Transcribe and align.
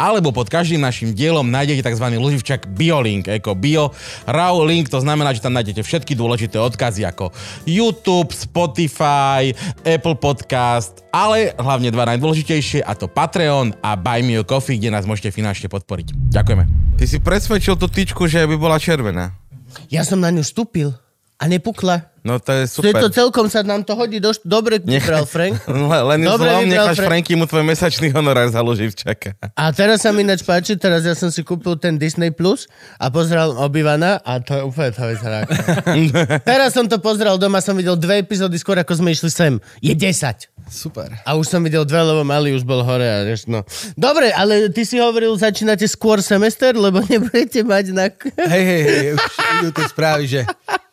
alebo 0.00 0.34
pod 0.34 0.50
každým 0.50 0.80
našim 0.82 1.12
dielom 1.12 1.46
nájdete 1.46 1.84
tzv. 1.84 2.06
loživčak 2.16 2.66
BioLink, 2.72 3.30
ako 3.30 3.54
Bio 3.54 3.94
Raw 4.24 4.56
Link, 4.64 4.90
to 4.90 4.98
znamená, 4.98 5.30
že 5.36 5.44
tam 5.44 5.54
nájdete 5.54 5.84
všetky 5.84 6.16
dôležité 6.18 6.58
odkazy 6.58 7.06
ako 7.06 7.30
YouTube, 7.68 8.32
Spotify, 8.32 9.54
Apple 9.84 10.16
Podcast, 10.16 11.04
ale 11.14 11.54
hlavne 11.54 11.92
dva 11.92 12.08
najdôležitejšie 12.14 12.82
a 12.82 12.96
to 12.96 13.06
Patreon 13.06 13.76
a 13.84 13.94
Buy 13.94 14.24
Me 14.24 14.40
a 14.40 14.44
Coffee, 14.46 14.80
kde 14.80 14.90
nás 14.90 15.06
môžete 15.06 15.30
finančne 15.30 15.70
podporiť. 15.70 16.16
Ďakujeme. 16.32 16.64
Ty 16.98 17.04
si 17.04 17.18
presvedčil 17.20 17.74
tú 17.78 17.86
tyčku, 17.90 18.26
že 18.26 18.46
by 18.46 18.56
bola 18.58 18.80
červená. 18.80 19.34
Ja 19.90 20.06
som 20.06 20.22
na 20.22 20.30
ňu 20.30 20.46
vstúpil 20.46 20.94
a 21.44 21.48
nepukla. 21.48 22.14
No 22.24 22.40
to 22.40 22.56
je 22.56 22.64
super. 22.64 22.88
To 22.88 22.88
je 22.88 23.02
to 23.04 23.08
celkom 23.12 23.52
sa 23.52 23.60
nám 23.60 23.84
to 23.84 23.92
hodí 23.92 24.16
doš- 24.16 24.40
dobre 24.48 24.80
Nech... 24.80 25.04
vybral 25.04 25.28
Frank. 25.28 25.60
Len 26.08 26.24
dobre 26.24 26.48
zlom 26.48 26.64
necháš 26.72 26.96
Frank. 26.96 27.08
Franky 27.20 27.32
mu 27.36 27.44
tvoj 27.44 27.68
mesačný 27.68 28.08
honorár 28.16 28.48
založiť 28.48 28.90
čaká. 28.96 29.36
A 29.52 29.68
teraz 29.76 30.00
sa 30.00 30.08
mi 30.08 30.24
ináč 30.24 30.40
páči, 30.40 30.80
teraz 30.80 31.04
ja 31.04 31.12
som 31.12 31.28
si 31.28 31.44
kúpil 31.44 31.76
ten 31.76 32.00
Disney 32.00 32.32
Plus 32.32 32.64
a 32.96 33.12
pozrel 33.12 33.52
Obývana 33.60 34.24
a 34.24 34.40
to 34.40 34.56
je 34.56 34.62
úplne 34.64 34.96
to 34.96 35.04
vyzerá. 35.04 35.44
teraz 36.48 36.72
som 36.72 36.88
to 36.88 36.96
pozrel 36.96 37.36
doma, 37.36 37.60
som 37.60 37.76
videl 37.76 38.00
dve 38.00 38.24
epizódy 38.24 38.56
skôr 38.56 38.80
ako 38.80 39.04
sme 39.04 39.12
išli 39.12 39.28
sem. 39.28 39.60
Je 39.84 39.92
10. 39.92 40.48
Super. 40.72 41.12
A 41.28 41.36
už 41.36 41.44
som 41.44 41.60
videl 41.60 41.84
dve, 41.84 42.00
lebo 42.00 42.24
malý 42.24 42.56
už 42.56 42.64
bol 42.64 42.80
hore. 42.80 43.04
A 43.04 43.20
reš, 43.20 43.44
no. 43.44 43.68
Dobre, 44.00 44.32
ale 44.32 44.72
ty 44.72 44.88
si 44.88 44.96
hovoril, 44.96 45.36
začínate 45.36 45.84
skôr 45.84 46.24
semester, 46.24 46.72
lebo 46.72 47.04
nebudete 47.10 47.60
mať 47.60 47.84
na... 47.92 48.08
Hej, 48.48 48.64
hej, 48.64 48.82
hej, 48.88 49.08
už 49.12 49.24
idú 49.60 49.68
tie 49.76 49.86
správy, 49.92 50.24
že 50.24 50.40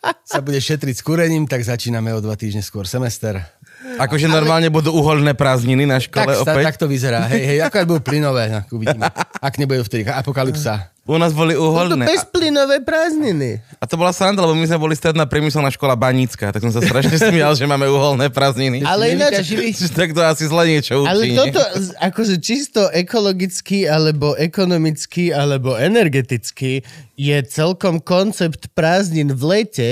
sa 0.01 0.39
bude 0.41 0.57
šetriť 0.57 0.95
s 0.97 1.05
kúrením, 1.05 1.45
tak 1.45 1.61
začíname 1.61 2.09
o 2.17 2.19
dva 2.19 2.33
týždne 2.33 2.65
skôr 2.65 2.89
semester. 2.89 3.37
Akože 3.81 4.29
ale... 4.29 4.33
normálne 4.37 4.69
budú 4.69 4.93
uholné 4.93 5.33
prázdniny 5.33 5.89
na 5.89 5.97
škole 5.97 6.29
tak, 6.29 6.41
opäť? 6.45 6.63
Tak 6.73 6.77
to 6.77 6.85
vyzerá. 6.85 7.25
Hej, 7.25 7.43
hej, 7.43 7.59
ako 7.65 7.97
budú 7.97 8.01
plynové, 8.05 8.61
uvidíme. 8.69 9.09
Ak 9.41 9.57
nebudú 9.57 9.81
vtedy 9.85 10.05
apokalypsa. 10.05 10.93
U 11.09 11.17
nás 11.17 11.33
boli 11.33 11.57
uholné. 11.57 12.05
To 12.05 12.13
bezplynové 12.13 12.85
prázdniny. 12.85 13.57
A 13.81 13.89
to 13.89 13.97
bola 13.97 14.13
sranda, 14.13 14.45
lebo 14.45 14.53
my 14.53 14.69
sme 14.69 14.77
boli 14.77 14.93
stredná 14.93 15.25
priemyselná 15.25 15.73
škola 15.73 15.97
Banícka, 15.97 16.53
tak 16.53 16.61
som 16.61 16.69
sa 16.69 16.77
strašne 16.77 17.17
smial, 17.33 17.57
že 17.57 17.65
máme 17.65 17.89
uholné 17.89 18.29
prázdniny. 18.29 18.85
Ale 18.85 19.17
ináč... 19.17 19.41
tak 19.97 20.13
to 20.13 20.21
asi 20.21 20.45
zle 20.45 20.61
niečo 20.69 21.01
učí. 21.01 21.09
Ale 21.09 21.23
toto, 21.33 21.61
akože 22.05 22.35
čisto 22.37 22.85
ekologicky, 22.93 23.89
alebo 23.89 24.37
ekonomicky, 24.37 25.33
alebo 25.33 25.73
energeticky, 25.73 26.85
je 27.17 27.37
celkom 27.49 27.97
koncept 27.97 28.69
prázdnin 28.77 29.33
v 29.33 29.43
lete 29.57 29.89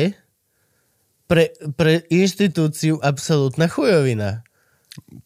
pre, 1.30 1.54
pre 1.78 2.10
inštitúciu 2.10 2.98
absolútna 3.06 3.70
chujovina. 3.70 4.42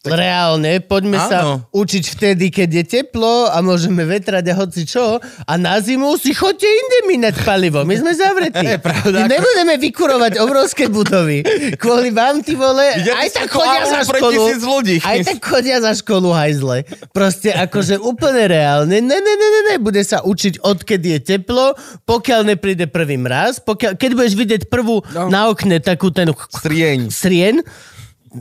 Tak... 0.04 0.20
Reálne, 0.20 0.84
poďme 0.84 1.16
Áno. 1.16 1.28
sa 1.32 1.38
učiť 1.72 2.04
vtedy, 2.12 2.52
keď 2.52 2.68
je 2.76 2.84
teplo 3.00 3.48
a 3.48 3.64
môžeme 3.64 4.04
vetrať 4.04 4.44
a 4.52 4.54
hoci 4.60 4.84
čo. 4.84 5.16
A 5.48 5.52
na 5.56 5.80
zimu 5.80 6.20
si 6.20 6.36
chodte 6.36 6.68
inde 6.68 7.08
minať 7.08 7.40
palivo. 7.40 7.88
My 7.88 7.96
sme 7.96 8.12
zavretí. 8.12 8.68
Je 8.74 8.76
pravda. 8.76 9.24
My 9.24 9.32
nebudeme 9.32 9.80
vykurovať 9.80 10.44
obrovské 10.44 10.92
budovy. 10.92 11.40
Kvôli 11.80 12.12
vám, 12.12 12.44
ty 12.44 12.52
vole, 12.52 12.84
ja 13.00 13.16
aj 13.16 13.32
tak 13.32 13.48
chodia 13.48 13.84
za 13.88 14.00
školu. 14.04 14.42
Ľudí. 14.60 14.96
Aj 15.00 15.18
tak 15.24 15.40
chodia 15.40 15.80
za 15.80 15.92
školu 15.96 16.36
hajzle. 16.36 16.84
Proste 17.16 17.56
akože 17.56 17.96
úplne 17.96 18.44
reálne. 18.44 19.00
Ne, 19.00 19.18
ne, 19.24 19.34
ne, 19.40 19.48
ne, 19.48 19.60
ne. 19.72 19.74
Bude 19.80 20.04
sa 20.04 20.20
učiť, 20.20 20.60
odkedy 20.60 21.16
je 21.16 21.20
teplo, 21.32 21.72
pokiaľ 22.04 22.52
nepríde 22.52 22.92
prvý 22.92 23.16
mraz. 23.16 23.56
Pokiaľ, 23.56 23.96
keď 23.96 24.10
budeš 24.12 24.34
vidieť 24.36 24.62
prvú 24.68 25.00
no. 25.16 25.32
na 25.32 25.48
okne 25.48 25.80
takú 25.80 26.12
ten... 26.12 26.28
Srieň. 26.34 27.08
Srien, 27.08 27.64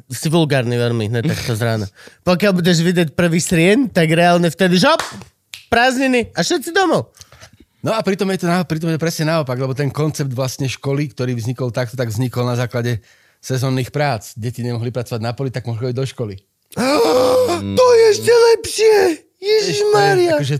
si 0.10 0.28
vulgárny 0.30 0.76
veľmi, 0.76 1.10
hneď 1.10 1.24
takto 1.30 1.54
z 1.54 1.62
rána. 1.62 1.88
Pokiaľ 2.26 2.52
budeš 2.58 2.82
vidieť 2.82 3.14
prvý 3.14 3.38
srien, 3.38 3.90
tak 3.90 4.10
reálne 4.10 4.50
vtedy 4.50 4.82
žop, 4.82 5.00
prázdniny 5.70 6.34
a 6.34 6.42
všetci 6.42 6.70
domov. 6.74 7.14
No 7.84 7.92
a 7.92 8.00
pritom 8.00 8.32
je 8.32 8.46
to, 8.46 8.48
pritom 8.48 8.88
je 8.90 8.96
to 8.96 9.04
presne 9.04 9.28
naopak, 9.28 9.60
lebo 9.60 9.76
ten 9.76 9.92
koncept 9.92 10.32
vlastne 10.32 10.72
školy, 10.72 11.12
ktorý 11.12 11.36
vznikol 11.36 11.70
takto, 11.70 12.00
tak 12.00 12.10
vznikol 12.10 12.48
na 12.48 12.56
základe 12.56 13.04
sezónnych 13.44 13.92
prác. 13.92 14.32
Deti 14.40 14.64
nemohli 14.64 14.88
pracovať 14.88 15.20
na 15.20 15.36
poli, 15.36 15.52
tak 15.52 15.68
mohli 15.68 15.92
ísť 15.92 15.98
do 16.00 16.06
školy. 16.08 16.36
to 17.76 17.86
je 17.92 18.04
ešte 18.16 18.32
lepšie! 18.32 18.96
Ježiš 19.44 19.80
Maria. 19.92 20.40
Akože 20.40 20.58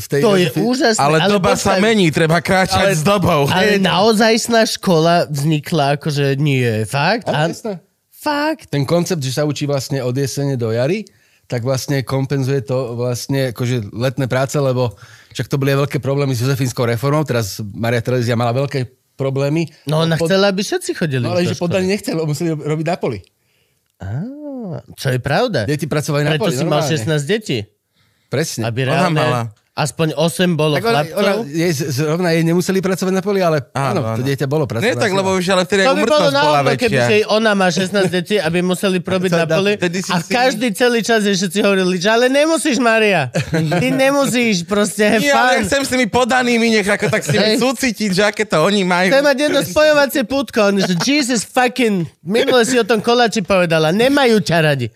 v 0.00 0.06
tej, 0.08 0.22
to 0.24 0.32
je 0.40 0.48
úžasné. 0.56 0.96
Ale, 1.04 1.20
ale 1.20 1.28
doba 1.36 1.52
sa 1.52 1.76
mení, 1.76 2.08
treba 2.08 2.40
kráčať 2.40 2.88
ale, 2.88 2.96
s 2.96 3.04
dobou. 3.04 3.44
Ale 3.44 3.76
naozajstná 3.76 4.64
škola 4.64 5.28
vznikla, 5.28 6.00
akože 6.00 6.40
nie, 6.40 6.88
fakt? 6.88 7.28
Ale, 7.28 7.52
a, 7.52 7.91
Fakt? 8.22 8.70
Ten 8.70 8.86
koncept, 8.86 9.18
že 9.18 9.34
sa 9.34 9.42
učí 9.42 9.66
vlastne 9.66 9.98
od 9.98 10.14
jesene 10.14 10.54
do 10.54 10.70
jary, 10.70 11.02
tak 11.50 11.66
vlastne 11.66 12.06
kompenzuje 12.06 12.62
to 12.62 12.94
vlastne 12.94 13.50
akože 13.50 13.90
letné 13.90 14.30
práce, 14.30 14.54
lebo 14.54 14.94
však 15.34 15.50
to 15.50 15.58
boli 15.58 15.74
veľké 15.74 15.98
problémy 15.98 16.30
s 16.30 16.46
Jozefínskou 16.46 16.86
reformou, 16.86 17.26
teraz 17.26 17.58
Maria 17.74 17.98
Terezia 17.98 18.38
mala 18.38 18.54
veľké 18.54 18.86
problémy. 19.18 19.66
No 19.90 20.06
ona 20.06 20.14
pod... 20.14 20.30
chcela, 20.30 20.54
aby 20.54 20.62
všetci 20.62 20.94
chodili. 20.94 21.26
No 21.26 21.34
ale 21.34 21.50
že 21.50 21.58
podali 21.58 21.90
nechcel, 21.90 22.14
lebo 22.14 22.30
museli 22.30 22.54
robiť 22.54 22.86
na 22.86 22.96
poli. 22.96 23.18
Á, 23.98 24.22
čo 24.94 25.10
je 25.10 25.18
pravda. 25.18 25.66
Deti 25.66 25.90
pracovali 25.90 26.22
na 26.22 26.30
Preto 26.38 26.46
poli, 26.46 26.54
si 26.54 26.64
mal 26.64 26.82
16 26.86 27.26
detí. 27.26 27.66
Presne. 28.30 28.70
Aby 28.70 28.86
reálne... 28.86 29.10
Ona 29.10 29.10
mala. 29.12 29.42
Aspoň 29.72 30.12
8 30.20 30.52
bolo 30.52 30.76
tak 30.76 30.84
chlapcov. 30.84 31.16
Ona, 31.16 31.32
jej, 31.48 31.72
zrovna 31.72 32.28
jej 32.36 32.44
nemuseli 32.44 32.84
pracovať 32.84 33.08
na 33.08 33.24
poli, 33.24 33.40
ale 33.40 33.72
áno, 33.72 34.04
áno, 34.04 34.20
to 34.20 34.22
dieťa 34.28 34.44
bolo 34.44 34.68
pracovať. 34.68 34.84
Nie 34.84 35.00
tak, 35.00 35.16
lebo 35.16 35.32
už 35.32 35.48
ale 35.48 35.64
vtedy 35.64 35.88
to 35.88 35.96
by 35.96 36.04
bolo 36.04 36.28
bola 36.28 36.60
väčšia. 36.60 36.76
keby 36.76 36.98
si 37.08 37.16
ona 37.24 37.56
má 37.56 37.72
16 37.72 38.04
detí, 38.12 38.36
aby 38.36 38.60
museli 38.60 39.00
probiť 39.00 39.32
na 39.40 39.48
poli. 39.48 39.80
A 40.12 40.20
každý 40.20 40.76
celý 40.76 41.00
čas 41.00 41.24
je 41.24 41.32
všetci 41.32 41.64
hovorili, 41.64 41.96
že 41.96 42.12
ale 42.12 42.28
nemusíš, 42.28 42.76
Maria. 42.84 43.32
Ty 43.48 43.88
nemusíš, 43.96 44.68
proste 44.68 45.24
ja, 45.24 45.40
fun. 45.40 45.56
Ja 45.56 45.64
chcem 45.64 45.82
s 45.84 45.88
tými 45.88 46.04
podanými, 46.04 46.68
nech 46.68 46.88
ako 46.92 47.08
tak 47.08 47.24
s 47.24 47.32
nimi 47.32 47.56
súcitiť, 47.56 48.10
že 48.12 48.22
aké 48.28 48.44
to 48.44 48.60
oni 48.60 48.84
majú. 48.84 49.08
Chcem 49.08 49.24
mať 49.24 49.38
jedno 49.40 49.60
spojovacie 49.64 50.22
pútko, 50.28 50.68
že 50.84 51.00
Jesus 51.00 51.48
fucking, 51.48 52.04
minule 52.20 52.60
si 52.68 52.76
o 52.76 52.84
tom 52.84 53.00
koláči 53.00 53.40
povedala, 53.40 53.88
nemajú 53.88 54.36
ťa 54.36 54.58
radi. 54.60 54.92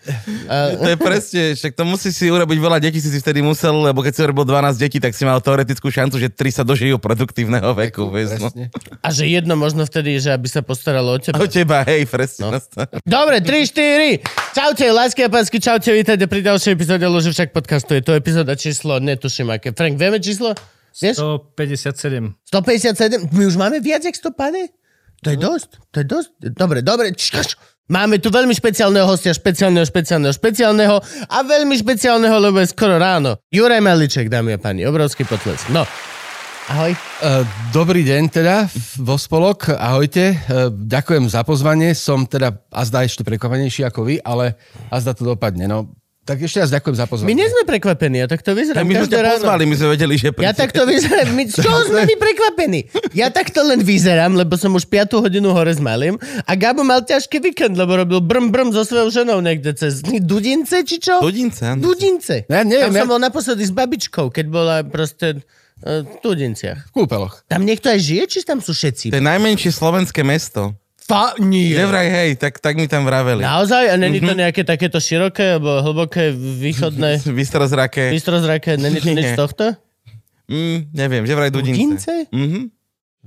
To 0.77 0.85
je 0.85 0.97
presne, 1.01 1.57
však 1.57 1.73
to 1.73 1.81
musí 1.81 2.13
si 2.13 2.29
urobiť 2.29 2.57
veľa 2.61 2.77
detí, 2.77 3.01
si 3.01 3.09
si 3.09 3.17
vtedy 3.17 3.41
musel, 3.41 3.73
lebo 3.81 4.05
keď 4.05 4.13
si 4.13 4.21
urobil 4.21 4.45
12 4.45 4.66
detí, 4.75 4.99
tak 4.99 5.15
si 5.15 5.23
mal 5.23 5.39
teoretickú 5.39 5.87
šancu, 5.87 6.19
že 6.19 6.27
tri 6.27 6.51
sa 6.51 6.67
dožijú 6.67 6.99
produktívneho 6.99 7.71
veku. 7.71 8.11
Vieš, 8.11 8.43
no. 8.43 8.51
A 8.99 9.07
že 9.15 9.23
jedno 9.23 9.55
možno 9.55 9.87
vtedy, 9.87 10.19
že 10.19 10.35
aby 10.35 10.51
sa 10.51 10.59
postaralo 10.59 11.15
o 11.15 11.19
teba. 11.23 11.39
O 11.39 11.47
teba, 11.47 11.87
hej, 11.87 12.03
presne. 12.11 12.51
No. 12.51 12.59
Dobre, 13.07 13.39
3, 13.39 13.71
4. 13.71 14.19
Čaute, 14.51 14.83
lásky 14.91 15.23
a 15.23 15.29
pásky, 15.31 15.63
čaute, 15.63 15.87
vítajte 15.95 16.27
pri 16.27 16.43
ďalšej 16.43 16.75
epizóde 16.75 17.07
však 17.07 17.55
podcastu. 17.55 17.95
Je 17.95 18.03
to 18.03 18.11
epizóda 18.11 18.59
číslo, 18.59 18.99
netuším 18.99 19.55
aké. 19.55 19.71
Frank, 19.71 19.95
vieme 19.95 20.19
číslo? 20.19 20.51
Vieš? 20.97 21.21
157. 21.55 22.35
157? 22.51 23.31
My 23.31 23.43
už 23.47 23.55
máme 23.55 23.77
viac, 23.79 24.01
jak 24.03 24.17
100 24.17 24.33
pane? 24.33 24.73
To 25.21 25.29
je 25.29 25.37
dosť, 25.37 25.69
to 25.93 25.97
je 26.01 26.05
dosť. 26.05 26.29
Dobre, 26.57 26.81
dobre. 26.81 27.13
Čkaš. 27.13 27.76
Máme 27.87 28.19
tu 28.19 28.27
veľmi 28.27 28.51
špeciálneho 28.51 29.07
hostia, 29.07 29.31
špeciálneho, 29.31 29.87
špeciálneho, 29.87 30.35
špeciálneho 30.35 30.99
a 31.31 31.37
veľmi 31.39 31.71
špeciálneho, 31.79 32.35
lebo 32.35 32.59
je 32.59 32.67
skoro 32.75 32.99
ráno. 32.99 33.39
Juraj 33.47 33.79
Maliček, 33.79 34.27
dámy 34.27 34.55
a 34.55 34.59
páni, 34.59 34.83
obrovský 34.83 35.23
potles. 35.23 35.63
No, 35.71 35.87
ahoj. 36.67 36.91
Uh, 37.23 37.47
dobrý 37.71 38.03
deň 38.03 38.23
teda, 38.27 38.67
vo 38.99 39.15
spolok, 39.15 39.71
ahojte. 39.71 40.35
Uh, 40.35 40.67
ďakujem 40.67 41.31
za 41.31 41.47
pozvanie, 41.47 41.95
som 41.95 42.27
teda 42.27 42.59
azda 42.75 43.07
ešte 43.07 43.23
prekvapenejší 43.23 43.87
ako 43.87 44.03
vy, 44.03 44.19
ale 44.19 44.59
azda 44.91 45.15
to 45.15 45.23
dopadne. 45.23 45.63
No, 45.71 45.87
tak 46.27 46.43
ešte 46.43 46.59
raz 46.59 46.69
ďakujem 46.75 46.95
za 46.99 47.05
pozvanie. 47.07 47.31
My 47.31 47.35
nie 47.39 47.47
sme 47.47 47.63
prekvapení, 47.63 48.19
ja 48.19 48.27
takto 48.27 48.51
vyzerám. 48.51 48.83
my 48.83 48.93
sme 48.99 49.07
ťa 49.07 49.39
pozvali, 49.39 49.63
my 49.63 49.75
sme 49.79 49.87
vedeli, 49.95 50.13
že... 50.19 50.35
Ja 50.43 50.51
takto 50.51 50.83
vyzerám, 50.83 51.31
my, 51.31 51.43
čo 51.47 51.71
sme 51.87 52.03
my 52.03 52.15
prekvapení? 52.19 52.79
Ja 53.15 53.31
takto 53.31 53.63
len 53.63 53.79
vyzerám, 53.79 54.35
lebo 54.35 54.59
som 54.59 54.75
už 54.75 54.83
5 54.91 55.23
hodinu 55.23 55.55
hore 55.55 55.71
s 55.71 55.79
malým 55.79 56.19
a 56.43 56.51
Gabo 56.59 56.83
mal 56.83 57.07
ťažký 57.07 57.39
víkend, 57.39 57.79
lebo 57.79 57.95
robil 57.95 58.19
brm 58.19 58.51
brm 58.51 58.75
so 58.75 58.83
svojou 58.83 59.07
ženou 59.23 59.39
niekde 59.39 59.71
cez 59.77 60.03
Dudince, 60.03 60.83
či 60.83 60.99
čo? 60.99 61.23
Dudince, 61.23 61.77
áno. 61.77 61.87
Dudince. 61.87 62.49
Ja 62.51 62.67
neviem, 62.67 62.91
Tam 62.91 62.97
ja... 62.97 63.01
som 63.05 63.09
bol 63.15 63.21
naposledy 63.21 63.63
s 63.63 63.71
babičkou, 63.71 64.33
keď 64.33 64.45
bola 64.51 64.75
proste 64.83 65.39
uh, 65.85 66.01
v 66.03 66.15
Dudinciach. 66.25 66.91
V 66.91 67.05
kúpeloch. 67.05 67.45
Tam 67.45 67.63
niekto 67.63 67.87
aj 67.87 67.99
žije, 68.01 68.23
či 68.27 68.37
tam 68.43 68.59
sú 68.59 68.73
všetci? 68.73 69.13
To 69.13 69.17
je 69.21 69.23
najmenšie 69.23 69.69
slovenské 69.69 70.25
mesto. 70.25 70.73
Fa, 71.07 71.39
nie. 71.39 71.71
Nevraj, 71.71 72.07
hej, 72.11 72.29
tak, 72.35 72.59
tak 72.59 72.75
mi 72.75 72.83
tam 72.83 73.07
vraveli. 73.07 73.39
Naozaj? 73.39 73.95
A 73.95 73.95
není 73.95 74.19
to 74.19 74.35
mhm. 74.35 74.43
nejaké 74.43 74.67
takéto 74.67 74.99
široké, 74.99 75.55
alebo 75.55 75.79
hlboké, 75.79 76.35
východné... 76.35 77.23
Vystrozraké. 77.41 78.11
Vystrozraké, 78.11 78.75
není 78.75 78.99
to 78.99 79.11
nič 79.15 79.31
z 79.31 79.39
tohto? 79.39 79.71
Mm, 80.51 80.91
neviem, 80.91 81.23
že 81.23 81.33
vraj 81.35 81.51
Dudince. 81.51 81.79
Dudince? 81.79 82.13
Mhm. 82.35 82.61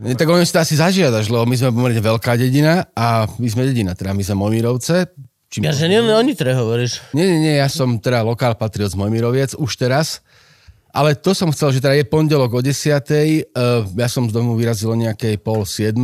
Nie, 0.00 0.17
tak 0.17 0.32
oni 0.32 0.49
si 0.49 0.53
to 0.56 0.65
asi 0.65 0.81
zažiadaš, 0.81 1.29
lebo 1.29 1.44
my 1.44 1.56
sme 1.61 1.77
pomerne 1.77 2.00
veľká 2.00 2.32
dedina 2.32 2.88
a 2.97 3.29
my 3.37 3.49
sme 3.53 3.69
dedina, 3.69 3.93
teda 3.93 4.17
my 4.17 4.25
sme 4.25 4.37
Mojmírovce. 4.49 5.12
Čím 5.53 5.69
ja, 5.69 5.77
že 5.77 5.93
nie 5.93 6.00
len 6.00 6.17
o 6.17 6.23
Nitre 6.25 6.56
hovoríš. 6.56 7.05
Nie, 7.12 7.29
nie, 7.29 7.38
nie, 7.44 7.55
ja 7.61 7.69
som 7.69 8.00
teda 8.00 8.25
lokál 8.25 8.56
patriot 8.56 8.93
z 8.93 8.97
Mojmíroviec 8.97 9.61
už 9.61 9.77
teraz 9.77 10.25
Ale 10.91 11.15
to 11.15 11.35
som 11.35 11.55
chcel, 11.55 11.71
že 11.71 11.79
teda 11.79 11.94
je 11.94 12.06
pondelok 12.06 12.50
o 12.50 12.61
10. 12.62 12.75
Uh, 12.75 13.87
ja 13.94 14.09
som 14.11 14.27
z 14.27 14.35
domu 14.35 14.59
vyrazil 14.59 14.91
o 14.91 14.99
nejakej 14.99 15.38
pol 15.38 15.62
7. 15.62 15.94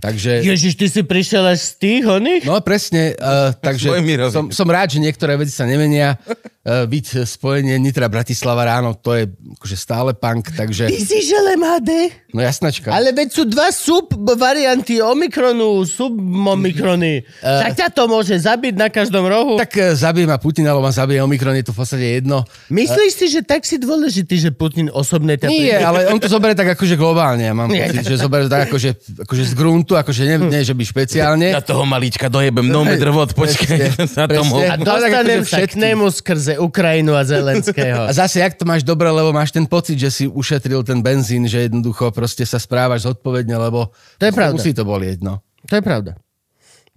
Takže... 0.00 0.42
Ježiš, 0.42 0.74
ty 0.74 0.86
si 0.90 1.00
prišiel 1.06 1.46
až 1.46 1.58
z 1.62 1.72
tých 1.78 2.04
oných? 2.08 2.42
No 2.48 2.58
presne, 2.64 3.14
uh, 3.14 3.54
takže 3.54 3.92
som, 4.32 4.50
som 4.50 4.66
rád, 4.66 4.96
že 4.96 4.98
niektoré 4.98 5.38
veci 5.38 5.54
sa 5.54 5.62
nemenia. 5.62 6.18
Uh, 6.62 6.86
byť 6.86 7.26
spojenie 7.26 7.74
Nitra 7.74 8.06
Bratislava 8.06 8.62
ráno, 8.62 8.94
to 8.94 9.18
je 9.18 9.26
akože 9.58 9.74
stále 9.74 10.14
punk, 10.14 10.54
takže... 10.54 10.86
Ty 10.86 11.00
si 11.02 11.18
žel 11.26 11.58
MHD? 11.58 11.90
No 12.30 12.38
jasnačka. 12.38 12.94
Ale 12.94 13.10
veď 13.10 13.34
sú 13.34 13.42
dva 13.50 13.74
sub 13.74 14.14
varianty 14.38 15.02
Omikronu, 15.02 15.82
subomikrony. 15.82 17.26
Uh, 17.42 17.66
tak 17.66 17.82
ťa 17.82 17.88
to 17.90 18.06
môže 18.06 18.38
zabiť 18.46 18.78
na 18.78 18.86
každom 18.94 19.26
rohu. 19.26 19.58
Tak, 19.58 19.74
uh, 19.74 19.98
zabije 19.98 20.22
ma 20.30 20.38
Putin, 20.38 20.62
alebo 20.70 20.86
ma 20.86 20.94
zabije 20.94 21.18
Omikron, 21.26 21.58
je 21.58 21.66
to 21.66 21.74
v 21.74 21.78
podstate 21.82 22.06
jedno. 22.22 22.46
Myslíš 22.70 23.10
si, 23.10 23.26
že 23.26 23.42
tak 23.42 23.66
si 23.66 23.82
dôležitý, 23.82 24.38
že 24.38 24.54
Putin 24.54 24.86
osobne 24.86 25.34
ťa 25.34 25.50
Nie, 25.50 25.82
príde? 25.82 25.82
ale 25.82 26.14
on 26.14 26.22
to 26.22 26.30
zoberie 26.30 26.54
tak 26.54 26.78
akože 26.78 26.94
globálne. 26.94 27.42
Ja 27.42 27.58
mám 27.58 27.74
Nie. 27.74 27.90
pocit, 27.90 28.06
že 28.06 28.22
zoberie 28.22 28.46
tak 28.46 28.70
akože, 28.70 29.18
akože 29.26 29.44
z 29.50 29.54
gruntu, 29.58 29.98
akože 29.98 30.22
nie, 30.30 30.36
nie 30.46 30.62
že 30.62 30.78
by 30.78 30.84
špeciálne. 30.86 31.58
Na 31.58 31.58
toho 31.58 31.82
malíčka 31.82 32.30
dojebem 32.30 32.70
no 32.70 32.86
metr 32.88 33.10
vod, 33.10 33.34
počkaj. 33.34 33.98
Presne, 33.98 34.14
Na 34.22 34.26
tom 34.30 34.46
presne. 34.46 34.66
A 34.70 34.74
tak 34.78 34.86
dostanem 34.86 35.40
akože 35.42 35.50
sa 35.50 35.58
k 35.66 35.74
nemu 35.74 36.06
skrze 36.06 36.51
Ukrajinu 36.58 37.14
a 37.14 37.22
Zelenského. 37.24 38.08
A 38.08 38.12
zase, 38.12 38.40
jak 38.40 38.54
to 38.56 38.64
máš 38.64 38.82
dobre, 38.82 39.08
lebo 39.08 39.32
máš 39.32 39.52
ten 39.52 39.64
pocit, 39.68 39.96
že 40.00 40.10
si 40.10 40.24
ušetril 40.26 40.82
ten 40.84 41.00
benzín, 41.00 41.44
že 41.48 41.68
jednoducho 41.68 42.10
proste 42.10 42.42
sa 42.48 42.58
správaš 42.58 43.04
zodpovedne, 43.06 43.54
lebo 43.56 43.92
To 44.18 44.24
je 44.26 44.32
pravda. 44.32 44.56
musí 44.56 44.72
to 44.74 44.84
bolieť, 44.84 45.22
no. 45.22 45.40
To 45.68 45.78
je 45.78 45.82
pravda. 45.84 46.12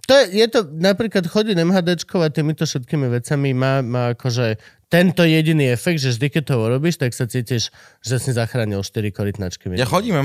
To 0.06 0.14
je, 0.14 0.38
je 0.38 0.48
to, 0.54 0.60
napríklad 0.70 1.26
chodí 1.26 1.58
MHDčkov 1.58 2.22
a 2.22 2.30
týmito 2.30 2.62
všetkými 2.70 3.10
vecami 3.10 3.58
má, 3.58 3.82
má 3.82 4.14
akože 4.14 4.62
tento 4.86 5.26
jediný 5.26 5.74
efekt, 5.74 5.98
že 5.98 6.14
vždy, 6.14 6.28
keď 6.30 6.44
to 6.46 6.56
urobíš, 6.62 7.02
tak 7.02 7.18
sa 7.18 7.26
cítiš, 7.26 7.74
že 8.06 8.16
si 8.22 8.30
zachránil 8.30 8.86
4 8.86 9.02
korytnačky. 9.10 9.74
Ja 9.74 9.90
chodím 9.90 10.22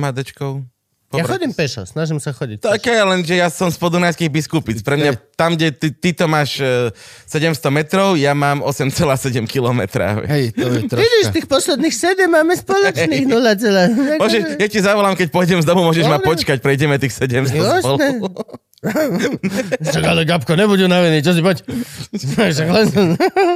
MHDčkou. 1.10 1.26
ja 1.26 1.26
chodím 1.26 1.50
pešo, 1.50 1.82
snažím 1.90 2.22
sa 2.22 2.30
chodiť. 2.30 2.62
Také, 2.62 2.94
len 3.02 3.26
že 3.26 3.34
ja 3.34 3.50
som 3.50 3.66
z 3.66 3.74
podunajských 3.82 4.30
biskupíc. 4.30 4.78
Pre 4.78 4.94
mňa 4.94 5.18
tam, 5.34 5.58
kde 5.58 5.74
ty, 5.74 5.90
ty 5.90 6.14
to 6.14 6.30
máš 6.30 6.62
e, 6.62 6.94
700 7.26 7.58
metrov, 7.74 8.14
ja 8.14 8.30
mám 8.30 8.62
8,7 8.62 9.42
kilometra. 9.50 10.22
Hej, 10.22 10.54
to 10.54 10.70
je 10.70 10.86
Vidíš, 10.86 10.86
troška. 10.86 11.34
tých 11.34 11.46
posledných 11.50 11.94
7 12.14 12.30
máme 12.30 12.54
spoločných 12.54 13.26
0, 13.26 14.22
Môže, 14.22 14.38
ja 14.54 14.68
ti 14.70 14.78
zavolám, 14.78 15.18
keď 15.18 15.34
pôjdem 15.34 15.58
z 15.58 15.66
domu, 15.66 15.82
môžeš 15.82 16.06
ma 16.06 16.22
Dobre. 16.22 16.30
počkať, 16.30 16.62
prejdeme 16.62 16.94
tých 17.02 17.10
700 17.18 17.82
spolu. 17.82 17.98
Však 19.82 20.04
ale 20.06 20.22
Gabko, 20.22 20.54
nebudú 20.54 20.86
navený, 20.86 21.26
čo 21.26 21.34
si 21.34 21.42
poď. 21.42 21.66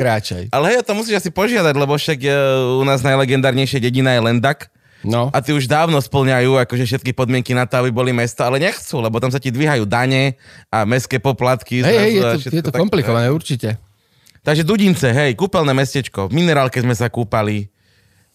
Kráčaj. 0.02 0.50
Ale 0.50 0.64
hej, 0.74 0.82
to 0.82 0.92
musíš 0.98 1.22
asi 1.22 1.30
požiadať, 1.30 1.74
lebo 1.78 1.94
však 1.94 2.18
e, 2.18 2.34
u 2.76 2.82
nás 2.82 3.00
najlegendárnejšia 3.06 3.78
dedina 3.78 4.10
je 4.18 4.20
Lendak. 4.26 4.74
No. 5.04 5.28
A 5.30 5.38
ty 5.44 5.52
už 5.52 5.68
dávno 5.68 6.00
splňajú 6.00 6.56
akože 6.64 6.84
všetky 6.88 7.12
podmienky 7.12 7.52
na 7.52 7.68
to, 7.68 7.78
aby 7.78 7.92
boli 7.92 8.10
mesta, 8.10 8.48
ale 8.48 8.58
nechcú, 8.58 9.04
lebo 9.04 9.20
tam 9.20 9.28
sa 9.28 9.38
ti 9.38 9.52
dvíhajú 9.52 9.84
dane 9.84 10.40
a 10.72 10.88
mestské 10.88 11.20
poplatky. 11.20 11.84
Hej, 11.84 11.96
hej, 12.00 12.12
je 12.16 12.20
to, 12.20 12.38
je 12.48 12.62
to 12.64 12.70
tak- 12.72 12.80
komplikované, 12.80 13.28
určite. 13.28 13.76
Takže 14.44 14.64
Dudince, 14.64 15.08
hej, 15.12 15.32
kúpeľné 15.36 15.72
mestečko. 15.72 16.28
V 16.28 16.36
minerálke 16.36 16.76
sme 16.80 16.92
sa 16.92 17.08
kúpali. 17.08 17.72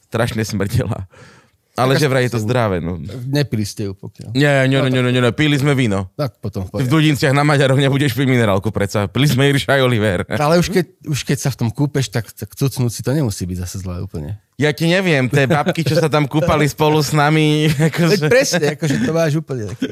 Strašne 0.10 0.42
smrdela. 0.42 1.06
Ale 1.78 1.96
že 1.96 2.12
vraj 2.12 2.28
je 2.28 2.34
to 2.36 2.42
zdravé. 2.44 2.84
No. 2.84 3.00
Nepili 3.30 3.64
ste 3.64 3.88
ju 3.88 3.94
pokiaľ. 3.96 4.36
Nie, 4.36 4.68
nie, 4.68 4.82
nie, 4.90 5.00
nie, 5.00 5.16
nie, 5.16 5.22
nie, 5.24 5.32
pili 5.32 5.56
sme 5.56 5.72
víno. 5.78 6.12
Tak 6.20 6.44
potom 6.44 6.68
v 6.68 6.84
v. 6.84 6.92
Dudinciach 6.92 7.32
na 7.32 7.48
Maďaroch 7.48 7.80
nebudeš 7.80 8.18
piť 8.20 8.28
minerálku, 8.28 8.68
predsa. 8.74 9.08
Pili 9.08 9.32
sme 9.32 9.48
Irša 9.48 9.80
Oliver. 9.80 10.28
Ale 10.28 10.60
už 10.60 10.74
keď, 10.76 10.86
už 11.08 11.24
keď 11.24 11.38
sa 11.40 11.50
v 11.56 11.58
tom 11.64 11.70
kúpeš, 11.72 12.12
tak, 12.12 12.28
tak 12.36 12.52
cucnúť 12.52 12.92
si 12.92 13.02
to 13.06 13.16
nemusí 13.16 13.48
byť 13.48 13.58
zase 13.64 13.80
zlé 13.80 14.04
úplne. 14.04 14.42
Ja 14.60 14.76
ti 14.76 14.92
neviem, 14.92 15.32
tie 15.32 15.48
babky, 15.48 15.88
čo 15.88 15.96
sa 15.96 16.12
tam 16.12 16.28
kúpali 16.28 16.68
spolu 16.68 17.00
s 17.00 17.16
nami, 17.16 17.72
Veď 17.72 17.96
akože... 17.96 18.28
presne, 18.28 18.66
akože 18.76 18.96
to 19.08 19.12
máš 19.16 19.34
úplne 19.40 19.72
taký. 19.72 19.88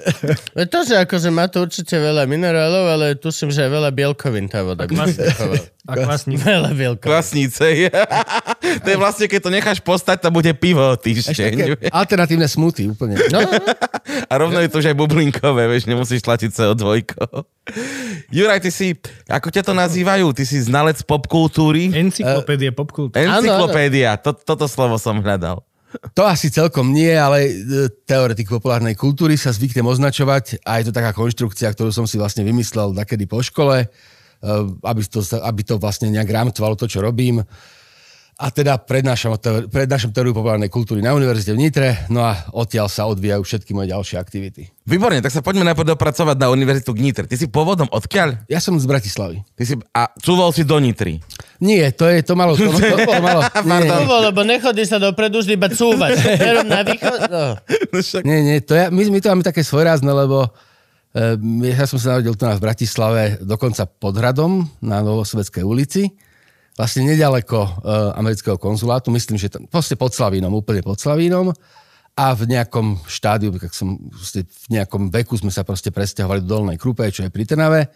Veď 0.62 0.66
To, 0.70 0.78
že 0.86 0.94
akože 1.02 1.28
má 1.34 1.50
to 1.50 1.66
určite 1.66 1.98
veľa 1.98 2.22
minerálov, 2.30 2.94
ale 2.94 3.18
tuším, 3.18 3.50
že 3.50 3.66
aj 3.66 3.70
veľa 3.74 3.90
bielkovín 3.90 4.46
tá 4.46 4.62
voda. 4.62 4.86
A 4.86 5.92
kvasník. 5.98 6.38
Veľa 6.46 6.70
bielkovín. 6.78 7.10
Kvasnice. 7.10 7.90
to 8.86 8.88
je 8.88 8.96
vlastne, 8.96 9.26
keď 9.26 9.40
to 9.42 9.50
necháš 9.50 9.82
postať, 9.82 10.22
to 10.22 10.30
bude 10.30 10.48
pivo 10.62 10.94
týždeň. 10.94 11.90
alternatívne 11.90 12.46
smuty 12.46 12.86
úplne. 12.86 13.18
No, 13.34 13.42
A 14.30 14.34
rovno 14.38 14.60
je 14.60 14.68
to 14.68 14.78
už 14.80 14.92
aj 14.92 14.96
bublinkové, 14.96 15.64
vieš, 15.68 15.88
nemusíš 15.88 16.20
tlačiť 16.22 16.50
CO2. 16.52 16.84
Juraj, 18.28 18.60
ty 18.60 18.68
si, 18.68 18.92
ako 19.24 19.48
ťa 19.48 19.64
to 19.64 19.72
nazývajú? 19.72 20.36
Ty 20.36 20.44
si 20.44 20.60
znalec 20.60 21.00
popkultúry? 21.08 21.96
Encyklopédie 21.96 22.70
popkultúry. 22.76 23.24
Encyklopédia, 23.24 24.20
to, 24.20 24.36
toto 24.36 24.68
slovo 24.68 25.00
som 25.00 25.16
hľadal. 25.24 25.64
To 26.18 26.26
asi 26.26 26.50
celkom 26.50 26.90
nie, 26.90 27.14
ale 27.14 27.48
e, 27.48 27.52
teoretik 28.04 28.50
populárnej 28.50 28.98
kultúry 28.98 29.38
sa 29.38 29.54
zvyknem 29.54 29.86
označovať 29.86 30.60
a 30.66 30.82
je 30.82 30.90
to 30.90 30.92
taká 30.92 31.14
konštrukcia, 31.14 31.70
ktorú 31.70 31.94
som 31.94 32.04
si 32.04 32.18
vlastne 32.18 32.42
vymyslel 32.42 32.92
nakedy 32.92 33.30
po 33.30 33.40
škole, 33.40 33.86
e, 33.86 33.88
aby 34.84 35.00
to, 35.06 35.22
aby 35.22 35.62
to 35.62 35.78
vlastne 35.78 36.10
nejak 36.10 36.28
rámcovalo 36.28 36.74
to, 36.74 36.90
čo 36.90 36.98
robím. 36.98 37.46
A 38.34 38.50
teda 38.50 38.82
prednášam, 38.82 39.38
prednášam 39.70 40.10
teóriu 40.10 40.34
populárnej 40.34 40.66
kultúry 40.66 40.98
na 40.98 41.14
univerzite 41.14 41.54
v 41.54 41.58
Nitre, 41.62 41.88
no 42.10 42.26
a 42.26 42.50
odtiaľ 42.50 42.90
sa 42.90 43.06
odvíjajú 43.06 43.46
všetky 43.46 43.70
moje 43.70 43.94
ďalšie 43.94 44.18
aktivity. 44.18 44.74
Výborne, 44.82 45.22
tak 45.22 45.30
sa 45.30 45.38
poďme 45.38 45.70
najprv 45.70 45.94
dopracovať 45.94 46.36
na 46.42 46.50
Univerzitu 46.50 46.90
Gnitr. 46.98 47.30
Ty 47.30 47.38
si 47.38 47.46
pôvodom 47.46 47.86
odkiaľ? 47.94 48.42
Ja 48.50 48.58
som 48.58 48.74
z 48.74 48.90
Bratislavy. 48.90 49.46
Ty 49.54 49.62
si, 49.62 49.74
a 49.94 50.10
cúval 50.18 50.50
si 50.50 50.66
do 50.66 50.82
Nitry. 50.82 51.22
Nie, 51.62 51.94
to 51.94 52.10
je 52.10 52.26
to 52.26 52.34
malo... 52.34 52.58
To, 52.58 52.74
to, 52.74 52.96
to 53.06 53.22
malo 53.22 53.40
nie, 53.70 53.86
nie, 53.86 53.90
Cúvo, 54.02 54.16
lebo 54.18 54.40
nechodí 54.42 54.82
sa 54.82 54.98
dopredu 54.98 55.38
vždy 55.38 55.54
iba 55.54 55.70
cúvať. 55.70 56.18
Na 56.66 56.82
východ, 56.82 57.18
no. 57.30 57.44
Nie, 58.26 58.42
nie, 58.42 58.58
to 58.66 58.74
ja, 58.74 58.90
my, 58.90 59.14
my 59.14 59.18
to 59.22 59.30
máme 59.30 59.46
také 59.46 59.62
svojrázne, 59.62 60.10
lebo 60.10 60.50
e, 61.14 61.70
ja 61.70 61.86
som 61.86 62.02
sa 62.02 62.18
narodil 62.18 62.34
tu 62.34 62.42
na 62.42 62.58
v 62.58 62.66
Bratislave, 62.66 63.38
dokonca 63.46 63.86
pod 63.86 64.18
hradom 64.18 64.66
na 64.82 65.06
Novosvedskej 65.06 65.62
ulici, 65.62 66.10
vlastne 66.74 67.06
nedaleko 67.06 67.58
e, 67.62 67.70
amerického 68.18 68.58
konzulátu, 68.58 69.14
myslím, 69.14 69.38
že 69.38 69.50
tam, 69.50 69.66
proste 69.66 69.94
pod 69.94 70.10
Slavínom, 70.10 70.50
úplne 70.50 70.82
pod 70.82 70.98
Slavínom 70.98 71.54
a 72.14 72.26
v 72.34 72.46
nejakom 72.46 73.02
štádiu, 73.06 73.50
tak 73.58 73.74
som, 73.74 73.98
v 73.98 74.68
nejakom 74.70 75.10
veku 75.10 75.34
sme 75.34 75.50
sa 75.50 75.66
proste 75.66 75.90
presťahovali 75.90 76.42
do 76.42 76.50
Dolnej 76.50 76.78
Krupe, 76.78 77.06
čo 77.10 77.26
je 77.26 77.30
pri 77.30 77.42
Trnave. 77.42 77.90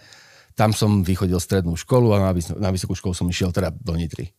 Tam 0.59 0.75
som 0.75 1.07
vychodil 1.07 1.39
strednú 1.39 1.79
školu 1.79 2.15
a 2.15 2.19
na, 2.19 2.31
vys- 2.35 2.51
na 2.55 2.75
vysokú 2.75 2.99
školu 2.99 3.15
som 3.15 3.31
išiel 3.31 3.55
teda 3.55 3.71
do 3.71 3.95
Nitry. 3.95 4.35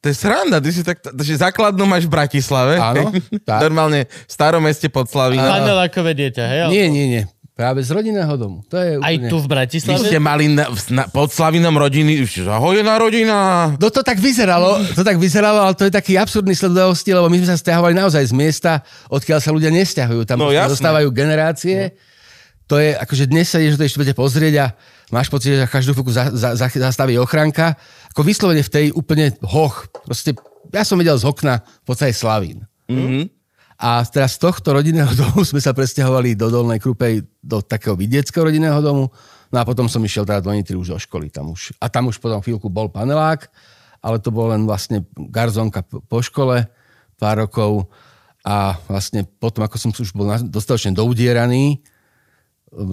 To 0.00 0.08
je 0.08 0.16
sranda, 0.16 0.64
ty 0.64 0.72
si 0.72 0.80
tak, 0.80 1.04
že 1.20 1.36
základnú 1.36 1.84
máš 1.84 2.08
v 2.08 2.12
Bratislave. 2.16 2.80
Áno, 2.80 3.12
tak. 3.48 3.60
Normálne 3.68 4.08
v 4.08 4.32
starom 4.32 4.64
meste 4.64 4.88
pod 4.88 5.12
Slavínom. 5.12 5.44
Panelákové 5.60 6.16
dieťa, 6.16 6.44
hej? 6.48 6.60
Nie, 6.72 6.88
nie, 6.88 7.04
nie. 7.04 7.22
Práve 7.60 7.84
z 7.84 7.92
rodinného 7.92 8.34
domu. 8.40 8.64
To 8.72 8.76
je 8.80 8.96
Aj 8.96 9.12
úplne... 9.12 9.28
tu 9.28 9.36
v 9.36 9.44
Vy 9.44 9.52
Bratislave? 9.52 10.00
ste 10.08 10.16
mali 10.16 10.48
na, 10.48 10.72
na, 10.88 11.04
pod 11.12 11.28
Slavinom 11.28 11.76
rodiny, 11.76 12.24
zahojená 12.24 12.96
rodina. 12.96 13.36
No 13.76 13.92
to 13.92 14.00
tak 14.00 14.16
vyzeralo, 14.16 14.80
to 14.96 15.04
tak 15.04 15.20
vyzeralo, 15.20 15.68
ale 15.68 15.76
to 15.76 15.84
je 15.84 15.92
taký 15.92 16.16
absurdný 16.16 16.56
sledovosti, 16.56 17.12
lebo 17.12 17.28
my 17.28 17.36
sme 17.44 17.48
sa 17.52 17.60
stiahovali 17.60 17.92
naozaj 17.92 18.24
z 18.24 18.32
miesta, 18.32 18.80
odkiaľ 19.12 19.44
sa 19.44 19.52
ľudia 19.52 19.68
nesťahujú. 19.68 20.24
Tam 20.24 20.40
No, 20.40 20.48
no, 20.48 20.56
jasné. 20.56 20.72
dostávajú 20.72 21.12
generácie. 21.12 21.92
To 22.64 22.80
je, 22.80 22.96
akože 22.96 23.28
dnes 23.28 23.44
sa 23.44 23.60
ideš 23.60 23.76
do 23.76 23.84
tej 23.84 23.92
štvrte 23.92 24.14
pozrieť 24.16 24.54
a 24.56 24.66
máš 25.12 25.28
pocit, 25.28 25.52
že 25.58 25.68
každú 25.68 25.92
chvíľku 25.92 26.16
za, 26.16 26.32
za, 26.32 26.56
za, 26.56 26.64
zastaví 26.72 27.20
ochranka. 27.20 27.76
Ako 28.16 28.24
vyslovene 28.24 28.64
v 28.64 28.72
tej 28.72 28.86
úplne 28.96 29.36
hoch. 29.44 29.84
Proste, 30.08 30.32
ja 30.72 30.80
som 30.80 30.96
videl 30.96 31.18
z 31.20 31.28
okna 31.28 31.60
v 31.60 31.84
podstate 31.84 32.16
Slavín. 32.16 32.64
Mm-hmm. 32.88 33.39
A 33.80 34.04
teraz 34.04 34.36
z 34.36 34.44
tohto 34.44 34.76
rodinného 34.76 35.08
domu 35.20 35.40
sme 35.40 35.58
sa 35.58 35.72
presťahovali 35.72 36.36
do 36.36 36.52
Dolnej 36.52 36.76
Krupej, 36.76 37.24
do 37.40 37.64
takého 37.64 37.96
vidieckého 37.96 38.44
rodinného 38.44 38.76
domu. 38.84 39.08
No 39.50 39.56
a 39.56 39.64
potom 39.64 39.88
som 39.88 40.04
išiel 40.04 40.28
teda 40.28 40.44
do 40.44 40.52
Nitry 40.52 40.76
už 40.76 40.94
do 40.94 40.98
školy. 41.00 41.32
Tam 41.32 41.48
už, 41.50 41.74
a 41.80 41.88
tam 41.88 42.12
už 42.12 42.20
potom 42.20 42.44
chvíľku 42.44 42.68
bol 42.68 42.92
panelák, 42.92 43.48
ale 44.04 44.20
to 44.20 44.28
bol 44.30 44.52
len 44.52 44.68
vlastne 44.68 45.02
garzonka 45.16 45.82
po 45.82 46.20
škole 46.20 46.68
pár 47.16 47.36
rokov. 47.40 47.88
A 48.44 48.76
vlastne 48.88 49.24
potom, 49.24 49.64
ako 49.64 49.76
som 49.76 49.90
už 49.92 50.12
bol 50.12 50.28
dostatočne 50.48 50.96
doudieraný, 50.96 51.80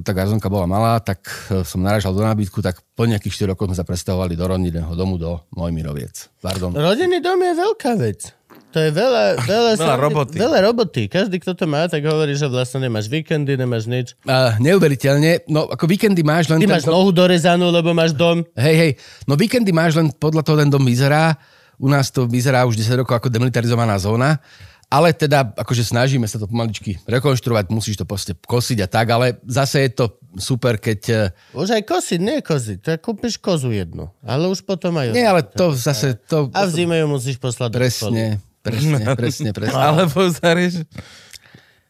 tá 0.01 0.09
garzonka 0.09 0.49
bola 0.49 0.65
malá, 0.65 0.97
tak 0.97 1.21
e, 1.53 1.61
som 1.61 1.85
naražal 1.85 2.09
do 2.09 2.25
nábytku, 2.25 2.65
tak 2.65 2.81
po 2.97 3.05
nejakých 3.05 3.45
4 3.45 3.53
rokov 3.53 3.69
sme 3.69 3.77
sa 3.77 3.85
presťahovali 3.85 4.33
do 4.33 4.45
rodinného 4.49 4.89
domu 4.97 5.21
do 5.21 5.45
Mojmiroviec. 5.53 6.33
Pardon. 6.41 6.73
Rodinný 6.73 7.21
dom 7.21 7.37
je 7.37 7.53
veľká 7.53 7.91
vec. 8.01 8.33
To 8.67 8.83
je 8.83 8.91
veľa, 8.91 9.23
veľa, 9.41 9.71
Veľa 9.79 9.95
roboty. 9.97 10.35
Veľa 10.37 10.59
roboty. 10.61 11.01
Každý, 11.07 11.39
kto 11.39 11.55
to 11.55 11.65
má, 11.65 11.87
tak 11.87 12.03
hovorí, 12.03 12.35
že 12.35 12.45
vlastne 12.45 12.83
nemáš 12.83 13.07
víkendy, 13.07 13.55
nemáš 13.55 13.87
nič. 13.87 14.13
Uh, 14.21 14.53
neuveriteľne, 14.59 15.47
no 15.47 15.65
ako 15.65 15.87
víkendy 15.87 16.21
máš 16.21 16.51
len... 16.51 16.59
Ty 16.59 16.67
máš 16.67 16.83
dom- 16.83 16.93
nohu 16.93 17.09
dorezanú, 17.09 17.71
lebo 17.71 17.95
máš 17.95 18.11
dom. 18.11 18.43
Hej, 18.53 18.75
hej, 18.75 18.91
no 19.23 19.33
víkendy 19.33 19.71
máš 19.71 19.95
len 19.95 20.11
podľa 20.11 20.43
toho 20.43 20.59
ten 20.59 20.69
dom 20.69 20.83
vyzerá. 20.83 21.39
U 21.79 21.87
nás 21.87 22.11
to 22.11 22.27
vyzerá 22.27 22.67
už 22.67 22.75
10 22.75 23.01
rokov 23.01 23.15
ako 23.15 23.31
demilitarizovaná 23.31 23.95
zóna. 23.97 24.41
Ale 24.87 25.11
teda, 25.11 25.51
akože 25.51 25.83
snažíme 25.83 26.23
sa 26.23 26.39
to 26.39 26.47
pomaličky 26.47 26.95
rekonštruovať, 27.03 27.75
musíš 27.75 27.99
to 27.99 28.07
proste 28.07 28.39
kosiť 28.39 28.77
a 28.83 28.87
tak, 28.87 29.11
ale 29.11 29.35
zase 29.43 29.83
je 29.83 29.91
to 29.91 30.05
super, 30.39 30.79
keď... 30.79 30.99
eh, 31.27 31.27
Už 31.51 31.75
aj 31.75 31.83
kosiť, 31.83 32.19
nie 32.23 32.39
koziť. 32.39 32.77
To 32.79 32.89
je 32.95 32.97
kúpiš 32.97 33.35
kozu 33.35 33.75
jednu. 33.75 34.07
Ale 34.23 34.47
už 34.47 34.63
potom 34.63 34.95
aj... 34.95 35.11
Nie, 35.11 35.27
ale 35.27 35.43
to 35.43 35.75
zase... 35.75 36.15
To, 36.31 36.47
A 36.55 36.63
v 36.63 36.71
zime 36.71 37.03
ju 37.03 37.07
musíš 37.11 37.35
poslať 37.35 37.67
do 37.67 37.77
presne, 37.83 38.39
presne, 38.71 38.99
presne, 39.15 39.49
presne. 39.55 39.77
Alebo 39.79 40.19
zarieš... 40.29 40.83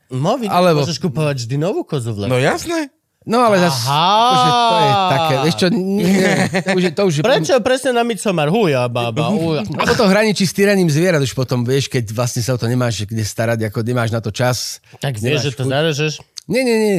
No, 0.08 0.40
vidíš, 0.40 0.56
Alebo- 0.56 0.82
môžeš 0.88 1.00
kupovať 1.04 1.36
vždy 1.44 1.56
novú 1.60 1.84
kozu 1.84 2.16
v 2.16 2.26
lete. 2.26 2.32
No 2.32 2.40
jasné. 2.40 2.90
No 3.28 3.44
ale 3.44 3.60
zase, 3.60 3.92
akože 3.92 4.50
to 4.56 4.78
je 4.80 4.94
také, 5.12 5.34
vieš 5.44 5.56
čo, 5.60 5.68
nie, 5.68 6.32
to 6.64 6.70
už 6.80 6.84
je, 6.88 6.92
to 6.96 7.04
už 7.04 7.14
je, 7.20 7.22
Prečo 7.28 7.60
presne 7.60 7.92
na 7.92 8.08
Midsommar? 8.08 8.48
Huja, 8.48 8.88
baba, 8.88 9.28
huja. 9.36 9.68
Lebo 9.68 9.94
to 10.00 10.08
hraničí 10.08 10.48
s 10.48 10.56
tyraním 10.56 10.88
zvierat 10.88 11.20
už 11.20 11.36
potom, 11.36 11.68
vieš, 11.68 11.92
keď 11.92 12.08
vlastne 12.16 12.40
sa 12.40 12.56
o 12.56 12.60
to 12.60 12.72
nemáš 12.72 13.04
kde 13.04 13.28
starať, 13.28 13.68
ako 13.68 13.84
nemáš 13.84 14.16
na 14.16 14.24
to 14.24 14.32
čas. 14.32 14.80
Tak 15.04 15.20
vieš, 15.20 15.52
že 15.52 15.60
to 15.60 15.68
chuť. 15.68 15.72
zarežeš. 15.76 16.14
Nie, 16.48 16.64
nie, 16.64 16.78
nie. 16.80 16.98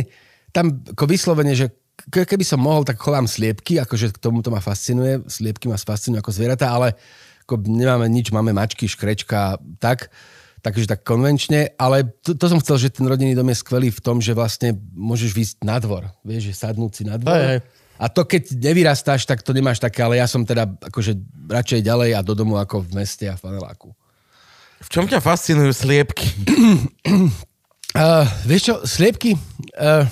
Tam 0.52 0.76
ako 0.92 1.08
vyslovene, 1.08 1.56
že 1.56 1.73
ke- 2.12 2.28
keby 2.28 2.44
som 2.44 2.61
mohol, 2.61 2.85
tak 2.85 3.00
chovám 3.00 3.25
sliepky, 3.25 3.80
akože 3.80 4.12
k 4.12 4.20
tomu 4.20 4.44
to 4.44 4.52
ma 4.52 4.61
fascinuje. 4.61 5.25
Sliepky 5.25 5.64
ma 5.73 5.80
fascinujú 5.80 6.20
ako 6.20 6.28
zvieratá, 6.37 6.68
ale 6.68 6.92
ako 7.48 7.64
nemáme 7.64 8.04
nič, 8.12 8.28
máme 8.28 8.52
mačky, 8.52 8.84
škrečka, 8.84 9.56
tak. 9.80 10.12
Takže 10.60 10.84
tak 10.84 11.00
konvenčne, 11.00 11.72
ale 11.80 12.04
to, 12.20 12.36
to 12.36 12.44
som 12.50 12.60
chcel, 12.60 12.76
že 12.76 12.92
ten 12.92 13.08
rodinný 13.08 13.32
dom 13.32 13.48
je 13.48 13.56
skvelý 13.56 13.88
v 13.88 14.04
tom, 14.04 14.20
že 14.20 14.36
vlastne 14.36 14.76
môžeš 14.92 15.30
výjsť 15.32 15.56
na 15.64 15.80
dvor. 15.80 16.12
Vieš, 16.26 16.52
že 16.52 16.54
sadnúť 16.60 16.92
si 16.92 17.02
na 17.08 17.16
dvor. 17.16 17.40
Hej, 17.40 17.46
hej. 17.56 17.60
A 17.98 18.06
to 18.06 18.28
keď 18.28 18.52
nevyrastáš, 18.52 19.24
tak 19.24 19.40
to 19.40 19.56
nemáš 19.56 19.80
také, 19.80 20.04
ale 20.04 20.20
ja 20.20 20.28
som 20.28 20.44
teda 20.44 20.68
akože 20.68 21.18
radšej 21.48 21.80
ďalej 21.82 22.10
a 22.14 22.20
do 22.20 22.36
domu 22.36 22.60
ako 22.60 22.84
v 22.84 23.00
meste 23.00 23.26
a 23.26 23.34
v 23.34 23.42
paneláku. 23.42 23.90
V 24.78 24.88
čom 24.92 25.08
ťa 25.10 25.18
fascinujú 25.18 25.74
sliepky? 25.74 26.30
Uh, 27.96 28.22
vieš 28.50 28.70
čo, 28.70 28.74
sliepky, 28.86 29.34
uh, 29.34 30.06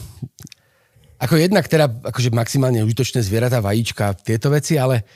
ako 1.23 1.39
jednak 1.39 1.71
teda 1.71 1.87
akože 1.87 2.35
maximálne 2.35 2.83
užitočné 2.83 3.23
zvieratá, 3.23 3.63
vajíčka, 3.63 4.19
tieto 4.19 4.51
veci, 4.51 4.75
ale 4.75 5.07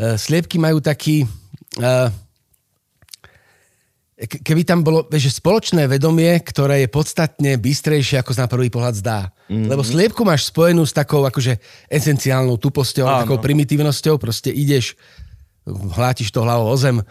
uh, 0.00 0.18
sliepky 0.18 0.58
majú 0.58 0.82
taký... 0.82 1.26
Ke- 4.16 4.40
keby 4.40 4.64
tam 4.64 4.80
bolo 4.80 5.04
že 5.12 5.28
spoločné 5.28 5.84
vedomie, 5.92 6.40
ktoré 6.40 6.84
je 6.84 6.88
podstatne 6.88 7.60
bystrejšie, 7.60 8.24
ako 8.24 8.32
sa 8.32 8.48
na 8.48 8.52
prvý 8.52 8.72
pohľad 8.72 8.96
zdá. 8.96 9.28
Mm-hmm. 9.52 9.68
Lebo 9.68 9.82
sliepku 9.84 10.22
máš 10.24 10.48
spojenú 10.48 10.88
s 10.88 10.96
takou 10.96 11.20
akože 11.20 11.60
esenciálnou 11.92 12.56
tuposťou, 12.56 13.04
Áno. 13.04 13.28
takou 13.28 13.36
primitívnosťou, 13.44 14.16
proste 14.16 14.48
ideš, 14.48 14.96
hlátiš 15.68 16.32
to 16.32 16.40
hlavou 16.40 16.72
o 16.72 16.76
zem, 16.80 17.04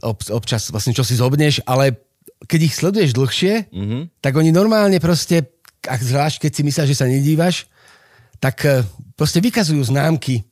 ob, 0.00 0.18
občas 0.32 0.72
vlastne 0.72 0.96
čo 0.96 1.04
si 1.04 1.20
zobneš, 1.20 1.60
ale 1.68 2.00
keď 2.48 2.60
ich 2.64 2.74
sleduješ 2.80 3.12
dlhšie, 3.12 3.68
mm-hmm. 3.68 4.02
tak 4.24 4.32
oni 4.32 4.48
normálne 4.48 4.96
proste, 5.04 5.52
ak 5.84 6.00
zvlášť 6.00 6.48
keď 6.48 6.50
si 6.54 6.62
myslíš, 6.64 6.88
že 6.88 6.96
sa 6.96 7.10
nedívaš, 7.10 7.68
tak 8.40 8.56
eh, 8.64 8.86
proste 9.18 9.42
vykazujú 9.42 9.84
známky 9.84 10.48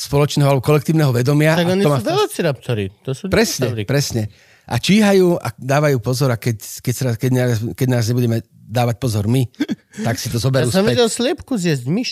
spoločného 0.00 0.48
alebo 0.48 0.64
kolektívneho 0.64 1.12
vedomia. 1.12 1.52
Tak 1.54 1.68
a 1.68 1.72
oni 1.76 1.84
to 1.84 1.92
sú 1.92 2.04
velociraptory. 2.04 2.84
To 3.04 3.10
sú 3.12 3.24
Presne, 3.28 3.68
dinosaury. 3.68 3.84
presne. 3.84 4.22
A 4.64 4.78
číhajú 4.78 5.34
a 5.36 5.50
dávajú 5.52 5.98
pozor 5.98 6.30
a 6.30 6.38
keď, 6.38 6.56
keď, 6.80 6.94
sa, 6.94 7.06
keď, 7.12 7.30
nás, 7.34 7.48
keď 7.74 7.86
nás 7.90 8.04
nebudeme 8.06 8.38
dávať 8.54 8.96
pozor 8.96 9.26
my, 9.26 9.44
tak 10.06 10.16
si 10.16 10.30
to 10.30 10.38
Ja 10.38 10.44
zoberú 10.46 10.70
som 10.70 10.86
späť. 10.86 10.94
videl 10.94 11.08
sliepku 11.10 11.52
zjesť 11.54 11.84
myš. 11.86 12.10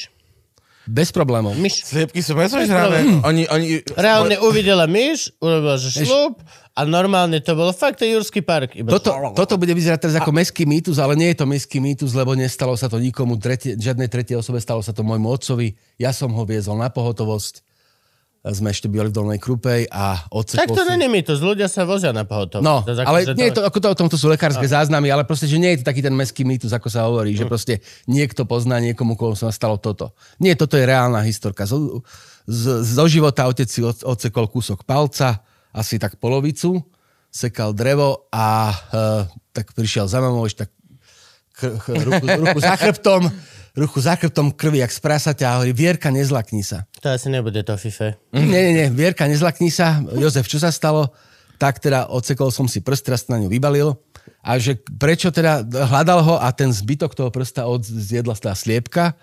Bez 0.88 1.12
problémov. 1.12 1.52
Myš. 1.52 1.84
Sliepky 1.84 2.24
sú 2.24 2.32
mesožravé. 2.32 3.04
Oni, 3.20 3.44
oni... 3.44 3.84
Reálne 3.92 4.40
uvidela 4.40 4.88
myš, 4.88 5.28
urobila, 5.36 5.76
že 5.76 5.92
šlup 6.00 6.40
a 6.72 6.80
normálne 6.88 7.44
to 7.44 7.52
bolo 7.52 7.76
fakt 7.76 8.00
to 8.00 8.08
Jurský 8.08 8.40
park. 8.40 8.72
Iba 8.72 8.96
Toto, 8.96 9.12
toto 9.36 9.60
bude 9.60 9.76
vyzerať 9.76 10.08
teraz 10.08 10.16
ako 10.16 10.32
meský 10.32 10.64
mýtus, 10.64 10.96
ale 10.96 11.12
nie 11.12 11.28
je 11.36 11.44
to 11.44 11.46
meský 11.46 11.76
mýtus, 11.76 12.16
lebo 12.16 12.32
nestalo 12.32 12.72
sa 12.72 12.88
to 12.88 12.96
nikomu, 12.96 13.36
tretie, 13.36 13.76
žiadnej 13.76 14.08
tretej 14.08 14.40
osobe, 14.40 14.64
stalo 14.64 14.80
sa 14.80 14.96
to 14.96 15.04
môjmu 15.04 15.28
otcovi. 15.28 15.76
Ja 16.00 16.08
som 16.16 16.32
ho 16.32 16.42
viezol 16.48 16.80
na 16.80 16.88
pohotovosť. 16.88 17.67
Sme 18.48 18.72
ešte 18.72 18.88
bývali 18.88 19.12
v 19.12 19.16
Dolnej 19.16 19.36
Krupej 19.36 19.84
a 19.92 20.24
tak 20.24 20.32
odsekol 20.32 20.72
to 20.72 20.84
si... 20.84 20.90
není 20.96 21.06
mýtus, 21.06 21.38
ľudia 21.38 21.68
sa 21.68 21.84
vozia 21.84 22.16
na 22.16 22.24
pohotovosť. 22.24 22.64
No, 22.64 22.80
To 22.80 22.92
ale 23.04 23.28
nie 23.36 23.52
je 23.52 23.60
to, 23.60 23.62
ako 23.64 23.78
to, 23.78 23.88
o 23.92 23.98
tom 23.98 24.08
to 24.08 24.16
sú 24.16 24.24
lekárske 24.26 24.64
záznamy, 24.64 25.12
ale 25.12 25.28
proste, 25.28 25.44
že 25.44 25.60
nie 25.60 25.76
je 25.76 25.84
to 25.84 25.88
taký 25.92 26.00
ten 26.00 26.16
meský 26.16 26.48
mýtus, 26.48 26.72
ako 26.72 26.88
sa 26.88 27.04
hovorí, 27.04 27.36
Mm. 27.36 27.38
že 27.40 27.44
proste 27.44 27.74
niekto 28.08 28.48
pozná 28.48 28.80
niekomu, 28.80 29.20
komu 29.20 29.36
sa 29.36 29.52
stalo 29.52 29.76
toto. 29.76 30.16
Nie, 30.40 30.56
toto 30.56 30.80
je 30.80 30.88
reálna 30.88 31.20
historka. 31.20 31.68
Zo, 31.68 32.00
z, 32.48 32.80
zo 32.80 33.04
života 33.04 33.44
otec 33.44 33.68
si 33.68 33.84
od- 33.84 34.00
odsekol 34.08 34.48
kúsok 34.48 34.88
palca, 34.88 35.44
asi 35.76 36.00
tak 36.00 36.16
polovicu, 36.16 36.80
sekal 37.28 37.76
drevo 37.76 38.24
a 38.32 38.72
uh, 38.72 39.28
tak 39.52 39.76
prišiel 39.76 40.08
za 40.08 40.24
mamou, 40.24 40.48
tak 40.48 40.72
chr, 41.58 41.74
chr, 41.82 41.98
ruku, 42.06 42.26
ruku 42.46 42.58
za 42.62 42.74
chrbtom, 42.78 43.22
ruku 43.74 43.98
za 43.98 44.14
chrbtom 44.14 44.54
krvi, 44.54 44.78
jak 44.78 44.94
z 44.94 45.00
prasaťa 45.02 45.44
a 45.50 45.54
hovorí, 45.58 45.74
Vierka, 45.74 46.14
nezlakni 46.14 46.62
sa. 46.62 46.86
To 47.02 47.10
asi 47.10 47.26
nebude 47.26 47.66
to 47.66 47.74
fife. 47.74 48.14
Nie, 48.30 48.70
nie, 48.70 48.72
nie, 48.72 48.86
Vierka, 48.94 49.26
nezlakni 49.26 49.74
sa. 49.74 49.98
Jozef, 50.14 50.46
čo 50.46 50.62
sa 50.62 50.70
stalo? 50.70 51.10
Tak 51.58 51.82
teda 51.82 52.06
odsekol 52.06 52.54
som 52.54 52.70
si 52.70 52.78
prst, 52.78 53.02
teraz 53.02 53.26
na 53.26 53.42
ňu 53.42 53.50
vybalil. 53.50 53.98
A 54.46 54.62
že 54.62 54.78
prečo 54.78 55.34
teda 55.34 55.66
hľadal 55.66 56.22
ho 56.22 56.34
a 56.38 56.46
ten 56.54 56.70
zbytok 56.70 57.18
toho 57.18 57.34
prsta 57.34 57.66
od, 57.66 57.82
zjedla 57.82 58.38
tá 58.38 58.54
sliepka, 58.54 59.18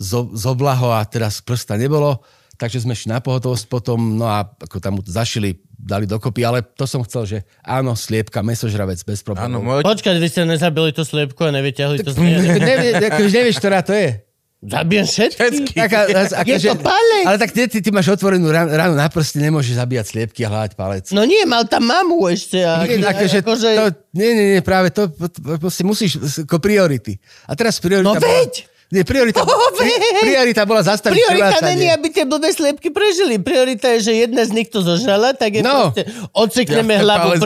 zo, 0.00 0.32
zobla 0.32 0.72
ho 0.72 0.96
a 0.96 1.04
teraz 1.04 1.44
prsta 1.44 1.76
nebolo. 1.76 2.24
Takže 2.56 2.82
sme 2.82 2.92
šli 2.92 3.08
na 3.10 3.20
pohotovosť 3.20 3.64
potom, 3.66 4.16
no 4.16 4.24
a 4.24 4.42
ako 4.42 4.76
tam 4.76 4.96
mu 4.96 5.00
to 5.00 5.08
zašili, 5.08 5.54
dali 5.70 6.04
dokopy, 6.04 6.40
ale 6.40 6.64
to 6.64 6.82
som 6.82 7.00
chcel, 7.00 7.22
že 7.24 7.38
áno, 7.60 7.92
sliepka, 7.92 8.40
mesožravec, 8.40 8.96
bez 8.98 9.20
Áno, 9.20 9.26
problémov. 9.28 9.60
môj... 9.60 9.80
Počkať, 9.84 10.16
vy 10.16 10.26
ste 10.26 10.42
nezabili 10.42 10.90
tú 10.90 11.04
sliepku 11.04 11.38
a 11.38 11.52
nevyťahli 11.52 12.00
to 12.00 12.10
z 12.10 12.16
nej. 12.16 12.40
Nevie, 12.56 12.90
akože 12.98 13.30
nevieš, 13.30 13.56
ktorá 13.60 13.80
to 13.80 13.92
je. 13.92 14.24
Zabijem 14.56 15.04
všetky. 15.04 15.36
Všetky. 15.36 15.72
Tak, 15.76 15.90
a, 15.92 16.00
a, 16.32 16.42
Je 16.42 16.56
to 16.58 16.80
palec. 16.80 17.24
Ale 17.28 17.36
tak 17.36 17.52
ty, 17.52 17.68
ty, 17.68 17.78
ty 17.78 17.90
máš 17.92 18.08
otvorenú 18.08 18.48
ran- 18.48 18.66
ranu 18.66 18.96
na 18.96 19.04
prste, 19.06 19.36
nemôžeš 19.38 19.76
zabíjať 19.76 20.06
sliepky 20.08 20.42
a 20.42 20.48
hľadať 20.48 20.72
palec. 20.74 21.04
No 21.12 21.22
nie, 21.22 21.44
mal 21.44 21.68
tam 21.68 21.84
mamu 21.84 22.24
ešte. 22.26 22.64
A, 22.64 22.82
Nie, 22.82 22.98
akože, 22.98 23.44
akože, 23.44 23.68
to, 23.76 23.86
nie, 24.16 24.32
nie, 24.32 24.46
nie, 24.56 24.62
práve 24.64 24.88
to, 24.90 25.06
to, 25.06 25.28
to 25.28 25.60
proste 25.60 25.84
musíš, 25.84 26.16
ako 26.42 26.56
priority. 26.56 27.20
A 27.44 27.52
teraz 27.52 27.76
priorita... 27.78 28.08
No 28.08 28.16
bola- 28.16 28.26
veď! 28.26 28.64
Nie, 28.86 29.02
priorita, 29.02 29.42
pri, 29.82 29.90
priorita 30.22 30.62
bola 30.62 30.78
zastaviť 30.78 31.18
Priorita 31.18 31.58
krvácanie. 31.58 31.70
není, 31.74 31.86
aby 31.90 32.06
tie 32.14 32.22
blbé 32.22 32.54
sliepky 32.54 32.94
prežili. 32.94 33.34
Priorita 33.42 33.90
je, 33.98 34.06
že 34.06 34.12
jedna 34.14 34.46
z 34.46 34.54
nich 34.54 34.70
to 34.70 34.78
zožrala, 34.78 35.34
tak 35.34 35.58
je 35.58 35.62
No. 35.66 35.90
proste 35.90 36.06
odsekneme 36.30 36.94
Jasne, 36.94 37.02
hlavu 37.02 37.28
palec 37.34 37.40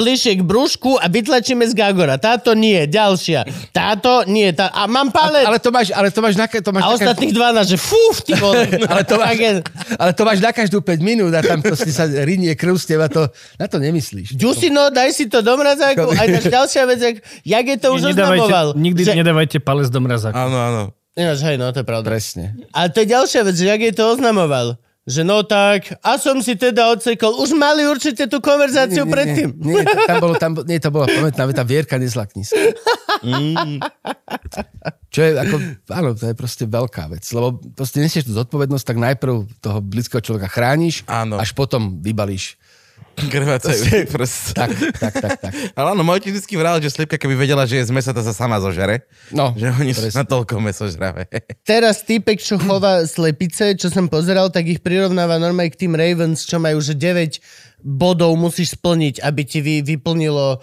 bližšie, 0.00 0.32
k 0.40 0.42
brúšku 0.42 0.96
a 0.96 1.04
vytlačíme 1.12 1.68
z 1.68 1.76
Gagora. 1.76 2.16
Táto 2.16 2.56
nie, 2.56 2.88
ďalšia. 2.88 3.44
Táto 3.76 4.24
nie. 4.24 4.48
Tá... 4.56 4.72
A 4.72 4.88
mám 4.88 5.12
palec. 5.12 5.44
Ale 5.44 5.60
to 5.60 5.68
máš, 5.68 5.92
ale 5.92 6.08
to 6.08 6.24
máš 6.24 6.40
na, 6.40 6.48
to 6.48 6.70
máš 6.72 6.80
a 6.80 6.88
na 6.88 6.94
ostatných 6.96 7.32
12, 7.36 7.72
že 7.76 7.78
fú, 7.78 8.02
ty 8.24 8.32
vole. 8.40 8.64
ale 8.90 9.02
to, 9.04 9.14
máš, 9.20 9.36
ale 10.00 10.10
to 10.16 10.22
máš 10.24 10.40
na 10.40 10.50
každú 10.56 10.80
5 10.80 10.96
minút 11.04 11.32
a 11.36 11.44
tam 11.44 11.60
proste 11.60 11.92
sa 11.92 12.08
rinie 12.08 12.56
krv 12.56 12.72
z 12.80 12.96
teba, 12.96 13.12
to, 13.12 13.28
na 13.60 13.68
to 13.68 13.76
nemyslíš. 13.76 14.32
Ďusino, 14.32 14.88
daj 14.88 15.12
si 15.12 15.28
to 15.28 15.44
do 15.44 15.60
mrazáku. 15.60 16.08
Aj 16.16 16.24
ďalšia 16.40 16.82
vec, 16.88 17.00
jak, 17.04 17.16
jak 17.44 17.64
je 17.68 17.76
to 17.76 17.88
už 17.92 18.16
oznamoval. 18.16 18.72
Nikdy 18.72 19.02
že... 19.04 19.12
nedávajte 19.12 19.60
palec 19.60 19.92
do 19.92 20.00
mrazáku. 20.00 20.32
Áno, 20.32 20.56
áno. 20.56 20.82
Ináč, 21.16 21.40
hej, 21.48 21.56
no, 21.56 21.72
to 21.72 21.80
je 21.80 21.86
pravda. 21.88 22.12
Presne. 22.12 22.52
A 22.76 22.92
to 22.92 23.00
je 23.00 23.08
ďalšia 23.08 23.40
vec, 23.40 23.56
že 23.56 23.64
jak 23.64 23.80
je 23.80 23.94
to 23.96 24.04
oznamoval. 24.12 24.76
Že 25.06 25.22
no 25.22 25.46
tak, 25.46 25.94
a 26.02 26.18
som 26.18 26.42
si 26.42 26.58
teda 26.58 26.90
odsekol. 26.90 27.38
Už 27.38 27.54
mali 27.54 27.86
určite 27.86 28.26
tú 28.26 28.42
konverzáciu 28.42 29.06
predtým. 29.06 29.54
Nie, 29.54 29.86
nie, 29.86 30.04
tam 30.04 30.18
bolo, 30.18 30.34
tam, 30.34 30.52
nie, 30.66 30.82
to 30.82 30.90
bola 30.90 31.06
pamätná 31.06 31.46
veta, 31.46 31.62
Vierka, 31.62 31.94
nezlakni 31.94 32.42
sa. 32.42 32.58
Čo 35.14 35.20
je 35.22 35.30
ako, 35.38 35.56
áno, 35.94 36.10
to 36.18 36.26
je 36.26 36.34
proste 36.34 36.66
veľká 36.66 37.06
vec, 37.08 37.22
lebo 37.30 37.54
proste 37.78 38.02
nesieš 38.02 38.26
tú 38.28 38.34
zodpovednosť, 38.34 38.84
tak 38.84 38.98
najprv 38.98 39.46
toho 39.62 39.78
blízkeho 39.78 40.20
človeka 40.20 40.50
chrániš, 40.50 41.06
Áno. 41.06 41.38
až 41.38 41.54
potom 41.54 42.02
vybalíš. 42.02 42.58
Krvácajú 43.16 43.80
prst. 44.06 44.52
Tak, 44.52 44.70
tak, 44.94 45.14
tak, 45.14 45.32
tak. 45.38 45.52
Ale 45.72 45.88
áno, 45.90 46.02
môj 46.02 46.20
otec 46.20 46.36
vždy 46.36 46.54
vral, 46.54 46.76
že 46.78 46.88
sliepka, 46.88 47.16
keby 47.16 47.34
vedela, 47.34 47.64
že 47.64 47.80
je 47.80 47.84
z 47.84 47.92
mesa, 47.92 48.10
to 48.10 48.20
sa 48.20 48.30
sama 48.30 48.56
zožere. 48.56 49.08
No, 49.30 49.52
Že 49.52 49.66
oni 49.74 49.90
sú 49.90 50.04
presne. 50.04 50.18
natoľko 50.20 50.54
mesožravé. 50.58 51.24
Teraz 51.62 52.02
týpek, 52.02 52.36
čo 52.36 52.56
chová 52.56 53.02
slepice, 53.04 53.72
čo 53.72 53.88
som 53.88 54.06
pozeral, 54.06 54.48
tak 54.48 54.66
ich 54.66 54.78
prirovnáva 54.78 55.36
normálne 55.36 55.68
k 55.68 55.80
tým 55.80 55.92
Ravens, 55.92 56.42
čo 56.42 56.56
majú, 56.56 56.76
že 56.78 56.92
9 56.92 57.40
bodov 57.78 58.34
musíš 58.34 58.74
splniť, 58.74 59.20
aby 59.20 59.42
ti 59.42 59.60
vy, 59.60 59.80
vyplnilo 59.80 60.60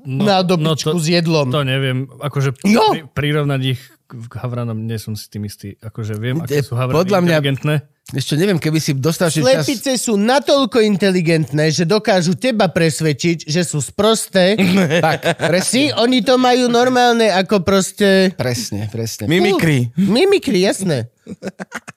no, 0.00 0.22
nádobičku 0.22 0.92
to- 0.92 1.00
s 1.00 1.06
jedlom. 1.08 1.48
To 1.48 1.62
neviem, 1.62 2.06
akože 2.06 2.54
Jo! 2.64 2.86
pri, 2.90 3.00
prirovnať 3.08 3.60
ich 3.68 3.80
k 4.06 4.34
havranom, 4.36 4.74
nie 4.76 4.98
som 4.98 5.14
si 5.14 5.26
tým 5.26 5.46
istý. 5.46 5.78
Akože 5.78 6.14
viem, 6.14 6.38
aké 6.38 6.60
sú 6.60 6.74
havrany 6.74 6.96
podľa 6.96 7.18
mňa- 7.20 7.30
inteligentné. 7.32 7.74
Ešte 8.10 8.34
neviem, 8.34 8.58
keby 8.58 8.78
si 8.82 8.90
dostal 8.98 9.30
ešte 9.30 9.46
čas... 9.46 9.62
Slepice 9.62 9.94
sú 9.94 10.18
natoľko 10.18 10.82
inteligentné, 10.82 11.70
že 11.70 11.86
dokážu 11.86 12.34
teba 12.34 12.66
presvedčiť, 12.66 13.46
že 13.46 13.62
sú 13.62 13.78
sprosté. 13.78 14.54
Tak, 15.00 15.38
presne, 15.38 15.70
Si, 15.70 15.82
oni 15.94 16.20
to 16.20 16.34
majú 16.34 16.66
normálne 16.66 17.30
ako 17.30 17.62
proste... 17.62 18.34
presne, 18.34 18.90
presne. 18.90 19.30
Mimikry. 19.30 19.94
Mimikry, 19.94 20.66
jasné. 20.66 21.08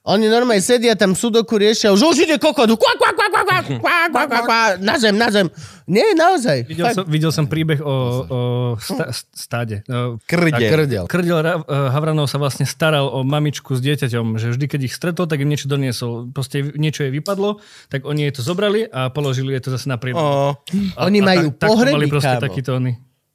Oni 0.04 0.26
normálne 0.26 0.60
sedia 0.60 0.92
tam 0.92 1.12
sudoku 1.12 1.56
riešia, 1.56 1.88
už 1.88 2.02
už 2.04 2.16
ide 2.22 2.36
kokot, 2.36 2.68
kvá, 2.68 2.92
kvá, 2.94 3.10
kvá, 3.10 3.26
kvá, 3.26 3.40
kvá, 3.40 3.58
kvá, 3.74 3.96
kvá, 4.06 4.22
kvá, 4.24 4.40
kvá, 4.42 4.60
na 4.76 4.94
zem, 4.94 5.14
na 5.14 5.28
zem. 5.28 5.48
Nie, 5.84 6.12
naozaj. 6.12 6.64
Videl 6.64 6.84
Fakt. 6.86 6.96
som, 6.96 7.04
videl 7.06 7.30
som 7.30 7.44
príbeh 7.44 7.80
o, 7.80 7.94
o 8.24 8.38
sta, 8.76 9.08
stáde. 9.32 9.80
No, 9.84 10.20
Krdel. 10.22 10.60
Krdel. 10.66 11.04
Krdel 11.04 11.38
Ra- 11.38 11.60
Havranov 11.90 12.24
sa 12.26 12.36
vlastne 12.36 12.64
staral 12.64 13.04
o 13.06 13.20
mamičku 13.20 13.72
s 13.72 13.80
dieťaťom, 13.80 14.36
že 14.36 14.52
vždy, 14.52 14.64
keď 14.66 14.80
ich 14.82 14.92
stretol, 14.92 15.24
tak 15.24 15.40
im 15.40 15.48
niečo 15.48 15.66
doniesol. 15.66 16.28
Proste 16.28 16.60
niečo 16.72 17.04
jej 17.04 17.12
vypadlo, 17.12 17.60
tak 17.88 18.04
oni 18.04 18.28
jej 18.28 18.32
to 18.32 18.42
zobrali 18.42 18.84
a 18.84 19.08
položili 19.08 19.52
jej 19.52 19.62
to 19.62 19.70
zase 19.70 19.86
na. 19.86 19.96
Ó, 20.12 20.52
Oni 21.00 21.20
majú 21.20 21.48
tak, 21.50 21.68
pohreby, 21.68 21.96
mali 21.96 22.12
proste 22.12 22.36
kámo. 22.36 22.44
takýto 22.44 22.76
oni. 22.76 22.92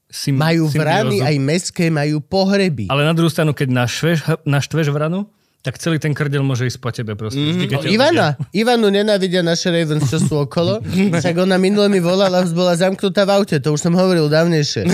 Sim, 0.09 0.41
Majú 0.41 0.65
symbiózu. 0.65 0.81
vrany, 0.81 1.17
aj 1.21 1.35
mestské 1.37 1.85
majú 1.87 2.17
pohreby. 2.17 2.89
Ale 2.89 3.05
na 3.05 3.13
druhú 3.13 3.29
stranu, 3.29 3.53
keď 3.53 3.85
naštveš, 3.85 4.17
naštveš 4.41 4.89
vranu, 4.89 5.29
tak 5.59 5.75
celý 5.75 5.99
ten 5.99 6.15
krdel 6.15 6.39
môže 6.39 6.71
ísť 6.71 6.79
po 6.79 6.87
tebe 6.87 7.19
proste. 7.19 7.39
Keď 7.39 7.67
ťa 7.67 7.89
Ivana, 7.91 8.27
Ivanu 8.55 8.87
nenávidia 8.87 9.43
naše 9.43 9.67
Ravens, 9.67 10.07
čo 10.07 10.15
sú 10.23 10.33
okolo. 10.47 10.79
Však 11.19 11.35
ona 11.35 11.59
minule 11.59 11.91
mi 11.91 11.99
volala, 11.99 12.47
bola 12.55 12.79
zamknutá 12.79 13.27
v 13.27 13.43
aute, 13.43 13.59
to 13.59 13.75
už 13.75 13.83
som 13.83 13.91
hovoril 13.91 14.31
dávnejšie. 14.31 14.87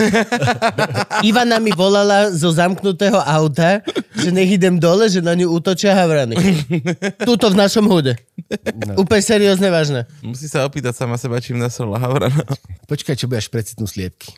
Ivana 1.30 1.62
mi 1.62 1.70
volala 1.70 2.34
zo 2.34 2.50
zamknutého 2.50 3.22
auta, 3.22 3.86
že 4.18 4.34
nech 4.34 4.58
idem 4.58 4.82
dole, 4.82 5.06
že 5.06 5.22
na 5.22 5.38
ňu 5.38 5.54
útočia 5.54 5.94
havrany. 5.94 6.34
Tuto 7.22 7.54
v 7.54 7.62
našom 7.62 7.86
hude. 7.86 8.18
Úplne 8.98 9.22
seriózne 9.22 9.70
vážne. 9.70 10.10
musí 10.26 10.50
sa 10.50 10.66
opýtať 10.66 10.98
sama 10.98 11.22
seba, 11.22 11.38
čím 11.42 11.62
nasrala 11.62 12.02
Havrana. 12.02 12.42
Počkaj, 12.90 13.18
čo 13.18 13.30
budeš 13.30 13.50
precitnú 13.54 13.86
sliepky. 13.86 14.34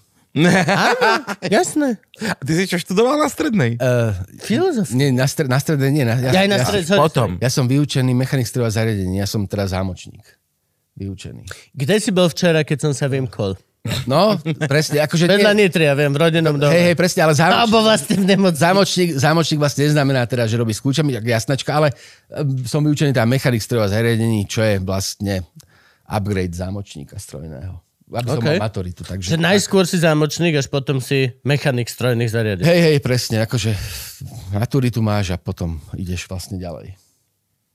Áno, 0.45 1.09
jasné. 1.47 1.97
A 2.21 2.37
Ty 2.37 2.51
si 2.53 2.63
čo 2.65 2.77
študoval 2.77 3.17
na 3.17 3.27
strednej? 3.27 3.77
Uh, 3.77 4.13
Filozof. 4.37 4.93
nie, 4.93 5.09
na, 5.09 5.25
stred, 5.25 5.49
na 5.49 5.57
strede 5.57 5.89
nie. 5.89 6.05
Na, 6.05 6.19
Ja 6.19 6.45
aj 6.45 6.49
na 6.49 6.57
stred, 6.61 6.83
sorry, 6.85 6.99
Potom. 7.01 7.29
Ja 7.41 7.49
som 7.49 7.65
vyučený 7.65 8.13
mechanik 8.13 8.45
strojového 8.45 8.73
zariadenia, 8.73 9.23
ja 9.23 9.29
som 9.29 9.45
teraz 9.45 9.73
zámočník. 9.73 10.21
Vyučený. 10.97 11.45
Kde 11.73 11.95
si 11.97 12.09
bol 12.09 12.27
včera, 12.27 12.65
keď 12.65 12.89
som 12.89 12.91
sa 12.93 13.05
vymkol? 13.05 13.53
No, 14.03 14.35
presne, 14.67 14.99
akože... 14.99 15.31
Vedľa 15.31 15.55
nie, 15.55 15.71
Nitry, 15.71 15.87
ja 15.87 15.95
viem, 15.95 16.11
v 16.11 16.19
rodinnom 16.19 16.59
dome. 16.59 16.75
hej, 16.75 16.91
hej, 16.91 16.95
presne, 16.99 17.23
ale 17.23 17.31
zámočník, 17.39 17.63
Alebo 17.63 17.77
vlastne 17.87 18.15
v 18.19 18.25
nemocnici. 18.27 18.59
zámočník, 18.59 19.09
zámočník 19.15 19.59
vlastne 19.63 19.81
neznamená 19.87 20.27
teda, 20.27 20.43
že 20.43 20.59
robí 20.59 20.75
s 20.75 20.83
kľúčami, 20.83 21.15
tak 21.15 21.23
jasnačka, 21.23 21.71
ale 21.71 21.95
um, 22.27 22.67
som 22.67 22.83
vyučený 22.83 23.15
teda 23.15 23.23
mechanik 23.23 23.63
strojového 23.63 23.87
zariadení, 23.87 24.43
čo 24.43 24.59
je 24.59 24.83
vlastne 24.83 25.47
upgrade 26.03 26.51
zámočníka 26.51 27.15
strojného. 27.15 27.79
Aby 28.07 28.23
som 28.23 28.39
Okay. 28.39 28.55
mal 28.55 28.63
maturitu, 28.63 29.03
takže... 29.03 29.35
Že 29.35 29.37
najskôr 29.37 29.83
si 29.83 29.99
zámočník, 29.99 30.55
až 30.55 30.71
potom 30.71 31.03
si 31.03 31.35
mechanik 31.43 31.91
strojných 31.91 32.31
zariadení. 32.31 32.63
Hej, 32.63 32.79
hej, 32.81 32.97
presne, 32.99 33.43
akože 33.43 33.75
maturitu 34.51 35.03
máš 35.03 35.31
a 35.31 35.37
potom 35.37 35.75
ideš 35.91 36.23
vlastne 36.25 36.55
ďalej. 36.55 36.95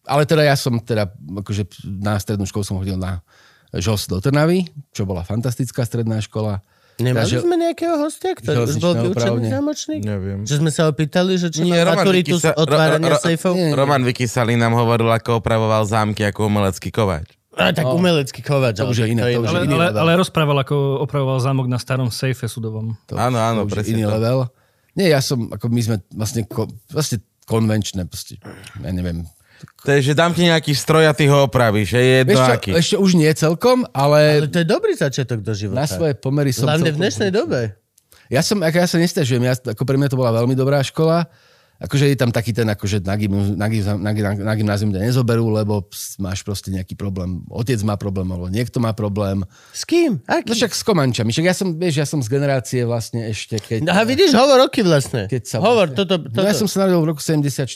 Ale 0.03 0.25
teda 0.25 0.43
ja 0.43 0.57
som 0.57 0.81
teda, 0.81 1.12
akože 1.12 1.69
na 1.85 2.17
strednú 2.17 2.43
školu 2.43 2.65
som 2.65 2.81
chodil 2.81 2.97
na 2.97 3.21
ŽOS 3.71 4.09
do 4.09 4.19
Trnavy, 4.19 4.67
čo 4.91 5.05
bola 5.05 5.21
fantastická 5.21 5.85
stredná 5.85 6.19
škola. 6.19 6.65
Nemali 6.97 7.25
Takže- 7.25 7.41
sme 7.41 7.57
nejakého 7.59 7.97
hostia, 7.99 8.33
ktorý 8.33 8.57
už 8.67 8.77
bol 8.79 8.93
vyučený 8.95 9.49
zámočník? 9.49 10.01
Neviem. 10.03 10.45
Že 10.45 10.55
sme 10.59 10.71
sa 10.71 10.89
opýtali, 10.89 11.37
že 11.37 11.49
čo 11.49 11.61
Nie, 11.62 11.81
má 11.81 11.89
Roman 11.89 12.05
maturitu 12.05 12.37
z 12.37 12.41
Vykysa- 12.43 12.53
ro- 12.53 12.59
otvárania 12.59 13.09
ro- 13.09 13.17
ro- 13.17 13.23
sejfov? 13.23 13.53
Roman 13.73 14.03
Vykysali 14.03 14.57
nám 14.57 14.73
hovoril, 14.75 15.09
ako 15.09 15.41
opravoval 15.41 15.85
zámky 15.85 16.21
ako 16.23 16.49
umelecký 16.49 16.89
kovač. 16.89 17.33
A 17.52 17.68
tak 17.71 17.85
umelecký 17.85 18.40
kovač. 18.40 18.80
To 18.80 18.88
už 18.88 19.04
je 19.04 19.12
iné, 19.12 19.28
to 19.28 19.44
už 19.44 19.49
Ale, 19.49 19.59
je 19.59 19.66
iný 19.68 19.76
ale, 19.76 19.87
ale 19.92 20.11
rozprával, 20.16 20.56
ako 20.61 21.04
opravoval 21.04 21.37
zámok 21.37 21.68
na 21.68 21.76
starom 21.76 22.09
sejfe 22.09 22.49
sudovom. 22.49 22.97
To, 23.09 23.16
Áno, 23.16 23.37
áno, 23.37 23.68
to 23.68 23.76
presne 23.76 24.00
iný 24.00 24.04
to. 24.04 24.12
level. 24.12 24.38
Nie, 24.92 25.12
ja 25.12 25.21
som, 25.21 25.49
ako 25.49 25.68
my 25.68 25.80
sme 25.80 25.97
vlastne, 26.11 26.44
ko, 26.44 26.64
vlastne 26.88 27.21
konvenčné, 27.44 28.04
proste, 28.04 28.40
ja 28.76 28.90
neviem. 28.90 29.25
To 29.85 29.94
je, 29.94 30.11
že 30.11 30.12
dám 30.12 30.32
ti 30.32 30.42
nejaký 30.42 30.75
stroj 30.75 31.06
a 31.06 31.14
ty 31.14 31.30
ho 31.30 31.47
opravíš. 31.47 31.94
Je 31.94 32.02
jedno 32.25 32.35
Vieš 32.35 32.40
čo, 32.40 32.52
aký. 32.52 32.71
ešte 32.75 32.97
už 32.99 33.11
nie 33.14 33.30
celkom, 33.30 33.87
Ale 33.94 34.42
ale, 34.42 34.50
to 34.50 34.59
je 34.59 34.66
dobrý 34.66 34.92
začiatok 34.92 35.38
do 35.38 35.52
života. 35.54 35.78
na 35.78 35.87
svoje 35.87 36.18
pomery 36.18 36.50
som... 36.50 36.66
Hlavne 36.66 36.90
v 36.90 36.99
dnešnej 36.99 37.30
dobe. 37.30 37.78
Ja 38.26 38.40
som, 38.40 38.59
ako 38.59 38.75
ja 38.75 38.88
sa 38.88 38.99
nestažujem, 38.99 39.44
ja, 39.44 39.54
ako 39.54 39.82
pre 39.85 40.00
mňa 40.00 40.09
to 40.09 40.16
bola 40.16 40.32
veľmi 40.35 40.56
dobrá 40.56 40.80
škola. 40.80 41.28
Akože 41.83 42.07
je 42.07 42.14
tam 42.14 42.31
taký 42.31 42.55
ten, 42.55 42.69
akože 42.69 43.02
na, 43.02 43.19
gym, 43.19 43.59
na, 43.59 43.67
gym, 43.67 43.83
na, 43.83 44.11
gym, 44.14 44.25
na 44.38 44.55
gymnázium 44.55 44.95
ťa 44.95 45.02
nezoberú, 45.02 45.50
lebo 45.50 45.83
máš 46.23 46.47
proste 46.47 46.71
nejaký 46.71 46.95
problém. 46.95 47.43
Otec 47.50 47.83
má 47.83 47.99
problém, 47.99 48.31
alebo 48.31 48.47
niekto 48.47 48.79
má 48.79 48.95
problém. 48.95 49.43
S 49.75 49.83
kým? 49.83 50.23
No 50.23 50.38
Aký? 50.38 50.55
však 50.55 50.79
s 50.79 50.83
komančami. 50.87 51.35
Však 51.35 51.43
ja 51.43 51.55
som, 51.57 51.75
vieš, 51.75 51.95
ja 51.99 52.07
som 52.07 52.23
z 52.23 52.31
generácie 52.31 52.87
vlastne 52.87 53.26
ešte, 53.26 53.59
keď... 53.59 53.91
Aha, 53.91 54.07
vidíš, 54.07 54.31
hovor 54.31 54.62
roky 54.62 54.87
vlastne. 54.87 55.26
keď 55.26 55.43
sa 55.43 55.57
Hovor, 55.59 55.91
vlastne- 55.91 55.99
toto, 56.06 56.15
toto. 56.23 56.39
No 56.39 56.47
ja 56.47 56.54
som 56.54 56.71
sa 56.71 56.87
narodil 56.87 57.02
v 57.02 57.08
roku 57.11 57.23
74. 57.25 57.67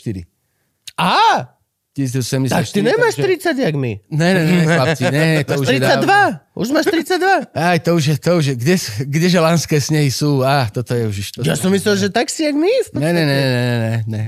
Á, 0.95 1.56
1974. 1.97 2.49
tak 2.53 2.65
ty 2.69 2.81
nemáš 2.85 3.13
takže- 3.17 3.27
30 3.27 3.57
jak 3.57 3.75
my. 3.75 3.91
Ne, 4.13 4.29
ne, 4.33 4.41
ne, 4.45 4.63
chlapci, 4.77 5.03
ne, 5.09 5.43
to 5.43 5.53
už 5.57 5.67
je 5.67 5.79
dávno. 5.81 6.05
32. 6.05 6.55
Už 6.57 6.67
máš 6.69 6.85
32. 6.85 7.53
Aj, 7.57 7.77
to 7.81 7.89
už 7.97 8.03
je, 8.05 8.15
to 8.21 8.31
už 8.37 8.45
je, 8.45 8.53
kde, 8.55 8.75
kdeže 9.09 9.39
lánske 9.41 9.77
snehy 9.81 10.09
sú? 10.13 10.41
Á, 10.45 10.69
toto 10.69 10.93
je 10.93 11.03
už... 11.09 11.17
To 11.37 11.45
Ja 11.45 11.57
som 11.57 11.69
myslel, 11.73 11.97
že 11.97 12.07
tak 12.09 12.29
si 12.29 12.45
jak 12.45 12.53
my. 12.53 12.69
ne, 12.97 13.09
ne, 13.13 13.23
ne, 13.25 13.37
ne, 13.41 13.57
ne, 13.57 13.95
ne. 14.05 14.23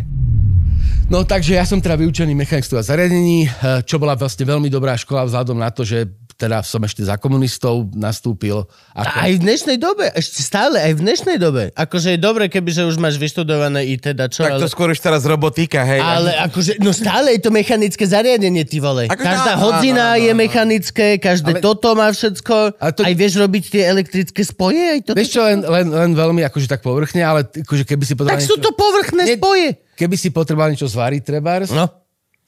No 1.10 1.26
takže 1.26 1.58
ja 1.58 1.66
som 1.66 1.82
teda 1.82 1.98
vyučený 1.98 2.38
mechanik 2.38 2.70
a 2.70 2.86
zariadení, 2.86 3.50
eh, 3.50 3.82
čo 3.82 3.98
bola 3.98 4.14
vlastne 4.14 4.46
veľmi 4.46 4.70
dobrá 4.70 4.94
škola 4.94 5.26
vzhľadom 5.26 5.58
na 5.58 5.74
to, 5.74 5.82
že 5.82 6.06
teda 6.40 6.64
som 6.64 6.80
ešte 6.80 7.04
za 7.04 7.20
komunistov 7.20 7.92
nastúpil. 7.92 8.64
Ako... 8.96 9.12
Aj 9.20 9.32
v 9.36 9.40
dnešnej 9.44 9.76
dobe, 9.76 10.08
ešte 10.16 10.40
stále, 10.40 10.80
aj 10.80 10.96
v 10.96 11.02
dnešnej 11.04 11.36
dobe. 11.36 11.76
Akože 11.76 12.16
je 12.16 12.20
dobre, 12.20 12.48
keby 12.48 12.72
že 12.72 12.88
už 12.88 12.96
máš 12.96 13.20
vyštudované 13.20 13.84
IT, 13.92 14.16
čo, 14.32 14.48
Tak 14.48 14.64
to 14.64 14.64
ale, 14.64 14.72
skôr 14.72 14.88
už 14.96 15.04
teraz 15.04 15.28
robotika, 15.28 15.84
hej. 15.84 16.00
ale 16.00 16.32
akože, 16.48 16.80
no 16.80 16.96
stále 16.96 17.36
je 17.36 17.44
to 17.44 17.52
mechanické 17.52 18.08
zariadenie, 18.08 18.64
ty 18.64 18.80
vole. 18.80 19.12
Ako- 19.12 19.20
Každá 19.20 19.60
áno, 19.60 19.64
hodzina 19.68 20.16
áno, 20.16 20.16
áno, 20.16 20.24
je 20.24 20.32
mechanické, 20.32 21.06
každé 21.20 21.60
Ale- 21.60 21.62
toto 21.62 21.92
má 21.92 22.08
všetko. 22.08 22.56
Ale 22.80 22.92
to- 22.96 23.04
Aj 23.04 23.14
vieš 23.20 23.34
robiť 23.36 23.64
tie 23.68 23.84
elektrické 23.84 24.42
spoje, 24.48 24.80
aj 24.80 25.00
toto. 25.12 25.20
Vieš 25.20 25.30
čo, 25.36 25.44
len, 25.44 25.60
len, 25.60 25.88
len 25.92 26.12
veľmi 26.16 26.40
akože 26.48 26.72
tak 26.72 26.80
povrchne, 26.80 27.20
ale 27.20 27.44
akože 27.44 27.84
keby 27.84 28.04
si 28.08 28.16
potreboval 28.16 28.40
Tak 28.40 28.48
sú 28.48 28.56
to 28.64 28.72
povrchné 28.72 29.28
Nie- 29.28 29.36
spoje. 29.36 29.76
Keby 30.00 30.16
si 30.16 30.32
potreboval 30.32 30.72
niečo 30.72 30.88
zvariť, 30.88 31.22
trebárs, 31.28 31.76
No, 31.76 31.99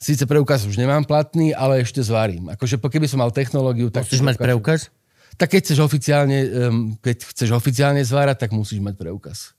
síce 0.02 0.26
preukaz 0.26 0.66
už 0.66 0.74
nemám 0.74 1.06
platný, 1.06 1.54
ale 1.54 1.86
ešte 1.86 2.02
zvarím. 2.02 2.50
Akože 2.50 2.82
keby 2.82 3.06
som 3.06 3.22
mal 3.22 3.30
technológiu, 3.30 3.88
tak... 3.88 4.02
musíš 4.04 4.26
mať 4.26 4.36
preukaz. 4.42 4.90
Tak 5.38 5.54
keď 5.54 5.60
chceš 5.64 5.78
oficiálne, 5.80 6.38
keď 7.00 7.16
chceš 7.30 7.54
oficiálne 7.56 8.02
zvárať, 8.04 8.36
tak 8.44 8.50
musíš 8.52 8.82
mať 8.84 8.98
preukaz. 9.00 9.56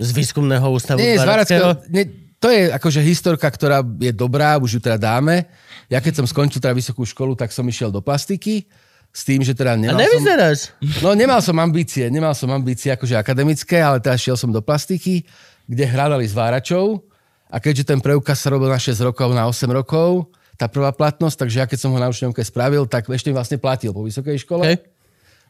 Z 0.00 0.16
výskumného 0.16 0.64
ústavu 0.72 0.96
Nie, 0.96 1.20
zvárackého. 1.20 1.76
nie, 1.92 2.32
to 2.40 2.48
je 2.48 2.72
akože 2.72 3.04
historka, 3.04 3.44
ktorá 3.44 3.84
je 4.00 4.16
dobrá, 4.16 4.56
už 4.56 4.78
ju 4.78 4.80
teda 4.80 4.96
dáme. 4.96 5.44
Ja 5.92 6.00
keď 6.00 6.24
som 6.24 6.26
skončil 6.30 6.64
teda 6.64 6.72
vysokú 6.72 7.04
školu, 7.04 7.36
tak 7.36 7.52
som 7.52 7.68
išiel 7.68 7.92
do 7.92 8.00
plastiky 8.00 8.64
s 9.12 9.26
tým, 9.28 9.44
že 9.44 9.52
teda 9.52 9.76
A 9.76 9.76
nemal 9.76 10.00
som... 10.00 10.06
nevyzeráš. 10.08 10.58
No 11.04 11.12
nemal 11.12 11.44
som 11.44 11.52
ambície, 11.60 12.08
nemal 12.08 12.32
som 12.32 12.48
ambície 12.48 12.88
akože 12.88 13.12
akademické, 13.20 13.84
ale 13.84 14.00
teraz 14.00 14.24
šiel 14.24 14.40
som 14.40 14.48
do 14.48 14.64
plastiky, 14.64 15.28
kde 15.68 15.84
hľadali 15.84 16.24
zváračov 16.24 17.04
a 17.50 17.56
keďže 17.58 17.90
ten 17.90 17.98
preukaz 17.98 18.38
sa 18.38 18.54
robil 18.54 18.70
na 18.70 18.78
6 18.78 18.94
rokov, 19.02 19.34
na 19.34 19.50
8 19.50 19.66
rokov, 19.68 20.30
tá 20.54 20.70
prvá 20.70 20.94
platnosť, 20.94 21.36
takže 21.46 21.56
ja 21.58 21.66
keď 21.66 21.78
som 21.82 21.90
ho 21.90 21.98
na 21.98 22.06
učňovke 22.06 22.44
spravil, 22.44 22.86
tak 22.86 23.10
ešte 23.10 23.32
vlastne 23.34 23.58
platil 23.58 23.90
po 23.90 24.06
vysokej 24.06 24.38
škole. 24.46 24.64
Hej. 24.68 24.78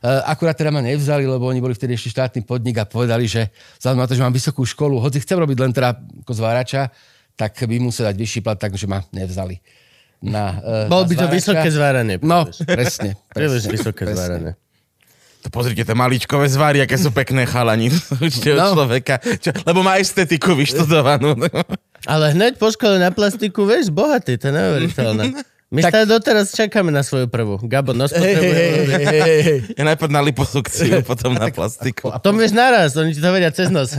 Uh, 0.00 0.24
akurát 0.24 0.56
teda 0.56 0.72
ma 0.72 0.80
nevzali, 0.80 1.28
lebo 1.28 1.44
oni 1.44 1.60
boli 1.60 1.76
vtedy 1.76 1.92
ešte 1.92 2.08
štátny 2.16 2.48
podnik 2.48 2.80
a 2.80 2.88
povedali, 2.88 3.28
že 3.28 3.52
vzhľadom 3.84 4.00
na 4.00 4.08
to, 4.08 4.16
že 4.16 4.24
mám 4.24 4.32
vysokú 4.32 4.64
školu, 4.64 4.96
hoci 4.96 5.20
chcem 5.20 5.36
robiť 5.36 5.58
len 5.60 5.76
teda 5.76 5.92
ako 6.24 6.32
zvárača, 6.32 6.88
tak 7.36 7.52
by 7.60 7.76
musel 7.76 8.08
dať 8.08 8.16
vyšší 8.16 8.40
plat, 8.40 8.56
takže 8.56 8.88
ma 8.88 9.04
nevzali. 9.12 9.60
Na, 10.24 10.56
Bol 10.88 11.04
na 11.04 11.08
by 11.08 11.14
to 11.16 11.26
zvárača. 11.28 11.36
vysoké 11.36 11.68
zváranie. 11.68 12.16
No, 12.24 12.48
presne. 12.64 13.16
Presne, 13.36 13.68
vysoké 13.68 14.08
presne. 14.08 14.16
zváranie. 14.16 14.52
To 15.40 15.48
pozrite, 15.48 15.82
tie 15.82 15.96
maličkové 15.96 16.44
zvary, 16.46 16.84
aké 16.84 16.94
sú 16.94 17.08
pekné 17.10 17.48
chalani. 17.48 17.88
Určite 18.24 18.52
No. 18.54 18.76
človeka. 18.76 19.16
Čo, 19.18 19.56
lebo 19.64 19.80
má 19.80 19.96
estetiku 19.96 20.52
vyštudovanú. 20.52 21.32
Ale 22.04 22.32
hneď 22.32 22.56
po 22.56 22.68
škole 22.68 22.96
na 22.96 23.08
plastiku, 23.08 23.64
vieš, 23.64 23.88
bohatý, 23.88 24.36
to 24.36 24.48
je 24.48 24.54
neuveriteľné. 24.54 25.24
My 25.70 25.86
tak... 25.86 26.02
doteraz 26.02 26.50
čakáme 26.50 26.90
na 26.90 27.06
svoju 27.06 27.30
prvú. 27.30 27.54
Gabo, 27.62 27.94
nos 27.94 28.10
Hej, 28.10 28.18
hej, 28.18 28.34
hej, 28.34 28.42
potrebuje. 28.42 28.90
hej, 28.90 29.06
hej, 29.06 29.40
hej. 29.46 29.58
Ja 29.78 29.82
najprv 29.86 30.10
na 30.10 30.18
liposukciu, 30.26 30.98
potom 31.10 31.30
na 31.38 31.46
plastiku. 31.46 32.10
A 32.10 32.18
to 32.26 32.34
vieš 32.34 32.58
naraz, 32.58 32.98
oni 32.98 33.14
ti 33.14 33.22
to 33.22 33.30
vedia 33.30 33.54
cez 33.54 33.70
nos. 33.70 33.94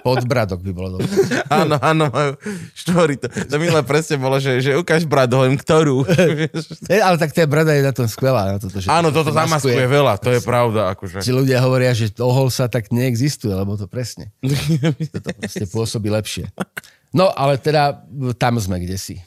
Podbradok 0.00 0.64
by 0.64 0.72
bolo 0.72 0.96
dobré. 0.96 1.12
Áno, 1.52 1.76
áno, 1.76 2.08
majú 2.08 2.40
štvory. 2.72 3.20
To, 3.20 3.26
to 3.28 3.54
minulé 3.60 3.84
presne 3.84 4.16
bolo, 4.16 4.40
že, 4.40 4.64
že 4.64 4.72
ukáž 4.80 5.04
brat, 5.04 5.28
hovorím, 5.28 5.60
ktorú. 5.60 6.08
Hej, 6.88 7.00
ale 7.04 7.20
tak 7.20 7.36
tá 7.36 7.44
brada 7.44 7.76
je 7.76 7.84
na 7.84 7.92
tom 7.92 8.08
skvelá. 8.08 8.56
Na 8.56 8.56
toto, 8.56 8.80
že 8.80 8.88
áno, 8.88 9.12
toto 9.12 9.28
to 9.28 9.36
zamaskuje 9.36 9.84
veľa, 9.84 10.16
to 10.24 10.32
je 10.32 10.40
pravda. 10.40 10.96
Akože. 10.96 11.20
Si 11.20 11.36
ľudia 11.36 11.60
hovoria, 11.60 11.92
že 11.92 12.08
ohol 12.16 12.48
sa 12.48 12.64
tak 12.72 12.88
neexistuje, 12.88 13.52
lebo 13.52 13.76
to 13.76 13.84
presne. 13.84 14.32
Toto 15.12 15.36
proste 15.36 15.68
pôsobí 15.68 16.08
lepšie. 16.08 16.48
No, 17.12 17.28
ale 17.28 17.60
teda 17.60 18.08
tam 18.40 18.56
sme 18.56 18.80
kde 18.80 18.96
si. 18.96 19.20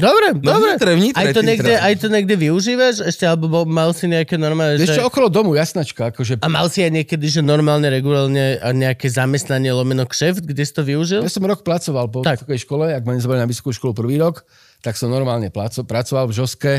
Dobre, 0.00 0.32
No 0.40 0.56
dobre. 0.56 0.72
vnitre, 0.74 0.90
vnitre, 0.96 1.20
aj, 1.20 1.26
to 1.36 1.40
niekde, 1.44 1.72
aj 1.76 1.94
to 2.00 2.06
niekde 2.08 2.34
využívaš? 2.34 3.04
Ešte, 3.04 3.28
alebo 3.28 3.68
mal 3.68 3.92
si 3.92 4.08
nejaké 4.08 4.40
normálne... 4.40 4.80
Vieš 4.80 4.98
že... 4.98 5.04
okolo 5.04 5.28
domu, 5.28 5.52
jasnačka, 5.52 6.10
akože... 6.10 6.40
A 6.40 6.48
mal 6.48 6.66
si 6.72 6.80
aj 6.80 6.90
niekedy, 6.90 7.28
že 7.28 7.40
normálne, 7.44 7.86
regulárne 7.86 8.56
nejaké 8.72 9.06
zamestnanie 9.06 9.68
lomeno 9.70 10.08
kšeft, 10.08 10.42
kde 10.42 10.64
si 10.64 10.72
to 10.72 10.82
využil? 10.82 11.20
Ja 11.20 11.30
som 11.30 11.44
rok 11.44 11.60
pracoval 11.60 12.08
po 12.08 12.24
Tak. 12.24 12.40
vysokej 12.42 12.60
škole, 12.64 12.84
ak 12.90 13.04
ma 13.04 13.12
nezvolili 13.14 13.44
na 13.44 13.50
vysokú 13.50 13.70
školu 13.70 13.92
prvý 13.92 14.16
rok, 14.16 14.42
tak 14.80 14.96
som 14.96 15.12
normálne 15.12 15.52
pracoval 15.52 16.24
v 16.26 16.34
Žoske 16.34 16.72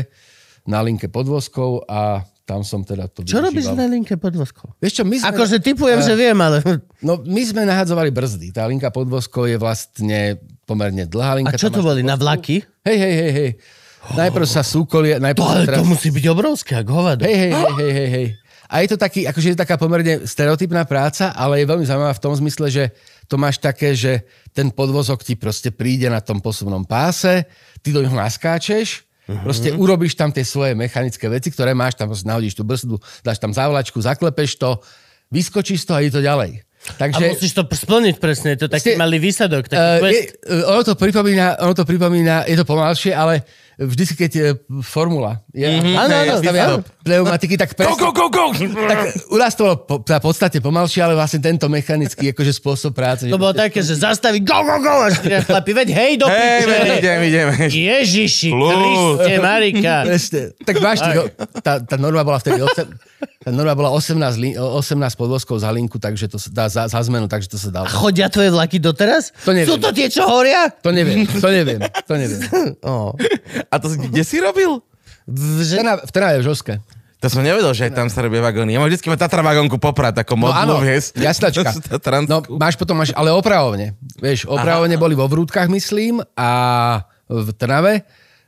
na 0.66 0.82
linke 0.82 1.06
podvozkov 1.08 1.86
a 1.86 2.26
tam 2.44 2.60
som 2.60 2.84
teda 2.84 3.08
to 3.08 3.24
Čo 3.24 3.40
robíš 3.40 3.72
využíval. 3.72 3.78
na 3.78 3.86
linke 3.88 4.20
podvozkov? 4.20 4.76
Vieš 4.76 5.00
čo, 5.00 5.04
my 5.08 5.16
sme... 5.16 5.28
Akože 5.32 5.56
typujem, 5.64 5.96
že 6.04 6.12
viem, 6.12 6.36
ale... 6.36 6.60
No, 7.00 7.16
my 7.16 7.40
sme 7.40 7.64
nahadzovali 7.64 8.12
brzdy. 8.12 8.52
Tá 8.52 8.68
linka 8.68 8.92
podvozkov 8.92 9.48
je 9.48 9.56
vlastne 9.56 10.36
pomerne 10.64 11.04
dlhá 11.04 11.32
A 11.32 11.36
linka. 11.36 11.54
čo 11.54 11.68
tam 11.68 11.78
to 11.78 11.86
boli? 11.86 12.00
Na 12.00 12.16
vlaky? 12.16 12.64
Hej, 12.82 12.96
hej, 12.96 13.14
hej, 13.14 13.32
hej. 13.32 13.50
Najprv 14.04 14.44
sa 14.44 14.60
súkolie, 14.60 15.16
najprv 15.16 15.40
To, 15.40 15.48
ale 15.48 15.64
teraz... 15.64 15.78
to 15.80 15.86
musí 15.86 16.08
byť 16.08 16.24
obrovské, 16.26 16.72
ako 16.76 16.90
hovado. 16.92 17.24
Hej, 17.24 17.36
hej, 17.38 17.52
hej, 17.52 17.72
hej, 17.74 17.92
hej, 17.92 18.08
hej. 18.10 18.26
A 18.64 18.80
je 18.80 18.88
to 18.90 18.96
taký, 18.96 19.24
akože 19.24 19.48
je 19.50 19.58
taká 19.58 19.76
pomerne 19.76 20.24
stereotypná 20.24 20.82
práca, 20.82 21.30
ale 21.30 21.60
je 21.60 21.68
veľmi 21.68 21.84
zaujímavá 21.84 22.12
v 22.12 22.22
tom 22.22 22.32
zmysle, 22.34 22.66
že 22.68 22.84
to 23.24 23.36
máš 23.36 23.56
také, 23.56 23.92
že 23.92 24.24
ten 24.50 24.68
podvozok 24.68 25.20
ti 25.20 25.32
proste 25.34 25.68
príde 25.68 26.08
na 26.08 26.18
tom 26.18 26.40
posuvnom 26.40 26.82
páse, 26.82 27.44
ty 27.80 27.92
do 27.92 28.00
neho 28.00 28.12
naskáčeš, 28.14 29.04
Mhm. 29.24 29.40
proste 29.40 29.68
urobíš 29.72 30.20
tam 30.20 30.28
tie 30.28 30.44
svoje 30.44 30.76
mechanické 30.76 31.24
veci, 31.32 31.48
ktoré 31.48 31.72
máš, 31.72 31.96
tam 31.96 32.12
nahodíš 32.12 32.52
tú 32.52 32.60
brzdu, 32.60 33.00
dáš 33.24 33.40
tam 33.40 33.56
zavlačku, 33.56 33.96
zaklepeš 33.96 34.60
to, 34.60 34.76
vyskočíš 35.32 35.88
to 35.88 35.96
a 35.96 36.04
ide 36.04 36.12
to 36.12 36.20
ďalej. 36.20 36.60
A 36.84 36.92
Takže... 37.00 37.32
musíš 37.32 37.52
to 37.56 37.64
splniť 37.64 38.20
presne, 38.20 38.52
je 38.54 38.64
to 38.64 38.68
taký 38.68 38.92
Ste- 38.92 39.00
malý 39.00 39.16
výsadok, 39.16 39.72
taký 39.72 39.80
Uh, 39.80 40.00
quest. 40.04 40.12
je, 40.12 40.20
uh, 40.52 40.72
ono, 40.76 40.82
to 40.84 40.94
pripomína, 40.94 41.46
ono 41.64 41.72
to 41.72 41.84
pripomína, 41.88 42.44
je 42.44 42.56
to 42.60 42.64
pomalšie, 42.68 43.16
ale 43.16 43.40
vždy 43.78 44.02
keď 44.14 44.30
je 44.30 44.46
formula. 44.86 45.42
Je, 45.50 45.66
mm-hmm. 45.66 45.94
Áno, 45.98 46.14
áno, 46.14 46.32
áno. 46.40 46.76
Pneumatiky, 47.04 47.54
tak 47.58 47.74
presne, 47.74 47.94
Go, 47.98 48.10
go, 48.10 48.28
go, 48.30 48.32
go! 48.32 48.44
tak 48.88 48.98
u 49.28 49.36
nás 49.36 49.52
to 49.52 49.66
bolo 49.66 49.76
po, 49.84 49.94
teda 50.00 50.18
podstate 50.22 50.58
pomalšie, 50.62 51.04
ale 51.04 51.14
vlastne 51.18 51.42
tento 51.42 51.66
mechanický 51.68 52.32
akože 52.32 52.52
spôsob 52.54 52.96
práce. 52.96 53.28
To 53.28 53.40
bolo 53.40 53.52
také, 53.52 53.84
že 53.84 53.98
zastaví 53.98 54.40
go, 54.40 54.62
go, 54.64 54.78
go, 54.80 55.04
a 55.04 55.12
chlapi, 55.44 55.70
veď 55.74 55.88
hej, 55.92 56.12
do 56.16 56.26
Hej, 56.30 56.64
piče. 56.64 56.94
idem, 56.98 57.20
idem. 57.28 57.46
Ježiši, 57.68 58.50
Plus. 58.54 59.18
Kriste, 59.20 59.34
Marika. 59.42 59.96
Presne. 60.08 60.42
Tak 60.64 60.74
máš, 60.80 60.98
tých, 61.04 61.16
tá, 61.60 61.72
tá 61.82 61.96
norma 62.00 62.22
bola 62.24 62.38
vtedy 62.40 62.64
8, 62.64 62.88
tá 63.44 63.50
norma 63.52 63.74
bola 63.76 63.90
18, 63.92 64.40
li, 64.40 64.50
18 64.56 65.20
podvozkov 65.20 65.60
za 65.60 65.68
linku, 65.68 66.00
takže 66.00 66.32
to 66.32 66.40
sa 66.40 66.48
dá 66.48 66.64
za, 66.72 66.88
za 66.88 67.00
zmenu, 67.04 67.28
takže 67.28 67.52
to 67.52 67.58
sa 67.60 67.68
dá. 67.68 67.84
A 67.84 67.90
chodia 67.90 68.32
tvoje 68.32 68.48
vlaky 68.48 68.80
doteraz? 68.80 69.36
To 69.44 69.52
neviem. 69.52 69.68
Sú 69.68 69.76
to 69.76 69.92
tie, 69.92 70.08
čo 70.08 70.24
horia? 70.24 70.72
To 70.80 70.88
neviem, 70.88 71.28
to 71.28 71.48
neviem, 71.52 71.80
to 72.08 72.14
neviem. 72.16 72.40
Oh. 72.84 73.16
A 73.66 73.76
to 73.76 73.88
si- 73.88 74.00
kde 74.00 74.22
si 74.22 74.36
robil? 74.38 74.80
V, 75.24 75.40
Trnave, 75.62 76.00
v 76.04 76.10
Trnave, 76.10 76.36
v 76.40 76.44
Žoske. 76.44 76.74
To 77.18 77.32
som 77.32 77.40
nevedel, 77.40 77.72
že 77.72 77.88
aj 77.88 77.96
tam 77.96 78.08
sa 78.08 78.20
robia 78.20 78.44
vagóny. 78.44 78.70
Ja 78.70 78.78
mám 78.78 78.92
vždycky 78.92 79.08
Tatra 79.16 79.40
vagónku 79.40 79.80
poprať, 79.80 80.20
ako 80.20 80.36
No 80.36 80.52
áno, 80.52 80.76
modnú, 80.76 80.84
vieš. 80.84 81.16
jasnačka. 81.16 81.72
No, 82.28 82.44
máš 82.54 82.76
potom, 82.76 83.00
máš, 83.00 83.16
ale 83.16 83.32
opravovne. 83.32 83.96
Vieš, 84.20 84.44
opravovne 84.44 85.00
boli 85.00 85.16
vo 85.16 85.24
Vrútkach, 85.24 85.72
myslím, 85.72 86.20
a 86.36 86.50
v 87.24 87.48
Trnave. 87.56 88.04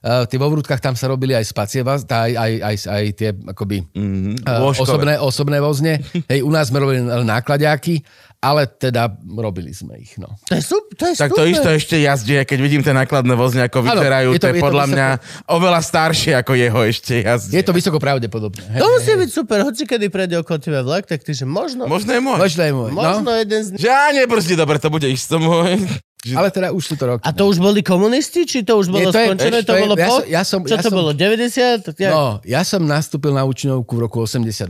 Uh, 0.06 0.22
tie 0.22 0.36
vo 0.36 0.46
Vrútkach 0.46 0.78
tam 0.78 0.92
sa 0.92 1.08
robili 1.08 1.32
aj 1.32 1.42
spacie, 1.42 1.80
aj, 1.80 2.04
aj, 2.36 2.52
aj, 2.62 2.76
aj 2.84 3.04
tie 3.16 3.32
akoby 3.32 3.80
Mhm, 3.90 4.44
uh, 4.44 4.70
osobné, 4.70 5.16
osobné 5.16 5.58
vozne. 5.58 5.98
Hej, 6.30 6.44
u 6.44 6.52
nás 6.52 6.68
sme 6.68 6.78
robili 6.78 7.00
nákladiaky, 7.02 8.04
ale 8.46 8.66
teda 8.66 9.08
robili 9.26 9.70
sme 9.70 9.96
ich. 9.96 10.14
No. 10.16 10.30
To 10.44 10.52
je, 10.52 10.62
super, 10.62 10.92
to 10.92 11.04
je 11.04 11.14
Tak 11.16 11.28
super. 11.28 11.38
to 11.38 11.42
isto 11.48 11.68
ešte 11.68 11.96
jazdí, 11.98 12.38
keď 12.40 12.58
vidím 12.58 12.80
tie 12.80 12.92
nákladné 12.92 13.34
vozne, 13.34 13.62
ako 13.62 13.82
vyzerajú, 13.82 14.28
je 14.30 14.34
to, 14.34 14.40
to- 14.40 14.46
je 14.46 14.52
je 14.52 14.56
to 14.56 14.64
podľa 14.64 14.84
vysoko- 14.84 14.94
mňa 14.94 15.08
oveľa 15.48 15.80
staršie 15.82 16.32
ako 16.36 16.52
jeho 16.54 16.80
ešte 16.84 17.14
jazdí. 17.20 17.52
Je 17.52 17.62
to 17.62 17.72
vysoko 17.72 17.98
pravdepodobné. 17.98 18.62
Hej, 18.68 18.78
To 18.78 18.86
musí 18.88 19.12
byť 19.12 19.30
super, 19.30 19.58
hoci 19.60 19.82
kedy 19.82 20.06
prejde 20.06 20.36
okolo 20.36 20.56
teba 20.56 20.80
vlak, 20.80 21.04
tak 21.04 21.20
ty, 21.20 21.32
že 21.32 21.42
možno, 21.42 21.84
Možno 21.84 22.08
je 22.08 22.20
môj. 22.20 22.38
Možno 22.38 22.62
je 22.62 22.72
môj. 22.72 22.90
možno 22.92 23.18
No, 23.20 23.32
jeden 23.32 23.60
z... 23.60 23.68
Že 23.76 23.88
á, 23.88 24.04
nebrzdi, 24.12 24.54
dobre, 24.54 24.76
to 24.76 24.88
bude 24.88 25.04
isto 25.04 25.36
môj. 25.36 25.82
ale 26.28 26.48
teda 26.48 26.70
už 26.70 26.82
sú 26.82 26.94
to 26.94 27.06
roky. 27.08 27.22
A 27.22 27.30
to 27.30 27.44
už 27.44 27.56
boli 27.56 27.80
komunisti, 27.80 28.42
či 28.42 28.60
to 28.60 28.76
už 28.76 28.86
bolo 28.88 28.98
Nie, 29.00 29.06
to 29.08 29.16
je- 29.16 29.28
skončené? 29.28 29.58
To 29.60 29.72
je- 29.72 29.80
bolo 29.80 29.94
ja 29.94 30.06
po? 30.06 30.16
ja 30.24 30.42
som- 30.42 30.60
Čo 30.60 30.74
ja 30.74 30.80
to 30.80 30.90
som- 30.90 30.98
bolo, 30.98 31.10
90? 31.12 31.94
Ja... 31.96 32.10
No, 32.10 32.24
ja 32.42 32.62
som 32.62 32.82
nastúpil 32.82 33.30
na 33.30 33.42
učňovku 33.42 33.88
v 33.88 34.00
roku 34.00 34.18
88, 34.20 34.66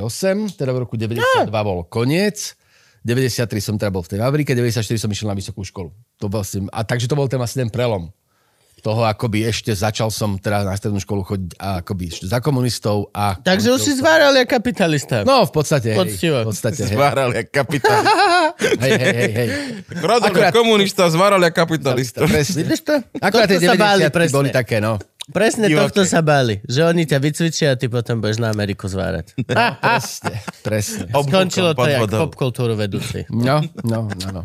teda 0.53 0.71
v 0.71 0.79
roku 0.79 0.95
92 0.95 1.49
bol 1.51 1.81
koniec. 1.83 2.57
93 3.07 3.63
som 3.63 3.75
teda 3.79 3.95
bol 3.95 4.03
v 4.03 4.11
tej 4.11 4.19
fabrike, 4.19 4.51
94 4.51 4.99
som 4.99 5.07
išiel 5.07 5.31
na 5.31 5.39
vysokú 5.39 5.63
školu. 5.63 5.95
To 6.19 6.27
bol 6.27 6.43
si, 6.43 6.59
a 6.59 6.83
takže 6.83 7.07
to 7.07 7.15
bol 7.15 7.31
ten 7.31 7.39
vlastne 7.39 7.63
ten 7.63 7.71
prelom 7.71 8.11
toho, 8.87 9.03
akoby 9.03 9.43
ešte 9.51 9.75
začal 9.75 10.15
som 10.15 10.39
teda 10.39 10.63
na 10.63 10.77
strednú 10.79 11.03
školu 11.03 11.27
chodiť 11.27 11.59
a 11.59 11.83
akoby 11.83 12.07
ešte 12.07 12.31
za 12.31 12.39
komunistov 12.39 13.11
a... 13.11 13.35
Takže 13.35 13.75
už 13.75 13.81
si 13.83 13.93
zváral 13.99 14.31
jak 14.39 14.47
kapitalista. 14.47 15.27
No, 15.27 15.43
v 15.43 15.51
podstate, 15.51 15.91
hej. 15.91 15.99
Poctivo. 15.99 16.39
V 16.47 16.55
podstate, 16.55 16.83
hej. 16.87 16.95
Zváral 16.95 17.35
jak 17.35 17.51
kapitán. 17.51 18.07
Hej, 18.57 18.93
hej, 18.97 19.13
hej, 19.13 19.33
hej. 19.37 19.49
Rodok 20.01 20.33
Akurát- 20.33 20.55
komunista 20.55 21.11
zváral 21.11 21.43
jak 21.43 21.53
kapitalista. 21.53 22.25
Presne. 22.25 22.63
Vidíš 22.63 22.81
to? 22.87 22.95
Akurát 23.21 23.51
tie 23.51 23.59
Tohto 23.59 23.69
sa 23.69 23.75
báli 23.77 24.03
90 24.07 24.17
presne. 24.17 24.35
boli 24.39 24.49
také, 24.55 24.77
no. 24.79 24.97
Presne 25.27 25.67
Divoké. 25.67 25.91
tohto 25.91 26.03
sa 26.05 26.23
báli. 26.23 26.63
Že 26.63 26.81
oni 26.87 27.03
ťa 27.03 27.19
vycvičia 27.19 27.69
a 27.73 27.77
ty 27.77 27.87
potom 27.87 28.19
budeš 28.19 28.39
na 28.39 28.49
Ameriku 28.49 28.87
zvárať. 28.87 29.35
Presne, 29.83 30.39
presne. 30.63 31.11
Obvúkom 31.11 31.51
Skončilo 31.51 31.71
to 31.73 31.83
jak 31.83 32.07
popkultúru 32.07 32.75
vedúci. 32.75 33.27
No, 33.29 33.59
no, 33.83 34.07
no, 34.09 34.29
no. 34.33 34.43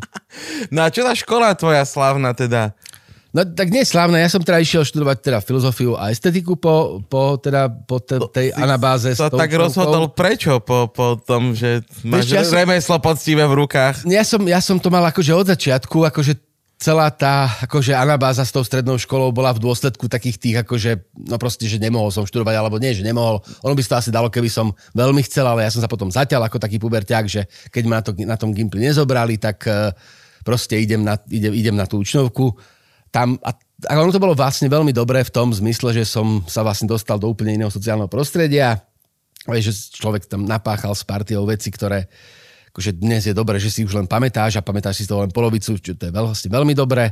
No 0.68 0.80
a 0.82 0.90
čo 0.90 1.02
tá 1.02 1.14
škola 1.14 1.54
tvoja 1.54 1.82
slavná 1.84 2.34
teda? 2.34 2.74
No 3.32 3.46
tak 3.46 3.70
nie 3.70 3.82
slávne, 3.82 4.20
ja 4.20 4.28
som 4.28 4.44
teda 4.44 4.60
išiel 4.60 4.84
študovať 4.84 5.18
teda 5.22 5.40
filozofiu 5.40 5.96
a 5.96 6.12
estetiku 6.12 6.60
po, 6.60 7.00
po, 7.00 7.38
teda, 7.38 7.72
po 7.72 7.96
te, 7.98 8.20
tej 8.28 8.52
anabáze. 8.52 9.08
s 9.08 9.18
To 9.18 9.30
tou 9.30 9.40
tak 9.40 9.48
učňovkou. 9.48 9.64
rozhodol 9.64 10.06
prečo 10.12 10.60
po, 10.60 10.90
po 10.90 11.16
tom, 11.16 11.54
že 11.54 11.80
máš 12.04 12.28
Vieš, 12.28 12.36
ja 12.36 12.44
som- 12.44 12.58
remeslo 12.58 12.98
poctivé 13.00 13.46
v 13.46 13.56
rukách? 13.56 14.04
Ja 14.04 14.28
som, 14.28 14.44
ja 14.44 14.60
som 14.60 14.76
to 14.76 14.90
mal 14.90 15.06
akože 15.06 15.32
od 15.32 15.48
začiatku, 15.48 16.04
akože 16.04 16.51
celá 16.82 17.14
tá 17.14 17.46
akože 17.70 17.94
anabáza 17.94 18.42
s 18.42 18.50
tou 18.50 18.66
strednou 18.66 18.98
školou 18.98 19.30
bola 19.30 19.54
v 19.54 19.62
dôsledku 19.62 20.10
takých 20.10 20.38
tých 20.42 20.56
akože, 20.66 21.14
no 21.30 21.38
proste, 21.38 21.70
že 21.70 21.78
nemohol 21.78 22.10
som 22.10 22.26
študovať, 22.26 22.58
alebo 22.58 22.82
nie, 22.82 22.98
že 22.98 23.06
nemohol. 23.06 23.38
Ono 23.62 23.78
by 23.78 23.82
sa 23.86 23.90
to 23.96 23.98
asi 24.02 24.10
dalo, 24.10 24.34
keby 24.34 24.50
som 24.50 24.74
veľmi 24.98 25.22
chcel, 25.30 25.46
ale 25.46 25.62
ja 25.62 25.70
som 25.70 25.78
sa 25.78 25.86
potom 25.86 26.10
zaťal 26.10 26.42
ako 26.42 26.58
taký 26.58 26.82
puberťák, 26.82 27.26
že 27.30 27.46
keď 27.70 27.84
ma 27.86 28.02
na, 28.02 28.04
to, 28.04 28.12
na 28.18 28.34
tom 28.34 28.50
Gimply 28.50 28.82
nezobrali, 28.82 29.38
tak 29.38 29.62
eh, 29.70 29.94
proste 30.42 30.82
idem 30.82 31.06
na, 31.06 31.22
idem, 31.30 31.54
idem 31.54 31.78
na 31.78 31.86
tú 31.86 32.02
učňovku. 32.02 32.58
Tam, 33.14 33.38
a, 33.46 33.54
a 33.86 33.92
ono 34.02 34.10
to 34.10 34.18
bolo 34.18 34.34
vlastne 34.34 34.66
veľmi 34.66 34.90
dobré 34.90 35.22
v 35.22 35.30
tom 35.30 35.54
zmysle, 35.54 35.94
že 35.94 36.10
som 36.10 36.42
sa 36.50 36.66
vlastne 36.66 36.90
dostal 36.90 37.22
do 37.22 37.30
úplne 37.30 37.54
iného 37.54 37.70
sociálneho 37.70 38.10
prostredia. 38.10 38.82
Že 39.46 40.02
človek 40.02 40.26
tam 40.26 40.50
napáchal 40.50 40.98
s 40.98 41.06
partiou 41.06 41.46
veci, 41.46 41.70
ktoré 41.70 42.10
akože 42.72 42.96
dnes 42.96 43.28
je 43.28 43.36
dobré, 43.36 43.60
že 43.60 43.68
si 43.68 43.84
už 43.84 44.00
len 44.00 44.08
pamätáš 44.08 44.56
a 44.58 44.66
pamätáš 44.66 45.04
si 45.04 45.06
z 45.06 45.12
toho 45.12 45.28
len 45.28 45.32
polovicu, 45.32 45.76
čo 45.76 45.92
to 45.92 46.08
je 46.08 46.12
vlastne 46.12 46.48
veľmi 46.48 46.72
dobré. 46.72 47.12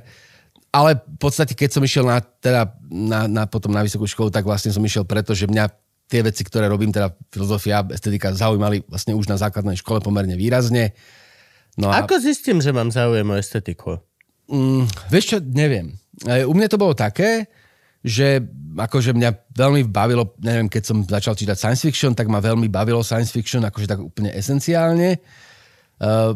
Ale 0.71 0.95
v 0.95 1.19
podstate, 1.19 1.57
keď 1.57 1.69
som 1.75 1.83
išiel 1.83 2.05
na, 2.07 2.23
teda, 2.23 2.77
na, 2.87 3.25
na, 3.27 3.43
potom 3.49 3.73
na 3.73 3.83
vysokú 3.83 4.05
školu, 4.07 4.31
tak 4.31 4.47
vlastne 4.47 4.71
som 4.71 4.85
išiel 4.85 5.03
preto, 5.03 5.35
že 5.35 5.49
mňa 5.49 5.65
tie 6.09 6.25
veci, 6.25 6.41
ktoré 6.41 6.65
robím, 6.65 6.89
teda 6.89 7.13
filozofia, 7.29 7.85
estetika, 7.93 8.33
zaujímali 8.33 8.81
vlastne 8.89 9.13
už 9.13 9.29
na 9.29 9.37
základnej 9.37 9.77
škole 9.77 10.01
pomerne 10.01 10.33
výrazne. 10.33 10.97
No 11.77 11.93
a, 11.93 12.01
Ako 12.01 12.17
zistím, 12.17 12.63
že 12.63 12.73
mám 12.73 12.89
záujem 12.89 13.27
o 13.29 13.35
estetiku? 13.37 14.01
mm, 14.49 15.11
vieš 15.13 15.25
čo, 15.35 15.37
neviem. 15.43 15.93
E, 16.25 16.45
U 16.45 16.53
mňa 16.57 16.67
to 16.69 16.81
bolo 16.81 16.97
také, 16.97 17.45
že 18.01 18.41
akože 18.79 19.11
mňa 19.11 19.53
veľmi 19.53 19.85
bavilo, 19.91 20.33
neviem, 20.39 20.71
keď 20.71 20.83
som 20.85 20.97
začal 21.03 21.35
čítať 21.35 21.57
science 21.57 21.83
fiction, 21.83 22.15
tak 22.15 22.31
ma 22.31 22.39
veľmi 22.39 22.71
bavilo 22.71 23.03
science 23.03 23.29
fiction, 23.29 23.61
akože 23.61 23.87
tak 23.89 23.99
úplne 23.99 24.31
esenciálne. 24.31 25.19
Uh, 25.99 26.35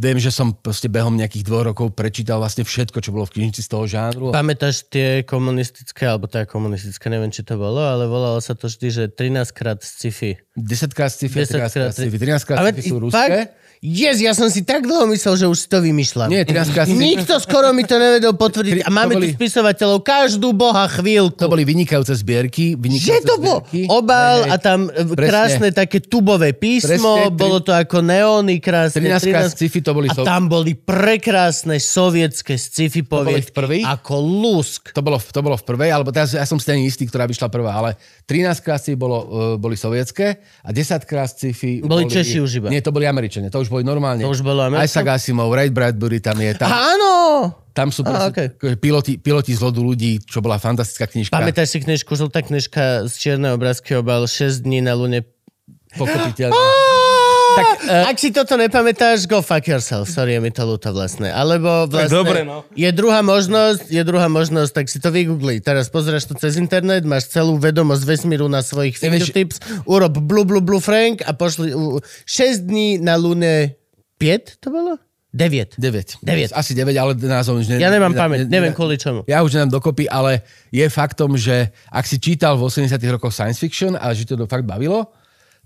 viem, 0.00 0.16
že 0.16 0.32
som 0.32 0.56
proste 0.56 0.88
behom 0.88 1.12
nejakých 1.12 1.44
dvoch 1.44 1.68
rokov 1.68 1.92
prečítal 1.92 2.40
vlastne 2.40 2.64
všetko, 2.64 3.04
čo 3.04 3.12
bolo 3.12 3.28
v 3.28 3.36
knižnici 3.36 3.60
z 3.60 3.68
toho 3.68 3.84
žánru. 3.84 4.32
Pamätáš 4.32 4.88
tie 4.88 5.20
komunistické, 5.28 6.08
alebo 6.08 6.24
tá 6.24 6.48
komunistické, 6.48 7.12
neviem, 7.12 7.28
či 7.28 7.44
to 7.44 7.60
bolo, 7.60 7.84
ale 7.84 8.08
volalo 8.08 8.40
sa 8.40 8.56
to 8.56 8.72
vždy, 8.72 8.88
že 8.88 9.04
13 9.12 9.52
krát 9.52 9.78
sci-fi. 9.84 10.40
10 10.56 10.96
krát 10.96 11.12
sci-fi, 11.12 11.44
13 11.44 11.60
krát 11.60 11.92
sci-fi, 11.92 12.16
13 12.16 12.48
krát 12.48 12.58
sci-fi 12.72 12.82
sú 12.88 12.96
fakt? 13.12 13.52
Yes, 13.80 14.20
ja 14.20 14.36
som 14.36 14.52
si 14.52 14.60
tak 14.60 14.84
dlho 14.84 15.08
myslel, 15.08 15.40
že 15.40 15.46
už 15.48 15.64
si 15.64 15.64
to 15.64 15.80
vymýšľam. 15.80 16.28
Nie, 16.28 16.44
13 16.44 16.68
krát 16.76 16.84
sci-fi. 16.84 17.00
Nikto 17.00 17.40
skoro 17.40 17.72
mi 17.72 17.88
to 17.88 17.96
nevedel 17.96 18.36
potvrdiť. 18.36 18.84
A 18.84 18.92
To 18.92 18.92
máme 18.92 19.16
boli- 19.16 19.32
tu 19.32 19.40
spisovateľov 19.40 20.04
každú 20.04 20.52
boha 20.52 20.84
chvíľku. 20.84 21.40
To 21.40 21.48
boli 21.48 21.64
vynikajúce 21.64 22.12
zbierky. 22.20 22.76
Že 22.76 22.76
Vynikajúce 22.76 23.24
to 23.24 23.34
bol 23.40 23.64
obal 23.88 24.44
Hej, 24.44 24.44
hej. 24.44 24.52
a 24.52 24.56
tam 24.60 24.78
e, 24.92 25.16
Presne. 25.16 25.30
krásne 25.32 25.68
také 25.72 26.04
tubové 26.04 26.52
písmo, 26.52 26.92
Presne, 26.92 27.32
tri- 27.32 27.40
bolo 27.40 27.58
to 27.64 27.72
ako 27.72 28.04
neóny 28.04 28.60
krásne. 28.60 29.00
13 29.00 29.32
krát 29.32 29.48
13 29.48 29.56
sci-fi, 29.56 29.78
to 29.80 29.88
to 29.88 29.92
boli... 29.96 30.06
A 30.12 30.14
tam 30.28 30.42
boli 30.52 30.76
prekrásne 30.76 31.80
sovietské 31.80 32.60
sci-fi 32.60 33.00
boli 33.00 33.40
v 33.40 33.48
prvých? 33.48 33.88
poviedky 33.88 33.88
ako 33.88 34.14
lusk. 34.20 34.92
To 34.92 35.00
bolo, 35.00 35.16
to 35.16 35.40
bolo 35.40 35.56
v 35.56 35.64
prvej, 35.64 35.88
alebo 35.88 36.12
teraz 36.12 36.36
ja 36.36 36.44
som 36.44 36.60
si 36.60 36.68
není 36.68 36.84
istý, 36.84 37.08
ktorá 37.08 37.24
vyšla 37.24 37.48
prvá, 37.48 37.72
ale 37.72 37.96
13 38.28 38.60
krát 38.60 38.76
sci 38.76 38.92
bolo, 38.92 39.16
uh, 39.16 39.24
boli 39.56 39.72
sovietské 39.72 40.36
a 40.60 40.68
10 40.68 41.00
krát 41.08 41.32
sci-fi... 41.32 41.80
Boli 41.80 42.04
Češi 42.04 42.44
už 42.44 42.60
iba. 42.60 42.68
Nie, 42.68 42.84
to 42.84 42.92
boli 42.92 43.08
Američania, 43.08 43.48
to 43.48 43.64
už 43.64 43.69
boli 43.70 43.86
normálne. 43.86 44.26
To 44.26 44.34
už 44.34 44.42
bolo 44.42 44.66
Američania? 44.66 44.90
Isaac 44.90 45.08
Asimov, 45.14 45.54
Ray 45.54 45.70
Bradbury 45.70 46.18
tam 46.18 46.36
je. 46.42 46.50
Tam, 46.58 46.68
Áno! 46.68 47.14
tam 47.70 47.88
sú 47.94 48.02
proste 48.02 48.52
okay. 48.58 48.74
piloti, 48.76 49.16
piloti 49.16 49.54
z 49.54 49.62
lodu 49.62 49.80
ľudí, 49.80 50.18
čo 50.26 50.42
bola 50.42 50.58
fantastická 50.58 51.06
knižka. 51.06 51.32
Pamätáš 51.32 51.72
si 51.72 51.78
knižku, 51.80 52.12
žltá 52.18 52.42
knižka 52.42 53.06
z 53.06 53.14
čiernej 53.14 53.54
obrázky 53.54 53.96
obal 53.96 54.26
6 54.26 54.66
dní 54.66 54.82
na 54.82 54.98
lune. 54.98 55.24
Pochopiteľne. 55.94 56.99
Tak, 57.56 57.66
uh, 57.86 58.04
Ak 58.10 58.16
si 58.20 58.30
toto 58.30 58.54
nepamätáš, 58.54 59.26
go 59.26 59.42
fuck 59.42 59.66
yourself. 59.66 60.06
Sorry, 60.06 60.36
je 60.36 60.40
mi 60.40 60.50
to 60.54 60.62
ľúto 60.62 60.90
vlastne. 60.94 61.30
Alebo 61.30 61.88
vlastne... 61.90 62.12
dobre, 62.12 62.40
no. 62.46 62.62
Je 62.76 62.90
druhá 62.94 63.20
možnosť, 63.24 63.90
je 63.90 64.02
druhá 64.06 64.28
možnosť, 64.30 64.70
tak 64.70 64.86
si 64.86 64.98
to 65.02 65.10
vygoogli. 65.10 65.58
Teraz 65.58 65.90
pozrieš 65.90 66.30
to 66.30 66.34
cez 66.38 66.56
internet, 66.56 67.02
máš 67.02 67.30
celú 67.32 67.58
vedomosť 67.58 68.02
vesmíru 68.06 68.46
na 68.46 68.62
svojich 68.62 68.98
fingertips, 68.98 69.58
urob 69.84 70.18
blu 70.20 70.46
blu 70.46 70.62
blu 70.62 70.78
Frank 70.78 71.22
a 71.26 71.34
pošli 71.34 71.74
uh, 71.74 71.98
6 72.28 72.66
dní 72.68 73.02
na 73.02 73.18
lune 73.18 73.74
5 74.20 74.60
to 74.60 74.68
bolo? 74.68 75.00
9. 75.30 75.78
9. 75.78 76.26
Deviet. 76.26 76.50
Asi 76.50 76.74
9, 76.74 76.90
ale 76.98 77.14
názov 77.14 77.62
už 77.62 77.70
ne, 77.70 77.78
Ja 77.78 77.86
nemám 77.86 78.10
ne- 78.10 78.18
pamäť, 78.18 78.38
ne- 78.44 78.50
neviem 78.50 78.74
ne- 78.74 78.78
kvôli 78.78 78.98
čomu. 78.98 79.22
Ja 79.30 79.46
už 79.46 79.54
nemám 79.54 79.70
dokopy, 79.78 80.10
ale 80.10 80.42
je 80.74 80.82
faktom, 80.90 81.38
že 81.38 81.70
ak 81.86 82.02
si 82.02 82.18
čítal 82.18 82.58
v 82.58 82.66
80 82.66 82.98
rokoch 83.14 83.30
science 83.30 83.62
fiction 83.62 83.94
a 83.94 84.10
že 84.10 84.26
to 84.26 84.34
to 84.34 84.50
fakt 84.50 84.66
bavilo, 84.66 85.06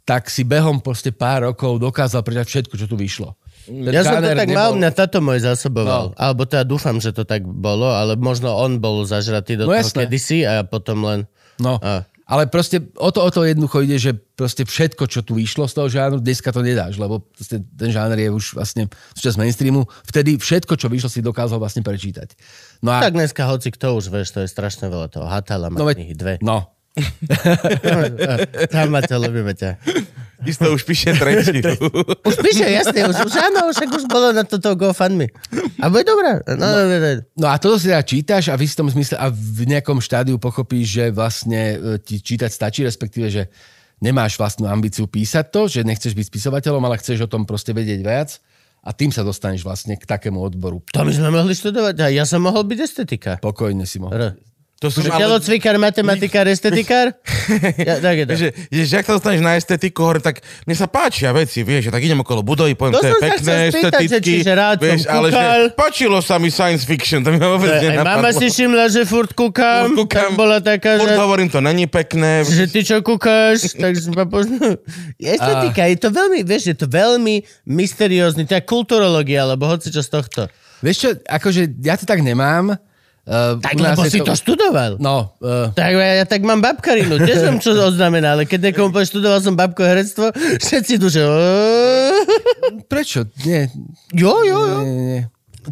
tak 0.04 0.28
si 0.28 0.44
behom 0.44 0.78
proste 0.78 1.10
pár 1.10 1.48
rokov 1.48 1.80
dokázal 1.80 2.20
prečať 2.20 2.46
všetko, 2.46 2.74
čo 2.76 2.86
tu 2.86 2.94
vyšlo. 2.94 3.34
Ten 3.64 3.88
Ja 3.88 4.04
som 4.04 4.20
to 4.20 4.28
tak 4.28 4.44
nebol- 4.44 4.54
mal, 4.54 4.70
mňa 4.76 4.90
táto 4.92 5.18
môj 5.18 5.40
zásoboval. 5.40 6.12
No. 6.12 6.16
Alebo 6.16 6.44
teda 6.44 6.62
dúfam, 6.62 7.00
že 7.00 7.10
to 7.10 7.24
tak 7.24 7.40
bolo, 7.40 7.88
ale 7.88 8.12
možno 8.14 8.52
on 8.52 8.76
bol 8.76 9.02
zažratý 9.02 9.56
do 9.56 9.64
No 9.64 9.72
toho 9.72 9.80
jasné. 9.80 10.04
kedysi 10.04 10.44
a 10.44 10.60
potom 10.62 11.00
len... 11.00 11.24
No, 11.56 11.80
A. 11.80 12.04
ale 12.28 12.44
proste 12.44 12.84
o 12.94 13.08
to, 13.08 13.24
o 13.24 13.30
to 13.32 13.40
jednoducho 13.40 13.80
ide, 13.80 13.96
že 13.96 14.12
proste 14.12 14.68
všetko, 14.68 15.08
čo 15.08 15.24
tu 15.24 15.32
vyšlo 15.32 15.64
z 15.64 15.72
toho 15.72 15.88
žánru, 15.88 16.20
dneska 16.20 16.52
to 16.52 16.60
nedáš, 16.60 17.00
lebo 17.00 17.24
ten 17.72 17.88
žáner 17.88 18.20
je 18.20 18.28
už 18.28 18.52
vlastne 18.52 18.84
súčasť 19.14 19.40
mainstreamu. 19.40 19.88
Vtedy 20.04 20.36
všetko, 20.36 20.76
čo 20.76 20.92
vyšlo, 20.92 21.08
si 21.08 21.24
dokázal 21.24 21.56
vlastne 21.56 21.80
prečítať. 21.80 22.36
No 22.84 22.92
a, 22.92 23.00
Tak 23.00 23.16
dneska 23.16 23.48
hoci 23.48 23.70
kto 23.70 23.96
už, 23.96 24.12
vieš, 24.12 24.28
to 24.30 24.44
je 24.44 24.48
strašne 24.50 24.92
veľa 24.92 25.08
toho. 25.08 25.24
Hatala 25.24 25.72
má 25.72 25.78
no, 25.78 25.88
knihy, 25.88 26.12
dve. 26.12 26.36
no, 26.44 26.68
Tam 28.74 28.86
máte, 28.94 29.14
ľubíme 29.18 29.50
ťa. 29.58 29.82
Isto 30.46 30.70
už 30.70 30.86
píše 30.86 31.16
tretiu. 31.16 31.74
Už 32.28 32.36
píše, 32.38 32.68
jasne, 32.68 33.08
už, 33.08 33.16
už 33.16 33.34
áno, 33.40 33.72
však 33.72 33.88
už 33.88 34.04
bolo 34.06 34.30
na 34.36 34.44
toto 34.44 34.76
GoFundMe. 34.76 35.32
A 35.80 35.88
bude 35.88 36.04
dobré. 36.04 36.44
No, 36.54 36.66
no, 36.68 36.82
no, 36.84 36.96
no. 37.00 37.10
No 37.34 37.46
a 37.48 37.56
toto 37.56 37.80
si 37.80 37.88
teda 37.88 38.04
čítaš 38.04 38.52
a 38.52 38.54
v 38.54 38.68
istom 38.68 38.86
zmysle 38.86 39.16
a 39.16 39.32
v 39.32 39.64
nejakom 39.64 40.04
štádiu 40.04 40.36
pochopíš, 40.36 41.00
že 41.00 41.04
vlastne 41.10 41.62
e, 41.80 41.96
ti 41.96 42.20
čítať 42.20 42.50
stačí, 42.52 42.84
respektíve, 42.84 43.32
že 43.32 43.48
nemáš 44.04 44.36
vlastnú 44.36 44.68
ambíciu 44.68 45.08
písať 45.08 45.48
to, 45.48 45.64
že 45.64 45.80
nechceš 45.80 46.12
byť 46.12 46.26
spisovateľom, 46.28 46.84
ale 46.84 47.00
chceš 47.00 47.24
o 47.24 47.30
tom 47.30 47.48
proste 47.48 47.72
vedieť 47.72 48.00
viac 48.04 48.36
a 48.84 48.92
tým 48.92 49.08
sa 49.08 49.24
dostaneš 49.24 49.64
vlastne 49.64 49.96
k 49.96 50.04
takému 50.04 50.36
odboru. 50.44 50.84
To 50.92 51.08
my 51.08 51.12
sme 51.16 51.32
mohli 51.32 51.56
študovať. 51.56 52.04
A 52.04 52.12
ja 52.12 52.28
som 52.28 52.44
mohol 52.44 52.68
byť 52.68 52.78
estetika. 52.84 53.32
Pokojne 53.40 53.88
si 53.88 53.96
mohol. 53.96 54.12
R. 54.12 54.36
To 54.84 54.92
som 54.92 55.00
ale... 55.08 55.16
Telocvikár, 55.16 55.80
matematikár, 55.80 56.44
estetikár? 56.44 57.16
Ja, 57.88 58.00
tak 58.00 58.14
je 58.20 58.24
to. 58.24 58.32
Že, 58.36 58.48
že, 58.72 58.82
že 58.88 58.94
ak 59.00 59.04
sa 59.04 59.12
dostaneš 59.16 59.40
na 59.44 59.56
estetiku, 59.56 60.04
hovorím, 60.04 60.24
tak 60.24 60.44
mne 60.64 60.76
sa 60.76 60.88
páčia 60.88 61.28
veci, 61.32 61.60
vieš, 61.64 61.88
že 61.88 61.90
tak 61.92 62.00
idem 62.04 62.20
okolo 62.20 62.40
budovy, 62.40 62.72
poviem, 62.76 62.96
To 62.96 63.04
to, 63.04 63.08
je 63.08 63.14
pekné, 63.20 63.56
že 63.68 63.80
esteticky, 63.80 64.34
vieš, 64.80 65.04
ale 65.08 65.28
že 65.28 65.44
páčilo 65.76 66.20
sa 66.24 66.40
mi 66.40 66.48
science 66.48 66.84
fiction, 66.88 67.20
to 67.24 67.32
mi 67.32 67.40
vôbec 67.40 67.68
Aj 67.68 67.80
mama 68.00 68.28
nenapadlo. 68.28 68.40
si 68.40 68.46
všimla, 68.48 68.84
že 68.92 69.04
furt 69.04 69.32
kúkam, 69.36 69.92
Furt 69.92 70.08
kúkam, 70.08 70.32
tak 70.32 70.40
bola 70.40 70.58
taká, 70.60 71.00
Furt 71.00 71.12
že... 71.12 71.20
hovorím, 71.20 71.48
to 71.52 71.60
není 71.60 71.84
pekné. 71.84 72.44
že 72.44 72.64
ty 72.68 72.80
čo 72.84 73.00
kúkáš, 73.04 73.76
tak 73.76 73.96
som 74.00 74.12
ma 74.16 74.24
poznal. 74.24 74.80
Estetika, 75.20 75.84
je 75.88 75.96
to 76.00 76.08
veľmi, 76.12 76.40
vieš, 76.44 76.72
je 76.72 76.76
to 76.76 76.88
veľmi 76.88 77.44
mysteriózny, 77.68 78.48
to 78.48 78.56
je 78.56 78.62
kulturológia, 78.64 79.44
alebo 79.44 79.68
hoci 79.68 79.92
čo 79.92 80.00
z 80.00 80.08
tohto. 80.12 80.40
Vieš 80.80 80.96
čo, 80.96 81.08
akože 81.24 81.80
ja 81.80 81.96
to 81.96 82.04
tak 82.04 82.20
nemám. 82.20 82.76
Uh, 83.24 83.56
Tak 83.56 83.80
lebo 83.80 84.04
si 84.04 84.20
to 84.20 84.36
študoval. 84.36 85.00
No, 85.00 85.32
uh, 85.40 85.72
Tak 85.72 85.96
ja, 85.96 86.20
ja 86.20 86.24
tak 86.28 86.44
mám 86.44 86.60
babkarinu, 86.60 87.16
tiež 87.16 87.40
viem, 87.40 87.56
čo 87.56 87.72
to 87.72 87.88
znamená, 87.96 88.36
ale 88.36 88.44
keď 88.44 88.68
niekomu 88.68 88.92
povie, 88.92 89.08
študoval 89.08 89.40
som 89.40 89.56
babko 89.56 89.80
herectvo, 89.80 90.28
všetci 90.60 91.00
duže. 91.00 91.24
prečo? 92.84 93.24
Nie, 93.48 93.72
Jo, 94.12 94.44
jo, 94.44 94.58
jo. 94.60 94.78
nie, 94.84 94.92
nie. 94.92 95.22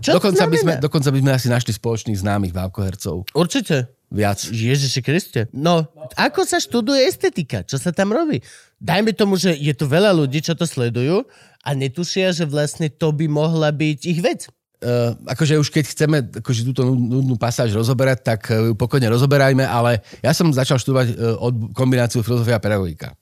Čo 0.00 0.16
to 0.16 0.32
Dokonca 0.32 0.48
by, 0.48 0.56
sme, 0.56 0.72
dokonca 0.80 1.08
by 1.12 1.18
sme 1.20 1.30
asi 1.36 1.48
našli 1.52 1.72
spoločných 1.76 2.16
známych 2.16 2.56
bábkohercov. 2.56 3.28
Určite. 3.36 3.92
Viac. 4.08 4.48
Ježiši 4.48 5.00
Kriste. 5.04 5.40
No, 5.52 5.84
ako 6.16 6.48
sa 6.48 6.56
študuje 6.56 7.04
estetika? 7.04 7.60
Čo 7.64 7.76
sa 7.76 7.92
tam 7.92 8.12
robí? 8.12 8.40
Dajme 8.80 9.12
tomu, 9.12 9.36
že 9.36 9.52
je 9.52 9.72
tu 9.76 9.84
veľa 9.84 10.16
ľudí, 10.16 10.40
čo 10.40 10.56
to 10.56 10.64
sledujú 10.64 11.28
a 11.60 11.68
netušia, 11.76 12.32
že 12.32 12.48
vlastne 12.48 12.88
to 12.88 13.12
by 13.12 13.28
mohla 13.28 13.68
byť 13.68 14.00
ich 14.08 14.20
vec. 14.24 14.48
Uh, 14.82 15.14
akože 15.30 15.62
už 15.62 15.70
keď 15.70 15.84
chceme 15.94 16.16
akože 16.42 16.66
túto 16.66 16.82
nud- 16.82 17.06
nudnú 17.06 17.38
pasáž 17.38 17.70
rozoberať, 17.70 18.18
tak 18.26 18.50
uh, 18.50 18.66
ju 18.66 18.74
pokojne 18.74 19.06
rozoberajme, 19.06 19.62
ale 19.62 20.02
ja 20.18 20.34
som 20.34 20.50
začal 20.50 20.82
študovať 20.82 21.14
uh, 21.14 21.38
od 21.38 21.70
kombináciu 21.70 22.26
filozofia 22.26 22.58
a 22.58 22.62
pedagogika. 22.62 23.14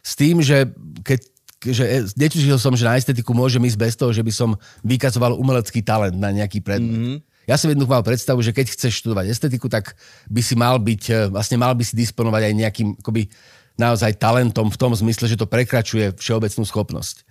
S 0.00 0.16
tým, 0.16 0.40
že 0.40 0.72
keď 1.04 1.28
že 1.62 2.10
netušil 2.18 2.58
som, 2.58 2.74
že 2.74 2.82
na 2.82 2.98
estetiku 2.98 3.30
môžem 3.30 3.62
ísť 3.62 3.78
bez 3.78 3.94
toho, 3.94 4.10
že 4.10 4.18
by 4.18 4.34
som 4.34 4.58
vykazoval 4.82 5.38
umelecký 5.38 5.78
talent 5.78 6.18
na 6.18 6.34
nejaký 6.34 6.58
predmet. 6.58 6.98
Mm-hmm. 6.98 7.18
Ja 7.46 7.54
som 7.54 7.70
jednoducho 7.70 7.94
mal 7.94 8.02
predstavu, 8.02 8.42
že 8.42 8.50
keď 8.50 8.74
chceš 8.74 8.98
študovať 8.98 9.30
estetiku, 9.30 9.70
tak 9.70 9.94
by 10.26 10.42
si 10.42 10.58
mal 10.58 10.82
byť, 10.82 11.30
vlastne 11.30 11.62
mal 11.62 11.78
by 11.78 11.86
si 11.86 11.94
disponovať 11.94 12.50
aj 12.50 12.54
nejakým 12.58 12.88
akoby, 12.98 13.30
naozaj 13.80 14.20
talentom 14.20 14.68
v 14.68 14.80
tom 14.80 14.92
zmysle, 14.92 15.30
že 15.30 15.38
to 15.38 15.48
prekračuje 15.48 16.18
všeobecnú 16.18 16.64
schopnosť. 16.66 17.24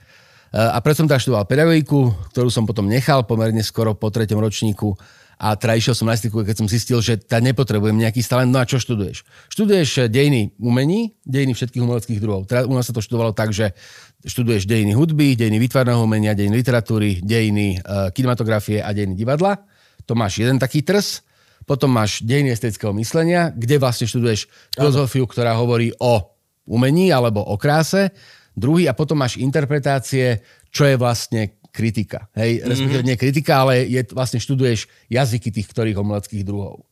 A 0.51 0.77
preto 0.83 1.03
som 1.03 1.07
teda 1.07 1.23
študoval 1.23 1.47
pedagogiku, 1.47 2.11
ktorú 2.35 2.51
som 2.51 2.67
potom 2.67 2.91
nechal 2.91 3.23
pomerne 3.23 3.63
skoro 3.63 3.95
po 3.95 4.11
treťom 4.11 4.35
ročníku 4.35 4.99
a 5.41 5.57
teda 5.57 5.73
išiel 5.73 5.97
som 5.97 6.05
na 6.05 6.13
estetiku, 6.13 6.45
keď 6.45 6.53
som 6.61 6.69
zistil, 6.69 7.01
že 7.01 7.17
tá 7.17 7.41
nepotrebujem 7.41 7.97
nejaký 7.97 8.21
talent. 8.21 8.53
No 8.53 8.61
a 8.61 8.69
čo 8.69 8.77
študuješ? 8.77 9.25
Študuješ 9.49 9.89
eh, 9.97 10.01
dejiny 10.05 10.53
umení, 10.61 11.17
dejiny 11.25 11.57
všetkých 11.57 11.81
umeleckých 11.81 12.21
druhov. 12.21 12.45
Teda 12.45 12.69
u 12.69 12.73
nás 12.77 12.85
sa 12.85 12.93
to 12.93 13.01
študovalo 13.01 13.33
tak, 13.33 13.49
že 13.49 13.73
študuješ 14.21 14.69
dejiny 14.69 14.93
hudby, 14.93 15.33
dejiny 15.33 15.57
výtvarného 15.57 15.97
umenia, 15.97 16.37
dejiny 16.37 16.61
literatúry, 16.61 17.25
dejiny 17.25 17.81
uh, 17.81 18.13
kinematografie 18.13 18.85
a 18.85 18.93
dejiny 18.93 19.17
divadla. 19.17 19.57
To 20.05 20.13
máš 20.13 20.45
jeden 20.45 20.61
taký 20.61 20.85
trs. 20.85 21.25
Potom 21.65 21.89
máš 21.89 22.21
dejiny 22.21 22.53
estetického 22.53 22.93
myslenia, 23.01 23.49
kde 23.49 23.81
vlastne 23.81 24.05
študuješ 24.05 24.45
filozofiu, 24.77 25.25
ktorá 25.25 25.57
hovorí 25.57 25.89
o 25.97 26.37
umení 26.69 27.09
alebo 27.09 27.41
o 27.41 27.57
kráse. 27.57 28.13
Druhý 28.61 28.85
a 28.85 28.93
potom 28.93 29.17
máš 29.17 29.41
interpretácie, 29.41 30.45
čo 30.69 30.85
je 30.85 30.95
vlastne 31.01 31.57
kritika. 31.73 32.29
Hej, 32.37 32.61
respektíve 32.67 33.01
nie 33.01 33.17
kritika, 33.17 33.65
ale 33.65 33.89
je, 33.89 34.05
vlastne 34.13 34.37
študuješ 34.37 34.85
jazyky 35.09 35.49
tých 35.49 35.67
ktorých 35.71 35.97
umeleckých 35.97 36.45
druhov. 36.45 36.85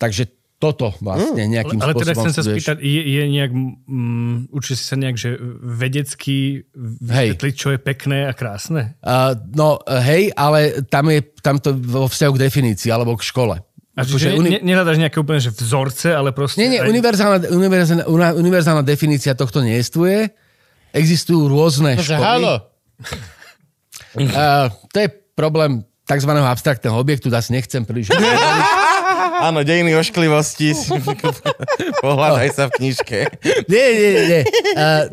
Takže 0.00 0.34
toto 0.58 0.96
vlastne 1.04 1.44
nejakým 1.44 1.76
Ale 1.76 1.92
teda 1.92 2.16
spôsobom 2.16 2.24
chcem 2.24 2.32
sa 2.32 2.42
spýtať, 2.42 2.76
je, 2.80 3.02
je 3.04 3.22
nejak, 3.28 3.52
mm, 3.52 4.34
učí 4.48 4.72
si 4.72 4.84
sa 4.88 4.96
nejak, 4.96 5.16
že 5.20 5.36
vedecky 5.60 6.64
vysvetliť, 6.72 7.54
čo 7.54 7.68
je 7.76 7.78
pekné 7.78 8.24
a 8.24 8.32
krásne? 8.32 8.96
Uh, 9.04 9.36
no 9.52 9.76
hej, 9.84 10.32
ale 10.32 10.80
tam 10.88 11.12
je 11.12 11.20
tam 11.44 11.60
to 11.60 11.76
vo 11.76 12.08
vzťahu 12.08 12.32
k 12.32 12.42
definícii 12.48 12.88
alebo 12.88 13.12
k 13.20 13.28
škole. 13.28 13.60
A 13.94 14.00
čiže 14.02 14.34
Akože 14.34 14.40
uni- 14.40 14.52
ne, 14.56 14.60
nehľadaš 14.64 14.98
nejaké 14.98 15.20
úplne 15.22 15.38
že 15.38 15.54
vzorce, 15.54 16.10
ale 16.10 16.34
proste... 16.34 16.58
Nie, 16.58 16.66
nie, 16.66 16.80
aj- 16.82 16.90
univerzálna, 16.90 17.38
univerzálna, 17.46 18.04
univerzálna 18.34 18.82
definícia 18.82 19.38
tohto 19.38 19.62
nejestvuje. 19.62 20.34
Existujú 20.94 21.50
rôzne 21.50 21.98
Takže 21.98 22.14
školy. 22.14 22.24
halo. 22.24 22.54
Uh, 24.14 24.70
to 24.94 25.02
je 25.02 25.08
problém 25.34 25.82
tzv. 26.06 26.30
abstraktného 26.30 26.94
objektu, 26.94 27.26
zase 27.34 27.50
nechcem 27.50 27.82
príliš... 27.82 28.14
Áno, 29.44 29.66
dejiny 29.66 29.98
ošklivosti. 29.98 30.70
Pohľadaj 32.04 32.48
sa 32.54 32.70
v 32.70 32.78
knižke. 32.78 33.18
nie, 33.66 33.86
nie, 33.90 34.10
nie. 34.30 34.42
Uh, 34.78 35.04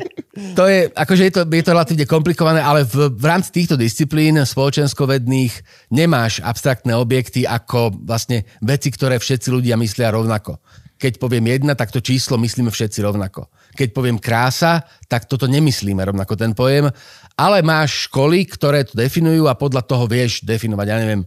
to 0.54 0.63
je, 0.70 0.80
akože 0.94 1.24
je 1.28 1.34
to, 1.34 1.41
je 1.50 1.63
to 1.65 1.74
relatívne 1.74 2.06
komplikované, 2.06 2.62
ale 2.62 2.86
v, 2.86 3.10
v 3.10 3.26
rámci 3.26 3.50
týchto 3.50 3.76
disciplín 3.76 4.38
spoločenskovedných 4.38 5.54
nemáš 5.89 6.39
abstraktné 6.46 6.94
objekty 6.94 7.50
ako 7.50 7.98
vlastne 8.06 8.46
veci, 8.62 8.94
ktoré 8.94 9.17
všetci 9.17 9.50
ľudia 9.50 9.76
myslia 9.82 10.13
rovnako. 10.13 10.62
Keď 11.02 11.17
poviem 11.17 11.50
jedna, 11.50 11.74
tak 11.74 11.89
to 11.89 11.98
číslo 11.98 12.38
myslíme 12.38 12.70
všetci 12.70 13.02
rovnako. 13.02 13.50
Keď 13.71 13.95
poviem 13.95 14.17
krása, 14.19 14.84
tak 15.07 15.25
toto 15.27 15.47
nemyslíme 15.47 16.03
rovnako 16.03 16.36
ten 16.36 16.51
pojem, 16.51 16.91
ale 17.39 17.63
máš 17.63 18.12
školy, 18.12 18.43
ktoré 18.45 18.84
to 18.84 18.99
definujú 18.99 19.47
a 19.47 19.55
podľa 19.55 19.88
toho 19.88 20.05
vieš 20.05 20.43
definovať, 20.43 20.88
ja 20.88 20.97
neviem, 20.99 21.23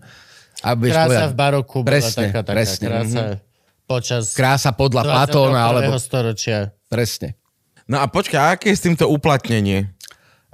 a 0.65 0.69
vieš 0.73 0.95
Krása 0.95 1.09
povedať, 1.09 1.29
v 1.29 1.37
baroku 1.37 1.77
bola 1.83 1.91
presne, 1.91 2.25
taká, 2.31 2.41
taká 2.41 2.57
presne. 2.57 2.87
krása 2.89 3.23
počas 3.85 4.23
Krása 4.33 4.71
podľa 4.73 5.03
21. 5.05 5.13
Platóna, 5.13 5.61
alebo 5.61 5.95
storočia. 6.01 6.59
presne. 6.89 7.37
No 7.85 8.01
a 8.01 8.09
počkaj, 8.09 8.57
aké 8.57 8.73
je 8.73 8.81
s 8.81 8.83
týmto 8.85 9.05
uplatnenie? 9.13 9.93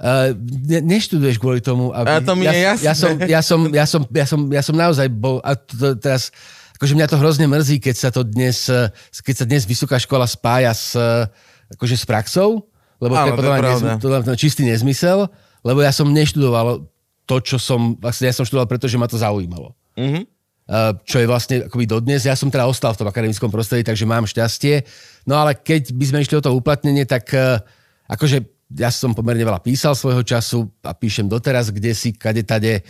Uh, 0.01 0.33
ne, 0.43 0.81
neštuduješ 0.81 1.37
kvôli 1.37 1.61
tomu, 1.61 1.93
aby... 1.93 2.09
A 2.09 2.19
to 2.19 2.33
mi 2.33 2.49
ja, 2.49 2.51
je 2.51 2.61
jasné. 2.73 2.85
Ja 2.89 2.93
som, 2.97 3.11
ja, 3.21 3.41
som, 3.45 3.59
ja, 3.71 3.85
som, 3.85 4.01
ja, 4.09 4.25
som, 4.25 4.39
ja 4.49 4.61
som 4.65 4.75
naozaj 4.75 5.07
bol... 5.13 5.39
A 5.45 5.55
to, 5.55 5.95
teraz, 5.95 6.33
akože 6.75 6.97
mňa 6.97 7.07
to 7.07 7.21
hrozne 7.21 7.45
mrzí, 7.45 7.77
keď 7.77 7.95
sa 7.95 8.09
to 8.09 8.25
dnes, 8.25 8.65
eh, 8.67 8.89
keď 9.21 9.35
sa 9.37 9.45
dnes 9.45 9.63
vysoká 9.63 10.01
škola 10.01 10.25
spája 10.25 10.73
s, 10.73 10.97
eh, 10.97 11.29
akože 11.75 11.95
s 11.95 12.05
praxou, 12.05 12.67
lebo 13.01 13.17
to 13.17 13.21
Áno, 13.21 13.27
je 13.27 13.31
to 13.31 13.39
podľa 13.39 13.55
je 13.55 13.61
mňa 13.61 13.71
nez, 13.73 14.25
to 14.25 14.31
je 14.31 14.39
čistý 14.39 14.61
nezmysel, 14.67 15.25
lebo 15.65 15.79
ja 15.81 15.89
som 15.89 16.09
neštudoval 16.09 16.85
to, 17.25 17.35
čo 17.41 17.57
som... 17.57 17.97
Vlastne 17.97 18.29
ja 18.29 18.35
som 18.35 18.45
študoval, 18.45 18.69
pretože 18.69 18.99
ma 18.99 19.07
to 19.09 19.17
zaujímalo. 19.17 19.73
Mhm. 19.97 20.27
Uh, 20.71 20.95
čo 21.03 21.19
je 21.19 21.27
vlastne 21.27 21.67
akoby 21.67 21.83
dodnes. 21.83 22.23
Ja 22.23 22.37
som 22.37 22.47
teda 22.47 22.63
ostal 22.63 22.95
v 22.95 23.03
tom 23.03 23.09
akademickom 23.11 23.51
prostredí, 23.51 23.83
takže 23.83 24.07
mám 24.07 24.23
šťastie. 24.23 24.87
No 25.27 25.35
ale 25.35 25.57
keď 25.57 25.91
by 25.91 26.05
sme 26.07 26.23
išli 26.23 26.39
o 26.39 26.45
to 26.45 26.55
uplatnenie, 26.55 27.03
tak 27.03 27.27
uh, 27.35 27.59
akože 28.07 28.39
ja 28.79 28.87
som 28.87 29.11
pomerne 29.11 29.43
veľa 29.43 29.59
písal 29.59 29.99
svojho 29.99 30.23
času 30.23 30.71
a 30.79 30.95
píšem 30.95 31.27
doteraz, 31.27 31.75
kde 31.75 31.91
si, 31.91 32.15
kade, 32.15 32.47
tade. 32.47 32.87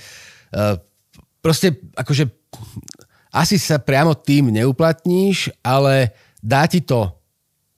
Uh, 0.53 0.77
proste 1.41 1.73
akože 1.97 2.29
asi 3.33 3.57
sa 3.57 3.81
priamo 3.81 4.13
tým 4.13 4.53
neuplatníš, 4.53 5.49
ale 5.65 6.13
dá 6.43 6.69
ti 6.69 6.85
to 6.85 7.20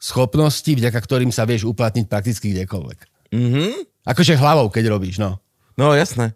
schopnosti, 0.03 0.67
vďaka 0.67 0.99
ktorým 0.99 1.31
sa 1.31 1.43
vieš 1.43 1.63
uplatniť 1.65 2.05
prakticky 2.05 2.51
kdekoľvek. 2.51 2.99
Mhm. 3.31 3.87
Akože 4.03 4.35
hlavou, 4.35 4.67
keď 4.67 4.91
robíš, 4.91 5.15
no. 5.17 5.39
No 5.73 5.95
jasné. 5.95 6.35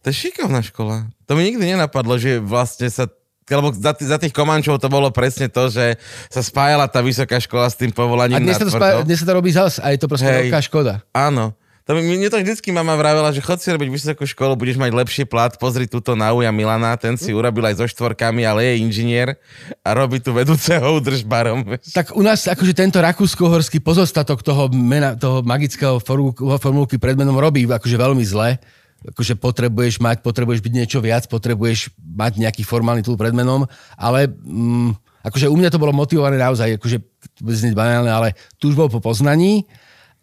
To 0.00 0.08
je 0.08 0.20
šikovná 0.20 0.62
škola. 0.62 1.10
To 1.26 1.34
mi 1.34 1.42
nikdy 1.44 1.74
nenapadlo, 1.74 2.14
že 2.14 2.38
vlastne 2.38 2.86
sa 2.86 3.10
lebo 3.44 3.68
za, 3.70 3.92
tých- 3.92 4.08
za 4.08 4.16
tých 4.16 4.32
komančov 4.32 4.78
to 4.78 4.88
bolo 4.88 5.12
presne 5.12 5.52
to, 5.52 5.68
že 5.68 6.00
sa 6.32 6.40
spájala 6.40 6.88
tá 6.88 7.04
vysoká 7.04 7.36
škola 7.36 7.68
s 7.68 7.76
tým 7.76 7.92
povolaním 7.92 8.40
A 8.40 8.40
dnes 8.40 8.56
sa, 8.56 8.64
to 8.64 8.72
spá- 8.72 8.80
natvrdo. 8.96 9.04
dnes 9.04 9.18
sa 9.20 9.26
to 9.26 9.34
robí 9.34 9.50
zas 9.52 9.76
a 9.76 9.92
je 9.92 9.98
to 9.98 10.08
proste 10.08 10.24
Hej. 10.24 10.48
veľká 10.48 10.60
škoda. 10.62 11.04
Áno. 11.12 11.52
To 11.84 11.92
mi, 11.92 12.00
mne 12.00 12.32
to 12.32 12.40
vždycky 12.40 12.72
mama 12.72 12.96
vravela, 12.96 13.28
že 13.28 13.44
chod 13.44 13.60
si 13.60 13.68
robiť 13.68 13.92
vysokú 13.92 14.24
školu, 14.24 14.56
budeš 14.56 14.80
mať 14.80 14.88
lepší 14.96 15.28
plat, 15.28 15.52
pozri 15.60 15.84
túto 15.84 16.16
na 16.16 16.32
Uja 16.32 16.48
Milana, 16.48 16.96
ten 16.96 17.20
si 17.20 17.28
urobil 17.36 17.60
aj 17.68 17.76
so 17.76 17.84
štvorkami, 17.84 18.40
ale 18.40 18.72
je 18.72 18.80
inžinier 18.80 19.36
a 19.84 19.92
robí 19.92 20.16
tu 20.16 20.32
vedúceho 20.32 20.80
udržbarom. 20.96 21.76
Tak 21.92 22.16
u 22.16 22.24
nás 22.24 22.40
akože 22.48 22.72
tento 22.72 23.04
rakúsko-horský 23.04 23.84
pozostatok 23.84 24.40
toho, 24.40 24.72
mena, 24.72 25.12
toho 25.12 25.44
magického 25.44 26.00
formu- 26.00 26.32
formulky 26.56 26.96
pred 26.96 27.20
menom 27.20 27.36
robí 27.36 27.68
akože 27.68 28.00
veľmi 28.00 28.24
zle. 28.24 28.56
Akože 29.04 29.36
potrebuješ 29.36 30.00
mať, 30.00 30.24
potrebuješ 30.24 30.64
byť 30.64 30.72
niečo 30.72 31.04
viac, 31.04 31.28
potrebuješ 31.28 31.92
mať 32.00 32.40
nejaký 32.40 32.64
formálny 32.64 33.04
túl 33.04 33.20
pred 33.20 33.36
menom, 33.36 33.68
ale 34.00 34.32
mm, 34.32 35.20
akože 35.20 35.52
u 35.52 35.56
mňa 35.60 35.68
to 35.68 35.76
bolo 35.76 35.92
motivované 35.92 36.40
naozaj, 36.40 36.80
akože 36.80 37.04
to 37.36 37.40
bude 37.44 37.60
znieť 37.60 37.76
banálne, 37.76 38.08
ale 38.08 38.32
túžbou 38.56 38.88
po 38.88 39.04
poznaní 39.04 39.68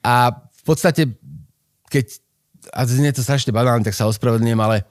a 0.01 0.33
v 0.61 0.63
podstate, 0.65 1.09
keď, 1.91 2.23
a 2.71 2.87
znie 2.87 3.11
to 3.11 3.19
strašne 3.19 3.51
banálne, 3.51 3.83
tak 3.83 3.91
sa 3.91 4.07
ospravedlňujem, 4.07 4.61
ale 4.63 4.87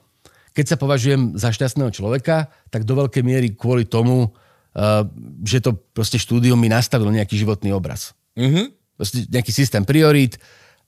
keď 0.53 0.75
sa 0.75 0.77
považujem 0.77 1.33
za 1.33 1.49
šťastného 1.49 1.89
človeka, 1.89 2.53
tak 2.69 2.85
do 2.85 2.93
veľkej 2.93 3.23
miery 3.25 3.57
kvôli 3.57 3.89
tomu, 3.89 4.29
uh, 4.29 5.03
že 5.41 5.63
to 5.63 5.73
proste 5.95 6.21
štúdium 6.21 6.59
mi 6.61 6.69
nastavilo 6.69 7.09
nejaký 7.09 7.33
životný 7.39 7.73
obraz. 7.73 8.13
Mhm. 8.37 8.77
Proste 8.99 9.25
nejaký 9.33 9.49
systém 9.49 9.81
priorít 9.81 10.37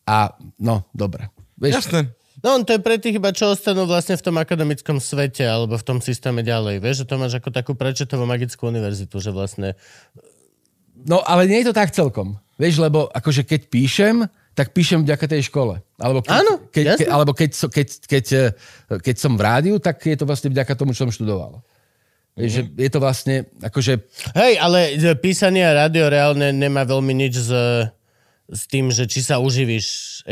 a 0.05 0.37
no, 0.61 0.85
dobre. 0.93 1.33
Vieš, 1.57 1.89
Jasné. 1.89 2.13
No, 2.43 2.59
to 2.59 2.75
je 2.75 2.83
pre 2.83 2.99
tých 2.99 3.23
iba, 3.23 3.31
čo 3.31 3.55
ostanú 3.55 3.87
vlastne 3.87 4.19
v 4.19 4.25
tom 4.27 4.35
akademickom 4.35 4.99
svete 4.99 5.47
alebo 5.47 5.79
v 5.79 5.87
tom 5.87 6.03
systéme 6.03 6.43
ďalej. 6.43 6.83
Vieš, 6.83 6.95
že 7.05 7.07
to 7.07 7.15
máš 7.15 7.39
ako 7.39 7.55
takú 7.55 7.71
prečetovú 7.71 8.27
magickú 8.27 8.67
univerzitu, 8.67 9.15
že 9.23 9.31
vlastne... 9.31 9.79
no 11.07 11.23
ale 11.23 11.47
nie 11.47 11.63
je 11.63 11.71
to 11.71 11.79
tak 11.79 11.95
celkom. 11.95 12.35
Vieš, 12.59 12.83
lebo 12.83 13.07
akože 13.15 13.47
keď 13.47 13.61
píšem, 13.71 14.27
tak 14.53 14.69
píšem 14.73 15.01
vďaka 15.01 15.25
tej 15.25 15.49
škole. 15.49 15.81
Alebo 15.97 16.21
keď, 16.21 16.33
Áno, 16.33 16.53
keď, 16.69 16.85
keď, 16.97 17.07
alebo 17.09 17.31
keď, 17.33 17.51
keď, 17.73 17.87
keď, 18.05 18.25
eh, 18.33 18.49
keď 19.01 19.15
som 19.17 19.33
v 19.33 19.41
rádiu, 19.41 19.75
tak 19.81 20.01
je 20.05 20.17
to 20.17 20.29
vlastne 20.29 20.53
vďaka 20.53 20.73
tomu, 20.77 20.93
čo 20.93 21.09
som 21.09 21.13
študoval. 21.13 21.61
Vieš, 22.33 22.49
že 22.49 22.61
je 22.65 22.89
to 22.89 22.97
vlastne, 22.97 23.45
akože 23.61 23.93
Hej, 24.33 24.53
ale 24.57 24.97
písanie 25.21 25.61
a 25.61 25.85
rádio 25.85 26.09
reálne 26.09 26.49
nemá 26.49 26.81
veľmi 26.81 27.13
nič 27.13 27.45
s, 27.45 27.51
s 28.49 28.61
tým, 28.65 28.89
že 28.89 29.05
či 29.05 29.21
sa 29.21 29.37
uživíš, 29.37 30.25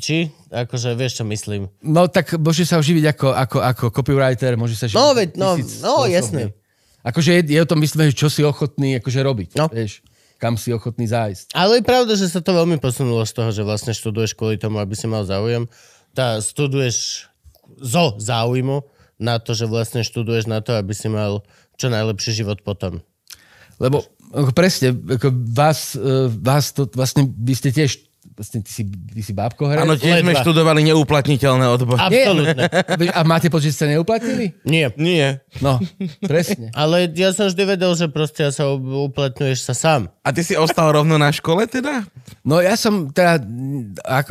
či? 0.00 0.32
Akože 0.48 0.96
vieš, 0.96 1.20
čo 1.20 1.24
myslím. 1.28 1.68
No 1.84 2.08
tak 2.08 2.32
môže 2.40 2.64
sa 2.64 2.80
oživiť 2.80 3.12
ako, 3.12 3.28
ako, 3.36 3.58
ako 3.60 3.84
copywriter, 3.92 4.56
môže 4.56 4.80
sa 4.80 4.88
živiť 4.88 4.96
No, 4.96 5.12
veď, 5.12 5.28
no, 5.36 5.50
no, 5.84 5.94
jasné. 6.08 6.56
Akože 7.04 7.30
je, 7.40 7.42
je 7.52 7.60
o 7.60 7.68
tom 7.68 7.80
myslím, 7.84 8.08
že 8.08 8.16
čo 8.16 8.32
si 8.32 8.40
ochotný 8.40 8.96
akože 8.96 9.20
robiť. 9.20 9.50
No. 9.60 9.68
Vieš, 9.68 10.00
kam 10.38 10.54
si 10.54 10.70
ochotný 10.70 11.10
zájsť. 11.10 11.52
Ale 11.52 11.82
je 11.82 11.84
pravda, 11.84 12.14
že 12.14 12.30
sa 12.30 12.38
to 12.38 12.54
veľmi 12.54 12.78
posunulo 12.78 13.26
z 13.26 13.34
toho, 13.34 13.50
že 13.50 13.66
vlastne 13.66 13.92
študuješ 13.92 14.38
kvôli 14.38 14.56
tomu, 14.56 14.78
aby 14.78 14.94
si 14.94 15.10
mal 15.10 15.26
záujem. 15.26 15.66
Tá 16.14 16.38
studuješ 16.38 17.26
zo 17.78 18.14
záujmu 18.16 18.86
na 19.18 19.42
to, 19.42 19.52
že 19.52 19.66
vlastne 19.66 20.06
študuješ 20.06 20.46
na 20.46 20.62
to, 20.62 20.78
aby 20.78 20.94
si 20.94 21.10
mal 21.10 21.42
čo 21.74 21.90
najlepší 21.90 22.42
život 22.42 22.62
potom. 22.62 23.02
Lebo 23.82 24.06
ako 24.34 24.50
presne, 24.54 24.94
ako 24.94 25.34
vás, 25.50 25.94
eh, 25.98 26.30
vás 26.30 26.70
to 26.74 26.86
vlastne, 26.94 27.26
vy 27.26 27.54
ste 27.54 27.70
tiež, 27.74 28.07
vlastne 28.34 28.62
ty 28.62 28.70
si, 28.70 28.82
ty 28.86 29.22
si 29.22 29.32
bábko 29.34 29.66
hra. 29.66 29.82
Áno, 29.82 29.94
tiež 29.94 30.22
sme 30.22 30.34
študovali 30.34 30.82
neuplatniteľné 30.90 31.66
odbory. 31.70 31.98
Absolútne. 31.98 32.66
A 33.14 33.20
máte 33.22 33.50
pocit, 33.50 33.74
že 33.74 33.82
ste 33.82 33.98
neuplatnili? 33.98 34.58
Nie. 34.66 34.90
Nie. 34.98 35.42
No, 35.62 35.78
presne. 36.22 36.70
Ale 36.78 37.10
ja 37.14 37.30
som 37.34 37.50
vždy 37.50 37.62
vedel, 37.66 37.92
že 37.94 38.06
proste 38.10 38.46
ja 38.46 38.52
sa 38.54 38.70
uplatňuješ 38.74 39.58
sa 39.66 39.74
sám. 39.74 40.00
A 40.22 40.34
ty 40.34 40.42
si 40.42 40.58
ostal 40.58 40.90
rovno 40.94 41.18
na 41.18 41.30
škole 41.30 41.66
teda? 41.66 42.06
No 42.42 42.58
ja 42.58 42.74
som 42.74 43.10
teda, 43.10 43.42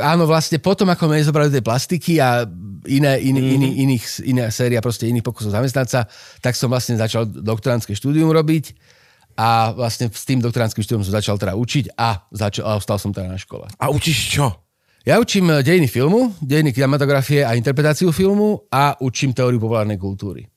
áno, 0.04 0.24
vlastne 0.28 0.60
potom, 0.60 0.88
ako 0.92 1.08
sme 1.08 1.28
zobrali 1.28 1.50
tie 1.52 1.64
plastiky 1.64 2.20
a 2.20 2.48
iné, 2.88 3.20
iný, 3.24 3.40
mm-hmm. 3.44 3.56
iný, 3.56 3.70
iných, 3.84 4.04
iná 4.28 4.46
séria 4.52 4.80
proste 4.80 5.12
iných 5.12 5.26
pokusov 5.26 5.52
zamestnať 5.52 5.88
sa, 5.88 6.02
tak 6.40 6.56
som 6.56 6.72
vlastne 6.72 6.96
začal 6.96 7.28
doktorantské 7.28 7.92
štúdium 7.96 8.32
robiť 8.32 8.97
a 9.38 9.70
vlastne 9.78 10.10
s 10.10 10.26
tým 10.26 10.42
doktorantským 10.42 10.82
štúdium 10.82 11.06
som 11.06 11.14
začal 11.14 11.38
teda 11.38 11.54
učiť 11.54 11.94
a, 11.94 12.26
začal, 12.34 12.66
a 12.66 12.72
ostal 12.82 12.98
som 12.98 13.14
teda 13.14 13.30
na 13.30 13.38
škole. 13.38 13.70
A 13.78 13.94
učíš 13.94 14.34
čo? 14.34 14.50
Ja 15.06 15.22
učím 15.22 15.54
eh, 15.54 15.62
dejiny 15.62 15.88
filmu, 15.88 16.34
dejiny 16.42 16.74
kinematografie 16.74 17.46
a 17.46 17.54
interpretáciu 17.54 18.10
filmu 18.10 18.66
a 18.74 18.98
učím 19.00 19.32
teóriu 19.32 19.62
populárnej 19.62 20.02
kultúry. 20.02 20.50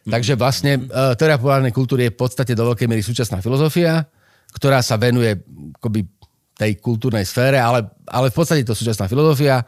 Takže 0.00 0.34
vlastne 0.34 0.80
uh, 0.90 1.12
teória 1.14 1.36
populárnej 1.36 1.76
kultúry 1.76 2.08
je 2.08 2.14
v 2.16 2.18
podstate 2.18 2.56
do 2.56 2.66
veľkej 2.72 2.88
miery 2.88 3.04
súčasná 3.04 3.38
filozofia, 3.44 4.08
ktorá 4.50 4.80
sa 4.80 4.96
venuje 4.96 5.38
akoby, 5.76 6.08
tej 6.56 6.80
kultúrnej 6.80 7.22
sfére, 7.24 7.60
ale, 7.60 7.84
ale 8.08 8.32
v 8.32 8.36
podstate 8.36 8.64
to 8.64 8.72
súčasná 8.72 9.06
filozofia 9.12 9.60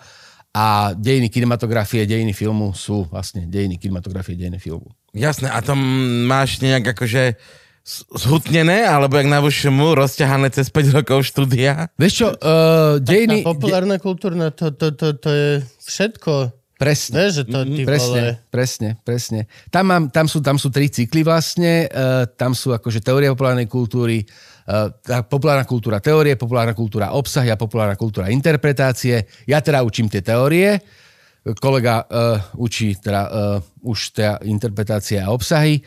a 0.52 0.92
dejiny 0.92 1.32
kinematografie, 1.32 2.04
dejiny 2.04 2.36
filmu 2.36 2.76
sú 2.76 3.08
vlastne 3.08 3.48
dejiny 3.48 3.80
kinematografie, 3.80 4.36
dejiny 4.36 4.60
filmu. 4.60 4.88
Jasné, 5.12 5.48
a 5.48 5.60
to 5.64 5.72
máš 6.28 6.60
nejak 6.60 6.96
akože 6.96 7.36
zhutnené, 7.84 8.86
alebo 8.86 9.18
jak 9.18 9.26
na 9.26 9.42
VŠMU, 9.42 9.98
rozťahané 9.98 10.54
cez 10.54 10.70
5 10.70 11.02
rokov 11.02 11.26
štúdia? 11.26 11.90
Vieš 11.98 12.12
čo, 12.14 12.28
uh, 12.30 13.02
Tá 13.02 13.10
dejiny... 13.10 13.42
populárna 13.42 13.98
kultúrna, 13.98 14.54
to, 14.54 14.70
to, 14.70 14.94
to, 14.94 15.18
to 15.18 15.30
je 15.30 15.50
všetko. 15.82 16.54
Presne. 16.78 17.14
Vieš, 17.14 17.32
že 17.34 17.44
to 17.46 17.58
ty 17.62 17.82
Presne, 17.86 18.22
vole... 18.22 18.50
presne, 18.50 18.88
presne. 19.06 19.40
Tam, 19.70 19.86
mám, 19.86 20.10
tam, 20.10 20.26
sú, 20.26 20.42
tam 20.42 20.58
sú 20.58 20.66
tri 20.70 20.90
cykly 20.90 21.22
vlastne. 21.22 21.86
Uh, 21.90 22.26
tam 22.34 22.54
sú 22.58 22.74
akože 22.74 23.02
teória 23.02 23.30
populárnej 23.34 23.70
kultúry, 23.70 24.26
uh, 24.66 24.90
tá 25.02 25.22
populárna 25.22 25.62
kultúra 25.62 26.02
teórie, 26.02 26.34
populárna 26.34 26.74
kultúra 26.74 27.14
obsahy 27.14 27.50
a 27.50 27.58
populárna 27.58 27.94
kultúra 27.94 28.30
interpretácie. 28.30 29.26
Ja 29.46 29.62
teda 29.62 29.82
učím 29.86 30.10
tie 30.10 30.22
teórie, 30.22 30.82
kolega 31.58 32.06
uh, 32.06 32.38
učí 32.54 32.94
teda 32.94 33.22
uh, 33.26 33.86
už 33.86 34.14
teda 34.14 34.38
interpretácie 34.46 35.18
a 35.18 35.34
obsahy. 35.34 35.82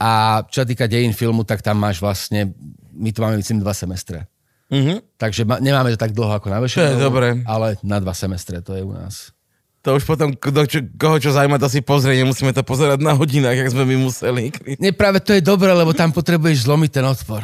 A 0.00 0.40
čo 0.48 0.64
sa 0.64 0.66
týka 0.66 0.88
dejín 0.88 1.12
filmu, 1.12 1.44
tak 1.44 1.60
tam 1.60 1.76
máš 1.76 2.00
vlastne, 2.00 2.56
my 2.96 3.12
to 3.12 3.20
máme 3.20 3.36
myslím 3.36 3.60
dva 3.60 3.76
semestre. 3.76 4.24
Mhm. 4.72 5.04
Takže 5.20 5.44
ma, 5.44 5.60
nemáme 5.60 5.92
to 5.92 5.98
tak 6.00 6.16
dlho 6.16 6.40
ako 6.40 6.48
na 6.48 6.62
dobré. 6.96 7.42
ale 7.44 7.76
na 7.84 8.00
dva 8.00 8.16
semestre 8.16 8.64
to 8.64 8.72
je 8.72 8.82
u 8.86 8.96
nás. 8.96 9.34
To 9.80 9.96
už 9.96 10.04
potom, 10.04 10.36
kdo, 10.36 10.68
čo, 10.68 10.84
koho 11.00 11.16
čo 11.16 11.32
zaujíma, 11.32 11.56
to 11.56 11.72
si 11.72 11.80
pozrie, 11.80 12.20
nemusíme 12.20 12.52
to 12.52 12.60
pozerať 12.60 13.00
na 13.00 13.16
hodinách, 13.16 13.56
jak 13.64 13.72
sme 13.72 13.88
my 13.88 13.96
museli. 13.96 14.52
Nie, 14.76 14.92
práve 14.92 15.24
to 15.24 15.32
je 15.32 15.40
dobré, 15.40 15.72
lebo 15.72 15.96
tam 15.96 16.12
potrebuješ 16.12 16.68
zlomiť 16.68 16.90
ten 17.00 17.04
odpor. 17.08 17.40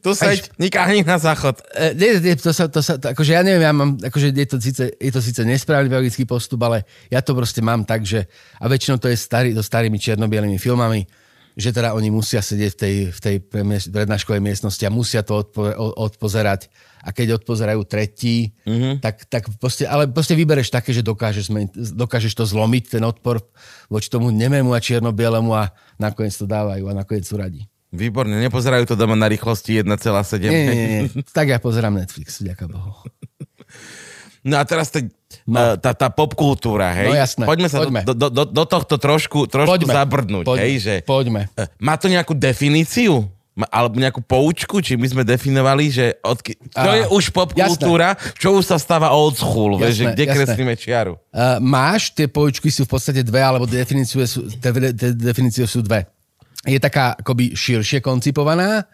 Tu 0.00 0.10
seď, 0.16 0.48
nikáhni 0.56 1.04
na 1.04 1.20
záchod. 1.20 1.60
E, 1.76 1.92
nie, 1.92 2.16
nie, 2.24 2.34
to 2.40 2.56
sa, 2.56 2.72
to 2.72 2.80
sa, 2.80 2.96
to, 2.96 3.12
akože 3.12 3.36
ja 3.36 3.44
neviem, 3.44 3.64
ja 3.68 3.72
mám, 3.76 4.00
akože 4.00 4.32
je 4.32 4.48
to 4.48 4.56
síce, 4.56 4.84
je 4.96 5.10
to 5.12 5.20
síce 5.20 5.40
nesprávny 5.44 5.92
pedagogický 5.92 6.24
postup, 6.24 6.64
ale 6.64 6.88
ja 7.12 7.20
to 7.20 7.36
proste 7.36 7.60
mám 7.60 7.84
tak, 7.84 8.08
že, 8.08 8.24
a 8.56 8.64
väčšinou 8.64 8.96
to 8.96 9.12
je 9.12 9.16
starý, 9.20 9.52
so 9.52 9.60
starými 9.60 10.00
čiernobielými 10.00 10.56
filmami, 10.56 11.04
že 11.60 11.74
teda 11.74 11.92
oni 11.92 12.08
musia 12.08 12.40
sedieť 12.40 12.72
v 12.72 12.78
tej, 12.78 12.96
v 13.12 13.20
tej 13.20 13.36
prednáškovej 13.92 14.40
miestnosti 14.40 14.80
a 14.86 14.90
musia 14.92 15.20
to 15.20 15.44
odpo, 15.44 15.68
odpozerať. 16.00 16.72
A 17.00 17.16
keď 17.16 17.40
odpozerajú 17.40 17.80
tretí, 17.88 18.52
mm-hmm. 18.64 19.00
tak, 19.00 19.24
tak 19.28 19.48
proste, 19.56 19.88
ale 19.88 20.08
proste 20.08 20.36
vybereš 20.36 20.68
také, 20.68 20.92
že 20.92 21.00
dokážeš, 21.00 21.48
dokážeš 21.96 22.36
to 22.36 22.44
zlomiť, 22.44 23.00
ten 23.00 23.04
odpor 23.04 23.40
voči 23.88 24.12
tomu 24.12 24.28
nemému 24.28 24.72
a 24.76 24.80
čiernobielemu 24.80 25.50
a 25.52 25.72
nakoniec 25.96 26.36
to 26.36 26.44
dávajú 26.44 26.88
a 26.88 26.96
nakoniec 26.96 27.24
sú 27.24 27.40
radi. 27.40 27.69
Výborne, 27.90 28.38
nepozerajú 28.38 28.86
to 28.86 28.94
doma 28.94 29.18
na 29.18 29.26
rýchlosti 29.26 29.82
1,7. 29.82 30.46
Nie, 30.46 30.62
nie, 30.62 30.74
nie. 30.74 31.02
Tak 31.34 31.50
ja 31.50 31.58
pozerám 31.58 31.98
Netflix, 31.98 32.38
ďaká 32.38 32.70
Bohu. 32.70 32.94
No 34.40 34.56
a 34.56 34.64
teraz 34.64 34.88
te, 34.88 35.10
no. 35.44 35.76
tá, 35.76 35.92
tá 35.92 36.08
popkultúra, 36.08 36.96
hej? 36.96 37.12
No 37.12 37.18
jasné, 37.18 37.44
Poďme 37.44 37.68
sa 37.68 37.84
poďme. 37.84 38.00
Do, 38.08 38.14
do, 38.16 38.28
do, 38.32 38.44
do 38.48 38.64
tohto 38.64 38.96
trošku, 38.96 39.44
trošku 39.44 39.68
Poďme, 39.68 39.92
zabrnúť, 39.92 40.44
poďme, 40.48 40.64
hej? 40.64 40.72
Že, 40.80 40.94
poďme. 41.04 41.42
E, 41.58 41.68
Má 41.76 42.00
to 42.00 42.08
nejakú 42.08 42.32
definíciu? 42.32 43.28
Alebo 43.68 44.00
nejakú 44.00 44.24
poučku? 44.24 44.80
Či 44.80 44.96
my 44.96 45.04
sme 45.10 45.22
definovali, 45.26 45.92
že 45.92 46.16
odky... 46.24 46.56
čo 46.56 46.90
je 46.96 47.04
už 47.12 47.24
popkultúra, 47.36 48.16
čo 48.40 48.56
už 48.56 48.64
sa 48.64 48.80
stáva 48.80 49.12
old 49.12 49.36
school, 49.36 49.76
vieš, 49.76 50.00
že 50.00 50.04
Jasné, 50.08 50.14
kde 50.16 50.24
jasné. 50.24 50.36
kreslíme 50.40 50.74
čiaru? 50.80 51.14
Uh, 51.28 51.60
máš, 51.60 52.08
tie 52.14 52.24
poučky 52.24 52.72
sú 52.72 52.88
v 52.88 52.96
podstate 52.96 53.20
dve, 53.20 53.44
alebo 53.44 53.68
definície 53.68 54.16
sú, 54.24 54.48
tie, 54.48 54.70
tie 54.72 55.10
definície 55.12 55.68
sú 55.68 55.84
dve. 55.84 56.08
Je 56.68 56.76
taká 56.76 57.16
akoby 57.16 57.56
širšie 57.56 58.04
koncipovaná 58.04 58.84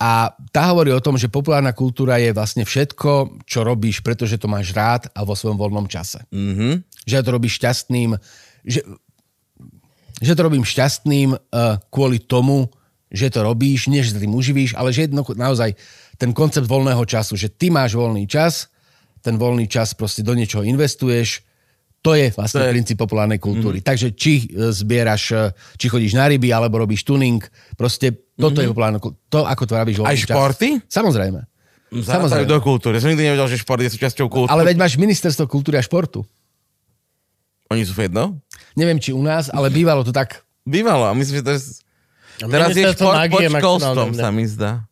a 0.00 0.32
tá 0.48 0.72
hovorí 0.72 0.96
o 0.96 1.04
tom, 1.04 1.20
že 1.20 1.28
populárna 1.28 1.76
kultúra 1.76 2.16
je 2.16 2.32
vlastne 2.32 2.64
všetko, 2.64 3.44
čo 3.44 3.60
robíš, 3.60 4.00
pretože 4.00 4.40
to 4.40 4.48
máš 4.48 4.72
rád 4.72 5.12
a 5.12 5.28
vo 5.28 5.36
svojom 5.36 5.60
voľnom 5.60 5.84
čase. 5.88 6.24
Mhm. 6.32 6.84
Že 7.04 7.24
to 7.24 7.30
robíš 7.32 7.54
šťastným, 7.60 8.10
že, 8.64 8.80
že 10.20 10.32
to 10.32 10.40
robím 10.40 10.64
šťastným 10.64 11.36
uh, 11.36 11.80
kvôli 11.92 12.20
tomu, 12.20 12.72
že 13.12 13.28
to 13.28 13.44
robíš, 13.44 13.90
nie 13.92 14.00
že 14.00 14.16
tým 14.16 14.32
uživíš, 14.32 14.78
ale 14.78 14.94
že 14.94 15.10
jedno, 15.10 15.20
naozaj 15.26 15.74
ten 16.16 16.30
koncept 16.30 16.68
voľného 16.68 17.02
času, 17.04 17.36
že 17.36 17.52
ty 17.52 17.68
máš 17.68 17.98
voľný 17.98 18.24
čas, 18.24 18.70
ten 19.20 19.36
voľný 19.36 19.68
čas 19.68 19.92
proste 19.92 20.24
do 20.24 20.32
niečoho 20.32 20.64
investuješ, 20.64 21.44
to 22.00 22.16
je 22.16 22.32
vlastne 22.32 22.64
To 22.64 22.66
je- 22.66 22.72
princíp 22.72 22.96
populárnej 22.96 23.36
kultúry. 23.36 23.84
Mm. 23.84 23.86
Takže 23.86 24.08
či 24.16 24.48
e, 24.48 24.72
zbieraš, 24.72 25.24
e, 25.36 25.42
či 25.76 25.86
chodíš 25.92 26.16
na 26.16 26.32
ryby, 26.32 26.48
alebo 26.48 26.80
robíš 26.80 27.04
tuning, 27.04 27.44
proste 27.76 28.16
toto 28.40 28.60
mm. 28.60 28.64
je 28.64 28.68
populárna 28.72 28.98
kultúra. 28.98 29.20
To, 29.28 29.40
ako 29.44 29.62
tráviš 29.68 29.96
voľný 30.00 30.08
Aj 30.08 30.16
čas. 30.16 30.32
športy? 30.32 30.68
Samozrejme. 30.88 31.40
Samozrejme. 31.90 32.46
do 32.46 32.58
kultúry. 32.62 33.02
Som 33.02 33.12
nikdy 33.12 33.34
nevedel, 33.34 33.50
že 33.50 33.60
šport 33.60 33.82
je 33.82 33.90
súčasťou 33.90 34.30
kultúry. 34.30 34.54
Ale 34.54 34.64
veď 34.64 34.78
máš 34.78 34.94
ministerstvo 34.96 35.50
kultúry 35.50 35.76
a 35.76 35.82
športu. 35.82 36.22
Oni 37.70 37.82
sú 37.82 37.94
v 37.94 38.08
jedno? 38.08 38.38
Neviem, 38.78 39.02
či 39.02 39.10
u 39.10 39.20
nás, 39.20 39.50
ale 39.50 39.68
bývalo 39.70 40.06
to 40.06 40.14
tak. 40.14 40.46
Bývalo. 40.62 41.10
A 41.10 41.12
myslím, 41.14 41.42
že 41.42 41.44
teraz, 41.46 41.62
teraz 42.38 42.74
je 42.74 42.84
šport 42.94 43.18
pod 43.28 43.42
školstvom, 43.42 44.08
sa 44.14 44.30
mi 44.30 44.46
zdá. 44.46 44.86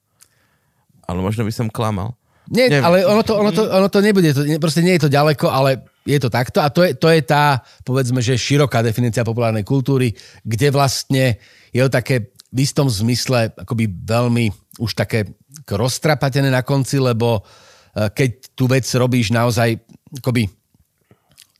Ale 1.09 1.25
možno 1.25 1.47
by 1.47 1.53
som 1.55 1.67
klamal. 1.71 2.19
Nie, 2.49 2.73
Neviem. 2.73 2.85
ale 2.85 2.97
ono 3.05 3.21
to, 3.21 3.33
ono, 3.37 3.51
to, 3.53 3.63
ono 3.69 3.89
to 3.93 4.01
nebude, 4.01 4.33
to, 4.33 4.41
proste 4.57 4.81
nie 4.81 4.97
je 4.97 5.05
to 5.05 5.11
ďaleko, 5.13 5.53
ale 5.53 5.85
je 6.09 6.17
to 6.17 6.33
takto 6.33 6.65
a 6.65 6.73
to 6.73 6.81
je, 6.89 6.97
to 6.97 7.13
je 7.13 7.21
tá, 7.21 7.61
povedzme, 7.85 8.25
že 8.25 8.41
široká 8.41 8.81
definícia 8.81 9.29
populárnej 9.29 9.61
kultúry, 9.61 10.17
kde 10.41 10.73
vlastne 10.73 11.37
je 11.69 11.81
to 11.85 11.91
také 11.93 12.33
v 12.49 12.59
istom 12.65 12.89
zmysle 12.89 13.53
akoby 13.53 13.93
veľmi 13.93 14.49
už 14.81 14.97
také 14.97 15.37
roztrapatené 15.69 16.49
na 16.49 16.65
konci, 16.65 16.97
lebo 16.97 17.45
eh, 17.45 18.09
keď 18.09 18.57
tú 18.57 18.65
vec 18.65 18.89
robíš 18.97 19.29
naozaj, 19.37 19.77
akoby 20.25 20.49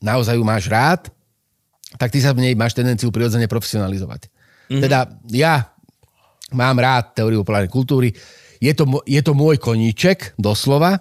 naozaj 0.01 0.33
ju 0.33 0.41
máš 0.41 0.65
rád, 0.65 1.13
tak 2.01 2.09
ty 2.09 2.17
sa 2.17 2.33
v 2.33 2.49
nej 2.49 2.53
máš 2.57 2.73
tendenciu 2.73 3.13
prirodzene 3.13 3.45
profesionalizovať. 3.45 4.29
Mm-hmm. 4.69 4.81
Teda 4.81 4.99
ja 5.29 5.69
mám 6.57 6.77
rád 6.81 7.13
teóriu 7.13 7.45
populárnej 7.45 7.69
kultúry, 7.69 8.09
je 8.57 8.73
to, 8.73 8.89
je 9.05 9.21
to 9.21 9.33
môj 9.37 9.61
koníček, 9.61 10.33
doslova, 10.41 10.97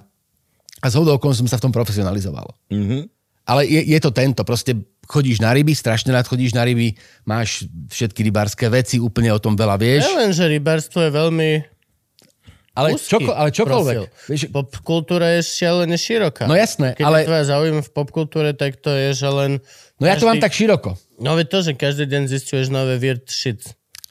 a 0.78 0.86
z 0.86 0.94
hodou 0.94 1.18
som 1.34 1.48
sa 1.50 1.58
v 1.58 1.64
tom 1.68 1.74
profesionalizoval. 1.74 2.54
Mhm. 2.70 3.17
Ale 3.48 3.64
je, 3.64 3.80
je 3.80 3.98
to 4.04 4.12
tento, 4.12 4.44
proste 4.44 4.76
chodíš 5.08 5.40
na 5.40 5.56
ryby, 5.56 5.72
strašne 5.72 6.12
rád 6.12 6.28
chodíš 6.28 6.52
na 6.52 6.68
ryby, 6.68 6.92
máš 7.24 7.64
všetky 7.88 8.20
rybárske 8.28 8.68
veci, 8.68 9.00
úplne 9.00 9.32
o 9.32 9.40
tom 9.40 9.56
veľa 9.56 9.80
vieš. 9.80 10.04
Ja 10.04 10.20
len, 10.20 10.36
že 10.36 10.44
rybárstvo 10.52 11.00
je 11.08 11.10
veľmi 11.16 11.50
Ale, 12.76 12.94
čoko, 12.94 13.32
ale 13.32 13.48
čokoľvek. 13.50 13.96
Vieš, 14.28 14.42
Popkultúra 14.52 15.40
je 15.40 15.48
šialene 15.48 15.96
široká. 15.96 16.44
No 16.44 16.54
jasné, 16.54 16.92
Keď 16.94 17.04
ale- 17.08 17.24
tvoja 17.24 17.44
záujem 17.48 17.80
v 17.80 17.90
popkultúre, 17.90 18.52
tak 18.52 18.78
to 18.78 18.92
je, 18.92 19.16
že 19.16 19.28
len... 19.32 19.50
no 19.96 20.04
ja 20.04 20.14
to 20.14 20.28
mám 20.28 20.38
tak 20.38 20.52
široko. 20.52 20.94
No 21.18 21.34
veď 21.34 21.46
to, 21.50 21.58
že 21.64 21.72
každý 21.74 22.04
deň 22.06 22.28
zistuješ 22.28 22.68
nové 22.70 23.00
weird 23.00 23.26
shit, 23.26 23.64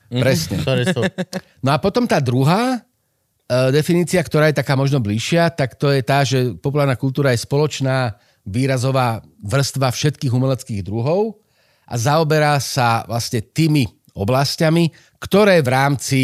Presne. 0.09 0.65
ktoré 0.65 0.83
sú... 0.91 1.05
No 1.65 1.71
a 1.71 1.77
potom 1.79 2.09
tá 2.09 2.19
druhá 2.19 2.81
uh, 2.81 3.69
definícia, 3.71 4.19
ktorá 4.19 4.51
je 4.51 4.59
taká 4.59 4.75
možno 4.75 4.99
bližšia, 4.99 5.53
tak 5.53 5.79
to 5.79 5.93
je 5.93 6.01
tá, 6.03 6.27
že 6.27 6.57
populárna 6.59 6.99
kultúra 6.99 7.31
je 7.31 7.39
spoločná 7.39 8.19
výrazová 8.47 9.19
vrstva 9.43 9.91
všetkých 9.91 10.31
umeleckých 10.31 10.81
druhov 10.81 11.43
a 11.87 11.93
zaoberá 11.99 12.55
sa 12.63 13.03
vlastne 13.03 13.43
tými 13.43 13.83
oblastiami, 14.15 14.89
ktoré 15.19 15.59
v 15.61 15.69
rámci 15.69 16.19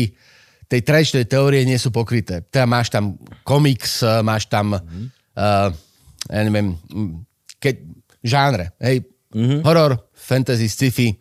tej 0.66 0.82
tradičnej 0.82 1.26
teórie 1.30 1.62
nie 1.68 1.78
sú 1.78 1.94
pokryté. 1.94 2.42
Teda 2.50 2.66
máš 2.66 2.90
tam 2.90 3.20
komiks, 3.46 4.02
eh, 4.02 4.26
máš 4.26 4.50
tam, 4.50 4.74
mm-hmm. 4.74 5.06
uh, 5.38 5.70
ja 6.34 6.42
neviem, 6.42 6.74
mm, 6.74 7.14
keď, 7.62 7.76
žánre, 8.26 8.66
hej, 8.82 9.06
mm-hmm. 9.36 9.62
horor, 9.62 10.02
fantasy, 10.18 10.66
sci-fi, 10.66 11.14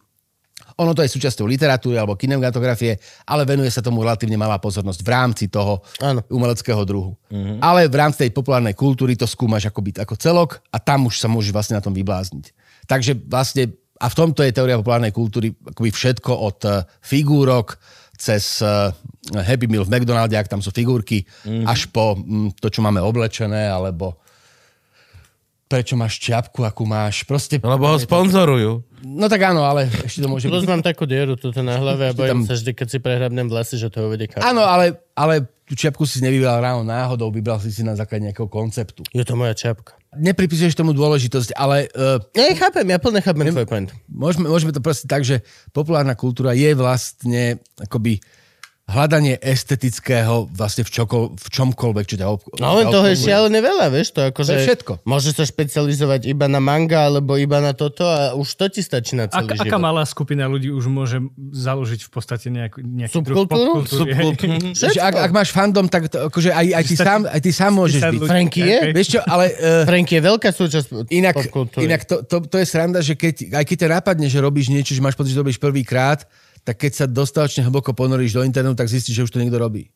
ono 0.79 0.93
to 0.97 1.05
je 1.05 1.11
súčasťou 1.13 1.45
literatúry 1.45 2.01
alebo 2.01 2.17
kinematografie, 2.17 2.97
ale 3.29 3.45
venuje 3.45 3.69
sa 3.69 3.85
tomu 3.85 4.01
relatívne 4.01 4.41
malá 4.41 4.57
pozornosť 4.57 5.01
v 5.05 5.09
rámci 5.09 5.45
toho 5.53 5.85
Áno. 6.01 6.25
umeleckého 6.33 6.83
druhu. 6.87 7.13
Mm-hmm. 7.29 7.59
Ale 7.61 7.91
v 7.91 7.97
rámci 7.97 8.29
tej 8.29 8.31
populárnej 8.33 8.73
kultúry 8.73 9.19
to 9.19 9.29
skúmaš 9.29 9.69
ako, 9.69 9.81
byt, 9.85 9.97
ako 10.03 10.15
celok 10.17 10.51
a 10.73 10.81
tam 10.81 11.09
už 11.09 11.21
sa 11.21 11.29
môžeš 11.29 11.53
vlastne 11.53 11.77
na 11.77 11.85
tom 11.85 11.93
vyblázniť. 11.93 12.55
Takže 12.89 13.13
vlastne, 13.29 13.75
a 14.01 14.07
v 14.11 14.19
tomto 14.19 14.43
je 14.43 14.55
teória 14.55 14.81
populárnej 14.81 15.15
kultúry 15.15 15.55
akoby 15.55 15.91
všetko 15.93 16.33
od 16.33 16.59
eh, 16.67 16.73
figúrok 17.05 17.79
cez 18.17 18.63
eh, 18.63 18.91
Happy 19.35 19.71
Meal 19.71 19.87
v 19.87 19.93
McDonalde, 19.93 20.35
ak 20.35 20.51
tam 20.51 20.63
sú 20.63 20.75
figurky, 20.75 21.23
mm-hmm. 21.23 21.67
až 21.67 21.91
po 21.91 22.19
mm, 22.19 22.59
to, 22.59 22.71
čo 22.71 22.83
máme 22.83 22.99
oblečené, 22.99 23.71
alebo 23.71 24.23
prečo 25.73 25.97
máš 25.97 26.21
čiapku, 26.21 26.61
akú 26.69 26.85
máš. 26.85 27.25
Proste, 27.25 27.57
Lebo 27.57 27.89
ho 27.89 27.97
sponzorujú. 27.97 28.85
No 29.03 29.27
tak 29.27 29.43
áno, 29.43 29.63
ale 29.63 29.91
ešte 29.91 30.23
to 30.23 30.29
môže 30.31 30.47
byť 30.47 30.53
Plus 30.55 30.65
mám 30.65 30.83
takú 30.83 31.05
dieru 31.05 31.35
tuto 31.35 31.61
na 31.61 31.77
hlave 31.77 32.11
a 32.11 32.13
bojím 32.15 32.43
tam- 32.43 32.49
sa 32.49 32.55
vždy, 32.57 32.71
keď 32.73 32.87
si 32.89 32.99
prehrabnem 32.99 33.47
vlasy, 33.51 33.77
že 33.77 33.91
to 33.91 34.07
uvedie 34.07 34.31
kamera. 34.31 34.51
Áno, 34.55 34.63
ale, 34.63 34.99
ale 35.13 35.45
tú 35.67 35.75
čiapku 35.75 36.07
si 36.07 36.23
nevybral 36.23 36.61
ráno 36.61 36.83
náhodou, 36.87 37.31
vybral 37.33 37.59
si 37.59 37.73
si 37.73 37.83
na 37.83 37.97
základe 37.97 38.29
nejakého 38.29 38.47
konceptu. 38.47 39.03
Je 39.11 39.25
to 39.25 39.35
moja 39.35 39.53
čapka. 39.53 39.97
Nepripisuješ 40.13 40.77
tomu 40.77 40.93
dôležitosť, 40.93 41.57
ale 41.57 41.89
uh, 41.97 42.21
Ja 42.37 42.53
chápem, 42.53 42.85
ja 42.85 43.01
plne 43.01 43.25
chápem 43.25 43.49
tvoj 43.49 43.65
point. 43.65 43.89
môžeme, 44.13 44.45
môžeme 44.45 44.69
to 44.71 44.85
proste 44.85 45.09
tak, 45.09 45.25
že 45.25 45.41
populárna 45.73 46.13
kultúra 46.13 46.53
je 46.53 46.77
vlastne 46.77 47.57
akoby 47.81 48.21
hľadanie 48.93 49.41
estetického 49.41 50.47
vlastne 50.53 50.85
v, 50.85 50.91
čokol, 50.93 51.23
v 51.33 51.49
čomkoľvek, 51.49 52.05
čo 52.05 52.17
ťa 52.21 52.27
ob, 52.29 52.45
No 52.61 52.77
len 52.77 52.93
toho 52.93 53.09
je 53.09 53.17
šialené 53.17 53.59
veľa, 53.59 53.89
vieš 53.89 54.13
to, 54.13 54.29
akože... 54.29 54.53
To 54.53 54.59
je 54.61 54.67
všetko. 54.69 54.93
Môže 55.09 55.33
sa 55.33 55.49
špecializovať 55.49 56.29
iba 56.29 56.47
na 56.47 56.61
manga, 56.61 57.09
alebo 57.09 57.41
iba 57.41 57.59
na 57.59 57.73
toto 57.73 58.05
a 58.05 58.37
už 58.37 58.49
to 58.55 58.69
ti 58.69 58.85
stačí 58.85 59.17
na 59.17 59.33
celý 59.33 59.49
Ak, 59.49 59.57
život. 59.57 59.73
aká 59.73 59.77
malá 59.81 60.05
skupina 60.05 60.45
ľudí 60.45 60.69
už 60.69 60.93
môže 60.93 61.19
založiť 61.41 62.01
v 62.05 62.11
podstate 62.13 62.47
nejaký, 62.53 62.85
nejaký 62.85 63.15
Subkultúru? 63.17 63.83
druh? 63.83 64.37
Že 64.93 65.01
ak, 65.01 65.15
ak 65.17 65.31
máš 65.33 65.51
fandom, 65.57 65.89
tak 65.89 66.13
to, 66.13 66.29
akože 66.29 66.53
aj, 66.53 66.67
aj, 66.77 66.85
ty 66.85 66.95
sám, 66.99 67.21
aj 67.25 67.41
ty 67.41 67.51
sám 67.55 67.73
môžeš 67.73 68.01
byť. 68.05 68.21
ľudí. 68.21 68.29
Franky 68.29 68.61
je? 68.61 68.79
Vieš 68.93 69.09
čo, 69.17 69.21
ale... 69.25 69.45
Uh, 69.57 69.89
Frank 69.89 70.09
je 70.13 70.21
veľká 70.21 70.51
súčasť 70.53 70.87
Inak, 71.09 71.35
popkultúry. 71.39 71.89
inak 71.89 72.05
to, 72.05 72.21
to, 72.27 72.45
to 72.45 72.57
je 72.61 72.67
sranda, 72.69 73.01
že 73.01 73.17
keď, 73.17 73.57
aj 73.57 73.65
keď 73.65 73.77
ťa 73.81 73.89
napadne, 73.89 74.27
že 74.29 74.39
robíš 74.43 74.69
niečo, 74.69 74.93
že 74.93 75.01
máš 75.01 75.17
pocit, 75.17 75.33
že 75.33 75.41
robíš 75.41 75.57
prvýkrát, 75.57 76.27
tak 76.63 76.79
keď 76.79 76.93
sa 76.95 77.07
dostatočne 77.11 77.67
hlboko 77.67 77.91
ponoríš 77.93 78.39
do 78.39 78.47
internetu, 78.47 78.79
tak 78.79 78.91
zistíš, 78.91 79.19
že 79.19 79.25
už 79.27 79.33
to 79.35 79.43
niekto 79.43 79.59
robí. 79.59 79.91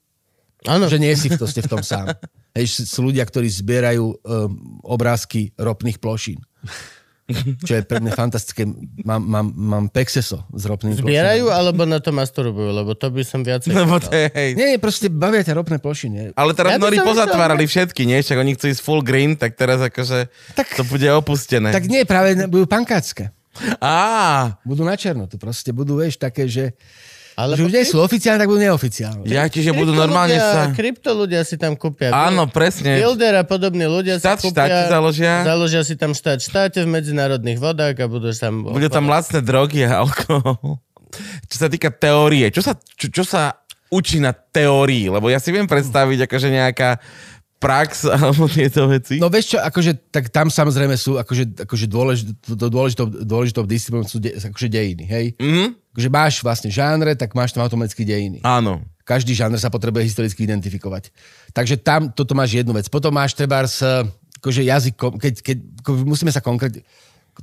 Áno, 0.66 0.90
Že 0.90 0.98
nie 0.98 1.14
si 1.14 1.30
v, 1.30 1.38
to, 1.38 1.46
ste 1.46 1.62
v 1.62 1.70
tom 1.70 1.82
sám. 1.84 2.10
Hej, 2.56 2.88
sú 2.88 3.06
ľudia, 3.06 3.22
ktorí 3.22 3.46
zbierajú 3.46 4.02
um, 4.02 4.16
obrázky 4.82 5.54
ropných 5.54 6.00
plošín. 6.02 6.42
Čo 7.66 7.72
je 7.74 7.82
pre 7.82 7.98
mňa 7.98 8.14
fantastické. 8.14 8.62
Mám, 9.02 9.22
mám, 9.26 9.46
mám 9.50 9.84
pexeso 9.90 10.46
s 10.54 10.62
ropnými 10.62 10.94
zbierajú, 10.94 11.50
plošinami. 11.50 11.58
alebo 11.58 11.82
na 11.82 11.98
to 11.98 12.14
masturbujú, 12.14 12.70
lebo 12.70 12.94
to 12.94 13.10
by 13.10 13.22
som 13.26 13.42
viacej... 13.42 13.74
Lebo 13.74 13.98
to 13.98 14.14
je, 14.14 14.30
hej. 14.30 14.50
Nie, 14.54 14.66
nie, 14.74 14.78
proste 14.78 15.10
bavia 15.10 15.42
ťa 15.42 15.58
ropné 15.58 15.82
plošiny. 15.82 16.38
Ale 16.38 16.54
teraz 16.54 16.78
Ja 16.78 16.78
Nori 16.78 17.02
pozatvárali 17.02 17.66
všetky, 17.66 18.06
nie? 18.06 18.22
Však 18.22 18.38
oni 18.38 18.54
chcú 18.54 18.70
ísť 18.70 18.80
full 18.80 19.02
green, 19.02 19.34
tak 19.34 19.58
teraz 19.58 19.82
akože 19.82 20.30
Tak- 20.54 20.78
to 20.78 20.86
bude 20.86 21.06
opustené. 21.10 21.74
Tak 21.74 21.90
nie, 21.90 22.06
práve 22.06 22.46
budú 22.46 22.70
pankácké. 22.70 23.34
Á, 23.80 24.60
Budú 24.62 24.82
na 24.84 24.94
černo. 24.94 25.26
To 25.26 25.36
proste 25.40 25.70
budú, 25.72 26.00
vieš, 26.00 26.20
také, 26.20 26.46
že... 26.46 26.76
Ale 27.36 27.52
že 27.52 27.68
už 27.68 27.72
nie 27.76 27.84
sú 27.84 28.00
oficiálne, 28.00 28.40
tak 28.40 28.48
budú 28.48 28.64
neoficiálne. 28.64 29.28
ja 29.28 29.44
čiže 29.44 29.76
budú 29.76 29.92
Krypto 29.92 30.02
normálne 30.08 30.40
sa... 30.40 30.72
Krypto 30.72 31.12
ľudia 31.12 31.44
si 31.44 31.60
tam 31.60 31.76
kúpia. 31.76 32.08
Áno, 32.08 32.48
presne. 32.48 32.96
Builder 32.96 33.36
a 33.36 33.44
podobní 33.44 33.84
ľudia 33.84 34.16
Štát 34.16 34.40
si 34.40 34.48
v 34.48 34.56
štáte 34.56 34.72
kúpia, 34.72 34.88
založia. 34.88 35.32
založia 35.44 35.82
si 35.84 35.94
tam 36.00 36.16
štát 36.16 36.40
štáte 36.40 36.80
v 36.80 36.88
medzinárodných 36.88 37.60
vodách 37.60 38.00
a 38.00 38.06
budú 38.08 38.32
tam... 38.32 38.64
Budú 38.64 38.88
tam 38.88 39.12
lacné 39.12 39.44
drogy 39.44 39.84
a 39.84 40.00
alkohol. 40.00 40.80
Čo 41.52 41.56
sa 41.60 41.68
týka 41.68 41.92
teórie, 41.92 42.48
čo 42.48 42.64
sa, 42.64 42.72
čo, 42.96 43.12
čo 43.12 43.20
sa 43.28 43.60
učí 43.92 44.16
na 44.16 44.32
teórii? 44.32 45.12
Lebo 45.12 45.28
ja 45.28 45.36
si 45.36 45.52
viem 45.52 45.68
predstaviť 45.68 46.24
akože 46.24 46.48
nejaká 46.48 46.96
prax 47.66 48.06
alebo 48.06 48.46
tieto 48.54 48.86
veci. 48.86 49.18
No 49.18 49.26
vieš 49.26 49.54
čo, 49.54 49.58
akože, 49.58 50.14
tak 50.14 50.30
tam 50.30 50.46
samozrejme 50.46 50.94
sú 50.94 51.18
akože, 51.18 51.66
akože 51.66 51.86
dôležitou, 51.90 52.70
dôležitou, 52.70 53.06
dôležitou 53.26 53.62
disciplínou 53.66 54.06
sú 54.06 54.22
de, 54.22 54.38
akože 54.38 54.70
dejiny, 54.70 55.04
hej? 55.04 55.26
Mhm. 55.42 55.74
Akože 55.96 56.10
máš 56.12 56.34
vlastne 56.44 56.70
žánre, 56.70 57.18
tak 57.18 57.34
máš 57.34 57.50
tam 57.56 57.66
automaticky 57.66 58.06
dejiny. 58.06 58.44
Áno. 58.46 58.84
Každý 59.02 59.34
žáner 59.34 59.58
sa 59.58 59.72
potrebuje 59.72 60.06
historicky 60.06 60.44
identifikovať. 60.44 61.10
Takže 61.56 61.80
tam 61.80 62.12
toto 62.12 62.36
máš 62.36 62.58
jednu 62.58 62.76
vec. 62.76 62.86
Potom 62.92 63.14
máš 63.14 63.32
trebárs, 63.32 63.80
akože 64.42 64.66
jazyk, 64.66 64.94
keď, 64.98 65.34
keď 65.40 65.56
musíme 66.04 66.28
sa 66.28 66.44
konkrétne, 66.44 66.84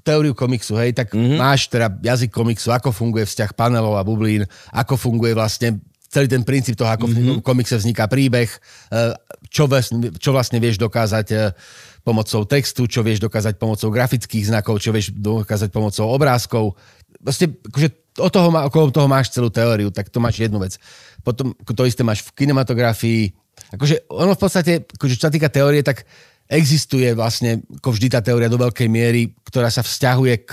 teóriu 0.01 0.34
komiksu, 0.34 0.74
hej, 0.82 0.97
tak 0.97 1.13
mm-hmm. 1.13 1.38
máš 1.38 1.69
teda 1.69 1.93
jazyk 2.01 2.34
komiksu, 2.34 2.74
ako 2.74 2.89
funguje 2.89 3.30
vzťah 3.30 3.53
panelov 3.53 3.93
a 3.93 4.01
bublín, 4.01 4.41
ako 4.74 4.97
funguje 4.97 5.38
vlastne 5.38 5.78
celý 6.09 6.26
ten 6.30 6.41
princíp 6.45 6.78
toho, 6.78 6.89
ako 6.89 7.09
mm-hmm. 7.09 7.41
v 7.41 7.45
komikse 7.45 7.78
vzniká 7.78 8.05
príbeh, 8.05 8.49
eh, 8.49 9.13
čo, 9.54 9.70
čo 10.18 10.30
vlastne 10.34 10.58
vieš 10.58 10.82
dokázať 10.82 11.28
eh, 11.30 11.54
pomocou 12.01 12.41
textu, 12.49 12.89
čo 12.89 13.06
vieš 13.06 13.22
dokázať 13.22 13.62
pomocou 13.62 13.93
grafických 13.93 14.49
znakov, 14.49 14.82
čo 14.82 14.89
vieš 14.89 15.14
dokázať 15.14 15.70
pomocou 15.70 16.10
obrázkov. 16.10 16.74
Vlastne, 17.22 17.54
akože 17.62 18.20
o 18.20 18.30
toho, 18.34 18.49
okolo 18.49 18.91
toho 18.91 19.08
máš 19.08 19.32
celú 19.32 19.54
teóriu, 19.54 19.93
tak 19.93 20.10
to 20.10 20.18
máš 20.18 20.41
jednu 20.41 20.60
vec. 20.60 20.76
Potom 21.22 21.54
to 21.56 21.86
isté 21.86 22.01
máš 22.04 22.26
v 22.26 22.43
kinematografii. 22.43 23.32
Akože 23.78 24.10
ono 24.10 24.36
v 24.36 24.41
podstate, 24.41 24.74
akože 24.84 25.16
čo 25.16 25.30
sa 25.30 25.34
týka 25.34 25.47
teórie, 25.47 25.86
tak 25.86 26.04
existuje 26.49 27.16
vlastne 27.16 27.64
ako 27.80 27.95
vždy 27.95 28.08
tá 28.12 28.20
teória 28.20 28.51
do 28.51 28.60
veľkej 28.60 28.89
miery, 28.91 29.32
ktorá 29.47 29.72
sa 29.72 29.86
vzťahuje 29.86 30.36
k 30.43 30.51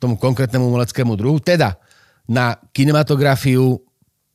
tomu 0.00 0.16
konkrétnemu 0.16 0.64
umeleckému 0.72 1.12
druhu. 1.18 1.42
Teda 1.42 1.76
na 2.24 2.56
kinematografiu 2.72 3.87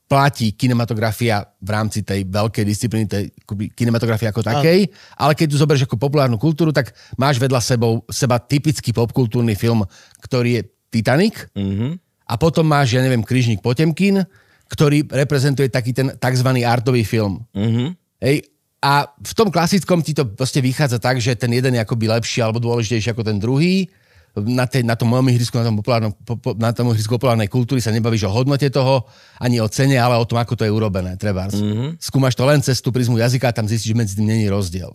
platí 0.07 0.53
kinematografia 0.53 1.41
v 1.63 1.69
rámci 1.73 2.05
tej 2.05 2.27
veľkej 2.27 2.63
disciplíny, 2.67 3.05
tej 3.09 3.33
kinematografie 3.73 4.29
ako 4.29 4.45
takej, 4.45 4.85
ale 5.17 5.33
keď 5.33 5.47
tu 5.49 5.57
zoberieš 5.57 5.87
ako 5.89 5.97
populárnu 5.97 6.37
kultúru, 6.37 6.69
tak 6.69 6.93
máš 7.17 7.41
vedľa 7.41 7.63
sebou, 7.63 8.03
seba 8.11 8.37
typický 8.37 8.93
popkultúrny 8.93 9.55
film, 9.57 9.81
ktorý 10.21 10.61
je 10.61 10.63
Titanic 10.93 11.49
Mhm. 11.57 11.97
a 12.29 12.33
potom 12.37 12.67
máš, 12.67 12.93
ja 12.93 13.01
neviem, 13.01 13.25
Kryžník 13.25 13.65
Potemkin, 13.65 14.21
ktorý 14.69 15.09
reprezentuje 15.09 15.69
taký 15.73 15.93
ten 15.93 16.13
tzv. 16.13 16.49
artový 16.61 17.01
film. 17.01 17.41
Mhm. 17.57 17.97
Hej, 18.21 18.53
a 18.83 19.07
v 19.07 19.33
tom 19.33 19.47
klasickom 19.47 20.03
ti 20.03 20.11
to 20.11 20.27
proste 20.27 20.59
vychádza 20.59 20.99
tak, 20.99 21.15
že 21.23 21.39
ten 21.39 21.47
jeden 21.55 21.79
je 21.79 21.81
akoby 21.81 22.11
lepší 22.11 22.43
alebo 22.43 22.59
dôležitejší 22.59 23.15
ako 23.15 23.23
ten 23.23 23.39
druhý. 23.39 23.87
Na, 24.33 24.65
tej, 24.65 24.81
na 24.81 24.97
tom 24.97 25.13
mojom 25.13 25.29
ihrisku, 25.29 25.53
na 25.61 25.69
tom, 25.69 25.77
populárnom, 25.77 26.09
po, 26.25 26.57
na 26.57 26.73
tom 26.73 26.89
ihrisku 26.89 27.13
populárnej 27.21 27.45
kultúry 27.45 27.77
sa 27.77 27.93
nebavíš 27.93 28.25
o 28.25 28.33
hodnote 28.33 28.65
toho, 28.73 29.05
ani 29.37 29.61
o 29.61 29.69
cene, 29.69 29.93
ale 30.01 30.17
o 30.17 30.25
tom, 30.25 30.41
ako 30.41 30.57
to 30.57 30.65
je 30.65 30.73
urobené. 30.73 31.13
Treba. 31.21 31.45
Mm-hmm. 31.53 32.01
Skúmaš 32.01 32.33
to 32.33 32.41
len 32.49 32.57
cez 32.65 32.81
tú 32.81 32.89
prizmu 32.89 33.21
jazyka 33.21 33.53
a 33.53 33.53
tam 33.53 33.69
zistíš, 33.69 33.93
že 33.93 33.97
medzi 33.97 34.13
tým 34.17 34.25
není 34.25 34.49
rozdiel. 34.49 34.89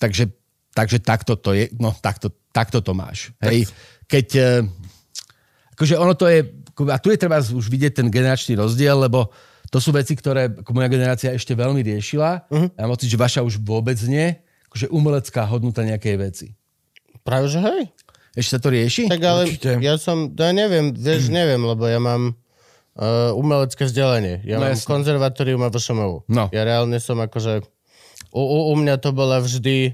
Takže, 0.00 0.32
takže 0.72 1.04
takto 1.04 1.36
to 1.36 1.52
je, 1.52 1.68
no 1.76 1.92
takto, 1.92 2.32
takto 2.48 2.80
to 2.80 2.96
máš. 2.96 3.28
Hej. 3.44 3.68
Keď, 4.08 4.26
eh, 4.40 4.64
akože 5.76 6.00
ono 6.00 6.16
to 6.16 6.24
je, 6.24 6.40
a 6.88 6.96
tu 6.96 7.12
je 7.12 7.20
treba 7.20 7.44
už 7.44 7.68
vidieť 7.68 8.00
ten 8.00 8.08
generačný 8.08 8.56
rozdiel, 8.56 8.96
lebo 9.04 9.28
to 9.70 9.78
sú 9.78 9.94
veci, 9.94 10.18
ktoré 10.18 10.50
moja 10.72 10.88
generácia 10.90 11.30
ešte 11.30 11.54
veľmi 11.54 11.84
riešila. 11.84 12.50
Uh-huh. 12.50 12.68
Ja 12.74 12.88
mám 12.88 12.98
pocit, 12.98 13.12
že 13.12 13.20
vaša 13.20 13.40
už 13.46 13.62
vôbec 13.62 14.00
nie. 14.08 14.34
Akože 14.66 14.90
umelecká 14.90 15.46
hodnota 15.46 15.86
nejakej 15.86 16.16
veci. 16.18 16.46
Práve, 17.22 17.46
že 17.46 17.62
hej. 17.62 17.92
Ešte 18.40 18.56
sa 18.56 18.60
to 18.60 18.68
rieši? 18.72 19.04
Tak 19.06 19.20
ale 19.20 19.42
Určite. 19.46 19.76
ja 19.78 19.94
som, 20.00 20.32
ja 20.32 20.50
neviem, 20.50 20.96
vieš, 20.96 21.28
neviem, 21.28 21.60
lebo 21.60 21.84
ja 21.84 22.00
mám 22.00 22.32
uh, 22.32 23.36
umelecké 23.36 23.84
vzdelanie. 23.84 24.40
Ja 24.42 24.56
No 24.56 24.64
mám 24.64 24.72
jasne. 24.74 24.88
konzervatórium 24.88 25.60
a 25.60 25.68
VŠMU. 25.68 26.24
No. 26.26 26.48
Ja 26.48 26.64
reálne 26.64 26.96
som 26.98 27.20
akože... 27.20 27.60
U, 28.32 28.40
u, 28.40 28.58
u 28.70 28.74
mňa 28.74 28.96
to 28.96 29.12
bola 29.12 29.38
vždy 29.38 29.92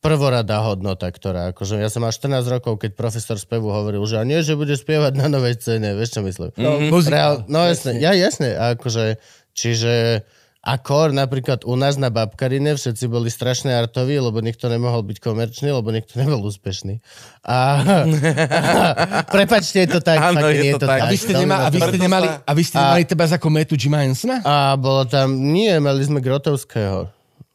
prvoradá 0.00 0.60
hodnota, 0.60 1.08
ktorá 1.08 1.52
akože... 1.52 1.80
Ja 1.80 1.88
som 1.88 2.04
mal 2.04 2.12
14 2.12 2.44
rokov, 2.50 2.76
keď 2.80 2.92
profesor 2.92 3.40
spevu 3.40 3.72
hovoril, 3.72 4.04
že 4.04 4.20
a 4.20 4.24
nie, 4.28 4.44
že 4.44 4.52
bude 4.52 4.76
spievať 4.76 5.16
na 5.16 5.32
novej 5.32 5.56
scéne, 5.56 5.96
vieš 5.96 6.18
čo 6.18 6.20
myslím? 6.20 6.52
No, 6.60 6.76
Muzika. 6.92 7.12
Reál, 7.16 7.34
no 7.48 7.64
jasne, 7.64 7.96
ja 7.96 8.12
jasne, 8.12 8.52
a 8.52 8.76
akože, 8.76 9.16
čiže 9.56 10.20
akor 10.60 11.08
napríklad 11.10 11.64
u 11.64 11.72
nás 11.72 11.96
na 11.96 12.12
Babkarine 12.12 12.76
všetci 12.76 13.08
boli 13.08 13.32
strašne 13.32 13.72
artoví, 13.72 14.20
lebo 14.20 14.44
nikto 14.44 14.68
nemohol 14.68 15.00
byť 15.02 15.18
komerčný, 15.18 15.72
lebo 15.72 15.88
nikto 15.88 16.20
nebol 16.20 16.44
úspešný. 16.44 17.00
A, 17.44 17.56
a 17.56 19.24
prepačte, 19.34 19.84
je 19.84 19.88
to 19.88 20.00
tak, 20.04 20.20
Áno, 20.20 20.36
fakt, 20.36 20.52
je 20.52 20.60
nie 20.60 20.70
je 20.70 20.76
to 20.76 20.84
to 20.84 20.88
tak. 20.88 20.90
tak. 20.92 21.00
A 21.00 21.04
vy 21.08 21.16
ste, 21.16 21.32
nema, 21.32 21.56
a 21.64 21.68
vy 21.68 21.80
to- 21.80 21.88
ste 21.88 21.98
nemali, 21.98 22.26
a 22.28 22.50
vy 22.52 22.62
ste 22.62 22.76
nemali 22.76 23.02
teba 23.08 23.24
ako 23.24 23.48
metu 23.48 23.74
Jima 23.74 24.04
Hensona? 24.04 24.44
a 24.44 24.76
bolo 24.76 25.08
tam, 25.08 25.32
nie, 25.32 25.72
mali 25.80 26.04
sme 26.04 26.20
Grotovského. 26.20 27.08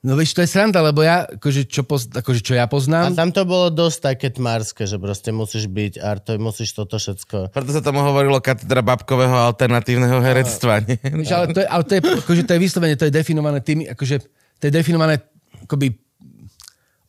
No 0.05 0.13
vieš, 0.13 0.37
to 0.37 0.45
je 0.45 0.49
sranda, 0.53 0.85
lebo 0.85 1.01
ja, 1.01 1.25
akože 1.25 1.65
čo, 1.65 1.81
poz, 1.81 2.05
akože 2.13 2.45
čo 2.45 2.53
ja 2.53 2.69
A 2.69 2.71
poznám, 2.71 3.17
tam 3.17 3.33
to 3.33 3.41
bolo 3.41 3.73
dosť 3.73 4.13
také 4.13 4.29
tmárske, 4.29 4.85
že 4.85 5.01
proste 5.01 5.33
musíš 5.33 5.65
byť 5.65 5.97
artoj, 5.97 6.37
musíš 6.37 6.77
toto 6.77 7.01
všetko. 7.01 7.49
Preto 7.49 7.73
sa 7.73 7.81
tomu 7.81 8.05
hovorilo 8.05 8.37
katedra 8.37 8.85
babkového 8.85 9.33
alternatívneho 9.33 10.21
herectva. 10.21 10.85
nie? 10.85 11.01
vieš, 11.25 11.33
ale, 11.33 11.45
to 11.49 11.59
je, 11.65 11.67
ale 11.67 11.83
to 11.89 11.93
je, 11.97 12.01
akože 12.21 12.43
to 12.45 12.53
je 12.53 12.61
vyslovene, 12.61 12.93
to 12.93 13.09
je 13.09 13.13
definované 13.17 13.65
tými, 13.65 13.89
akože 13.89 14.15
to 14.61 14.63
je 14.69 14.71
definované 14.71 15.25
akoby 15.65 15.89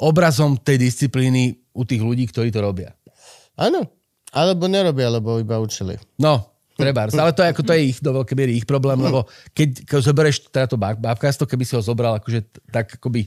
obrazom 0.00 0.56
tej 0.56 0.80
disciplíny 0.80 1.52
u 1.76 1.84
tých 1.84 2.00
ľudí, 2.00 2.24
ktorí 2.32 2.48
to 2.48 2.64
robia. 2.64 2.96
Áno, 3.60 3.92
alebo 4.32 4.72
nerobia, 4.72 5.12
lebo 5.12 5.36
iba 5.36 5.60
učili. 5.60 6.00
No, 6.16 6.55
treba. 6.76 7.08
Ale 7.08 7.32
to 7.32 7.42
je, 7.42 7.48
ako, 7.50 7.62
to 7.64 7.72
je 7.72 7.80
ich, 7.88 7.98
do 7.98 8.12
veľkej 8.12 8.36
miery 8.36 8.52
ich 8.54 8.68
problém, 8.68 9.00
lebo 9.00 9.24
keď, 9.56 9.88
keď 9.88 9.96
zoberieš 10.04 10.36
teda 10.52 10.66
to 10.68 10.76
bab- 10.76 11.00
babkasto, 11.00 11.48
keby 11.48 11.64
si 11.64 11.72
ho 11.74 11.82
zobral 11.82 12.20
akože 12.20 12.44
tak 12.68 13.00
akoby 13.00 13.26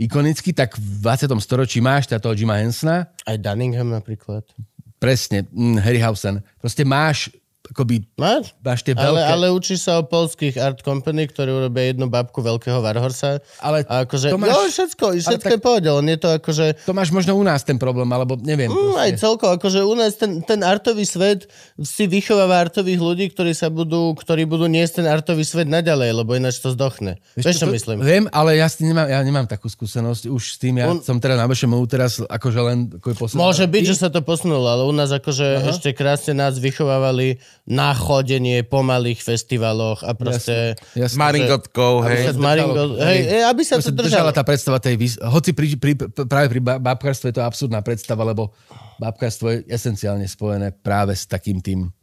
ikonicky, 0.00 0.56
tak 0.56 0.80
v 0.80 1.04
20. 1.04 1.36
storočí 1.38 1.84
máš 1.84 2.08
teda 2.08 2.24
toho 2.24 2.32
Jima 2.32 2.56
Hensona, 2.56 3.12
Aj 3.28 3.36
Dunningham 3.36 3.92
napríklad. 3.92 4.48
presne, 4.96 5.44
mm, 5.52 5.76
Harryhausen. 5.80 6.40
Proste 6.56 6.88
máš 6.88 7.28
akoby, 7.70 8.02
Máš? 8.18 8.52
máš 8.60 8.80
tie 8.82 8.92
Ale, 8.92 9.22
veľké... 9.22 9.30
ale 9.30 9.46
učíš 9.54 9.80
sa 9.86 9.98
o 9.98 10.04
polských 10.04 10.58
art 10.58 10.82
company, 10.82 11.30
ktorí 11.30 11.48
urobia 11.48 11.94
jednu 11.94 12.10
babku 12.10 12.42
veľkého 12.42 12.82
Varhorsa. 12.82 13.38
Ale 13.62 13.86
a 13.86 14.02
akože, 14.04 14.34
to 14.34 14.38
máš- 14.38 14.50
jo, 14.50 14.60
všetko, 14.68 15.04
všetko 15.22 15.46
tak- 15.46 15.54
je 15.54 15.60
pohode, 15.62 15.88
len 15.88 16.06
je 16.10 16.18
to 16.18 16.28
akože... 16.34 16.66
To 16.84 16.94
máš 16.94 17.10
možno 17.14 17.38
u 17.38 17.44
nás 17.46 17.62
ten 17.62 17.78
problém, 17.78 18.10
alebo 18.10 18.34
neviem. 18.36 18.66
Mm, 18.68 18.98
aj 18.98 19.10
proste. 19.14 19.22
celko, 19.22 19.44
akože 19.54 19.80
u 19.86 19.94
nás 19.94 20.12
ten, 20.18 20.42
ten 20.42 20.60
artový 20.66 21.06
svet 21.06 21.46
si 21.78 22.10
vychováva 22.10 22.58
artových 22.58 23.00
ľudí, 23.00 23.30
ktorí 23.30 23.54
sa 23.54 23.70
budú, 23.70 24.18
ktorí 24.18 24.44
budú 24.50 24.66
niesť 24.66 25.00
ten 25.00 25.06
artový 25.06 25.46
svet 25.46 25.70
naďalej, 25.70 26.10
lebo 26.26 26.34
ináč 26.34 26.58
to 26.58 26.74
zdochne. 26.74 27.22
Vieš, 27.38 27.62
čo 27.62 27.70
to- 27.70 27.74
myslím? 27.74 28.02
Viem, 28.02 28.24
ale 28.34 28.58
ja, 28.58 28.66
s 28.66 28.82
tým 28.82 28.90
nemám, 28.90 29.06
ja 29.06 29.22
nemám 29.22 29.46
takú 29.46 29.70
skúsenosť 29.70 30.26
už 30.26 30.42
s 30.42 30.56
tým. 30.58 30.82
Ja 30.82 30.90
On- 30.90 30.98
som 30.98 31.22
teda 31.22 31.38
na 31.38 31.46
VŠMU 31.46 31.78
teraz 31.86 32.18
akože 32.18 32.60
len 32.66 32.78
ako 32.98 33.30
Môže 33.38 33.64
byť, 33.70 33.84
že 33.86 33.96
sa 33.96 34.08
to 34.10 34.20
posunulo, 34.26 34.66
ale 34.66 34.82
u 34.82 34.92
nás 34.92 35.14
akože 35.14 35.70
ešte 35.70 35.94
krásne 35.94 36.34
nás 36.34 36.58
vychovávali 36.58 37.38
na 37.70 37.94
chodenie 37.94 38.66
po 38.66 38.82
malých 38.82 39.22
festivaloch 39.22 40.02
a 40.02 40.10
proste... 40.18 40.74
Jasne. 40.98 41.14
S 41.14 41.14
Maringotkou, 41.14 42.02
Aby 42.02 42.16
sa 42.18 42.22
hej. 42.26 42.34
s 42.34 42.38
Maringou, 42.42 42.88
hej, 42.98 43.20
hej, 43.30 43.42
aby 43.46 43.62
sa 43.62 43.78
to 43.78 43.94
držala 43.94 44.34
držalo. 44.34 44.34
tá 44.34 44.42
predstava 44.42 44.82
tej... 44.82 44.98
Vys- 44.98 45.22
Hoci 45.22 45.54
pri, 45.54 45.78
pri, 45.78 45.94
práve 46.26 46.50
pri 46.50 46.60
babkárstve 46.82 47.30
je 47.30 47.38
to 47.38 47.46
absurdná 47.46 47.78
predstava, 47.78 48.26
lebo 48.26 48.50
babkárstvo 48.98 49.54
je 49.54 49.58
esenciálne 49.70 50.26
spojené 50.26 50.74
práve 50.74 51.14
s 51.14 51.30
takým 51.30 51.62
tým 51.62 51.94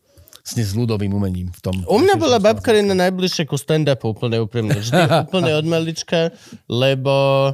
s 0.48 0.56
s 0.56 0.72
ľudovým 0.72 1.12
umením 1.12 1.52
v 1.52 1.60
tom. 1.60 1.76
U 1.92 2.00
mňa 2.00 2.16
bola 2.16 2.40
babkarina 2.40 2.96
najbližšie 2.96 3.44
ku 3.44 3.60
stand-upu, 3.60 4.16
úplne 4.16 4.40
úprimne. 4.40 4.80
Vždy 4.80 4.96
úplne 5.28 5.52
od 5.60 5.68
malička, 5.68 6.32
lebo 6.72 7.52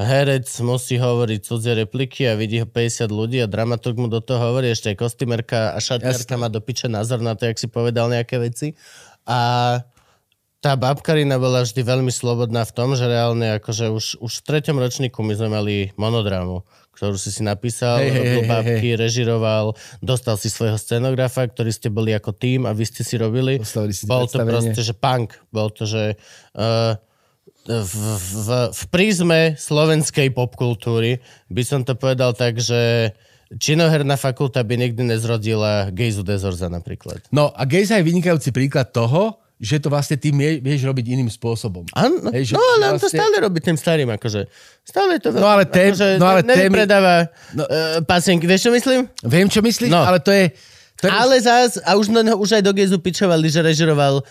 herec 0.00 0.48
musí 0.64 0.96
hovoriť 0.96 1.40
cudzie 1.44 1.74
repliky 1.76 2.28
a 2.28 2.38
vidí 2.38 2.60
ho 2.60 2.66
50 2.68 3.10
ľudí 3.10 3.38
a 3.40 3.50
dramaturg 3.50 3.96
mu 4.00 4.08
do 4.08 4.24
toho 4.24 4.52
hovorí, 4.52 4.72
ešte 4.72 4.92
aj 4.92 4.96
kostymerka 4.96 5.74
a 5.74 5.78
šatňarka 5.78 6.34
má 6.40 6.48
do 6.48 6.60
piče 6.64 6.88
názor 6.88 7.20
na 7.20 7.36
to, 7.36 7.46
jak 7.46 7.60
si 7.60 7.68
povedal 7.68 8.08
nejaké 8.08 8.40
veci. 8.40 8.78
A 9.28 9.78
tá 10.60 10.76
babkarina 10.76 11.40
bola 11.40 11.64
vždy 11.64 11.80
veľmi 11.80 12.12
slobodná 12.12 12.68
v 12.68 12.72
tom, 12.76 12.92
že 12.92 13.08
reálne 13.08 13.56
akože 13.56 13.88
už, 13.88 14.04
už 14.20 14.32
v 14.40 14.44
treťom 14.44 14.76
ročníku 14.76 15.24
my 15.24 15.32
sme 15.32 15.48
mali 15.48 15.74
monodrámu, 15.96 16.60
ktorú 16.92 17.16
si 17.16 17.32
si 17.32 17.40
napísal, 17.40 18.04
robil 18.04 18.44
hej, 18.44 18.50
babky, 18.50 18.88
režiroval, 18.92 19.72
dostal 20.04 20.36
si 20.36 20.52
svojho 20.52 20.76
scenografa, 20.76 21.48
ktorý 21.48 21.72
ste 21.72 21.88
boli 21.88 22.12
ako 22.12 22.36
tým 22.36 22.68
a 22.68 22.76
vy 22.76 22.84
ste 22.84 23.00
si 23.00 23.16
robili. 23.16 23.56
Si 23.64 24.04
Bol 24.04 24.28
to 24.28 24.44
proste, 24.44 24.80
že 24.84 24.92
punk. 24.92 25.32
Bol 25.48 25.72
to, 25.72 25.88
že 25.88 26.20
uh, 26.52 26.92
v, 27.62 27.94
v, 28.16 28.48
v 28.70 28.82
prízme 28.88 29.40
slovenskej 29.54 30.30
popkultúry 30.30 31.20
by 31.46 31.62
som 31.62 31.80
to 31.80 31.92
povedal 31.92 32.32
tak, 32.32 32.56
že 32.56 33.12
činoherná 33.52 34.14
fakulta 34.14 34.62
by 34.62 34.78
nikdy 34.78 35.02
nezrodila 35.04 35.90
Gejzu 35.90 36.22
Dezorza 36.22 36.66
napríklad. 36.66 37.20
No 37.28 37.50
a 37.50 37.62
Gejza 37.64 37.98
je 37.98 38.06
vynikajúci 38.06 38.50
príklad 38.50 38.88
toho, 38.88 39.36
že 39.60 39.76
to 39.76 39.92
vlastne 39.92 40.16
ty 40.16 40.32
vie, 40.32 40.56
vieš 40.56 40.88
robiť 40.88 41.04
iným 41.10 41.28
spôsobom. 41.28 41.84
Áno, 41.92 42.32
Hej, 42.32 42.48
že 42.48 42.52
no 42.54 42.64
ale 42.64 42.84
on 42.86 42.96
to 42.96 43.04
vlastne- 43.04 43.20
stále 43.20 43.34
robí 43.38 43.60
tým 43.60 43.76
starým, 43.76 44.08
akože. 44.08 44.48
Stále 44.80 45.20
to... 45.20 45.28
No 45.30 45.44
ale 45.44 45.68
tém- 45.68 45.92
akože, 45.92 46.08
no 46.16 46.26
ale 46.26 46.40
ne- 46.40 46.48
témy- 46.48 46.80
nevypredáva 46.80 47.14
No- 47.52 47.68
uh, 47.68 48.00
pasienky, 48.00 48.48
vieš 48.48 48.64
čo 48.64 48.72
myslím? 48.72 49.04
Viem, 49.20 49.52
čo 49.52 49.60
myslíš, 49.60 49.92
No. 49.92 50.00
ale 50.00 50.16
to 50.18 50.32
je... 50.32 50.48
To 51.00 51.04
je 51.04 51.10
Ale 51.10 51.36
zás, 51.38 51.80
a 51.80 51.94
už, 51.94 52.08
no, 52.08 52.20
už 52.36 52.50
aj 52.52 52.62
do 52.62 52.72
Gezu 52.72 52.96
pičovali, 52.96 53.46
že 53.46 53.60
režiroval 53.60 54.20
uh, 54.20 54.24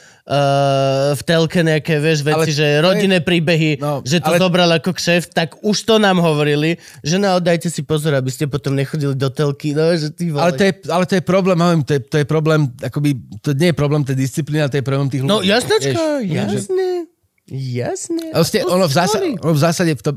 v 1.12 1.22
telke 1.24 1.60
nejaké, 1.60 1.98
vieš, 1.98 2.22
veci, 2.22 2.36
Ale 2.36 2.46
že 2.48 2.62
to 2.62 2.70
je- 2.70 2.80
rodinné 2.80 3.20
príbehy, 3.20 3.72
No, 3.76 4.02
že 4.02 4.18
to 4.18 4.30
ale- 4.30 4.38
zobral 4.38 4.70
ako 4.72 4.92
kšeft, 4.92 5.32
tak 5.32 5.58
už 5.60 5.78
to 5.82 5.98
nám 5.98 6.18
hovorili, 6.18 6.76
že 7.00 7.18
no, 7.18 7.38
dajte 7.38 7.68
si 7.68 7.82
pozor, 7.82 8.14
aby 8.14 8.28
ste 8.28 8.46
potom 8.46 8.72
nechodili 8.72 9.14
do 9.14 9.28
telky, 9.28 9.74
no, 9.74 9.90
že 9.92 10.10
ty 10.10 10.30
vole. 10.30 10.40
ale, 10.40 10.52
to 10.52 10.64
je, 10.64 10.74
ale 10.88 11.04
to 11.04 11.14
je 11.16 11.24
problém, 11.24 11.58
hovorím, 11.58 11.82
to 11.82 11.92
je, 11.92 12.02
to 12.02 12.16
je 12.16 12.26
problém, 12.28 12.62
akoby, 12.78 13.10
to 13.40 13.50
nie 13.54 13.70
je 13.70 13.76
problém 13.76 14.02
tej 14.04 14.16
disciplíny, 14.16 14.62
ale 14.62 14.70
to 14.70 14.78
je 14.78 14.86
problém 14.86 15.10
tých 15.10 15.22
ľudí. 15.22 15.32
No 15.32 15.42
jasnačko, 15.42 16.02
Vieš, 16.22 16.70
že- 16.70 17.10
jasné. 17.50 18.26
Vlastne, 18.30 18.62
To 18.62 18.70
ono, 18.72 18.86
v 18.86 18.94
zásade, 18.94 19.26
ono 19.36 19.54
v 19.54 19.60
zásade 19.60 19.92
v 19.92 20.04
tom, 20.04 20.16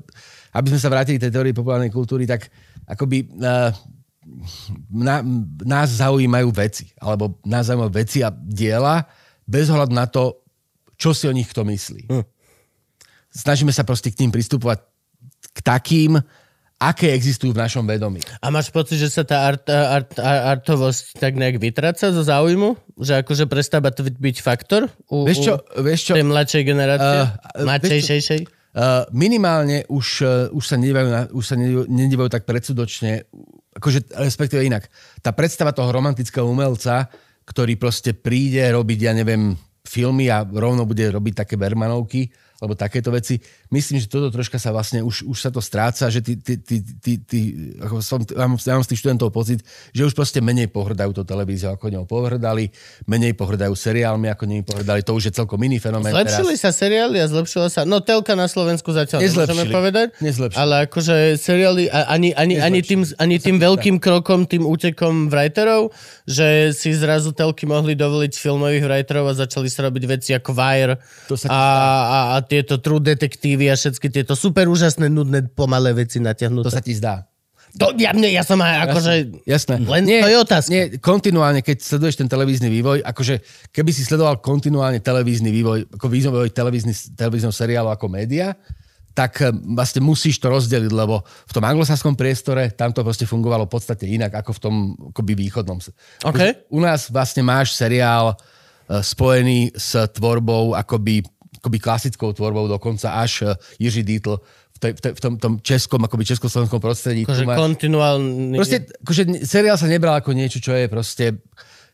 aby 0.52 0.66
sme 0.68 0.76
sa 0.78 0.88
vrátili 0.90 1.16
k 1.16 1.22
tej 1.22 1.32
teórii 1.32 1.56
populárnej 1.56 1.88
kultúry, 1.88 2.28
tak 2.28 2.52
akoby 2.84 3.24
uh, 3.40 3.72
na, 4.88 5.20
nás 5.62 5.98
zaujímajú 5.98 6.48
veci, 6.54 6.90
alebo 6.98 7.38
nás 7.42 7.66
zaujímajú 7.68 7.92
veci 7.92 8.18
a 8.22 8.30
diela, 8.30 9.06
bez 9.42 9.68
ohľadu 9.68 9.92
na 9.92 10.06
to, 10.06 10.42
čo 10.96 11.10
si 11.10 11.26
o 11.26 11.34
nich 11.34 11.50
kto 11.50 11.66
myslí. 11.66 12.06
Hm. 12.08 12.24
Snažíme 13.32 13.72
sa 13.74 13.82
proste 13.82 14.12
k 14.12 14.22
tým 14.22 14.30
pristupovať 14.30 14.84
k 15.52 15.58
takým, 15.60 16.20
aké 16.82 17.14
existujú 17.14 17.54
v 17.54 17.62
našom 17.62 17.86
vedomí. 17.86 18.18
A 18.42 18.50
máš 18.50 18.74
pocit, 18.74 18.98
že 18.98 19.06
sa 19.06 19.22
tá 19.22 19.46
art, 19.46 19.62
art, 19.70 20.18
art, 20.18 20.42
artovosť 20.58 21.14
tak 21.22 21.38
nejak 21.38 21.62
vytráca 21.62 22.10
zo 22.10 22.22
záujmu? 22.26 22.74
Že 22.98 23.22
akože 23.22 23.44
prestáva 23.46 23.94
to 23.94 24.02
byť 24.02 24.36
faktor 24.42 24.90
u, 25.06 25.22
Vieš 25.22 25.38
čo, 25.46 25.54
vieš 25.78 26.10
čo 26.10 26.12
tej 26.18 26.26
mladšej 26.26 26.62
generácie? 26.66 27.18
Uh, 27.22 27.30
Uh, 27.54 27.66
Mladšej, 27.70 27.90
vieš 27.90 28.02
čo- 28.02 28.10
šejšej? 28.10 28.40
Uh, 28.72 29.04
minimálne 29.12 29.84
už, 29.92 30.06
uh, 30.24 30.30
už 30.56 30.64
sa 30.64 30.80
nedívajú, 30.80 31.08
na, 31.12 31.22
už 31.30 31.44
sa 31.44 31.56
nedívajú 31.86 32.28
tak 32.32 32.48
predsudočne, 32.48 33.28
akože 33.76 34.12
respektíve 34.20 34.64
inak. 34.64 34.88
Tá 35.24 35.32
predstava 35.32 35.72
toho 35.72 35.88
romantického 35.92 36.44
umelca, 36.44 37.08
ktorý 37.48 37.74
proste 37.80 38.12
príde 38.12 38.62
robiť, 38.68 38.98
ja 39.00 39.12
neviem, 39.16 39.56
filmy 39.82 40.30
a 40.30 40.46
rovno 40.46 40.86
bude 40.86 41.10
robiť 41.10 41.44
také 41.44 41.54
Bermanovky, 41.58 42.30
alebo 42.62 42.78
takéto 42.78 43.10
veci. 43.10 43.42
Myslím, 43.74 43.98
že 43.98 44.06
toto 44.06 44.30
troška 44.30 44.54
sa 44.54 44.70
vlastne, 44.70 45.02
už, 45.02 45.26
už 45.26 45.34
sa 45.34 45.50
to 45.50 45.58
stráca, 45.58 46.06
že 46.06 46.22
tí, 46.22 46.38
tí, 46.38 46.54
tí, 46.62 46.78
tí, 46.78 47.12
tí 47.18 47.40
ako 47.82 47.98
som, 47.98 48.22
ja, 48.22 48.46
mám, 48.46 48.54
ja 48.54 48.78
mám 48.78 48.86
z 48.86 48.94
tých 48.94 49.02
študentov 49.02 49.34
pocit, 49.34 49.66
že 49.90 50.06
už 50.06 50.14
proste 50.14 50.38
menej 50.38 50.70
pohrdajú 50.70 51.10
to 51.10 51.26
televíziou, 51.26 51.74
ako 51.74 51.90
ňou 51.90 52.06
pohrdali, 52.06 52.70
menej 53.10 53.34
pohrdajú 53.34 53.74
seriálmi, 53.74 54.30
ako 54.30 54.46
ňou 54.46 54.62
pohrdali. 54.62 55.02
To 55.02 55.18
už 55.18 55.28
je 55.28 55.32
celkom 55.34 55.58
iný 55.66 55.82
fenomén 55.82 56.14
Zlepšili 56.14 56.54
teraz. 56.54 56.62
sa 56.62 56.70
seriály 56.70 57.18
a 57.18 57.26
zlepšila 57.26 57.66
sa... 57.66 57.82
No 57.82 57.98
telka 57.98 58.38
na 58.38 58.46
Slovensku 58.46 58.94
zatiaľ 58.94 59.26
Nezlepšili. 59.26 59.42
nemôžeme 59.42 59.64
povedať. 59.74 60.06
Nezlepšili. 60.22 60.60
Ale 60.62 60.74
akože 60.86 61.16
seriály 61.42 61.90
ani, 61.90 62.30
ani, 62.38 62.62
ani, 62.62 62.80
tým, 62.86 63.02
ani 63.18 63.42
tým 63.42 63.58
veľkým 63.58 63.98
krokom, 63.98 64.46
tým 64.46 64.62
útekom 64.62 65.26
writerov, 65.26 65.90
že 66.30 66.70
si 66.70 66.94
zrazu 66.94 67.34
telky 67.34 67.66
mohli 67.66 67.98
dovoliť 67.98 68.38
filmových 68.38 68.86
writerov 68.86 69.34
a 69.34 69.34
začali 69.34 69.66
sa 69.66 69.90
robiť 69.90 70.04
veci 70.06 70.30
ako 70.30 70.50
Wire 70.54 70.94
To 71.26 71.34
sa 71.34 71.50
a, 71.50 71.58
a, 71.58 72.18
a 72.36 72.36
tieto 72.52 72.76
True 72.76 73.00
Detektívy 73.00 73.72
a 73.72 73.74
všetky 73.80 74.12
tieto 74.12 74.36
super 74.36 74.68
úžasné, 74.68 75.08
nudné, 75.08 75.48
pomalé 75.48 75.96
veci 75.96 76.20
To 76.20 76.28
natiahnuté. 76.28 76.68
sa 76.68 76.84
ti 76.84 76.92
zdá. 76.92 77.24
To, 77.80 77.96
ja, 77.96 78.12
mne, 78.12 78.28
ja 78.28 78.44
som 78.44 78.60
aj 78.60 78.84
akože... 78.84 79.12
Jasné. 79.48 79.80
Len 79.80 80.04
to 80.04 80.28
je 80.28 80.38
otázka. 80.44 80.68
Nie, 80.68 81.00
kontinuálne, 81.00 81.64
keď 81.64 81.80
sleduješ 81.80 82.20
ten 82.20 82.28
televízny 82.28 82.68
vývoj, 82.68 83.00
akože 83.00 83.40
keby 83.72 83.88
si 83.96 84.04
sledoval 84.04 84.44
kontinuálne 84.44 85.00
televízny 85.00 85.48
vývoj, 85.48 85.88
ako 85.96 86.06
vývoj 86.12 86.52
televízny, 86.52 86.92
televízneho 87.16 87.48
seriálu 87.48 87.88
ako 87.88 88.12
média, 88.12 88.52
tak 89.16 89.40
eh, 89.40 89.48
vlastne 89.52 90.04
musíš 90.04 90.36
to 90.36 90.52
rozdeliť, 90.52 90.92
lebo 90.92 91.24
v 91.24 91.52
tom 91.52 91.64
anglosaskom 91.64 92.12
priestore 92.12 92.72
tam 92.76 92.92
to 92.92 93.00
proste 93.00 93.24
fungovalo 93.24 93.64
podstate 93.68 94.04
inak 94.04 94.36
ako 94.44 94.50
v 94.52 94.60
tom 94.60 94.74
akoby 95.12 95.32
východnom. 95.32 95.80
OK. 96.28 96.68
U 96.68 96.80
nás 96.80 97.08
vlastne 97.08 97.40
máš 97.40 97.72
seriál 97.72 98.36
eh, 98.36 99.00
spojený 99.00 99.72
s 99.76 99.96
tvorbou 100.12 100.76
akoby, 100.76 101.24
akoby 101.62 101.78
klasickou 101.78 102.34
tvorbou 102.34 102.66
dokonca 102.66 103.22
až 103.22 103.46
eh, 103.46 103.54
Jiří 103.78 104.02
Dietl 104.02 104.42
v, 104.74 104.78
tej, 104.82 104.92
v, 104.98 105.00
tej, 105.00 105.12
v 105.14 105.20
tom, 105.22 105.32
tom 105.38 105.54
českom, 105.62 106.02
akoby 106.02 106.26
československom 106.26 106.82
prostredí. 106.82 107.22
Akože 107.22 107.46
máš- 107.46 107.58
kontinuálny... 107.62 108.58
Proste, 108.58 108.78
akože 108.98 109.22
seriál 109.46 109.78
sa 109.78 109.86
nebral 109.86 110.18
ako 110.18 110.34
niečo, 110.34 110.58
čo 110.58 110.74
je 110.74 110.90
proste 110.90 111.38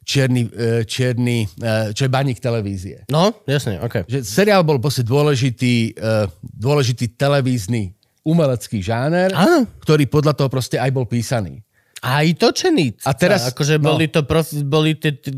čierny, 0.08 0.48
e, 0.48 0.88
čierny 0.88 1.44
e, 1.44 1.92
čo 1.92 2.08
je 2.08 2.10
baník 2.10 2.40
televízie. 2.40 3.04
No, 3.12 3.44
jasne, 3.44 3.76
OK. 3.84 4.08
Že 4.08 4.24
seriál 4.24 4.64
bol 4.64 4.80
proste 4.80 5.04
dôležitý, 5.04 5.92
e, 5.92 6.24
dôležitý 6.40 7.12
televízny 7.12 7.92
umelecký 8.24 8.80
žáner, 8.80 9.36
Áno. 9.36 9.68
ktorý 9.84 10.08
podľa 10.08 10.32
toho 10.32 10.48
proste 10.48 10.80
aj 10.80 10.88
bol 10.96 11.04
písaný. 11.04 11.60
Aj 11.98 12.22
točený. 12.30 12.94
A 13.02 13.10
teraz- 13.10 13.50
Akože 13.50 13.82
no. 13.82 13.90
boli 13.90 14.06
to 14.06 14.22
profi, 14.22 14.62
boli, 14.62 14.94
t- 14.94 15.18
t- 15.18 15.34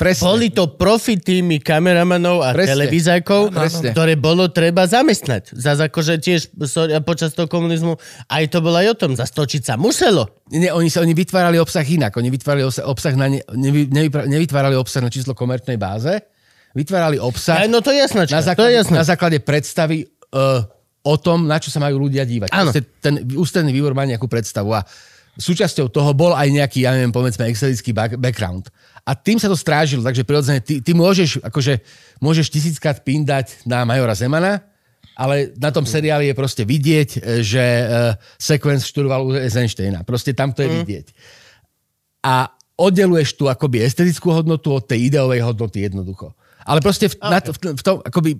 Presne. 0.00 0.24
boli 0.24 0.48
to 0.48 0.72
profi 0.72 1.20
týmy 1.20 1.60
kameramanov 1.60 2.40
a 2.40 2.56
Presne. 2.56 2.72
televízajkov, 2.80 3.52
Presne. 3.52 3.92
ktoré 3.92 4.16
bolo 4.16 4.48
treba 4.48 4.88
zamestnať. 4.88 5.52
Zas 5.52 5.84
akože 5.84 6.16
tiež 6.16 6.48
sorry, 6.64 6.96
počas 7.04 7.36
toho 7.36 7.44
komunizmu 7.44 8.00
aj 8.32 8.44
to 8.48 8.64
bolo 8.64 8.80
aj 8.80 8.88
o 8.92 8.96
tom. 8.96 9.10
Zastočiť 9.12 9.68
sa 9.68 9.74
muselo. 9.76 10.32
Nie, 10.48 10.72
oni, 10.72 10.88
sa, 10.88 11.04
oni 11.04 11.12
vytvárali 11.12 11.60
obsah 11.60 11.84
inak. 11.84 12.16
Oni 12.16 12.32
vytvárali 12.32 12.64
obsah, 12.64 12.88
obsah 12.88 13.12
na 13.12 13.28
ne, 13.28 13.44
nevy, 13.52 13.84
nevytvárali 13.92 14.80
obsah 14.80 15.04
na 15.04 15.12
číslo 15.12 15.36
komerčnej 15.36 15.76
báze, 15.76 16.24
vytvárali 16.72 17.20
obsah 17.20 17.64
Aj, 17.64 17.68
no 17.68 17.84
to 17.84 17.92
je 17.92 18.00
jasnačka. 18.00 18.32
na 18.32 18.40
to 18.40 18.44
je 18.44 18.48
základe, 18.48 18.72
jasné. 18.80 18.96
na 18.96 19.04
základe 19.04 19.38
predstavy 19.44 20.08
uh, 20.32 20.64
o 21.04 21.14
tom, 21.20 21.44
na 21.44 21.60
čo 21.60 21.68
sa 21.68 21.80
majú 21.84 22.08
ľudia 22.08 22.24
dívať. 22.24 22.48
Áno. 22.48 22.72
Ten 23.00 23.28
ústredný 23.36 23.76
výbor 23.76 23.92
má 23.92 24.08
nejakú 24.08 24.24
predstavu 24.24 24.72
a 24.72 24.84
súčasťou 25.38 25.86
toho 25.88 26.10
bol 26.12 26.34
aj 26.34 26.50
nejaký, 26.50 26.84
ja 26.84 26.92
neviem, 26.92 27.14
povedzme, 27.14 27.46
excelický 27.46 27.94
back- 27.94 28.18
background. 28.18 28.68
A 29.06 29.14
tým 29.14 29.38
sa 29.38 29.46
to 29.46 29.56
strážilo, 29.56 30.02
takže 30.04 30.26
prirodzene 30.26 30.60
ty, 30.60 30.82
ty 30.82 30.92
môžeš, 30.92 31.40
akože, 31.40 31.80
môžeš 32.20 32.50
tisíckrát 32.50 33.00
pindať 33.00 33.62
na 33.64 33.86
Majora 33.86 34.12
Zemana, 34.18 34.66
ale 35.14 35.54
na 35.56 35.70
tom 35.70 35.86
seriáli 35.86 36.28
je 36.30 36.34
proste 36.36 36.62
vidieť, 36.62 37.08
e, 37.16 37.18
že 37.42 37.64
uh, 37.64 38.14
sekvenc 38.38 38.82
študoval 38.82 39.20
u 39.26 39.30
Eisensteina. 39.34 40.06
Proste 40.06 40.30
tam 40.30 40.54
to 40.54 40.62
je 40.62 40.70
vidieť. 40.70 41.06
A 42.22 42.50
oddeluješ 42.78 43.34
tu 43.34 43.50
akoby 43.50 43.82
estetickú 43.82 44.30
hodnotu 44.30 44.70
od 44.70 44.86
tej 44.86 45.10
ideovej 45.10 45.42
hodnoty 45.42 45.90
jednoducho. 45.90 46.34
Ale 46.68 46.84
proste 46.84 47.08
v, 47.08 47.16
okay. 47.16 47.32
na 47.32 47.38
v, 47.40 47.58
v 47.80 47.82
tom, 47.82 47.96
akoby 48.04 48.36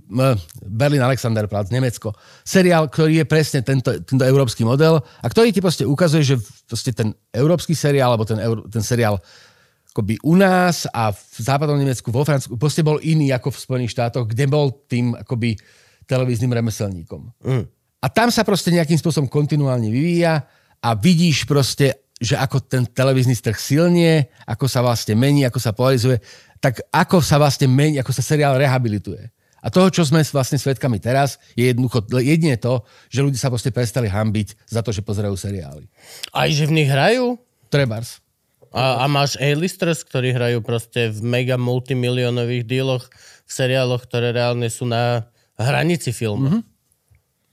Berlin 0.69 1.01
Alexanderplatz, 1.01 1.73
Nemecko, 1.73 2.13
seriál, 2.45 2.93
ktorý 2.93 3.25
je 3.25 3.27
presne 3.27 3.65
tento, 3.65 3.89
tento 4.05 4.21
európsky 4.21 4.69
model 4.69 5.01
a 5.01 5.27
ktorý 5.27 5.49
ti 5.49 5.65
proste 5.65 5.89
ukazuje, 5.89 6.37
že 6.37 6.37
proste 6.69 6.93
ten 6.93 7.17
európsky 7.33 7.73
seriál, 7.73 8.13
alebo 8.13 8.29
ten, 8.29 8.37
eur, 8.37 8.69
ten 8.69 8.85
seriál 8.85 9.17
akoby 9.99 10.21
u 10.23 10.39
nás 10.39 10.87
a 10.95 11.11
v 11.11 11.39
západnom 11.43 11.75
Nemecku, 11.75 12.13
vo 12.15 12.23
Francúzsku, 12.23 12.55
proste 12.55 12.87
bol 12.87 13.03
iný 13.03 13.35
ako 13.35 13.51
v 13.51 13.59
Spojených 13.59 13.95
štátoch, 13.97 14.31
kde 14.31 14.47
bol 14.47 14.71
tým 14.87 15.17
akoby 15.17 15.59
televíznym 16.07 16.55
remeselníkom. 16.55 17.35
Mm. 17.43 17.65
A 17.99 18.07
tam 18.07 18.31
sa 18.31 18.47
proste 18.47 18.71
nejakým 18.71 18.95
spôsobom 18.95 19.27
kontinuálne 19.27 19.91
vyvíja 19.91 20.47
a 20.79 20.95
vidíš 20.95 21.51
proste, 21.51 22.07
že 22.19 22.39
ako 22.39 22.63
ten 22.63 22.87
televízny 22.87 23.35
trh 23.35 23.59
silnie, 23.59 24.31
ako 24.47 24.71
sa 24.71 24.87
vlastne 24.87 25.19
mení, 25.19 25.43
ako 25.47 25.59
sa 25.59 25.75
polarizuje, 25.75 26.23
tak 26.59 26.83
ako 26.91 27.23
sa 27.23 27.39
vlastne 27.39 27.71
mení, 27.71 27.99
ako 27.99 28.11
sa 28.15 28.23
seriál 28.23 28.59
rehabilituje. 28.59 29.31
A 29.59 29.75
toho, 29.75 29.91
čo 29.91 30.07
sme 30.07 30.23
vlastne 30.23 30.55
svedkami 30.55 31.03
teraz, 31.03 31.43
je 31.59 31.67
jednoducho 31.67 32.07
jedine 32.23 32.55
to, 32.55 32.87
že 33.11 33.27
ľudia 33.27 33.43
sa 33.43 33.51
proste 33.51 33.75
prestali 33.75 34.07
hambiť 34.07 34.71
za 34.71 34.87
to, 34.87 34.95
že 34.95 35.03
pozerajú 35.03 35.35
seriály. 35.35 35.91
Aj 36.31 36.47
že 36.47 36.71
v 36.71 36.79
nich 36.79 36.91
hrajú? 36.91 37.35
Trebars. 37.67 38.23
A, 38.71 39.03
a 39.03 39.05
máš 39.11 39.35
A-listers, 39.41 40.07
ktorí 40.07 40.31
hrajú 40.31 40.63
proste 40.63 41.11
v 41.11 41.21
mega 41.25 41.59
multimilionových 41.59 42.65
díloch 42.69 43.05
v 43.49 43.51
seriáloch, 43.51 44.05
ktoré 44.07 44.31
reálne 44.31 44.69
sú 44.71 44.85
na 44.87 45.27
hranici 45.59 46.15
filmu. 46.15 46.47
Mm-hmm. 46.47 46.63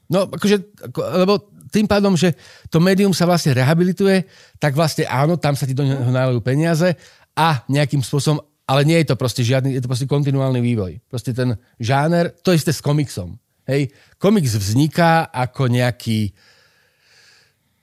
No, 0.05 0.29
akože, 0.29 0.57
ako, 0.91 0.99
lebo 1.25 1.33
tým 1.73 1.89
pádom, 1.89 2.13
že 2.13 2.37
to 2.69 2.77
médium 2.77 3.15
sa 3.15 3.25
vlastne 3.25 3.55
rehabilituje, 3.57 4.29
tak 4.61 4.77
vlastne 4.77 5.09
áno, 5.09 5.39
tam 5.41 5.57
sa 5.57 5.65
ti 5.65 5.73
do 5.73 5.81
neho 5.81 6.13
nálejú 6.13 6.39
peniaze 6.45 6.93
a 7.33 7.65
nejakým 7.65 8.05
spôsobom, 8.05 8.43
ale 8.65 8.81
nie 8.85 8.97
je 9.01 9.13
to 9.13 9.15
proste 9.15 9.45
žiadny, 9.45 9.77
je 9.77 9.81
to 9.85 9.89
proste 9.89 10.09
kontinuálny 10.09 10.61
vývoj. 10.61 10.97
Proste 11.09 11.33
ten 11.37 11.57
žáner, 11.77 12.33
to 12.41 12.53
isté 12.53 12.73
s 12.73 12.81
komiksom. 12.81 13.37
Hej, 13.65 13.93
komiks 14.21 14.53
vzniká 14.53 15.25
ako 15.29 15.69
nejaký 15.69 16.33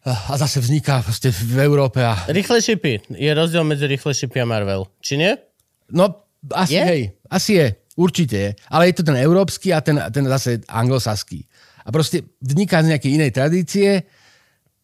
a 0.02 0.34
zase 0.34 0.58
vzniká 0.58 0.98
proste 0.98 1.30
v 1.30 1.62
Európe 1.62 2.02
a 2.02 2.26
Rýchle 2.26 2.58
šipy. 2.58 3.14
Je 3.14 3.30
rozdiel 3.30 3.62
medzi 3.62 3.86
rýchle 3.86 4.10
šipy 4.10 4.42
a 4.42 4.46
Marvel. 4.46 4.90
Či 4.98 5.14
nie? 5.14 5.30
No, 5.94 6.26
asi 6.50 6.74
Je? 6.74 6.82
hej, 6.82 7.02
asi 7.30 7.50
je, 7.54 7.66
určite 7.94 8.34
je. 8.34 8.50
Ale 8.66 8.90
je 8.90 8.98
to 8.98 9.06
ten 9.06 9.14
európsky 9.22 9.70
a 9.70 9.78
ten, 9.78 10.02
ten 10.10 10.26
zase 10.26 10.58
anglosaský. 10.66 11.46
A 11.86 11.94
proste 11.94 12.26
vzniká 12.42 12.82
z 12.82 12.94
nejakej 12.94 13.14
inej 13.14 13.30
tradície 13.30 14.02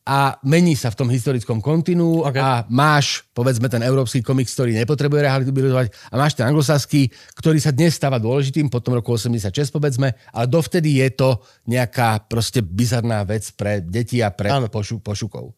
a 0.08 0.40
mení 0.40 0.72
sa 0.72 0.88
v 0.88 1.04
tom 1.04 1.08
historickom 1.12 1.60
kontinuu 1.60 2.24
Ok. 2.24 2.32
okay. 2.32 2.40
a 2.40 2.64
máš, 2.72 3.28
povedzme, 3.36 3.68
ten 3.68 3.84
európsky 3.84 4.24
komiks, 4.24 4.56
ktorý 4.56 4.72
nepotrebuje 4.72 5.20
rehabilitovať 5.20 5.86
a 6.08 6.14
máš 6.16 6.32
ten 6.32 6.48
anglosaský, 6.48 7.12
ktorý 7.36 7.60
sa 7.60 7.76
dnes 7.76 7.92
stáva 7.92 8.16
dôležitým 8.16 8.72
po 8.72 8.80
tom 8.80 8.96
roku 8.96 9.12
86, 9.12 9.52
povedzme, 9.68 10.16
ale 10.32 10.46
dovtedy 10.48 11.04
je 11.04 11.08
to 11.12 11.44
nejaká 11.68 12.24
proste 12.24 12.64
bizarná 12.64 13.20
vec 13.28 13.44
pre 13.52 13.84
deti 13.84 14.24
a 14.24 14.32
pre 14.32 14.48
pošu, 14.72 15.04
pošukov. 15.04 15.52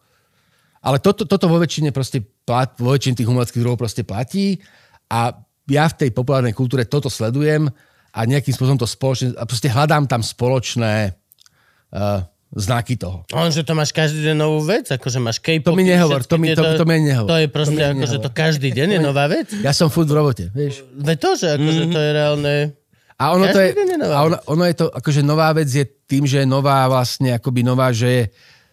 Ale 0.83 0.99
toto, 0.99 1.31
toto 1.31 1.47
vo 1.47 1.63
väčšine 1.63 1.95
proste 1.95 2.19
plat, 2.43 2.75
vo 2.83 2.91
väčšine 2.91 3.23
tých 3.23 3.31
umeleckých 3.31 3.63
druhov 3.63 3.79
proste 3.79 4.03
platí 4.03 4.59
a 5.07 5.31
ja 5.71 5.87
v 5.87 5.95
tej 5.95 6.11
populárnej 6.11 6.59
kultúre 6.59 6.83
toto 6.91 7.07
sledujem 7.07 7.71
a 8.11 8.21
nejakým 8.27 8.51
spôsobom 8.51 8.83
to 8.83 8.91
spoločne, 8.91 9.39
a 9.39 9.47
proste 9.47 9.71
hľadám 9.71 10.11
tam 10.11 10.19
spoločné 10.27 11.15
uh, 11.95 12.27
znaky 12.53 12.95
toho. 12.95 13.23
On, 13.31 13.47
že 13.47 13.63
to 13.63 13.73
máš 13.73 13.91
každý 13.91 14.23
deň 14.23 14.37
novú 14.37 14.61
vec, 14.61 14.87
akože 14.87 15.19
máš 15.19 15.39
K-pop. 15.39 15.71
To 15.71 15.73
mi 15.73 15.85
nehovor, 15.85 16.21
to 16.21 16.35
mi- 16.35 16.51
to- 16.51 16.59
tieto- 16.59 16.77
to 16.77 16.85
mi 16.85 16.99
nehovor. 16.99 17.29
To 17.29 17.37
je 17.37 17.47
To 17.47 17.53
proste 17.53 17.79
mi 17.79 17.93
akože 17.95 18.17
to 18.19 18.29
každý 18.29 18.69
deň 18.71 18.89
je 18.91 19.01
nová 19.01 19.25
vec. 19.27 19.55
Ja 19.57 19.71
som 19.71 19.87
furt 19.87 20.05
v 20.05 20.15
robote, 20.15 20.45
vieš. 20.51 20.83
Veď 20.93 21.17
to, 21.17 21.31
že 21.37 21.47
akože 21.53 21.83
Mhm. 21.85 21.91
to 21.91 21.99
je 21.99 22.11
reálne... 22.11 22.55
A 23.15 23.25
ono, 23.31 23.45
Ja 23.45 23.53
to 23.53 23.61
je, 23.61 23.69
to 23.71 23.85
nenová 23.87 24.13
a 24.13 24.23
ono, 24.25 24.37
ono 24.49 24.65
je 24.65 24.75
to, 24.75 24.87
akože 24.89 25.21
nová 25.21 25.53
vec 25.53 25.69
je 25.69 25.85
tým, 25.85 26.25
že 26.25 26.41
je 26.41 26.49
nová 26.49 26.83
vlastne, 26.87 27.31
akoby 27.31 27.61
nová, 27.61 27.93
že 27.93 28.09
je 28.09 28.23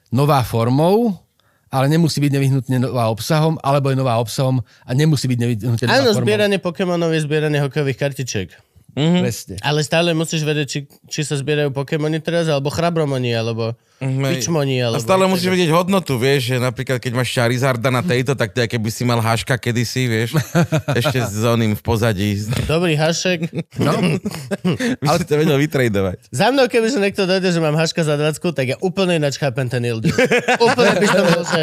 nová 0.10 0.40
formou, 0.42 1.20
ale 1.68 1.86
nemusí 1.88 2.18
byť 2.18 2.32
nevyhnutne 2.32 2.78
nová 2.82 3.08
obsahom, 3.08 3.60
alebo 3.60 3.92
je 3.92 3.98
nová 3.98 4.16
obsahom 4.16 4.58
a 4.82 4.92
nemusí 4.92 5.28
byť 5.28 5.38
nevyhnutne 5.38 5.84
nová 5.84 5.94
Áno, 5.94 6.10
formou. 6.10 6.24
zbieranie 6.24 6.58
Pokémonov 6.58 7.12
je 7.12 7.22
zbieranie 7.22 7.60
hokejových 7.60 8.00
kartičiek. 8.00 8.50
Presne. 8.98 9.56
Ale 9.62 9.80
stále 9.80 10.12
musíš 10.12 10.42
vedieť, 10.42 10.68
či, 10.68 10.80
či 11.06 11.22
sa 11.22 11.34
zbierajú 11.34 11.70
Pokémony 11.70 12.18
teraz, 12.18 12.46
alebo 12.46 12.68
chrabromoni, 12.68 13.32
alebo 13.32 13.78
Mhm. 13.98 14.30
pičmoni, 14.30 14.78
A 14.78 14.94
alebo... 14.94 15.02
stále 15.02 15.26
musíš 15.26 15.50
vedieť 15.50 15.74
hodnotu, 15.74 16.22
vieš, 16.22 16.54
že 16.54 16.62
napríklad 16.62 17.02
keď 17.02 17.18
máš 17.18 17.34
Charizarda 17.34 17.90
na 17.90 18.06
tejto, 18.06 18.38
tak 18.38 18.54
to 18.54 18.62
je, 18.62 18.70
keby 18.70 18.90
si 18.90 19.02
mal 19.02 19.18
Haška 19.18 19.58
kedysi, 19.58 20.06
vieš, 20.06 20.38
ešte 21.02 21.18
s 21.18 21.42
oným 21.42 21.74
v 21.74 21.82
pozadí. 21.82 22.38
Dobrý 22.70 22.94
hašek. 22.94 23.50
No, 23.82 23.98
By 25.02 25.08
si 25.12 25.26
to 25.26 25.34
vedel 25.36 25.58
vytredovať. 25.58 26.30
Za 26.30 26.54
mnou, 26.54 26.70
keby 26.70 26.88
sa 26.88 27.02
niekto 27.02 27.26
dojde, 27.26 27.50
že 27.50 27.58
mám 27.58 27.74
haška 27.74 28.06
za 28.06 28.14
20, 28.14 28.38
tak 28.54 28.66
ja 28.68 28.78
úplne 28.78 29.18
ináč 29.18 29.42
chápem 29.42 29.66
ten 29.66 29.82
Ildu. 29.82 30.14
úplne 30.62 30.94
by 30.94 31.08
som 31.08 31.24
bol, 31.26 31.42
že 31.44 31.62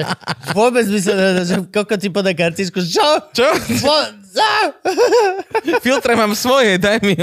vôbec 0.51 0.87
by 0.87 0.99
som, 0.99 1.15
že 1.39 1.55
koko 1.71 1.95
ti 1.95 2.11
podá 2.11 2.35
kartičku, 2.35 2.83
čo? 2.83 3.07
Čo? 3.31 3.47
Po, 3.79 3.95
za? 4.35 4.51
Filtre 5.85 6.19
mám 6.19 6.35
svoje, 6.35 6.75
daj 6.77 6.99
mi. 7.07 7.15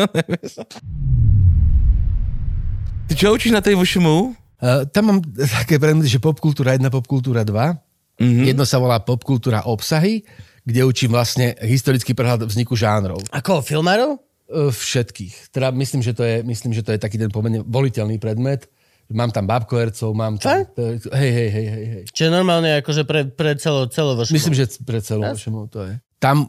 Ty 3.12 3.14
čo 3.20 3.36
učíš 3.36 3.52
na 3.52 3.60
tej 3.60 3.76
VŠMU? 3.76 4.32
Uh, 4.62 4.86
tam 4.88 5.04
mám 5.10 5.20
také 5.36 5.76
predmety, 5.82 6.08
že 6.08 6.24
popkultúra 6.24 6.78
1, 6.80 6.88
popkultúra 6.88 7.44
2. 7.44 7.52
Mhm. 7.52 8.22
Mm-hmm. 8.22 8.46
Jedno 8.54 8.64
sa 8.64 8.78
volá 8.78 9.02
popkultúra 9.02 9.66
obsahy, 9.66 10.24
kde 10.62 10.86
učím 10.86 11.12
vlastne 11.12 11.58
historický 11.66 12.14
prehľad 12.14 12.46
vzniku 12.46 12.78
žánrov. 12.78 13.20
Ako, 13.34 13.66
filmárov? 13.66 14.22
Uh, 14.48 14.70
všetkých. 14.70 15.52
Teda 15.52 15.74
myslím, 15.74 16.06
že 16.06 16.14
to 16.14 16.22
je, 16.24 16.46
myslím, 16.46 16.72
že 16.72 16.86
to 16.86 16.94
je 16.94 17.02
taký 17.02 17.18
ten 17.18 17.34
pomerne 17.34 17.66
voliteľný 17.66 18.22
predmet. 18.22 18.70
Mám 19.12 19.36
tam 19.36 19.44
bábkohercov, 19.44 20.16
mám 20.16 20.40
tam... 20.40 20.64
Fakt? 20.64 20.80
Hej, 21.12 21.32
hej, 21.36 21.50
hej, 21.52 21.68
hej, 21.68 21.86
hej. 21.92 22.04
Čiže 22.16 22.30
normálne 22.32 22.80
akože 22.80 23.04
pre, 23.04 23.28
pre 23.28 23.60
celo, 23.60 23.92
celo. 23.92 24.16
Myslím, 24.16 24.56
že 24.56 24.72
pre 24.88 25.04
celú 25.04 25.28
všemu 25.28 25.68
to 25.68 25.80
je. 25.84 25.94
Tam 26.22 26.48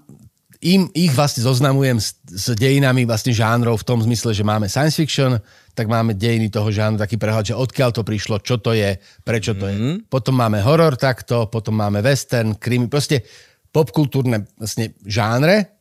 im, 0.62 0.86
ich 0.94 1.10
vlastne 1.10 1.42
zoznamujem 1.42 1.98
s, 1.98 2.14
s 2.22 2.54
dejinami 2.54 3.02
vlastne 3.02 3.34
žánrov 3.34 3.82
v 3.82 3.86
tom 3.86 3.98
zmysle, 3.98 4.30
že 4.30 4.46
máme 4.46 4.70
science 4.70 4.94
fiction, 4.94 5.42
tak 5.74 5.90
máme 5.90 6.14
dejiny 6.14 6.48
toho 6.54 6.70
žánru, 6.70 7.02
taký 7.02 7.18
prehľad, 7.18 7.50
že 7.50 7.58
odkiaľ 7.58 7.90
to 7.90 8.06
prišlo, 8.06 8.38
čo 8.40 8.62
to 8.62 8.70
je, 8.70 8.94
prečo 9.26 9.58
to 9.58 9.66
je. 9.66 9.76
Potom 10.06 10.38
máme 10.38 10.62
horor 10.62 10.94
takto, 10.94 11.50
potom 11.50 11.82
máme 11.82 11.98
western, 11.98 12.54
krimi, 12.54 12.86
proste 12.86 13.26
popkultúrne 13.74 14.46
vlastne 14.54 14.94
žánre 15.02 15.74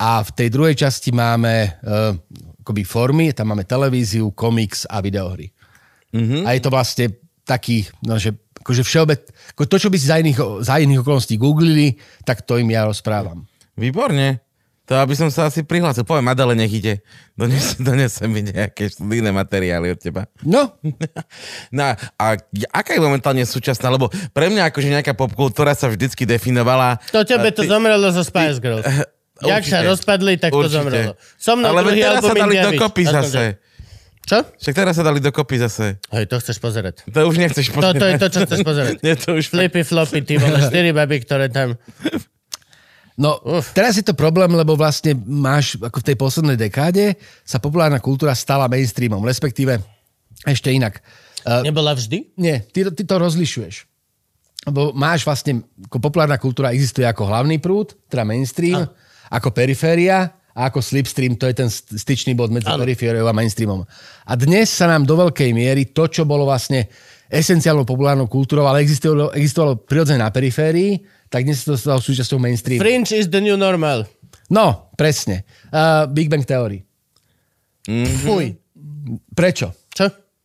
a 0.00 0.22
v 0.24 0.30
tej 0.32 0.48
druhej 0.54 0.74
časti 0.78 1.10
máme 1.12 1.82
uh, 1.82 2.14
akoby 2.64 2.82
formy, 2.86 3.34
tam 3.34 3.52
máme 3.52 3.68
televíziu, 3.68 4.32
komiks 4.32 4.86
a 4.86 5.02
videohry. 5.02 5.50
Mm-hmm. 6.14 6.46
A 6.46 6.54
je 6.56 6.60
to 6.62 6.70
vlastne 6.72 7.06
taký, 7.44 7.84
no, 8.06 8.16
že 8.16 8.32
akože 8.62 8.84
všeobec, 8.84 9.20
ako 9.56 9.62
to, 9.66 9.76
čo 9.80 9.88
by 9.90 9.96
si 9.98 10.06
za 10.06 10.20
iných, 10.20 10.64
za 10.64 10.78
iných 10.78 11.00
okolností 11.02 11.34
googlili, 11.40 11.98
tak 12.22 12.46
to 12.46 12.56
im 12.56 12.70
ja 12.70 12.86
rozprávam. 12.86 13.48
Výborne. 13.78 14.42
To 14.88 14.96
aby 14.96 15.12
som 15.12 15.28
sa 15.28 15.52
asi 15.52 15.60
prihlásil. 15.62 16.00
Poviem 16.00 16.32
Adele, 16.32 16.56
nech 16.56 16.72
ide. 16.72 17.04
Dones, 17.36 17.76
donesem 17.86 18.24
mi 18.26 18.40
nejaké 18.40 18.88
študijné 18.88 19.28
materiály 19.30 19.92
od 19.92 20.00
teba. 20.00 20.24
No, 20.40 20.72
No 21.76 21.92
a 21.92 22.26
aká 22.72 22.96
je 22.96 23.00
momentálne 23.00 23.44
súčasná? 23.44 23.92
Lebo 23.92 24.08
pre 24.32 24.48
mňa 24.48 24.72
akože 24.72 24.88
nejaká 24.88 25.12
popkultúra 25.12 25.76
sa 25.76 25.92
vždycky 25.92 26.24
definovala... 26.24 26.96
To 27.12 27.20
tebe 27.20 27.52
to 27.52 27.62
Ty- 27.62 27.70
zomrelo 27.70 28.08
zo 28.08 28.24
Spice 28.24 28.58
Girls. 28.64 28.84
Jak 29.38 29.62
sa 29.62 29.86
rozpadli, 29.86 30.34
tak 30.34 30.50
to 30.50 30.66
Určite. 30.66 30.74
zomrelo. 30.74 31.12
So 31.38 31.54
mnou 31.54 31.70
Ale 31.70 31.86
druhý 31.86 32.02
teraz 32.02 32.24
sa 32.24 32.34
dali 32.34 32.56
dokopy 32.58 33.02
zase. 33.06 33.44
Čo? 34.26 34.38
Však 34.44 34.74
teraz 34.74 34.92
sa 34.98 35.04
dali 35.04 35.20
dokopy 35.22 35.56
zase. 35.56 35.86
Hej, 36.10 36.26
to 36.26 36.36
chceš 36.36 36.58
pozerať. 36.58 37.06
To 37.06 37.22
už 37.24 37.38
nechceš 37.38 37.70
To, 37.70 37.78
pozerať. 37.78 37.94
to 37.94 38.04
je 38.04 38.14
to, 38.16 38.26
čo 38.28 38.38
chceš 38.44 38.60
pozerať. 38.60 38.94
Nie, 39.00 39.14
to 39.14 39.38
už... 39.38 39.44
Flippy, 39.46 39.80
floppy, 39.84 40.20
ty 40.20 40.36
vole, 40.36 40.58
štyri 40.58 40.90
baby, 40.90 41.22
ktoré 41.22 41.48
tam... 41.48 41.78
no 43.18 43.42
teraz 43.74 43.98
je 43.98 44.06
to 44.06 44.14
problém, 44.14 44.48
lebo 44.54 44.78
vlastne 44.78 45.12
máš, 45.26 45.74
ako 45.82 45.98
v 46.00 46.06
tej 46.06 46.16
poslednej 46.16 46.56
dekáde, 46.56 47.18
sa 47.42 47.58
populárna 47.58 47.98
kultúra 47.98 48.32
stala 48.38 48.70
mainstreamom, 48.70 49.20
respektíve 49.26 49.82
ešte 50.46 50.70
inak. 50.70 51.02
Uh, 51.42 51.66
Nebola 51.66 51.98
vždy? 51.98 52.38
Nie, 52.38 52.62
ty, 52.62 52.86
to- 52.86 52.94
ty 52.94 53.02
to 53.02 53.18
rozlišuješ. 53.18 53.90
Lebo 54.70 54.94
máš 54.94 55.26
vlastne, 55.26 55.66
ako 55.90 55.98
populárna 55.98 56.38
kultúra 56.38 56.70
existuje 56.70 57.06
ako 57.06 57.26
hlavný 57.26 57.58
prúd, 57.58 57.94
teda 58.06 58.22
mainstream, 58.22 58.86
a. 58.86 58.90
ako 59.34 59.50
periféria 59.50 60.34
a 60.54 60.68
ako 60.68 60.82
slipstream, 60.82 61.38
to 61.38 61.46
je 61.46 61.54
ten 61.54 61.70
st- 61.70 61.94
styčný 62.02 62.34
bod 62.34 62.50
medzi 62.50 62.66
perifériou 62.66 63.30
a 63.30 63.34
mainstreamom. 63.34 63.86
A 64.26 64.32
dnes 64.34 64.70
sa 64.70 64.90
nám 64.90 65.06
do 65.06 65.14
veľkej 65.14 65.54
miery 65.54 65.94
to, 65.94 66.10
čo 66.10 66.26
bolo 66.26 66.46
vlastne 66.46 66.90
esenciálnou 67.30 67.86
populárnou 67.86 68.26
kultúrou, 68.26 68.66
ale 68.66 68.82
existovalo, 68.82 69.30
existovalo 69.36 69.78
prirodzene 69.78 70.18
na 70.18 70.34
periférii, 70.34 70.98
tak 71.28 71.44
dnes 71.44 71.62
sa 71.62 71.72
to 71.72 71.76
stalo 71.78 72.00
súčasťou 72.02 72.40
mainstreamu. 72.40 72.80
Fringe 72.82 73.12
is 73.14 73.28
the 73.28 73.40
new 73.40 73.56
normal. 73.56 74.04
No, 74.48 74.92
presne. 74.96 75.44
Uh, 75.68 76.08
Big 76.08 76.32
Bang 76.32 76.44
Theory. 76.44 76.82
Fuj. 77.88 78.52
Prečo? 79.32 79.72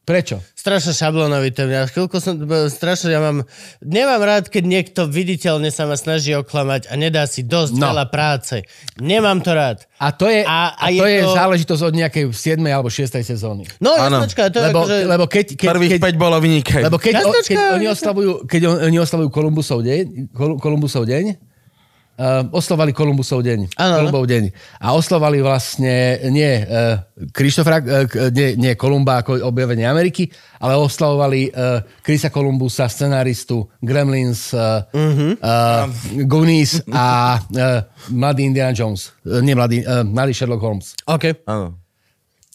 Čo? 0.04 0.06
Prečo? 0.06 0.36
Strašne 0.54 0.92
šablónovité. 0.92 1.64
Ja 1.64 1.84
chvíľku 1.86 2.20
som, 2.20 2.36
strašne, 2.68 3.08
ja 3.10 3.20
mám, 3.20 3.48
nemám 3.80 4.20
rád, 4.20 4.44
keď 4.46 4.64
niekto 4.66 5.02
viditeľne 5.06 5.68
sa 5.70 5.84
ma 5.84 5.96
snaží 5.96 6.32
oklamať 6.34 6.88
a 6.88 6.94
nedá 6.94 7.24
si 7.24 7.40
dosť 7.42 7.72
No. 7.74 7.88
veľa 7.88 8.06
práce. 8.08 8.68
Nemám 8.98 9.40
to 9.40 9.52
rád. 9.52 9.88
A 9.98 10.12
to 10.12 10.28
je, 10.28 10.44
A- 10.44 10.76
a, 10.76 10.76
a 10.78 10.88
to 10.90 11.06
je 11.06 11.20
to- 11.22 11.32
záležitosť 11.34 11.82
od 11.82 11.94
nejakej 11.98 12.24
7. 12.28 12.60
alebo 12.66 12.88
6. 12.88 13.16
sezóny. 13.18 13.64
No, 13.78 13.96
jasnočka, 13.96 14.48
to 14.50 14.60
je 14.60 14.66
Lebo, 14.66 14.80
akože... 14.84 14.98
lebo 15.06 15.26
keď, 15.26 15.46
keď, 15.56 15.68
Prvých 15.70 15.92
keď, 15.94 16.02
5 16.12 16.20
bolo 16.20 16.36
vynikajúce. 16.38 16.86
Lebo 16.86 16.98
keď, 17.00 17.14
o, 17.14 17.20
Jasnočka, 17.24 17.48
keď 17.50 17.60
oni 17.74 17.88
oslavujú, 17.88 18.32
keď 18.44 18.62
on, 18.66 18.76
oni 18.84 18.98
oslavujú 19.00 19.30
Kolumbusov 19.32 19.80
deň, 19.82 20.04
Kol- 20.30 20.60
Kolumbusov 20.60 21.08
deň, 21.08 21.53
uh, 22.18 22.46
oslavovali 22.54 22.92
Kolumbusov 22.94 23.42
deň. 23.42 23.78
Áno. 23.78 23.94
Kolumbov 24.04 24.26
deň. 24.30 24.44
A 24.82 24.94
oslavovali 24.94 25.40
vlastne 25.42 26.20
nie 26.30 26.64
uh, 26.64 27.02
Krištofra, 27.34 27.82
uh, 27.82 28.06
nie, 28.34 28.56
nie 28.58 28.74
Kolumba 28.78 29.26
ako 29.26 29.42
objavenie 29.46 29.88
Ameriky, 29.88 30.30
ale 30.62 30.78
oslavovali 30.78 31.50
uh, 31.50 31.82
Krisa 32.02 32.30
Kolumbusa, 32.30 32.90
scenáristu 32.90 33.66
Gremlins, 33.82 34.54
uh, 34.54 34.84
uh-huh. 34.90 35.38
uh, 35.40 35.86
Goonies 36.26 36.86
a 36.94 37.38
uh, 37.40 37.86
mladý 38.14 38.48
Indiana 38.48 38.74
Jones. 38.76 39.14
Uh, 39.26 39.42
nie 39.42 39.58
mladý, 39.58 39.82
uh, 39.84 40.06
mladý 40.06 40.34
Sherlock 40.34 40.62
Holmes. 40.62 40.94
OK. 41.10 41.46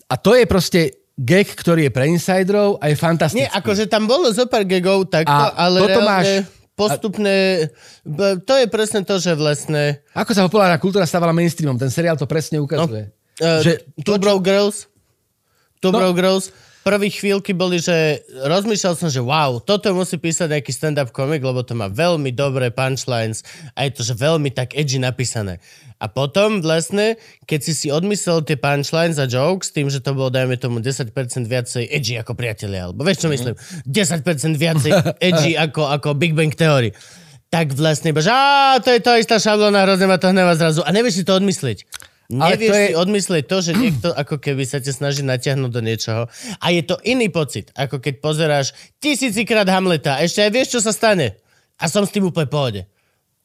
A 0.08 0.14
to 0.16 0.32
je 0.32 0.48
proste 0.48 0.80
gag, 1.18 1.50
ktorý 1.50 1.90
je 1.90 1.92
pre 1.92 2.06
insiderov 2.06 2.78
a 2.78 2.88
je 2.88 2.96
fantastický. 2.96 3.42
Nie, 3.42 3.50
akože 3.50 3.90
tam 3.90 4.06
bolo 4.06 4.30
zo 4.30 4.46
pár 4.46 4.62
gagov 4.62 5.10
takto, 5.10 5.34
A 5.34 5.50
ale 5.66 5.82
toto 5.82 6.00
reálne 6.00 6.08
máš- 6.08 6.57
postupné... 6.78 7.66
b- 8.06 8.38
To 8.38 8.54
je 8.54 8.66
presne 8.70 9.02
to, 9.02 9.18
že 9.18 9.34
vlastne... 9.34 9.98
Ako 10.14 10.30
sa 10.30 10.46
populárna 10.46 10.78
kultúra 10.78 11.02
stávala 11.04 11.34
mainstreamom, 11.34 11.74
ten 11.74 11.90
seriál 11.90 12.14
to 12.14 12.30
presne 12.30 12.62
ukazuje. 12.62 13.10
Uh, 13.42 13.58
že 13.60 13.82
Two 14.06 14.14
Bro 14.16 14.38
Girls. 14.38 14.86
Two 15.82 15.90
No. 15.90 15.98
Bro 15.98 16.14
Girls. 16.14 16.54
Prvé 16.86 17.10
chvíľky 17.12 17.52
boli, 17.52 17.82
že 17.82 18.22
rozmýšľal 18.32 18.94
som, 18.96 19.08
že 19.12 19.20
wow, 19.20 19.60
toto 19.60 19.90
musí 19.92 20.16
písať 20.16 20.56
nejaký 20.56 20.72
stand-up 20.72 21.10
komik, 21.12 21.42
lebo 21.44 21.60
to 21.60 21.76
má 21.76 21.90
veľmi 21.90 22.32
dobré 22.32 22.72
punchlines 22.72 23.44
a 23.76 23.84
je 23.84 23.92
to, 23.92 24.02
že 24.06 24.14
veľmi 24.16 24.48
tak 24.54 24.72
edgy 24.72 24.96
napísané. 24.96 25.60
A 25.98 26.06
potom 26.06 26.62
vlastne, 26.62 27.18
keď 27.50 27.60
si 27.66 27.72
si 27.74 27.88
odmyslel 27.90 28.46
tie 28.46 28.54
punchlines 28.54 29.18
a 29.18 29.26
jokes, 29.26 29.74
tým, 29.74 29.90
že 29.90 29.98
to 29.98 30.14
bolo, 30.14 30.30
dajme 30.30 30.54
tomu, 30.54 30.78
10% 30.78 31.10
viacej 31.42 31.90
edgy 31.90 32.14
ako 32.14 32.38
priatelia, 32.38 32.86
alebo 32.86 33.02
vieš, 33.02 33.26
čo 33.26 33.28
myslím? 33.34 33.58
10% 33.82 34.54
viacej 34.54 34.92
edgy 35.18 35.58
ako, 35.66 35.90
ako 35.90 36.14
Big 36.14 36.38
Bang 36.38 36.54
Theory. 36.54 36.94
Tak 37.50 37.74
vlastne 37.74 38.12
že 38.14 38.32
to 38.84 38.92
je 38.92 39.00
to 39.00 39.12
istá 39.18 39.40
šablona, 39.40 39.88
hrozne 39.88 40.06
ma 40.06 40.20
to 40.20 40.30
hneva 40.30 40.54
zrazu. 40.54 40.84
A 40.84 40.92
nevieš 40.94 41.20
si 41.20 41.24
to 41.24 41.34
odmyslieť. 41.34 41.88
Ale 42.28 42.60
Nevieš 42.60 42.68
to 42.68 42.74
je- 42.76 42.84
si 42.84 42.94
odmyslieť 42.94 43.44
to, 43.44 43.56
že 43.58 43.72
niekto 43.72 44.08
ako 44.12 44.36
keby 44.36 44.60
sa 44.62 44.76
ťa 44.78 44.92
snaží 44.92 45.24
natiahnuť 45.24 45.70
do 45.72 45.80
niečoho. 45.80 46.22
A 46.60 46.66
je 46.68 46.84
to 46.84 47.00
iný 47.02 47.32
pocit, 47.32 47.72
ako 47.72 47.98
keď 47.98 48.20
pozeráš 48.20 48.76
tisícikrát 49.00 49.64
Hamleta. 49.64 50.20
Ešte 50.20 50.44
aj 50.44 50.50
vieš, 50.52 50.68
čo 50.76 50.80
sa 50.80 50.92
stane. 50.92 51.40
A 51.76 51.88
som 51.88 52.04
s 52.04 52.12
tým 52.12 52.28
úplne 52.28 52.44
pohode. 52.44 52.82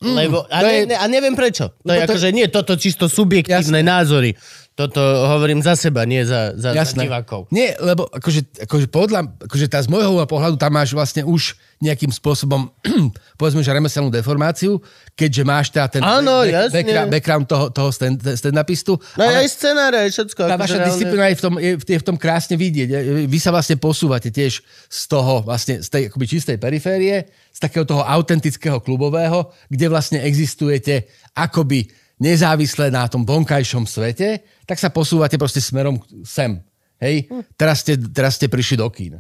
Lebo, 0.04 0.44
a, 0.52 0.60
ne, 0.60 0.74
je- 0.76 0.88
ne, 0.92 0.96
a 1.00 1.06
neviem 1.08 1.32
prečo. 1.32 1.72
To 1.80 1.92
je 1.96 2.04
to- 2.04 2.12
akože 2.12 2.30
nie 2.36 2.52
toto 2.52 2.76
čisto 2.76 3.08
subjektívne 3.08 3.80
názory. 3.80 4.36
Toto 4.76 5.00
hovorím 5.00 5.64
za 5.64 5.80
seba, 5.80 6.04
nie 6.04 6.28
za, 6.28 6.52
za, 6.60 6.76
za 6.76 6.84
divákov. 7.08 7.48
Nie, 7.56 7.78
lebo 7.80 8.10
akože, 8.12 8.68
akože, 8.68 8.92
podľa, 8.92 9.32
akože 9.48 9.72
tá 9.72 9.80
z 9.80 9.88
môjho 9.88 10.28
pohľadu 10.28 10.60
tam 10.60 10.76
máš 10.76 10.92
vlastne 10.92 11.24
už 11.24 11.56
nejakým 11.84 12.08
spôsobom, 12.10 12.72
povedzme, 13.40 13.60
že 13.60 13.76
remeselnú 13.76 14.08
deformáciu, 14.08 14.80
keďže 15.14 15.44
máš 15.44 15.68
teda 15.68 15.88
ten 15.92 16.00
Áno, 16.00 16.48
jasne. 16.48 16.72
background, 16.80 17.10
background 17.12 17.46
toho, 17.46 17.66
toho 17.70 17.90
stand, 17.92 18.24
stand-upistu. 18.24 18.96
No 19.20 19.28
ale, 19.28 19.44
aj 19.44 19.50
scenáre, 19.52 19.98
aj 20.08 20.10
všetko. 20.16 20.40
tá 20.40 20.56
akože 20.56 20.64
vaša 20.64 20.78
reálne- 20.80 20.88
disciplína 20.88 21.26
je 21.28 21.36
v, 21.36 21.42
tom, 21.44 21.54
je, 21.60 21.72
je 21.76 22.00
v 22.00 22.06
tom 22.08 22.18
krásne 22.18 22.56
vidieť. 22.56 22.88
Vy 23.28 23.38
sa 23.44 23.52
vlastne 23.52 23.76
posúvate 23.76 24.32
tiež 24.32 24.64
z 24.88 25.02
toho, 25.12 25.44
vlastne 25.44 25.84
z 25.84 25.90
tej 25.92 26.02
akoby 26.08 26.26
čistej 26.26 26.56
periférie, 26.56 27.28
z 27.52 27.60
takého 27.60 27.84
toho 27.84 28.08
autentického 28.08 28.80
klubového, 28.80 29.52
kde 29.68 29.86
vlastne 29.92 30.24
existujete 30.24 31.12
akoby 31.36 31.92
nezávisle 32.24 32.88
na 32.88 33.04
tom 33.12 33.28
vonkajšom 33.28 33.84
svete, 33.84 34.40
tak 34.64 34.80
sa 34.80 34.88
posúvate 34.88 35.36
proste 35.36 35.60
smerom 35.60 36.00
sem. 36.24 36.64
Hej? 37.04 37.28
Teraz 37.60 37.84
ste, 37.84 38.00
teraz 38.00 38.40
ste 38.40 38.48
prišli 38.48 38.80
do 38.80 38.88
kín. 38.88 39.20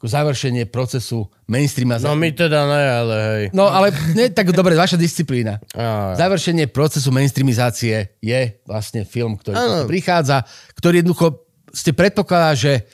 Ako 0.00 0.08
završenie 0.08 0.64
procesu 0.64 1.28
mainstreama. 1.44 2.00
No 2.00 2.16
my 2.16 2.32
teda 2.32 2.64
ne, 2.64 2.84
ale 2.88 3.14
hej. 3.20 3.44
No 3.52 3.68
ale 3.68 3.92
nie, 4.16 4.32
tak 4.32 4.48
dobre, 4.48 4.72
vaša 4.72 4.96
disciplína. 4.96 5.60
Á. 5.76 6.16
Završenie 6.16 6.72
procesu 6.72 7.12
mainstreamizácie 7.12 8.16
je 8.24 8.40
vlastne 8.64 9.04
film, 9.04 9.36
ktorý 9.36 9.60
toto 9.60 9.84
prichádza, 9.84 10.48
ktorý 10.72 11.04
jednoducho 11.04 11.44
ste 11.76 11.92
predpokladá, 11.92 12.56
že 12.56 12.88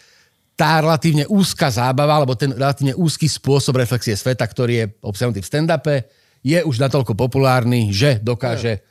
tá 0.59 0.82
relatívne 0.82 1.30
úzka 1.30 1.70
zábava, 1.70 2.18
alebo 2.18 2.34
ten 2.34 2.50
relatívne 2.50 2.98
úzky 2.98 3.30
spôsob 3.30 3.78
reflexie 3.78 4.18
sveta, 4.18 4.42
ktorý 4.42 4.74
je 4.74 4.86
obsiahnutý 5.04 5.44
v 5.44 5.50
stand-upe, 5.54 5.96
je 6.42 6.59
už 6.59 6.76
natoľko 6.80 7.14
populárny, 7.14 7.94
že 7.94 8.18
dokáže 8.18 8.82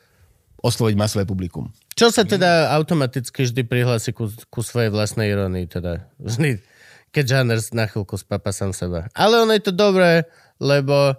osloviť 0.61 0.95
masové 0.97 1.23
publikum. 1.27 1.69
Čo 1.93 2.09
sa 2.09 2.23
teda 2.25 2.73
automaticky 2.73 3.45
vždy 3.45 3.61
prihlási 3.65 4.11
ku, 4.13 4.29
ku 4.49 4.61
svojej 4.65 4.89
vlastnej 4.89 5.29
ironii, 5.29 5.65
teda 5.69 6.05
vždy, 6.21 6.57
keď 7.15 7.25
žáner 7.39 7.59
na 7.71 7.87
chvíľku 7.87 8.19
spapa 8.19 8.51
sám 8.51 8.75
seba. 8.75 9.07
Ale 9.15 9.39
ono 9.39 9.55
je 9.55 9.63
to 9.63 9.71
dobré, 9.71 10.27
lebo 10.59 11.15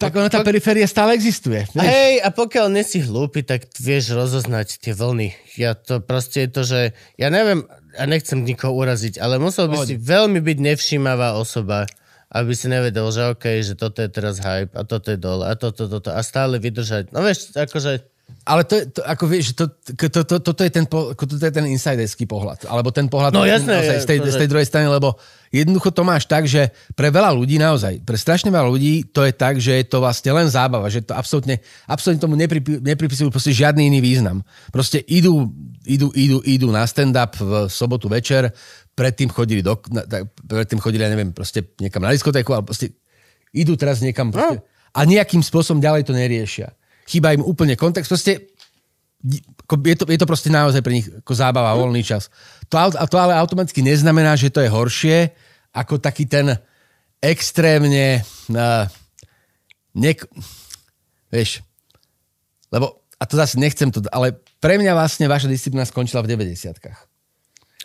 Tak 0.00 0.16
ona 0.16 0.26
tá 0.26 0.42
periféria 0.42 0.88
stále 0.90 1.14
existuje. 1.14 1.62
vieš. 1.70 1.86
Hej, 1.86 2.24
a 2.24 2.34
pokiaľ 2.34 2.66
nie 2.72 2.82
si 2.82 2.98
hlúpy, 2.98 3.46
tak 3.46 3.70
vieš 3.78 4.16
rozoznať 4.16 4.82
tie 4.82 4.96
vlny. 4.96 5.36
Ja 5.54 5.78
to 5.78 6.02
proste 6.02 6.48
je 6.48 6.50
to, 6.50 6.62
že 6.66 6.80
ja 7.14 7.28
neviem, 7.30 7.68
a 7.94 8.02
nechcem 8.10 8.42
nikoho 8.42 8.74
uraziť, 8.74 9.22
ale 9.22 9.38
musel 9.38 9.70
by 9.70 9.86
si 9.86 9.94
veľmi 9.94 10.40
byť 10.42 10.58
nevšímavá 10.58 11.38
osoba, 11.38 11.86
aby 12.30 12.54
si 12.54 12.66
nevedel, 12.70 13.06
že 13.10 13.34
OK, 13.34 13.44
že 13.62 13.74
toto 13.74 14.00
je 14.00 14.08
teraz 14.08 14.38
hype 14.40 14.72
a 14.74 14.82
toto 14.86 15.10
je 15.10 15.18
dole 15.18 15.44
a 15.46 15.54
toto, 15.58 15.90
toto 15.90 16.10
a 16.10 16.22
stále 16.22 16.62
vydržať. 16.62 17.10
No 17.10 17.20
vieš, 17.20 17.52
akože 17.52 18.06
Ale 18.44 18.64
to, 18.66 18.74
je, 18.80 18.84
to 18.90 19.00
ako 19.04 19.24
vieš, 19.30 19.52
to, 19.52 19.70
to, 19.94 20.20
to, 20.26 20.36
toto 20.42 20.62
je 20.64 20.70
ten, 20.72 20.84
toto 20.88 21.36
je 21.38 21.52
ten 21.54 21.66
insiderský 21.70 22.24
pohľad. 22.26 22.66
Alebo 22.66 22.90
ten 22.90 23.06
pohľad 23.06 23.36
No 23.36 23.46
jasné, 23.46 23.78
naozaj 23.78 23.96
z, 24.02 24.06
tej, 24.08 24.18
je 24.24 24.32
z 24.32 24.40
tej 24.40 24.48
druhej 24.50 24.66
strany, 24.66 24.86
lebo 24.90 25.14
jednoducho 25.54 25.94
to 25.94 26.02
máš 26.02 26.24
tak, 26.26 26.48
že 26.50 26.72
pre 26.98 27.12
veľa 27.14 27.30
ľudí 27.36 27.60
naozaj, 27.60 28.02
pre 28.02 28.16
strašne 28.18 28.50
veľa 28.50 28.68
ľudí 28.72 29.12
to 29.12 29.22
je 29.22 29.32
tak, 29.36 29.60
že 29.60 29.78
je 29.78 29.84
to 29.86 30.02
vlastne 30.02 30.30
len 30.34 30.48
zábava, 30.48 30.88
že 30.88 31.04
to 31.04 31.14
absolútne, 31.14 31.62
absolútne 31.86 32.20
tomu 32.20 32.34
nepripi, 32.34 32.82
nepripisujú 32.82 33.28
proste 33.30 33.54
žiadny 33.54 33.86
iný 33.86 34.00
význam. 34.02 34.42
Proste 34.74 34.98
idú, 35.04 35.52
idú, 35.86 36.10
idú, 36.16 36.42
idú 36.42 36.68
na 36.72 36.82
stand-up 36.88 37.38
v 37.38 37.70
sobotu 37.70 38.10
večer, 38.10 38.50
predtým 38.98 39.30
chodili, 39.30 39.62
do, 39.62 39.78
na, 39.94 40.02
predtým 40.48 40.80
chodili, 40.82 41.06
ja 41.06 41.10
neviem, 41.12 41.30
proste 41.30 41.70
niekam 41.78 42.02
na 42.02 42.10
diskotéku, 42.10 42.50
ale 42.56 42.66
proste 42.66 42.96
idú 43.54 43.78
teraz 43.78 44.02
niekam 44.02 44.34
proste, 44.34 44.64
a 44.90 45.00
nejakým 45.06 45.42
spôsobom 45.42 45.78
ďalej 45.78 46.02
to 46.08 46.12
neriešia. 46.16 46.74
Chýba 47.10 47.34
im 47.34 47.42
úplne 47.42 47.74
kontext, 47.74 48.06
proste 48.06 48.54
je 49.68 49.96
to, 49.98 50.06
je 50.08 50.18
to 50.18 50.30
proste 50.30 50.48
naozaj 50.48 50.80
pre 50.80 50.96
nich 50.96 51.06
ako 51.10 51.32
zábava, 51.34 51.76
voľný 51.76 52.06
čas. 52.06 52.30
To, 52.70 52.78
to 52.94 53.16
ale 53.18 53.34
automaticky 53.36 53.82
neznamená, 53.82 54.38
že 54.38 54.48
to 54.48 54.62
je 54.62 54.70
horšie 54.70 55.34
ako 55.74 55.98
taký 55.98 56.24
ten 56.30 56.54
extrémne 57.20 58.22
uh, 58.54 58.86
nek... 59.92 60.24
Vieš, 61.30 61.62
lebo, 62.74 63.06
a 63.18 63.22
to 63.26 63.38
zase 63.38 63.54
nechcem 63.54 63.90
to, 63.94 64.02
ale 64.10 64.34
pre 64.58 64.78
mňa 64.78 64.98
vlastne 64.98 65.30
vaša 65.30 65.46
disciplína 65.46 65.86
skončila 65.86 66.26
v 66.26 66.34
90-kách. 66.34 67.09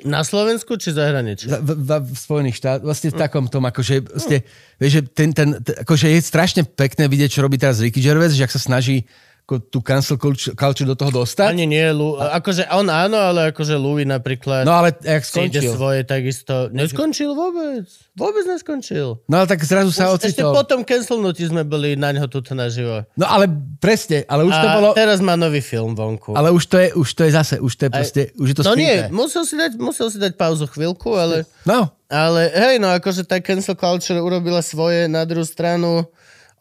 Na 0.04 0.28
Slovensku 0.28 0.76
či 0.76 0.92
zahraničí? 0.92 1.48
V, 1.48 1.72
v, 1.72 1.90
v 2.04 2.18
Spojených 2.20 2.60
štátoch, 2.60 2.84
vlastne 2.84 3.16
v 3.16 3.18
takom 3.22 3.48
tom, 3.48 3.64
akože, 3.64 4.12
vlastne, 4.12 4.44
vieš, 4.76 4.92
že 5.00 5.02
ten, 5.08 5.30
ten, 5.32 5.56
akože 5.64 6.12
je 6.12 6.20
strašne 6.20 6.62
pekné 6.68 7.08
vidieť, 7.08 7.40
čo 7.40 7.46
robí 7.46 7.56
teraz 7.56 7.80
Ricky 7.80 8.04
Gervais, 8.04 8.36
že 8.36 8.44
ak 8.44 8.52
sa 8.52 8.60
snaží 8.60 9.08
tú 9.46 9.78
cancel 9.86 10.18
culture, 10.18 10.90
do 10.90 10.98
toho 10.98 11.22
dostať. 11.22 11.54
Ani 11.54 11.70
nie, 11.70 11.86
Lu, 11.94 12.18
akože 12.18 12.66
on 12.74 12.90
áno, 12.90 13.14
ale 13.14 13.54
akože 13.54 13.78
Louis 13.78 14.02
napríklad 14.02 14.66
No 14.66 14.74
ale 14.74 14.98
jak 15.06 15.22
skončil. 15.22 15.70
svoje 15.70 16.02
takisto. 16.02 16.74
Neskončil 16.74 17.30
vôbec. 17.38 17.86
Vôbec 18.18 18.42
neskončil. 18.50 19.22
No 19.30 19.36
ale 19.38 19.46
tak 19.46 19.62
zrazu 19.62 19.94
sa 19.94 20.10
ešte 20.18 20.42
ocitol. 20.42 20.50
po 20.50 20.66
tom 20.66 20.82
cancelnutí 20.82 21.46
sme 21.46 21.62
boli 21.62 21.94
na 21.94 22.10
ňo 22.10 22.26
tuto 22.26 22.58
naživo. 22.58 23.06
No 23.14 23.30
ale 23.30 23.46
presne, 23.78 24.26
ale 24.26 24.50
už 24.50 24.56
A 24.58 24.62
to 24.66 24.68
bolo... 24.82 24.90
teraz 24.98 25.22
má 25.22 25.38
nový 25.38 25.62
film 25.62 25.94
vonku. 25.94 26.34
Ale 26.34 26.50
už 26.50 26.66
to 26.66 26.82
je, 26.82 26.88
už 26.98 27.10
to 27.14 27.22
je 27.30 27.32
zase, 27.38 27.56
už 27.62 27.74
to 27.78 27.82
je 27.86 27.92
proste, 27.94 28.22
už 28.42 28.48
je 28.50 28.56
to 28.58 28.64
no 28.66 28.74
skryté. 28.74 28.82
nie, 28.82 28.98
musel 29.14 29.46
si, 29.46 29.54
dať, 29.54 29.72
musel 29.78 30.10
si 30.10 30.18
dať 30.18 30.34
pauzu 30.34 30.66
chvíľku, 30.66 31.14
ale, 31.14 31.46
No, 31.70 31.94
ale 32.10 32.50
hej, 32.50 32.82
no 32.82 32.90
akože 32.90 33.30
tá 33.30 33.38
cancel 33.46 33.78
culture 33.78 34.18
urobila 34.18 34.66
svoje 34.66 35.06
na 35.06 35.22
druhú 35.22 35.46
stranu. 35.46 36.10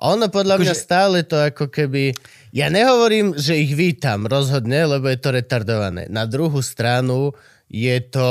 Ono 0.04 0.28
podľa 0.28 0.60
mňa 0.60 0.72
Akože- 0.76 0.84
stále 0.84 1.18
to 1.24 1.40
ako 1.40 1.72
keby... 1.72 2.12
Ja 2.54 2.70
nehovorím, 2.70 3.34
že 3.34 3.58
ich 3.58 3.74
vítam 3.74 4.30
rozhodne, 4.30 4.86
lebo 4.86 5.10
je 5.10 5.18
to 5.18 5.34
retardované. 5.34 6.06
Na 6.06 6.28
druhú 6.28 6.60
stranu 6.62 7.32
je 7.66 7.98
to 8.04 8.28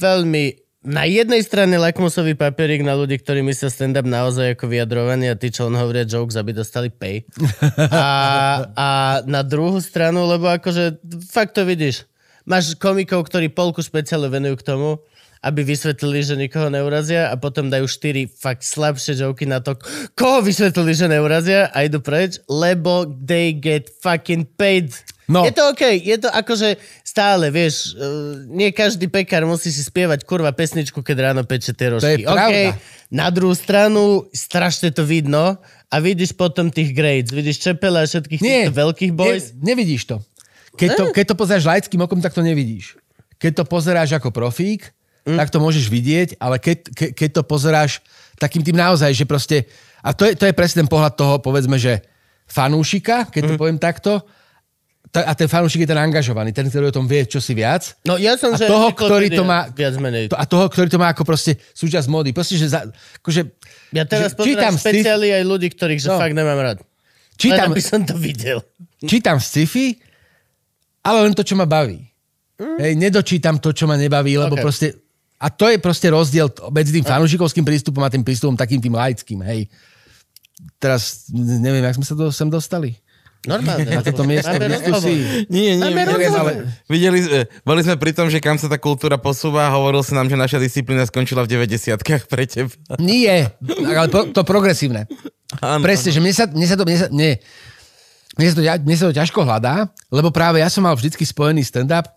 veľmi... 0.00 0.58
Na 0.86 1.02
jednej 1.02 1.42
strane 1.42 1.74
lakmusový 1.82 2.38
papierik 2.38 2.86
na 2.86 2.94
ľudí, 2.94 3.18
ktorí 3.18 3.42
myslia 3.42 3.74
stand-up 3.74 4.06
naozaj 4.06 4.54
ako 4.54 4.70
vyjadrovanie 4.70 5.34
a 5.34 5.38
tí, 5.38 5.50
čo 5.50 5.66
on 5.66 5.74
hovoria 5.74 6.06
jokes, 6.06 6.38
aby 6.38 6.54
dostali 6.54 6.94
pay. 6.94 7.26
A, 7.90 8.06
a 8.70 8.88
na 9.26 9.42
druhú 9.42 9.82
stranu, 9.82 10.30
lebo 10.30 10.46
akože 10.46 11.02
fakt 11.26 11.58
to 11.58 11.66
vidíš. 11.66 12.06
Máš 12.46 12.78
komikov, 12.78 13.26
ktorí 13.26 13.50
polku 13.50 13.82
špeciálu 13.82 14.30
venujú 14.30 14.62
k 14.62 14.66
tomu, 14.66 15.02
aby 15.46 15.62
vysvetlili, 15.62 16.26
že 16.26 16.34
nikoho 16.34 16.66
neurazia 16.66 17.30
a 17.30 17.38
potom 17.38 17.70
dajú 17.70 17.86
štyri 17.86 18.26
fakt 18.26 18.66
slabšie 18.66 19.14
joky 19.22 19.46
na 19.46 19.62
to, 19.62 19.78
koho 20.18 20.42
vysvetlili, 20.42 20.90
že 20.90 21.06
neurazia 21.06 21.70
a 21.70 21.86
idú 21.86 22.02
preč, 22.02 22.42
lebo 22.50 23.06
they 23.06 23.54
get 23.54 23.86
fucking 24.02 24.42
paid. 24.58 24.90
No. 25.30 25.46
Je 25.46 25.54
to 25.54 25.70
OK, 25.70 25.82
je 26.02 26.18
to 26.18 26.30
akože 26.30 26.78
stále, 27.02 27.50
vieš, 27.54 27.94
uh, 27.94 28.42
nie 28.50 28.74
každý 28.74 29.06
pekár 29.06 29.46
musí 29.46 29.70
si 29.70 29.82
spievať 29.86 30.26
kurva 30.26 30.50
pesničku, 30.50 31.02
keď 31.02 31.30
ráno 31.30 31.42
peče 31.46 31.74
tie 31.74 31.94
rožky. 31.94 32.02
To 32.02 32.10
je 32.10 32.18
pravda. 32.26 32.78
Na 33.10 33.30
druhú 33.30 33.54
stranu, 33.54 34.26
strašne 34.34 34.90
to 34.90 35.06
vidno 35.06 35.58
a 35.90 35.96
vidíš 36.02 36.34
potom 36.34 36.70
tých 36.70 36.90
grades, 36.90 37.30
vidíš 37.30 37.62
Čepela 37.62 38.02
a 38.02 38.06
všetkých 38.06 38.40
nie. 38.42 38.66
týchto 38.66 38.74
veľkých 38.74 39.12
boys. 39.14 39.54
Ne, 39.54 39.74
nevidíš 39.74 40.10
to. 40.10 40.22
Keď, 40.74 40.90
to. 40.94 41.04
keď 41.14 41.24
to 41.32 41.34
pozeráš 41.38 41.66
laickým 41.66 42.02
okom, 42.02 42.18
tak 42.18 42.34
to 42.34 42.42
nevidíš. 42.42 42.98
Keď 43.38 43.62
to 43.62 43.64
pozeráš 43.66 44.14
ako 44.18 44.30
profík, 44.30 44.94
mm. 45.26 45.36
tak 45.36 45.50
to 45.50 45.58
môžeš 45.58 45.86
vidieť, 45.86 46.28
ale 46.38 46.56
keď, 46.56 46.76
ke, 46.88 47.06
keď 47.12 47.28
to 47.32 47.42
pozeráš 47.42 47.98
takým 48.36 48.62
tým 48.62 48.74
naozaj, 48.74 49.10
že 49.10 49.24
proste... 49.24 49.66
A 50.00 50.14
to 50.14 50.22
je, 50.22 50.32
to 50.32 50.46
je 50.46 50.54
presne 50.54 50.80
ten 50.80 50.88
pohľad 50.88 51.12
toho, 51.12 51.34
povedzme, 51.36 51.74
že 51.74 51.98
fanúšika, 52.46 53.26
keď 53.26 53.42
to 53.42 53.52
Mm. 53.52 53.60
poviem 53.60 53.76
takto, 53.76 54.22
ta, 55.06 55.22
a 55.22 55.34
ten 55.34 55.46
fanúšik 55.46 55.82
je 55.82 55.88
ten 55.88 55.96
angažovaný, 55.96 56.50
ten, 56.50 56.66
ktorý 56.66 56.90
o 56.90 56.94
tom 56.94 57.06
vie 57.06 57.24
čosi 57.24 57.54
viac. 57.54 57.94
No 58.02 58.14
ja 58.14 58.34
som, 58.36 58.52
A 58.52 58.56
že 58.56 58.66
toho, 58.66 58.90
ktorý 58.92 59.30
to 59.30 59.42
má- 59.42 59.66
viac 59.68 59.94
menej. 59.96 60.30
To, 60.30 60.36
a 60.36 60.44
toho, 60.44 60.66
ktorý 60.66 60.86
to 60.86 60.98
má 60.98 61.10
ako 61.10 61.22
proste 61.22 61.58
súčasť 61.72 62.06
módy. 62.06 62.30
Proste, 62.30 62.54
že, 62.54 62.68
za, 62.68 62.86
akože, 63.18 63.40
Ja 63.90 64.02
teraz 64.04 64.34
že 64.34 64.42
sci- 64.44 64.54
špeciály 64.78 65.30
aj 65.32 65.42
ľudí, 65.42 65.68
ktorých 65.68 66.00
že 66.00 66.08
No. 66.08 66.18
fakt 66.18 66.34
nemám 66.34 66.58
rád. 66.58 66.78
čítam, 67.34 67.68
Len 67.68 67.72
aby 67.72 67.82
som 67.82 68.02
to 68.02 68.14
videl. 68.14 68.60
čítam 69.00 69.38
sci-fi, 69.38 69.96
ale 71.02 71.18
len 71.22 71.32
to, 71.32 71.42
čo 71.42 71.54
ma 71.54 71.64
baví. 71.64 72.02
Hej, 72.56 72.94
nedočítam 72.94 73.58
to, 73.58 73.70
čo 73.70 73.84
ma 73.84 73.94
nebaví, 73.94 74.34
lebo 74.34 74.54
Ok. 74.54 74.60
proste... 74.60 75.05
A 75.36 75.52
to 75.52 75.68
je 75.68 75.76
proste 75.76 76.08
rozdiel 76.08 76.48
medzi 76.72 76.96
tým 76.96 77.04
fanúšikovským 77.04 77.64
prístupom 77.64 78.00
a 78.00 78.12
tým 78.12 78.24
prístupom 78.24 78.56
takým 78.56 78.80
tým 78.80 78.96
laickým, 78.96 79.44
hej. 79.44 79.68
Teraz 80.80 81.28
neviem, 81.32 81.84
jak 81.84 81.96
sme 82.00 82.06
sa 82.08 82.14
do, 82.16 82.32
sem 82.32 82.48
dostali. 82.48 82.96
Normálne. 83.46 83.86
Na 83.86 84.02
toto 84.02 84.26
miesto 84.26 84.50
v 84.50 84.66
diskusii. 84.66 85.46
Nie, 85.46 85.78
nie, 85.78 85.92
videli 85.94 86.26
sme, 86.26 86.52
videli, 86.90 87.18
boli 87.62 87.80
sme 87.86 87.94
pri 87.94 88.12
tom, 88.16 88.26
že 88.26 88.42
kam 88.42 88.58
sa 88.58 88.66
tá 88.66 88.74
kultúra 88.74 89.20
posúva 89.22 89.70
a 89.70 89.74
hovoril 89.76 90.02
sa 90.02 90.18
nám, 90.18 90.26
že 90.26 90.34
naša 90.34 90.58
disciplína 90.58 91.06
skončila 91.06 91.46
v 91.46 91.62
90 91.62 92.00
pre 92.26 92.44
teba. 92.50 92.72
Nie, 92.98 93.54
ale 93.86 94.08
pro, 94.10 94.26
to 94.34 94.42
progresívne. 94.42 95.06
Áno. 95.62 95.84
Presne, 95.84 96.10
že 96.10 96.18
mne 96.18 96.34
sa, 96.34 96.50
mne 96.50 96.66
sa 96.66 96.74
to... 96.74 96.82
Mne 96.82 96.98
sa, 96.98 97.06
nie, 97.14 97.38
mne, 98.34 98.46
sa 98.50 98.54
to, 98.58 98.62
mne 98.66 98.96
sa 98.98 99.04
to 99.08 99.14
ťažko 99.14 99.40
hľadá, 99.46 99.94
lebo 100.10 100.34
práve 100.34 100.58
ja 100.58 100.66
som 100.66 100.82
mal 100.82 100.98
vždycky 100.98 101.22
spojený 101.22 101.62
stand-up 101.62 102.15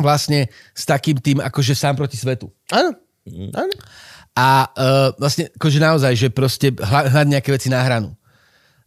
vlastne 0.00 0.48
s 0.72 0.84
takým 0.88 1.20
tým, 1.20 1.42
akože 1.44 1.76
sám 1.76 1.98
proti 2.00 2.16
svetu. 2.16 2.48
Áno. 2.72 2.96
Áno. 3.52 3.74
A 4.32 4.64
uh, 4.64 5.08
vlastne, 5.20 5.52
akože 5.52 5.78
naozaj, 5.78 6.12
že 6.16 6.28
proste 6.32 6.72
hľa- 6.72 7.12
hľadať 7.12 7.28
nejaké 7.28 7.50
veci 7.52 7.68
na 7.68 7.84
hranu. 7.84 8.16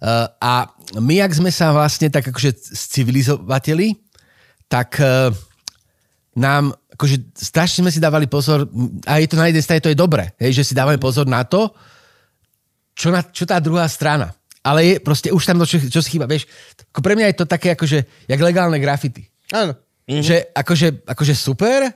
Uh, 0.02 0.26
a 0.42 0.74
my, 0.98 1.22
ak 1.22 1.38
sme 1.38 1.54
sa 1.54 1.70
vlastne 1.70 2.10
tak 2.10 2.26
akože 2.34 2.58
civilizovateli, 2.74 3.94
tak 4.66 4.98
uh, 4.98 5.30
nám, 6.34 6.74
akože 6.98 7.32
strašne 7.38 7.86
sme 7.86 7.94
si 7.94 8.02
dávali 8.02 8.26
pozor, 8.26 8.66
a 9.06 9.22
je 9.22 9.30
to 9.30 9.38
na 9.38 9.48
jednej 9.54 9.64
strane, 9.64 9.86
to 9.86 9.94
je 9.94 9.98
dobre, 9.98 10.34
hej, 10.42 10.52
že 10.52 10.68
si 10.68 10.74
dávame 10.74 10.98
pozor 10.98 11.30
na 11.30 11.46
to, 11.46 11.72
čo, 12.98 13.14
na, 13.14 13.22
čo 13.22 13.46
tá 13.46 13.62
druhá 13.62 13.86
strana. 13.86 14.34
Ale 14.66 14.82
je 14.82 14.94
proste, 14.98 15.30
už 15.30 15.46
tam 15.46 15.62
to, 15.62 15.70
čo, 15.70 15.78
čo 15.78 16.02
chýba, 16.02 16.26
vieš, 16.26 16.50
pre 16.90 17.14
mňa 17.14 17.32
je 17.32 17.38
to 17.38 17.46
také 17.46 17.78
akože, 17.78 18.02
jak 18.26 18.42
legálne 18.42 18.82
grafity. 18.82 19.30
Áno. 19.54 19.78
Mm-hmm. 20.06 20.22
Že 20.22 20.36
akože, 20.54 20.88
akože 21.10 21.34
super, 21.34 21.90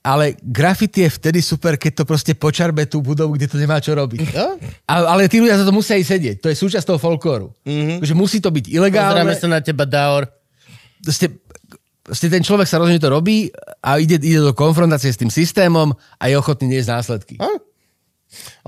ale 0.00 0.38
graffiti 0.40 1.04
je 1.04 1.10
vtedy 1.12 1.44
super, 1.44 1.76
keď 1.76 2.02
to 2.02 2.04
proste 2.08 2.32
počarbe 2.32 2.88
tú 2.88 3.04
budovu, 3.04 3.36
kde 3.36 3.50
to 3.50 3.60
nemá 3.60 3.82
čo 3.82 3.92
robiť. 3.92 4.32
Jo? 4.32 4.56
A, 4.88 4.94
ale 5.12 5.28
tí 5.28 5.42
ľudia 5.42 5.60
za 5.60 5.66
to 5.68 5.76
musia 5.76 5.98
aj 5.98 6.08
sedieť. 6.08 6.36
To 6.40 6.48
je 6.48 6.56
súčasť 6.56 6.88
toho 6.88 6.96
folklóru. 6.96 7.52
Mm-hmm. 7.68 8.06
Že 8.06 8.14
musí 8.16 8.38
to 8.40 8.48
byť 8.48 8.64
ilegálne. 8.70 9.26
Pozrieme 9.26 9.36
sa 9.36 9.48
na 9.50 9.60
teba, 9.60 9.84
Daor. 9.84 10.24
Proste, 11.04 11.36
proste 12.00 12.26
ten 12.32 12.40
človek 12.40 12.64
sa 12.64 12.80
rozhodne, 12.80 13.02
to 13.02 13.12
robí 13.12 13.52
a 13.84 14.00
ide, 14.00 14.16
ide 14.16 14.40
do 14.40 14.56
konfrontácie 14.56 15.12
s 15.12 15.20
tým 15.20 15.28
systémom 15.28 15.92
a 16.16 16.24
je 16.30 16.34
ochotný 16.38 16.72
niesť 16.72 16.88
následky. 16.96 17.36
A? 17.36 17.50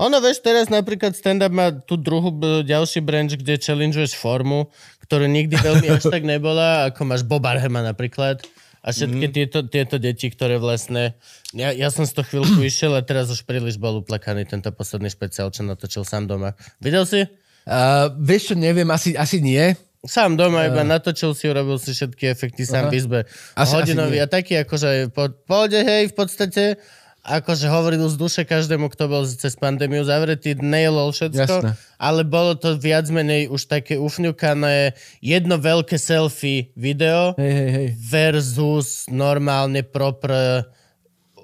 Ono, 0.03 0.19
vieš, 0.19 0.43
teraz 0.43 0.67
napríklad 0.67 1.15
stand-up 1.15 1.55
má 1.55 1.71
tú 1.71 1.95
druhú, 1.95 2.35
ďalší 2.67 2.99
branch, 2.99 3.39
kde 3.39 3.55
challengeuješ 3.57 4.19
formu, 4.19 4.67
ktorú 5.07 5.23
nikdy 5.25 5.55
veľmi 5.55 5.87
až 5.87 6.11
tak 6.11 6.27
nebola, 6.27 6.91
ako 6.91 7.07
máš 7.07 7.23
Bob 7.23 7.47
Arhema 7.47 7.79
napríklad. 7.79 8.43
A 8.83 8.91
všetky 8.91 9.25
mm. 9.31 9.33
tieto, 9.33 9.59
tieto 9.63 9.95
deti, 9.95 10.27
ktoré 10.27 10.59
vlastne... 10.59 11.15
Ja, 11.55 11.71
ja 11.71 11.87
som 11.87 12.03
z 12.03 12.19
toho 12.19 12.27
chvíľku 12.27 12.59
išiel 12.69 12.91
a 12.93 13.01
teraz 13.01 13.31
už 13.31 13.47
príliš 13.47 13.79
bol 13.79 14.03
uplakaný 14.03 14.43
tento 14.43 14.67
posledný 14.75 15.07
špeciál, 15.07 15.55
čo 15.55 15.63
natočil 15.63 16.03
sám 16.03 16.27
doma. 16.27 16.59
Videl 16.83 17.07
si? 17.07 17.23
Uh, 17.63 18.11
vieš 18.19 18.51
čo, 18.51 18.55
neviem, 18.59 18.87
asi, 18.91 19.15
asi 19.15 19.39
nie. 19.39 19.71
Sám 20.03 20.35
doma 20.35 20.67
iba 20.67 20.83
natočil 20.83 21.31
si, 21.31 21.47
urobil 21.47 21.79
si 21.79 21.95
všetky 21.95 22.27
efekty 22.27 22.67
sám 22.67 22.87
Aha. 22.87 22.91
v 22.91 22.93
izbe. 22.99 23.19
Asi- 23.55 23.71
Hodinový 23.71 24.19
asi 24.19 24.19
nie. 24.19 24.27
a 24.27 24.27
taký 24.27 24.53
akože 24.67 25.15
po 25.15 25.31
pohode, 25.47 25.79
hej, 25.79 26.11
v 26.11 26.15
podstate 26.19 26.75
akože 27.23 27.71
hovoril 27.71 28.03
z 28.11 28.19
duše 28.19 28.43
každému, 28.43 28.91
kto 28.91 29.07
bol 29.07 29.23
cez 29.23 29.55
pandémiu 29.55 30.03
zavretý, 30.03 30.59
nailol 30.59 31.15
všetko, 31.15 31.55
Jasné. 31.63 31.71
ale 31.95 32.27
bolo 32.27 32.59
to 32.59 32.75
viac 32.75 33.07
menej 33.07 33.47
už 33.47 33.71
také 33.71 33.95
ufňukané 33.95 34.91
jedno 35.23 35.55
veľké 35.55 35.95
selfie 35.95 36.75
video 36.75 37.31
Hej, 37.39 37.53
hej, 37.55 37.69
hej. 37.71 37.87
versus 37.95 39.07
normálne 39.07 39.87
proper 39.87 40.67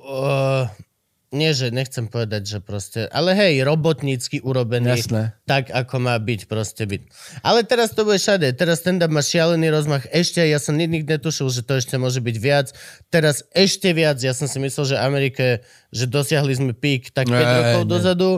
uh, 0.03 0.67
nie, 1.30 1.53
že 1.53 1.69
nechcem 1.69 2.09
povedať, 2.09 2.41
že 2.45 2.57
proste, 2.57 3.05
ale 3.09 3.38
hej, 3.38 3.61
robotnícky 3.61 4.41
urobený, 4.41 4.97
Jasné. 4.97 5.38
tak 5.45 5.69
ako 5.69 6.01
má 6.01 6.17
byť 6.17 6.49
proste 6.49 6.89
byť. 6.89 7.01
Ale 7.45 7.61
teraz 7.61 7.93
to 7.93 8.01
bude 8.01 8.17
všade, 8.17 8.49
teraz 8.57 8.82
stand-up 8.82 9.13
má 9.13 9.21
šialený 9.21 9.69
rozmach, 9.69 10.09
ešte, 10.09 10.41
ja 10.41 10.57
som 10.57 10.73
nikdy 10.73 11.05
netušil, 11.05 11.53
že 11.53 11.61
to 11.61 11.77
ešte 11.77 12.01
môže 12.01 12.17
byť 12.17 12.36
viac, 12.36 12.73
teraz 13.07 13.45
ešte 13.53 13.93
viac, 13.93 14.17
ja 14.17 14.34
som 14.34 14.49
si 14.49 14.57
myslel, 14.57 14.89
že 14.89 14.97
Amerike, 14.97 15.61
že 15.93 16.09
dosiahli 16.09 16.53
sme 16.53 16.73
pík 16.73 17.13
tak 17.13 17.25
5 17.25 17.32
Ne, 17.32 17.45
rokov 17.45 17.82
ne. 17.86 17.89
dozadu, 17.89 18.30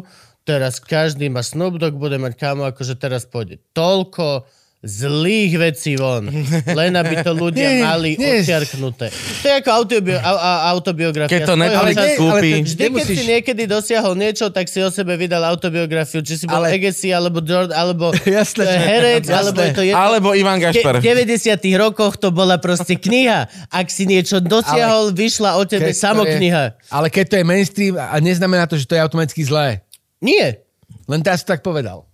teraz 0.44 0.84
každý 0.84 1.32
má 1.32 1.42
Snoop 1.42 1.80
Dogg, 1.80 1.96
bude 1.96 2.20
mať 2.20 2.36
kámo, 2.36 2.68
akože 2.68 3.00
teraz 3.00 3.24
pôjde 3.24 3.64
toľko 3.72 4.44
zlých 4.82 5.62
vecí 5.62 5.94
von, 5.94 6.26
len 6.80 6.92
aby 6.92 7.22
to 7.22 7.32
ľudia 7.32 7.70
Nie, 7.72 7.82
mali 7.84 8.12
nie. 8.16 8.42
odčiarknuté. 8.42 9.14
To 9.14 9.46
je 9.46 9.56
ako 9.56 9.70
autobio- 9.72 10.18
au- 10.18 10.42
au- 10.42 10.62
autobiografia. 10.72 11.30
Keď 11.30 11.42
to 11.44 11.54
Netflix 11.56 11.96
času. 11.96 12.18
kúpi. 12.18 12.50
ale 12.52 12.66
Vždy, 12.66 12.74
keď 12.76 12.90
Nemusíš- 12.90 13.14
si 13.14 13.24
niekedy 13.24 13.64
dosiahol 13.64 14.14
niečo, 14.16 14.50
tak 14.50 14.66
si 14.66 14.78
o 14.78 14.90
sebe 14.90 15.14
vydal 15.16 15.46
autobiografiu. 15.46 16.20
Či 16.20 16.34
si 16.36 16.46
bol 16.46 16.60
Ale- 16.60 16.74
Agassi, 16.74 17.10
alebo 17.10 17.40
Jordan, 17.40 17.72
alebo 17.72 18.10
Jasné. 18.28 18.66
eh, 18.66 18.82
herec, 18.82 19.24
Jasné. 19.24 19.38
alebo 19.40 19.60
je 19.60 19.72
to 19.72 19.84
jedno. 19.84 20.02
Alebo 20.02 20.28
Ivan 20.34 20.58
Gašper. 20.58 20.94
V 20.98 21.06
90 21.06 21.38
rokoch 21.78 22.14
to 22.16 22.30
bola 22.30 22.58
proste 22.58 22.98
kniha. 22.98 23.40
Ak 23.70 23.88
si 23.88 24.04
niečo 24.04 24.42
dosiahol, 24.42 25.10
vyšla 25.12 25.56
o 25.56 25.64
tebe 25.64 25.88
Keď 25.88 25.94
to 25.94 26.02
samokniha. 26.04 26.64
Je, 26.68 26.90
ale 26.90 27.08
keď 27.08 27.26
to 27.28 27.36
je 27.38 27.46
mainstream 27.46 27.94
a 27.96 28.18
neznamená 28.18 28.66
to, 28.66 28.76
že 28.76 28.84
to 28.84 28.94
je 28.94 29.00
automaticky 29.00 29.42
zlé. 29.42 29.86
Nie. 30.18 30.66
Len 31.06 31.20
teraz 31.20 31.42
to 31.42 31.50
tak 31.50 31.62
povedal. 31.62 32.10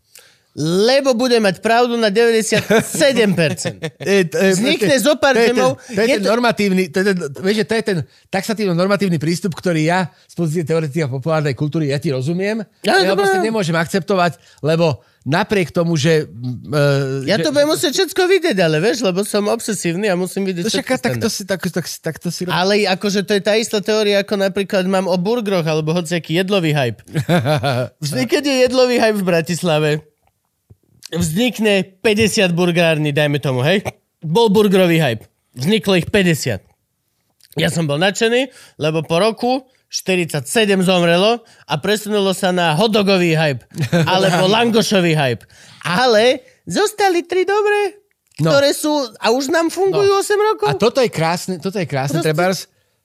Lebo 0.58 1.14
bude 1.14 1.38
mať 1.38 1.62
pravdu 1.62 1.93
na 2.01 2.10
97%. 2.18 3.78
E, 4.01 4.26
to 4.26 4.38
je- 4.41 4.53
Vznikne 4.58 4.97
zo 4.97 5.14
pár 5.14 5.38
demov. 5.38 5.78
To 5.86 5.99
je 6.01 6.18
ten 6.18 6.26
normatívny, 6.26 6.89
to 6.89 7.05
je 7.05 7.05
ten, 7.14 7.18
vieš, 7.45 7.62
to 7.70 7.76
je 7.78 7.84
ten 7.86 7.97
taxatívno-normatívny 8.34 9.22
prístup, 9.22 9.53
ktorý 9.53 9.86
ja 9.86 10.10
z 10.26 10.34
pozície 10.34 10.66
teoretika 10.66 11.05
populárnej 11.05 11.53
kultúry, 11.53 11.93
ja 11.93 12.01
ti 12.01 12.10
rozumiem, 12.10 12.66
Ja, 12.82 13.05
ja 13.05 13.14
proste 13.14 13.38
nemôžem 13.38 13.78
akceptovať, 13.78 14.41
lebo 14.66 15.05
napriek 15.28 15.70
tomu, 15.70 15.93
že... 15.93 16.26
Uh, 16.26 17.22
Ja 17.30 17.38
že, 17.38 17.45
to 17.45 17.53
budem 17.53 17.70
musieť 17.70 17.93
všetko 17.93 18.22
vidieť, 18.26 18.58
ale 18.58 18.82
vieš, 18.82 19.05
lebo 19.05 19.22
som 19.28 19.45
obsesívny 19.51 20.10
a 20.10 20.18
musím 20.18 20.47
vidieť 20.47 20.64
To 20.66 20.72
však, 20.74 20.88
všetko 20.88 21.03
tak, 21.05 21.14
to 21.22 21.30
si, 21.30 21.41
tak, 21.45 21.62
tak, 21.70 21.86
tak 21.86 22.16
to 22.18 22.30
si. 22.34 22.49
Ale 22.49 22.82
akože 22.88 23.22
to 23.28 23.38
je 23.38 23.41
tá 23.45 23.53
istá 23.53 23.78
teória, 23.78 24.26
ako 24.26 24.41
napríklad 24.41 24.89
mám 24.89 25.05
o 25.05 25.18
burgeroch, 25.20 25.68
alebo 25.68 25.93
hociaký 25.93 26.39
jedlový 26.41 26.74
hype. 26.74 27.03
Vždy, 28.03 28.24
keď 28.26 28.41
je 28.41 28.55
jedlový 28.66 28.97
hype 28.97 29.20
v 29.22 29.26
Bratislave, 29.28 29.89
vznikne 31.10 31.84
50 32.01 32.51
burgerární, 32.51 33.12
dajme 33.12 33.39
tomu, 33.39 33.62
hej? 33.62 33.84
Bol 34.20 34.49
burgerový 34.49 34.97
hype. 34.97 35.24
Vzniklo 35.53 35.95
ich 35.95 36.05
50. 36.05 36.62
Ja 37.58 37.70
som 37.70 37.86
bol 37.86 37.97
nadšený, 37.97 38.49
lebo 38.78 39.01
po 39.01 39.18
roku 39.18 39.66
47 39.89 40.43
zomrelo 40.84 41.41
a 41.64 41.74
presunulo 41.80 42.36
sa 42.36 42.51
na 42.51 42.76
hotdogový 42.76 43.34
hype. 43.34 43.64
Alebo 44.12 44.45
langošový 44.45 45.16
hype. 45.16 45.47
Ale 45.82 46.43
zostali 46.64 47.24
tri 47.24 47.43
dobré, 47.43 48.03
No. 48.38 48.53
ktoré 48.53 48.70
sú 48.70 48.93
a 49.18 49.34
už 49.34 49.49
nám 49.49 49.74
fungujú 49.74 50.14
8 50.14 50.38
rokov. 50.38 50.70
A 50.70 50.78
toto 50.78 51.01
je 51.01 51.10
krásne, 51.10 51.58
toto 51.58 51.82
je 51.82 51.89
krásne, 51.89 52.22
Proste- 52.22 52.30
trebárs, 52.30 52.60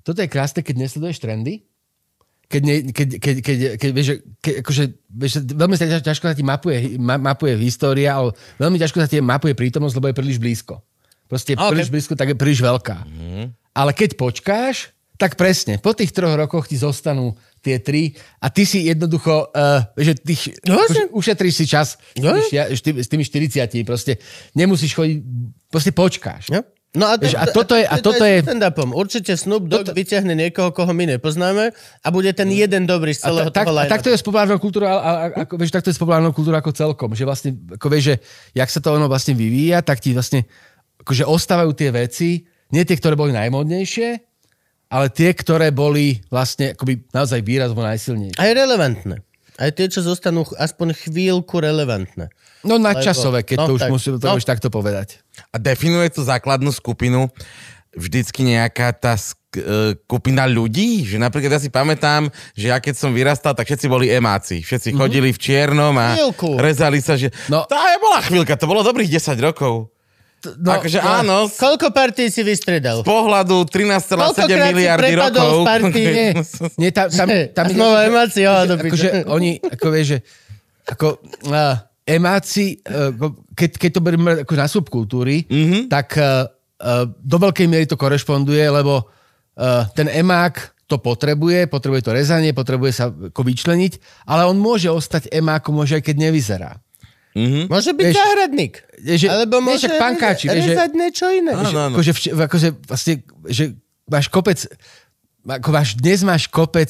toto 0.05 0.21
je 0.21 0.29
krásne, 0.29 0.61
keď 0.61 0.85
nesleduješ 0.85 1.25
trendy, 1.25 1.65
keď, 2.53 2.63
ne, 2.63 2.75
keď, 2.93 3.09
keď, 3.17 3.35
keď, 3.41 3.57
keď 3.81 3.91
vieš, 3.91 4.09
keď, 4.39 4.55
akože, 4.61 4.85
vieš, 5.09 5.33
veľmi 5.49 5.75
sa 5.75 6.05
ťažko 6.05 6.25
sa 6.29 6.37
ti 6.37 6.45
mapuje, 6.45 7.01
ma, 7.01 7.17
mapuje 7.17 7.57
história, 7.59 8.13
ale 8.13 8.37
veľmi 8.61 8.77
ťažko 8.77 9.01
sa 9.01 9.09
ti 9.09 9.17
mapuje 9.19 9.57
prítomnosť, 9.57 9.97
lebo 9.97 10.07
je 10.07 10.19
príliš 10.19 10.37
blízko. 10.37 10.85
Proste 11.25 11.55
je 11.55 11.59
Ok. 11.59 11.73
príliš 11.73 11.89
blízko, 11.89 12.13
tak 12.13 12.29
je 12.29 12.37
príliš 12.37 12.61
veľká. 12.61 13.09
Ale 13.73 13.97
keď 13.97 14.21
počkáš, 14.21 14.93
tak 15.17 15.39
presne, 15.39 15.79
po 15.79 15.95
tých 15.95 16.11
troch 16.11 16.35
rokoch 16.35 16.67
ti 16.67 16.75
zostanú 16.75 17.33
tie 17.63 17.79
tri 17.79 18.11
a 18.37 18.51
ty 18.51 18.67
si 18.67 18.85
jednoducho, 18.85 19.49
uh, 19.49 19.87
že 19.95 20.19
tých, 20.19 20.59
No, 20.67 20.77
akože 20.77 20.99
že- 20.99 21.13
ušetríš 21.15 21.55
si 21.55 21.65
čas 21.65 21.95
s 21.95 22.19
No, 22.19 22.35
s 22.35 23.09
tými 23.09 23.23
40 23.23 23.87
proste 23.87 24.19
nemusíš 24.53 24.93
chodiť, 24.93 25.19
proste 25.71 25.95
počkáš. 25.95 26.51
Ja? 26.51 26.67
No 26.93 27.09
a, 27.09 27.17
Vieš, 27.17 27.41
a 27.41 27.49
toto 27.49 27.73
je- 27.73 27.89
a 27.89 27.97
toto 28.05 28.21
je- 28.21 28.45
stand-upom. 28.45 28.93
Určite 28.93 29.33
Snoop 29.33 29.65
Dogg 29.65 29.89
Toto- 29.89 29.97
vyťahne 29.97 30.37
niekoho, 30.37 30.77
koho 30.77 30.93
my 30.93 31.17
nepoznáme 31.17 31.73
a 32.05 32.09
bude 32.13 32.29
ten 32.37 32.53
jeden 32.53 32.85
dobrý 32.85 33.17
z 33.17 33.25
A, 33.25 33.33
celého 33.33 33.49
ta, 33.49 33.65
tak, 33.65 33.65
toho 33.65 33.73
a 33.73 33.79
line 33.81 33.89
takto 33.89 34.09
je 34.13 34.21
s 34.21 34.25
populárnou 34.25 34.61
kultúrou, 34.61 34.93
a, 34.93 35.01
a, 35.01 35.13
ako, 35.49 35.57
vieš, 35.57 35.73
takto 35.73 35.89
je 35.89 35.97
s 35.97 36.01
populárnou 36.05 36.37
kultúrou 36.37 36.61
ako 36.61 36.77
celkom, 36.77 37.17
že 37.17 37.25
vlastne, 37.25 37.57
ako 37.57 37.87
vieš, 37.89 38.05
že 38.13 38.15
jak 38.53 38.69
sa 38.69 38.85
to 38.85 38.93
ono 38.93 39.09
vlastne 39.09 39.33
vyvíja, 39.33 39.81
tak 39.81 40.05
ti 40.05 40.13
vlastne, 40.13 40.45
akože 41.01 41.25
ostávajú 41.25 41.73
tie 41.73 41.89
veci, 41.89 42.45
nie 42.69 42.85
tie, 42.85 42.97
ktoré 43.01 43.17
boli 43.17 43.33
najmodnejšie, 43.33 44.09
ale 44.93 45.09
tie, 45.09 45.33
ktoré 45.33 45.73
boli 45.73 46.21
vlastne 46.29 46.77
akoby 46.77 47.09
naozaj 47.09 47.41
výrazvo 47.41 47.81
najsilnejšie. 47.81 48.37
Aj 48.37 48.53
relevantné. 48.53 49.25
Aj 49.57 49.73
tie, 49.73 49.89
čo 49.89 50.05
zostanú 50.05 50.45
aspoň 50.57 50.93
chvíľku 50.93 51.57
relevantné. 51.57 52.29
No 52.63 52.79
nadčasové, 52.79 53.43
keď 53.43 53.57
no, 53.59 53.67
to 53.67 53.73
už 53.75 53.83
tak, 53.83 53.91
musím 53.91 54.13
to 54.19 54.27
no. 54.31 54.39
už 54.39 54.45
takto 54.47 54.69
povedať. 54.71 55.19
A 55.51 55.59
definuje 55.59 56.11
tú 56.15 56.23
základnú 56.23 56.71
skupinu 56.71 57.27
vždycky 57.93 58.47
nejaká 58.47 58.95
tá 58.97 59.19
e, 59.19 59.95
skupina 60.09 60.49
ľudí? 60.49 61.05
Že 61.05 61.21
napríklad 61.21 61.59
ja 61.59 61.61
si 61.61 61.69
pamätám, 61.69 62.33
že 62.57 62.73
ja 62.73 62.79
keď 62.81 62.95
som 62.97 63.11
vyrastal, 63.13 63.53
tak 63.53 63.69
všetci 63.69 63.87
boli 63.91 64.09
emáci. 64.09 64.65
Všetci 64.65 64.97
chodili 64.97 65.35
v 65.35 65.39
čiernom 65.39 65.93
a 65.99 66.17
Chvíľku. 66.17 66.57
rezali 66.57 67.05
sa, 67.05 67.19
že... 67.19 67.29
No. 67.53 67.69
Tá 67.69 67.93
je 67.93 67.99
bola 68.01 68.19
chvíľka, 68.25 68.57
to 68.57 68.71
bolo 68.71 68.81
dobrých 68.81 69.11
10 69.21 69.37
rokov. 69.43 69.93
No, 70.43 70.75
akože 70.75 70.99
no, 70.99 71.07
áno, 71.07 71.37
z 71.47 71.55
Koľko 71.55 71.95
partí 71.95 72.27
si 72.27 72.43
vystredal? 72.43 73.07
pohľadu 73.07 73.63
13,7 73.63 74.19
Koľkokrát 74.19 74.51
si 74.51 74.75
miliardy 74.75 75.15
rokov. 75.15 75.51
z 75.55 75.59
party? 75.63 76.03
Nie, 76.19 76.29
nie 76.83 76.91
tam, 76.91 77.07
tam, 77.15 77.29
tam 77.57 77.67
ho 77.71 77.89
do 78.75 78.75
akože 78.75 78.83
piče. 78.83 79.09
oni, 79.31 79.63
ako 79.63 79.87
vieš, 79.95 80.07
že 80.11 80.19
ako 80.83 81.23
uh, 81.47 81.79
emáci, 82.07 82.79
uh, 82.83 83.15
keď, 83.55 83.71
keď 83.79 83.91
to 83.95 84.01
berieme 84.05 84.31
ako 84.43 84.55
na 84.59 84.67
subkultúry, 84.67 85.47
mm-hmm. 85.47 85.83
tak 85.87 86.19
uh, 86.19 86.47
uh, 86.83 87.07
do 87.07 87.37
veľkej 87.39 87.67
miery 87.71 87.87
to 87.87 87.99
korešponduje, 87.99 88.63
lebo 88.71 89.09
ten 89.93 90.09
emák 90.09 90.89
to 90.89 90.97
potrebuje, 90.97 91.69
potrebuje 91.69 92.09
to 92.09 92.17
rezanie, 92.17 92.57
potrebuje 92.57 92.93
sa 92.97 93.13
ako 93.13 93.45
vyčleniť, 93.45 94.25
ale 94.25 94.49
on 94.49 94.57
môže 94.57 94.89
ostať 94.89 95.29
emákom, 95.29 95.77
môže 95.77 96.01
aj 96.01 96.09
keď 96.09 96.17
nevyzerá. 96.17 96.81
Môže 97.69 97.93
byť 97.93 98.07
Vieš, 98.09 98.17
záhradník. 98.17 98.75
že- 98.97 99.29
Alebo 99.29 99.61
môže 99.61 99.93
však 99.93 100.01
pankáči, 100.01 100.49
vieš, 100.49 100.73
rezať 100.73 100.91
niečo 100.97 101.29
iné. 101.29 101.53
Áno, 101.53 101.69
áno. 101.69 101.97
Akože, 102.01 102.33
akože 102.33 102.69
vlastne, 102.89 103.15
že 103.45 103.77
máš 104.09 104.33
kopec, 104.33 104.65
ako 105.45 105.69
máš, 105.69 106.01
dnes 106.01 106.25
máš 106.25 106.49
kopec 106.49 106.89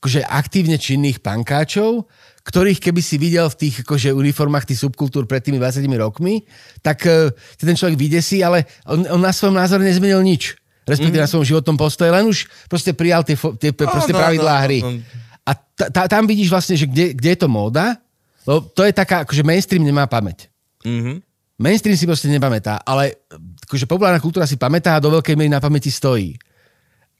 akože 0.00 0.24
aktívne 0.24 0.80
činných 0.80 1.20
pankáčov, 1.20 2.08
ktorých 2.40 2.80
keby 2.80 3.00
si 3.04 3.20
videl 3.20 3.46
v 3.52 3.56
tých 3.68 3.74
akože, 3.84 4.16
uniformách 4.16 4.64
tých 4.64 4.80
subkultúr 4.80 5.28
pred 5.28 5.44
tými 5.44 5.60
20 5.60 5.84
rokmi, 6.00 6.42
tak 6.80 7.04
uh, 7.04 7.28
ten 7.60 7.76
človek 7.76 8.00
vydesí, 8.00 8.40
ale 8.40 8.64
on, 8.88 9.04
on 9.06 9.20
na 9.20 9.32
svojom 9.32 9.56
názore 9.56 9.84
nezmenil 9.84 10.24
nič. 10.24 10.56
Respektíve 10.88 11.20
mm. 11.20 11.24
na 11.28 11.30
svojom 11.30 11.46
životnom 11.46 11.76
postoji, 11.76 12.08
len 12.08 12.24
už 12.26 12.48
proste 12.66 12.96
prijal 12.96 13.22
tie, 13.22 13.36
tie 13.36 13.70
proste 13.76 14.16
Áno, 14.16 14.20
pravidlá 14.24 14.54
áno, 14.56 14.64
hry. 14.66 14.78
áno. 14.80 14.98
A 15.44 15.50
ta, 15.54 15.86
ta, 15.92 16.02
tam 16.08 16.24
vidíš 16.24 16.48
vlastne, 16.48 16.74
že 16.74 16.88
kde, 16.88 17.12
kde 17.14 17.28
je 17.36 17.38
to 17.38 17.48
móda, 17.48 18.00
lebo 18.48 18.64
to 18.72 18.82
je 18.88 18.92
taká, 18.96 19.22
akože 19.22 19.44
mainstream 19.44 19.84
nemá 19.84 20.08
pamäť. 20.08 20.48
Mhm. 20.82 21.20
Mainstream 21.60 21.92
si 21.92 22.08
proste 22.08 22.32
nepamätá, 22.32 22.80
ale 22.88 23.20
akože 23.68 23.84
populárna 23.84 24.16
kultúra 24.16 24.48
si 24.48 24.56
pamätá 24.56 24.96
a 24.96 25.02
do 25.04 25.12
veľkej 25.12 25.36
miery 25.36 25.52
na 25.52 25.60
pamäti 25.60 25.92
stojí. 25.92 26.40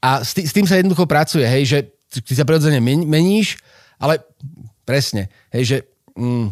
A 0.00 0.24
s, 0.24 0.32
tý, 0.32 0.48
s 0.48 0.56
tým 0.56 0.64
sa 0.64 0.80
jednoducho 0.80 1.04
pracuje, 1.04 1.44
hej, 1.44 1.68
že 1.68 1.78
ty 2.24 2.32
sa 2.32 2.48
prirodzene 2.48 2.80
men- 2.80 3.04
meníš, 3.04 3.60
ale 4.00 4.16
presne, 4.90 5.30
hej, 5.54 5.62
že 5.62 5.76
mm, 6.18 6.50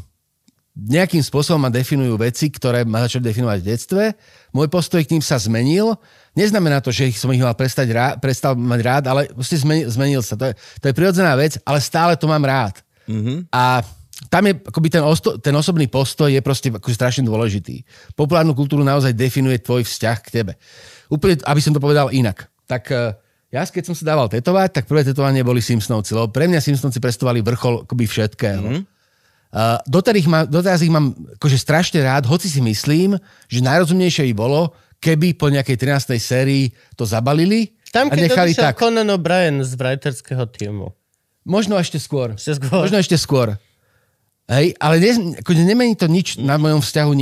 nejakým 0.78 1.18
spôsobom 1.26 1.59
ma 1.59 1.74
definujú 1.74 2.14
veci, 2.22 2.47
ktoré 2.55 2.86
ma 2.86 3.03
začali 3.03 3.26
definovať 3.26 3.59
v 3.59 3.66
detstve. 3.66 4.03
Môj 4.55 4.70
postoj 4.70 5.03
k 5.03 5.11
ním 5.11 5.24
sa 5.26 5.34
zmenil. 5.34 5.99
Neznamená 6.39 6.78
to, 6.78 6.95
že 6.95 7.11
ich 7.11 7.18
som 7.18 7.34
ich 7.34 7.43
mal 7.43 7.59
prestať 7.59 7.91
rád, 7.91 8.14
prestal 8.22 8.55
mať 8.55 8.80
rád, 8.86 9.05
ale 9.11 9.26
proste 9.34 9.59
zmenil, 9.59 9.91
zmenil 9.91 10.22
sa. 10.22 10.39
To 10.39 10.47
je, 10.47 10.55
to 10.78 10.84
je 10.86 10.95
prirodzená 10.95 11.34
vec, 11.34 11.59
ale 11.66 11.82
stále 11.82 12.14
to 12.14 12.30
mám 12.30 12.47
rád. 12.47 12.78
Mm-hmm. 13.11 13.51
A 13.51 13.82
tam 14.30 14.47
je 14.47 14.55
akoby 14.55 14.89
ten, 14.91 15.03
osto, 15.03 15.34
ten 15.43 15.55
osobný 15.59 15.91
postoj 15.91 16.30
je 16.30 16.39
proste 16.39 16.70
akože 16.70 16.95
strašne 16.95 17.26
dôležitý. 17.26 17.82
Populárnu 18.14 18.55
kultúru 18.55 18.86
naozaj 18.86 19.18
definuje 19.18 19.59
tvoj 19.59 19.82
vzťah 19.82 20.18
k 20.22 20.28
tebe. 20.30 20.53
Úplne, 21.11 21.43
aby 21.43 21.61
som 21.62 21.74
to 21.74 21.82
povedal 21.82 22.14
inak. 22.14 22.47
Tak 22.70 22.82
eh, 22.95 23.18
ja, 23.49 23.64
keď 23.64 23.84
som 23.88 23.96
sa 23.96 24.05
dával 24.05 24.28
tetovať, 24.28 24.68
tak 24.76 24.84
prvé 24.84 25.09
tetovanie 25.09 25.40
boli 25.40 25.64
Simpsonovci, 25.64 26.12
lebo 26.12 26.28
pre 26.28 26.44
mňa 26.53 26.61
Simpsonovci 26.61 27.01
predstavovali 27.01 27.40
vrchol 27.40 27.88
akoby 27.88 28.05
všetkého. 28.05 28.61
Mm-hmm. 28.61 28.84
Uh, 29.49 29.80
doteraz, 29.88 30.20
ich 30.20 30.28
mám, 30.28 30.44
doteraz 30.44 30.80
ich 30.84 30.92
mám 30.92 31.16
akože 31.40 31.57
strašne 31.57 32.05
rád, 32.05 32.28
hoci 32.28 32.53
si 32.53 32.61
myslím, 32.61 33.16
že 33.49 33.64
najrozumnejšie 33.64 34.28
by 34.28 34.34
bolo, 34.36 34.76
keby 35.01 35.32
po 35.32 35.49
nejakej 35.49 35.80
13. 35.80 36.20
sérii 36.20 36.68
to 36.92 37.09
zabalili 37.09 37.72
Tam, 37.88 38.12
a 38.12 38.14
nechali 38.20 38.53
tak. 38.53 38.76
Conan 38.76 39.09
O'Brien 39.09 39.64
z 39.64 39.72
writerského 39.80 40.44
týmu. 40.53 40.92
Možno 41.49 41.80
ešte 41.80 41.96
skôr. 41.96 42.36
Ešte 42.36 42.61
skôr. 42.61 42.84
Možno 42.84 43.01
ešte 43.01 43.16
skôr. 43.16 43.57
Hej, 44.49 44.76
ale 44.76 45.01
ne, 45.01 45.40
ako 45.40 45.57
nemení 45.57 45.96
to 45.96 46.05
nič 46.05 46.36
na 46.36 46.61
mojom 46.61 46.84
vzťahu. 46.84 47.12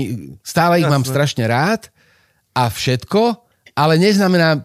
Stále 0.43 0.83
ich 0.83 0.91
mám 0.91 1.07
strašne 1.07 1.47
rád 1.47 1.91
a 2.51 2.67
všetko, 2.67 3.46
ale 3.77 4.01
neznamená, 4.01 4.65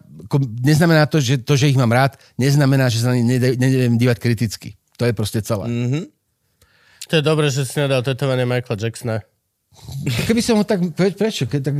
neznamená 0.64 1.04
to, 1.06 1.20
že 1.20 1.44
to, 1.44 1.60
že 1.60 1.68
ich 1.68 1.76
mám 1.76 1.92
rád, 1.92 2.16
neznamená, 2.40 2.88
že 2.88 3.04
sa 3.04 3.12
na 3.12 3.20
ne 3.20 3.36
neviem 3.38 4.00
dívať 4.00 4.18
kriticky. 4.18 4.80
To 4.96 5.04
je 5.04 5.12
proste 5.12 5.44
celé. 5.44 5.68
Mm. 5.68 6.08
To 7.12 7.14
je 7.20 7.24
dobré, 7.26 7.52
že 7.52 7.68
si 7.68 7.76
nedal 7.76 8.08
tetovanie 8.08 8.48
Michaela 8.48 8.80
Jacksona. 8.80 9.20
Keby 10.28 10.44
som 10.44 10.60
ho 10.60 10.68
tak, 10.68 10.84
pre, 10.96 11.16
prečo? 11.16 11.48
Ke, 11.48 11.64
tak, 11.64 11.76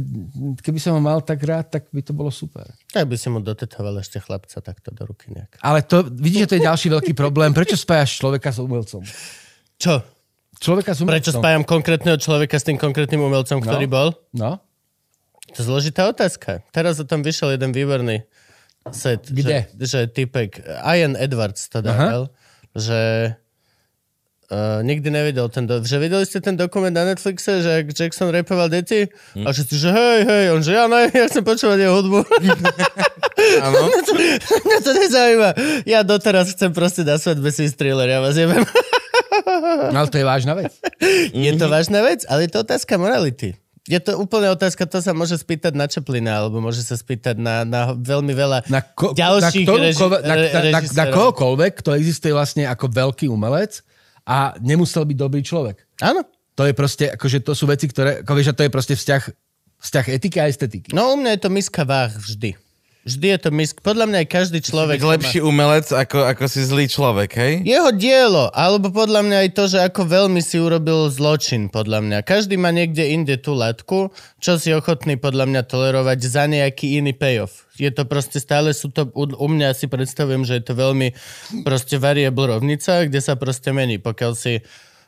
keby 0.64 0.80
som 0.80 0.96
ho 0.96 1.02
mal 1.04 1.20
tak 1.24 1.44
rád, 1.44 1.72
tak 1.72 1.92
by 1.92 2.00
to 2.00 2.16
bolo 2.16 2.32
super. 2.32 2.64
Tak 2.92 3.04
by 3.04 3.16
si 3.20 3.28
mu 3.28 3.44
dotetoval 3.44 4.00
ešte 4.00 4.20
chlapca 4.24 4.64
takto 4.64 4.96
do 4.96 5.04
ruky 5.08 5.32
nejak. 5.32 5.60
Ale 5.60 5.84
to, 5.84 6.08
vidíš, 6.08 6.48
že 6.48 6.50
to 6.52 6.56
je 6.60 6.68
ďalší 6.68 6.88
veľký 6.88 7.14
problém. 7.16 7.52
Prečo 7.52 7.76
spájaš 7.76 8.16
človeka 8.20 8.52
s 8.52 8.64
umelcom? 8.64 9.04
Čo? 9.76 10.04
Človeka 10.60 10.96
s 10.96 11.04
umelcom. 11.04 11.16
Prečo 11.20 11.32
spájam 11.36 11.64
konkrétneho 11.68 12.16
človeka 12.16 12.56
s 12.60 12.64
tým 12.64 12.80
konkrétnym 12.80 13.24
umelcom, 13.28 13.60
ktorý 13.60 13.86
No. 13.88 13.92
bol? 13.92 14.08
No. 14.32 14.52
To 15.56 15.58
je 15.60 15.66
zložitá 15.68 16.08
otázka. 16.08 16.64
Teraz 16.72 17.00
o 17.00 17.06
tom 17.06 17.22
vyšiel 17.22 17.60
jeden 17.60 17.76
výborný 17.76 18.24
set. 18.90 19.28
Kde? 19.28 19.68
Že, 19.78 19.86
že 19.86 20.00
typek 20.10 20.64
Ian 20.82 21.14
Edwards 21.20 21.70
to 21.70 21.84
dával, 21.84 22.32
že 22.74 23.34
Uh, 24.52 24.84
nikdy 24.84 25.08
nevidel 25.08 25.48
ten... 25.48 25.64
Do... 25.64 25.80
Že 25.80 26.12
videli 26.12 26.28
ste 26.28 26.44
ten 26.44 26.60
dokument 26.60 26.92
na 26.92 27.08
Netflixe, 27.08 27.64
že 27.64 27.88
Jackson 27.88 28.36
rapoval 28.36 28.68
deti? 28.68 29.08
Hm. 29.32 29.48
A 29.48 29.56
všetci, 29.56 29.76
že 29.80 29.90
hej, 29.96 30.20
hej, 30.28 30.46
on 30.52 30.60
že 30.60 30.76
ja 30.76 30.92
ne, 30.92 31.08
ja 31.24 31.32
chcem 31.32 31.40
počúvať 31.40 31.80
jeho 31.80 31.96
hudbu. 31.96 32.20
Áno. 33.64 33.80
Mňa 34.68 34.78
to 34.84 34.92
nezaujíma. 34.92 35.50
Ja 35.88 36.04
doteraz 36.04 36.52
chcem 36.52 36.76
proste 36.76 37.08
na 37.08 37.16
svadbe 37.16 37.48
si 37.48 37.72
thriller, 37.72 38.12
ja 38.12 38.20
vás 38.20 38.36
jebem. 38.36 38.68
no 39.96 39.98
ale 40.04 40.12
to 40.12 40.20
je 40.20 40.28
vážna 40.28 40.54
vec. 40.60 40.76
Je 41.32 41.52
to 41.56 41.72
vážna 41.72 42.04
vec, 42.04 42.28
ale 42.28 42.46
je 42.46 42.52
to 42.52 42.68
otázka 42.68 43.00
morality. 43.00 43.56
Je 43.90 43.98
to 43.98 44.14
úplne 44.22 44.54
otázka, 44.54 44.86
to 44.86 45.02
sa 45.02 45.10
môže 45.10 45.42
spýtať 45.42 45.74
na 45.74 45.90
Chaplina, 45.90 46.38
alebo 46.38 46.62
môže 46.62 46.86
sa 46.86 46.94
spýtať 46.94 47.42
na, 47.42 47.66
na 47.66 47.98
veľmi 47.98 48.30
veľa 48.30 48.70
na, 48.70 48.86
ko- 48.86 49.18
ďalších 49.18 49.66
na, 49.66 49.74
reži- 49.74 50.22
na, 50.22 50.36
na, 50.38 50.62
na, 50.70 50.80
na 50.86 51.06
kohokoľvek, 51.10 51.82
kto 51.82 51.98
existuje 51.98 52.30
vlastne 52.30 52.70
ako 52.70 52.94
veľký 52.94 53.26
umelec 53.26 53.82
a 54.22 54.54
nemusel 54.62 55.02
byť 55.10 55.18
dobrý 55.18 55.42
človek. 55.42 55.82
Áno. 56.06 56.22
To 56.54 56.70
je 56.70 56.78
proste, 56.78 57.10
akože 57.10 57.42
to 57.42 57.58
sú 57.58 57.66
veci, 57.66 57.90
ktoré, 57.90 58.22
ako 58.22 58.32
vieš, 58.38 58.54
a 58.54 58.58
to 58.62 58.66
je 58.68 58.70
proste 58.70 58.94
vzťah, 58.94 59.24
vzťah 59.82 60.06
etiky 60.14 60.38
a 60.38 60.46
estetiky. 60.46 60.94
No 60.94 61.14
u 61.14 61.16
mňa 61.18 61.34
je 61.34 61.42
to 61.42 61.50
miska 61.50 61.82
váh 61.82 62.14
vždy. 62.14 62.54
Vždy 63.02 63.34
je 63.34 63.40
to 63.42 63.50
misk. 63.50 63.82
Podľa 63.82 64.06
mňa 64.14 64.18
aj 64.22 64.30
každý 64.30 64.60
človek... 64.62 65.02
Lepší 65.02 65.42
umelec 65.42 65.90
ako, 65.90 66.22
ako 66.22 66.46
si 66.46 66.62
zlý 66.62 66.86
človek, 66.86 67.34
hej? 67.34 67.54
Jeho 67.66 67.90
dielo, 67.90 68.54
alebo 68.54 68.94
podľa 68.94 69.26
mňa 69.26 69.38
aj 69.42 69.50
to, 69.58 69.64
že 69.74 69.80
ako 69.82 70.06
veľmi 70.06 70.38
si 70.38 70.62
urobil 70.62 71.10
zločin, 71.10 71.74
podľa 71.74 72.06
mňa. 72.06 72.18
Každý 72.22 72.62
má 72.62 72.70
niekde 72.70 73.10
inde 73.10 73.42
tú 73.42 73.58
latku, 73.58 74.14
čo 74.38 74.62
si 74.62 74.70
ochotný 74.70 75.18
podľa 75.18 75.50
mňa 75.50 75.62
tolerovať 75.66 76.20
za 76.22 76.46
nejaký 76.46 77.02
iný 77.02 77.18
payoff. 77.18 77.66
Je 77.74 77.90
to 77.90 78.06
proste 78.06 78.38
stále 78.38 78.70
sú 78.70 78.94
to, 78.94 79.10
u, 79.18 79.34
u 79.34 79.48
mňa 79.50 79.74
si 79.74 79.90
predstavujem, 79.90 80.46
že 80.46 80.62
je 80.62 80.70
to 80.70 80.78
veľmi 80.78 81.18
proste 81.66 81.98
variable 81.98 82.54
rovnica, 82.54 83.10
kde 83.10 83.18
sa 83.18 83.34
proste 83.34 83.74
mení. 83.74 83.98
Pokiaľ 83.98 84.32
si 84.38 84.62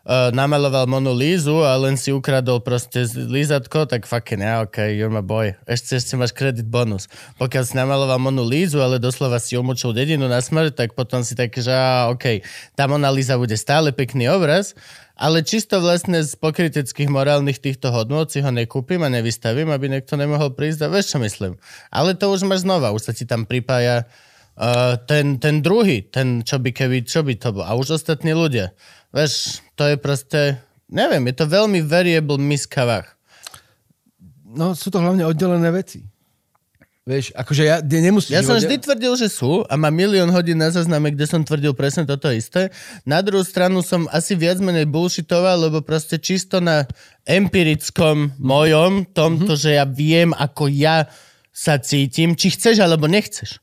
uh, 0.03 0.29
namaloval 0.35 0.87
Monu 0.87 1.15
Lízu 1.15 1.63
a 1.63 1.75
len 1.79 1.95
si 1.95 2.11
ukradol 2.11 2.59
proste 2.59 3.07
lízatko, 3.15 3.87
tak 3.87 4.03
fucking 4.03 4.43
yeah, 4.43 4.63
ok, 4.63 4.91
you're 4.91 5.11
my 5.11 5.23
boy. 5.23 5.55
Ešte, 5.63 5.99
ešte 5.99 6.13
máš 6.19 6.35
kredit 6.35 6.67
bonus. 6.67 7.07
Pokiaľ 7.39 7.63
si 7.63 7.73
namaloval 7.79 8.19
Monu 8.19 8.43
Lízu, 8.43 8.83
ale 8.83 8.99
doslova 8.99 9.39
si 9.39 9.55
omočil 9.55 9.95
dedinu 9.95 10.27
na 10.27 10.43
smrť, 10.43 10.75
tak 10.75 10.89
potom 10.95 11.23
si 11.23 11.35
taký, 11.35 11.63
že 11.63 11.73
ok, 12.11 12.43
tá 12.75 12.85
Mona 12.87 13.11
Líza 13.11 13.39
bude 13.39 13.55
stále 13.55 13.95
pekný 13.95 14.27
obraz, 14.27 14.75
ale 15.13 15.45
čisto 15.45 15.77
vlastne 15.77 16.25
z 16.25 16.33
pokryteckých 16.35 17.07
morálnych 17.07 17.61
týchto 17.61 17.93
hodnôt 17.93 18.25
si 18.27 18.41
ho 18.41 18.49
nekúpim 18.49 18.99
a 19.05 19.13
nevystavím, 19.13 19.69
aby 19.69 19.87
niekto 19.87 20.17
nemohol 20.17 20.57
prísť 20.57 20.89
a 20.89 20.91
vieš 20.91 21.15
čo 21.15 21.17
myslím. 21.21 21.53
Ale 21.93 22.17
to 22.17 22.33
už 22.33 22.49
máš 22.49 22.65
znova, 22.65 22.91
už 22.91 23.07
sa 23.07 23.13
ti 23.13 23.29
tam 23.29 23.45
pripája 23.45 24.09
uh, 24.57 24.97
ten, 25.05 25.37
ten 25.37 25.61
druhý, 25.61 26.01
ten 26.01 26.41
čo 26.41 26.57
by 26.57 26.73
keby, 26.73 27.05
čo 27.05 27.21
by 27.21 27.37
to 27.37 27.53
bol. 27.53 27.61
A 27.61 27.77
už 27.77 28.01
ostatní 28.01 28.33
ľudia. 28.33 28.73
Vieš, 29.13 29.61
to 29.77 29.93
je 29.93 29.95
proste, 30.01 30.57
neviem, 30.89 31.21
je 31.29 31.35
to 31.37 31.45
veľmi 31.45 31.85
variable 31.85 32.41
miskavách. 32.41 33.05
No 34.53 34.73
sú 34.73 34.89
to 34.89 34.97
hlavne 34.97 35.21
oddelené 35.25 35.69
veci. 35.69 36.01
Vieš, 37.03 37.35
akože 37.35 37.63
ja 37.67 37.77
nemusím... 37.83 38.39
Ja 38.39 38.47
som 38.47 38.55
vždy 38.55 38.79
tvrdil, 38.79 39.13
že 39.19 39.27
sú 39.27 39.67
a 39.67 39.75
mám 39.75 39.91
milión 39.91 40.31
hodín 40.31 40.55
na 40.55 40.71
zazname, 40.71 41.11
kde 41.11 41.27
som 41.27 41.43
tvrdil 41.43 41.75
presne 41.75 42.07
toto 42.07 42.31
isté. 42.31 42.71
Na 43.03 43.19
druhú 43.19 43.43
stranu 43.43 43.83
som 43.83 44.07
asi 44.07 44.39
viac 44.39 44.63
menej 44.63 44.87
bullshitoval, 44.87 45.67
lebo 45.67 45.83
proste 45.83 46.15
čisto 46.15 46.63
na 46.63 46.87
empirickom 47.27 48.39
mojom, 48.39 49.03
tomto, 49.11 49.59
že 49.59 49.75
ja 49.75 49.83
viem, 49.83 50.31
ako 50.31 50.71
ja 50.71 51.11
sa 51.51 51.75
cítim, 51.75 52.39
či 52.39 52.55
chceš 52.55 52.79
alebo 52.79 53.11
nechceš. 53.11 53.59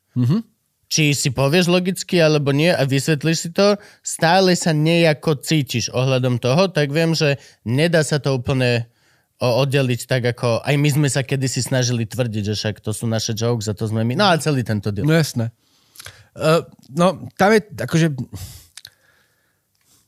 Či 0.91 1.15
si 1.15 1.31
povieš 1.31 1.71
logicky 1.71 2.19
alebo 2.19 2.51
nie 2.51 2.75
a 2.75 2.83
vysvetlíš 2.83 3.39
si 3.39 3.51
to, 3.55 3.79
stále 4.03 4.51
sa 4.59 4.75
nejako 4.75 5.39
cítiš 5.39 5.95
ohľadom 5.95 6.43
toho, 6.43 6.67
tak 6.67 6.91
viem, 6.91 7.15
že 7.15 7.39
nedá 7.63 8.03
sa 8.03 8.19
to 8.19 8.35
úplne 8.35 8.91
oddeliť 9.41 10.01
tak, 10.05 10.23
ako 10.37 10.61
aj 10.61 10.75
my 10.77 10.89
sme 10.93 11.09
sa 11.09 11.25
kedysi 11.25 11.65
snažili 11.65 12.05
tvrdiť, 12.05 12.53
že 12.53 12.55
však 12.59 12.77
to 12.85 12.93
sú 12.93 13.09
naše 13.09 13.33
jokes 13.33 13.71
a 13.71 13.75
to 13.79 13.89
sme 13.89 14.05
my. 14.05 14.13
No 14.13 14.29
a 14.29 14.37
celý 14.37 14.61
tento 14.61 14.93
deal. 14.93 15.09
No 15.09 15.17
jasné. 15.17 15.49
Uh, 16.37 16.63
no, 16.93 17.31
tam 17.41 17.57
je 17.57 17.61
akože... 17.81 18.07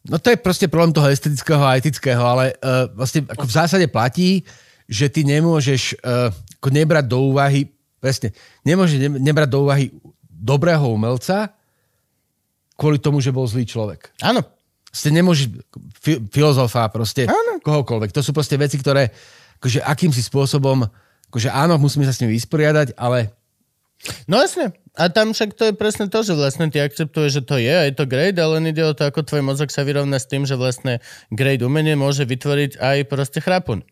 No 0.03 0.19
to 0.19 0.35
je 0.35 0.39
proste 0.39 0.67
problém 0.67 0.93
toho 0.93 1.09
estetického 1.09 1.63
a 1.63 1.79
etického, 1.79 2.21
ale 2.21 2.59
uh, 2.59 2.91
vlastne 2.93 3.25
ako 3.25 3.47
v 3.47 3.57
zásade 3.57 3.87
platí, 3.89 4.43
že 4.91 5.09
ty 5.09 5.25
nemôžeš 5.25 6.03
uh, 6.03 6.29
ako 6.61 6.69
nebrať 6.69 7.05
do 7.09 7.33
úvahy, 7.33 7.71
presne, 8.03 8.35
nemôžeš 8.67 8.99
ne, 8.99 9.11
nebrať 9.17 9.49
do 9.49 9.65
úvahy 9.65 9.95
dobrého 10.43 10.83
umelca 10.91 11.55
kvôli 12.75 12.99
tomu, 12.99 13.23
že 13.23 13.31
bol 13.31 13.47
zlý 13.47 13.63
človek. 13.63 14.11
Áno. 14.19 14.43
Ste 14.93 15.15
nemôžeš, 15.15 15.49
fi, 16.03 16.21
filozofa 16.29 16.85
proste, 16.93 17.25
Áno. 17.25 17.63
kohokoľvek. 17.65 18.13
To 18.13 18.21
sú 18.21 18.35
proste 18.37 18.61
veci, 18.61 18.77
ktoré 18.77 19.09
akože 19.63 19.81
akýmsi 19.81 20.21
spôsobom, 20.21 20.85
akože 21.33 21.49
áno, 21.49 21.81
musíme 21.81 22.05
sa 22.05 22.13
s 22.13 22.21
nimi 22.21 22.37
vysporiadať, 22.37 22.99
ale 22.99 23.33
No 24.27 24.43
jasne. 24.43 24.75
A 24.99 25.09
tam 25.09 25.33
však 25.33 25.55
to 25.57 25.71
je 25.71 25.75
presne 25.79 26.11
to, 26.11 26.21
že 26.27 26.37
vlastne 26.37 26.69
ty 26.69 26.83
akceptuješ, 26.83 27.41
že 27.41 27.43
to 27.47 27.57
je 27.57 27.71
a 27.71 27.87
je 27.89 27.95
to 27.95 28.05
great, 28.05 28.37
ale 28.37 28.61
len 28.61 28.75
ide 28.75 28.83
o 28.85 28.93
to, 28.93 29.09
ako 29.09 29.25
tvoj 29.25 29.41
mozog 29.41 29.71
sa 29.73 29.87
vyrovná 29.87 30.19
s 30.19 30.29
tým, 30.29 30.45
že 30.45 30.59
vlastne 30.59 31.01
great 31.33 31.63
umenie 31.65 31.97
môže 31.97 32.27
vytvoriť 32.27 32.77
aj 32.77 32.97
proste 33.09 33.39
chrapun. 33.41 33.87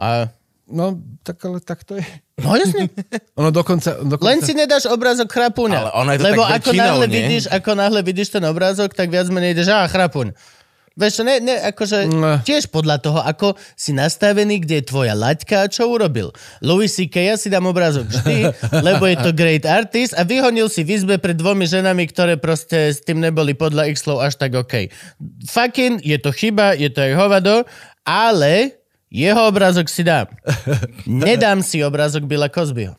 A 0.00 0.32
no, 0.68 1.00
tak 1.24 1.40
ale 1.48 1.58
tak 1.64 1.82
to 1.82 1.96
je. 1.96 2.04
no 2.44 2.54
jasne. 2.54 2.92
Ono 3.40 3.50
dokonca... 3.50 3.98
dokonca 4.04 4.28
Len 4.28 4.40
si 4.44 4.52
nedáš 4.52 4.86
obrázok 4.86 5.32
chrapuňa. 5.32 5.78
Ale 5.80 5.90
ono 5.96 6.10
je 6.14 6.18
to 6.20 6.26
Lebo 6.28 6.42
tak 6.44 6.52
ako 6.60 6.70
väčšinou, 6.70 6.84
náhle, 6.84 7.06
nie? 7.08 7.14
vidíš, 7.16 7.44
ako 7.48 7.70
náhle 7.74 8.00
vidíš 8.04 8.28
ten 8.28 8.44
obrázok, 8.44 8.92
tak 8.92 9.08
viac 9.08 9.26
menej 9.32 9.56
ideš, 9.56 9.72
á, 9.72 9.88
chrapuň. 9.88 10.36
Vieš, 10.98 11.22
ne, 11.22 11.38
ne, 11.38 11.54
akože 11.62 12.10
Ne. 12.10 12.42
tiež 12.42 12.74
podľa 12.74 12.98
toho, 12.98 13.22
ako 13.22 13.54
si 13.78 13.94
nastavený, 13.94 14.66
kde 14.66 14.82
je 14.82 14.88
tvoja 14.90 15.14
laťka 15.14 15.62
a 15.62 15.70
čo 15.70 15.86
urobil. 15.86 16.34
Louis 16.58 16.90
C.K. 16.90 17.22
ja 17.22 17.38
si 17.38 17.46
dám 17.46 17.70
obrázok 17.70 18.10
vždy, 18.10 18.50
lebo 18.90 19.06
je 19.06 19.14
to 19.22 19.30
great 19.30 19.62
artist 19.62 20.10
a 20.18 20.26
vyhonil 20.26 20.66
si 20.66 20.82
v 20.82 20.98
izbe 20.98 21.22
pred 21.22 21.38
dvomi 21.38 21.70
ženami, 21.70 22.02
ktoré 22.10 22.34
proste 22.34 22.90
s 22.90 22.98
tým 22.98 23.22
neboli 23.22 23.54
podľa 23.54 23.94
x 23.94 24.10
slov 24.10 24.26
až 24.26 24.42
tak 24.42 24.58
OK. 24.58 24.90
Fucking, 25.46 26.02
je 26.02 26.18
to 26.18 26.34
chyba, 26.34 26.74
je 26.74 26.90
to 26.90 26.98
aj 26.98 27.14
hovado, 27.14 27.62
ale 28.02 28.77
jeho 29.08 29.48
obrázok 29.48 29.88
si 29.88 30.04
dám. 30.04 30.28
Nedám 31.08 31.60
si 31.60 31.80
obrázok 31.80 32.24
Billa 32.24 32.48
Cosbyho. 32.48 32.96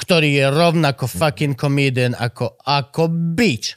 ktorý 0.00 0.40
je 0.40 0.46
rovnako 0.48 1.04
fucking 1.04 1.52
comedian 1.54 2.16
ako, 2.16 2.56
ako 2.64 3.06
bitch. 3.36 3.76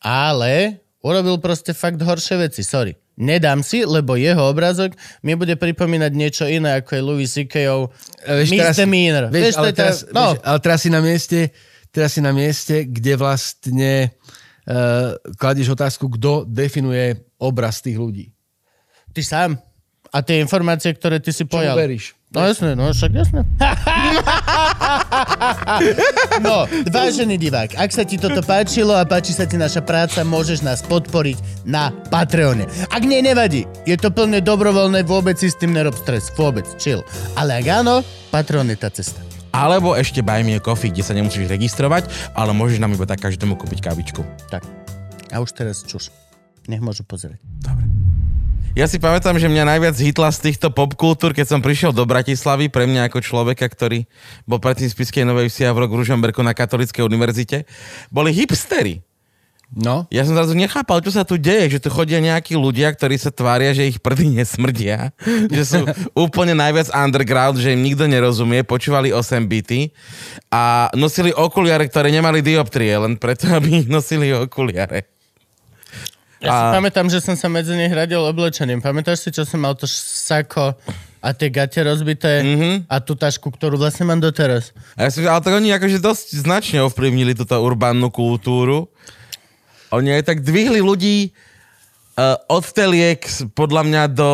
Ale 0.00 0.80
urobil 1.00 1.38
proste 1.38 1.70
fakt 1.70 2.00
horšie 2.00 2.36
veci, 2.40 2.62
sorry. 2.64 2.96
Nedám 3.14 3.60
si, 3.60 3.84
lebo 3.84 4.16
jeho 4.16 4.48
obrázok 4.48 4.96
mi 5.20 5.36
bude 5.36 5.52
pripomínať 5.54 6.12
niečo 6.16 6.48
iné, 6.48 6.80
ako 6.80 6.90
je 6.96 7.02
Louis 7.04 7.28
C.K.'ov 7.28 7.92
E, 8.24 8.48
misdemeanor. 8.48 9.28
Vieš, 9.28 9.44
Vieš, 9.44 9.54
to 9.54 9.60
ale, 9.60 9.68
je 9.68 9.72
tá- 9.72 9.80
teraz, 9.84 9.96
no, 10.08 10.24
vieš, 10.32 10.40
ale 10.42 10.58
teraz 10.58 10.78
si 10.80 10.90
na 10.90 11.00
mieste, 11.04 11.38
teraz 11.92 12.10
si 12.16 12.20
na 12.24 12.32
mieste, 12.32 12.74
kde 12.88 13.12
vlastne 13.14 13.92
uh, 14.64 15.12
kladieš 15.36 15.76
otázku, 15.76 16.08
kto 16.16 16.48
definuje 16.48 17.12
obraz 17.36 17.84
tých 17.84 18.00
ľudí. 18.00 18.32
ty 19.12 19.20
sám. 19.20 19.60
A 20.10 20.26
tie 20.26 20.42
informácie, 20.42 20.90
ktoré 20.90 21.22
ty 21.22 21.30
si 21.30 21.46
Čo 21.46 21.54
pojal. 21.54 21.78
veríš? 21.78 22.18
No 22.30 22.46
jasné, 22.46 22.78
no 22.78 22.94
však 22.94 23.10
jasné. 23.10 23.42
no, 26.46 26.62
vážený 26.86 27.34
divák, 27.34 27.74
ak 27.74 27.90
sa 27.90 28.06
ti 28.06 28.22
toto 28.22 28.38
páčilo 28.42 28.94
a 28.94 29.02
páči 29.02 29.34
sa 29.34 29.50
ti 29.50 29.58
naša 29.58 29.82
práca, 29.82 30.22
môžeš 30.22 30.62
nás 30.62 30.78
podporiť 30.86 31.66
na 31.66 31.90
Patreone. 32.10 32.66
Ak 32.90 33.02
nie, 33.02 33.18
nevadí. 33.18 33.66
Je 33.82 33.98
to 33.98 34.14
plne 34.14 34.38
dobrovoľné, 34.38 35.02
vôbec 35.02 35.34
si 35.38 35.50
s 35.50 35.58
tým 35.58 35.74
nerob 35.74 35.94
stres. 35.98 36.30
Vôbec, 36.38 36.66
chill. 36.78 37.02
Ale 37.34 37.58
ak 37.62 37.66
áno, 37.82 38.06
Patreon 38.30 38.70
je 38.70 38.78
tá 38.78 38.90
cesta. 38.94 39.18
Alebo 39.50 39.98
ešte 39.98 40.22
Buy 40.22 40.46
Me 40.46 40.54
a 40.54 40.62
Coffee, 40.62 40.94
kde 40.94 41.02
sa 41.02 41.10
nemusíš 41.10 41.50
registrovať, 41.50 42.06
ale 42.38 42.54
môžeš 42.54 42.78
nám 42.78 42.94
iba 42.94 43.10
tak 43.10 43.26
každému 43.26 43.58
kúpiť 43.58 43.82
kávičku. 43.82 44.22
Tak. 44.54 44.62
A 45.34 45.42
už 45.42 45.50
teraz 45.50 45.82
čuš. 45.82 46.14
Nech 46.70 46.78
môžu 46.78 47.02
pozerať. 47.02 47.42
Ja 48.78 48.86
si 48.86 49.02
pamätám, 49.02 49.34
že 49.34 49.50
mňa 49.50 49.66
najviac 49.66 49.98
hitla 49.98 50.30
z 50.30 50.46
týchto 50.46 50.70
popkultúr, 50.70 51.34
keď 51.34 51.46
som 51.50 51.58
prišiel 51.58 51.90
do 51.90 52.06
Bratislavy, 52.06 52.70
pre 52.70 52.86
mňa 52.86 53.10
ako 53.10 53.18
človeka, 53.18 53.66
ktorý 53.66 54.06
bol 54.46 54.62
predtým 54.62 54.86
z 54.86 54.94
Spiskej 54.94 55.26
Novej 55.26 55.50
Vsi 55.50 55.66
a 55.66 55.74
v 55.74 55.82
roku 55.82 55.98
Ružomberku 55.98 56.38
na 56.46 56.54
Katolíckej 56.54 57.02
univerzite, 57.02 57.66
boli 58.14 58.30
hipstery. 58.30 59.02
No, 59.70 60.06
Ja 60.10 60.26
som 60.26 60.34
zrazu 60.34 60.54
nechápal, 60.54 60.98
čo 61.02 61.14
sa 61.14 61.22
tu 61.22 61.38
deje, 61.38 61.78
že 61.78 61.82
tu 61.82 61.94
chodia 61.94 62.18
nejakí 62.18 62.58
ľudia, 62.58 62.90
ktorí 62.90 63.14
sa 63.18 63.34
tvária, 63.34 63.70
že 63.74 63.90
ich 63.90 64.02
prdy 64.02 64.38
nesmrdia, 64.38 65.14
že 65.54 65.62
sú 65.66 65.80
úplne 66.14 66.54
najviac 66.54 66.94
underground, 66.94 67.58
že 67.58 67.74
im 67.74 67.82
nikto 67.82 68.06
nerozumie, 68.06 68.62
počúvali 68.62 69.10
8 69.10 69.50
bity 69.50 69.90
a 70.50 70.90
nosili 70.94 71.34
okuliare, 71.34 71.86
ktoré 71.90 72.10
nemali 72.14 72.38
dioptrie, 72.38 72.94
len 72.98 73.18
preto, 73.18 73.50
aby 73.58 73.82
ich 73.82 73.88
nosili 73.90 74.30
okuliare. 74.30 75.10
Ja 76.40 76.48
si 76.48 76.62
A- 76.72 76.74
pamätám, 76.80 77.06
že 77.12 77.20
som 77.20 77.36
sa 77.36 77.52
medzi 77.52 77.76
nich 77.76 77.92
radil 77.92 78.20
oblečením. 78.24 78.80
Pamätáš 78.80 79.24
si, 79.24 79.28
čo 79.28 79.44
som 79.44 79.60
mal 79.60 79.76
to 79.76 79.84
sako 79.88 80.72
a 81.20 81.36
tie 81.36 81.52
gate 81.52 81.84
rozbité 81.84 82.40
mm-hmm. 82.40 82.74
a 82.88 82.96
tú 83.04 83.12
tašku, 83.12 83.52
ktorú 83.52 83.76
vlastne 83.76 84.08
mám 84.08 84.24
doteraz. 84.24 84.72
A 84.96 85.04
ja 85.04 85.10
si, 85.12 85.20
ale 85.20 85.44
tak 85.44 85.52
oni 85.52 85.68
akože 85.76 86.00
dosť 86.00 86.40
značne 86.40 86.80
ovplyvnili 86.88 87.36
túto 87.36 87.52
urbánnu 87.60 88.08
kultúru. 88.08 88.88
Oni 89.92 90.16
aj 90.16 90.32
tak 90.32 90.38
dvihli 90.40 90.80
ľudí 90.80 91.28
uh, 91.28 92.40
od 92.48 92.64
teliek 92.72 93.20
podľa 93.52 93.82
mňa 93.84 94.02
do, 94.16 94.32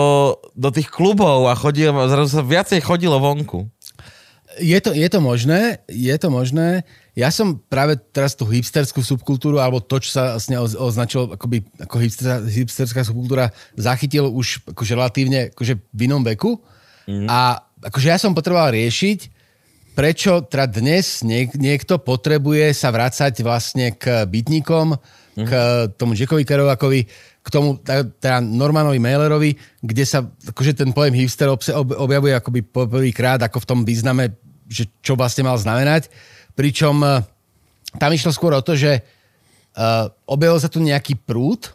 do 0.54 0.70
tých 0.70 0.86
klubov 0.94 1.50
a 1.50 1.58
chodilo, 1.58 2.06
zrazu 2.06 2.38
sa 2.38 2.46
viacej 2.46 2.86
chodilo 2.86 3.18
vonku. 3.18 3.66
je 4.62 4.78
to, 4.78 4.94
je 4.94 5.08
to 5.10 5.18
možné, 5.18 5.82
je 5.90 6.14
to 6.14 6.28
možné. 6.30 6.86
Ja 7.16 7.32
som 7.32 7.56
práve 7.56 7.96
teraz 8.12 8.36
tú 8.36 8.44
hipsterskú 8.44 9.00
subkultúru, 9.00 9.56
alebo 9.56 9.80
to, 9.80 9.96
čo 10.04 10.20
sa 10.20 10.36
vlastne 10.36 10.60
oz- 10.60 10.76
označilo 10.76 11.32
akoby, 11.32 11.64
ako 11.80 11.96
hipster, 11.96 12.44
hipsterská 12.44 13.08
subkultúra, 13.08 13.56
zachytil 13.72 14.28
už 14.28 14.68
akože 14.68 14.92
relatívne 14.92 15.40
akože 15.48 15.80
v 15.80 16.00
inom 16.04 16.20
veku. 16.20 16.60
Mm. 17.08 17.24
A 17.24 17.64
akože 17.88 18.12
ja 18.12 18.20
som 18.20 18.36
potreboval 18.36 18.76
riešiť, 18.76 19.32
prečo 19.96 20.44
teda 20.44 20.68
dnes 20.68 21.24
niek- 21.24 21.56
niekto 21.56 21.96
potrebuje 21.96 22.76
sa 22.76 22.92
vrácať 22.92 23.40
vlastne 23.40 23.96
k 23.96 24.28
bytníkom, 24.28 25.00
mm. 25.40 25.46
k 25.48 25.50
tomu 25.96 26.12
Jackovi 26.12 26.44
Kerouakovi, 26.44 27.00
k 27.40 27.48
tomu 27.48 27.80
teda 27.80 28.44
Normanovi 28.44 29.00
Mailerovi, 29.00 29.56
kde 29.80 30.04
sa 30.04 30.20
akože 30.20 30.84
ten 30.84 30.92
pojem 30.92 31.16
hipster 31.16 31.48
objavuje 31.96 32.36
akoby 32.36 32.60
poprvýkrát 32.60 33.40
ako 33.40 33.64
v 33.64 33.68
tom 33.72 33.80
význame, 33.88 34.36
že 34.68 34.84
čo 35.00 35.16
vlastne 35.16 35.48
mal 35.48 35.56
znamenať. 35.56 36.12
Pričom 36.56 36.96
eh, 37.04 37.22
tam 38.00 38.10
išlo 38.12 38.32
skôr 38.32 38.52
o 38.52 38.64
to, 38.64 38.76
že 38.76 39.00
uh, 39.00 40.08
objavil 40.28 40.60
sa 40.60 40.68
tu 40.68 40.84
nejaký 40.84 41.16
prúd 41.16 41.72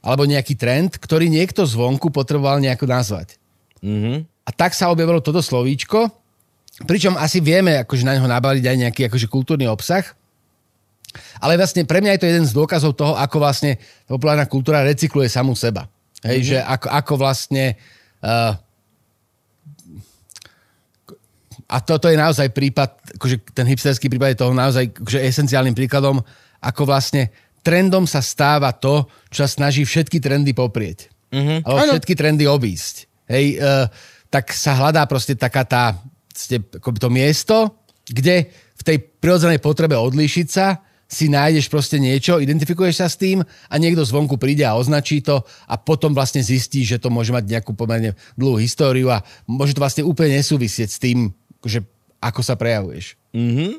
alebo 0.00 0.24
nejaký 0.24 0.54
trend, 0.56 0.96
ktorý 0.96 1.28
niekto 1.28 1.66
zvonku 1.66 2.08
potreboval 2.08 2.62
nejako 2.62 2.88
nazvať. 2.88 3.36
Mm-hmm. 3.84 4.16
A 4.46 4.50
tak 4.54 4.72
sa 4.72 4.88
objavilo 4.88 5.18
toto 5.20 5.42
slovíčko, 5.42 6.08
pričom 6.86 7.18
asi 7.18 7.42
vieme 7.42 7.82
akože 7.82 8.06
na 8.06 8.14
neho 8.16 8.24
nabaliť 8.24 8.64
aj 8.64 8.76
nejaký 8.86 9.00
akože 9.10 9.26
kultúrny 9.26 9.66
obsah. 9.66 10.06
Ale 11.40 11.56
vlastne 11.56 11.84
pre 11.84 12.00
mňa 12.00 12.16
je 12.16 12.20
to 12.22 12.30
jeden 12.30 12.46
z 12.46 12.56
dôkazov 12.56 12.96
toho, 12.96 13.16
ako 13.16 13.36
vlastne 13.40 13.80
populárna 14.06 14.48
kultúra 14.48 14.84
recykluje 14.84 15.28
samú 15.28 15.56
seba. 15.56 15.88
Hej, 16.22 16.38
mm-hmm. 16.40 16.50
že 16.54 16.58
ako, 16.64 16.86
ako 16.92 17.12
vlastne... 17.20 17.64
Uh, 18.24 18.56
a 21.66 21.76
toto 21.82 22.06
je 22.06 22.14
naozaj 22.14 22.54
prípad, 22.54 23.18
akože 23.18 23.36
ten 23.50 23.66
hipsterský 23.66 24.06
prípad 24.06 24.28
je 24.34 24.40
toho 24.46 24.54
naozaj 24.54 24.94
akože 24.94 25.18
esenciálnym 25.18 25.74
príkladom, 25.74 26.22
ako 26.62 26.82
vlastne 26.86 27.34
trendom 27.66 28.06
sa 28.06 28.22
stáva 28.22 28.70
to, 28.70 29.10
čo 29.34 29.42
sa 29.42 29.50
snaží 29.50 29.82
všetky 29.82 30.22
trendy 30.22 30.54
poprieť. 30.54 31.10
Mm-hmm. 31.34 31.66
Alebo 31.66 31.98
všetky 31.98 32.14
trendy 32.14 32.46
obísť. 32.46 33.10
Hej, 33.26 33.58
uh, 33.58 33.90
tak 34.30 34.54
sa 34.54 34.78
hľadá 34.78 35.02
proste 35.10 35.34
taká 35.34 35.66
tá, 35.66 35.98
ste, 36.30 36.62
akoby 36.62 36.98
to 37.02 37.10
miesto, 37.10 37.56
kde 38.06 38.46
v 38.54 38.82
tej 38.86 38.96
prirodzenej 39.18 39.58
potrebe 39.58 39.98
odlíšiť 39.98 40.46
sa 40.46 40.78
si 41.06 41.30
nájdeš 41.30 41.70
proste 41.70 42.02
niečo, 42.02 42.42
identifikuješ 42.42 42.96
sa 42.98 43.06
s 43.06 43.18
tým 43.18 43.38
a 43.46 43.74
niekto 43.78 44.02
zvonku 44.02 44.42
príde 44.42 44.66
a 44.66 44.74
označí 44.74 45.22
to 45.22 45.38
a 45.70 45.74
potom 45.78 46.10
vlastne 46.10 46.42
zistí, 46.42 46.82
že 46.82 46.98
to 46.98 47.14
môže 47.14 47.30
mať 47.30 47.46
nejakú 47.46 47.78
pomerne 47.78 48.18
dlhú 48.34 48.58
históriu 48.58 49.14
a 49.14 49.22
môže 49.46 49.78
to 49.78 49.82
vlastne 49.82 50.02
úplne 50.02 50.42
nesúvisieť 50.42 50.90
s 50.90 50.98
tým, 50.98 51.30
že 51.66 51.84
ako 52.22 52.40
sa 52.40 52.54
prejavuješ. 52.56 53.18
Mm-hmm. 53.34 53.72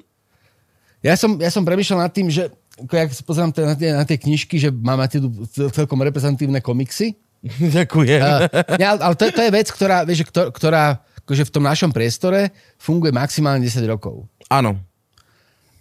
Ja 1.02 1.16
som, 1.16 1.40
ja 1.40 1.50
som 1.50 1.64
premýšľal 1.66 2.06
nad 2.06 2.14
tým, 2.14 2.28
že 2.30 2.52
ako 2.78 2.94
ja 2.94 3.04
sa 3.10 3.24
pozerám 3.26 3.52
te- 3.56 3.66
na 3.66 3.74
tie, 3.74 3.90
na 3.96 4.06
tie 4.06 4.18
knižky, 4.22 4.62
že 4.62 4.70
má- 4.70 5.00
máte 5.00 5.18
tu 5.18 5.34
cel- 5.50 5.74
celkom 5.74 5.98
reprezentatívne 6.04 6.62
komiksy. 6.62 7.18
Ďakujem. 7.78 8.22
Uh, 8.22 8.46
ja, 8.78 8.98
ale 8.98 9.16
to, 9.18 9.30
to 9.34 9.42
je 9.42 9.52
vec, 9.54 9.68
ktorá, 9.70 10.06
vieš, 10.06 10.26
že 10.26 10.30
ktor- 10.30 10.52
ktorá 10.54 11.02
akože 11.26 11.44
v 11.50 11.54
tom 11.54 11.64
našom 11.66 11.92
priestore 11.92 12.54
funguje 12.78 13.12
maximálne 13.12 13.66
10 13.66 13.84
rokov. 13.90 14.30
Áno. 14.48 14.80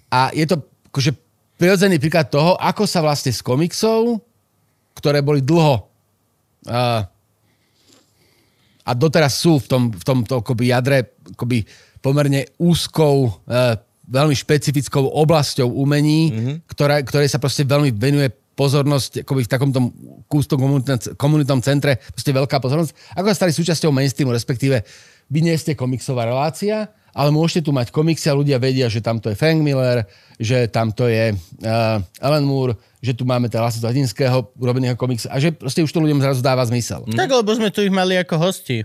A 0.09 0.33
je 0.33 0.47
to 0.49 0.63
akože 0.91 1.15
prirodzený 1.61 2.01
príklad 2.01 2.29
toho, 2.29 2.57
ako 2.57 2.85
sa 2.89 3.05
vlastne 3.05 3.31
z 3.31 3.41
komiksov, 3.45 4.21
ktoré 4.97 5.21
boli 5.21 5.45
dlho 5.45 5.87
uh, 6.67 7.03
a 8.87 8.91
doteraz 8.95 9.35
sú 9.35 9.59
v 9.59 9.67
tom, 9.67 9.83
v 9.91 10.05
tomto 10.07 10.41
akoby 10.41 10.71
jadre 10.71 11.19
akoby 11.35 11.67
pomerne 12.07 12.47
úzkou, 12.63 13.35
uh, 13.51 13.75
veľmi 14.07 14.39
špecifickou 14.39 15.03
oblasťou 15.03 15.67
umení, 15.67 16.31
mm-hmm. 16.31 16.57
ktorá, 16.71 17.03
ktorej 17.03 17.27
sa 17.27 17.43
proste 17.43 17.67
veľmi 17.67 17.91
venuje 17.91 18.31
pozornosť 18.57 19.27
akoby 19.27 19.43
v 19.45 19.51
takomto 19.51 19.79
kústom 20.31 20.57
komunitnom, 21.19 21.61
centre, 21.61 21.99
proste 22.15 22.31
veľká 22.33 22.57
pozornosť. 22.63 23.19
Ako 23.19 23.27
sa 23.29 23.37
stali 23.45 23.53
súčasťou 23.53 23.93
mainstreamu, 23.93 24.33
respektíve 24.33 24.81
vy 25.29 25.39
nie 25.43 25.53
ste 25.59 25.77
komiksová 25.77 26.25
relácia, 26.25 26.89
ale 27.13 27.35
môžete 27.35 27.69
tu 27.69 27.71
mať 27.75 27.93
komiksy 27.93 28.33
a 28.33 28.39
ľudia 28.39 28.57
vedia, 28.57 28.87
že 28.89 29.05
tamto 29.05 29.29
je 29.29 29.37
Frank 29.37 29.61
Miller, 29.61 30.09
že 30.41 30.71
tamto 30.73 31.05
je 31.11 31.35
uh, 31.35 32.23
Alan 32.23 32.47
Moore, 32.47 32.81
že 33.03 33.13
tu 33.13 33.29
máme 33.29 33.51
teda 33.51 33.69
Lasa 33.69 33.83
Zlatinského 33.83 34.53
urobeného 34.57 34.97
komiksu 34.97 35.29
a 35.29 35.37
že 35.37 35.53
proste 35.53 35.85
už 35.85 35.93
to 35.93 36.01
ľuďom 36.01 36.23
zrazu 36.25 36.41
dáva 36.41 36.65
zmysel. 36.65 37.05
Tak, 37.13 37.29
lebo 37.29 37.51
sme 37.53 37.69
tu 37.69 37.85
ich 37.85 37.93
mali 37.93 38.17
ako 38.17 38.41
hosti. 38.41 38.85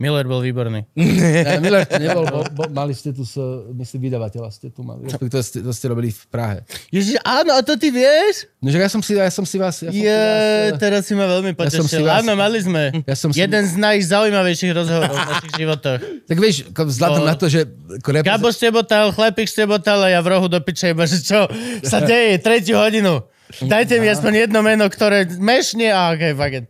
Miller 0.00 0.24
bol 0.24 0.40
výborný. 0.40 0.88
Ne, 0.96 1.60
Miller 1.60 1.84
to 1.84 2.00
nebol, 2.00 2.24
bo, 2.24 2.40
bo, 2.48 2.64
mali 2.66 2.90
ste 2.90 3.12
tu, 3.12 3.20
s, 3.20 3.36
myslím, 3.70 4.08
vydavateľa 4.08 4.48
ste 4.48 4.72
tu 4.72 4.80
mali. 4.80 5.04
Respektíve 5.04 5.28
to 5.30 5.40
ste, 5.40 5.58
to 5.60 5.70
ste 5.70 5.86
robili 5.86 6.08
v 6.08 6.24
Prahe. 6.26 6.64
Ježiš, 6.88 7.20
áno, 7.20 7.52
a 7.52 7.60
to 7.60 7.76
ty 7.76 7.92
vieš? 7.92 8.48
No, 8.58 8.72
že 8.72 8.80
ja 8.80 8.88
som 8.88 8.98
si, 8.98 9.12
ja 9.12 9.28
som 9.28 9.44
si 9.44 9.60
vás... 9.60 9.76
Ja 9.78 9.88
som 9.88 9.94
si 9.94 10.00
Je, 10.00 10.24
vás, 10.72 10.80
teraz 10.80 11.04
si 11.04 11.12
ma 11.12 11.28
veľmi 11.28 11.52
Ja 11.52 11.68
som 11.70 11.84
si 11.84 12.00
potešil. 12.00 12.08
vás- 12.08 12.24
Áno, 12.24 12.32
mali 12.34 12.58
sme. 12.58 12.82
Ja 13.10 13.14
som 13.14 13.28
si- 13.28 13.38
Jeden 13.38 13.62
z 13.62 13.74
najzaujímavejších 13.76 14.72
rozhovorov 14.72 15.12
v 15.12 15.28
našich 15.28 15.54
životoch. 15.54 15.98
tak 16.32 16.36
vieš, 16.40 16.56
vzhľadom 16.72 17.22
na 17.22 17.34
to, 17.36 17.46
že... 17.46 17.60
Ako 18.00 18.08
repre- 18.10 18.26
Gabo 18.26 18.48
štebotal, 18.48 19.04
chlapík 19.12 19.46
štebotal 19.46 19.98
a 20.00 20.08
ja 20.10 20.20
v 20.20 20.28
rohu 20.30 20.48
do 20.48 20.58
piče 20.58 20.90
iba, 20.90 21.04
že 21.04 21.20
čo 21.20 21.44
sa 21.84 22.00
deje, 22.00 22.40
tretiu 22.40 22.80
hodinu. 22.80 23.20
Dajte 23.60 23.98
mi 23.98 24.06
aspoň 24.06 24.46
jedno 24.46 24.62
meno, 24.62 24.86
ktoré 24.86 25.28
mešne 25.28 25.90
a 25.90 26.14
okay, 26.14 26.32
fuck 26.32 26.54
it. 26.54 26.66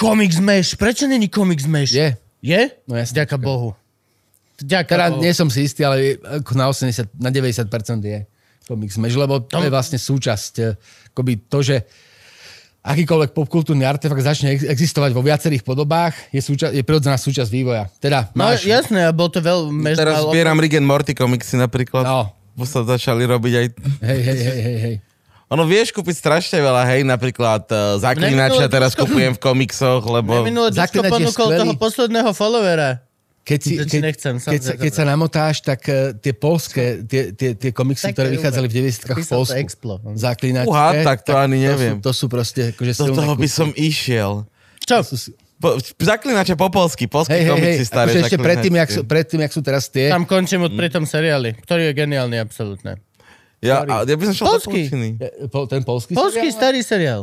Komiks 0.00 0.40
Meš. 0.40 0.74
Prečo 0.74 1.04
není 1.04 1.28
Komiks 1.28 1.68
Meš? 1.68 1.92
Je. 1.92 2.08
Je? 2.40 2.60
No 2.88 2.96
jasne. 2.96 3.20
Ďaká 3.20 3.36
Bohu. 3.36 3.76
Ďaká 4.56 4.88
Teda 4.88 5.06
Bohu. 5.12 5.20
nie 5.20 5.32
som 5.36 5.52
si 5.52 5.68
istý, 5.68 5.84
ale 5.84 6.16
ako 6.16 6.52
na 6.56 6.72
80, 6.72 7.12
na 7.16 7.28
90% 7.28 7.68
je 8.00 8.18
komiks 8.64 8.96
Mež, 8.96 9.18
lebo 9.18 9.42
to 9.42 9.58
je 9.58 9.68
vlastne 9.68 9.98
súčasť, 9.98 10.52
eh, 10.62 10.78
akoby 11.10 11.42
to, 11.50 11.58
že 11.58 11.76
akýkoľvek 12.80 13.34
popkultúrny 13.34 13.82
artefakt 13.82 14.22
začne 14.22 14.54
ex- 14.54 14.64
existovať 14.64 15.10
vo 15.10 15.20
viacerých 15.20 15.60
podobách, 15.60 16.14
je, 16.30 16.38
súča- 16.38 16.70
je 16.70 16.80
prirodzená 16.80 17.18
súčasť 17.18 17.50
vývoja. 17.50 17.90
Teda 17.98 18.30
No 18.32 18.46
máš... 18.46 18.64
jasné, 18.64 19.04
a 19.04 19.12
bol 19.12 19.26
to 19.26 19.42
veľ... 19.42 19.68
Teraz 19.92 20.22
zbieram 20.24 20.56
Rick 20.56 20.78
and 20.78 20.86
Morty 20.86 21.12
komiksy 21.12 21.58
napríklad. 21.58 22.06
No. 22.06 22.30
Bo 22.54 22.62
sa 22.62 22.86
začali 22.86 23.26
robiť 23.26 23.52
aj... 23.52 23.66
Hej, 24.00 24.20
hej, 24.22 24.38
hej, 24.38 24.60
hej, 24.60 24.78
hej. 24.78 24.96
Ono 25.50 25.66
vieš 25.66 25.90
kúpiť 25.90 26.14
strašne 26.14 26.62
veľa, 26.62 26.86
hej, 26.94 27.02
napríklad 27.02 27.66
uh, 27.74 27.98
Zaklinača 27.98 28.54
Neminulé 28.54 28.70
teraz 28.70 28.94
Duško- 28.94 29.10
kupujem 29.10 29.32
v 29.34 29.40
komiksoch, 29.42 30.02
lebo... 30.06 30.46
Minulé 30.46 30.70
je 30.70 31.02
ponúkol 31.10 31.48
skvelý. 31.50 31.60
toho 31.66 31.74
posledného 31.74 32.30
followera. 32.30 33.02
Keď, 33.42 33.58
si, 33.58 33.74
keď, 33.82 33.88
nechcem, 33.98 34.34
keď, 34.38 34.60
sa, 34.62 34.72
keď 34.78 34.92
sa 34.94 35.04
namotáš, 35.10 35.58
tak 35.58 35.82
uh, 35.90 36.14
tie 36.14 36.30
polské, 36.30 37.02
tie, 37.02 37.34
tie, 37.34 37.58
tie 37.58 37.70
komiksy, 37.74 38.14
Tak 38.14 38.22
ktoré 38.22 38.28
vychádzali 38.38 38.66
v 38.70 38.74
úplne. 38.78 38.94
90 38.94 39.26
v 39.26 39.26
Polsku, 39.26 39.58
Explo. 39.58 39.94
zaklinačke, 40.14 40.70
Uha, 40.70 40.88
tak 41.02 41.18
to 41.26 41.34
ani 41.34 41.66
neviem. 41.66 41.98
To 41.98 42.14
sú, 42.14 42.30
to 42.30 42.30
sú 42.30 42.30
proste 42.30 42.70
akože 42.70 42.92
Do 43.02 43.10
toho 43.10 43.34
by 43.34 43.48
som 43.50 43.74
išiel. 43.74 44.46
Čo? 44.86 45.02
Po, 45.58 45.76
zaklinača 45.98 46.54
po 46.54 46.70
polsky, 46.70 47.10
polské 47.10 47.42
hej, 47.42 47.42
hej, 47.42 47.52
komiksy 47.52 47.84
staré. 47.90 48.14
akože 48.14 48.22
ešte 48.22 48.38
predtým 48.38 48.74
jak, 48.78 48.90
sú, 48.94 49.00
predtým, 49.02 49.40
jak 49.42 49.52
sú 49.52 49.60
teraz 49.66 49.90
tie... 49.90 50.14
Tam 50.14 50.24
končím 50.30 50.70
od 50.70 50.72
pri 50.78 50.88
tom 50.94 51.04
seriáli, 51.04 51.58
ktorý 51.58 51.90
je 51.90 51.92
geniálny, 51.92 52.38
absolútne. 52.38 53.02
Ja, 53.60 53.84
a, 53.84 54.08
ja 54.08 54.16
by 54.16 54.24
som 54.24 54.34
šiel 54.34 54.46
Polský. 54.48 54.80
Po- 55.52 55.68
Ten 55.68 55.84
polský 55.84 56.16
Polský 56.16 56.48
seriál? 56.48 56.56
starý 56.56 56.80
seriál. 56.80 57.22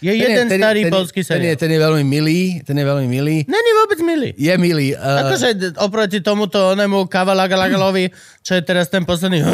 Je 0.00 0.08
Ten 0.08 0.16
je- 0.16 0.24
jeden 0.24 0.46
ten 0.48 0.56
starý 0.56 0.80
ten 0.82 0.92
polský 0.92 1.20
Ten 1.20 1.36
je, 1.36 1.52
seriál. 1.52 1.56
ten 1.60 1.68
je 1.68 1.80
veľmi 1.84 2.04
milý, 2.06 2.40
ten 2.64 2.76
je 2.80 2.84
veľmi 2.88 3.04
milý. 3.04 3.36
Není 3.44 3.70
vôbec 3.76 3.98
milý. 4.00 4.28
Je 4.40 4.54
milý. 4.56 4.96
Uh, 4.96 5.20
Akože 5.20 5.76
oproti 5.76 6.24
tomuto 6.24 6.72
onemu 6.72 7.04
Kavalagalovi, 7.04 8.08
čo 8.40 8.56
je 8.56 8.62
teraz 8.64 8.88
ten 8.88 9.04
posledný, 9.04 9.44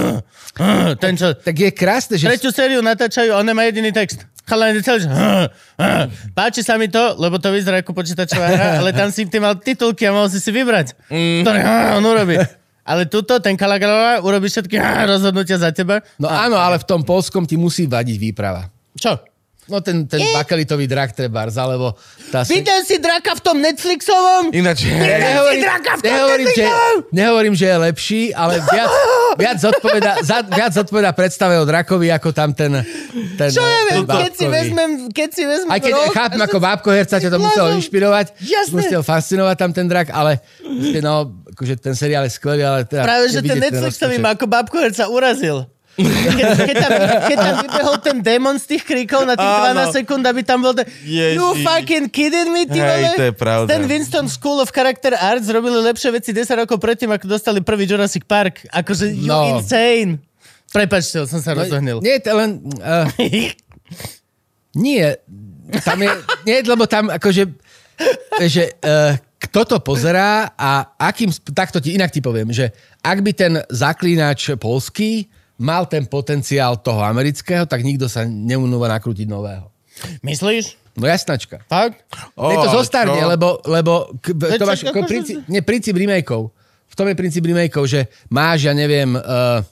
ten 1.03 1.19
čo... 1.19 1.35
tak 1.35 1.59
je 1.59 1.71
krásne, 1.75 2.15
že... 2.15 2.31
Tretiu 2.31 2.55
sériu 2.55 2.87
natáčajú, 2.87 3.35
on 3.35 3.43
nemá 3.43 3.67
jediný 3.67 3.91
text. 3.91 4.23
Chalani 4.47 4.79
celý, 4.79 5.07
že... 5.07 5.11
Páči 6.35 6.63
sa 6.63 6.79
mi 6.79 6.87
to, 6.87 7.19
lebo 7.19 7.43
to 7.43 7.51
vyzerá 7.51 7.83
ako 7.83 7.95
počítačová 7.95 8.47
hra, 8.47 8.69
ale 8.79 8.95
tam 8.95 9.11
si 9.11 9.27
ty 9.27 9.43
mal 9.43 9.59
titulky 9.59 10.07
a 10.07 10.15
mohol 10.15 10.31
si 10.31 10.39
si 10.39 10.55
vybrať, 10.55 10.95
ktoré 11.43 11.59
on 11.99 12.05
urobí. 12.07 12.39
Ale 12.93 13.09
tuto, 13.09 13.41
ten 13.41 13.57
Kalagalova, 13.57 14.21
urobí 14.21 14.53
všetky 14.53 14.77
rozhodnutia 15.17 15.57
za 15.57 15.73
teba. 15.73 16.05
No 16.21 16.29
áno, 16.29 16.61
ale 16.61 16.77
v 16.77 16.85
tom 16.85 17.01
polskom 17.01 17.49
ti 17.49 17.57
musí 17.57 17.89
vadiť 17.89 18.17
výprava. 18.21 18.69
Čo? 19.01 19.17
No 19.71 19.79
ten, 19.79 20.11
ten 20.11 20.19
bakelitový 20.35 20.91
drak 20.91 21.15
trebárs, 21.15 21.55
alebo 21.55 21.95
tá... 22.35 22.43
Videl 22.43 22.83
si 22.83 22.99
draka 22.99 23.39
v 23.39 23.41
tom 23.47 23.63
Netflixovom? 23.63 24.51
Ináč, 24.51 24.91
Nehovorím, 24.91 25.63
draka 25.63 25.91
v 25.97 26.01
tom 26.03 26.11
nehovorím, 26.11 26.47
že, 26.51 26.65
Netflixovom! 26.67 26.97
nehovorím, 27.15 27.55
že 27.55 27.67
je 27.71 27.77
lepší, 27.79 28.23
ale 28.35 28.55
viac, 28.59 28.91
viac, 29.39 29.57
zodpoveda, 29.63 30.13
za, 30.27 30.43
viac 30.51 30.73
zodpoveda 30.75 31.11
predstave 31.15 31.63
o 31.63 31.65
drakovi, 31.65 32.11
ako 32.11 32.35
tam 32.35 32.51
ten, 32.51 32.83
ten, 33.39 33.49
Čo 33.55 33.63
ja 33.63 33.81
ten 33.87 34.03
viem, 34.03 34.05
keď 34.11 34.33
si 34.35 34.47
vezmem, 34.51 34.91
keď 35.15 35.29
si 35.31 35.43
vezmem 35.47 35.71
Aj 35.71 35.79
keď 35.79 35.93
roh 35.95 36.11
chápem, 36.11 36.41
ako 36.43 36.59
bábko 36.59 36.89
herca 36.91 37.17
ťa 37.23 37.31
to 37.31 37.39
si 37.39 37.45
muselo 37.47 37.69
inšpirovať, 37.79 38.27
Jasné. 38.43 38.75
musel 38.77 39.01
fascinovať 39.07 39.57
tam 39.63 39.71
ten 39.71 39.87
drak, 39.87 40.11
ale 40.11 40.43
no, 41.01 41.39
akože 41.55 41.79
ten 41.79 41.95
seriál 41.95 42.27
je 42.27 42.35
skvelý, 42.35 42.67
ale 42.67 42.83
teda... 42.83 43.07
Práve, 43.09 43.31
že 43.31 43.41
ten 43.41 43.63
Netflixový 43.63 44.21
ma 44.21 44.35
ako 44.35 44.51
babku 44.51 44.77
herca 44.83 45.07
urazil. 45.07 45.71
Keď, 45.93 46.49
keď, 46.57 46.77
tam, 46.81 46.91
keď 47.29 47.37
tam 47.37 47.55
vybehol 47.69 47.97
ten 48.01 48.17
démon 48.25 48.57
z 48.57 48.65
tých 48.77 48.83
kríkov 48.89 49.29
na 49.29 49.37
tých 49.37 49.45
Áno. 49.45 49.93
12 49.93 49.99
sekúnd, 50.01 50.25
aby 50.25 50.41
tam 50.41 50.65
bol 50.65 50.73
ten... 50.73 50.89
Ježiš. 51.05 51.37
You 51.37 51.47
fucking 51.61 52.09
kidding 52.09 52.49
me, 52.49 52.65
ty 52.65 52.81
Hej, 52.81 53.13
to 53.21 53.27
je 53.29 53.35
pravda. 53.37 53.69
Ten 53.69 53.85
Winston 53.85 54.25
School 54.25 54.65
of 54.65 54.73
Character 54.73 55.13
Arts 55.13 55.53
robili 55.53 55.77
lepšie 55.85 56.09
veci 56.17 56.33
10 56.33 56.65
rokov 56.65 56.81
predtým, 56.81 57.13
ako 57.13 57.29
dostali 57.29 57.61
prvý 57.61 57.85
Jurassic 57.85 58.25
Park. 58.25 58.65
Akože 58.73 59.13
you 59.13 59.29
No. 59.29 59.61
insane. 59.61 60.25
Prepačte, 60.73 61.29
som 61.29 61.45
sa 61.45 61.53
rozohnil. 61.53 62.01
Nie, 62.01 62.17
to 62.25 62.33
len... 62.33 62.65
Uh, 62.81 63.05
nie, 64.73 65.05
tam 65.85 66.01
je... 66.01 66.09
Nie, 66.49 66.65
lebo 66.65 66.89
tam 66.89 67.13
akože... 67.13 67.53
Že, 68.41 68.65
uh, 68.81 69.13
kto 69.37 69.61
to 69.69 69.77
pozerá 69.85 70.57
a 70.57 70.97
akým... 70.97 71.29
Takto 71.53 71.85
ti 71.85 71.93
inak 71.93 72.09
ti 72.09 72.25
poviem, 72.25 72.49
že 72.49 72.73
ak 73.05 73.19
by 73.21 73.33
ten 73.37 73.53
zaklínač 73.69 74.57
polský 74.57 75.29
mal 75.63 75.87
ten 75.87 76.03
potenciál 76.05 76.75
toho 76.83 77.01
amerického, 77.07 77.63
tak 77.65 77.87
nikto 77.87 78.11
sa 78.11 78.27
neunúva 78.27 78.91
nakrútiť 78.91 79.31
nového. 79.31 79.71
Myslíš? 80.27 80.83
No 80.99 81.09
jasnačka. 81.09 81.63
Fakt? 81.71 82.05
Oh, 82.37 82.53
to 82.53 82.69
ale 82.69 82.77
zostarne, 82.77 83.17
čo? 83.17 83.29
lebo, 83.31 83.49
lebo 83.65 83.93
k, 84.21 84.37
to 84.37 84.61
čo, 84.61 84.67
máš 84.69 84.83
ako 84.85 85.09
princíp, 85.09 85.37
nie, 85.49 85.63
princíp 85.65 85.95
remakeov. 85.97 86.53
V 86.91 86.95
tom 86.99 87.09
je 87.09 87.17
princíp 87.17 87.47
remakeov, 87.49 87.89
že 87.89 88.11
máš, 88.29 88.69
ja 88.69 88.77
neviem, 88.77 89.17
uh, 89.17 89.65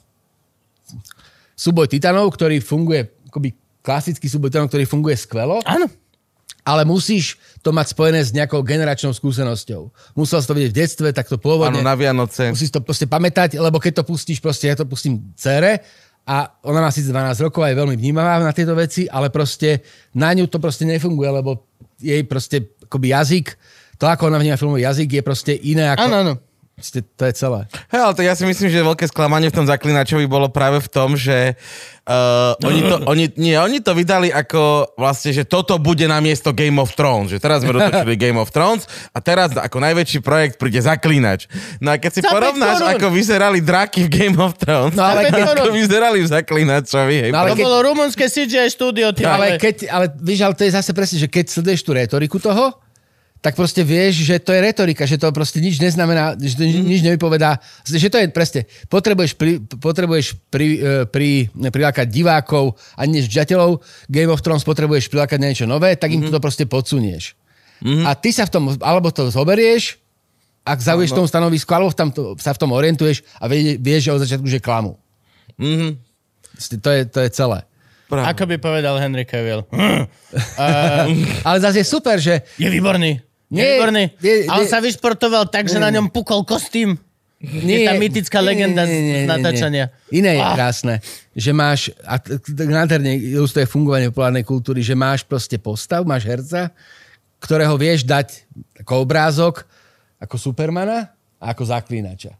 súboj 1.53 1.85
titanov, 1.85 2.33
ktorý 2.33 2.57
funguje, 2.57 3.05
akoby 3.29 3.53
klasický 3.85 4.25
súboj 4.25 4.49
titanov, 4.49 4.73
ktorý 4.73 4.89
funguje 4.89 5.13
skvelo, 5.13 5.61
Áno. 5.61 5.85
Ale 6.61 6.85
musíš 6.85 7.41
to 7.65 7.73
mať 7.73 7.93
spojené 7.93 8.21
s 8.21 8.31
nejakou 8.33 8.61
generačnou 8.61 9.13
skúsenosťou. 9.13 9.89
Musel 10.13 10.39
si 10.41 10.47
to 10.47 10.55
vidieť 10.57 10.71
v 10.71 10.77
detstve, 10.77 11.07
tak 11.13 11.25
to 11.25 11.37
áno, 11.37 11.45
pôvodne. 11.45 11.81
na 11.81 11.95
Vianoce. 11.97 12.53
Musíš 12.53 12.73
to 12.73 12.81
proste 12.85 13.09
pamätať, 13.09 13.57
lebo 13.57 13.81
keď 13.81 14.01
to 14.01 14.03
pustíš, 14.05 14.37
proste 14.37 14.69
ja 14.69 14.77
to 14.77 14.85
pustím 14.85 15.33
cére 15.33 15.81
a 16.25 16.53
ona 16.65 16.85
má 16.85 16.89
síce 16.93 17.09
12 17.09 17.45
rokov 17.49 17.65
a 17.65 17.73
je 17.73 17.79
veľmi 17.81 17.97
vnímavá 17.97 18.37
na 18.37 18.53
tieto 18.53 18.77
veci, 18.77 19.09
ale 19.09 19.33
proste 19.33 19.81
na 20.13 20.29
ňu 20.37 20.45
to 20.45 20.61
proste 20.61 20.85
nefunguje, 20.85 21.29
lebo 21.33 21.65
jej 21.97 22.21
proste 22.29 22.77
akoby 22.85 23.13
jazyk, 23.13 23.47
to 23.97 24.05
ako 24.05 24.29
ona 24.29 24.37
vníma 24.37 24.57
filmový 24.57 24.85
jazyk 24.85 25.21
je 25.21 25.23
proste 25.25 25.53
iné 25.53 25.89
ako... 25.89 26.05
Áno, 26.09 26.17
áno. 26.21 26.33
Proste 26.81 27.05
to 27.05 27.23
je 27.23 27.33
celé. 27.33 27.59
Hej, 27.87 28.01
ale 28.01 28.13
to 28.13 28.21
ja 28.21 28.33
si 28.33 28.43
myslím, 28.43 28.67
že 28.67 28.81
veľké 28.81 29.05
sklamanie 29.05 29.47
v 29.47 29.55
tom 29.55 29.65
zaklinačovi 29.65 30.25
bolo 30.25 30.49
práve 30.49 30.81
v 30.81 30.89
tom, 30.89 31.13
že 31.13 31.53
uh, 32.03 32.57
oni, 32.59 32.81
to, 32.81 32.95
oni, 33.05 33.25
nie, 33.37 33.53
oni 33.53 33.77
to 33.79 33.93
vydali 33.93 34.27
ako 34.27 34.89
vlastne, 34.97 35.29
že 35.29 35.43
toto 35.43 35.77
bude 35.77 36.03
na 36.03 36.17
miesto 36.17 36.49
Game 36.51 36.75
of 36.75 36.91
Thrones. 36.91 37.29
Že 37.29 37.37
teraz 37.37 37.61
sme 37.61 37.71
dotočili 37.71 38.17
Game 38.17 38.35
of 38.35 38.49
Thrones 38.49 38.83
a 39.09 39.21
teraz 39.21 39.53
ako 39.53 39.77
najväčší 39.79 40.19
projekt 40.19 40.57
príde 40.57 40.81
zaklinač. 40.81 41.45
No 41.77 41.93
a 41.93 42.01
keď 42.01 42.11
si 42.11 42.21
Za 42.21 42.33
porovnáš, 42.33 42.81
ako 42.81 43.07
vyzerali 43.07 43.61
draky 43.61 44.05
v 44.05 44.09
Game 44.09 44.37
of 44.37 44.57
Thrones, 44.57 44.97
No 44.97 45.05
ale 45.05 45.29
keď, 45.29 45.53
ako 45.53 45.69
vyzerali 45.69 46.19
v 46.19 46.27
zaklinačovi. 46.27 47.15
Hej, 47.19 47.29
No 47.29 47.37
To 47.37 47.41
ale 47.43 47.49
keď- 47.53 47.61
bolo 47.61 47.77
rumunské 47.85 48.25
CGI 48.25 48.73
štúdio, 48.73 49.13
ty 49.13 49.21
ale, 49.21 49.55
vole. 49.55 49.61
keď, 49.61 49.75
ale 49.85 50.05
víš, 50.17 50.41
ale 50.41 50.57
to 50.57 50.65
je 50.65 50.73
zase 50.73 50.89
presne, 50.91 51.21
že 51.21 51.29
keď 51.29 51.45
sleduješ 51.51 51.85
tú 51.85 51.93
retoriku 51.93 52.41
toho, 52.41 52.73
tak 53.41 53.57
proste 53.57 53.81
vieš, 53.81 54.21
že 54.21 54.37
to 54.37 54.53
je 54.53 54.61
retorika, 54.61 55.09
že 55.09 55.17
to 55.17 55.33
proste 55.33 55.57
nič 55.57 55.81
neznamená, 55.81 56.37
že 56.37 56.53
to 56.53 56.63
Mhm. 56.63 56.85
nič 56.85 57.01
nevypovedá, 57.01 57.57
že 57.83 58.05
to 58.05 58.21
je 58.21 58.29
presne, 58.29 58.61
potrebuješ, 58.85 59.33
pri, 59.33 59.57
potrebuješ 59.65 60.37
pri, 60.47 60.67
e, 60.77 61.03
pri, 61.09 61.29
prilákať 61.49 62.05
divákov 62.05 62.77
a 62.93 63.01
nie 63.03 63.25
žiateľov, 63.25 63.81
Game 64.07 64.29
of 64.29 64.39
Thrones 64.39 64.61
potrebuješ 64.61 65.09
prilákať 65.09 65.41
niečo 65.41 65.65
nové, 65.65 65.97
tak 65.97 66.13
Mhm. 66.13 66.15
im 66.15 66.29
to 66.29 66.37
proste 66.37 66.69
podsunieš. 66.69 67.33
A 67.81 68.13
ty 68.13 68.29
sa 68.29 68.45
v 68.45 68.53
tom, 68.53 68.63
alebo 68.77 69.09
to 69.09 69.25
zoberieš, 69.27 69.97
ak 70.61 70.77
zauješ 70.77 71.09
v 71.11 71.17
tom 71.17 71.25
stanovisku, 71.25 71.73
alebo 71.73 71.89
v 71.89 71.97
tam 71.97 72.13
to, 72.13 72.37
sa 72.37 72.53
v 72.53 72.61
tom 72.61 72.69
orientuješ 72.71 73.25
a 73.41 73.49
vie, 73.49 73.73
vieš, 73.75 74.05
že 74.05 74.11
od 74.13 74.21
začiatku, 74.21 74.45
že 74.45 74.61
klamu. 74.61 75.01
Mhm. 75.57 75.97
Proste 76.53 76.77
To 76.77 76.89
je, 76.93 77.01
to 77.09 77.19
je 77.19 77.29
celé. 77.33 77.65
Pravda. 78.05 78.27
Ako 78.29 78.43
by 78.45 78.55
povedal 78.59 78.99
Henry 78.99 79.25
Cavill. 79.25 79.65
Ale 81.47 81.57
zase 81.57 81.79
je 81.79 81.87
super, 81.87 82.19
že 82.19 82.43
Je 82.59 82.67
výborný. 82.67 83.30
Nie, 83.51 83.75
výborný. 83.77 84.03
nie, 84.17 84.47
A 84.47 84.57
on 84.57 84.65
nie. 84.65 84.71
sa 84.71 84.79
vyšportoval 84.79 85.51
tak, 85.51 85.67
že 85.67 85.75
na 85.75 85.91
ňom 85.91 86.07
pukol 86.07 86.47
kostým. 86.47 86.95
Nie, 87.41 87.83
je 87.83 87.87
tá 87.89 87.93
mytická 87.97 88.37
legenda 88.37 88.85
z 88.85 89.25
natáčania. 89.25 89.89
Iné 90.13 90.37
je 90.37 90.43
Ah. 90.45 90.53
krásne, 90.53 91.01
že 91.33 91.49
máš, 91.51 91.89
a 92.05 92.21
nádherne 92.47 93.17
ilustruje 93.17 93.65
fungovanie 93.65 94.13
populárnej 94.13 94.45
kultúry, 94.45 94.85
že 94.85 94.93
máš 94.93 95.25
proste 95.25 95.57
postav, 95.57 96.05
máš 96.05 96.29
herca, 96.29 96.69
ktorého 97.41 97.73
vieš 97.81 98.05
dať 98.05 98.45
ako 98.85 98.93
obrázok, 99.01 99.65
ako 100.21 100.37
Supermana 100.37 101.09
a 101.41 101.49
ako 101.49 101.65
zaklínača. 101.65 102.37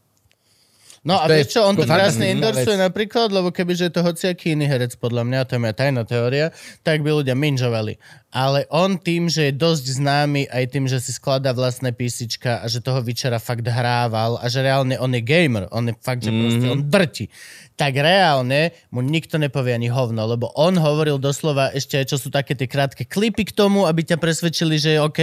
No 1.02 1.18
a 1.18 1.26
vieš 1.26 1.58
čo, 1.58 1.66
on 1.66 1.74
to 1.74 1.90
krásne 1.90 2.30
endorsuje 2.30 2.78
napríklad, 2.78 3.34
lebo 3.34 3.50
kebyže 3.50 3.90
je 3.90 3.94
to 3.98 4.06
hociaký 4.06 4.54
iný 4.54 4.70
herec, 4.70 4.94
podľa 5.02 5.26
mňa, 5.26 5.40
to 5.50 5.58
je 5.58 5.64
moja 5.66 5.74
tajná 5.74 6.06
teória, 6.06 6.54
tak 6.86 7.02
by 7.02 7.10
ľudia 7.10 7.34
minžovali. 7.34 7.98
Ale 8.32 8.64
on 8.72 8.96
tým, 8.96 9.28
že 9.28 9.52
je 9.52 9.54
dosť 9.60 10.00
známy 10.00 10.48
aj 10.48 10.64
tým, 10.72 10.88
že 10.88 11.04
si 11.04 11.12
skladá 11.12 11.52
vlastné 11.52 11.92
písička 11.92 12.64
a 12.64 12.66
že 12.72 12.80
toho 12.80 13.04
Vyčera 13.04 13.44
fakt 13.44 13.68
hrával 13.68 14.40
a 14.40 14.48
že 14.48 14.64
reálne 14.64 14.96
on 14.96 15.12
je 15.12 15.20
gamer, 15.20 15.68
on 15.76 15.92
je 15.92 15.96
fakt, 16.00 16.24
že 16.24 16.32
proste 16.32 16.68
on 16.72 16.88
drti. 16.88 17.28
Tak 17.76 17.98
reálne 17.98 18.78
mu 18.94 19.02
nikto 19.02 19.42
nepovie 19.42 19.74
ani 19.74 19.90
hovno, 19.90 20.22
lebo 20.24 20.54
on 20.54 20.78
hovoril 20.78 21.18
doslova 21.18 21.74
ešte 21.74 21.98
aj, 21.98 22.06
čo 22.14 22.18
sú 22.22 22.30
také 22.30 22.54
tie 22.54 22.70
krátke 22.70 23.10
klipy 23.10 23.42
k 23.42 23.58
tomu, 23.58 23.90
aby 23.90 24.06
ťa 24.06 24.22
presvedčili, 24.22 24.78
že 24.78 24.96
je 24.96 25.00
OK. 25.02 25.20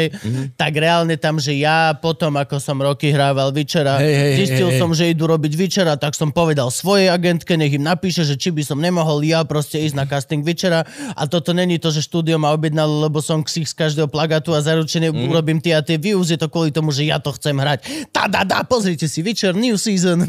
Tak 0.58 0.72
reálne 0.74 1.14
tam, 1.16 1.38
že 1.38 1.54
ja 1.54 1.94
potom, 1.94 2.34
ako 2.34 2.58
som 2.58 2.76
roky 2.82 3.14
hrával 3.14 3.54
Vyčera, 3.54 4.02
Hej, 4.02 4.10
hej, 4.10 4.34
zistil 4.42 4.68
hej, 4.68 4.74
hej. 4.74 4.80
som, 4.82 4.90
že 4.90 5.06
idú 5.06 5.30
robiť 5.30 5.52
Vyčera, 5.54 5.94
tak 5.94 6.18
som 6.18 6.34
povedal 6.34 6.68
svojej 6.74 7.14
agentke, 7.14 7.54
nech 7.54 7.72
im 7.72 7.86
napíše, 7.86 8.26
že 8.26 8.34
či 8.34 8.50
by 8.50 8.66
som 8.66 8.82
nemohol 8.82 9.22
ja 9.22 9.46
proste 9.46 9.78
ísť 9.78 9.94
na 9.94 10.04
casting 10.10 10.42
Vyčera. 10.42 10.82
A 11.14 11.30
toto 11.30 11.54
není 11.54 11.78
to, 11.78 11.94
že 11.94 12.02
štúdio 12.02 12.42
ma 12.42 12.50
objednalo, 12.50 12.97
lebo 12.98 13.22
som 13.22 13.46
ksich 13.46 13.70
z 13.70 13.74
každého 13.78 14.10
plagátu 14.10 14.50
a 14.52 14.60
zaručene 14.60 15.14
mm. 15.14 15.30
urobím 15.30 15.62
tie 15.62 15.78
a 15.78 15.82
tie 15.86 15.94
views. 15.94 16.28
Je 16.28 16.36
to 16.36 16.50
kvôli 16.50 16.74
tomu, 16.74 16.90
že 16.90 17.06
ja 17.06 17.22
to 17.22 17.30
chcem 17.38 17.54
hrať. 17.54 18.10
Tá, 18.10 18.26
dá, 18.26 18.42
dá, 18.42 18.66
pozrite 18.66 19.06
si 19.06 19.22
Vyčer, 19.22 19.54
new 19.54 19.78
season. 19.78 20.26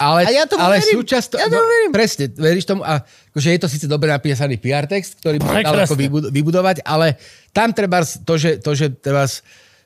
Ale, 0.00 0.24
A 0.24 0.30
ja 0.32 0.44
tomu 0.46 0.62
ale 0.62 0.80
verím. 0.80 1.02
súčasť... 1.02 1.36
Ja 1.36 1.50
tomu 1.50 1.66
verím. 1.66 1.90
Presne, 1.92 2.24
veríš 2.32 2.64
tomu 2.64 2.80
a 2.86 3.04
akože 3.04 3.48
je 3.52 3.60
to 3.60 3.68
síce 3.68 3.86
dobre 3.90 4.08
napísaný 4.08 4.56
PR 4.56 4.86
text, 4.86 5.20
ktorý 5.20 5.42
by 5.42 5.46
sa 5.46 5.60
dal 5.66 5.82
ako 5.84 5.98
vybud- 5.98 6.30
vybudovať, 6.30 6.86
ale 6.86 7.20
tam 7.52 7.74
treba 7.74 8.00
to, 8.06 8.34
že, 8.38 8.62
to, 8.62 8.70
že, 8.72 8.86
treba, 8.96 9.26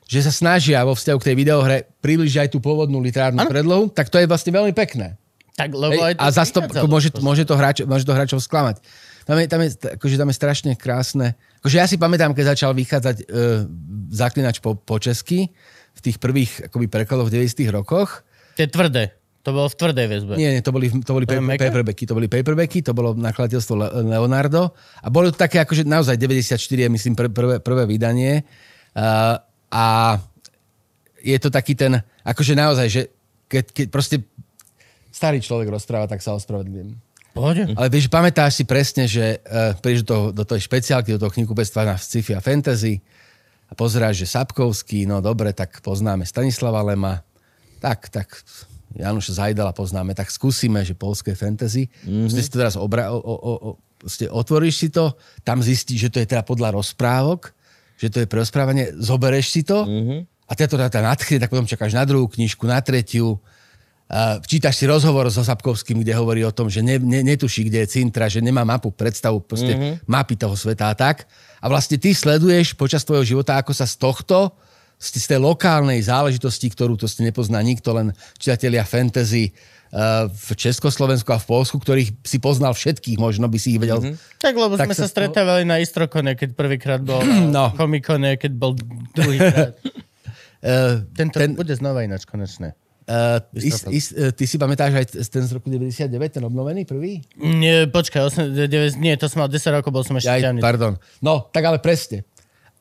že 0.05 0.19
sa 0.23 0.31
snažia 0.31 0.85
vo 0.85 0.93
vzťahu 0.93 1.17
k 1.19 1.27
tej 1.33 1.35
videohre 1.35 1.77
približiť 1.99 2.47
aj 2.47 2.49
tú 2.53 2.61
pôvodnú 2.61 3.01
literárnu 3.01 3.43
Áno. 3.43 3.51
predlohu, 3.51 3.83
tak 3.91 4.07
to 4.07 4.21
je 4.21 4.29
vlastne 4.29 4.53
veľmi 4.53 4.71
pekné. 4.71 5.17
Tak, 5.55 5.71
lebo 5.71 5.99
Hej, 5.99 6.19
a 6.19 6.25
zase 6.31 6.51
to, 6.51 6.61
môže, 6.85 7.09
môže, 7.23 7.43
to 7.47 7.55
hráč, 7.55 7.87
môže 7.87 8.03
to 8.03 8.11
hráčov 8.11 8.39
sklamať. 8.43 8.83
Tam 9.25 9.41
je, 9.41 9.45
tam, 9.49 9.59
je, 9.65 9.69
akože 9.97 10.15
tam 10.21 10.29
je 10.29 10.37
strašne 10.37 10.71
krásne. 10.77 11.33
Akože 11.65 11.81
ja 11.81 11.89
si 11.89 11.97
pamätám, 11.97 12.37
keď 12.37 12.53
začal 12.53 12.77
vychádzať 12.77 13.25
uh, 13.25 13.65
Zaklinač 14.13 14.61
po, 14.61 14.77
po 14.77 15.01
česky, 15.01 15.49
v 15.97 15.99
tých 15.99 16.21
prvých 16.21 16.69
akoby 16.69 16.85
prekladoch 16.85 17.33
v 17.33 17.41
90 17.41 17.65
rokoch. 17.73 18.21
To 18.53 18.61
je 18.61 18.69
tvrdé. 18.69 19.17
To 19.45 19.53
bolo 19.53 19.69
v 19.69 19.77
tvrdej 19.77 20.07
väzbe. 20.09 20.33
Nie, 20.41 20.57
nie, 20.57 20.61
to 20.65 20.73
boli, 20.73 20.89
to 20.89 21.11
boli 21.13 21.25
To 21.29 21.37
paper, 21.37 21.69
paperbacky, 21.69 22.03
to 22.09 22.13
boli 22.17 22.25
paperbacky, 22.25 22.81
to 22.81 22.97
bolo 22.97 23.13
nakladateľstvo 23.13 23.73
Le- 23.77 23.93
Leonardo. 24.17 24.73
A 25.05 25.13
bolo 25.13 25.29
to 25.29 25.37
také, 25.37 25.61
akože 25.61 25.85
naozaj 25.85 26.17
94 26.17 26.57
je, 26.57 26.89
myslím, 26.89 27.13
pr- 27.13 27.29
prvé, 27.29 27.61
prvé 27.61 27.83
vydanie. 27.85 28.41
Uh, 28.97 29.37
a 29.69 30.17
je 31.21 31.37
to 31.37 31.53
taký 31.53 31.77
ten, 31.77 32.01
akože 32.25 32.57
naozaj, 32.57 32.87
že 32.89 33.01
keď, 33.45 33.65
keď 33.69 33.87
proste 33.93 34.17
starý 35.13 35.37
človek 35.45 35.69
rozpráva, 35.69 36.09
tak 36.09 36.25
sa 36.25 36.33
ospravedlňujem. 36.33 37.04
Pohode. 37.35 37.67
Ale 37.75 37.91
vieš, 37.91 38.07
pamätáš 38.07 38.55
si 38.55 38.63
presne, 38.63 39.11
že 39.11 39.43
uh, 39.43 39.75
prídeš 39.83 40.07
do, 40.07 40.31
do 40.31 40.47
tej 40.47 40.63
špeciálky, 40.63 41.11
do 41.11 41.19
toho 41.19 41.35
knihkupectva 41.35 41.83
na 41.83 41.99
sci-fi 41.99 42.31
a 42.31 42.39
fantasy 42.39 43.03
a 43.67 43.75
pozeráš, 43.75 44.23
že 44.23 44.31
Sapkovský, 44.31 45.03
no 45.03 45.19
dobre, 45.19 45.51
tak 45.51 45.83
poznáme 45.83 46.23
Stanislava 46.23 46.79
Lema, 46.79 47.27
tak, 47.83 48.07
tak 48.07 48.39
Januša 48.95 49.43
Zajdala 49.43 49.75
poznáme, 49.75 50.15
tak 50.15 50.31
skúsime, 50.31 50.87
že 50.87 50.95
polské 50.95 51.35
fantasy. 51.35 51.91
Mm-hmm. 52.07 52.31
si 52.31 52.47
to 52.47 52.63
teraz 52.63 52.79
obra- 52.79 53.11
o, 53.11 53.19
o, 53.19 53.35
o, 53.35 53.69
proste 53.99 54.31
otvoríš 54.31 54.75
si 54.79 54.87
to, 54.87 55.19
tam 55.43 55.59
zistíš, 55.59 56.07
že 56.07 56.11
to 56.15 56.17
je 56.23 56.27
teda 56.31 56.47
podľa 56.47 56.79
rozprávok, 56.79 57.51
že 57.99 58.07
to 58.07 58.23
je 58.23 58.27
pre 58.31 58.39
rozprávanie, 58.39 58.95
zobereš 58.95 59.51
si 59.51 59.61
to 59.67 59.83
mm-hmm. 59.83 60.19
a 60.23 60.51
teda 60.55 60.67
to 60.71 60.77
teda 60.79 61.03
nadchne, 61.03 61.37
tak 61.43 61.51
potom 61.51 61.67
čakáš 61.67 61.91
na 61.99 62.07
druhú 62.07 62.31
knižku, 62.31 62.63
na 62.63 62.79
tretiu, 62.79 63.43
Uh, 64.15 64.39
čítaš 64.47 64.79
si 64.79 64.87
rozhovor 64.87 65.27
so 65.27 65.43
Sapkovským, 65.43 65.99
kde 65.99 66.15
hovorí 66.15 66.39
o 66.47 66.55
tom, 66.55 66.71
že 66.71 66.79
ne, 66.79 66.95
ne, 67.03 67.19
netuší, 67.19 67.67
kde 67.67 67.83
je 67.83 67.99
Cintra, 67.99 68.31
že 68.31 68.39
nemá 68.39 68.63
mapu, 68.63 68.87
predstavu 68.87 69.43
proste 69.43 69.75
mm-hmm. 69.75 70.07
mapy 70.07 70.39
toho 70.39 70.55
sveta 70.55 70.87
a 70.87 70.95
tak. 70.95 71.27
A 71.59 71.67
vlastne 71.67 71.99
ty 71.99 72.15
sleduješ 72.15 72.79
počas 72.79 73.03
tvojho 73.03 73.27
života, 73.27 73.59
ako 73.59 73.75
sa 73.75 73.83
z 73.83 73.99
tohto, 73.99 74.55
z 74.95 75.19
z 75.19 75.35
tej 75.35 75.43
lokálnej 75.43 75.99
záležitosti, 75.99 76.71
ktorú 76.71 76.95
to 76.95 77.11
ste 77.11 77.27
nepozná 77.27 77.59
nikto, 77.59 77.91
len 77.91 78.15
čitatelia 78.39 78.87
fantasy 78.87 79.51
uh, 79.51 80.31
v 80.31 80.47
Československu 80.63 81.35
a 81.35 81.41
v 81.41 81.51
Polsku, 81.51 81.75
ktorých 81.75 82.15
si 82.23 82.39
poznal 82.39 82.71
všetkých, 82.71 83.19
možno 83.19 83.51
by 83.51 83.59
si 83.59 83.75
ich 83.75 83.83
vedel. 83.83 83.99
Mm-hmm. 83.99 84.39
Tak, 84.39 84.55
lebo 84.55 84.79
Tak 84.79 84.87
sme 84.87 84.95
sa 84.95 85.07
sa- 85.07 85.11
stretávali 85.11 85.67
na 85.67 85.83
Istrokone, 85.83 86.39
keď 86.39 86.55
prvýkrát 86.55 87.03
bol 87.03 87.19
No. 87.51 87.75
Komikone, 87.75 88.39
keď 88.39 88.51
bol 88.55 88.79
druhýkrát. 89.11 89.75
Uh, 90.63 91.03
Tento 91.19 91.35
ten, 91.35 91.51
bude 91.51 91.75
znova 91.75 92.07
ináč 92.07 92.23
konečné. 92.23 92.79
Uh, 93.05 93.39
is, 93.53 93.85
is, 93.89 94.05
uh, 94.11 94.29
ty 94.33 94.45
si 94.45 94.57
pamätáš 94.57 94.93
aj 94.93 95.05
ten 95.29 95.43
z 95.45 95.51
roku 95.53 95.69
99, 95.69 96.09
ten 96.29 96.43
obnovený 96.43 96.85
prvý? 96.85 97.21
Nie, 97.37 97.85
počkaj, 97.87 98.51
8, 98.51 98.57
9, 98.57 98.97
nie, 98.97 99.13
to 99.15 99.29
som 99.29 99.45
mal 99.45 99.49
10 99.49 99.61
rokov, 99.71 99.89
bol 99.89 100.03
som 100.03 100.17
ešte 100.17 100.41
ťavný. 100.41 100.61
pardon. 100.61 100.97
No, 101.21 101.47
tak 101.49 101.65
ale 101.65 101.77
presne. 101.77 102.25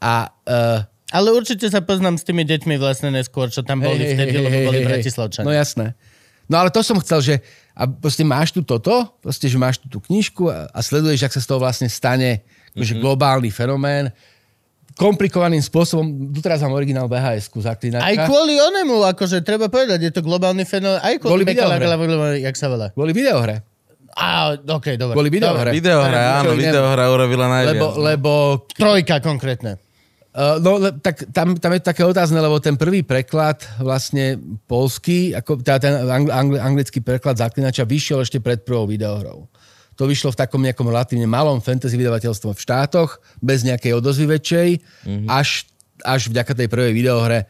A 0.01 0.29
uh, 0.49 0.81
Ale 1.15 1.31
určite 1.31 1.71
sa 1.71 1.79
poznám 1.79 2.19
s 2.19 2.25
tými 2.27 2.43
deťmi 2.43 2.75
vlastne 2.77 3.13
neskôr, 3.15 3.47
čo 3.49 3.63
tam 3.63 3.81
boli 3.81 4.03
vtedy, 4.03 4.35
lebo 4.35 4.73
boli 4.73 4.83
Bratislavčania. 4.83 5.47
No 5.47 5.55
jasné. 5.55 5.95
No 6.45 6.61
ale 6.61 6.69
to 6.69 6.85
som 6.85 7.01
chcel, 7.01 7.21
že 7.25 7.35
a 7.73 7.89
proste 7.89 8.21
máš 8.27 8.53
tu 8.53 8.61
toto, 8.61 9.17
proste, 9.25 9.49
že 9.49 9.57
máš 9.57 9.81
tu 9.81 9.89
tú 9.89 9.99
knižku 10.03 10.47
a, 10.53 10.69
a 10.69 10.79
sleduješ, 10.85 11.25
ak 11.25 11.33
sa 11.33 11.41
z 11.41 11.49
toho 11.49 11.61
vlastne 11.63 11.89
stane 11.89 12.45
Mhm. 12.75 12.83
mm-hmm. 12.83 13.03
globálny 13.07 13.51
fenomén, 13.55 14.11
komplikovaným 14.95 15.59
spôsobom, 15.59 16.31
doteraz 16.31 16.63
mám 16.63 16.75
originál 16.79 17.11
VHS-ku 17.11 17.59
zaklinačka. 17.59 18.07
Aj 18.07 18.17
kvôli 18.31 18.55
onemu, 18.63 19.03
akože 19.11 19.43
treba 19.43 19.67
povedať, 19.67 20.07
je 20.07 20.13
to 20.15 20.23
globálny 20.23 20.63
fenomén, 20.63 21.03
aj 21.03 21.19
kvôli 21.19 21.43
Kvôli 21.43 21.55
videohre. 21.55 22.39
jak 22.39 22.55
sa 22.55 22.71
volá. 22.71 22.95
Kvôli 22.95 23.11
videohre. 23.11 23.67
Á, 24.15 24.55
okej, 24.55 24.95
dobre. 24.95 25.15
Kvôli 25.19 25.31
videohre. 25.35 25.71
Videohra, 25.75 26.39
áno, 26.39 26.55
Čo 26.55 26.63
iné? 26.63 26.71
videohra 26.71 27.05
urobila 27.11 27.47
najviac. 27.51 27.75
Lebo, 27.75 27.87
lebo 27.99 28.31
Trojka 28.71 29.19
konkrétne. 29.19 29.83
Uh, 30.35 30.59
no, 30.59 30.83
le, 30.83 30.91
tak 30.99 31.31
tam, 31.31 31.55
tam 31.55 31.71
je 31.79 31.81
také 31.83 32.03
otázne, 32.03 32.43
lebo 32.43 32.59
ten 32.59 32.75
prvý 32.75 33.07
preklad 33.07 33.63
vlastne 33.79 34.35
polský, 34.67 35.31
ako 35.31 35.63
teda 35.63 35.79
ten 35.79 35.95
angl, 36.11 36.31
angl, 36.31 36.59
anglický 36.59 36.99
preklad 36.99 37.39
zaklinača 37.39 37.87
vyšiel 37.87 38.19
ešte 38.23 38.43
pred 38.43 38.67
prvou 38.67 38.87
videohrou. 38.87 39.47
To 39.95 40.11
vyšlo 40.11 40.35
v 40.35 40.41
takom 40.41 40.61
nejakom 40.63 40.91
relatívne 40.91 41.27
malom 41.31 41.63
fantasy 41.63 41.95
vydavateľstvom 41.95 42.53
v 42.55 42.63
štátoch, 42.63 43.23
bez 43.39 43.63
nejakej 43.63 43.95
odozvy 43.95 44.27
väčšej, 44.39 44.69
mm-hmm. 44.81 45.29
až, 45.31 45.69
až 46.03 46.31
vďaka 46.31 46.53
tej 46.55 46.69
prvej 46.69 46.93
videohre 46.93 47.47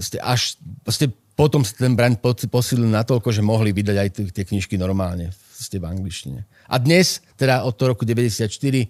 ste, 0.00 0.18
až 0.20 0.56
ste, 0.88 1.12
potom 1.36 1.62
sa 1.62 1.76
ten 1.76 1.92
brand 1.92 2.16
po- 2.18 2.34
posílil 2.34 2.88
natoľko, 2.88 3.30
že 3.30 3.44
mohli 3.44 3.70
vydať 3.70 3.96
aj 3.96 4.08
t- 4.10 4.32
tie 4.32 4.44
knižky 4.44 4.80
normálne 4.80 5.30
ste 5.52 5.82
v 5.82 5.90
angličtine. 5.90 6.46
A 6.70 6.78
dnes, 6.78 7.20
teda 7.34 7.66
od 7.66 7.74
toho 7.74 7.94
roku 7.94 8.06
94, 8.06 8.46
30 8.48 8.88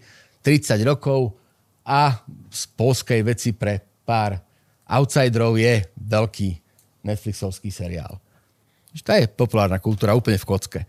rokov 0.84 1.34
a 1.84 2.20
z 2.52 2.62
polskej 2.76 3.20
veci 3.24 3.56
pre 3.56 3.80
pár 4.04 4.36
outsiderov 4.88 5.56
je 5.56 5.84
veľký 5.96 6.48
Netflixovský 7.04 7.72
seriál. 7.72 8.20
To 8.98 9.14
je 9.14 9.30
populárna 9.30 9.78
kultúra 9.78 10.16
úplne 10.16 10.40
v 10.40 10.48
kocke. 10.48 10.80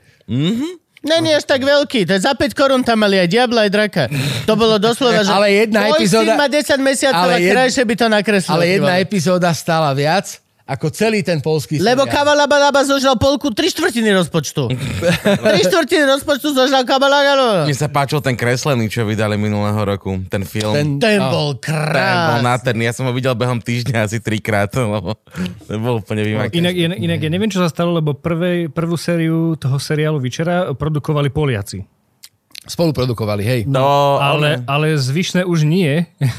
Není 0.99 1.31
až 1.31 1.47
tak 1.47 1.63
veľký, 1.63 2.03
to 2.03 2.11
je 2.19 2.21
za 2.27 2.35
5 2.35 2.51
korún 2.51 2.83
tam 2.83 2.99
mali 2.99 3.15
aj 3.15 3.27
Diabla, 3.31 3.65
aj 3.65 3.71
Draka. 3.71 4.03
To 4.43 4.53
bolo 4.59 4.75
doslova, 4.75 5.23
že... 5.23 5.31
Ale 5.31 5.47
jedna 5.47 5.95
epizóda- 5.95 6.35
má 6.35 6.51
10 6.51 6.75
mesiacov 6.83 7.23
Ale 7.23 7.39
a 7.39 7.39
krajšie 7.39 7.83
by 7.87 7.95
to 7.95 8.07
nakreslil. 8.11 8.53
Ale 8.59 8.65
jedna 8.67 8.93
epizóda 8.99 9.49
stála 9.55 9.95
viac 9.95 10.43
ako 10.69 10.87
celý 10.89 11.19
ten 11.19 11.41
polský 11.41 11.75
Lebo 11.75 12.05
seriál. 12.05 12.13
Kabalabalaba 12.15 12.85
zožral 12.85 13.17
polku, 13.17 13.49
tri 13.49 13.67
štvrtiny 13.67 14.13
rozpočtu. 14.13 14.69
tri 15.41 15.59
štvrtiny 15.67 16.05
rozpočtu 16.07 16.53
zožral 16.53 16.85
Kabalabalaba. 16.85 17.65
Mne 17.65 17.73
sa 17.73 17.87
páčil 17.87 18.21
ten 18.21 18.33
kreslený, 18.33 18.85
čo 18.85 19.01
vydali 19.01 19.33
minulého 19.33 19.75
roku, 19.77 20.13
ten 20.25 20.45
film. 20.45 20.71
Ten- 20.71 21.01
Ten 21.01 21.17
No. 21.17 21.33
bol 21.33 21.49
Ten 21.57 21.73
bol 22.29 22.39
nádherný. 22.45 22.83
Ja 22.83 22.93
som 22.93 23.03
ho 23.03 23.11
videl 23.11 23.33
behom 23.33 23.57
týždňa 23.57 24.05
asi 24.05 24.19
trikrát, 24.19 24.69
lebo 24.95 25.17
to 25.65 25.73
bol 25.75 25.97
úplne 25.97 26.21
vymakaný. 26.21 26.53
Inak, 26.55 26.75
inak, 26.75 26.97
inak 26.99 27.19
ja 27.19 27.29
neviem, 27.29 27.49
čo 27.49 27.59
sa 27.59 27.67
stalo, 27.67 27.97
lebo 27.97 28.13
prvej, 28.13 28.69
prvú 28.69 28.93
sériu 28.93 29.55
toho 29.55 29.75
seriálu 29.75 30.17
Vyčera 30.17 30.69
produkovali 30.71 31.27
Poliaci. 31.27 31.81
Spoluprodukovali, 32.61 33.41
hej. 33.41 33.61
No, 33.65 34.21
Ale, 34.21 34.61
ale 34.63 34.93
zvyšné 34.93 35.41
už 35.41 35.65
nie. 35.65 36.05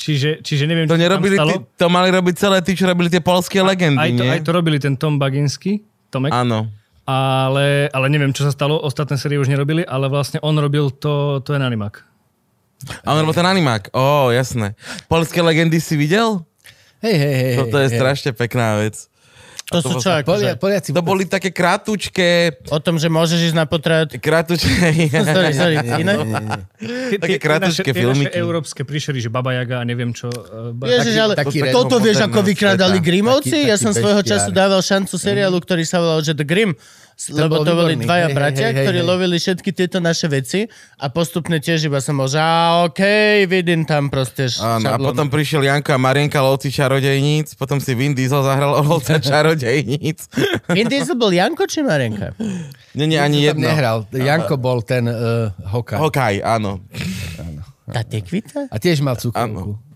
čiže, 0.00 0.30
čiže 0.40 0.64
neviem, 0.64 0.88
to 0.88 0.96
čo 0.96 0.96
sa 0.96 1.00
tam 1.00 1.04
nerobili, 1.04 1.36
stalo. 1.36 1.50
tí, 1.52 1.56
to 1.76 1.86
mali 1.92 2.08
robiť 2.08 2.34
celé 2.40 2.58
tí, 2.64 2.72
čo 2.72 2.88
robili 2.88 3.12
tie 3.12 3.20
polské 3.20 3.60
legendy, 3.60 4.00
Aj 4.00 4.08
to, 4.08 4.24
nie? 4.24 4.32
aj 4.32 4.40
to 4.40 4.52
robili 4.56 4.80
ten 4.80 4.96
Tom 4.96 5.20
Baginsky, 5.20 5.84
Tomek. 6.08 6.32
Áno. 6.32 6.72
Ale, 7.04 7.90
ale 7.90 8.06
neviem, 8.08 8.30
čo 8.30 8.46
sa 8.46 8.54
stalo. 8.54 8.78
Ostatné 8.78 9.18
série 9.18 9.36
už 9.36 9.50
nerobili, 9.50 9.82
ale 9.82 10.06
vlastne 10.06 10.38
on 10.46 10.54
robil 10.56 10.94
to, 10.94 11.42
to 11.42 11.52
je 11.52 11.58
Animak. 11.58 12.06
A 13.04 13.12
on 13.12 13.20
robil 13.20 13.36
ten 13.36 13.44
animák. 13.44 13.92
Ó, 13.92 14.32
jasné. 14.32 14.72
Polské 15.04 15.44
legendy 15.44 15.76
si 15.84 16.00
videl? 16.00 16.40
Hej, 17.04 17.16
hej, 17.16 17.34
hej. 17.36 17.54
Toto 17.60 17.76
je 17.76 17.88
hej. 17.92 17.96
strašne 17.96 18.30
pekná 18.32 18.80
vec. 18.80 19.08
To 19.70 19.78
sú 19.78 19.94
čo, 19.96 20.10
Polia, 20.20 20.20
akože, 20.20 20.48
Poliaci 20.58 20.90
To 20.90 20.98
boli 20.98 21.24
také 21.24 21.50
kratučké, 21.50 22.58
o 22.68 22.78
tom, 22.78 22.98
že 22.98 23.06
môžeš 23.06 23.50
ísť 23.50 23.56
na 23.56 23.64
potrat. 23.64 24.10
kratučké... 24.10 25.06
Sorry, 25.30 25.54
sorry, 25.54 25.74
iné? 25.96 26.14
Také 27.16 27.18
tie 27.18 27.38
kratučké 27.38 27.70
naše- 27.70 27.84
tie 27.84 27.94
naše 27.94 28.02
filmiky. 28.02 28.34
európske 28.34 28.82
príšery, 28.82 29.18
že 29.20 29.30
Baba 29.30 29.54
Jaga 29.54 29.80
a 29.80 29.84
neviem 29.84 30.10
čo. 30.10 30.26
ba- 30.74 30.90
Ježiš, 30.90 31.14
ale 31.14 31.34
toto 31.70 32.02
vieš, 32.02 32.18
ako 32.20 32.42
vykradali 32.42 32.98
sveta. 32.98 33.06
Grimovci? 33.06 33.58
Ja 33.62 33.78
som 33.78 33.94
svojho 33.94 34.20
času 34.20 34.50
dával 34.50 34.82
šancu 34.82 35.14
seriálu, 35.14 35.56
ktorý 35.56 35.86
sa 35.86 36.02
volal, 36.02 36.20
že 36.20 36.34
The 36.34 36.42
Grimm. 36.42 36.74
Lebo 37.28 37.60
to 37.60 37.76
boli 37.76 38.00
výborný. 38.00 38.08
dvaja 38.08 38.28
Hej, 38.32 38.36
bratia, 38.36 38.66
hej, 38.70 38.72
hej, 38.72 38.84
ktorí 38.88 39.00
hej. 39.04 39.08
lovili 39.12 39.36
všetky 39.36 39.70
tieto 39.76 40.00
naše 40.00 40.24
veci 40.32 40.64
a 40.96 41.12
postupne 41.12 41.60
tiež 41.60 41.92
iba 41.92 42.00
som 42.00 42.16
bol, 42.16 42.24
že 42.24 42.40
á, 42.40 42.88
okej, 42.88 43.44
vidím 43.44 43.84
tam 43.84 44.08
proste 44.08 44.48
Áno, 44.56 44.88
a 44.88 44.96
potom 44.96 45.28
prišiel 45.28 45.68
Janko 45.68 45.92
a 45.92 46.00
Marienka 46.00 46.40
lovci 46.40 46.72
čarodejníc, 46.72 47.60
potom 47.60 47.76
si 47.76 47.92
Vin 47.92 48.16
Diesel 48.16 48.40
zahral 48.40 48.72
lovca 48.80 49.20
čarodejníc. 49.28 50.32
Vin 50.72 50.88
Diesel 50.88 51.12
bol 51.20 51.28
Janko 51.28 51.68
či 51.68 51.84
Marenka? 51.84 52.32
Nie, 52.96 53.04
nie, 53.04 53.20
ani 53.20 53.44
jedno. 53.44 53.68
nehral. 53.68 54.08
Janko 54.08 54.56
bol 54.56 54.80
ten 54.80 55.04
uh, 55.04 55.52
hoka. 55.68 56.00
Hokaj, 56.00 56.40
áno. 56.40 56.80
Tá 57.90 58.00
tekvita? 58.06 58.70
A 58.70 58.78
tiež 58.80 59.04
mal 59.04 59.18
cukrovku. 59.20 59.89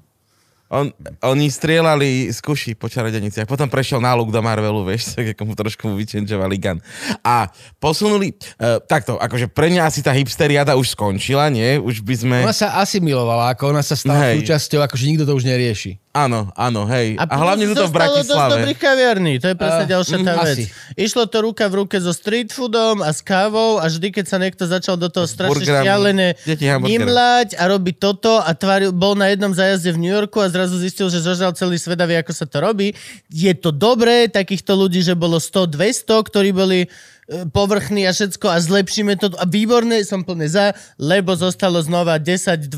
On, 0.75 0.91
oni 1.23 1.47
strieľali 1.47 2.35
z 2.35 2.39
kuší 2.43 2.75
po 2.75 2.91
čarodeniciach. 2.91 3.47
Potom 3.47 3.71
prešiel 3.71 4.03
náluk 4.03 4.35
do 4.35 4.43
Marvelu, 4.43 4.83
vieš, 4.83 5.09
tak 5.15 5.39
ako 5.39 5.43
mu 5.47 5.55
trošku 5.55 5.83
mu 5.87 5.95
vyčenžovali 5.95 6.59
gun. 6.59 6.83
A 7.23 7.47
posunuli, 7.79 8.35
uh, 8.59 8.83
takto, 8.83 9.15
akože 9.17 9.47
pre 9.47 9.71
mňa 9.71 9.87
asi 9.87 10.03
tá 10.03 10.11
hipsteriada 10.11 10.75
už 10.75 10.99
skončila, 10.99 11.47
nie? 11.49 11.79
Už 11.79 12.03
by 12.03 12.15
sme... 12.19 12.37
Ona 12.43 12.53
sa 12.53 12.83
asimilovala, 12.83 13.55
ako 13.55 13.71
ona 13.71 13.87
sa 13.87 13.95
stala 13.95 14.35
Hej. 14.35 14.43
súčasťou, 14.43 14.83
akože 14.83 15.05
nikto 15.07 15.25
to 15.25 15.33
už 15.39 15.47
nerieši. 15.47 16.04
Áno, 16.15 16.47
áno, 16.55 16.87
hej. 16.87 17.19
A, 17.19 17.27
plus 17.27 17.43
hlavne 17.43 17.65
to 17.75 17.75
v 17.75 17.79
dosť 17.83 17.91
Bratislave. 17.91 18.53
dobrých 18.55 18.79
kaviarní, 18.79 19.33
to 19.43 19.51
je 19.51 19.57
presne 19.59 19.83
A, 19.83 19.91
ďalšia 19.99 20.19
tá 20.23 20.35
mm, 20.39 20.39
vec. 20.47 20.47
asi. 20.47 20.65
Išlo 20.95 21.27
to 21.27 21.39
ruka 21.43 21.67
v 21.67 21.75
ruke 21.83 21.99
so 21.99 22.15
street 22.15 22.55
foodom 22.55 23.03
a 23.03 23.11
s 23.11 23.19
kávou 23.19 23.83
a 23.83 23.91
vždy, 23.91 24.15
keď 24.15 24.25
sa 24.31 24.39
niekto 24.39 24.63
začal 24.63 24.95
do 24.95 25.11
toho 25.11 25.27
strašne 25.27 25.67
šialené 25.67 26.39
nimlať 26.87 27.59
a 27.59 27.67
robiť 27.67 27.97
toto 27.99 28.39
a 28.39 28.47
tváril, 28.55 28.95
bol 28.95 29.19
na 29.19 29.35
jednom 29.35 29.51
zájazde 29.51 29.91
v 29.91 30.07
New 30.07 30.15
Yorku 30.15 30.39
a 30.39 30.47
zrazu 30.47 30.79
zistil, 30.79 31.11
že 31.11 31.19
zožal 31.19 31.51
celý 31.59 31.83
svet 31.83 31.99
a 31.99 32.07
vie, 32.07 32.15
ako 32.15 32.31
sa 32.31 32.47
to 32.47 32.63
robí. 32.63 32.95
Je 33.35 33.51
to 33.59 33.75
dobré, 33.75 34.31
takýchto 34.31 34.79
ľudí, 34.79 35.03
že 35.03 35.19
bolo 35.19 35.43
100-200, 35.43 36.31
ktorí 36.31 36.55
boli 36.55 36.87
e, 37.27 37.45
povrchní 37.49 38.05
a 38.05 38.13
všetko 38.13 38.47
a 38.47 38.59
zlepšíme 38.61 39.17
to 39.17 39.33
a 39.35 39.45
výborné, 39.45 40.05
som 40.05 40.25
plne 40.25 40.49
za, 40.49 40.73
lebo 40.97 41.33
zostalo 41.35 41.81
znova 41.81 42.17
10-12 42.17 42.69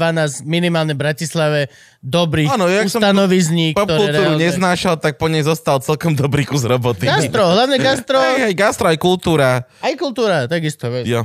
minimálne 0.43 0.95
Bratislave 0.95 1.69
dobrých 2.03 2.51
Áno, 2.51 2.71
som 2.87 3.03
ustanovizní, 3.03 3.75
ktoré 3.75 3.87
Popkultúru 3.87 4.35
reálne... 4.35 4.43
neznášal, 4.43 4.95
tak 4.99 5.19
po 5.19 5.27
nej 5.27 5.43
zostal 5.43 5.83
celkom 5.83 6.15
dobrý 6.15 6.47
kus 6.47 6.63
roboty. 6.63 7.07
Gastro, 7.07 7.47
hlavne 7.51 7.77
gastro, 7.79 8.19
Hej, 8.19 8.51
hej, 8.51 8.55
gastro 8.55 8.87
aj 8.87 8.99
kultúra. 8.99 9.67
aj 9.83 9.95
kultúra, 9.99 10.47
takisto. 10.47 10.87
Vieš. 10.87 11.07
Jo. 11.07 11.23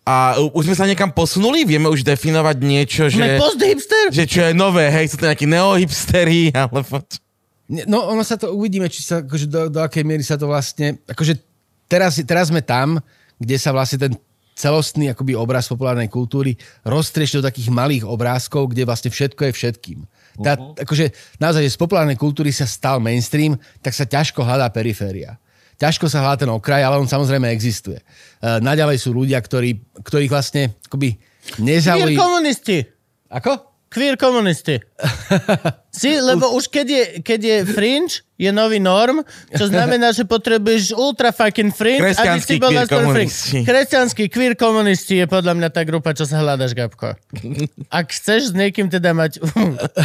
A 0.00 0.34
už 0.56 0.66
sme 0.66 0.74
sa 0.74 0.88
niekam 0.88 1.12
posunuli? 1.12 1.62
Vieme 1.62 1.86
už 1.86 2.02
definovať 2.02 2.56
niečo, 2.64 3.02
Sme 3.12 3.36
že, 3.36 3.38
post-hipster? 3.38 4.04
že 4.10 4.24
čo 4.26 4.40
je 4.48 4.52
nové, 4.56 4.88
hej, 4.88 5.12
sú 5.12 5.20
to 5.20 5.28
nejakí 5.28 5.44
neohipstery, 5.46 6.50
alebo... 6.56 7.04
No 7.86 8.10
ono 8.10 8.26
sa 8.26 8.34
to 8.34 8.50
uvidíme, 8.50 8.90
či 8.90 9.06
sa, 9.06 9.22
akože 9.22 9.46
do, 9.46 9.60
do 9.70 9.78
akej 9.78 10.02
miery 10.02 10.26
sa 10.26 10.34
to 10.34 10.50
vlastne, 10.50 10.98
akože 11.06 11.38
teraz, 11.90 12.22
teraz 12.22 12.54
sme 12.54 12.62
tam, 12.62 13.02
kde 13.42 13.56
sa 13.58 13.74
vlastne 13.74 13.98
ten 13.98 14.12
celostný 14.54 15.10
akoby 15.10 15.32
obraz 15.32 15.66
populárnej 15.72 16.12
kultúry 16.12 16.54
roztriešť 16.84 17.40
do 17.40 17.46
takých 17.48 17.72
malých 17.72 18.04
obrázkov, 18.04 18.70
kde 18.70 18.84
vlastne 18.84 19.08
všetko 19.08 19.48
je 19.48 19.52
všetkým. 19.56 19.98
Tá, 20.44 20.54
akože 20.56 21.10
naozaj, 21.40 21.64
že 21.64 21.74
z 21.74 21.80
populárnej 21.80 22.20
kultúry 22.20 22.52
sa 22.52 22.68
stal 22.68 23.00
mainstream, 23.00 23.56
tak 23.80 23.96
sa 23.96 24.04
ťažko 24.04 24.44
hľadá 24.44 24.68
periféria. 24.68 25.40
Ťažko 25.80 26.12
sa 26.12 26.20
hľadá 26.20 26.44
ten 26.44 26.52
okraj, 26.52 26.84
ale 26.84 27.00
on 27.00 27.08
samozrejme 27.08 27.48
existuje. 27.48 27.96
Uh, 28.44 28.60
naďalej 28.60 29.00
sú 29.00 29.16
ľudia, 29.16 29.40
ktorí, 29.40 29.80
ktorých 30.04 30.28
vlastne 30.28 30.76
akoby 30.84 31.16
nezaují... 31.56 32.20
komunisti. 32.20 32.84
Ako? 33.32 33.69
Queer 33.90 34.14
komunisti. 34.14 34.78
si, 36.00 36.14
lebo 36.14 36.54
už 36.54 36.70
keď 36.70 36.86
je, 36.86 37.04
keď 37.26 37.40
je 37.42 37.56
fringe, 37.74 38.22
je 38.38 38.46
nový 38.54 38.78
norm, 38.78 39.26
čo 39.50 39.66
znamená, 39.66 40.14
že 40.14 40.22
potrebuješ 40.22 40.94
ultra 40.94 41.34
fucking 41.34 41.74
fringe, 41.74 42.14
aby 42.14 42.38
si 42.38 42.62
bol 42.62 42.70
na 42.70 42.86
fringe. 42.86 43.66
Kresťanskí 43.66 44.30
queer 44.30 44.54
komunisti 44.54 45.18
je 45.18 45.26
podľa 45.26 45.58
mňa 45.58 45.68
tá 45.74 45.82
grupa, 45.82 46.14
čo 46.14 46.22
sa 46.22 46.38
hľadaš, 46.38 46.78
Gabko. 46.78 47.18
Ak 47.90 48.14
chceš 48.14 48.50
s 48.50 48.52
niekým 48.54 48.86
teda 48.86 49.10
mať 49.10 49.42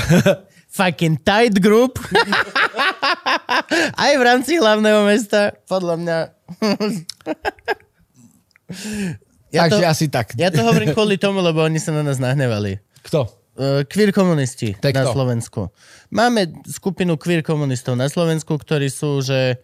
fucking 0.82 1.22
tight 1.22 1.54
group, 1.62 2.02
aj 4.02 4.12
v 4.18 4.24
rámci 4.26 4.58
hlavného 4.58 5.06
mesta, 5.06 5.54
podľa 5.70 5.96
mňa... 6.02 6.18
ja, 9.54 9.70
Takže 9.70 9.86
to, 9.86 9.94
asi 9.94 10.06
tak. 10.10 10.34
ja 10.34 10.50
to 10.50 10.66
hovorím 10.66 10.98
kvôli 10.98 11.22
tomu, 11.22 11.46
lebo 11.46 11.62
oni 11.62 11.78
sa 11.78 11.94
na 11.94 12.02
nás 12.02 12.18
nahnevali. 12.18 12.82
Kto? 13.06 13.45
Uh, 13.56 13.88
queer 13.88 14.12
komunisti 14.12 14.76
To 14.76 14.88
je 14.88 14.94
na 14.94 15.08
kto? 15.08 15.16
Slovensku. 15.16 15.62
Máme 16.12 16.52
skupinu 16.68 17.16
queer 17.16 17.40
komunistov 17.40 17.96
na 17.96 18.12
Slovensku, 18.12 18.52
ktorí 18.60 18.92
sú, 18.92 19.24
že 19.24 19.64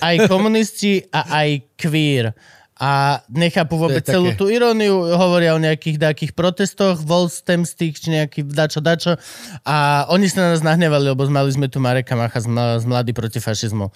aj 0.00 0.24
komunisti 0.32 1.04
a 1.12 1.44
aj 1.44 1.48
queer. 1.76 2.32
A 2.82 3.20
nechápu 3.30 3.78
vôbec 3.78 4.02
To 4.02 4.10
celú 4.10 4.34
také. 4.34 4.40
tú 4.42 4.46
iróniu, 4.50 5.06
hovoria 5.14 5.54
o 5.54 5.60
nejakých 5.60 6.02
takých 6.02 6.32
protestoch, 6.34 6.98
Volstemstých, 6.98 7.94
či 7.94 8.08
nejaký 8.10 8.42
dačo, 8.42 8.82
dačo. 8.82 9.14
A 9.62 10.08
oni 10.10 10.26
sa 10.26 10.48
na 10.48 10.56
nás 10.56 10.64
nahnevali, 10.66 11.12
lebo 11.14 11.22
mali 11.30 11.52
sme 11.52 11.70
tu 11.70 11.78
Mareka 11.78 12.18
Macha 12.18 12.42
z, 12.42 12.50
mla- 12.50 12.82
z 12.82 12.88
Mladý 12.88 13.12
proti 13.14 13.38
fašizmu. 13.38 13.86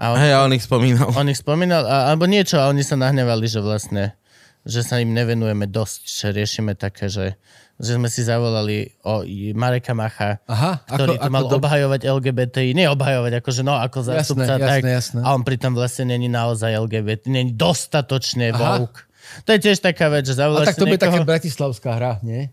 A 0.00 0.14
on, 0.14 0.16
Hej, 0.16 0.32
on 0.40 0.52
ich 0.56 0.64
spomínal. 0.64 1.12
on 1.12 1.28
ich 1.28 1.36
spomínal, 1.36 1.84
a, 1.84 2.08
alebo 2.08 2.24
niečo, 2.24 2.56
a 2.56 2.72
oni 2.72 2.80
sa 2.80 2.96
nahnevali, 2.96 3.44
že 3.44 3.60
vlastne, 3.60 4.16
že 4.64 4.80
sa 4.80 4.96
im 4.96 5.12
nevenujeme 5.12 5.68
dosť, 5.68 6.00
že 6.08 6.26
riešime 6.32 6.72
také, 6.72 7.12
že, 7.12 7.36
že 7.80 7.96
sme 7.96 8.12
si 8.12 8.20
zavolali 8.20 8.92
o 9.08 9.24
Mareka 9.56 9.96
Macha, 9.96 10.36
Aha, 10.44 10.84
ktorý 10.84 11.16
ako- 11.16 11.24
tu 11.24 11.30
mal 11.32 11.44
ako 11.48 11.56
obhajovať 11.64 12.00
LGBTI, 12.04 12.70
nie 12.76 12.86
obhajovať, 12.86 13.40
akože 13.40 13.62
no, 13.64 13.72
ako 13.80 13.98
zástupca, 14.04 14.60
jasné, 14.60 14.68
tak, 14.68 14.80
jasné. 14.84 15.20
a 15.24 15.28
on 15.32 15.40
pritom 15.40 15.72
vlastne 15.72 16.12
není 16.12 16.28
naozaj 16.28 16.76
LGBT, 16.76 17.32
není 17.32 17.56
dostatočne 17.56 18.52
Aha. 18.52 18.84
woke. 18.84 19.08
To 19.48 19.56
je 19.56 19.60
tiež 19.64 19.80
taká 19.80 20.12
vec, 20.12 20.28
že 20.28 20.36
A 20.36 20.44
zavoláš 20.44 20.74
tak 20.74 20.76
to 20.76 20.86
niekoho... 20.86 21.00
taká 21.00 21.20
bratislavská 21.24 21.90
hra, 21.96 22.12
nie? 22.20 22.52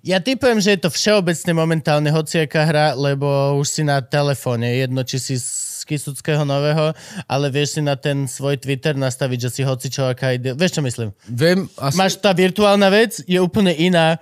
Ja 0.00 0.22
typujem, 0.24 0.56
že 0.62 0.76
je 0.76 0.88
to 0.88 0.90
všeobecne 0.92 1.52
momentálne 1.52 2.08
hociaká 2.08 2.64
hra, 2.64 2.86
lebo 2.96 3.58
už 3.60 3.66
si 3.68 3.82
na 3.84 4.00
telefóne, 4.00 4.72
jedno 4.72 5.04
či 5.04 5.20
si 5.20 5.34
z 5.36 5.65
Kisuckého 5.86 6.42
nového, 6.42 6.90
ale 7.30 7.46
vieš 7.54 7.78
si 7.78 7.80
na 7.80 7.94
ten 7.94 8.26
svoj 8.26 8.58
Twitter 8.58 8.98
nastaviť, 8.98 9.38
že 9.46 9.50
si 9.54 9.62
hocičo 9.62 10.10
aká 10.10 10.34
ide. 10.34 10.58
Vieš 10.58 10.76
čo 10.76 10.82
myslím? 10.82 11.14
Viem, 11.30 11.70
asi... 11.78 11.94
Máš 11.94 12.18
tá 12.18 12.34
virtuálna 12.34 12.90
vec, 12.90 13.22
je 13.22 13.38
úplne 13.38 13.70
iná. 13.70 14.18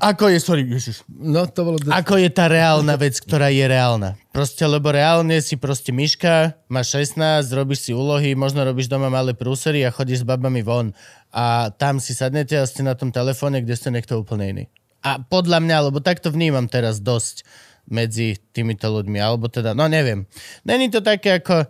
Ako 0.00 0.32
je, 0.32 0.40
sorry, 0.40 0.64
ježiš. 0.64 1.04
No, 1.12 1.44
to 1.44 1.60
bolo... 1.60 1.76
Ako 1.92 2.16
je 2.16 2.32
tá 2.32 2.48
reálna 2.48 2.96
vec, 2.96 3.20
ktorá 3.20 3.52
je 3.52 3.68
reálna. 3.68 4.16
Proste, 4.32 4.64
lebo 4.64 4.88
reálne 4.88 5.36
si 5.44 5.60
proste 5.60 5.92
myška, 5.92 6.56
máš 6.72 6.96
16, 7.12 7.52
robíš 7.52 7.84
si 7.84 7.92
úlohy, 7.92 8.32
možno 8.32 8.64
robíš 8.64 8.88
doma 8.88 9.12
malé 9.12 9.36
prúsery 9.36 9.84
a 9.84 9.92
chodíš 9.92 10.24
s 10.24 10.28
babami 10.28 10.64
von. 10.64 10.96
A 11.28 11.68
tam 11.76 12.00
si 12.00 12.16
sadnete 12.16 12.56
a 12.56 12.64
ste 12.64 12.80
na 12.80 12.96
tom 12.96 13.12
telefóne, 13.12 13.60
kde 13.60 13.76
ste 13.76 13.92
niekto 13.92 14.16
úplne 14.16 14.44
iný. 14.48 14.64
A 15.04 15.20
podľa 15.20 15.60
mňa, 15.60 15.92
lebo 15.92 16.00
takto 16.00 16.32
vnímam 16.32 16.64
teraz 16.72 17.04
dosť 17.04 17.44
medzi 17.86 18.38
týmito 18.50 18.90
ľuďmi, 18.90 19.18
alebo 19.18 19.46
teda, 19.46 19.72
no 19.72 19.86
neviem. 19.86 20.26
Není 20.66 20.90
to 20.90 21.00
také 21.02 21.38
ako, 21.38 21.66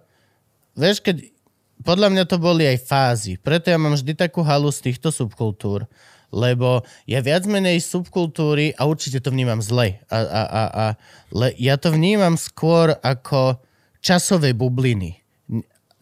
vieš, 0.77 1.05
keď, 1.05 1.23
podľa 1.85 2.09
mňa 2.13 2.25
to 2.25 2.37
boli 2.41 2.65
aj 2.65 2.79
fázy. 2.83 3.37
Preto 3.37 3.69
ja 3.69 3.77
mám 3.77 3.95
vždy 3.95 4.17
takú 4.17 4.41
halu 4.41 4.73
z 4.73 4.91
týchto 4.91 5.13
subkultúr, 5.13 5.85
lebo 6.33 6.83
ja 7.07 7.23
viac 7.23 7.47
menej 7.47 7.79
subkultúry, 7.85 8.75
a 8.75 8.89
určite 8.89 9.23
to 9.23 9.31
vnímam 9.31 9.63
zle, 9.63 10.01
a, 10.11 10.19
a, 10.19 10.43
a, 10.43 10.63
a, 10.67 10.87
le, 11.31 11.55
ja 11.61 11.79
to 11.79 11.93
vnímam 11.95 12.35
skôr 12.35 12.97
ako 13.05 13.61
časové 14.03 14.57
bubliny. 14.57 15.21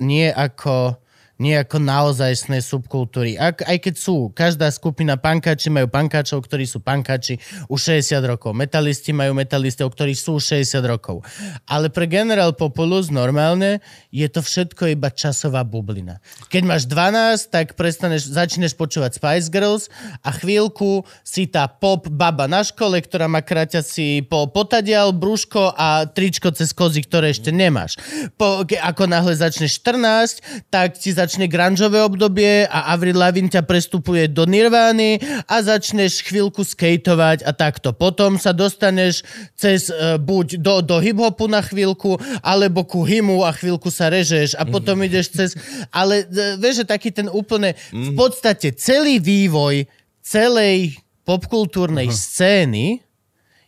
Nie 0.02 0.34
ako, 0.34 0.98
nie 1.38 1.58
ako 1.58 1.82
naozajstné 1.82 2.62
subkultúry. 2.62 3.34
Ak, 3.34 3.66
aj 3.66 3.78
keď 3.82 3.94
sú, 3.98 4.30
každá 4.30 4.70
skupina 4.70 5.18
pankáči 5.18 5.66
majú 5.66 5.90
pankáčov, 5.90 6.46
ktorí 6.46 6.62
sú 6.62 6.78
pankáči 6.78 7.42
už 7.66 7.98
60 7.98 8.22
rokov. 8.22 8.54
Metalisti 8.54 9.10
majú 9.10 9.34
metalistov, 9.34 9.90
ktorí 9.90 10.14
sú 10.14 10.38
60 10.38 10.78
rokov. 10.86 11.26
Ale 11.66 11.90
pre 11.90 12.06
generál 12.06 12.54
populus 12.54 13.10
normálne 13.10 13.82
je 14.14 14.26
to 14.30 14.46
všetko 14.46 14.94
iba 14.94 15.10
časová 15.10 15.66
bublina. 15.66 16.22
Keď 16.54 16.62
máš 16.62 16.86
12, 16.86 17.50
tak 17.50 17.74
prestaneš, 17.74 18.30
začneš 18.30 18.78
počúvať 18.78 19.18
Spice 19.18 19.50
Girls 19.50 19.90
a 20.22 20.30
chvíľku 20.30 21.02
si 21.26 21.50
tá 21.50 21.66
pop 21.66 22.06
baba 22.06 22.46
na 22.46 22.62
škole, 22.62 23.02
ktorá 23.02 23.26
má 23.26 23.42
kraťací 23.42 24.30
po 24.30 24.46
potadial, 24.46 25.10
brúško 25.10 25.74
a 25.74 26.06
tričko 26.06 26.54
cez 26.54 26.70
kozy, 26.70 27.02
ktoré 27.02 27.34
ešte 27.34 27.50
nemáš. 27.50 27.98
Po, 28.38 28.62
ako 28.62 29.02
náhle 29.10 29.34
začneš 29.34 29.82
14, 29.82 30.70
tak 30.70 30.94
ti 30.94 31.10
začne 31.34 31.50
grungeové 31.50 31.98
obdobie 31.98 32.62
a 32.70 32.94
Avril 32.94 33.18
Lavigne 33.18 33.50
ťa 33.50 33.66
prestupuje 33.66 34.30
do 34.30 34.46
Nirvány 34.46 35.18
a 35.50 35.66
začneš 35.66 36.22
chvíľku 36.22 36.62
skateovať 36.62 37.42
a 37.42 37.50
takto. 37.50 37.90
Potom 37.90 38.38
sa 38.38 38.54
dostaneš 38.54 39.26
cez 39.58 39.90
uh, 39.90 40.14
buď 40.14 40.62
do, 40.62 40.78
do 40.78 41.02
hip-hopu 41.02 41.50
na 41.50 41.58
chvíľku, 41.58 42.22
alebo 42.38 42.86
ku 42.86 43.02
himu 43.02 43.42
a 43.42 43.50
chvíľku 43.50 43.90
sa 43.90 44.14
režeš 44.14 44.54
a 44.54 44.62
potom 44.62 45.02
ideš 45.02 45.34
cez... 45.34 45.50
Ale 45.90 46.22
uh, 46.22 46.54
vieš, 46.54 46.86
že 46.86 46.94
taký 46.94 47.10
ten 47.10 47.26
úplne... 47.26 47.74
V 47.90 48.14
podstate 48.14 48.70
celý 48.78 49.18
vývoj 49.18 49.90
celej 50.22 51.02
popkultúrnej 51.26 52.14
scény 52.14 53.02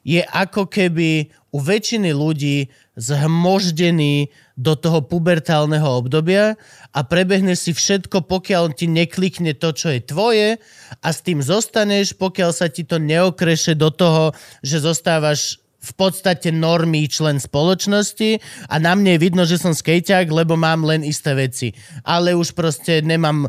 je 0.07 0.23
ako 0.23 0.71
keby 0.71 1.35
u 1.51 1.59
väčšiny 1.59 2.15
ľudí 2.15 2.71
zhmoždený 2.95 4.31
do 4.57 4.73
toho 4.73 5.05
pubertálneho 5.05 5.85
obdobia 5.85 6.57
a 6.97 7.05
prebehneš 7.05 7.69
si 7.69 7.73
všetko, 7.77 8.25
pokiaľ 8.25 8.73
ti 8.73 8.89
neklikne 8.89 9.53
to, 9.53 9.77
čo 9.77 9.93
je 9.93 10.01
tvoje 10.01 10.49
a 11.05 11.09
s 11.13 11.21
tým 11.21 11.45
zostaneš, 11.45 12.17
pokiaľ 12.17 12.51
sa 12.57 12.73
ti 12.73 12.89
to 12.89 12.97
neokreše 12.97 13.77
do 13.77 13.93
toho, 13.93 14.33
že 14.65 14.81
zostávaš 14.81 15.61
v 15.81 15.93
podstate 15.95 16.51
normy 16.51 17.07
člen 17.07 17.39
spoločnosti 17.39 18.43
a 18.69 18.75
na 18.83 18.99
mne 18.99 19.17
je 19.17 19.23
vidno, 19.23 19.43
že 19.47 19.61
som 19.61 19.73
skejťák, 19.73 20.27
lebo 20.31 20.59
mám 20.59 20.83
len 20.83 21.07
isté 21.07 21.33
veci. 21.37 21.71
Ale 22.03 22.35
už 22.35 22.53
proste 22.55 23.01
nemám 23.03 23.47
e, 23.47 23.49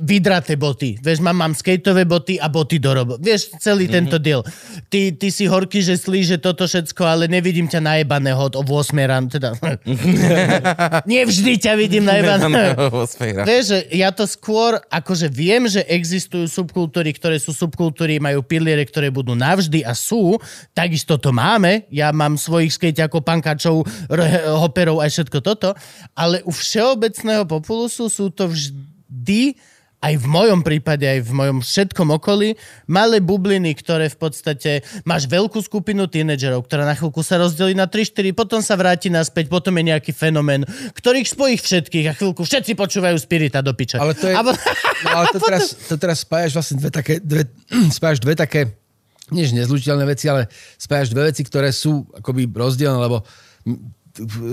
vydraté 0.00 0.56
boty. 0.56 0.96
Vieš, 1.00 1.20
mám, 1.20 1.36
mám 1.36 1.52
skejtové 1.52 2.08
boty 2.08 2.40
a 2.40 2.48
boty 2.48 2.76
do 2.80 2.90
robo. 2.92 3.14
Vieš, 3.16 3.60
celý 3.60 3.86
mm-hmm. 3.88 3.96
tento 3.96 4.16
deal. 4.20 4.42
Ty, 4.88 5.16
ty 5.16 5.28
si 5.32 5.44
horký, 5.48 5.80
že 5.84 6.00
slíže 6.00 6.40
toto 6.40 6.64
všetko, 6.68 7.02
ale 7.04 7.24
nevidím 7.28 7.68
ťa 7.68 7.80
najebaného 7.80 8.40
od 8.52 8.54
8 8.60 8.66
ráno. 9.04 9.28
Teda. 9.32 9.56
Nevždy 11.10 11.52
ťa 11.60 11.72
vidím 11.76 12.04
najebaného. 12.04 13.04
Vieš, 13.44 13.64
že 13.64 13.78
ja 13.96 14.12
to 14.12 14.24
skôr, 14.28 14.76
akože 14.92 15.28
viem, 15.32 15.68
že 15.68 15.84
existujú 15.84 16.48
subkultúry, 16.48 17.12
ktoré 17.16 17.36
sú 17.40 17.56
subkultúry, 17.56 18.20
majú 18.20 18.44
piliere, 18.44 18.84
ktoré 18.84 19.08
budú 19.08 19.32
navždy 19.32 19.82
a 19.82 19.96
sú, 19.96 20.36
takisto 20.76 21.16
to 21.16 21.32
máme, 21.32 21.55
máme, 21.56 21.88
ja 21.88 22.12
mám 22.12 22.36
svojich 22.36 22.76
skejťakov, 22.76 23.24
pankačov, 23.24 23.88
hoperov 24.60 25.00
a 25.00 25.08
všetko 25.08 25.40
toto, 25.40 25.72
ale 26.12 26.44
u 26.44 26.52
všeobecného 26.52 27.48
populusu 27.48 28.12
sú 28.12 28.28
to 28.28 28.52
vždy 28.52 29.56
aj 29.96 30.12
v 30.20 30.26
mojom 30.28 30.60
prípade, 30.60 31.08
aj 31.08 31.24
v 31.24 31.32
mojom 31.32 31.58
všetkom 31.64 32.20
okolí, 32.20 32.54
malé 32.84 33.24
bubliny, 33.24 33.72
ktoré 33.72 34.12
v 34.12 34.18
podstate 34.20 34.84
máš 35.08 35.24
veľkú 35.24 35.56
skupinu 35.64 36.04
tínedžerov, 36.04 36.68
ktorá 36.68 36.84
na 36.84 36.92
chvíľku 36.92 37.24
sa 37.24 37.40
rozdelí 37.40 37.72
na 37.72 37.88
3-4, 37.88 38.36
potom 38.36 38.60
sa 38.60 38.76
vráti 38.76 39.08
naspäť, 39.08 39.48
potom 39.48 39.72
je 39.80 39.96
nejaký 39.96 40.12
fenomén, 40.12 40.68
ktorých 40.92 41.26
spojí 41.26 41.56
všetkých 41.56 42.12
a 42.12 42.16
chvíľku 42.16 42.44
všetci 42.44 42.76
počúvajú 42.76 43.16
spirita 43.16 43.64
do 43.64 43.72
piča. 43.72 43.96
Ale 43.96 44.12
to 44.12 44.28
je... 44.28 44.36
A 44.36 44.44
No, 45.04 45.08
ale 45.12 45.26
to 45.32 45.40
teraz, 45.48 45.64
to 45.88 45.96
teraz 45.96 46.22
spájaš 46.22 46.52
vlastne 46.52 46.76
dve 46.76 46.90
také, 46.92 47.14
dve, 47.18 47.48
spájaš 47.96 48.20
dve 48.20 48.36
také, 48.36 48.60
nie 49.34 49.42
že 49.42 49.58
nezlučiteľné 49.58 50.04
veci, 50.06 50.30
ale 50.30 50.46
spájaš 50.78 51.10
dve 51.10 51.34
veci, 51.34 51.42
ktoré 51.42 51.74
sú 51.74 52.06
akoby 52.14 52.46
rozdielne, 52.46 53.02
lebo 53.02 53.26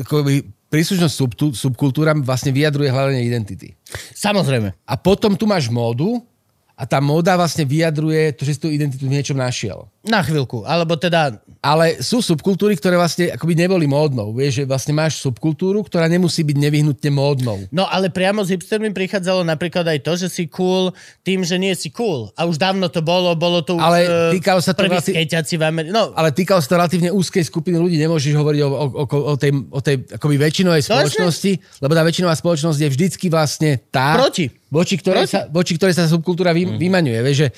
akoby 0.01 0.49
príslušnosť 0.73 1.13
sub, 1.13 1.31
subkultúram 1.53 2.25
vlastne 2.25 2.49
vyjadruje 2.49 2.89
hľadanie 2.89 3.21
identity. 3.21 3.77
Samozrejme. 4.17 4.73
A 4.89 4.93
potom 4.97 5.37
tu 5.37 5.45
máš 5.45 5.69
módu 5.69 6.25
a 6.73 6.89
tá 6.89 6.97
móda 6.97 7.37
vlastne 7.37 7.69
vyjadruje 7.69 8.33
to, 8.33 8.41
že 8.49 8.57
si 8.57 8.59
tú 8.65 8.69
identitu 8.73 9.05
v 9.05 9.13
niečom 9.13 9.37
našiel. 9.37 9.85
Na 10.03 10.19
chvíľku. 10.19 10.67
Alebo 10.67 10.99
teda 10.99 11.39
Ale 11.63 12.03
sú 12.03 12.19
subkultúry, 12.19 12.75
ktoré 12.75 12.99
vlastne 12.99 13.31
akoby 13.31 13.55
neboli 13.55 13.87
módnou. 13.87 14.35
Vieš, 14.35 14.59
že 14.59 14.63
vlastne 14.67 14.91
máš 14.91 15.23
subkultúru, 15.23 15.79
ktorá 15.79 16.11
nemusí 16.11 16.43
byť 16.43 16.57
nevyhnutne 16.59 17.07
módnou. 17.07 17.63
No 17.71 17.87
ale 17.87 18.11
priamo 18.11 18.43
s 18.43 18.51
hipstermi 18.51 18.91
prichádzalo 18.91 19.47
napríklad 19.47 19.87
aj 19.87 20.03
to, 20.03 20.19
že 20.19 20.27
si 20.27 20.51
cool 20.51 20.91
tým, 21.23 21.47
že 21.47 21.55
nie 21.55 21.71
si 21.71 21.87
cool. 21.87 22.27
A 22.35 22.43
už 22.43 22.59
dávno 22.59 22.91
to 22.91 22.99
bolo, 22.99 23.31
bolo 23.39 23.63
to 23.63 23.79
už 23.79 23.83
Ale 23.83 23.99
eh, 24.03 24.35
týkalo 24.35 24.59
sa 24.59 24.75
to 24.75 24.83
skejťaci 24.83 25.55
v 25.55 25.63
Amerike. 25.63 25.95
No, 25.95 26.11
Ale 26.19 26.35
týkalo 26.35 26.59
sa 26.59 26.67
to 26.67 26.75
relatívne 26.83 27.07
úzkej 27.07 27.47
skupiny 27.47 27.79
ľudí. 27.79 27.95
Nemôžeš 27.95 28.35
hovoriť 28.35 28.59
o, 28.59 28.69
o, 28.75 28.85
o, 28.91 29.05
o 29.07 29.35
tej, 29.39 29.55
o 29.55 29.79
tej 29.79 30.03
akoby 30.19 30.35
väčšinovej 30.35 30.83
spoločnosti, 30.83 31.79
lebo 31.79 31.91
tá 31.95 32.03
väčšinová 32.03 32.35
spoločnosť 32.35 32.79
je 32.83 32.89
vždycky 32.91 33.31
vlastne 33.31 33.79
tá, 33.87 34.19
Proti. 34.19 34.51
voči 34.67 34.99
ktorej, 34.99 35.31
Proti. 35.31 35.35
sa, 35.39 35.47
voči 35.47 35.79
ktorej 35.79 35.95
sa 35.95 36.11
subkultúra 36.11 36.51
vy, 36.51 36.67
mm. 36.67 36.75
vymaňuje. 36.75 37.19
Vieš, 37.23 37.37
že 37.39 37.49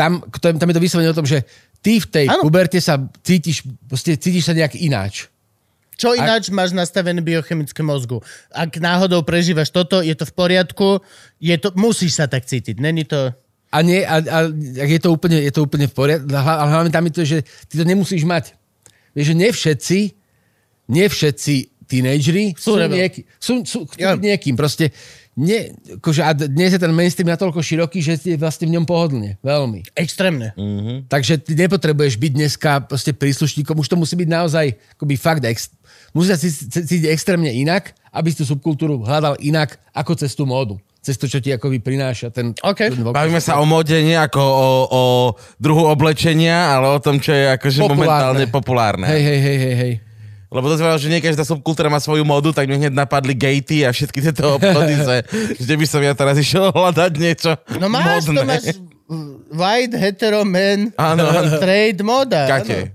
tam, 0.00 0.24
tam, 0.40 0.56
tam 0.56 0.68
je 0.72 0.76
to 0.80 0.84
vyslovene 0.88 1.12
o 1.12 1.18
tom, 1.18 1.28
že 1.28 1.44
ty 1.80 2.00
v 2.00 2.06
tej 2.06 2.26
Áno. 2.28 2.44
puberte 2.44 2.76
sa 2.80 3.00
cítiš, 3.24 3.64
proste 3.88 4.16
cítiš 4.16 4.48
sa 4.48 4.54
nejak 4.56 4.76
ináč. 4.76 5.28
čo 6.00 6.16
ináč 6.16 6.48
máš 6.48 6.72
nastavené 6.72 7.20
biochemické 7.20 7.84
mozgu. 7.84 8.24
Ak 8.48 8.80
náhodou 8.80 9.20
prežívaš 9.20 9.68
toto, 9.68 10.00
je 10.00 10.16
to 10.16 10.24
v 10.24 10.32
poriadku, 10.32 10.88
je 11.36 11.52
to, 11.60 11.76
musíš 11.76 12.16
sa 12.16 12.24
tak 12.24 12.48
cítiť. 12.48 12.80
Není 12.80 13.04
to... 13.04 13.36
A, 13.70 13.78
nie, 13.84 14.00
a, 14.02 14.16
a, 14.18 14.38
je, 14.80 14.98
to 14.98 15.12
úplne, 15.12 15.38
je 15.44 15.52
to 15.52 15.62
úplne 15.62 15.86
v 15.86 15.94
poriadku. 15.94 16.26
Ale 16.32 16.72
hlavne 16.72 16.90
tam 16.90 17.04
je 17.04 17.12
to, 17.12 17.22
že 17.28 17.38
ty 17.68 17.76
to 17.76 17.84
nemusíš 17.84 18.24
mať. 18.24 18.56
Vieš, 19.12 19.26
že 19.28 19.36
nie 19.36 19.50
všetci, 19.52 19.98
nie 20.90 21.06
všetci 21.06 21.54
tínejdžeri 21.90 22.44
sú, 22.56 22.78
Sú 22.78 22.86
nieký, 22.86 23.20
sú, 23.36 23.52
sú 23.66 23.78
Ja. 24.00 24.14
niekým. 24.16 24.54
Proste 24.56 24.94
nie, 25.40 25.72
akože, 25.96 26.20
a 26.20 26.36
dnes 26.36 26.76
je 26.76 26.80
ten 26.80 26.92
mainstream 26.92 27.32
natoľko 27.32 27.64
široký, 27.64 28.04
že 28.04 28.20
je 28.20 28.36
vlastne 28.36 28.68
v 28.68 28.76
ňom 28.76 28.84
pohodlne. 28.84 29.40
Veľmi. 29.40 29.88
Extrémne. 29.96 30.52
Mm. 30.52 31.08
Takže 31.08 31.40
ty 31.40 31.56
nepotrebuješ 31.56 32.20
byť 32.20 32.32
dneska 32.36 32.70
proste 32.84 33.16
príslušníkom. 33.16 33.80
Už 33.80 33.88
to 33.88 33.96
musí 33.96 34.20
byť 34.20 34.28
naozaj 34.28 34.76
akoby 35.00 35.14
fakt 35.16 35.42
ex, 35.48 35.72
musí 36.12 36.28
sa 36.28 36.36
cí- 36.36 36.52
cí- 36.52 36.84
cítiť 36.84 37.08
extrémne 37.08 37.48
inak, 37.48 37.96
aby 38.12 38.28
si 38.28 38.42
tú 38.42 38.44
subkultúru 38.44 39.00
hľadal 39.00 39.40
inak 39.40 39.80
ako 39.96 40.12
cez 40.20 40.36
tú 40.36 40.44
módu. 40.44 40.76
Cez 41.00 41.16
to, 41.16 41.24
čo 41.24 41.40
ti 41.40 41.48
akoby 41.48 41.80
prináša 41.80 42.28
ten... 42.28 42.52
OK. 42.60 42.92
ten. 42.92 43.00
Bavíme 43.00 43.40
sa 43.40 43.56
o 43.56 43.64
móde, 43.64 43.96
nie 44.04 44.20
ako 44.20 44.36
o, 44.44 44.68
o 44.84 45.02
druhu 45.56 45.88
oblečenia, 45.88 46.76
ale 46.76 46.92
o 46.92 47.00
tom, 47.00 47.16
čo 47.16 47.32
je 47.32 47.56
akože 47.56 47.80
Populárne. 47.80 47.96
momentálne 47.96 48.44
populárne. 48.52 49.06
Hej, 49.08 49.22
hej, 49.24 49.40
hej, 49.40 49.58
hej, 49.64 49.74
hej. 49.80 49.92
Lebo 50.50 50.66
to 50.66 50.74
znamená, 50.74 50.98
že 50.98 51.06
nie 51.06 51.18
každá 51.18 51.42
subkultúra 51.42 51.86
má 51.86 51.96
svoju 51.96 52.22
módu, 52.22 52.50
tak 52.50 52.66
mi 52.66 52.74
hneď 52.74 52.90
napadli 52.90 53.32
gatey 53.32 53.82
a 53.82 53.90
všetky 53.90 54.18
tieto 54.20 54.58
obchody, 54.58 54.98
že, 54.98 55.16
že 55.56 55.74
by 55.74 55.86
som 55.86 56.00
ja 56.00 56.10
teraz 56.12 56.34
išiel 56.36 56.68
hľadať 56.68 57.12
niečo 57.14 57.54
No 57.76 57.86
máš, 57.86 58.26
to 58.26 58.34
modné. 58.34 58.58
máš 58.58 58.64
white, 59.48 59.94
hetero, 59.94 60.42
man, 60.42 60.90
áno. 60.96 61.22
trade, 61.58 61.98
moda. 62.00 62.46
Kate. 62.48 62.94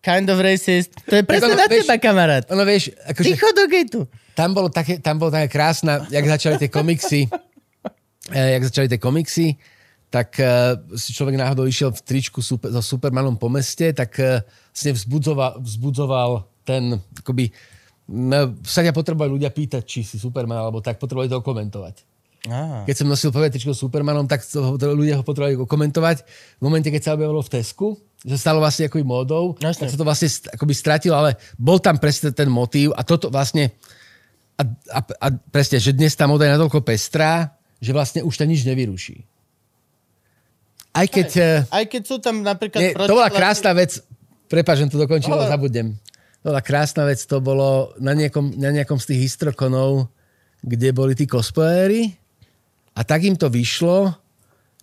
Kind 0.00 0.26
of 0.26 0.38
racist. 0.38 0.94
To 1.04 1.14
je 1.14 1.22
presne 1.22 1.50
ono, 1.50 1.58
na 1.58 1.66
vieš- 1.66 1.82
teba, 1.82 1.94
kamarát. 1.96 2.44
Ono 2.48 2.62
vieš, 2.62 2.90
akože, 3.04 3.26
Ticho 3.26 3.50
do 3.50 3.66
gejtu. 3.66 4.00
tam, 4.34 4.50
bolo 4.50 4.66
také, 4.68 4.98
tam 4.98 5.18
bolo 5.18 5.30
také 5.30 5.46
krásna, 5.48 6.06
jak 6.06 6.22
začali 6.22 6.58
tie 6.58 6.68
komiksy, 6.68 7.26
eh, 8.30 8.50
jak 8.52 8.62
začali 8.64 8.86
tie 8.86 8.98
komiksy, 8.98 9.58
tak 10.06 10.38
uh, 10.38 10.46
si 10.94 11.10
človek 11.10 11.34
náhodou 11.34 11.66
išiel 11.66 11.90
v 11.90 11.98
tričku 11.98 12.38
super, 12.38 12.70
so 12.70 12.78
Supermanom 12.80 13.34
po 13.34 13.50
meste, 13.50 13.90
tak 13.90 14.14
uh, 14.16 14.38
vlastne 14.76 14.92
vzbudzoval, 14.92 15.64
vzbudzoval 15.64 16.30
ten, 16.60 17.00
akoby, 17.24 17.48
no, 18.12 18.60
sa 18.60 18.84
ťa 18.84 18.92
potrebovali 18.92 19.40
ľudia 19.40 19.48
pýtať, 19.48 19.82
či 19.88 20.04
si 20.04 20.20
Superman, 20.20 20.60
alebo 20.60 20.84
tak 20.84 21.00
potrebovali 21.00 21.32
to 21.32 21.40
komentovať. 21.40 22.04
Á. 22.52 22.84
Keď 22.84 22.94
som 22.94 23.08
nosil 23.08 23.32
prvé 23.32 23.48
tričko 23.48 23.72
s 23.72 23.80
Supermanom, 23.80 24.28
tak 24.28 24.44
to, 24.44 24.76
to 24.76 24.84
ľudia 24.92 25.16
ho 25.18 25.24
potrebovali 25.24 25.56
komentovať. 25.64 26.28
V 26.60 26.62
momente, 26.62 26.92
keď 26.92 27.02
sa 27.02 27.16
objavilo 27.16 27.40
v 27.40 27.50
Tesku, 27.56 27.96
že 28.20 28.36
stalo 28.36 28.60
vlastne 28.60 28.86
akoby 28.86 29.02
módou, 29.02 29.56
Jasne. 29.58 29.88
tak 29.88 29.96
sa 29.96 29.98
to 29.98 30.04
vlastne 30.06 30.28
st- 30.28 30.52
akoby 30.52 30.76
stratilo, 30.76 31.16
ale 31.16 31.40
bol 31.56 31.80
tam 31.80 31.96
presne 31.96 32.36
ten 32.36 32.46
motív 32.52 32.92
a 32.92 33.00
toto 33.00 33.32
vlastne 33.32 33.72
a, 34.60 34.62
a, 34.92 35.00
a 35.00 35.26
presne, 35.50 35.80
že 35.80 35.96
dnes 35.96 36.12
tá 36.14 36.28
moda 36.28 36.46
je 36.46 36.54
natoľko 36.54 36.84
pestrá, 36.84 37.56
že 37.80 37.90
vlastne 37.96 38.20
už 38.22 38.34
ťa 38.36 38.46
nič 38.46 38.60
nevyruší. 38.68 39.24
Aj 40.96 41.06
keď... 41.08 41.28
eh, 41.36 41.58
Aj 41.68 41.84
keď 41.84 42.02
sú 42.08 42.16
tam 42.22 42.40
napríklad... 42.40 42.80
nie, 42.80 42.92
to 42.94 43.12
bola 43.12 43.28
krásna 43.28 43.76
vec, 43.76 44.00
prepáč, 44.46 44.82
že 44.82 44.94
to 44.94 45.02
dokončím, 45.02 45.34
ale 45.34 45.50
zabudnem. 45.50 45.94
To 46.42 46.54
bola 46.54 46.62
krásna 46.62 47.02
vec, 47.06 47.18
to 47.26 47.42
bolo 47.42 47.94
na 47.98 48.14
nejakom, 48.14 48.54
na 48.54 48.70
nejakom 48.70 49.02
z 49.02 49.12
tých 49.14 49.20
histrokonov, 49.30 50.06
kde 50.62 50.94
boli 50.94 51.18
tí 51.18 51.26
cosplayery 51.26 52.14
a 52.96 53.00
tak 53.02 53.26
im 53.26 53.34
to 53.34 53.50
vyšlo, 53.50 54.14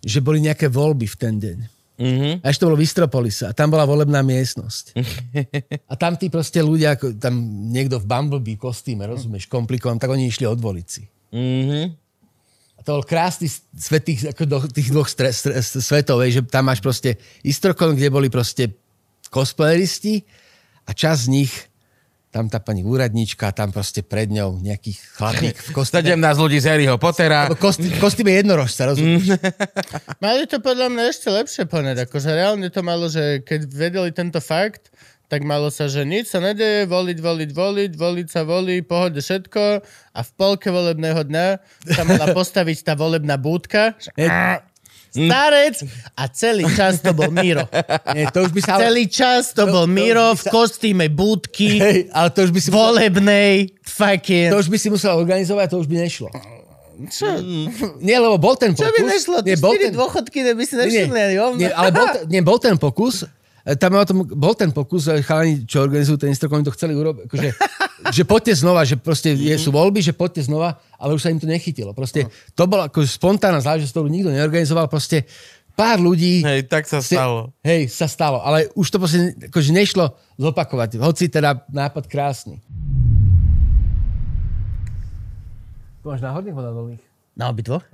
že 0.04 0.20
boli 0.20 0.44
nejaké 0.44 0.68
voľby 0.68 1.08
v 1.08 1.16
ten 1.16 1.34
deň. 1.40 1.58
Mhm. 1.94 2.42
A 2.42 2.50
ešte 2.50 2.66
to 2.66 2.68
bolo 2.74 2.80
v 2.82 2.86
Istropolise 2.86 3.46
a 3.46 3.54
tam 3.54 3.70
bola 3.70 3.86
volebná 3.86 4.18
miestnosť. 4.26 4.98
A 5.90 5.94
tam 5.94 6.18
tí 6.18 6.26
proste 6.26 6.58
ľudia, 6.58 6.98
tam 6.98 7.38
niekto 7.70 8.02
v 8.02 8.08
Bumblebee 8.10 8.58
kostýme, 8.58 9.06
rozumieš, 9.06 9.46
komplikovanom, 9.46 10.02
tak 10.02 10.10
oni 10.10 10.26
išli 10.26 10.42
odvoliť 10.42 10.86
si. 10.90 11.06
Mhm. 11.30 11.94
A 12.74 12.80
to 12.82 12.98
bol 12.98 13.06
krásny 13.06 13.46
svet 13.78 14.10
tých, 14.10 14.26
ako 14.26 14.42
do, 14.42 14.58
tých 14.66 14.90
dvoch 14.90 15.06
stre, 15.06 15.30
stre, 15.30 15.62
svetov, 15.62 16.18
že 16.26 16.42
tam 16.42 16.66
máš 16.66 16.82
proste 16.82 17.14
Istrokon, 17.46 17.94
kde 17.94 18.10
boli 18.10 18.26
proste 18.26 18.74
cosplayeristi 19.34 20.22
a 20.86 20.94
časť 20.94 21.20
z 21.26 21.28
nich, 21.34 21.52
tam 22.30 22.50
tá 22.50 22.58
pani 22.58 22.82
úradnička, 22.82 23.54
tam 23.54 23.70
proste 23.70 24.02
pred 24.02 24.26
ňou 24.26 24.58
nejaký 24.58 24.98
chlapík 25.14 25.54
v 25.54 25.70
kostýme. 25.70 26.18
17 26.18 26.42
ľudí 26.42 26.58
z 26.58 26.66
Harryho 26.66 26.98
Pottera. 26.98 27.46
Kostý- 27.54 27.94
kostýme 27.98 28.34
jednorožca, 28.34 28.90
rozumieš? 28.90 29.38
Mali 30.18 30.46
to 30.50 30.58
podľa 30.58 30.90
mňa 30.90 31.04
ešte 31.14 31.30
lepšie 31.30 31.62
poňať. 31.70 32.10
Akože 32.10 32.34
reálne 32.34 32.66
to 32.74 32.82
malo, 32.82 33.06
že 33.06 33.42
keď 33.46 33.70
vedeli 33.70 34.10
tento 34.10 34.42
fakt, 34.42 34.90
tak 35.30 35.46
malo 35.46 35.70
sa, 35.70 35.86
že 35.86 36.02
nič 36.02 36.30
sa 36.30 36.42
nedeje, 36.42 36.90
voliť, 36.90 37.18
voliť, 37.22 37.50
voliť, 37.54 37.92
voliť 37.96 38.28
sa 38.28 38.42
volí, 38.42 38.82
pohode 38.82 39.22
všetko 39.22 39.62
a 40.14 40.20
v 40.20 40.30
polke 40.34 40.68
volebného 40.74 41.22
dňa 41.22 41.46
sa 41.90 42.02
mala 42.02 42.30
postaviť 42.38 42.82
tá 42.82 42.92
volebná 42.98 43.38
búdka. 43.38 43.94
Starec 45.14 45.74
a 46.12 46.22
celý 46.26 46.66
čas 46.68 46.98
to 46.98 47.14
bol 47.14 47.30
Miro. 47.30 47.62
Nie, 48.10 48.26
to 48.28 48.42
už 48.42 48.50
by 48.50 48.60
sa... 48.60 48.76
Celý 48.76 49.06
čas 49.06 49.54
to 49.54 49.62
To- 49.62 49.70
bol 49.70 49.86
to 49.86 49.94
Miro 49.94 50.28
by 50.28 50.36
v 50.36 50.42
sa- 50.42 50.50
kostýme 50.50 51.06
búdky, 51.06 51.68
hej, 51.78 51.98
ale 52.10 52.28
to 52.28 52.42
už 52.42 52.50
by 52.50 52.58
si 52.58 52.68
musel, 52.68 52.82
volebnej, 52.82 53.54
fucking... 53.80 54.50
to 54.50 54.58
už 54.58 54.66
by 54.66 54.76
si 54.76 54.88
musel 54.90 55.14
organizovať, 55.14 55.66
to 55.68 55.76
už 55.78 55.86
by 55.86 55.96
nešlo. 56.00 56.28
Čo? 57.10 57.26
Nie, 58.06 58.18
lebo 58.18 58.38
bol 58.38 58.54
ten 58.54 58.70
pokus. 58.70 58.82
Čo 58.82 58.90
by 58.90 59.00
nešlo? 59.04 59.36
Nie, 59.40 59.46
Nie, 59.46 59.56
bol 59.56 59.74
ten, 59.74 59.90
dôchodky, 59.90 60.38
neby 60.42 60.62
si 60.62 60.74
nie, 60.74 60.82
nevšimli 60.82 61.18
ani 61.20 61.34
nie, 61.58 61.70
ale 61.70 61.90
bol, 61.90 62.06
ten- 62.10 62.26
nie, 62.26 62.40
bol 62.40 62.58
ten 62.58 62.74
pokus, 62.74 63.22
tam 63.64 63.96
o 63.96 64.04
tom, 64.04 64.28
bol 64.28 64.52
ten 64.52 64.68
pokus, 64.68 65.08
e, 65.08 65.24
chalani, 65.24 65.64
čo 65.64 65.80
organizujú 65.80 66.20
ten 66.20 66.28
Instagram, 66.28 66.60
oni 66.60 66.68
to 66.68 66.76
chceli 66.76 66.92
urobiť, 66.92 67.24
akože, 67.24 67.48
že 68.12 68.22
poďte 68.28 68.60
znova, 68.60 68.84
že 68.84 69.00
proste 69.00 69.32
je, 69.32 69.56
sú 69.56 69.72
voľby, 69.72 70.04
že 70.04 70.12
poďte 70.12 70.44
znova, 70.52 70.76
ale 71.00 71.16
už 71.16 71.24
sa 71.24 71.32
im 71.32 71.40
to 71.40 71.48
nechytilo. 71.48 71.96
Proste 71.96 72.28
to 72.52 72.68
bola 72.68 72.92
ako 72.92 73.08
spontánna 73.08 73.64
záležitosť, 73.64 73.94
ktorú 73.96 74.08
nikto 74.12 74.28
neorganizoval, 74.28 74.84
proste 74.92 75.24
pár 75.72 75.96
ľudí 75.96 76.44
Hej, 76.44 76.68
tak 76.68 76.84
sa 76.84 77.00
ste- 77.00 77.16
stalo. 77.16 77.56
Hej, 77.64 77.88
sa 77.88 78.04
stalo, 78.04 78.44
ale 78.44 78.68
už 78.76 78.86
to 78.92 79.00
proste 79.00 79.32
akože 79.48 79.70
nešlo 79.72 80.12
zopakovať, 80.36 81.00
hoci 81.00 81.32
teda 81.32 81.64
nápad 81.72 82.04
krásny. 82.04 82.60
Tu 86.04 86.12
máš 86.12 86.20
náhodných 86.20 86.52
alebo 86.52 86.62
na 86.68 86.72
dolných? 86.76 87.02
Na 87.32 87.44
obidvoch? 87.48 87.84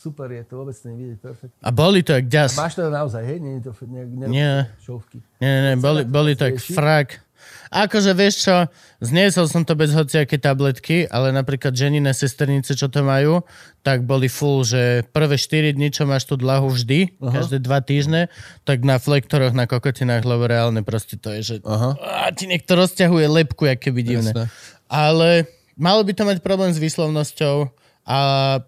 Super 0.00 0.32
je, 0.32 0.40
to 0.48 0.64
vôbec 0.64 0.72
to 0.72 0.88
nevidieť, 0.88 1.18
perfekt. 1.20 1.52
A 1.60 1.68
boli 1.68 2.00
to 2.00 2.16
jak 2.16 2.24
ďas. 2.24 2.56
Máš 2.56 2.80
to 2.80 2.88
naozaj, 2.88 3.20
hej? 3.20 3.36
Nie 3.36 3.60
je 3.60 3.68
to 3.68 3.72
nie, 3.84 4.04
nie, 4.08 4.26
Nie. 4.32 4.54
šovky. 4.80 5.20
Nie, 5.44 5.54
nie, 5.60 5.74
boli, 5.76 6.08
boli 6.08 6.32
to 6.32 6.48
jak 6.48 6.56
frak. 6.56 7.20
Akože 7.68 8.16
vieš 8.16 8.48
čo, 8.48 8.56
zniesol 9.04 9.44
som 9.44 9.62
to 9.62 9.76
bez 9.76 9.92
hociaké 9.92 10.40
tabletky, 10.40 11.04
ale 11.04 11.36
napríklad 11.36 11.76
ženine 11.76 12.10
sesternice, 12.16 12.72
čo 12.72 12.88
to 12.88 13.04
majú, 13.04 13.44
tak 13.84 14.08
boli 14.08 14.32
full, 14.32 14.64
že 14.64 15.04
prvé 15.12 15.36
4 15.36 15.76
dní, 15.76 15.92
čo 15.92 16.08
máš 16.08 16.24
tú 16.24 16.40
dlahu 16.40 16.72
vždy, 16.72 17.20
Aha. 17.20 17.40
každé 17.40 17.60
2 17.60 17.80
týždne, 17.84 18.32
tak 18.64 18.82
na 18.82 18.96
flektoroch, 18.96 19.52
na 19.52 19.68
kokotinách, 19.68 20.24
lebo 20.24 20.48
reálne 20.48 20.80
proste 20.80 21.20
to 21.20 21.28
je, 21.36 21.40
že 21.40 21.54
Aha. 21.68 21.96
a 22.24 22.32
ti 22.32 22.48
niekto 22.48 22.72
rozťahuje 22.72 23.26
lepku, 23.28 23.68
jak 23.68 23.84
keby 23.84 24.00
divné. 24.00 24.32
Jasné. 24.32 24.44
Ale 24.88 25.44
malo 25.76 26.02
by 26.04 26.12
to 26.16 26.24
mať 26.24 26.40
problém 26.40 26.72
s 26.72 26.80
výslovnosťou 26.80 27.68
a 28.06 28.18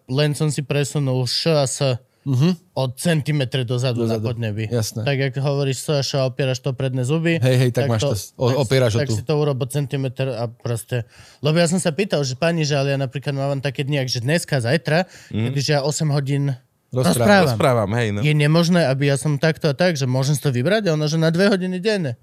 len 0.07 0.37
som 0.37 0.53
si 0.53 0.63
presunul 0.63 1.25
š 1.25 1.41
a 1.53 1.65
s 1.67 1.79
uh-huh. 2.27 2.53
od 2.75 2.91
centimetre 2.99 3.67
dozadu, 3.67 4.07
na 4.07 4.17
Dozadu. 4.17 4.27
podnebi. 4.31 4.65
Jasné. 4.71 5.03
Tak 5.03 5.17
jak 5.19 5.35
hovoríš 5.43 5.79
s 5.83 5.89
a 5.91 6.03
š 6.03 6.11
a 6.19 6.23
opieraš 6.31 6.63
to 6.63 6.71
predné 6.73 7.03
zuby. 7.03 7.43
Hej, 7.43 7.57
hej, 7.59 7.71
tak 7.75 7.91
máš 7.91 8.03
to- 8.03 8.17
o- 8.39 8.63
opieraš 8.63 8.97
o 8.97 9.01
tak 9.03 9.09
tú. 9.11 9.15
si 9.19 9.23
to 9.27 9.35
urob 9.35 9.59
o 9.59 9.67
centimetr 9.67 10.31
a 10.31 10.47
proste... 10.49 11.05
Lebo 11.43 11.59
ja 11.59 11.67
som 11.67 11.83
sa 11.83 11.91
pýtal, 11.91 12.23
že 12.23 12.39
pani, 12.39 12.63
že 12.63 12.79
ale 12.79 12.95
ja 12.95 12.99
napríklad 12.99 13.35
mám 13.35 13.61
také 13.61 13.83
dni, 13.83 14.07
že 14.07 14.23
dneska, 14.23 14.63
zajtra, 14.63 15.11
mm. 15.35 15.53
keďže 15.55 15.73
ja 15.77 15.81
8 15.83 16.09
hodín 16.15 16.55
Rozprávam. 16.93 17.49
rozprávam. 17.49 17.91
Hej, 17.97 18.09
no. 18.13 18.21
Je 18.21 18.37
nemožné, 18.37 18.85
aby 18.85 19.09
ja 19.09 19.17
som 19.17 19.41
takto 19.41 19.73
a 19.73 19.75
tak, 19.75 19.97
že 19.97 20.05
môžem 20.05 20.37
si 20.37 20.45
to 20.45 20.53
vybrať? 20.53 20.93
A 20.93 20.95
ona, 20.95 21.09
že 21.09 21.17
na 21.17 21.33
dve 21.33 21.49
hodiny 21.49 21.81
denne. 21.81 22.21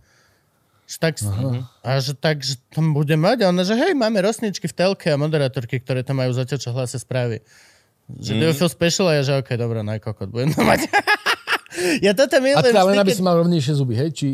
Že 0.90 0.98
Tak, 0.98 1.14
a 1.86 1.90
že 2.02 2.14
tak, 2.18 2.42
že 2.42 2.58
tam 2.74 2.98
bude 2.98 3.14
mať? 3.14 3.46
A 3.46 3.54
ona, 3.54 3.62
že 3.62 3.78
hej, 3.78 3.94
máme 3.94 4.26
rosničky 4.26 4.66
v 4.66 4.74
telke 4.74 5.14
a 5.14 5.22
moderátorky, 5.22 5.78
ktoré 5.78 6.02
tam 6.02 6.18
majú 6.18 6.34
zatiaľ, 6.34 6.58
čo 6.58 6.74
hlase 6.74 6.98
správy. 6.98 7.46
Že 8.10 8.32
mm. 8.34 8.40
do 8.42 8.50
feel 8.58 8.72
special? 8.74 9.06
A 9.14 9.22
ja, 9.22 9.22
že 9.22 9.38
okej, 9.38 9.54
dobré, 9.54 9.86
najkokot, 9.86 10.34
budem 10.34 10.50
to 10.50 10.66
mať. 10.66 10.90
ja 12.06 12.12
toto 12.12 12.34
A 12.34 12.40
milujem. 12.40 12.66
teda 12.66 12.82
len 12.84 12.98
aby 12.98 13.12
si 13.12 13.22
mal 13.22 13.38
rovnejšie 13.38 13.74
zuby, 13.74 13.94
hej? 13.96 14.10
Či... 14.12 14.28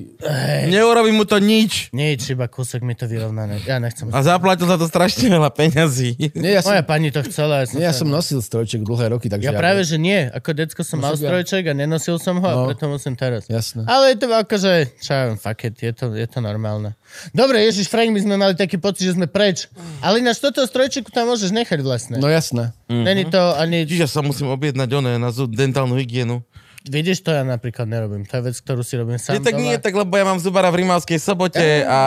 Neurobí 0.65 1.09
mu 1.09 1.23
to 1.23 1.37
nič. 1.37 1.91
Nič, 1.91 2.29
iba 2.29 2.45
kúsok 2.45 2.81
mi 2.81 2.91
to 2.91 3.05
vyrovnané. 3.05 3.59
Ja 3.61 3.77
nechcem. 3.77 4.07
A 4.07 4.19
zaplatil 4.19 4.65
za 4.65 4.75
to 4.75 4.85
strašne 4.85 5.27
veľa 5.27 5.49
peňazí. 5.49 6.15
Nie, 6.33 6.55
ja 6.55 6.61
som, 6.61 6.71
Moja 6.71 6.81
pani 6.81 7.09
to 7.09 7.19
chcela. 7.23 7.61
Ja 7.61 7.65
som, 7.65 7.75
nie, 7.75 7.83
ja 7.83 7.93
som 7.93 8.07
nosil 8.07 8.39
strojček 8.39 8.81
dlhé 8.81 9.11
roky, 9.11 9.27
takže... 9.27 9.43
Ja 9.43 9.53
práve, 9.53 9.81
že 9.81 9.95
nie. 9.95 10.27
Ako 10.27 10.51
decko 10.51 10.81
som 10.81 10.99
mal 10.99 11.13
Musím 11.13 11.21
ja- 11.21 11.29
strojček 11.31 11.63
a 11.65 11.73
nenosil 11.73 12.15
som 12.17 12.37
ho 12.37 12.45
a 12.45 12.55
No. 12.55 12.67
preto 12.67 12.87
musím 12.87 13.13
teraz. 13.13 13.45
Jasné. 13.45 13.83
Ale 13.83 14.11
je 14.11 14.17
to 14.17 14.27
akože, 14.27 14.71
čo 14.97 15.09
ja 15.09 15.21
viem, 15.27 15.37
fuck 15.37 15.59
it, 15.61 15.75
je 15.75 15.91
to, 15.91 16.05
je 16.11 16.25
to 16.25 16.39
normálne. 16.39 16.95
Dobre, 17.31 17.61
Ježiš, 17.61 17.87
Frank, 17.87 18.09
my 18.09 18.19
sme 18.19 18.35
mali 18.35 18.53
taký 18.53 18.75
pocit, 18.75 19.05
že 19.05 19.13
sme 19.13 19.25
preč. 19.25 19.67
Ale 19.99 20.17
ináč 20.17 20.39
toto 20.39 20.59
strojčeku 20.61 21.09
tam 21.09 21.27
môžeš 21.27 21.51
nechať 21.51 21.79
vlastne. 21.79 22.15
No 22.15 22.27
jasné. 22.27 22.71
Není 22.85 23.27
to 23.27 23.39
ani... 23.53 23.83
Čiže 23.83 24.07
sa 24.07 24.19
musím 24.19 24.49
objednať 24.49 24.89
oné 24.93 25.11
na 25.15 25.29
zu- 25.29 25.45
dentálnu 25.45 25.95
hygienu. 25.95 26.41
Vidíš, 26.85 27.19
to 27.19 27.29
ja 27.29 27.41
napríklad 27.41 27.85
nerobím. 27.85 28.23
To 28.23 28.33
je 28.35 28.43
vec, 28.43 28.55
ktorú 28.55 28.81
si 28.81 28.93
robím 28.93 29.17
sám 29.17 29.39
tak 29.39 29.51
doma. 29.51 29.63
nie, 29.63 29.75
tak 29.75 29.91
lebo 29.91 30.11
ja 30.11 30.21
mám 30.23 30.37
zubara 30.37 30.69
v 30.69 30.81
Rimavskej 30.81 31.17
sobote 31.17 31.61
a, 31.81 31.99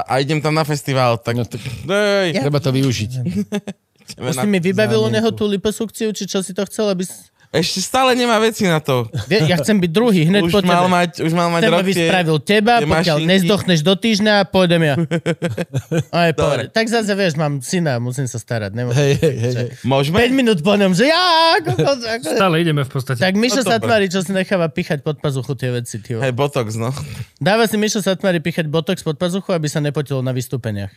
a 0.00 0.12
idem 0.16 0.38
tam 0.38 0.52
na 0.52 0.62
festival. 0.62 1.16
Tak, 1.16 1.34
No 1.34 1.42
tak- 1.42 1.62
Dej, 1.82 2.26
Ja- 2.32 2.42
Treba 2.42 2.58
to 2.58 2.70
využiť. 2.70 3.10
Už 4.20 4.34
si 4.36 4.46
mi 4.48 4.58
vybavil 4.58 4.98
u 4.98 5.02
zámienku. 5.04 5.14
neho 5.16 5.30
tú 5.30 5.46
liposukciu, 5.46 6.10
či 6.10 6.26
čo 6.26 6.42
si 6.42 6.50
to 6.50 6.62
chcel, 6.64 6.88
aby... 6.88 7.02
s- 7.02 7.29
Ešte 7.50 7.82
stále 7.82 8.14
nemá 8.14 8.38
veci 8.38 8.62
na 8.62 8.78
to. 8.78 9.10
Ja 9.26 9.58
chcem 9.58 9.82
byť 9.82 9.90
druhý, 9.90 10.22
hneď 10.22 10.46
Už 10.46 10.54
po 10.54 10.62
mal, 10.62 10.86
tebe. 10.86 10.94
mať, 10.94 11.10
už 11.18 11.32
mal 11.34 11.50
mať 11.50 11.66
Chcem, 11.66 11.74
aby 11.74 11.92
spravil 11.98 12.38
teba, 12.38 12.74
pokiaľ 12.78 13.16
mašinky. 13.18 13.26
nezdochneš 13.26 13.80
do 13.82 13.94
týždňa, 13.98 14.34
pôjdem 14.46 14.82
ja. 14.86 14.94
Aj, 16.14 16.30
tak 16.70 16.86
zase, 16.86 17.10
vieš, 17.10 17.34
mám 17.34 17.58
syna, 17.58 17.98
musím 17.98 18.30
sa 18.30 18.38
starať. 18.38 18.70
Nemôžem. 18.70 19.02
Hej, 19.02 19.12
hej, 19.18 19.34
hej. 19.36 19.52
hej. 19.56 19.68
5 19.76 19.82
Môžeme? 19.82 20.18
minút 20.30 20.62
po 20.62 20.78
ňom, 20.78 20.94
že 20.94 21.10
ja... 21.10 21.18
ako- 21.58 21.74
Stále 22.22 22.62
ideme 22.62 22.86
v 22.86 22.90
podstate. 22.90 23.18
Tak 23.18 23.34
Mišo 23.34 23.60
No. 23.60 23.68
Satmari, 23.68 24.06
čo 24.06 24.22
si 24.22 24.30
necháva 24.30 24.70
pichať 24.70 25.02
pod 25.02 25.18
pazuchu 25.18 25.52
tie 25.52 25.74
veci. 25.74 25.98
Hej, 26.00 26.30
botox, 26.30 26.78
no. 26.78 26.94
Dáva 27.36 27.66
si 27.66 27.74
Mišo 27.74 27.98
Satmari 27.98 28.38
pichať 28.38 28.70
botox 28.70 29.02
pod 29.02 29.18
pazuchu, 29.18 29.50
aby 29.50 29.66
sa 29.66 29.82
nepotilo 29.82 30.22
na 30.22 30.30
vystúpeniach. 30.30 30.94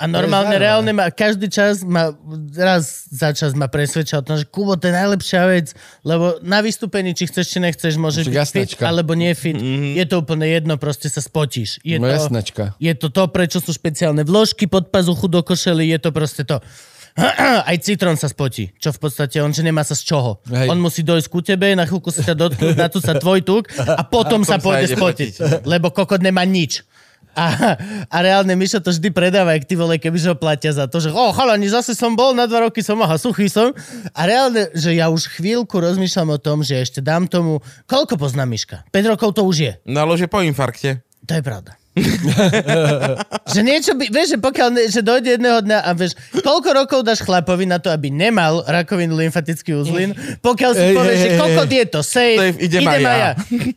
A 0.00 0.08
normálne, 0.08 0.56
reálne 0.56 0.90
ma, 0.90 1.12
každý 1.12 1.46
čas 1.46 1.84
ma, 1.84 2.16
raz 2.56 3.04
za 3.06 3.30
čas 3.30 3.52
ma 3.52 3.68
presvedča 3.68 4.16
o 4.16 4.24
tom, 4.24 4.34
že 4.34 4.48
Kubo, 4.48 4.72
to 4.74 4.88
je 4.88 4.96
najlepšia 4.96 5.44
vec, 5.44 5.76
lebo 6.00 6.40
na 6.40 6.58
vystúpení, 6.58 7.12
či 7.12 7.28
chceš, 7.28 7.46
či 7.46 7.58
nechceš, 7.60 8.00
môžeš 8.00 8.24
byť 8.24 8.32
fit, 8.32 8.64
jasnačka. 8.64 8.82
alebo 8.82 9.12
nie 9.12 9.28
fit. 9.32 9.60
Je 9.92 10.04
to 10.04 10.18
úplne 10.18 10.48
jedno, 10.48 10.74
proste 10.74 11.06
sa 11.06 11.20
spotíš. 11.20 11.84
Je 11.84 12.00
No 12.00 12.08
to, 12.08 12.16
jasnačka. 12.16 12.72
je 12.76 12.92
to 12.96 13.12
to, 13.12 13.28
prečo 13.28 13.60
sú 13.60 13.70
špeciálne 13.70 14.24
vložky 14.24 14.64
pod 14.64 14.88
pazuchu 14.88 15.28
do 15.28 15.44
košely, 15.44 15.84
je 15.86 15.98
to 15.98 16.10
proste 16.10 16.48
to. 16.48 16.64
Aj 17.68 17.76
citrón 17.82 18.14
sa 18.14 18.30
spotí, 18.30 18.70
čo 18.78 18.94
v 18.94 18.98
podstate 19.02 19.42
on, 19.42 19.50
že 19.50 19.60
nemá 19.60 19.82
sa 19.82 19.98
z 19.98 20.06
čoho. 20.06 20.38
Hej. 20.46 20.70
On 20.70 20.78
musí 20.78 21.02
dojsť 21.02 21.26
ku 21.26 21.42
tebe, 21.42 21.74
na 21.74 21.82
chvíľku 21.82 22.08
sa 22.08 22.22
ťa 22.22 22.38
dotknúť, 22.38 22.76
na 22.78 22.86
tu 22.86 23.02
sa 23.02 23.18
tvoj 23.18 23.42
tuk 23.42 23.66
a 23.76 24.06
potom 24.06 24.46
sa 24.46 24.56
sa 24.56 24.62
pôjde 24.62 24.94
spotiť, 24.94 25.32
lebo 25.66 25.90
kokot 25.90 26.22
nemá 26.22 26.46
nič. 26.46 26.86
A, 27.34 27.76
a 28.10 28.16
reálne 28.20 28.52
Mišo 28.58 28.82
to 28.82 28.92
vždy 28.92 29.08
predáva, 29.14 29.56
jak 29.56 29.64
ty 29.64 29.74
vole, 29.78 29.96
kebyže 29.96 30.34
ho 30.34 30.36
platia 30.36 30.74
za 30.74 30.84
to, 30.90 31.00
že 31.00 31.08
o, 31.08 31.32
chalani, 31.32 31.70
zase 31.70 31.96
som 31.96 32.12
bol, 32.12 32.36
na 32.36 32.44
dva 32.44 32.68
roky 32.68 32.84
som, 32.84 32.98
aha, 33.00 33.16
suchý 33.16 33.48
som. 33.48 33.72
A 34.12 34.20
reálne, 34.28 34.68
že 34.76 34.92
ja 34.92 35.08
už 35.08 35.40
chvíľku 35.40 35.80
rozmýšľam 35.80 36.36
o 36.36 36.38
tom, 36.42 36.60
že 36.60 36.76
ešte 36.76 37.00
dám 37.00 37.30
tomu, 37.30 37.64
koľko 37.88 38.20
poznám 38.20 38.52
Miška? 38.52 38.76
5 38.92 39.12
rokov 39.16 39.38
to 39.38 39.42
už 39.48 39.56
je. 39.56 39.72
Nalože 39.88 40.28
po 40.28 40.44
infarkte. 40.44 41.00
To 41.24 41.32
je 41.32 41.42
pravda. 41.42 41.79
že 43.52 43.60
niečo 43.60 43.92
by, 43.96 44.04
vieš, 44.10 44.36
že 44.36 44.38
pokiaľ, 44.40 44.68
ne, 44.72 44.82
že 44.88 45.00
dojde 45.00 45.36
jedného 45.36 45.60
dňa 45.64 45.78
a 45.84 45.90
vieš, 45.92 46.16
koľko 46.40 46.68
rokov 46.72 47.00
dáš 47.04 47.22
chlapovi 47.24 47.64
na 47.68 47.78
to, 47.80 47.92
aby 47.92 48.08
nemal 48.08 48.64
rakovinu 48.64 49.16
lymfatický 49.16 49.76
uzlin, 49.76 50.16
pokiaľ 50.40 50.70
si 50.74 50.84
povieš, 50.96 51.18
že 51.18 51.30
koľko 51.36 51.62
je 51.70 51.86
to, 51.86 52.00
safe, 52.00 52.38
Safe, 52.40 52.58
idem 52.60 52.82
aj 52.86 53.00
ja. 53.00 53.30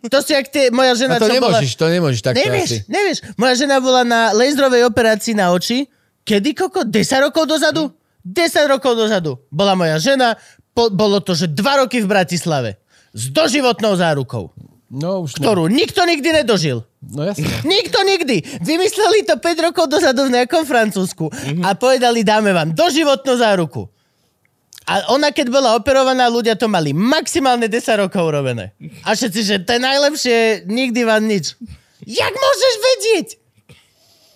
To 0.09 0.17
si 0.23 0.31
jak 0.35 0.47
tie, 0.49 0.69
moja 0.71 0.93
žena, 0.95 1.17
A 1.17 1.21
to 1.21 1.27
čo 1.29 1.39
bola... 1.39 1.59
nemôžeš, 1.59 1.71
to 1.75 1.85
nemôžeš 1.89 2.21
takto 2.23 2.39
Nevieš, 2.39 2.69
asi. 2.69 2.77
nevieš. 2.89 3.17
Moja 3.35 3.53
žena 3.59 3.77
bola 3.79 4.01
na 4.03 4.31
laserovej 4.35 4.83
operácii 4.87 5.33
na 5.37 5.51
oči. 5.51 5.87
Kedy, 6.23 6.55
koko? 6.55 6.87
10 6.87 7.25
rokov 7.29 7.43
dozadu? 7.47 7.91
10 8.23 8.71
rokov 8.71 8.95
dozadu. 8.95 9.35
Bola 9.51 9.75
moja 9.75 9.99
žena. 9.99 10.39
Po, 10.71 10.87
bolo 10.87 11.19
to, 11.19 11.35
že 11.35 11.51
2 11.51 11.83
roky 11.83 11.99
v 11.99 12.07
Bratislave. 12.07 12.79
S 13.11 13.29
doživotnou 13.29 13.93
zárukou. 13.99 14.49
No 14.93 15.25
už 15.27 15.37
ne. 15.37 15.45
Ktorú 15.45 15.67
nikto 15.67 16.05
nikdy 16.05 16.43
nedožil. 16.43 16.85
No 17.11 17.27
jasne. 17.27 17.43
Nikto 17.75 17.99
nikdy. 18.01 18.39
Vymysleli 18.61 19.27
to 19.27 19.35
5 19.35 19.65
rokov 19.65 19.85
dozadu 19.87 20.27
v 20.27 20.39
nejakom 20.39 20.63
Francúzsku 20.63 21.27
a 21.59 21.75
povedali, 21.75 22.23
dáme 22.23 22.55
vám 22.55 22.71
doživotnú 22.71 23.35
záruku. 23.35 23.91
A 24.83 25.07
ona, 25.09 25.31
keď 25.31 25.47
bola 25.47 25.75
operovaná, 25.75 26.27
ľudia 26.27 26.55
to 26.55 26.67
mali 26.67 26.91
maximálne 26.91 27.71
10 27.71 28.03
rokov 28.03 28.19
urobené. 28.23 28.75
A 29.03 29.15
všetci, 29.15 29.39
že 29.41 29.55
to 29.63 29.75
je 29.75 29.81
najlepšie, 29.81 30.37
nikdy 30.67 31.07
vám 31.07 31.23
nič. 31.23 31.55
Jak 32.03 32.33
môžeš 32.33 32.73
vedieť? 32.77 33.27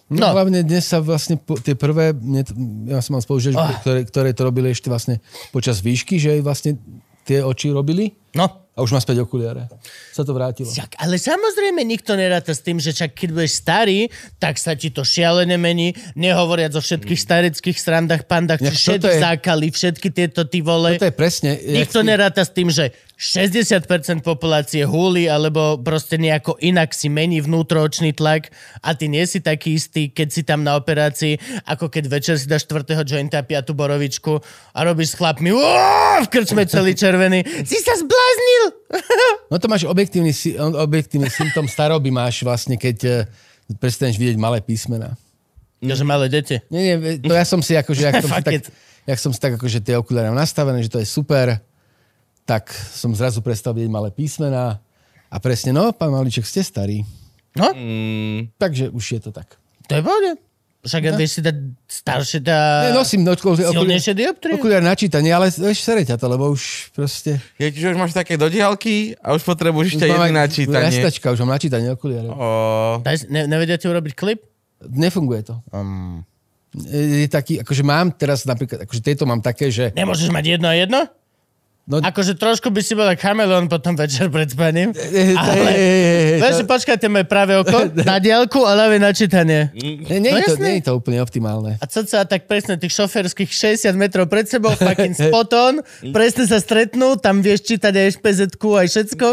No, 0.08 0.32
No. 0.32 0.40
hlavne 0.40 0.64
dnes 0.64 0.88
sa 0.88 1.04
vlastne 1.04 1.36
po, 1.36 1.60
tie 1.60 1.76
prvé, 1.76 2.16
mne 2.16 2.48
ja 2.88 3.04
som 3.04 3.20
mal 3.20 3.22
spolužiačky, 3.22 3.60
Ah. 3.60 3.76
ktoré, 3.84 4.08
ktoré 4.08 4.30
to 4.32 4.48
robili 4.48 4.72
ešte 4.72 4.88
vlastne 4.88 5.20
počas 5.52 5.84
výšky, 5.84 6.16
že 6.16 6.40
vlastne 6.40 6.80
tie 7.28 7.44
oči 7.44 7.76
robili 7.76 8.16
No. 8.38 8.48
a 8.72 8.86
už 8.86 8.94
má 8.94 9.02
späť 9.02 9.26
okuliare. 9.26 9.66
Sa 10.14 10.22
to 10.22 10.38
vrátilo. 10.38 10.70
Však, 10.70 11.02
ale 11.02 11.18
samozrejme 11.18 11.82
nikto 11.82 12.14
neráta 12.14 12.54
s 12.54 12.62
tým, 12.62 12.78
že 12.78 12.94
čak 12.94 13.10
keď 13.12 13.30
budeš 13.34 13.58
starý, 13.58 14.06
tak 14.38 14.62
sa 14.62 14.78
ti 14.78 14.94
to 14.94 15.02
šialene 15.02 15.58
mení, 15.58 15.98
nehovoriac 16.14 16.70
o 16.72 16.82
všetkých 16.82 17.18
stareckých 17.18 17.74
srandách, 17.74 18.30
pandách, 18.30 18.62
toto 18.62 18.78
všetky 18.78 19.10
je- 19.10 19.24
zákaly, 19.26 19.68
všetky 19.74 20.08
tieto 20.14 20.46
ty 20.46 20.62
vole. 20.62 20.94
To 20.96 21.10
je 21.10 21.16
presne... 21.16 21.58
Nikto 21.58 22.00
si- 22.00 22.06
neráta 22.06 22.46
s 22.46 22.54
tým, 22.54 22.70
že 22.70 22.94
60% 23.18 23.82
populácie 24.22 24.86
húli, 24.86 25.26
alebo 25.26 25.82
proste 25.82 26.22
nejako 26.22 26.62
inak 26.62 26.94
si 26.94 27.10
mení 27.10 27.42
vnútroočný 27.42 28.14
tlak 28.14 28.54
a 28.86 28.94
ty 28.94 29.10
nie 29.10 29.26
si 29.26 29.42
taký 29.42 29.74
istý, 29.74 30.14
keď 30.14 30.28
si 30.30 30.46
tam 30.46 30.62
na 30.62 30.78
operácii, 30.78 31.66
ako 31.66 31.90
keď 31.90 32.04
večer 32.08 32.36
si 32.38 32.46
dáš 32.46 32.70
4. 32.70 32.94
jointa 33.04 33.42
a 33.42 33.46
5. 33.46 33.74
borovičku 33.74 34.38
a 34.72 34.80
robíš 34.86 35.14
s 35.14 35.20
chlapmi 35.20 35.50
"Uá, 35.50 36.22
v 36.22 36.30
krčme 36.30 36.70
celý 36.70 36.94
červený. 36.94 37.42
Si 37.66 37.82
sa 37.82 37.98
zbláznil! 38.28 38.64
No 39.52 39.56
to 39.56 39.72
máš 39.72 39.88
objektívny, 39.88 40.36
objektívny 40.76 41.32
symptom 41.32 41.72
staroby 41.72 42.12
máš 42.12 42.44
vlastne, 42.44 42.76
keď 42.76 42.98
eh, 43.08 43.16
prestaneš 43.80 44.20
vidieť 44.20 44.36
malé 44.36 44.60
písmená. 44.60 45.16
Že 45.80 46.04
malé 46.04 46.28
deti. 46.28 46.60
Nie, 46.68 47.00
nie, 47.00 47.22
to 47.24 47.32
ja 47.32 47.48
som 47.48 47.64
si 47.64 47.72
akože, 47.78 48.02
jak 48.02 48.20
som 48.24 48.32
si 48.36 48.44
tak, 48.44 48.54
jak 49.08 49.20
som 49.24 49.32
si 49.32 49.40
tak 49.40 49.56
akože 49.56 49.80
tie 49.80 49.96
okuliare 49.96 50.28
mám 50.28 50.40
nastavené, 50.40 50.84
že 50.84 50.92
to 50.92 51.00
je 51.00 51.08
super, 51.08 51.64
tak 52.44 52.68
som 52.72 53.16
zrazu 53.16 53.40
prestal 53.40 53.72
vidieť 53.72 53.92
malé 53.92 54.12
písmená 54.12 54.84
a 55.28 55.36
presne, 55.40 55.72
no, 55.72 55.92
pán 55.96 56.12
Maliček, 56.12 56.44
ste 56.48 56.64
starí. 56.64 57.04
No, 57.56 57.72
Mm, 57.74 58.52
Takže 58.60 58.92
už 58.92 59.06
je 59.18 59.20
to 59.24 59.32
tak. 59.32 59.56
to 59.88 59.96
je 59.96 60.04
pohode. 60.04 60.32
Však 60.88 61.02
no. 61.04 61.20
vieš 61.20 61.32
si 61.38 61.42
dať 61.44 61.56
staršie 61.86 62.40
tá... 62.42 62.88
Ne, 62.88 62.96
nosím 62.96 63.22
no, 63.28 63.36
okuliare, 63.36 63.76
silnejšie 63.76 64.14
dioptrie. 64.16 64.56
okuliare 64.56 64.84
na 64.84 64.96
čítanie, 64.96 65.30
ale 65.36 65.52
vieš, 65.52 65.84
sere 65.84 66.08
ťa 66.08 66.16
to, 66.16 66.32
lebo 66.32 66.56
už 66.56 66.96
proste... 66.96 67.44
je, 67.60 67.68
čiže 67.68 67.92
už 67.92 67.98
máš 68.00 68.16
také 68.16 68.40
dodihalky 68.40 69.20
a 69.20 69.36
už 69.36 69.44
potrebuješ 69.44 70.00
ešte 70.00 70.08
Už 70.08 70.16
mám 70.16 70.26
jedny 70.26 70.32
aj- 70.32 70.44
načítanie. 70.48 70.96
Jastačka, 70.96 71.28
už 71.36 71.40
mám 71.44 71.52
načítanie 71.60 71.90
okuliare. 71.92 72.32
Daj, 73.04 73.28
ne, 73.28 73.42
nevedia 73.52 73.76
ti 73.76 73.92
urobiť 73.92 74.14
klip? 74.16 74.40
Nefunguje 74.88 75.42
to. 75.44 75.60
Um, 75.76 76.24
Je 76.72 77.26
je 77.26 77.28
taký, 77.32 77.60
akože 77.64 77.84
mám 77.84 78.14
teraz 78.14 78.46
napríklad, 78.46 78.86
akože 78.86 79.02
tieto 79.02 79.24
mám 79.26 79.42
také, 79.42 79.74
že 79.74 79.90
nemôžeš 79.98 80.30
mať 80.30 80.60
jedno 80.60 80.68
a 80.70 80.76
jedno? 80.78 81.00
No, 81.88 82.04
Akože 82.04 82.36
trošku 82.36 82.68
by 82.68 82.84
si 82.84 83.00
bol 83.00 83.08
chameleon 83.16 83.72
potom 83.72 83.96
večer 83.96 84.28
pred 84.28 84.52
spaním. 84.52 84.92
Ale- 85.40 85.72
eh, 85.72 86.36
eh, 86.36 86.36
eh, 86.36 86.44
Vieš, 86.44 86.52
to- 86.52 86.60
že 86.60 86.66
počkajte 86.68 87.08
moje 87.08 87.24
pravé 87.24 87.56
oko 87.56 87.88
na 88.04 88.20
diaľku 88.20 88.60
a 88.68 88.76
ľavé 88.76 89.00
načítanie. 89.00 89.72
nie, 89.72 90.04
nie, 90.20 90.36
No 90.36 90.38
je 90.38 90.44
to, 90.44 90.54
jasné. 90.60 90.66
nie 90.68 90.76
je 90.84 90.86
to 90.86 90.94
úplne 91.00 91.24
optimálne. 91.24 91.80
A 91.80 91.86
cca 91.88 92.28
tak 92.28 92.44
presne 92.44 92.76
tých 92.76 92.92
šoferských 92.92 93.48
60 93.48 93.88
metrov 93.96 94.28
pred 94.28 94.44
sebou, 94.44 94.76
fucking 94.76 95.16
spot 95.24 95.48
on, 95.56 95.74
presne 96.12 96.44
sa 96.44 96.60
stretnú, 96.60 97.16
tam 97.16 97.40
vieš 97.40 97.64
čítať 97.64 97.96
aj 97.96 98.08
špz 98.20 98.38
aj 98.60 98.88
všetko. 98.92 99.28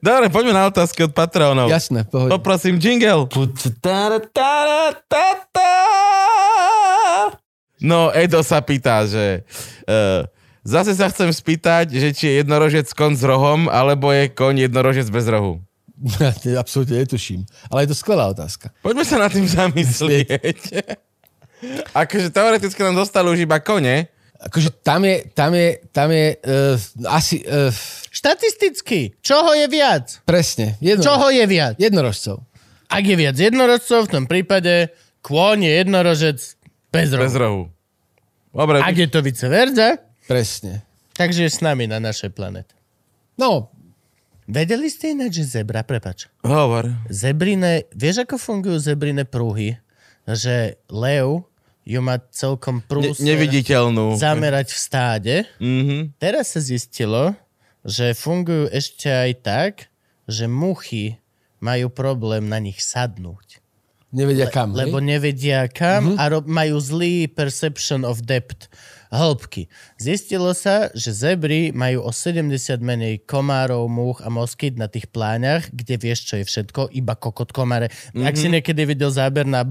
Dobre, 0.00 0.26
poďme 0.32 0.52
na 0.56 0.64
otázky 0.64 1.04
od 1.04 1.12
patrónov. 1.12 1.68
Jasné, 1.68 2.08
pohode. 2.08 2.32
Poprosím 2.32 2.80
jingle. 2.80 3.28
No, 7.84 8.08
Edo 8.16 8.40
sa 8.40 8.64
pýta, 8.64 9.04
že 9.04 9.44
uh, 9.84 10.24
zase 10.64 10.96
sa 10.96 11.12
chcem 11.12 11.28
spýtať, 11.28 11.92
že 11.92 12.16
či 12.16 12.24
je 12.32 12.34
jednorožec 12.40 12.88
kon 12.96 13.12
s 13.12 13.20
rohom, 13.20 13.68
alebo 13.68 14.08
je 14.08 14.32
koň 14.32 14.64
jednorožec 14.72 15.04
bez 15.12 15.28
rohu. 15.28 15.60
Ja 16.18 16.32
to 16.32 16.56
absolútne 16.56 16.96
netuším. 17.04 17.44
Ale 17.68 17.84
je 17.84 17.92
to 17.92 17.96
skvelá 17.96 18.26
otázka. 18.32 18.72
Poďme 18.82 19.04
sa 19.04 19.20
nad 19.20 19.30
tým 19.30 19.46
zamyslieť. 19.46 20.82
akože 22.02 22.28
teoreticky 22.34 22.80
nám 22.82 22.98
dostali 22.98 23.28
už 23.30 23.44
iba 23.44 23.60
kone. 23.60 24.08
Akože 24.42 24.74
tam 24.82 25.06
je, 25.06 25.24
tam 25.32 25.54
je, 25.54 25.68
tam 25.94 26.08
je 26.10 26.26
uh, 26.36 26.76
asi, 27.08 27.40
uh, 27.46 27.70
štatisticky, 28.10 29.16
čoho 29.24 29.54
je 29.56 29.66
viac? 29.70 30.20
presne, 30.26 30.76
jedno, 30.82 31.04
Čoho 31.06 31.32
je 31.32 31.44
viac? 31.46 31.78
jednorožcov. 31.80 32.44
Ak 32.90 33.04
je 33.06 33.16
viac 33.16 33.36
jednorožcov, 33.38 34.04
v 34.04 34.12
tom 34.12 34.24
prípade 34.28 34.92
kôň 35.24 35.64
je 35.64 35.72
jednorožec 35.80 36.38
bez 36.92 37.08
rohu. 37.14 37.24
Bez 37.24 37.34
rohu. 37.38 37.62
Dobre, 38.54 38.78
Ak 38.78 38.94
je 38.94 39.04
to 39.04 39.18
vice 39.18 39.44
versa, 39.44 39.98
Presne. 40.24 40.86
takže 41.10 41.42
je 41.42 41.50
s 41.50 41.58
nami 41.58 41.84
na 41.84 41.98
našej 41.98 42.30
planete. 42.30 42.72
No, 43.34 43.74
Vedeli 44.44 44.86
ste 44.86 45.10
ináč, 45.10 45.40
že 45.40 45.56
zebra, 45.56 45.80
prepač, 45.80 46.28
hovor. 46.38 46.92
zebrine, 47.08 47.88
vieš 47.90 48.22
ako 48.22 48.36
fungujú 48.36 48.76
zebrine 48.78 49.24
pruhy? 49.24 49.80
Že 50.22 50.76
lev 50.86 51.48
ju 51.82 51.98
má 51.98 52.20
celkom 52.28 52.78
Ne- 52.78 52.84
prúser 52.84 53.24
neviditeľnú. 53.24 54.14
zamerať 54.14 54.68
v 54.68 54.78
stáde. 54.78 55.34
Mhm. 55.56 56.12
Teraz 56.18 56.52
sa 56.52 56.60
zistilo, 56.60 57.32
že 57.82 58.12
fungujú 58.12 58.68
ešte 58.68 59.08
aj 59.08 59.32
tak, 59.40 59.72
že 60.24 60.44
muchy 60.44 61.16
majú 61.58 61.88
problém 61.88 62.44
na 62.44 62.56
nich 62.58 62.76
sadnúť. 62.78 63.63
Nevedia 64.14 64.46
kam. 64.46 64.70
Lebo 64.72 64.96
hej? 64.96 65.04
nevedia 65.04 65.66
kam 65.66 66.14
a 66.14 66.30
ro- 66.30 66.46
majú 66.46 66.78
zlý 66.78 67.26
perception 67.26 68.02
of 68.02 68.22
depth, 68.22 68.70
hĺbky. 69.10 69.66
Zistilo 69.94 70.54
sa, 70.54 70.88
že 70.90 71.10
zebry 71.10 71.70
majú 71.70 72.02
o 72.02 72.10
70 72.10 72.48
menej 72.78 73.22
komárov, 73.22 73.86
múch 73.86 74.22
a 74.22 74.30
moskyt 74.30 74.74
na 74.74 74.86
tých 74.86 75.06
pláňach, 75.06 75.68
kde 75.68 75.94
vieš, 75.96 76.24
čo 76.24 76.34
je 76.38 76.44
všetko, 76.44 76.90
iba 76.90 77.14
kokot 77.14 77.50
komáre. 77.50 77.90
Ak 78.16 78.34
si 78.34 78.46
niekedy 78.46 78.86
videl 78.86 79.10
záber 79.10 79.44
na 79.44 79.66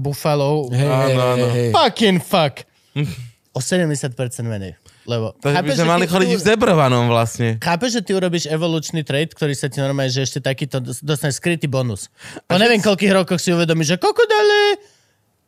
hej, 0.70 0.84
Áno, 0.84 1.20
áno. 1.34 1.46
hej, 1.48 1.68
hej. 1.68 1.70
fucking 1.72 2.20
fuck. 2.20 2.62
O 3.54 3.62
70% 3.62 4.10
menej. 4.42 4.74
Lebo, 5.04 5.36
Takže 5.36 5.44
by 5.44 5.56
chápeš, 5.60 5.74
sme 5.76 5.84
že 5.84 5.92
mali 5.92 6.06
chodiť 6.08 6.30
v 6.32 6.44
zebrovanom 6.48 7.04
vlastne. 7.12 7.48
Chápeš, 7.60 7.90
že 7.92 8.02
ty 8.02 8.10
urobíš 8.16 8.48
evolučný 8.48 9.04
trait, 9.04 9.28
ktorý 9.36 9.52
sa 9.52 9.68
ti 9.68 9.84
normálne, 9.84 10.08
že 10.08 10.24
ešte 10.24 10.40
takýto 10.40 10.80
dos- 10.80 11.04
dostane 11.04 11.28
skrytý 11.28 11.68
bonus. 11.68 12.08
Po 12.48 12.56
neviem 12.56 12.80
koľkých 12.80 13.12
rokoch 13.12 13.36
si 13.36 13.52
uvedomíš, 13.52 13.94
že 13.94 13.96
kokot, 14.00 14.26
ale... 14.26 14.80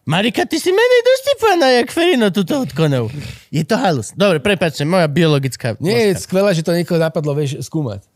Marika, 0.06 0.46
ty 0.46 0.62
si 0.62 0.70
menej 0.70 1.02
doštípaná, 1.02 1.66
jak 1.82 1.88
Ferino 1.90 2.30
tuto 2.30 2.62
od 2.62 2.70
konov. 2.70 3.10
Je 3.50 3.66
to 3.66 3.74
halus. 3.74 4.14
Dobre, 4.14 4.38
prepáčte, 4.38 4.86
moja 4.86 5.10
biologická... 5.10 5.74
Nie 5.82 6.14
je 6.14 6.22
skvelé, 6.22 6.54
že 6.54 6.62
to 6.62 6.70
niekoho 6.70 7.00
napadlo, 7.00 7.34
vieš, 7.34 7.58
skúmať. 7.66 8.06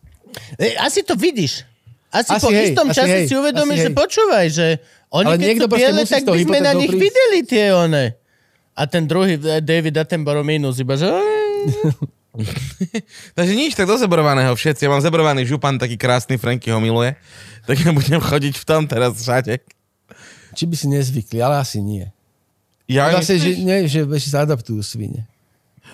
E, 0.55 0.79
asi 0.79 1.03
to 1.03 1.19
vidíš. 1.19 1.67
Asi, 2.11 2.31
Asi 2.31 2.43
po 2.43 2.51
hej, 2.55 2.75
istom 2.75 2.87
asi 2.91 2.97
čase 3.01 3.17
hej, 3.23 3.27
si 3.27 3.35
uvedomíš, 3.35 3.81
že 3.87 3.91
hej. 3.91 3.99
počúvaj, 3.99 4.47
že 4.51 4.67
oni 5.11 5.27
Ale 5.27 5.35
keď 5.39 5.47
niekto 5.47 5.67
sú 5.67 5.75
biele, 5.75 6.03
tak 6.07 6.23
by 6.27 6.41
sme 6.43 6.59
na 6.59 6.73
nich 6.75 6.91
prísť. 6.91 7.05
videli 7.07 7.39
tie 7.43 7.65
one. 7.75 8.05
A 8.77 8.87
ten 8.87 9.07
druhý, 9.07 9.37
eh, 9.37 9.61
David 9.61 9.97
Attenborough 9.99 10.47
minus, 10.47 10.79
iba 10.79 10.95
že... 10.95 11.09
Takže 13.37 13.53
nič, 13.59 13.75
tak 13.75 13.91
do 13.91 13.99
zebrovaného 13.99 14.55
všetci. 14.55 14.87
Ja 14.87 14.91
mám 14.91 15.03
zebrovaný 15.03 15.43
župan, 15.45 15.83
taký 15.83 15.99
krásny, 15.99 16.39
Franky 16.39 16.71
ho 16.71 16.79
miluje. 16.79 17.19
Tak 17.67 17.77
ja 17.83 17.91
budem 17.91 18.23
chodiť 18.23 18.55
v 18.55 18.65
tom 18.65 18.87
teraz 18.87 19.19
všade. 19.19 19.59
Či 20.55 20.65
by 20.67 20.75
si 20.79 20.87
nezvykli, 20.87 21.43
ale 21.43 21.59
asi 21.59 21.83
nie. 21.83 22.07
Ja, 22.91 23.11
Zase, 23.19 23.39
že, 23.39 23.55
nie, 23.59 23.87
že 23.87 24.03
že 24.03 24.29
sa 24.31 24.43
adaptujú 24.43 24.83
svine. 24.83 25.27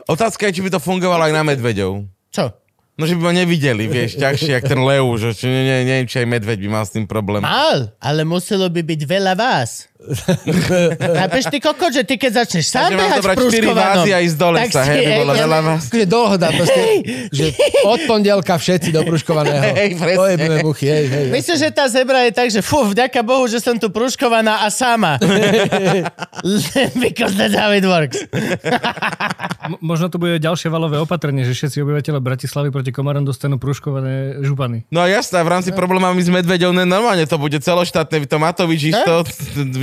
Otázka 0.09 0.49
je, 0.49 0.61
či 0.61 0.65
by 0.65 0.71
to 0.77 0.81
fungovalo 0.81 1.29
aj 1.29 1.33
na 1.33 1.45
medveďov. 1.45 2.09
Čo? 2.33 2.53
No, 2.97 3.05
že 3.05 3.13
by 3.13 3.29
ma 3.29 3.33
nevideli, 3.37 3.85
vieš, 3.85 4.17
ťažšie, 4.17 4.57
jak 4.57 4.65
ten 4.73 4.81
lev, 4.81 5.05
že 5.21 5.37
či, 5.37 5.53
ne, 5.53 5.63
ne, 5.69 5.77
neviem, 5.85 6.09
či 6.09 6.25
aj 6.25 6.29
medveď 6.33 6.59
by 6.65 6.69
mal 6.73 6.85
s 6.89 6.97
tým 6.97 7.05
problém. 7.05 7.45
Mal, 7.45 7.93
ale 8.01 8.25
muselo 8.25 8.73
by 8.73 8.81
byť 8.81 9.01
veľa 9.05 9.37
vás. 9.37 9.85
Chápeš 11.17 11.45
ty 11.49 11.59
kokot, 11.59 11.91
že 11.91 12.05
ty 12.05 12.21
keď 12.21 12.45
začneš 12.45 12.69
sám 12.69 12.93
Takže 12.93 12.99
behať 13.01 13.17
v 13.17 13.17
dobrať 13.17 13.37
4 13.37 13.41
prúškovanom, 13.41 13.97
vázy 13.97 14.11
a 14.13 14.19
ísť 14.21 14.37
do 14.37 14.49
tak 14.49 14.57
lesa, 14.61 14.83
hej, 14.85 14.97
by 14.97 15.13
bolo 15.17 15.33
ja- 15.33 15.41
veľa 15.43 15.59
vás. 15.65 15.83
Akože 15.89 16.07
dohoda 16.07 16.47
proste, 16.53 16.83
že 17.33 17.47
od 17.83 18.01
pondelka 18.05 18.55
všetci 18.55 18.89
do 18.93 19.01
prúškovaného. 19.03 19.63
Hej, 19.73 19.91
presne. 19.97 20.19
Pojebíme 20.21 20.57
muchy, 20.63 20.87
hej, 20.87 21.05
hej. 21.09 21.27
Myslím, 21.33 21.57
že 21.59 21.69
tá 21.73 21.85
zebra 21.89 22.29
je 22.29 22.33
tak, 22.33 22.49
že 22.53 22.61
fú, 22.61 22.87
vďaka 22.87 23.21
Bohu, 23.25 23.49
že 23.49 23.59
som 23.59 23.75
tu 23.77 23.89
prúškovaná 23.89 24.63
a 24.63 24.69
sama. 24.69 25.17
Because 27.05 27.35
that's 27.35 27.57
how 27.57 27.73
it 27.73 27.85
works. 27.89 28.21
Možno 29.83 30.13
to 30.13 30.21
bude 30.21 30.39
ďalšie 30.39 30.71
valové 30.71 31.01
opatrenie, 31.01 31.43
že 31.43 31.57
všetci 31.57 31.83
obyvateľe 31.83 32.19
Bratislavy 32.23 32.69
proti 32.71 32.95
komárom 32.95 33.27
dostanú 33.27 33.59
prúškované 33.59 34.45
župany. 34.45 34.87
No 34.93 35.03
jasné, 35.09 35.43
v 35.43 35.51
rámci 35.51 35.71
problémami 35.75 36.21
s 36.23 36.31
medveďou, 36.31 36.71
ne, 36.71 36.87
normálne 36.87 37.27
to 37.27 37.41
bude 37.41 37.59
celoštátne, 37.59 38.23
to 38.27 38.37
Matovič 38.39 38.95
isto, 38.95 39.27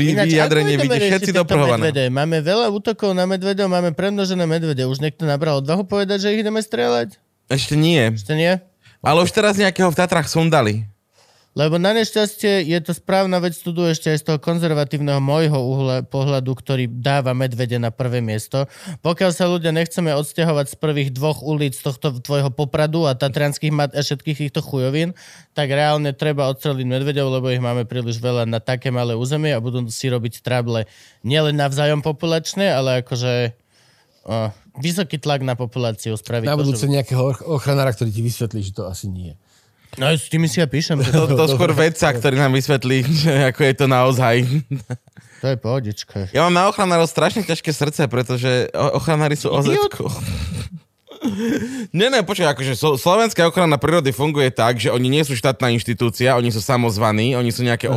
vy, 0.03 0.11
Ináč, 0.13 0.27
vyjadrenie 0.35 0.75
vidí, 0.75 0.99
všetci 0.99 1.31
doprhované. 1.31 1.89
medvede? 1.89 2.03
Máme 2.11 2.43
veľa 2.43 2.67
útokov 2.69 3.15
na 3.15 3.23
medvedov, 3.23 3.71
máme 3.71 3.95
premnožené 3.95 4.43
medvede. 4.43 4.83
Už 4.83 4.99
niekto 4.99 5.23
nabral 5.23 5.63
odvahu 5.63 5.87
povedať, 5.87 6.27
že 6.27 6.31
ich 6.35 6.43
ideme 6.43 6.59
strieľať? 6.59 7.17
Ešte 7.47 7.73
nie, 7.79 8.13
Ešte 8.13 8.35
nie? 8.35 8.59
ale 9.03 9.19
už 9.23 9.31
teraz 9.35 9.59
nejakého 9.59 9.91
v 9.91 9.97
Tatrach 9.99 10.31
sundali. 10.31 10.87
Lebo 11.53 11.77
na 11.77 11.93
nešťastie 11.93 12.65
je 12.65 12.79
to 12.81 12.97
správna 12.97 13.37
vec, 13.37 13.53
tu 13.53 13.69
ešte 13.77 14.09
aj 14.09 14.17
z 14.17 14.25
toho 14.25 14.39
konzervatívneho 14.41 15.21
môjho 15.21 15.61
uhla, 15.61 16.01
pohľadu, 16.01 16.49
ktorý 16.57 16.89
dáva 16.89 17.37
medvede 17.37 17.77
na 17.77 17.93
prvé 17.93 18.25
miesto. 18.25 18.65
Pokiaľ 19.05 19.31
sa 19.37 19.45
ľudia 19.45 19.69
nechceme 19.69 20.17
odsťahovať 20.17 20.73
z 20.73 20.75
prvých 20.81 21.09
dvoch 21.13 21.45
ulic 21.45 21.77
tohto 21.77 22.17
tvojho 22.25 22.49
popradu 22.49 23.05
a 23.05 23.13
tatranských 23.13 23.69
mat 23.69 23.93
a 23.93 24.01
všetkých 24.01 24.49
týchto 24.49 24.65
chujovín, 24.65 25.13
tak 25.53 25.69
reálne 25.69 26.09
treba 26.17 26.49
odstreliť 26.49 26.89
medvedov, 26.89 27.29
lebo 27.29 27.53
ich 27.53 27.61
máme 27.61 27.85
príliš 27.85 28.17
veľa 28.17 28.49
na 28.49 28.57
také 28.57 28.89
malé 28.89 29.13
územie 29.13 29.53
a 29.53 29.61
budú 29.61 29.85
si 29.93 30.09
robiť 30.09 30.41
trable 30.41 30.89
nielen 31.21 31.53
navzájom 31.53 32.01
populačné, 32.01 32.73
ale 32.73 33.05
akože 33.05 33.53
o, 34.25 34.49
vysoký 34.81 35.21
tlak 35.21 35.45
na 35.45 35.53
populáciu 35.53 36.17
spraví 36.17 36.49
Na 36.49 36.57
budúce 36.57 36.89
nejakého 36.89 37.21
och- 37.21 37.45
ochranára, 37.45 37.93
ktorý 37.93 38.09
ti 38.09 38.25
vysvetlí, 38.25 38.65
že 38.65 38.73
to 38.73 38.89
asi 38.89 39.05
nie. 39.05 39.37
No 39.97 40.09
s 40.09 40.25
tými 40.29 40.49
si 40.49 40.57
ja 40.57 40.65
píšem, 40.65 40.97
To, 41.13 41.29
to 41.29 41.45
skôr 41.49 41.69
vedca, 41.73 42.09
ktorý 42.09 42.35
nám 42.37 42.53
vysvetlí, 42.53 42.97
že 43.25 43.33
ako 43.53 43.61
je 43.61 43.73
to 43.77 43.85
naozaj. 43.85 44.35
to 45.43 45.47
je 45.53 45.57
pohodička. 45.59 46.15
Ja 46.33 46.45
mám 46.47 46.55
na 46.55 46.63
ochranárov 46.69 47.05
strašne 47.05 47.45
ťažké 47.45 47.69
srdce, 47.69 48.07
pretože 48.09 48.69
ochranári 48.73 49.37
sú 49.37 49.53
oz 49.53 49.69
Nie, 51.95 52.11
nie, 52.11 52.19
počkaj, 52.19 52.51
akože 52.51 52.73
slovenská 52.99 53.47
ochrana 53.47 53.79
prírody 53.79 54.11
funguje 54.11 54.51
tak, 54.51 54.75
že 54.75 54.91
oni 54.91 55.07
nie 55.07 55.23
sú 55.23 55.39
štátna 55.39 55.71
inštitúcia, 55.71 56.35
oni 56.35 56.51
sú 56.51 56.59
samozvaní, 56.59 57.31
oni 57.39 57.47
sú 57.47 57.63
nejaké 57.63 57.87
uh 57.87 57.95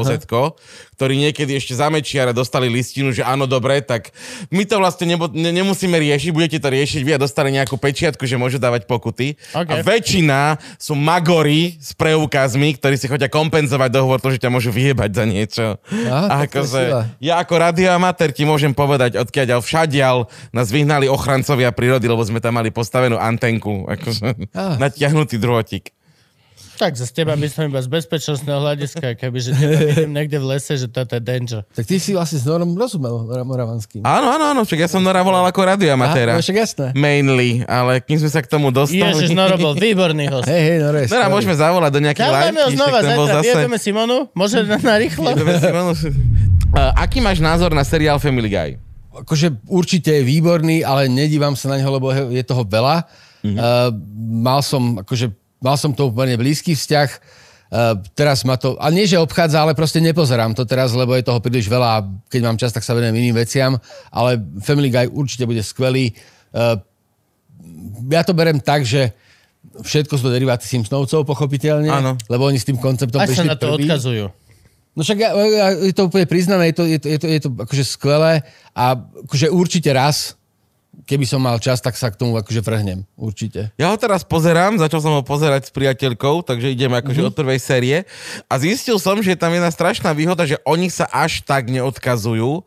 ktorí 0.96 1.20
niekedy 1.20 1.52
ešte 1.54 1.76
za 1.76 1.92
Mečiara 1.92 2.32
dostali 2.32 2.72
listinu, 2.72 3.12
že 3.12 3.20
áno, 3.20 3.44
dobre, 3.44 3.84
tak 3.84 4.16
my 4.48 4.64
to 4.64 4.80
vlastne 4.80 5.04
nebo, 5.12 5.28
ne, 5.28 5.52
nemusíme 5.52 5.92
riešiť, 5.92 6.32
budete 6.32 6.58
to 6.58 6.68
riešiť, 6.72 7.00
vy 7.04 7.12
a 7.14 7.20
dostali 7.20 7.52
nejakú 7.52 7.76
pečiatku, 7.76 8.24
že 8.24 8.40
môžu 8.40 8.56
dávať 8.56 8.88
pokuty. 8.88 9.36
OK. 9.52 9.68
A 9.68 9.84
väčšina 9.84 10.56
sú 10.80 10.96
magory 10.96 11.76
s 11.76 11.92
preukazmi, 11.92 12.80
ktorí 12.80 12.96
si 12.96 13.06
chodia 13.06 13.28
kompenzovať 13.28 13.92
dohovor 13.92 14.24
to, 14.24 14.32
že 14.32 14.40
ťa 14.40 14.48
môžu 14.48 14.72
vyjebať 14.72 15.10
za 15.12 15.24
niečo. 15.28 15.64
Aha, 16.08 16.24
A 16.32 16.34
akože, 16.48 16.80
ja 17.20 17.40
ako 17.44 17.54
radioamatér 17.60 18.32
ti 18.32 18.48
môžem 18.48 18.72
povedať, 18.72 19.20
odkiaľ 19.20 19.60
všadiaľ 19.60 20.16
nás 20.56 20.72
vyhnali 20.72 21.12
ochrancovia 21.12 21.76
prírody, 21.76 22.08
lebo 22.08 22.24
sme 22.24 22.40
tam 22.40 22.56
mali 22.56 22.72
postavenú 22.72 23.20
antenku, 23.20 23.84
akože 23.84 24.48
Ah. 24.56 24.80
natiahnutý 24.80 25.36
drôtik. 25.36 25.95
Tak 26.76 26.92
za 26.94 27.08
teba 27.08 27.32
by 27.32 27.48
som 27.48 27.72
iba 27.72 27.80
z 27.80 27.88
bezpečnostného 27.88 28.60
hľadiska, 28.60 29.16
keby 29.16 29.38
že 29.40 29.50
teba 29.56 29.76
vidím 29.80 30.12
niekde 30.12 30.36
v 30.36 30.46
lese, 30.56 30.76
že 30.76 30.86
toto 30.92 31.16
je 31.16 31.22
danger. 31.24 31.64
Tak 31.72 31.84
ty 31.88 31.96
si 31.96 32.12
vlastne 32.12 32.36
s 32.36 32.44
Norom 32.44 32.76
rozumel 32.76 33.24
Mora- 33.24 33.48
Moravanským. 33.48 34.04
Áno, 34.04 34.28
áno, 34.36 34.44
áno, 34.52 34.60
však 34.68 34.84
ja 34.84 34.88
som 34.92 35.00
Nora 35.00 35.24
volal 35.24 35.44
ako 35.48 35.60
radioamatéra. 35.76 36.36
Aha, 36.36 36.38
no 36.38 36.44
však 36.44 36.56
jasné. 36.56 36.86
Mainly, 36.92 37.64
ale 37.64 38.04
kým 38.04 38.20
sme 38.20 38.30
sa 38.30 38.44
k 38.44 38.48
tomu 38.52 38.68
dostali... 38.68 39.00
Ježiš, 39.00 39.32
Noro 39.32 39.56
bol 39.56 39.72
výborný 39.72 40.28
host. 40.28 40.52
Hej, 40.52 40.62
hej, 40.62 40.76
Noro 40.84 40.96
je 41.00 41.06
Nora, 41.08 41.26
môžeme 41.32 41.54
zavolať 41.56 41.90
do 41.96 42.00
nejakých 42.04 42.28
Dávame 42.28 42.60
ho 42.60 42.68
live 42.68 42.76
znova 42.76 42.98
zajtra, 43.00 43.32
zase... 43.40 43.44
vyjebeme 43.48 43.78
Simonu? 43.80 44.18
Môže 44.36 44.56
na, 44.68 44.76
na 44.76 44.94
rýchlo? 45.00 45.28
Jebeme 45.32 45.56
Simonu. 45.56 45.92
Uh, 45.96 46.92
aký 47.04 47.24
máš 47.24 47.40
názor 47.40 47.72
na 47.72 47.82
seriál 47.82 48.20
Family 48.20 48.52
Guy? 48.52 48.70
akože 49.16 49.64
určite 49.68 50.12
je 50.12 50.28
výborný, 50.28 50.84
ale 50.84 51.08
nedívam 51.08 51.56
sa 51.56 51.72
na 51.72 51.80
neho, 51.80 51.88
lebo 51.88 52.12
je 52.12 52.44
toho 52.44 52.62
veľa. 52.68 53.08
Mm-hmm. 53.40 53.56
Uh, 53.56 53.88
mal 54.44 54.60
som, 54.60 55.00
akože, 55.00 55.32
mal 55.60 55.76
som 55.80 55.92
to 55.92 56.08
úplne 56.08 56.36
blízky 56.36 56.76
vzťah. 56.76 57.10
Uh, 57.66 57.98
teraz 58.14 58.46
ma 58.46 58.54
to, 58.54 58.78
a 58.78 58.94
nie 58.94 59.10
že 59.10 59.18
obchádza, 59.18 59.58
ale 59.58 59.74
proste 59.74 59.98
nepozerám 59.98 60.54
to 60.54 60.62
teraz, 60.62 60.94
lebo 60.94 61.18
je 61.18 61.26
toho 61.26 61.42
príliš 61.42 61.66
veľa 61.66 61.88
a 61.98 62.04
keď 62.30 62.40
mám 62.46 62.54
čas, 62.54 62.70
tak 62.70 62.86
sa 62.86 62.94
venujem 62.94 63.18
iným 63.18 63.34
veciam, 63.34 63.74
ale 64.14 64.38
Family 64.62 64.86
Guy 64.86 65.10
určite 65.10 65.50
bude 65.50 65.58
skvelý. 65.66 66.14
Uh, 66.54 66.78
ja 68.06 68.22
to 68.22 68.38
berem 68.38 68.62
tak, 68.62 68.86
že 68.86 69.10
všetko 69.82 70.14
sú 70.14 70.30
to 70.30 70.32
deriváty 70.32 70.62
Simpsonovcov, 70.62 71.26
pochopiteľne, 71.26 71.90
Áno. 71.90 72.12
lebo 72.30 72.46
oni 72.46 72.56
s 72.56 72.64
tým 72.64 72.78
konceptom 72.78 73.18
Až 73.18 73.34
sa 73.34 73.42
prišli 73.42 73.50
na 73.50 73.58
to 73.58 73.66
prví. 73.74 73.84
odkazujú. 73.84 74.24
No 74.96 75.00
však 75.04 75.18
ja, 75.20 75.30
ja, 75.36 75.66
je 75.76 75.92
to 75.92 76.08
úplne 76.08 76.24
priznané, 76.24 76.72
je 76.72 76.76
to, 76.80 76.84
je 76.88 76.98
to, 77.02 77.06
je 77.10 77.18
to, 77.20 77.26
je 77.28 77.40
to 77.44 77.50
akože 77.52 77.84
skvelé 77.84 78.40
a 78.72 78.96
akože 78.96 79.52
určite 79.52 79.90
raz, 79.92 80.38
keby 81.04 81.28
som 81.28 81.44
mal 81.44 81.60
čas, 81.60 81.84
tak 81.84 81.92
sa 81.92 82.08
k 82.08 82.16
tomu 82.16 82.32
akože 82.40 82.64
vrhnem. 82.64 83.04
Určite. 83.14 83.68
Ja 83.76 83.92
ho 83.92 83.96
teraz 84.00 84.24
pozerám, 84.24 84.80
začal 84.80 85.04
som 85.04 85.12
ho 85.12 85.20
pozerať 85.20 85.68
s 85.68 85.72
priateľkou, 85.74 86.40
takže 86.46 86.72
idem 86.72 86.88
akože 86.90 87.20
Mhm. 87.20 87.28
mm-hmm. 87.28 87.30
od 87.30 87.34
prvej 87.36 87.60
série 87.60 87.96
a 88.48 88.54
zistil 88.56 88.96
som, 88.96 89.20
že 89.20 89.36
je 89.36 89.40
tam 89.40 89.52
jedna 89.52 89.68
strašná 89.68 90.16
výhoda, 90.16 90.48
že 90.48 90.56
oni 90.64 90.88
sa 90.88 91.04
až 91.12 91.44
tak 91.44 91.68
neodkazujú 91.68 92.64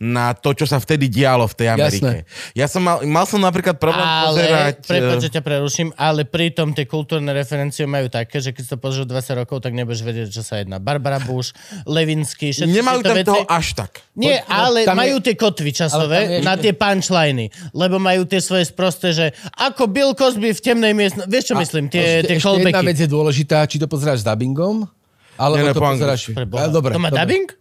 na 0.00 0.32
to, 0.32 0.56
čo 0.56 0.64
sa 0.64 0.80
vtedy 0.80 1.12
dialo 1.12 1.44
v 1.44 1.54
tej 1.60 1.68
Amerike. 1.76 2.24
Ja 2.56 2.64
som 2.72 2.80
mal, 2.80 3.04
mal 3.04 3.28
som 3.28 3.36
napríklad 3.36 3.76
problém 3.76 4.00
Ale, 4.00 4.32
pozerať... 4.32 4.74
prepáč, 4.88 5.18
eh, 5.20 5.24
že 5.28 5.30
ťa 5.36 5.42
preruším, 5.44 5.88
ale 5.92 6.24
pritom 6.24 6.72
tie 6.72 6.88
kultúrne 6.88 7.28
referencie 7.36 7.84
majú 7.84 8.08
také, 8.08 8.40
že 8.40 8.56
keď 8.56 8.64
to 8.64 8.76
pozrieš 8.80 9.04
20 9.04 9.44
rokov, 9.44 9.60
tak 9.60 9.76
nebudeš 9.76 10.00
vedieť, 10.00 10.32
čo 10.32 10.40
sa 10.40 10.56
jedná. 10.56 10.80
Barbara 10.80 11.20
Bush, 11.20 11.52
Levinsky, 11.84 12.48
všetky 12.56 12.72
Nemajú 12.72 13.00
tam 13.04 13.12
veci. 13.12 13.28
toho 13.28 13.44
až 13.44 13.66
tak. 13.76 14.00
Nie, 14.16 14.40
ale 14.48 14.88
tam 14.88 14.96
je- 14.96 15.00
majú 15.04 15.16
tie 15.20 15.34
kotvy 15.36 15.70
časové 15.76 16.40
je 16.40 16.48
na 16.48 16.56
ešte- 16.56 16.62
tie 16.64 16.72
punchliny, 16.72 17.44
lebo 17.76 18.00
majú 18.00 18.24
tie 18.24 18.40
svoje 18.40 18.72
sprosté, 18.72 19.12
že 19.12 19.36
ako 19.60 19.84
Bill 19.84 20.16
Cosby 20.16 20.56
v 20.56 20.60
temnej 20.64 20.96
miestnosti, 20.96 21.28
vieš 21.28 21.52
čo 21.52 21.54
myslím, 21.60 21.92
tie, 21.92 22.24
tie 22.24 22.40
ešte, 22.40 22.40
ešte 22.40 22.72
jedna 22.72 22.80
vec 22.80 22.96
je 22.96 23.04
dôležitá, 23.04 23.68
či 23.68 23.76
to 23.76 23.84
pozeráš 23.84 24.24
s 24.24 24.26
dubbingom, 24.26 24.88
alebo 25.36 25.60
ne, 25.60 25.76
to 25.76 25.80
po 25.80 25.92
pozeráš... 25.92 26.32
Dobre, 26.72 26.96
to 26.96 27.00
má 27.04 27.12
dobre. 27.12 27.20
dubbing? 27.20 27.59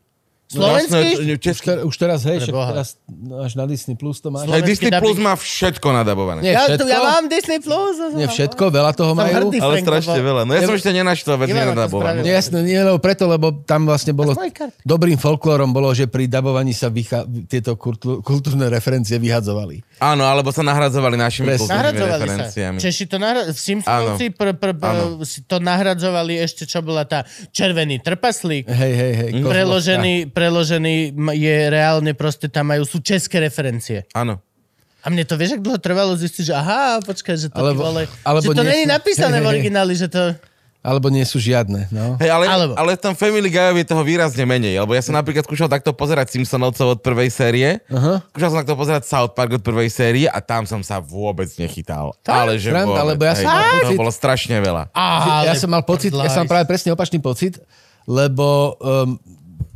No, 0.49 0.65
Slovenský? 0.65 0.97
jasné, 0.97 1.29
Už, 1.29 1.39
český. 1.45 1.65
ter, 1.69 1.77
už 1.85 1.93
teraz, 1.93 2.19
hej, 2.25 2.41
však 2.41 2.55
teraz 2.73 2.97
no, 3.05 3.45
až 3.45 3.53
na 3.53 3.69
Disney 3.69 3.93
Plus 3.93 4.17
to 4.17 4.33
máš. 4.33 4.49
Aj 4.49 4.65
Disney 4.65 4.89
dubbing. 4.89 5.05
Plus 5.05 5.17
má 5.21 5.37
všetko 5.37 5.87
nadabované. 5.93 6.41
Nie 6.41 6.57
ja, 6.57 6.65
všetko, 6.65 6.81
to, 6.81 6.85
ja 6.89 6.99
mám 7.05 7.23
Disney 7.29 7.59
Plus. 7.61 7.95
nie 8.17 8.25
všetko, 8.25 8.63
veľa 8.73 8.91
toho 8.97 9.13
Som 9.13 9.21
majú. 9.21 9.33
hrdý. 9.45 9.57
Ale 9.61 9.77
strašne 9.77 10.17
veľa. 10.17 10.41
No 10.49 10.57
ja 10.57 10.65
som 10.65 10.73
Ja- 10.73 10.79
ešte 10.81 10.89
to 11.21 11.69
nenadabovanú. 11.69 12.01
spravil. 12.01 12.21
Nie, 12.25 12.33
jasné, 12.33 12.57
nie 12.65 12.81
lebo 12.81 12.97
preto, 12.97 13.23
lebo 13.29 13.45
tam 13.61 13.85
vlastne 13.85 14.09
bolo... 14.09 14.33
Dobrým 14.81 15.21
folklórom 15.21 15.69
bolo, 15.69 15.93
že 15.93 16.09
pri 16.09 16.25
dabovaní 16.25 16.73
sa 16.73 16.89
vycha- 16.89 17.29
tieto 17.45 17.77
kultú- 17.77 18.25
kultúrne 18.25 18.73
referencie 18.73 19.21
vyhadzovali. 19.21 19.85
Áno, 20.01 20.25
alebo 20.25 20.49
sa 20.49 20.65
nahradzovali 20.65 21.13
našimi 21.13 21.53
Presne. 21.53 21.61
kultúrnymi 21.61 21.77
Nahradzovali 21.77 22.09
sa. 22.09 22.25
referenciami. 22.25 22.77
Češi 22.81 23.03
to 23.05 23.17
Simpsonovci 23.53 24.25
pr- 24.33 24.57
pr- 24.57 24.73
pr- 24.73 25.21
si 25.29 25.45
to 25.45 25.61
nahradzovali 25.61 26.41
ešte, 26.41 26.65
čo 26.65 26.81
bola 26.81 27.05
tá 27.05 27.21
červený 27.53 28.01
trpaslík. 28.01 28.65
Hej, 28.65 28.93
hej, 28.97 29.13
hej. 29.13 29.29
Preložený, 29.45 30.31
preložený 30.39 30.95
je 31.35 31.57
reálne 31.67 32.11
proste 32.13 32.47
tam 32.47 32.71
majú, 32.71 32.83
sú 32.83 32.99
české 32.99 33.43
referencie. 33.43 34.07
Áno. 34.15 34.39
A 34.99 35.07
mne 35.07 35.23
to 35.23 35.35
vieš, 35.35 35.55
ak 35.55 35.63
dlho 35.63 35.75
trvalo 35.77 36.15
zistiť, 36.15 36.43
že 36.45 36.53
aha, 36.53 36.99
počkaj, 37.01 37.35
že 37.37 37.47
to, 37.47 37.59
Alebo- 37.59 37.83
vole, 37.85 38.03
alebo 38.21 38.39
že 38.41 38.51
to 38.51 38.63
nie 38.63 38.71
není 38.73 38.85
sú- 38.85 38.93
napísané 38.93 39.37
v 39.37 39.47
origináli, 39.53 39.93
že 39.93 40.07
to... 40.07 40.35
Alebo 40.79 41.07
nie 41.07 41.23
sú 41.23 41.35
žiadne, 41.37 41.91
no. 41.91 42.15
Hej, 42.15 42.31
ale, 42.31 42.45
Alebo- 42.47 42.75
ale 42.75 42.95
v 42.95 43.03
tom 43.03 43.11
Family 43.11 43.47
Guyovi 43.47 43.83
je 43.83 43.91
toho 43.91 43.99
výrazne 43.99 44.43
menej, 44.43 44.79
lebo 44.79 44.91
ja 44.91 45.03
som 45.03 45.11
napríklad 45.11 45.43
skúšal 45.43 45.67
takto 45.67 45.91
pozerať 45.91 46.31
Simpsonovcov 46.31 46.95
od 46.95 46.99
prvej 46.99 47.27
série, 47.27 47.83
Aha. 47.85 48.23
skúšal 48.31 48.47
som 48.49 48.59
takto 48.59 48.75
pozerať 48.75 49.03
South 49.03 49.35
Park 49.35 49.55
od 49.55 49.63
prvej 49.63 49.87
série 49.87 50.23
a 50.23 50.39
tam 50.39 50.63
som 50.63 50.79
sa 50.79 50.99
vôbec 50.99 51.51
nechytal. 51.55 52.15
Ale 52.23 52.55
že 52.55 52.71
Sranda, 52.71 52.95
vôbec, 52.95 53.11
lebo 53.11 53.23
ja 53.23 53.35
hej, 53.35 53.43
som 53.43 53.51
mal 53.51 53.59
to 53.59 53.75
pocit- 53.83 53.99
bolo 53.99 54.11
strašne 54.11 54.55
veľa. 54.57 54.83
Ale 54.91 55.47
ja 55.47 55.55
som 55.55 55.67
mal 55.69 55.83
pocit, 55.83 56.11
ja 56.11 56.27
som 56.29 56.43
práve 56.43 56.63
presne 56.63 56.91
opačný 56.91 57.19
pocit, 57.19 57.59
lebo 58.03 58.79
um, 58.79 59.19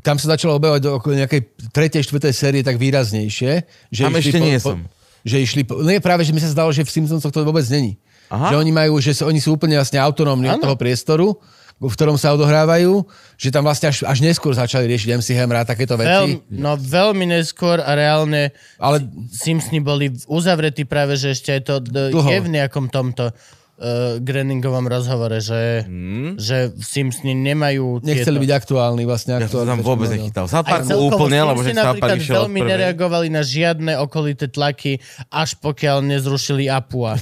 tam 0.04 0.20
sa 0.20 0.36
začalo 0.36 0.60
objavovať 0.60 0.82
do 0.84 0.92
okolo 1.00 1.14
nejakej 1.16 1.42
tretej, 1.72 2.04
štvrtej 2.08 2.34
série 2.34 2.62
tak 2.62 2.76
výraznejšie. 2.76 3.52
Že 3.90 4.02
Tam 4.04 4.14
išli 4.14 4.30
ešte 4.30 4.40
nie 4.40 4.58
som. 4.60 4.80
Že 5.24 5.38
išli 5.40 5.62
po, 5.64 5.80
no 5.80 5.88
je 5.88 6.04
práve, 6.04 6.28
že 6.28 6.36
mi 6.36 6.44
sa 6.44 6.52
zdalo, 6.52 6.72
že 6.76 6.84
v 6.84 6.92
Simpsonsoch 6.92 7.32
to 7.32 7.44
vôbec 7.44 7.64
není. 7.72 7.96
Aha. 8.28 8.52
Že 8.52 8.56
oni 8.60 8.72
majú, 8.72 8.94
že 9.00 9.16
sú, 9.16 9.24
oni 9.28 9.40
sú 9.40 9.56
úplne 9.56 9.80
vlastne 9.80 10.00
autonómni 10.02 10.52
od 10.52 10.60
Áno. 10.60 10.64
toho 10.68 10.76
priestoru, 10.76 11.38
v 11.84 11.92
ktorom 11.92 12.16
sa 12.16 12.32
odohrávajú, 12.32 13.04
že 13.36 13.52
tam 13.52 13.68
vlastne 13.68 13.92
až, 13.92 14.08
až 14.08 14.24
neskôr 14.24 14.56
začali 14.56 14.88
riešiť 14.88 15.20
MC 15.20 15.36
Hammer 15.36 15.64
a 15.64 15.68
takéto 15.68 16.00
veci. 16.00 16.40
Veľmi, 16.40 16.56
no 16.56 16.80
veľmi 16.80 17.26
neskôr 17.28 17.84
a 17.84 17.92
reálne 17.92 18.56
Ale 18.80 19.04
Simpsoni 19.32 19.84
boli 19.84 20.12
uzavretí 20.28 20.88
práve, 20.88 21.20
že 21.20 21.36
ešte 21.36 21.50
aj 21.52 21.62
to 21.68 21.76
d- 21.84 22.12
je 22.14 22.40
v 22.40 22.50
nejakom 22.50 22.88
tomto 22.88 23.36
uh, 23.80 24.20
Groeningovom 24.22 24.86
rozhovore, 24.86 25.40
že, 25.42 25.88
hmm. 25.88 26.38
že 26.38 26.74
Simpsoni 26.78 27.34
nemajú 27.34 28.04
nechceli 28.04 28.38
tieto... 28.38 28.44
byť 28.46 28.52
aktuálni 28.54 29.04
vlastne. 29.08 29.40
Ja 29.40 29.50
som 29.50 29.66
tam 29.66 29.82
vôbec 29.82 30.10
no. 30.12 30.16
nechytal. 30.20 30.46
Celkovo 30.50 31.14
úplne, 31.14 31.42
lebo 31.42 31.62
že 31.66 31.74
napríklad 31.74 32.18
išiel 32.20 32.46
veľmi 32.46 32.60
nereagovali 32.64 33.28
na 33.34 33.42
žiadne 33.42 33.98
okolité 34.02 34.50
tlaky, 34.50 35.02
až 35.34 35.58
pokiaľ 35.60 36.06
nezrušili 36.06 36.70
Apua. 36.70 37.18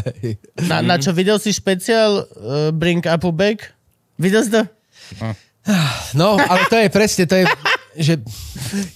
na, 0.70 0.82
na 0.84 0.96
čo 0.98 1.10
videl 1.10 1.38
si 1.42 1.50
špeciál 1.50 2.24
uh, 2.24 2.70
Bring 2.70 3.02
Apu 3.06 3.34
Back? 3.34 3.74
Videl 4.20 4.44
si 4.46 4.50
to? 4.52 4.62
No, 6.16 6.40
ale 6.40 6.64
to 6.72 6.76
je 6.80 6.88
presne, 6.88 7.24
to 7.28 7.36
je, 7.36 7.44
že 8.00 8.14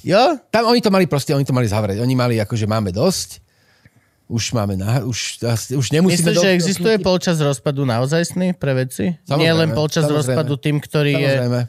Jo? 0.00 0.38
tam 0.48 0.70
oni 0.70 0.80
to 0.80 0.88
mali 0.88 1.04
proste, 1.04 1.36
oni 1.36 1.44
to 1.44 1.52
mali 1.52 1.68
zavrieť. 1.68 2.00
Oni 2.00 2.14
mali 2.16 2.40
ako, 2.40 2.56
že 2.56 2.64
máme 2.64 2.88
dosť, 2.88 3.43
už 4.24 4.56
máme, 4.56 4.80
na, 4.80 5.04
už, 5.04 5.44
už 5.76 5.86
nemusíme... 5.92 6.32
Myslíš, 6.32 6.36
do- 6.40 6.44
že 6.48 6.56
existuje 6.56 6.96
polčas 6.96 7.36
rozpadu 7.36 7.84
naozajstný 7.84 8.56
pre 8.56 8.72
veci? 8.72 9.12
Samozrejme, 9.28 9.40
Nie 9.44 9.52
len 9.52 9.68
polčas 9.76 10.08
samozrejme. 10.08 10.24
rozpadu 10.24 10.54
tým, 10.56 10.76
ktorý 10.80 11.12
je... 11.12 11.32
Samozrejme. 11.36 11.60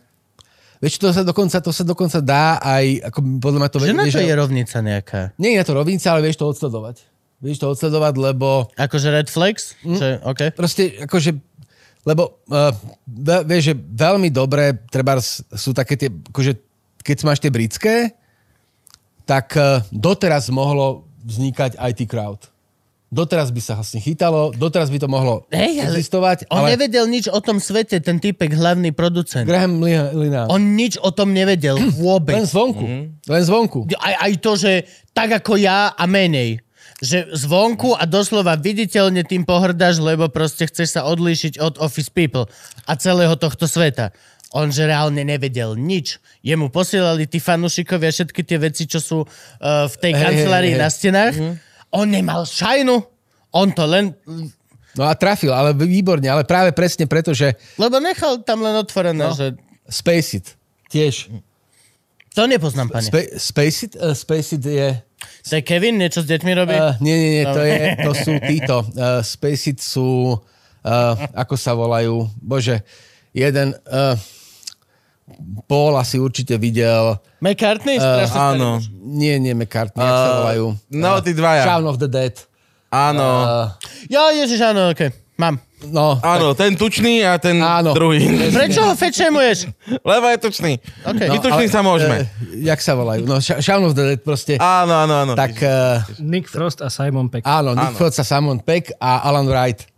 Vieš, 0.79 0.93
to 0.99 1.07
sa 1.11 1.23
dokonca, 1.23 1.57
to 1.59 1.71
sa 1.71 1.83
dokonca 1.87 2.19
dá 2.19 2.59
aj, 2.59 3.11
ako 3.11 3.19
podľa 3.39 3.59
mňa 3.59 3.69
to... 3.71 3.77
Že 3.79 3.95
vieš, 3.95 4.15
to 4.15 4.27
je 4.27 4.35
rovnica 4.35 4.77
nejaká? 4.83 5.21
Nie 5.39 5.51
je 5.59 5.63
to 5.67 5.73
rovnica, 5.75 6.07
ale 6.11 6.21
vieš 6.23 6.37
to 6.39 6.45
odsledovať. 6.51 6.95
Vieš 7.43 7.57
to 7.59 7.67
odsledovať, 7.75 8.13
lebo 8.15 8.71
Akože 8.79 9.07
Red 9.11 9.27
Flags? 9.27 9.75
Hm? 9.83 9.97
Že, 9.99 10.09
okay. 10.23 10.49
proste, 10.51 10.99
akože, 11.03 11.31
lebo 12.07 12.39
uh, 12.51 12.71
vieš, 13.43 13.71
že 13.71 13.75
veľmi 13.75 14.31
dobré, 14.31 14.75
treba 14.87 15.19
sú 15.23 15.71
také 15.75 15.99
tie, 15.99 16.07
akože, 16.11 16.55
keď 17.03 17.15
máš 17.23 17.39
tie 17.43 17.51
britské, 17.51 17.95
tak 19.25 19.55
uh, 19.57 19.83
doteraz 19.89 20.47
mohlo 20.51 21.04
vznikať 21.25 21.81
IT 21.81 22.05
crowd. 22.05 22.53
Doteraz 23.09 23.53
by 23.53 23.61
sa 23.61 23.77
vlastne 23.77 24.01
chytalo, 24.01 24.49
doteraz 24.57 24.89
by 24.89 24.97
to 24.99 25.07
mohlo 25.07 25.45
ale 25.47 25.87
existovať, 25.87 26.49
On 26.51 26.65
ale 26.65 26.75
nevedel 26.75 27.05
nič 27.05 27.29
o 27.29 27.37
tom 27.39 27.61
svete, 27.61 28.01
ten 28.01 28.17
typek, 28.17 28.49
hlavný 28.51 28.91
producent. 28.91 29.45
Graham 29.45 29.79
Lina, 29.79 30.09
Lina. 30.11 30.41
On 30.49 30.59
nič 30.59 30.97
o 30.99 31.13
tom 31.13 31.31
nevedel 31.31 31.79
len 31.79 31.93
vôbec. 32.01 32.43
zvonku. 32.43 32.85
Len 33.29 33.43
zvonku. 33.45 33.87
Aj, 34.01 34.25
aj 34.25 34.31
to, 34.41 34.51
že 34.57 34.71
tak 35.13 35.31
ako 35.31 35.55
ja 35.55 35.93
a 35.93 36.03
menej. 36.09 36.59
Že 36.99 37.35
zvonku 37.45 37.93
a 37.93 38.03
doslova 38.09 38.57
viditeľne 38.57 39.21
tým 39.23 39.45
pohrdáš, 39.47 40.01
lebo 40.01 40.27
proste 40.27 40.65
chceš 40.67 40.97
sa 40.97 41.07
odlíšiť 41.07 41.61
od 41.61 41.77
office 41.79 42.09
people 42.09 42.49
a 42.89 42.93
celého 42.99 43.37
tohto 43.37 43.69
sveta. 43.69 44.11
On 44.53 44.69
že 44.69 44.85
reálne 44.85 45.25
nevedel 45.25 45.73
nič. 45.79 46.21
Jemu 46.45 46.69
posielali 46.69 47.25
tí 47.25 47.41
fanúšikovia 47.41 48.13
všetky 48.13 48.41
tie 48.45 48.57
veci, 48.61 48.83
čo 48.85 49.01
sú 49.01 49.17
uh, 49.25 49.89
v 49.89 49.95
tej 49.97 50.13
Hej, 50.13 50.21
kancelárii 50.21 50.73
hej, 50.73 50.79
hej. 50.79 50.83
na 50.85 50.89
stenách. 50.91 51.35
On 51.89 52.05
nemal 52.05 52.45
šajnu. 52.45 53.01
On 53.55 53.67
to 53.71 53.83
len... 53.87 54.13
No 54.95 55.03
a 55.03 55.15
trafil, 55.15 55.51
ale 55.51 55.75
výborne, 55.75 56.23
ale 56.27 56.47
práve 56.47 56.71
presne 56.71 57.03
preto, 57.03 57.35
že 57.35 57.59
Lebo 57.75 57.99
nechal 57.99 58.39
tam 58.47 58.63
len 58.63 58.79
otvorené, 58.79 59.27
no. 59.27 59.35
že... 59.35 59.55
Space 59.91 60.39
It 60.39 60.47
tiež. 60.95 61.27
To 62.35 62.47
nepoznám, 62.47 62.87
pane. 62.87 63.07
Spa- 63.07 63.31
Space 63.35 63.79
It, 63.87 63.93
uh, 63.99 64.15
Space 64.15 64.55
It 64.55 64.63
je... 64.63 64.89
To 65.51 65.53
je 65.59 65.63
Kevin, 65.63 65.99
niečo 65.99 66.23
s 66.23 66.27
deťmi 66.27 66.51
robí? 66.55 66.75
Uh, 66.75 66.95
nie, 67.03 67.15
nie, 67.15 67.31
nie, 67.41 67.45
to, 67.47 67.61
je, 67.63 67.79
to 68.03 68.11
sú 68.15 68.31
títo. 68.43 68.75
Uh, 68.95 69.19
Space 69.19 69.75
It 69.75 69.79
sú... 69.83 70.39
Uh, 70.85 71.13
ako 71.33 71.55
sa 71.57 71.73
volajú? 71.73 72.29
Bože, 72.39 72.85
jeden... 73.35 73.75
Uh, 73.83 74.15
Paul 75.65 75.97
asi 75.97 76.21
určite 76.21 76.53
videl... 76.55 77.17
McCartney? 77.41 77.97
Uh, 77.97 78.29
Áno. 78.29 78.77
Nie, 79.01 79.41
nie, 79.41 79.57
McCartney, 79.57 79.97
jak 79.99 80.13
sa 80.15 80.29
Uh, 80.29 80.37
volajú? 80.39 80.65
no, 80.93 81.17
tí 81.19 81.33
dvaja. 81.33 81.65
Shaun 81.65 81.85
of 81.89 81.97
the 81.97 82.05
Dead. 82.05 82.37
Áno. 82.93 83.25
Uh, 83.25 83.65
Ja, 84.05 84.29
ježiš, 84.31 84.61
áno, 84.63 84.93
okej. 84.93 85.09
Okay. 85.09 85.23
Mám. 85.35 85.59
no, 85.91 86.15
Áno, 86.23 86.53
ten 86.53 86.77
tučný 86.77 87.25
a 87.25 87.35
ten 87.35 87.57
Áno. 87.59 87.91
druhý. 87.91 88.21
Prečo 88.53 88.85
ho 88.85 88.93
fečemuješ? 89.03 89.67
Lebo 89.99 90.25
je 90.29 90.37
tučný. 90.39 90.71
Okay. 91.03 91.27
My 91.27 91.37
tučný 91.41 91.65
sa 91.67 91.81
môžeme. 91.81 92.29
Uh, 92.45 92.61
jak 92.61 92.79
sa 92.79 92.93
volajú? 92.93 93.25
No, 93.25 93.41
Sha- 93.41 93.59
Shaun 93.59 93.81
of 93.83 93.97
the 93.97 94.05
Dead 94.05 94.21
proste... 94.21 94.61
Áno, 94.61 94.93
áno, 94.95 95.25
áno. 95.25 95.33
tak... 95.33 95.57
Uh, 95.57 96.05
Nick 96.21 96.47
Frost 96.47 96.79
a 96.79 96.87
Simon 96.87 97.27
Peck. 97.27 97.41
áno, 97.43 97.73
Nick 97.73 97.91
Áno. 97.91 97.97
Frost 97.97 98.21
a 98.21 98.23
Simon 98.23 98.61
Peck 98.61 98.93
a 98.95 99.25
Alan 99.25 99.49
Wright. 99.49 99.89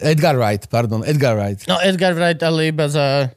Edgar 0.00 0.38
Wright, 0.38 0.62
pardon, 0.70 1.02
Edgar 1.04 1.34
Wright. 1.36 1.62
No 1.66 1.78
Edgar 1.82 2.14
Wright, 2.14 2.40
ale 2.42 2.70
iba 2.70 2.86
za... 2.88 3.30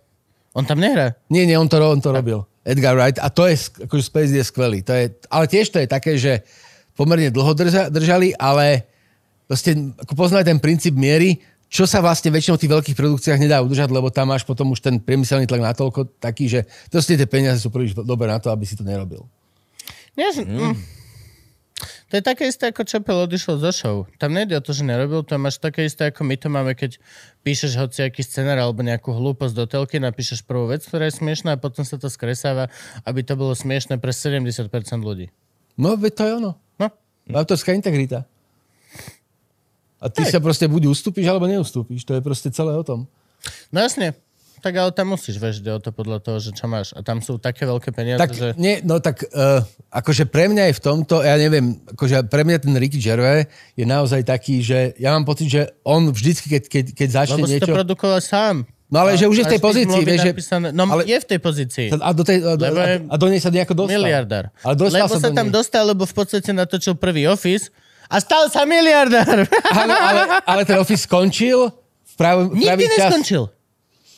On 0.51 0.67
tam 0.67 0.83
nehrá. 0.83 1.15
Nie, 1.31 1.47
nie, 1.47 1.55
on 1.55 1.69
to, 1.71 1.79
on 1.79 2.03
to 2.03 2.11
robil. 2.11 2.43
Edgar 2.61 2.93
Wright 2.93 3.17
a 3.17 3.31
to 3.33 3.47
je, 3.49 3.57
akože 3.87 4.03
Space 4.03 4.31
je 4.35 4.43
skvelý. 4.45 4.85
To 4.85 4.93
je, 4.93 5.09
ale 5.31 5.45
tiež 5.49 5.73
to 5.73 5.81
je 5.81 5.87
také, 5.89 6.19
že 6.19 6.45
pomerne 6.93 7.33
dlho 7.33 7.53
drža, 7.57 7.89
držali, 7.89 8.37
ale 8.37 8.85
proste, 9.49 9.73
ako 9.97 10.13
poznajú 10.13 10.45
ten 10.45 10.59
princíp 10.61 10.93
miery, 10.93 11.41
čo 11.71 11.87
sa 11.87 12.03
vlastne 12.03 12.29
väčšinou 12.35 12.59
v 12.59 12.63
tých 12.67 12.73
veľkých 12.75 12.97
produkciách 12.99 13.39
nedá 13.39 13.63
udržať, 13.63 13.89
lebo 13.95 14.11
tam 14.11 14.35
máš 14.35 14.43
potom 14.43 14.75
už 14.75 14.83
ten 14.83 14.99
priemyselný 14.99 15.47
tlak 15.47 15.63
natoľko 15.71 16.19
taký, 16.19 16.51
že 16.51 16.67
proste 16.91 17.15
tie 17.15 17.25
peniaze 17.25 17.63
sú 17.63 17.71
príliš 17.71 17.95
dobré 17.95 18.27
na 18.27 18.43
to, 18.43 18.51
aby 18.51 18.67
si 18.67 18.75
to 18.75 18.83
nerobil. 18.83 19.23
Nie, 20.19 20.35
mm. 20.35 21.00
To 22.11 22.19
je 22.19 22.27
také 22.27 22.51
isté, 22.51 22.67
ako 22.67 22.83
Čepel 22.83 23.23
odišiel 23.23 23.55
zo 23.55 23.71
show. 23.71 23.97
Tam 24.19 24.35
nejde 24.35 24.59
o 24.59 24.61
to, 24.61 24.75
že 24.75 24.83
nerobil, 24.83 25.23
to 25.23 25.39
máš 25.39 25.63
také 25.63 25.87
isté, 25.87 26.11
ako 26.11 26.27
my 26.27 26.35
to 26.35 26.51
máme, 26.51 26.75
keď 26.75 26.99
píšeš 27.47 27.79
hociaký 27.79 28.19
scenár 28.19 28.59
alebo 28.59 28.83
nejakú 28.83 29.15
hlúposť 29.15 29.55
do 29.55 29.63
telky, 29.63 29.95
napíšeš 29.95 30.43
prvú 30.43 30.67
vec, 30.67 30.83
ktorá 30.83 31.07
je 31.07 31.23
smiešná 31.23 31.55
a 31.55 31.61
potom 31.63 31.87
sa 31.87 31.95
to 31.95 32.11
skresáva, 32.11 32.67
aby 33.07 33.23
to 33.23 33.39
bolo 33.39 33.55
smiešné 33.55 33.95
pre 33.95 34.11
70% 34.11 34.67
ľudí. 34.99 35.31
No, 35.79 35.95
veď 35.95 36.11
to 36.11 36.23
je 36.27 36.31
ono. 36.35 36.51
No. 36.75 36.87
Autorská 37.31 37.71
integrita. 37.71 38.27
A 40.03 40.11
ty 40.11 40.27
Hej. 40.27 40.35
sa 40.35 40.43
proste 40.43 40.67
buď 40.67 40.91
ustúpiš, 40.91 41.31
alebo 41.31 41.47
neustúpiš. 41.47 42.03
To 42.03 42.19
je 42.19 42.21
proste 42.25 42.51
celé 42.51 42.75
o 42.75 42.83
tom. 42.83 43.07
No 43.71 43.79
jasne. 43.79 44.19
Tak 44.61 44.73
ale 44.77 44.93
tam 44.93 45.17
musíš, 45.17 45.41
vieš, 45.41 45.65
o 45.65 45.81
to 45.81 45.89
podľa 45.89 46.21
toho, 46.21 46.37
že 46.37 46.53
čo 46.53 46.69
máš. 46.69 46.93
A 46.93 47.01
tam 47.01 47.17
sú 47.17 47.41
také 47.41 47.65
veľké 47.65 47.89
peniaze, 47.89 48.21
Tak, 48.21 48.29
že... 48.29 48.53
nie, 48.61 48.77
no 48.85 49.01
tak, 49.01 49.25
uh, 49.33 49.65
akože 49.89 50.29
pre 50.29 50.45
mňa 50.45 50.69
je 50.69 50.73
v 50.77 50.81
tomto, 50.85 51.25
ja 51.25 51.33
neviem, 51.33 51.81
akože 51.89 52.29
pre 52.29 52.45
mňa 52.45 52.57
ten 52.61 52.73
Ricky 52.77 53.01
Gervais 53.01 53.49
je 53.73 53.89
naozaj 53.89 54.21
taký, 54.21 54.61
že 54.61 54.93
ja 55.01 55.17
mám 55.17 55.25
pocit, 55.25 55.49
že 55.49 55.61
on 55.81 56.13
vždycky, 56.13 56.45
keď, 56.45 56.63
keď, 56.69 56.85
keď 56.93 57.07
začne 57.09 57.41
Lebo 57.41 57.49
si 57.49 57.57
to 57.57 57.65
niečo... 57.65 57.73
produkoval 57.73 58.21
sám. 58.21 58.69
No 58.91 59.07
ale 59.07 59.15
že 59.15 59.25
už 59.25 59.39
je 59.39 59.45
v 59.47 59.53
tej 59.55 59.61
pozícii, 59.63 60.01
vieš, 60.03 60.19
že... 60.19 60.31
napísané- 60.35 60.69
No 60.75 60.83
ale- 60.83 61.07
je 61.07 61.15
v 61.15 61.25
tej 61.25 61.39
pozícii. 61.39 61.87
A 61.95 62.11
do, 62.11 62.27
tej, 62.27 62.43
a, 62.43 62.59
do, 62.59 62.65
je 62.67 62.97
a 63.07 63.15
do 63.15 63.25
nej 63.31 63.39
sa 63.39 63.47
nejako 63.47 63.87
dostal. 63.87 64.03
Miliardár. 64.03 64.51
Ale 64.61 64.75
dostal 64.75 65.07
Lebo 65.07 65.15
sa 65.15 65.29
tam 65.31 65.47
nej. 65.47 65.55
dostal, 65.55 65.83
lebo 65.87 66.03
v 66.03 66.13
podstate 66.13 66.51
natočil 66.51 66.99
prvý 66.99 67.23
Office 67.25 67.71
a 68.11 68.19
stal 68.19 68.51
sa 68.51 68.67
miliardár. 68.67 69.47
Áno, 69.71 69.95
ale, 69.95 70.21
ale 70.43 70.61
ten 70.67 70.75
Office 70.75 71.07
skončil 71.07 71.71
v 72.03 72.13
prav, 72.19 72.51
Nikdy 72.51 72.85
čas. 72.99 73.15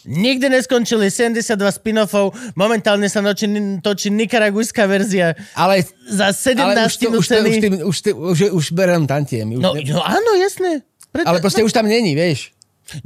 Nikdy 0.03 0.51
neskončili 0.51 1.07
72 1.07 1.55
spin-offov, 1.55 2.35
momentálne 2.59 3.07
sa 3.07 3.23
noči, 3.23 3.47
točí 3.79 4.11
nikaragujská 4.11 4.83
verzia 4.83 5.31
Ale, 5.55 5.87
za 6.11 6.35
17 6.35 6.59
ale 6.59 6.75
už, 6.83 6.93
to, 6.99 7.07
už, 7.07 7.25
to, 7.27 7.35
už, 7.39 7.55
tým, 7.63 7.73
už, 7.87 7.97
tým, 8.03 8.15
už, 8.19 8.37
už 8.51 8.65
berem. 8.75 9.07
Už 9.07 9.63
No, 9.63 9.71
ne, 9.71 9.87
no 9.87 10.03
áno, 10.03 10.31
jasné. 10.35 10.83
Preto, 11.07 11.29
ale 11.29 11.39
proste 11.39 11.63
už 11.63 11.71
tam 11.71 11.87
není, 11.87 12.17
vieš. 12.19 12.51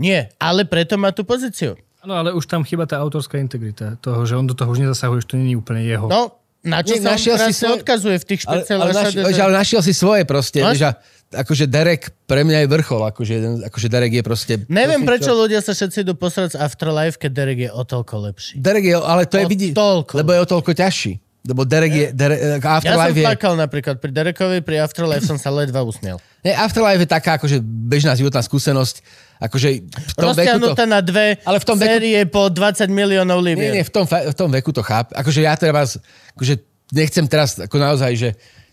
Nie, 0.02 0.34
ale 0.42 0.66
preto 0.66 0.98
má 0.98 1.14
tú 1.14 1.22
pozíciu. 1.22 1.78
No 2.02 2.18
ale 2.18 2.32
už 2.34 2.48
tam 2.48 2.64
chyba 2.64 2.88
tá 2.88 2.98
autorská 3.04 3.38
integrita 3.38 4.00
toho, 4.00 4.24
že 4.26 4.34
on 4.40 4.48
do 4.48 4.56
toho 4.56 4.72
už 4.72 4.80
nezasahuje, 4.80 5.28
že 5.28 5.28
to 5.28 5.36
není 5.38 5.60
úplne 5.60 5.84
jeho. 5.84 6.08
No, 6.08 6.40
na 6.64 6.82
čo 6.82 6.98
Nie, 6.98 7.04
sa 7.04 7.08
on 7.08 7.14
našiel 7.14 7.36
si 7.36 7.42
krásne 7.44 7.54
svoj- 7.68 7.78
odkazuje 7.80 8.16
v 8.18 8.26
tých 8.26 8.40
Ale, 8.42 8.48
ale, 8.48 8.58
špeciálach. 8.64 8.88
naš, 8.90 9.08
všade, 9.14 9.42
ale 9.44 9.54
našiel 9.54 9.82
si 9.84 9.94
svoje 9.94 10.24
proste. 10.24 10.60
No? 10.64 10.72
A, 10.72 10.90
akože 11.28 11.68
Derek 11.68 12.12
pre 12.24 12.44
mňa 12.44 12.64
je 12.64 12.68
vrchol. 12.68 13.02
Akože, 13.08 13.32
jeden, 13.34 13.54
akože 13.64 13.88
Derek 13.88 14.14
je 14.16 14.24
proste... 14.24 14.54
Neviem, 14.68 15.04
proste, 15.04 15.28
prečo 15.28 15.32
ľudia 15.32 15.60
sa 15.60 15.76
všetci 15.76 16.04
idú 16.04 16.14
posrať 16.16 16.56
z 16.56 16.58
Afterlife, 16.58 17.20
keď 17.20 17.32
Derek 17.32 17.60
je 17.68 17.70
o 17.70 17.84
toľko 17.84 18.14
lepší. 18.32 18.54
Derek 18.58 18.86
je, 18.86 18.96
ale 18.96 19.28
to 19.28 19.36
je 19.38 19.46
O 19.46 19.50
vidí, 19.50 19.68
toľko. 19.76 20.14
lebo 20.16 20.32
je 20.32 20.40
o 20.40 20.48
toľko 20.48 20.72
ťažší. 20.72 21.14
Lebo 21.48 21.64
Derek 21.64 21.94
je, 21.96 22.06
Derek, 22.12 22.40
Ja 22.44 22.60
som 22.60 22.72
Afterlife 22.76 23.16
je... 23.16 23.24
plakal 23.24 23.54
napríklad 23.56 23.96
pri 24.04 24.12
Derekovi, 24.12 24.60
pri 24.60 24.84
Afterlife 24.84 25.24
som 25.24 25.40
sa 25.40 25.48
ledva 25.48 25.80
usmiel. 25.80 26.20
Nie, 26.44 26.52
Afterlife 26.52 27.00
je 27.00 27.10
taká 27.10 27.40
akože 27.40 27.64
bežná 27.64 28.12
životná 28.20 28.44
skúsenosť. 28.44 29.00
Akože 29.40 29.68
v 29.86 30.14
tom 30.14 30.36
veku 30.36 30.60
to... 30.76 30.84
Na 30.84 31.00
dve 31.00 31.40
Ale 31.48 31.58
v 31.60 31.66
tom 31.66 31.80
veku- 31.80 31.88
série 31.88 32.20
po 32.28 32.52
20 32.52 32.92
miliónov 32.92 33.40
Nie, 33.40 33.48
libier. 33.56 33.72
nie, 33.80 33.84
v 33.86 33.92
tom, 33.92 34.04
v 34.04 34.36
tom 34.36 34.50
veku 34.52 34.76
to 34.76 34.84
cháp. 34.84 35.16
Akože 35.16 35.40
ja 35.40 35.56
vás, 35.72 35.96
akože 36.36 36.60
nechcem 36.92 37.24
teraz 37.28 37.56
ako 37.60 37.76
naozaj, 37.80 38.12
že 38.16 38.30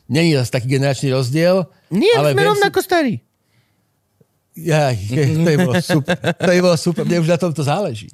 není 0.09 0.35
zase 0.35 0.51
taký 0.51 0.69
generačný 0.69 1.13
rozdiel. 1.13 1.67
Nie, 1.91 2.15
ale 2.19 2.33
sme 2.33 2.45
rovnako 2.45 2.79
starí. 2.83 3.15
Si, 3.19 3.35
ja, 4.55 4.95
je, 4.95 5.35
to 5.35 5.49
je 5.51 5.59
bolo 5.59 5.75
super. 5.83 6.15
To 6.39 6.51
je 6.55 6.61
bolo 6.63 6.77
super. 6.79 7.03
Mne 7.03 7.27
už 7.27 7.31
na 7.35 7.39
tom 7.39 7.51
to 7.51 7.67
záleží. 7.67 8.07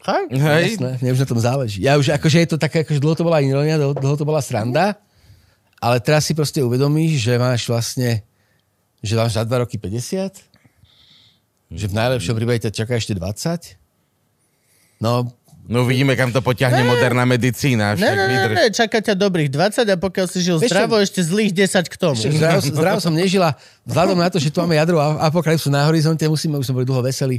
Fakt? 0.00 0.30
Hej. 0.30 0.78
Jasné, 0.78 0.90
mne 1.02 1.10
už 1.12 1.20
na 1.26 1.28
tom 1.28 1.40
záleží. 1.42 1.82
Ja 1.82 1.98
už, 1.98 2.14
akože 2.14 2.38
je 2.46 2.48
to 2.54 2.56
také, 2.62 2.86
akože 2.86 3.02
dlho 3.02 3.18
to 3.18 3.26
bola 3.26 3.42
ironia, 3.42 3.76
dlho, 3.76 3.98
dlho 3.98 4.16
to 4.16 4.24
bola 4.24 4.40
sranda, 4.40 4.96
ale 5.82 5.98
teraz 5.98 6.24
si 6.24 6.32
proste 6.32 6.62
uvedomíš, 6.62 7.20
že 7.20 7.36
máš 7.36 7.66
vlastne, 7.66 8.22
že 9.02 9.12
máš 9.18 9.36
za 9.36 9.42
dva 9.44 9.66
roky 9.66 9.76
50, 9.76 10.40
že 11.74 11.86
v 11.90 11.94
najlepšom 11.94 12.38
prípade 12.38 12.70
ťa 12.70 12.72
čaká 12.72 12.96
ešte 12.96 13.18
20. 13.18 13.76
No, 15.02 15.26
No 15.70 15.86
uvidíme, 15.86 16.18
kam 16.18 16.34
to 16.34 16.42
potiahne 16.42 16.82
moderná 16.82 17.22
medicína. 17.22 17.94
Ne, 17.94 18.02
Však 18.02 18.10
ne, 18.10 18.18
ne, 18.18 18.26
vydrž. 18.26 18.54
ne, 18.58 18.66
čaká 18.74 18.98
ťa 18.98 19.14
dobrých 19.14 19.54
20 19.54 19.86
a 19.86 19.94
pokiaľ 19.94 20.26
si 20.26 20.42
žil 20.42 20.58
Vieš 20.58 20.66
čo? 20.66 20.74
zdravo, 20.74 20.98
ešte 20.98 21.20
zlých 21.22 21.54
10 21.54 21.86
k 21.86 21.94
tomu. 21.94 22.18
Zdravo, 22.18 22.58
zdravo 22.58 22.98
som 22.98 23.14
nežila. 23.14 23.54
Vzhľadom 23.86 24.18
na 24.18 24.26
to, 24.26 24.42
že 24.42 24.50
tu 24.50 24.58
máme 24.58 24.74
jadro 24.74 24.98
apokalypsu 24.98 25.70
na 25.70 25.86
horizonte, 25.86 26.26
musíme, 26.26 26.58
už 26.58 26.66
sme 26.66 26.82
boli 26.82 26.86
dlho 26.90 27.06
veselí, 27.06 27.38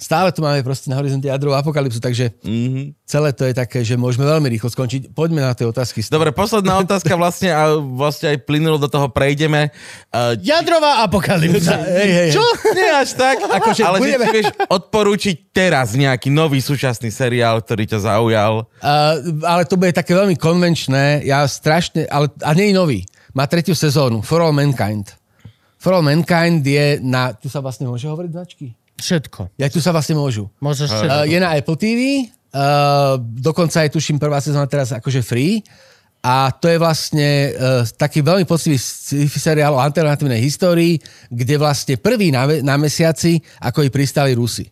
stále 0.00 0.32
tu 0.32 0.40
máme 0.40 0.64
proste 0.64 0.88
na 0.88 0.96
horizonte 0.96 1.28
jadrovú 1.28 1.52
apokalypsu, 1.52 2.00
takže 2.00 2.32
mm-hmm. 2.40 2.96
celé 3.04 3.30
to 3.36 3.44
je 3.44 3.54
také, 3.54 3.84
že 3.84 4.00
môžeme 4.00 4.24
veľmi 4.24 4.48
rýchlo 4.48 4.72
skončiť. 4.72 5.12
Poďme 5.12 5.44
na 5.44 5.52
tie 5.52 5.68
otázky. 5.68 6.00
Dobre, 6.08 6.32
posledná 6.32 6.80
otázka 6.80 7.12
vlastne 7.20 7.52
a 7.52 7.76
vlastne 7.76 8.32
aj 8.32 8.48
plynulo 8.48 8.80
do 8.80 8.88
toho 8.88 9.12
prejdeme. 9.12 9.68
Uh, 10.08 10.34
Jadrová 10.40 11.04
apokalypsa. 11.04 11.76
Hej, 12.00 12.10
hej. 12.10 12.30
Čo? 12.32 12.44
nie 12.72 12.88
až 12.88 13.12
tak, 13.12 13.44
Akože 13.60 13.84
ale 13.84 14.00
budeme- 14.00 14.24
že 14.24 14.32
vieš 14.32 14.48
odporúčiť 14.72 15.52
teraz 15.52 15.92
nejaký 15.92 16.32
nový 16.32 16.64
súčasný 16.64 17.12
seriál, 17.12 17.60
ktorý 17.60 17.84
ťa 17.84 18.08
zaujal. 18.08 18.64
Uh, 18.80 19.44
ale 19.44 19.68
to 19.68 19.76
bude 19.76 19.92
také 19.92 20.16
veľmi 20.16 20.40
konvenčné. 20.40 21.28
Ja 21.28 21.44
strašne, 21.44 22.08
ale, 22.08 22.32
a 22.40 22.56
nie 22.56 22.72
je 22.72 22.74
nový. 22.74 23.00
Má 23.36 23.44
tretiu 23.44 23.76
sezónu. 23.76 24.24
For 24.24 24.40
All 24.40 24.56
Mankind. 24.56 25.12
For 25.76 25.92
All 25.92 26.04
Mankind 26.04 26.64
je 26.64 26.98
na... 27.04 27.36
Tu 27.36 27.52
sa 27.52 27.60
vlastne 27.60 27.86
môže 27.86 28.08
hovoriť 28.08 28.30
značky? 28.32 28.79
Všetko. 29.00 29.56
Ja 29.56 29.72
tu 29.72 29.80
sa 29.80 29.90
vlastne 29.90 30.14
môžu. 30.14 30.52
Môžeš 30.60 30.88
všetko. 30.92 31.16
Uh, 31.16 31.26
je 31.26 31.38
na 31.40 31.56
Apple 31.56 31.78
TV, 31.80 32.00
uh, 32.52 33.16
dokonca 33.20 33.82
je 33.82 33.90
tuším 33.96 34.20
prvá 34.20 34.38
sezóna 34.44 34.68
teraz 34.68 34.92
akože 34.92 35.24
free. 35.24 35.64
A 36.20 36.52
to 36.52 36.68
je 36.68 36.76
vlastne 36.76 37.28
uh, 37.56 37.80
taký 37.96 38.20
veľmi 38.20 38.44
poctivý 38.44 38.76
sci-fi 38.76 39.40
seriál 39.40 39.72
o 39.72 39.80
alternatívnej 39.80 40.44
histórii, 40.44 41.00
kde 41.32 41.56
vlastne 41.56 41.96
prvý 41.96 42.28
na, 42.28 42.44
na 42.60 42.76
mesiaci, 42.76 43.40
ako 43.64 43.88
i 43.88 43.90
pristali 43.90 44.36
Rusy. 44.36 44.68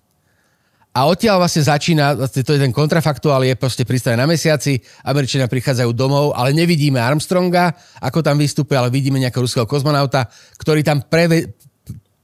A 0.98 1.06
odtiaľ 1.06 1.38
vlastne 1.38 1.62
začína, 1.62 2.18
vlastne 2.18 2.42
to 2.42 2.58
je 2.58 2.64
ten 2.64 2.74
kontrafaktuál, 2.74 3.46
je 3.46 3.54
proste 3.54 3.86
pristane 3.86 4.18
na 4.18 4.26
mesiaci, 4.26 4.82
Američania 5.06 5.46
prichádzajú 5.46 5.94
domov, 5.94 6.34
ale 6.34 6.50
nevidíme 6.50 6.98
Armstronga, 6.98 7.70
ako 8.02 8.18
tam 8.18 8.34
vystupuje, 8.34 8.74
ale 8.74 8.90
vidíme 8.90 9.20
nejakého 9.22 9.46
ruského 9.46 9.68
kozmonauta, 9.68 10.26
ktorý 10.58 10.82
tam 10.82 11.06
preve, 11.06 11.54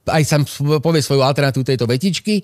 aj 0.07 0.23
sám 0.23 0.43
povie 0.81 1.01
svoju 1.01 1.21
alternatívu 1.25 1.65
tejto 1.65 1.89
vetičky. 1.89 2.41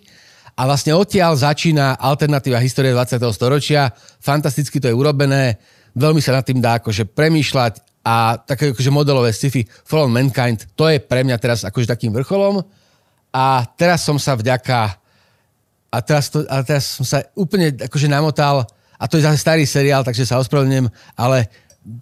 A 0.59 0.67
vlastne 0.67 0.91
odtiaľ 0.91 1.39
začína 1.39 1.95
alternatíva 1.95 2.59
histórie 2.59 2.91
20. 2.91 3.23
storočia. 3.31 3.87
Fantasticky 4.19 4.83
to 4.83 4.91
je 4.91 4.95
urobené, 4.95 5.57
veľmi 5.95 6.19
sa 6.19 6.35
nad 6.35 6.43
tým 6.43 6.59
dá 6.59 6.83
akože 6.83 7.07
premýšľať 7.07 7.73
a 8.01 8.35
také 8.41 8.73
akože 8.73 8.91
modelové 8.91 9.29
sci-fi 9.31 9.61
For 9.63 10.09
Mankind, 10.09 10.73
to 10.73 10.89
je 10.89 10.97
pre 10.97 11.21
mňa 11.21 11.37
teraz 11.37 11.61
akože 11.63 11.87
takým 11.87 12.11
vrcholom. 12.11 12.65
A 13.31 13.63
teraz 13.77 14.03
som 14.03 14.19
sa 14.19 14.35
vďaka 14.35 14.99
a 15.91 15.97
teraz, 15.99 16.31
to, 16.31 16.43
a 16.47 16.63
teraz 16.63 16.99
som 16.99 17.05
sa 17.07 17.23
úplne 17.35 17.75
akože 17.75 18.07
namotal 18.11 18.65
a 18.95 19.03
to 19.07 19.19
je 19.19 19.27
zase 19.27 19.39
starý 19.39 19.63
seriál, 19.67 20.03
takže 20.03 20.27
sa 20.27 20.39
ospravedlňujem, 20.39 20.87
ale 21.15 21.47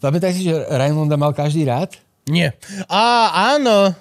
pamätaj 0.02 0.34
si, 0.34 0.50
že 0.50 0.56
Raimonda 0.70 1.18
mal 1.20 1.36
každý 1.36 1.66
rád? 1.68 1.98
Nie. 2.30 2.54
Á, 2.86 3.34
áno. 3.58 3.94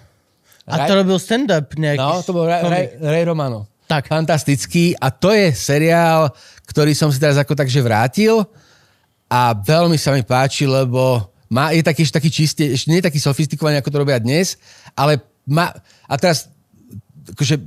A 0.69 0.85
to 0.85 0.93
robil 1.01 1.16
stand-up 1.16 1.73
nejaký. 1.74 1.99
No, 1.99 2.20
to 2.20 2.36
bol 2.36 2.45
Ray, 2.45 2.61
Ray, 2.62 2.86
Ray 3.01 3.24
Romano. 3.24 3.65
Tak. 3.89 4.12
Fantastický. 4.12 4.93
A 5.01 5.09
to 5.09 5.32
je 5.32 5.49
seriál, 5.57 6.28
ktorý 6.69 6.93
som 6.93 7.09
si 7.09 7.16
teraz 7.16 7.40
ako 7.40 7.57
takže 7.57 7.81
vrátil 7.81 8.45
a 9.32 9.57
veľmi 9.57 9.97
sa 9.97 10.12
mi 10.12 10.20
páči, 10.20 10.69
lebo 10.69 11.32
má, 11.49 11.73
je 11.73 11.81
taký, 11.81 12.05
ešte 12.05 12.20
taký 12.20 12.31
čiste, 12.32 12.65
ešte 12.77 12.93
nie 12.93 13.01
je 13.01 13.09
taký 13.09 13.20
sofistikovaný, 13.20 13.81
ako 13.81 13.89
to 13.89 14.03
robia 14.05 14.20
dnes, 14.20 14.61
ale 14.93 15.24
má, 15.49 15.73
a 16.05 16.15
teraz 16.20 16.53
akože 17.32 17.57
e, 17.57 17.65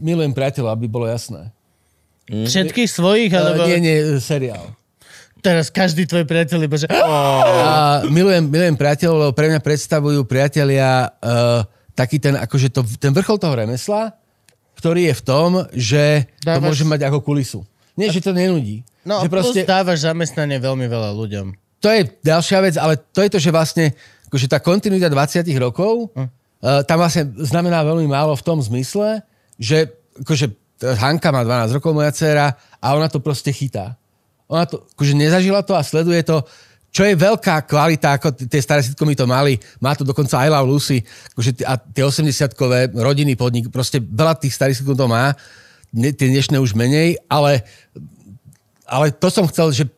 milujem 0.00 0.32
priateľa, 0.32 0.72
aby 0.72 0.88
bolo 0.88 1.04
jasné. 1.04 1.52
Všetkých 2.28 2.88
svojich, 2.88 3.32
alebo... 3.32 3.64
Uh, 3.64 3.68
nie, 3.72 3.80
nie, 3.80 3.96
seriál. 4.20 4.76
Teraz 5.40 5.72
každý 5.72 6.04
tvoj 6.04 6.28
priateľ 6.28 6.60
iba, 6.60 6.76
že... 6.76 6.88
A 6.92 8.04
milujem, 8.08 8.44
milujem 8.48 8.76
priateľov, 8.76 9.16
lebo 9.28 9.32
pre 9.32 9.48
mňa 9.48 9.60
predstavujú 9.64 10.28
priatelia 10.28 11.08
uh, 11.08 11.64
taký 11.98 12.22
ten, 12.22 12.38
akože 12.38 12.70
to, 12.70 12.86
ten 12.96 13.10
vrchol 13.10 13.34
toho 13.36 13.58
remesla, 13.58 14.14
ktorý 14.78 15.10
je 15.10 15.14
v 15.18 15.22
tom, 15.26 15.50
že 15.74 16.30
to 16.38 16.54
Dávaš- 16.54 16.62
môže 16.70 16.84
mať 16.86 17.00
ako 17.10 17.18
kulisu. 17.18 17.66
Nie, 17.98 18.14
že 18.14 18.22
to 18.22 18.30
nenudí. 18.30 18.86
No, 19.02 19.18
že 19.18 19.26
proste... 19.26 19.66
dávaš 19.66 20.06
zamestnanie 20.06 20.62
veľmi 20.62 20.86
veľa 20.86 21.10
ľuďom. 21.10 21.46
to 21.82 21.88
je 21.90 22.06
ďalšia 22.22 22.58
vec, 22.62 22.74
ale 22.78 22.94
to 23.10 23.26
je 23.26 23.30
to, 23.34 23.38
že 23.42 23.50
vlastne 23.50 23.86
akože 24.30 24.46
tá 24.46 24.62
kontinuita 24.62 25.10
20 25.10 25.42
rokov 25.58 26.14
Hm. 26.14 26.26
uh, 26.62 26.82
tam 26.86 27.02
vlastne 27.02 27.26
znamená 27.42 27.82
veľmi 27.82 28.06
málo 28.06 28.38
v 28.38 28.44
tom 28.46 28.62
zmysle, 28.62 29.26
že 29.58 29.90
akože 30.22 30.46
Hanka 30.78 31.34
má 31.34 31.42
12 31.42 31.74
rokov, 31.74 31.90
moja 31.90 32.14
dcera, 32.14 32.54
a 32.78 32.86
ona 32.94 33.10
to 33.10 33.18
proste 33.18 33.50
chytá. 33.50 33.98
ona 34.46 34.62
to 34.62 34.86
akože 34.94 35.18
nezažila 35.18 35.66
to 35.66 35.74
a 35.74 35.82
sleduje 35.82 36.22
to, 36.22 36.46
čo 36.88 37.04
je 37.04 37.14
veľká 37.14 37.68
kvalita, 37.68 38.16
ako 38.16 38.32
tie 38.48 38.60
staré 38.64 38.80
sitcomy 38.80 39.12
to 39.12 39.28
mali. 39.28 39.60
Má 39.78 39.92
to 39.92 40.08
dokonca 40.08 40.40
I 40.40 40.48
Love 40.48 40.68
Lucy, 40.68 41.04
akože 41.36 41.50
t- 41.60 41.66
a 41.68 41.76
tie 41.76 42.04
80-kové 42.04 42.90
rodinný 42.96 43.36
podnik, 43.36 43.68
proste 43.68 44.00
veľa 44.00 44.40
tých 44.40 44.56
starých 44.56 44.80
sitcomov 44.80 44.98
to 44.98 45.06
má, 45.06 45.24
ne, 45.92 46.10
tie 46.16 46.32
dnešné 46.32 46.56
už 46.56 46.72
menej, 46.72 47.20
ale, 47.28 47.62
ale 48.88 49.12
to 49.12 49.28
som 49.28 49.44
chcel, 49.46 49.68
že 49.70 49.84
e, 49.84 49.90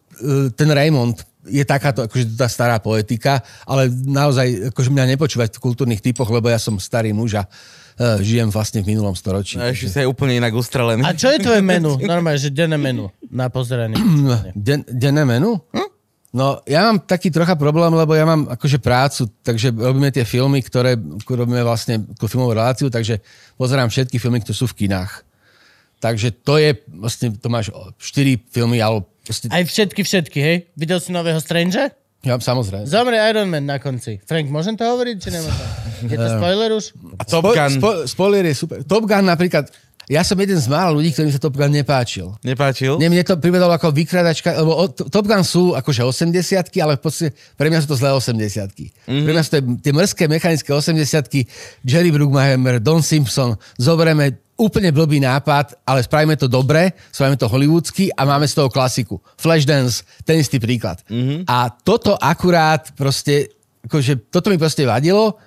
ten 0.50 0.66
Raymond 0.66 1.22
je 1.46 1.64
takáto 1.64 2.04
akože 2.04 2.36
tá 2.36 2.46
stará 2.46 2.76
poetika, 2.78 3.40
ale 3.64 3.88
naozaj 3.88 4.70
akože 4.74 4.92
mňa 4.92 5.16
nepočúvať 5.16 5.56
v 5.56 5.62
kultúrnych 5.62 6.04
typoch, 6.04 6.28
lebo 6.28 6.52
ja 6.52 6.60
som 6.60 6.76
starý 6.76 7.16
muž 7.16 7.40
a 7.40 7.48
uh, 7.48 8.20
žijem 8.20 8.52
vlastne 8.52 8.84
v 8.84 8.92
minulom 8.92 9.16
storočí. 9.16 9.56
No, 9.56 9.64
ešte 9.66 9.88
sa 9.88 9.98
je 10.04 10.08
úplne 10.08 10.36
inak 10.36 10.52
ustrelený. 10.52 11.00
A 11.02 11.16
čo 11.16 11.32
je 11.32 11.40
tvoje 11.40 11.64
menu? 11.64 11.96
Normálne, 12.12 12.36
že 12.36 12.52
denné 12.52 12.76
menu 12.76 13.08
na 13.32 13.48
pozeranie. 13.48 13.96
Den, 14.52 14.84
denné 14.86 15.24
menu? 15.24 15.56
Hm? 15.72 15.89
No, 16.30 16.62
ja 16.62 16.86
mám 16.86 17.02
taký 17.02 17.26
trocha 17.34 17.58
problém, 17.58 17.90
lebo 17.90 18.14
ja 18.14 18.22
mám 18.22 18.46
akože 18.54 18.78
prácu, 18.78 19.26
takže 19.42 19.74
robíme 19.74 20.14
tie 20.14 20.22
filmy, 20.22 20.62
ktoré 20.62 20.94
robíme 21.26 21.58
vlastne 21.66 22.06
tú 22.14 22.30
filmovú 22.30 22.54
reláciu, 22.54 22.86
takže 22.86 23.18
pozerám 23.58 23.90
všetky 23.90 24.22
filmy, 24.22 24.38
ktoré 24.38 24.54
sú 24.54 24.70
v 24.70 24.86
kinách. 24.86 25.26
Takže 25.98 26.30
to 26.46 26.54
je, 26.56 26.78
vlastne, 26.86 27.34
to 27.34 27.50
máš 27.50 27.74
4 27.98 28.46
filmy, 28.46 28.78
alebo 28.78 29.10
proste, 29.26 29.50
Aj 29.50 29.60
všetky, 29.66 30.06
všetky, 30.06 30.38
hej? 30.38 30.56
Videl 30.78 31.02
si 31.02 31.10
nového 31.10 31.42
Strange? 31.42 31.92
ja, 32.20 32.36
samozrejme. 32.36 32.86
Zomre 32.86 33.18
Iron 33.26 33.50
Man 33.50 33.66
na 33.66 33.82
konci. 33.82 34.22
Frank, 34.22 34.46
môžem 34.52 34.78
to 34.78 34.86
hovoriť, 34.86 35.16
či 35.18 35.28
nemôžem? 35.34 35.66
Je 36.04 36.16
to 36.16 36.28
spoiler 36.36 36.70
už? 36.76 36.84
A 37.18 37.22
Top 37.26 37.42
Spo, 37.42 37.52
Gun 37.52 37.72
spo, 37.74 37.90
spoiler 38.06 38.44
je 38.46 38.54
super. 38.54 38.78
Top 38.86 39.04
Gun 39.08 39.24
napríklad, 39.26 39.72
ja 40.10 40.26
som 40.26 40.34
jeden 40.34 40.58
z 40.58 40.66
mála 40.66 40.90
ľudí, 40.90 41.14
ktorým 41.14 41.30
sa 41.30 41.38
Top 41.38 41.54
Gun 41.54 41.70
nepáčil. 41.70 42.34
nepáčil? 42.42 42.98
Nie, 42.98 43.06
mne 43.06 43.22
to 43.22 43.38
privedalo 43.38 43.70
ako 43.70 43.94
vykradačka, 43.94 44.58
lebo 44.58 44.90
Top 44.90 45.22
Gun 45.22 45.46
sú 45.46 45.78
akože 45.78 46.02
80 46.02 46.82
ale 46.82 46.98
v 46.98 47.02
podstate 47.06 47.30
pre 47.54 47.70
mňa 47.70 47.86
sú 47.86 47.94
to 47.94 47.96
zlé 48.02 48.10
80 48.10 48.34
mm-hmm. 49.06 49.22
Pre 49.22 49.32
mňa 49.32 49.42
sú 49.46 49.50
to 49.54 49.58
tie 49.78 49.94
mrzké 49.94 50.24
mechanické 50.26 50.70
80 50.74 51.86
Jerry 51.86 52.10
Bruckheimer, 52.10 52.82
Don 52.82 53.06
Simpson, 53.06 53.54
zoberieme 53.78 54.50
úplne 54.58 54.90
blbý 54.90 55.22
nápad, 55.22 55.86
ale 55.86 56.02
spravíme 56.02 56.34
to 56.34 56.50
dobre, 56.50 56.92
spravíme 57.14 57.38
to 57.38 57.46
hollywoodsky 57.46 58.10
a 58.10 58.26
máme 58.26 58.50
z 58.50 58.58
toho 58.58 58.68
klasiku. 58.68 59.22
Flashdance, 59.38 60.02
ten 60.26 60.42
istý 60.42 60.58
príklad. 60.58 61.00
Mm-hmm. 61.06 61.46
A 61.46 61.70
toto 61.70 62.18
akurát 62.18 62.90
proste, 62.98 63.54
akože 63.86 64.26
toto 64.26 64.50
mi 64.50 64.58
proste 64.58 64.82
vadilo 64.84 65.38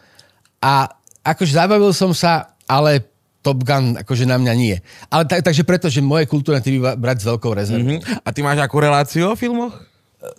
a 0.63 0.87
akože 1.21 1.51
zabavil 1.51 1.91
som 1.91 2.15
sa, 2.15 2.57
ale 2.65 3.12
Top 3.43 3.59
Gun 3.59 3.99
akože 3.99 4.23
na 4.23 4.39
mňa 4.39 4.53
nie. 4.55 4.79
Ale 5.11 5.27
tak, 5.27 5.43
takže 5.43 5.67
preto, 5.67 5.91
že 5.91 5.99
moje 5.99 6.23
kultúrne 6.31 6.63
ty 6.63 6.79
brať 6.79 7.17
s 7.21 7.25
veľkou 7.27 7.51
rezervou. 7.51 7.99
Mm-hmm. 7.99 8.23
A 8.23 8.29
ty 8.31 8.39
máš 8.39 8.63
akú 8.63 8.79
reláciu 8.79 9.29
o 9.29 9.35
filmoch? 9.35 9.75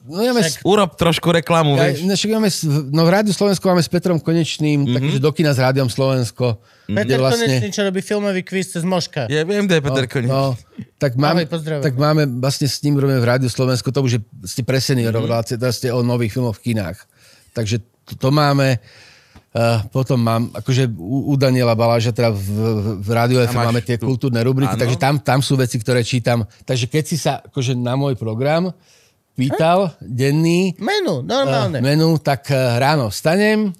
No, 0.09 0.25
máme, 0.25 0.41
s- 0.41 0.65
Urob 0.65 0.97
trošku 0.97 1.29
reklamu, 1.29 1.77
ja, 1.77 1.93
vieš. 1.93 2.09
no, 2.09 2.17
však 2.17 2.31
máme, 2.33 2.49
no 2.89 3.05
v 3.05 3.11
Rádiu 3.13 3.37
Slovensko 3.37 3.69
máme 3.69 3.85
s 3.85 3.91
Petrom 3.93 4.17
Konečným, 4.17 4.81
mm-hmm. 4.81 4.97
takže 4.97 5.17
do 5.21 5.29
kina 5.37 5.53
s 5.53 5.61
Rádiom 5.61 5.93
Slovensko. 5.93 6.57
Peter 6.89 7.21
Konečný, 7.21 7.69
čo 7.69 7.85
robí 7.85 8.01
filmový 8.01 8.41
kvíz 8.41 8.73
cez 8.73 8.81
Moška. 8.81 9.29
Ja 9.29 9.45
viem, 9.45 9.69
kde 9.69 9.77
je 9.77 9.83
Peter 9.85 10.09
Koník. 10.09 10.33
No, 10.33 10.57
tak 10.97 11.21
máme, 11.21 11.45
Ahoj, 11.45 11.85
tak 11.85 12.01
máme, 12.01 12.25
vlastne 12.41 12.65
s 12.65 12.81
ním 12.81 12.97
robíme 12.97 13.21
v 13.21 13.29
Rádiu 13.29 13.53
Slovensko, 13.53 13.93
to 13.93 14.01
už 14.01 14.13
je, 14.17 14.21
ste 14.49 14.65
pre 14.65 14.81
seniorov, 14.81 15.29
mm-hmm. 15.29 15.61
teraz 15.61 15.77
ste 15.77 15.93
o 15.93 16.01
nových 16.01 16.33
filmoch 16.33 16.57
v 16.57 16.73
kinách. 16.73 17.05
Takže 17.53 17.85
to, 18.09 18.17
to 18.17 18.29
máme. 18.33 18.81
Uh, 19.55 19.79
potom 19.95 20.19
mám, 20.19 20.51
akože 20.51 20.91
u, 20.99 21.31
u 21.31 21.35
Daniela 21.39 21.79
Baláža, 21.79 22.11
teda 22.11 22.35
v, 22.35 22.43
v- 22.43 22.95
v 22.99 23.09
Rádiu 23.15 23.39
FM 23.39 23.71
máme 23.71 23.87
tie 23.87 23.95
tu- 23.95 24.11
kultúrne 24.11 24.43
rubriky, 24.43 24.75
Áno. 24.75 24.83
takže 24.83 24.99
tam, 24.99 25.23
tam 25.23 25.39
sú 25.39 25.55
veci, 25.55 25.79
ktoré 25.79 26.03
čítam. 26.03 26.43
Takže 26.67 26.91
keď 26.91 27.05
si 27.07 27.15
sa 27.15 27.39
akože 27.39 27.79
na 27.79 27.95
môj 27.95 28.19
program 28.19 28.75
pýtal, 29.33 29.95
denný, 30.03 30.75
Menu, 30.75 31.23
normálne. 31.23 31.79
uh, 31.79 31.87
menu, 31.87 32.19
tak 32.19 32.51
uh, 32.51 32.83
ráno 32.83 33.15
vstanem, 33.15 33.71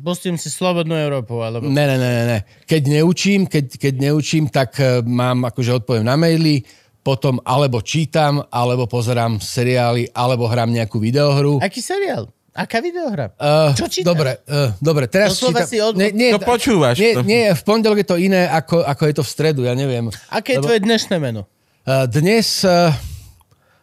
Pustím 0.00 0.40
si 0.40 0.48
Slobodnú 0.48 0.96
Európu, 0.96 1.44
alebo... 1.44 1.68
Ne, 1.68 1.84
ne, 1.84 1.94
ne, 1.94 2.10
ne, 2.10 2.24
ne. 2.24 2.38
Keď 2.64 2.82
neučím, 2.88 3.44
keď, 3.44 3.76
keď 3.76 3.94
neučím, 4.00 4.48
tak 4.48 4.80
mám, 5.04 5.44
akože 5.44 5.76
odpoviem 5.76 6.08
na 6.08 6.16
maily, 6.16 6.64
potom 7.04 7.36
alebo 7.44 7.84
čítam, 7.84 8.40
alebo 8.48 8.88
pozerám 8.88 9.40
seriály, 9.40 10.08
alebo 10.12 10.48
hrám 10.48 10.72
nejakú 10.72 10.96
videohru. 10.96 11.60
Aký 11.60 11.84
seriál? 11.84 12.32
Aká 12.60 12.84
videohra? 12.84 13.32
Uh, 13.40 13.72
Čo 13.72 13.88
čítaš? 13.88 14.04
Dobre, 14.04 14.36
uh, 14.44 14.76
dobre, 14.84 15.08
teraz 15.08 15.32
Doslova 15.32 15.64
čítam... 15.64 15.70
si 15.72 15.76
od- 15.80 15.96
nie, 15.96 16.36
To 16.36 16.44
počúvaš. 16.44 17.00
Nie, 17.00 17.16
To- 17.16 17.24
nie, 17.24 17.48
v 17.56 17.62
pondelok 17.64 18.04
je 18.04 18.08
to 18.12 18.16
iné, 18.20 18.44
ako, 18.44 18.84
ako 18.84 19.02
je 19.08 19.14
to 19.16 19.22
v 19.24 19.30
stredu, 19.32 19.60
ja 19.64 19.72
neviem. 19.72 20.12
Aké 20.28 20.54
je 20.54 20.58
Lebo- 20.60 20.68
tvoje 20.68 20.80
dnešné 20.84 21.16
menu? 21.16 21.48
Uh, 21.88 22.04
dnes... 22.04 22.60
Uh, 22.60 22.92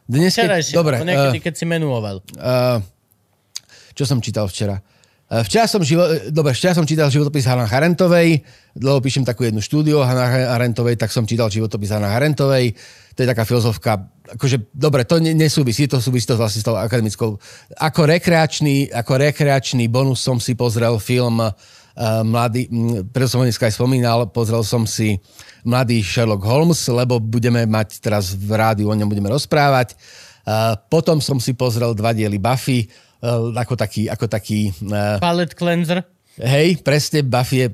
dnes 0.07 0.31
keď, 0.31 0.45
Včerajšie, 0.45 0.75
dobre, 0.77 0.95
niekedy, 1.03 1.39
uh, 1.41 1.43
keď 1.43 1.53
si 1.57 1.65
menuoval. 1.67 2.23
Uh, 2.37 2.79
čo 3.97 4.05
som 4.05 4.21
čítal 4.21 4.47
včera? 4.47 4.79
Uh, 4.79 4.96
Včera 5.27 5.67
som, 5.67 5.83
živo, 5.83 6.07
eh, 6.07 6.31
dobre, 6.31 6.55
včera 6.55 6.71
som 6.71 6.87
čítal 6.87 7.11
životopis 7.11 7.43
Hanna 7.43 7.67
Harentovej, 7.67 8.47
dlho 8.71 9.03
píšem 9.03 9.27
takú 9.27 9.43
jednu 9.43 9.59
štúdiu 9.59 9.99
Hanna 9.99 10.55
Harentovej, 10.55 10.95
tak 10.95 11.11
som 11.11 11.27
čítal 11.27 11.51
životopis 11.51 11.91
Hanna 11.91 12.15
Harentovej. 12.15 12.71
To 13.11 13.19
je 13.19 13.27
taká 13.27 13.43
filozofka, 13.43 14.07
akože, 14.39 14.71
dobre, 14.71 15.03
to 15.03 15.19
ne, 15.19 15.35
nesúvisí, 15.35 15.83
to 15.83 15.99
súvisí 15.99 16.31
to 16.31 16.39
vlastne 16.39 16.63
s 16.63 16.67
tou 16.67 16.79
akademickou. 16.79 17.35
Ako 17.75 18.07
rekreačný, 18.07 18.87
ako 18.87 19.19
rekreačný 19.19 19.91
bonus 19.91 20.23
som 20.23 20.39
si 20.39 20.55
pozrel 20.55 20.95
film 21.01 21.41
uh, 21.41 21.51
mladý, 22.21 22.69
preto 23.09 23.27
som 23.27 23.41
ho 23.41 23.49
dneska 23.49 23.67
aj 23.67 23.73
spomínal, 23.73 24.29
pozrel 24.29 24.61
som 24.61 24.85
si 24.85 25.17
mladý 25.65 26.05
Sherlock 26.05 26.45
Holmes, 26.45 26.77
lebo 26.93 27.17
budeme 27.17 27.65
mať 27.65 27.99
teraz 28.05 28.37
v 28.37 28.53
rádiu, 28.53 28.93
o 28.93 28.95
ňom 28.95 29.09
budeme 29.09 29.33
rozprávať. 29.33 29.97
Uh, 30.45 30.77
potom 30.87 31.17
som 31.17 31.41
si 31.41 31.57
pozrel 31.57 31.97
dva 31.97 32.13
diely 32.13 32.37
Buffy, 32.37 32.85
ako 33.23 33.73
taký, 33.73 34.09
ako 34.09 34.25
taký 34.29 34.69
uh, 34.89 35.17
Palette 35.17 35.57
cleanser. 35.57 36.05
hej, 36.37 36.77
presne, 36.85 37.25
Buffy 37.25 37.65
je, 37.65 37.67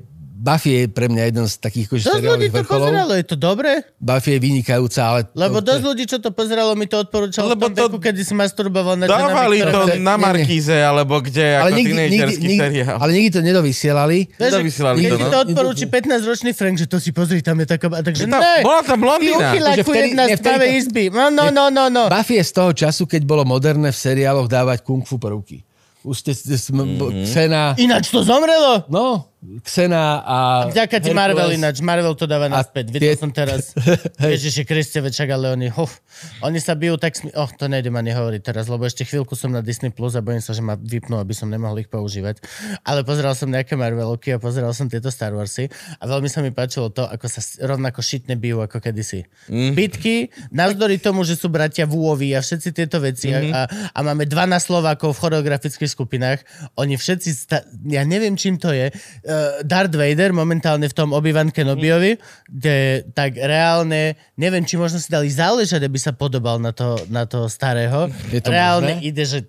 Buffy 0.44 0.70
je 0.76 0.82
pre 0.92 1.08
mňa 1.08 1.24
jeden 1.32 1.48
z 1.48 1.56
takých 1.56 1.88
akože 1.88 2.04
Dosť 2.04 2.26
ľudí 2.28 2.48
to 2.52 2.56
vrcholov. 2.60 2.84
pozeralo, 2.92 3.12
je 3.16 3.26
to 3.32 3.38
dobré? 3.40 3.72
Buffy 3.96 4.36
je 4.36 4.40
vynikajúca, 4.44 5.00
ale... 5.00 5.20
Lebo 5.32 5.64
to, 5.64 5.72
dosť 5.72 5.84
ľudí, 5.88 6.04
čo 6.04 6.20
to 6.20 6.36
pozeralo, 6.36 6.76
mi 6.76 6.84
to 6.84 7.00
odporúčalo 7.00 7.56
Lebo 7.56 7.72
v 7.72 7.72
tom 7.72 7.76
to 7.80 7.84
veku, 7.88 7.98
kedy 8.04 8.22
si 8.28 8.36
masturboval 8.36 9.00
na 9.00 9.08
Dávali 9.08 9.64
to 9.64 9.72
ktoré... 9.72 10.04
na 10.04 10.20
nie, 10.20 10.20
nie. 10.20 10.24
Markíze, 10.28 10.76
alebo 10.76 11.24
kde, 11.24 11.48
ale 11.48 11.72
ako 11.72 11.78
nikdy, 11.80 11.94
nikdy, 11.96 12.34
nikdy, 12.44 12.56
seriál. 12.60 12.96
ale 13.00 13.12
nikdy 13.16 13.30
to 13.32 13.40
nedovysielali. 13.40 14.18
Nedovysielali 14.36 14.98
keď 15.00 15.12
to, 15.16 15.16
no. 15.16 15.32
to 15.32 15.40
odporúči 15.48 15.86
15-ročný 15.88 16.52
Frank, 16.52 16.76
že 16.76 16.88
to 16.92 17.00
si 17.00 17.16
pozri, 17.16 17.40
tam 17.40 17.64
je 17.64 17.68
taká... 17.72 17.88
Takže 18.04 18.28
Tam- 18.28 18.44
ne, 18.44 18.56
bola 18.68 18.84
tam 18.84 19.00
z 19.00 19.80
vtedy 19.80 20.12
tmavej 20.44 20.70
to- 20.70 20.80
izby. 20.84 21.04
No, 21.08 21.32
no, 21.32 21.56
no, 21.56 21.72
no, 21.72 21.88
no. 21.88 22.12
Buffy 22.12 22.36
je 22.36 22.44
z 22.44 22.52
toho 22.52 22.76
času, 22.76 23.08
keď 23.08 23.24
bolo 23.24 23.48
moderné 23.48 23.96
v 23.96 23.98
seriáloch 23.98 24.52
dávať 24.52 24.84
kung 24.84 25.08
fu 25.08 25.16
prvky. 25.16 25.64
Už 26.04 26.20
ste, 26.20 26.36
ste 26.36 26.52
Mhm. 26.52 27.00
mm-hmm. 27.00 27.24
Xena, 27.24 27.64
Ináč 27.80 28.12
to 28.12 28.28
zomrelo? 28.28 28.84
no, 28.92 29.32
Xena 29.64 30.24
a... 30.24 30.38
Vďaka 30.72 31.04
ti. 31.04 31.12
Marvel 31.12 31.60
ináč. 31.60 31.84
Marvel 31.84 32.16
to 32.16 32.24
dáva 32.24 32.48
naspäť. 32.48 32.96
Videl 32.96 33.14
tie- 33.14 33.20
som 33.20 33.30
teraz. 33.36 33.76
Ježiši 34.24 34.64
Kriste, 34.64 35.04
veď 35.04 35.14
čak, 35.24 35.30
ale 35.36 35.52
oni, 35.52 35.68
huf, 35.68 36.00
oni 36.40 36.64
sa 36.64 36.80
bijú 36.80 36.96
tak... 36.96 37.20
Smi- 37.20 37.36
oh, 37.36 37.52
to 37.52 37.68
nejdem 37.68 37.92
ani 38.00 38.16
hovoriť 38.16 38.42
teraz, 38.42 38.72
lebo 38.72 38.88
ešte 38.88 39.04
chvíľku 39.04 39.36
som 39.36 39.52
na 39.52 39.60
Disney 39.60 39.92
Plus 39.92 40.16
a 40.16 40.24
bojím 40.24 40.40
sa, 40.40 40.56
že 40.56 40.64
ma 40.64 40.80
vypnú, 40.80 41.20
aby 41.20 41.36
som 41.36 41.52
nemohol 41.52 41.84
ich 41.84 41.92
používať. 41.92 42.40
Ale 42.88 43.04
pozeral 43.04 43.36
som 43.36 43.52
nejaké 43.52 43.76
Marvelovky 43.76 44.32
a 44.32 44.40
pozeral 44.40 44.72
som 44.72 44.88
tieto 44.88 45.12
Star 45.12 45.36
Warsy 45.36 45.68
a 46.00 46.04
veľmi 46.08 46.32
sa 46.32 46.40
mi 46.40 46.56
páčilo 46.56 46.88
to, 46.88 47.04
ako 47.04 47.28
sa 47.28 47.44
rovnako 47.68 48.00
šitne 48.00 48.40
bijú 48.40 48.64
ako 48.64 48.80
kedysi. 48.80 49.28
Mm. 49.52 49.76
Bitky, 49.76 50.16
navzdory 50.56 51.04
tomu, 51.04 51.28
že 51.28 51.36
sú 51.36 51.52
bratia 51.52 51.84
Vúovi 51.84 52.32
a 52.32 52.40
všetci 52.40 52.70
tieto 52.72 53.04
veci 53.04 53.28
mm-hmm. 53.28 53.52
a, 53.52 53.62
a 53.92 54.00
máme 54.00 54.24
12 54.24 54.56
Slovákov 54.64 55.20
v 55.20 55.22
choreografických 55.28 55.92
skupinách, 55.92 56.40
oni 56.80 56.96
všetci, 56.96 57.30
sta- 57.36 57.68
ja 57.84 58.08
neviem, 58.08 58.40
čím 58.40 58.56
to 58.56 58.72
je, 58.72 58.88
uh, 59.34 59.36
Darth 59.62 59.92
Vader 59.92 60.30
momentálne 60.32 60.86
v 60.86 60.94
tom 60.94 61.10
Obi-Wan 61.10 61.50
Kenobiovi, 61.50 62.16
kde 62.46 62.76
tak 63.12 63.34
reálne, 63.36 64.14
neviem, 64.34 64.62
či 64.62 64.76
možno 64.76 64.96
si 64.96 65.08
dali 65.08 65.28
záležať, 65.28 65.82
aby 65.82 65.98
sa 65.98 66.14
podobal 66.14 66.58
na 66.58 66.70
to, 66.70 67.02
na 67.08 67.26
to 67.26 67.46
starého. 67.48 68.14
Je 68.30 68.38
to 68.38 68.48
reálne 68.48 68.94
možné? 68.96 69.04
ide, 69.04 69.24
že 69.24 69.40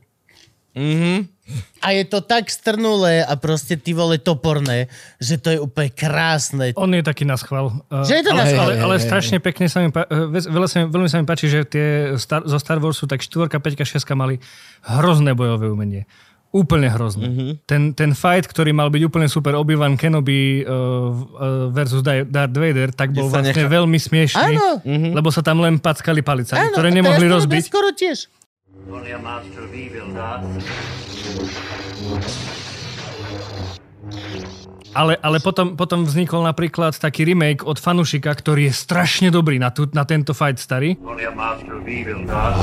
Mhm. 0.75 1.31
a 1.79 1.93
je 1.93 2.03
to 2.03 2.19
tak 2.19 2.49
strnulé 2.49 3.23
a 3.23 3.37
proste 3.37 3.77
ty 3.77 3.93
vole 3.93 4.19
toporné, 4.19 4.91
že 5.19 5.37
to 5.37 5.49
je 5.49 5.61
úplne 5.61 5.87
krásne. 5.89 6.75
On 6.75 6.89
je 6.89 6.99
taký 7.01 7.23
na 7.23 7.37
schvál. 7.37 7.71
Uh, 7.87 8.03
Že 8.03 8.13
je 8.13 8.25
to 8.25 8.33
ale, 8.33 8.41
na 8.41 8.45
schvál. 8.45 8.67
ale, 8.67 8.75
ale 8.81 8.95
strašne 8.99 9.39
pekne 9.39 9.69
sa 9.69 9.79
mi, 9.79 9.89
pá- 9.89 10.03
eh, 10.05 10.27
ve- 10.27 10.51
veľa 10.51 10.67
sa 10.67 10.77
mi, 10.77 10.85
veľmi 10.89 11.07
sa 11.07 11.17
mi 11.17 11.25
páči, 11.25 11.47
že 11.47 11.63
tie 11.63 11.87
star, 12.17 12.43
zo 12.43 12.57
Star 12.57 12.81
Warsu 12.81 13.05
tak 13.05 13.21
4, 13.21 13.47
5, 13.53 13.87
6 13.87 14.03
mali 14.15 14.43
hrozné 14.83 15.31
bojové 15.31 15.69
umenie. 15.69 16.11
Úplne 16.55 16.87
hrozné. 16.87 17.27
Mhm. 17.27 17.35
Mm-hmm. 17.35 17.53
Ten, 17.67 17.83
ten 17.93 18.11
fight, 18.15 18.47
ktorý 18.47 18.71
mal 18.71 18.87
byť 18.87 19.03
úplne 19.03 19.27
super, 19.27 19.59
Obi-Wan 19.59 19.99
Kenobi 19.99 20.63
uh, 20.63 21.11
versus 21.69 21.99
Darth 22.01 22.55
Vader, 22.55 22.95
tak 22.95 23.11
bol 23.11 23.27
vlastne 23.27 23.51
nechá- 23.51 23.67
veľmi 23.67 23.99
smiešný, 23.99 24.55
Áno. 24.55 24.79
lebo 24.87 25.35
sa 25.35 25.43
tam 25.43 25.59
len 25.59 25.83
packali 25.83 26.23
palicami, 26.23 26.71
Áno, 26.71 26.75
ktoré 26.79 26.95
nemohli 26.95 27.27
rozbiť. 27.27 27.63
skoro 27.67 27.91
tiež. 27.91 28.31
Ale, 34.95 35.19
ale 35.19 35.43
potom, 35.43 35.75
potom 35.75 36.07
vznikol 36.07 36.47
napríklad 36.47 36.95
taký 36.95 37.27
remake 37.27 37.67
od 37.67 37.83
Fanušika, 37.83 38.31
ktorý 38.31 38.71
je 38.71 38.75
strašne 38.79 39.35
dobrý 39.35 39.59
na, 39.59 39.75
tu, 39.75 39.91
na 39.91 40.07
tento 40.07 40.31
fight 40.31 40.63
starý. 40.63 40.95
Only 41.03 41.27
a 41.27 41.35
master 41.35 41.75
of 41.75 41.87
evil, 41.91 42.23
gods. 42.23 42.63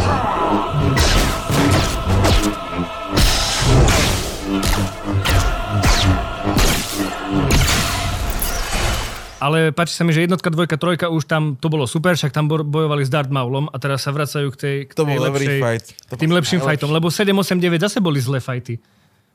Ale 9.41 9.73
páči 9.73 9.98
sa 9.98 10.06
mi, 10.06 10.14
že 10.14 10.22
jednotka, 10.22 10.48
dvojka, 10.48 10.78
trojka 10.78 11.10
už 11.10 11.26
tam, 11.26 11.57
to 11.57 11.65
bolo 11.65 11.84
super, 11.84 12.14
však 12.14 12.30
tam 12.30 12.45
bo- 12.45 12.61
bojovali 12.61 13.02
s 13.02 13.10
Darth 13.10 13.28
Maulom 13.28 13.65
a 13.65 13.78
teraz 13.78 14.06
sa 14.06 14.14
vracajú 14.14 14.53
k 14.53 14.57
tej, 14.57 14.76
k 14.86 14.94
To 14.94 15.02
tej 15.02 15.10
bol 15.10 15.26
dobrý 15.26 15.45
lepšej, 15.48 15.60
fight. 15.60 15.86
To 16.06 16.14
k 16.14 16.19
tým 16.19 16.30
bol 16.30 16.38
lepším 16.38 16.60
najlepší. 16.60 16.78
fightom, 16.78 16.90
lebo 16.91 17.07
7, 17.10 17.34
8, 17.34 17.57
9 17.57 17.82
zase 17.82 17.98
boli 17.98 18.19
zlé 18.19 18.38
fighty. 18.38 18.78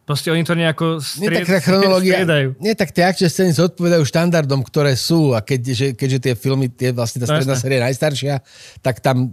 Proste 0.07 0.31
oni 0.31 0.47
to 0.47 0.55
nejako 0.55 1.03
Nie 1.19 1.27
stried, 1.27 1.39
tak 1.43 1.51
tá 1.51 1.59
chronológia, 1.61 2.15
striedajú. 2.17 2.49
nie 2.57 2.73
tak 2.73 2.95
tie 2.95 3.03
akčné 3.03 3.27
scény 3.27 3.51
zodpovedajú 3.53 4.03
štandardom, 4.05 4.63
ktoré 4.63 4.95
sú 4.95 5.35
a 5.35 5.43
keďže, 5.43 5.99
keďže 5.99 6.19
tie 6.21 6.35
filmy, 6.37 6.71
tie 6.71 6.95
vlastne 6.95 7.19
tá 7.19 7.27
No 7.27 7.35
stredná 7.35 7.53
jasné. 7.53 7.63
séria 7.67 7.77
je 7.77 7.87
najstaršia, 7.91 8.35
tak 8.79 9.03
tam, 9.03 9.27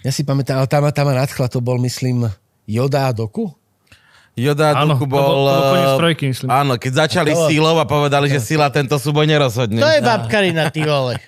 ja 0.00 0.14
si 0.14 0.22
pamätám, 0.22 0.62
ale 0.62 0.70
tam, 0.70 0.86
tam 0.86 1.04
ma 1.04 1.18
nadchla, 1.18 1.50
to 1.50 1.58
bol 1.58 1.82
myslím 1.82 2.30
Yoda 2.62 3.10
a 3.10 3.12
Doku? 3.12 3.50
Yoda 4.32 4.72
Áno, 4.74 4.96
Doku 4.96 5.04
to 5.04 5.12
bol- 5.12 5.20
bol... 5.20 5.42
to 5.44 5.52
bol 5.52 5.70
koniec 5.70 5.86
eh, 5.86 5.98
trojky, 5.98 6.24
myslím. 6.26 6.48
Áno, 6.48 6.72
keď 6.74 6.92
začali 7.04 7.30
To- 7.30 7.46
sílou 7.46 7.76
a 7.76 7.84
povedali, 7.84 8.26
že 8.26 8.40
sila 8.40 8.68
tento 8.68 8.96
súboj 8.96 9.24
nerozhodne. 9.24 9.76
To 9.76 9.88
je 9.88 10.00
babkarina, 10.00 10.68
ty 10.68 10.82
vole. 10.82 11.20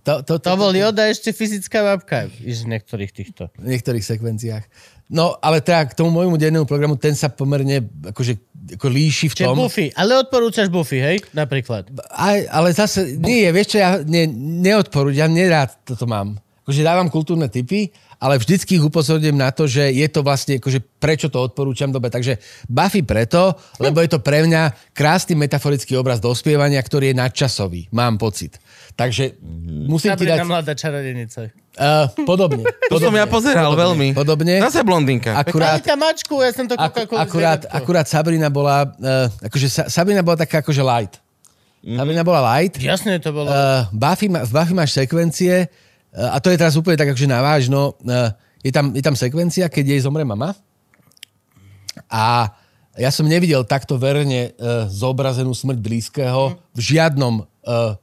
To, 0.00 0.24
to, 0.24 0.40
To 0.40 0.56
bol 0.56 0.72
Yoda 0.72 1.12
ešte 1.12 1.28
fyzická 1.28 1.84
babka 1.84 2.24
iš 2.40 2.64
niektorých 2.64 3.12
týchto. 3.12 3.52
v 3.52 3.68
niektorých 3.68 4.00
sekvenciách. 4.00 4.64
No, 5.12 5.36
ale 5.36 5.60
teda 5.60 5.84
k 5.84 5.92
tomu 5.92 6.08
môjmu 6.08 6.40
dennému 6.40 6.64
programu, 6.64 6.96
ten 6.96 7.12
sa 7.12 7.28
pomerne 7.28 7.84
akože, 8.08 8.40
ako 8.80 8.88
líši 8.88 9.28
v 9.28 9.34
Čiže 9.36 9.44
tom. 9.44 9.60
Buffy. 9.60 9.92
Ale 9.92 10.16
odporúčaš 10.16 10.72
Buffy, 10.72 11.04
hej? 11.04 11.16
Napríklad. 11.30 11.92
Aj, 12.08 12.38
ale 12.48 12.72
zase, 12.72 13.12
nie, 13.12 13.44
vieš 13.50 13.76
čo, 13.76 13.78
ja 13.78 14.00
ne, 14.00 14.24
neodporúčam, 14.64 15.20
ja 15.20 15.28
nerád 15.28 15.76
toto 15.84 16.08
mám. 16.08 16.40
Akože 16.64 16.80
dávam 16.80 17.12
kultúrne 17.12 17.52
typy, 17.52 17.92
ale 18.20 18.36
vždycky 18.36 18.76
ich 18.76 18.84
upozorňujem 18.84 19.32
na 19.32 19.48
to, 19.48 19.64
že 19.64 19.88
je 19.96 20.04
to 20.12 20.20
vlastne, 20.20 20.60
akože 20.60 20.84
prečo 21.00 21.32
to 21.32 21.40
odporúčam 21.40 21.88
dobe. 21.88 22.12
Takže 22.12 22.36
Buffy 22.68 23.00
preto, 23.00 23.56
lebo 23.80 24.04
je 24.04 24.12
to 24.12 24.20
pre 24.20 24.44
mňa 24.44 24.92
krásny 24.92 25.32
metaforický 25.32 25.96
obraz 25.96 26.20
dospievania, 26.20 26.84
ktorý 26.84 27.10
je 27.10 27.16
nadčasový, 27.16 27.88
mám 27.96 28.20
pocit. 28.20 28.60
Takže 28.92 29.40
musím 29.88 30.12
ti 30.12 30.28
Sabrina 30.28 30.44
dať... 30.44 30.48
mladá 30.52 30.72
čarodenica. 30.76 31.48
Uh, 31.80 32.12
podobne. 32.28 32.68
To 32.92 33.00
som 33.00 33.14
ja 33.14 33.24
pozeral 33.24 33.72
podobne, 33.72 33.80
veľmi. 33.80 34.08
Podobne. 34.12 34.54
Zase 34.68 34.84
blondinka. 34.84 35.32
Akurát, 35.32 35.80
mačku, 35.96 36.42
ja 36.44 36.50
som 36.52 36.68
to 36.68 36.76
Ak, 36.76 36.92
akurát, 37.08 37.64
akurát 37.72 38.04
Sabrina 38.04 38.52
bola, 38.52 38.84
uh, 38.84 39.46
akože 39.46 39.66
Sa, 39.70 39.82
Sabrina 39.88 40.20
bola 40.20 40.44
taká 40.44 40.60
akože 40.60 40.82
light. 40.84 41.16
Mhm. 41.80 41.96
Sabrina 41.96 42.22
bola 42.26 42.40
light. 42.44 42.76
Jasne 42.76 43.16
to 43.22 43.32
bolo. 43.32 43.48
Uh, 43.48 43.88
Buffy, 43.96 44.28
má- 44.28 44.44
v 44.44 44.52
Buffy 44.52 44.74
máš 44.76 44.92
sekvencie, 44.92 45.72
a 46.14 46.36
to 46.42 46.50
je 46.50 46.58
teraz 46.58 46.74
úplne 46.74 46.98
tak 46.98 47.14
akože 47.14 47.30
navážno, 47.30 47.94
uh, 48.02 48.34
je, 48.66 48.72
tam, 48.74 48.90
je 48.90 49.02
tam 49.02 49.14
sekvencia, 49.14 49.70
keď 49.70 49.84
jej 49.94 50.00
zomre 50.02 50.26
mama. 50.26 50.52
A 52.10 52.50
ja 52.98 53.10
som 53.14 53.26
nevidel 53.26 53.62
takto 53.62 53.94
verne 53.94 54.50
uh, 54.50 54.90
zobrazenú 54.90 55.54
smrť 55.54 55.78
blízkeho 55.78 56.58
v 56.74 56.80
žiadnom 56.80 57.46
uh, 57.46 57.94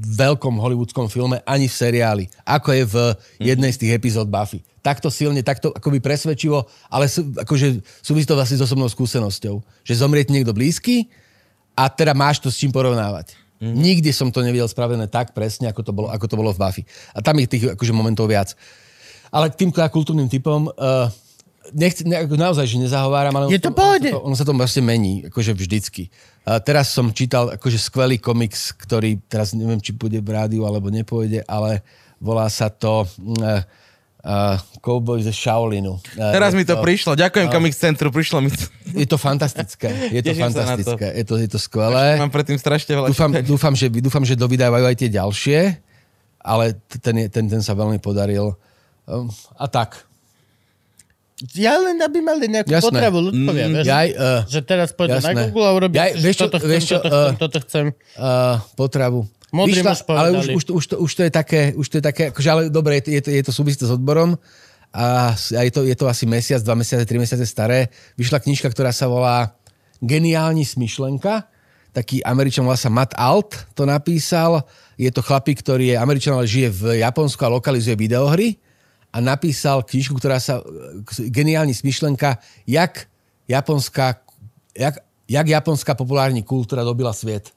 veľkom 0.00 0.54
hollywoodskom 0.62 1.10
filme, 1.10 1.42
ani 1.42 1.66
v 1.66 1.74
seriáli, 1.74 2.24
ako 2.46 2.68
je 2.70 2.84
v 2.86 2.96
jednej 3.42 3.74
z 3.74 3.80
tých 3.82 3.92
epizód 3.98 4.30
Buffy. 4.30 4.62
Takto 4.80 5.10
silne, 5.10 5.42
takto 5.42 5.74
akoby 5.74 6.00
presvedčivo, 6.00 6.64
ale 6.88 7.10
sú, 7.10 7.34
akože 7.34 7.82
súvisí 8.00 8.24
to 8.24 8.38
vlastne 8.38 8.56
s 8.56 8.64
osobnou 8.64 8.88
skúsenosťou. 8.88 9.60
Že 9.84 10.00
zomrie 10.00 10.24
ti 10.24 10.32
niekto 10.32 10.56
blízky 10.56 11.10
a 11.74 11.90
teda 11.90 12.16
máš 12.16 12.40
to 12.40 12.48
s 12.48 12.56
čím 12.56 12.72
porovnávať. 12.72 13.36
Mm. 13.60 13.76
Nikdy 13.76 14.10
som 14.16 14.32
to 14.32 14.40
nevidel 14.40 14.64
spravené 14.66 15.04
tak 15.04 15.36
presne, 15.36 15.68
ako 15.68 15.80
to 15.84 15.92
bolo, 15.92 16.08
ako 16.08 16.26
to 16.26 16.36
bolo 16.40 16.50
v 16.56 16.58
Buffy. 16.58 16.82
A 17.12 17.20
tam 17.20 17.36
je 17.36 17.46
tých 17.46 17.64
akože 17.76 17.92
momentov 17.92 18.24
viac. 18.32 18.56
Ale 19.28 19.52
k 19.52 19.62
tým 19.62 19.70
kultúrnym 19.70 20.32
typom, 20.32 20.72
uh, 20.72 21.06
nechci, 21.76 22.08
ne, 22.08 22.24
naozaj, 22.24 22.66
že 22.66 22.80
nezahováram, 22.80 23.36
ale 23.36 23.52
Je 23.52 23.60
to 23.60 23.70
pohode. 23.70 24.10
ono, 24.10 24.10
sa 24.10 24.16
to, 24.16 24.20
ono 24.26 24.36
sa 24.36 24.44
to 24.48 24.52
vlastne 24.56 24.82
mení, 24.82 25.28
akože 25.28 25.52
vždycky. 25.52 26.08
Uh, 26.48 26.56
teraz 26.58 26.88
som 26.88 27.12
čítal 27.12 27.52
akože 27.54 27.76
skvelý 27.76 28.16
komiks, 28.16 28.72
ktorý 28.74 29.20
teraz 29.28 29.52
neviem, 29.52 29.78
či 29.78 29.92
bude 29.92 30.18
v 30.18 30.30
rádiu 30.32 30.64
alebo 30.64 30.88
nepôjde, 30.88 31.44
ale 31.44 31.84
volá 32.16 32.48
sa 32.48 32.72
to 32.72 33.04
uh, 33.04 33.60
uh, 34.22 34.54
Cowboy 34.78 35.20
ze 35.20 35.30
Shaolinu. 35.30 35.96
Uh, 36.14 36.30
Teraz 36.30 36.52
mi 36.52 36.60
je 36.60 36.68
to 36.68 36.78
prišlo. 36.78 37.12
Ďakujem 37.14 37.46
Comic 37.48 37.74
Centru, 37.74 38.08
prišlo 38.08 38.40
mi 38.40 38.50
to. 38.50 38.64
Je 38.92 39.04
to 39.04 39.16
fantastické. 39.16 39.88
Je 40.08 40.20
to 40.20 40.30
Teším 40.30 40.40
na 40.40 40.48
to. 40.48 40.56
fantastické. 40.56 41.06
Je 41.12 41.24
to, 41.24 41.34
je 41.36 41.48
to 41.48 41.58
skvelé. 41.58 42.16
Mám 42.16 42.28
predtým 42.28 42.56
strašne 42.56 42.90
veľa 42.92 43.08
Dúfam, 43.08 43.30
čítať. 43.30 43.44
dúfam, 43.44 43.72
že, 43.72 43.86
dúfam, 43.88 44.22
že 44.22 44.34
dovydávajú 44.34 44.84
aj 44.84 44.96
tie 44.96 45.10
ďalšie, 45.10 45.58
ale 46.38 46.64
ten, 46.98 47.28
ten, 47.28 47.44
ten 47.46 47.60
sa 47.60 47.72
veľmi 47.72 47.98
podaril. 47.98 48.56
Um, 49.04 49.28
a 49.54 49.66
tak. 49.66 50.06
Ja 51.52 51.72
len, 51.74 51.96
aby 51.96 52.20
mali 52.20 52.46
nejakú 52.46 52.68
Jasné. 52.68 52.84
potravu 52.84 53.18
ľudkovia, 53.24 53.66
vieš? 53.72 53.84
Jaj, 53.88 54.08
uh, 54.12 54.40
Že 54.44 54.60
teraz 54.60 54.88
pôjdu 54.92 55.16
na. 55.16 55.48
Google 55.48 55.64
a 55.64 55.72
urobíš, 55.72 55.96
Jaj, 55.96 56.10
že 56.12 56.20
vieš 56.20 56.36
čo- 56.36 56.44
toto 56.44 56.56
chcem, 56.58 56.68
vieš 56.68 56.84
čo, 56.84 56.96
toto 56.98 57.08
chcem, 57.08 57.24
eh, 57.24 57.38
toto 57.38 57.58
chcem. 57.64 57.84
uh, 58.14 58.56
potravu. 58.76 59.20
Modrý 59.50 59.82
muž 59.82 60.06
ale 60.06 60.30
už, 60.30 60.46
už, 60.54 60.64
to, 60.64 60.72
už, 60.74 60.84
to, 60.86 60.94
už 60.98 61.10
to 61.14 61.22
je 61.26 61.32
také, 61.34 61.62
už 61.74 61.86
to 61.88 61.94
je 61.98 62.04
také, 62.06 62.22
akože, 62.30 62.48
ale 62.50 62.62
dobre, 62.70 63.02
je 63.02 63.02
to, 63.02 63.10
je 63.10 63.42
to, 63.42 63.50
to 63.50 63.52
súvisí 63.52 63.82
s 63.82 63.90
odborom 63.90 64.38
a, 64.90 65.34
a 65.34 65.60
je, 65.62 65.70
to, 65.70 65.86
je 65.86 65.94
to 65.94 66.10
asi 66.10 66.26
mesiac, 66.26 66.62
dva 66.62 66.74
mesiace, 66.74 67.06
tri 67.06 67.18
mesiace 67.18 67.46
staré. 67.46 67.90
Vyšla 68.18 68.42
knižka, 68.42 68.70
ktorá 68.70 68.90
sa 68.90 69.06
volá 69.06 69.54
Geniálni 70.02 70.66
smyšlenka. 70.66 71.46
Taký 71.94 72.22
Američan 72.26 72.66
volá 72.66 72.78
sa 72.78 72.90
Matt 72.90 73.14
Alt 73.14 73.70
to 73.74 73.86
napísal. 73.86 74.66
Je 74.98 75.10
to 75.14 75.22
chlapík, 75.22 75.62
ktorý 75.62 75.94
je 75.94 75.96
Američan, 75.98 76.34
ale 76.34 76.50
žije 76.50 76.70
v 76.70 76.82
Japonsku 77.06 77.38
a 77.46 77.54
lokalizuje 77.54 77.94
videohry 77.94 78.58
a 79.10 79.18
napísal 79.18 79.82
knižku, 79.86 80.18
ktorá 80.18 80.42
sa 80.42 80.62
Geniálni 81.18 81.74
smyšlenka, 81.74 82.38
jak 82.66 83.06
japonská, 83.46 84.22
jak, 84.74 84.94
jak 85.26 85.46
japonská 85.46 85.94
populární 85.94 86.42
kultúra 86.42 86.82
dobila 86.82 87.14
svet. 87.14 87.50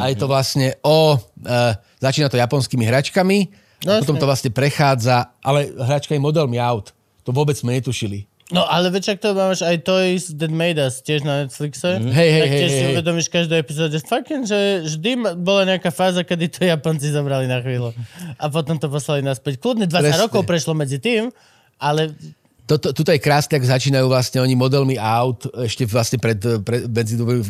A 0.00 0.12
je 0.12 0.16
to 0.16 0.26
vlastne 0.28 0.76
o... 0.84 1.16
Uh, 1.16 1.72
začína 2.00 2.28
to 2.28 2.40
japonskými 2.40 2.84
hračkami, 2.84 3.48
No, 3.80 3.96
potom 4.04 4.20
to 4.20 4.28
vlastne 4.28 4.52
prechádza, 4.52 5.32
ale 5.40 5.72
hračka 5.72 6.12
je 6.12 6.20
modelmi 6.20 6.60
aut. 6.60 6.92
To 7.24 7.32
vôbec 7.32 7.56
sme 7.56 7.80
netušili. 7.80 8.28
No 8.50 8.66
ale 8.66 8.90
ak 8.90 9.22
to 9.22 9.30
máš 9.30 9.62
aj 9.62 9.86
Toys 9.86 10.34
That 10.34 10.50
Made 10.50 10.76
Us 10.82 10.98
tiež 11.00 11.22
na 11.22 11.46
Netflixe. 11.46 12.02
Mhm. 12.02 12.10
Hej, 12.10 12.28
hej, 12.28 12.40
tak 12.42 12.50
hej, 12.50 12.58
tiež 12.60 12.70
si 12.70 12.76
hej, 12.76 12.84
hej. 12.84 12.94
uvedomíš 12.98 13.26
v 13.30 13.34
každej 13.40 13.58
epizóde, 13.62 13.96
fucking, 14.02 14.42
že 14.44 14.58
vždy 14.90 15.10
bola 15.38 15.62
nejaká 15.64 15.94
fáza, 15.94 16.26
kedy 16.26 16.50
to 16.50 16.66
Japonci 16.66 17.14
zobrali 17.14 17.46
na 17.46 17.62
chvíľu. 17.62 17.94
A 18.36 18.44
potom 18.50 18.74
to 18.76 18.90
poslali 18.90 19.22
naspäť. 19.22 19.62
Kľudne 19.62 19.86
20 19.86 20.02
Presne. 20.02 20.22
rokov 20.26 20.42
prešlo 20.44 20.74
medzi 20.74 20.98
tým, 20.98 21.30
ale 21.78 22.12
Toto, 22.70 22.94
tuto 22.94 23.10
je 23.10 23.18
krásne, 23.18 23.58
ak 23.58 23.66
začínajú 23.66 24.06
vlastne 24.06 24.38
oni 24.38 24.54
modelmi 24.54 24.94
aut 24.94 25.42
ešte 25.66 25.82
vlastne 25.90 26.22
pred, 26.22 26.38
pred 26.62 26.86
medzi 26.86 27.18
dvoj, 27.18 27.42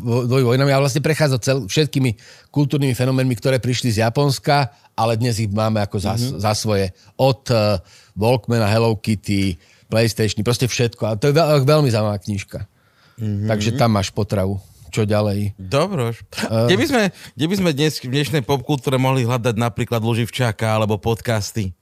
vojnami 0.49 0.73
a 0.73 0.81
vlastne 0.81 1.05
prechádza 1.05 1.37
cel, 1.45 1.69
všetkými 1.69 2.17
kultúrnymi 2.49 2.97
fenoménmi, 2.97 3.37
ktoré 3.37 3.61
prišli 3.61 3.93
z 3.93 4.01
Japonska, 4.01 4.73
ale 4.97 5.21
dnes 5.21 5.37
ich 5.37 5.53
máme 5.53 5.85
ako 5.85 6.01
za, 6.01 6.17
mm-hmm. 6.17 6.41
za 6.41 6.53
svoje. 6.57 6.97
Od 7.21 7.45
uh, 7.53 7.77
Walkmana, 8.17 8.65
Hello 8.65 8.97
Kitty, 8.97 9.61
PlayStation, 9.93 10.41
proste 10.41 10.65
všetko. 10.65 11.03
A 11.05 11.13
to 11.21 11.29
je 11.29 11.37
veľ, 11.37 11.69
veľmi 11.69 11.93
zaujímavá 11.93 12.17
knižka. 12.25 12.65
Mm-hmm. 13.21 13.49
Takže 13.53 13.71
tam 13.77 13.93
máš 13.93 14.09
potravu. 14.17 14.57
Čo 14.89 15.05
ďalej? 15.05 15.53
Dobroš. 15.61 16.25
Kde 16.49 16.81
by 16.81 16.87
sme, 16.89 17.03
kde 17.37 17.47
by 17.47 17.55
sme 17.61 17.71
dnes 17.77 18.01
v 18.01 18.09
dnešnej 18.09 18.43
popkultúre 18.43 18.97
mohli 18.97 19.29
hľadať 19.29 19.55
napríklad 19.55 20.01
Luživčáka 20.01 20.67
alebo 20.67 20.97
podcasty? 20.97 21.77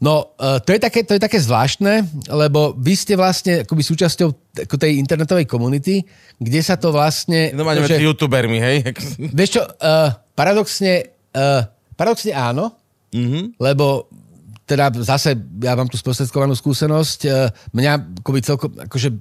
No, 0.00 0.32
uh, 0.40 0.56
to, 0.64 0.72
je 0.72 0.80
také, 0.80 1.04
to 1.04 1.12
je 1.12 1.20
také 1.20 1.36
zvláštne, 1.36 2.08
lebo 2.32 2.72
vy 2.72 2.96
ste 2.96 3.20
vlastne 3.20 3.68
akoby 3.68 3.84
súčasťou 3.84 4.56
tej 4.56 4.96
internetovej 4.96 5.44
komunity, 5.44 6.00
kde 6.40 6.60
sa 6.64 6.80
to 6.80 6.88
vlastne... 6.88 7.52
No 7.52 7.68
máme 7.68 7.84
že- 7.84 8.00
youtubermi, 8.00 8.56
hej? 8.64 8.76
Vieš 9.20 9.60
čo, 9.60 9.62
uh, 9.68 10.08
paradoxne, 10.32 11.04
uh, 11.36 11.68
paradoxne 12.00 12.32
áno, 12.32 12.72
mm-hmm. 13.12 13.60
lebo 13.60 14.08
teda 14.64 14.88
zase 15.04 15.36
ja 15.60 15.76
mám 15.76 15.92
tú 15.92 16.00
sprostredkovanú 16.00 16.56
skúsenosť, 16.56 17.20
uh, 17.28 17.52
mňa 17.76 18.24
akoby 18.24 18.40
celkom, 18.40 18.72
akože 18.80 19.12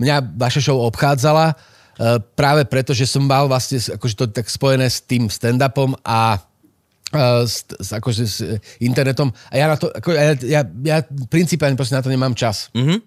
mňa 0.00 0.16
vaša 0.32 0.64
show 0.64 0.80
obchádzala 0.80 1.52
uh, 1.52 2.24
práve 2.32 2.64
preto, 2.64 2.96
že 2.96 3.04
som 3.04 3.20
mal 3.20 3.52
vlastne 3.52 3.76
akože 3.84 4.16
to 4.16 4.24
tak 4.32 4.48
spojené 4.48 4.88
s 4.88 5.04
tým 5.04 5.28
stand-upom 5.28 5.92
a 6.00 6.40
s, 7.44 7.66
s, 7.66 7.90
akože 7.92 8.22
s 8.24 8.36
internetom. 8.78 9.32
A 9.50 9.54
ja 9.58 9.66
na 9.70 9.76
to, 9.76 9.90
ako, 9.90 10.14
ja, 10.14 10.34
ja, 10.44 10.62
ja 10.64 10.98
principiálne 11.28 11.76
proste 11.76 11.96
na 11.96 12.04
to 12.04 12.12
nemám 12.12 12.36
čas. 12.36 12.68
Mm-hmm. 12.72 12.98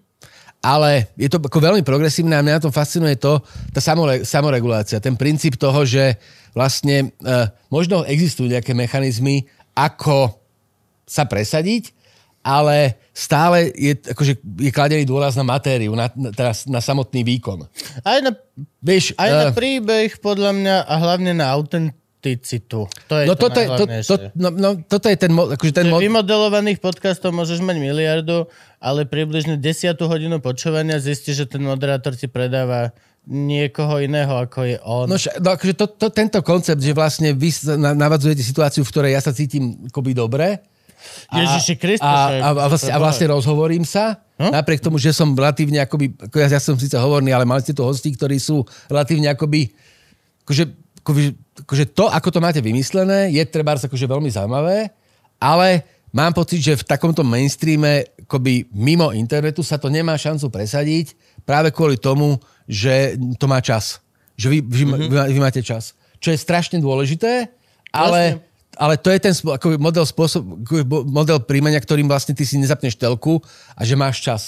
Ale 0.60 1.08
je 1.16 1.32
to 1.32 1.40
ako 1.40 1.56
veľmi 1.56 1.80
progresívne 1.80 2.36
a 2.36 2.44
mňa 2.44 2.60
na 2.60 2.64
tom 2.68 2.74
fascinuje 2.74 3.16
to, 3.16 3.40
tá 3.72 3.80
samore, 3.80 4.28
samoregulácia, 4.28 5.00
ten 5.00 5.16
princíp 5.16 5.56
toho, 5.56 5.88
že 5.88 6.20
vlastne 6.52 7.16
uh, 7.24 7.48
možno 7.72 8.04
existujú 8.04 8.52
nejaké 8.52 8.76
mechanizmy, 8.76 9.48
ako 9.72 10.36
sa 11.08 11.24
presadiť, 11.24 11.96
ale 12.40 12.96
stále 13.12 13.72
je, 13.72 13.96
akože, 14.00 14.40
je 14.40 14.70
kladený 14.72 15.04
dôraz 15.04 15.36
na 15.36 15.44
matériu, 15.44 15.92
na, 15.92 16.08
na, 16.12 16.32
teraz 16.32 16.64
na 16.64 16.80
samotný 16.80 17.24
výkon. 17.24 17.68
Aj 18.04 18.20
na, 18.20 18.32
Vieš, 18.80 19.12
aj 19.20 19.28
na 19.28 19.46
eh, 19.48 19.56
príbeh, 19.56 20.20
podľa 20.24 20.56
mňa, 20.56 20.76
a 20.88 20.94
hlavne 21.00 21.32
na 21.36 21.52
autenticitu. 22.20 22.84
To 23.08 23.14
je 23.16 23.24
no, 23.24 23.32
to, 23.32 23.48
toto 23.48 23.58
je, 23.64 23.68
to, 23.72 23.84
to, 24.04 24.14
no, 24.36 24.48
no, 24.52 24.68
toto 24.84 25.08
je 25.08 25.16
ten, 25.16 25.32
akože 25.32 25.72
ten 25.72 25.88
mod... 25.88 26.04
vymodelovaných 26.04 26.76
podcastov 26.84 27.32
môžeš 27.32 27.64
mať 27.64 27.80
miliardu, 27.80 28.44
ale 28.76 29.08
približne 29.08 29.56
desiatú 29.56 30.04
hodinu 30.04 30.44
počúvania 30.44 31.00
zistíš, 31.00 31.44
že 31.44 31.56
ten 31.56 31.64
moderátor 31.64 32.12
ti 32.12 32.28
predáva 32.28 32.92
niekoho 33.24 34.04
iného, 34.04 34.36
ako 34.36 34.68
je 34.68 34.76
on. 34.84 35.08
No, 35.08 35.16
no 35.16 35.48
akože 35.56 35.72
to, 35.72 35.86
to, 35.96 36.12
tento 36.12 36.44
koncept, 36.44 36.84
že 36.84 36.92
vlastne 36.92 37.32
vy 37.32 37.48
navadzujete 37.80 38.44
situáciu, 38.44 38.84
v 38.84 38.92
ktorej 38.92 39.16
ja 39.16 39.24
sa 39.24 39.32
cítim 39.32 39.88
akoby 39.88 40.12
dobre. 40.12 40.60
Ježiši 41.32 41.74
Kriste, 41.80 42.04
a, 42.04 42.44
a, 42.44 42.48
a, 42.52 42.68
vlastne, 42.68 42.92
a 42.92 42.98
vlastne 43.00 43.32
rozhovorím 43.32 43.88
sa, 43.88 44.20
Hm? 44.40 44.56
napriek 44.56 44.80
tomu, 44.80 44.96
že 44.96 45.12
som 45.12 45.36
relatívne 45.36 45.84
akoby, 45.84 46.16
ako 46.16 46.36
ja, 46.40 46.48
ja 46.48 46.56
som 46.56 46.72
síce 46.72 46.96
hovorný, 46.96 47.28
ale 47.28 47.44
mali 47.44 47.60
ste 47.60 47.76
tu 47.76 47.84
hostí, 47.84 48.08
ktorí 48.16 48.40
sú 48.40 48.64
relatívne 48.88 49.28
akoby, 49.28 49.68
akože, 50.48 50.64
akoby, 51.04 51.22
akože 51.64 51.92
to, 51.92 52.08
ako 52.08 52.28
to 52.30 52.40
máte 52.40 52.60
vymyslené, 52.60 53.32
je 53.32 53.42
treba 53.46 53.76
akože 53.76 54.06
veľmi 54.06 54.30
zaujímavé, 54.32 54.90
ale 55.40 55.84
mám 56.12 56.34
pocit, 56.34 56.60
že 56.60 56.80
v 56.80 56.86
takomto 56.86 57.22
mainstreame, 57.22 58.06
akoby 58.26 58.66
mimo 58.74 59.10
internetu 59.14 59.62
sa 59.62 59.78
to 59.78 59.90
nemá 59.90 60.18
šancu 60.18 60.50
presadiť 60.50 61.14
práve 61.46 61.70
kvôli 61.70 61.96
tomu, 61.98 62.38
že 62.70 63.18
to 63.38 63.46
má 63.50 63.58
čas. 63.58 63.98
Že 64.38 64.46
vy, 64.48 64.58
vy, 64.62 64.82
Mhm. 64.84 64.90
mm-hmm. 64.90 65.10
vy, 65.10 65.32
vy 65.34 65.40
máte 65.40 65.62
čas. 65.62 65.96
Čo 66.20 66.30
je 66.34 66.38
strašne 66.38 66.78
dôležité, 66.78 67.48
ale, 67.90 68.44
ale 68.76 68.94
to 69.00 69.08
je 69.10 69.18
ten 69.18 69.34
ako 69.34 69.80
model, 69.80 70.04
spôsob, 70.04 70.44
model 71.08 71.40
príjmania, 71.42 71.80
ktorým 71.80 72.06
vlastne 72.06 72.36
ty 72.36 72.44
si 72.44 72.60
nezapneš 72.60 72.94
telku 72.94 73.40
a 73.74 73.82
že 73.82 73.96
máš 73.96 74.20
čas. 74.20 74.42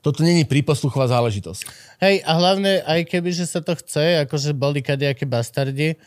Toto 0.00 0.24
není 0.24 0.48
príposluchová 0.48 1.12
záležitosť. 1.12 1.60
Hej, 2.00 2.24
a 2.24 2.32
hlavne, 2.40 2.80
aj 2.88 3.04
keby, 3.04 3.36
že 3.36 3.44
sa 3.44 3.60
to 3.60 3.76
chce, 3.76 4.24
akože 4.24 4.56
boli 4.56 4.80
kadejaké 4.80 5.28
bastardi, 5.28 6.00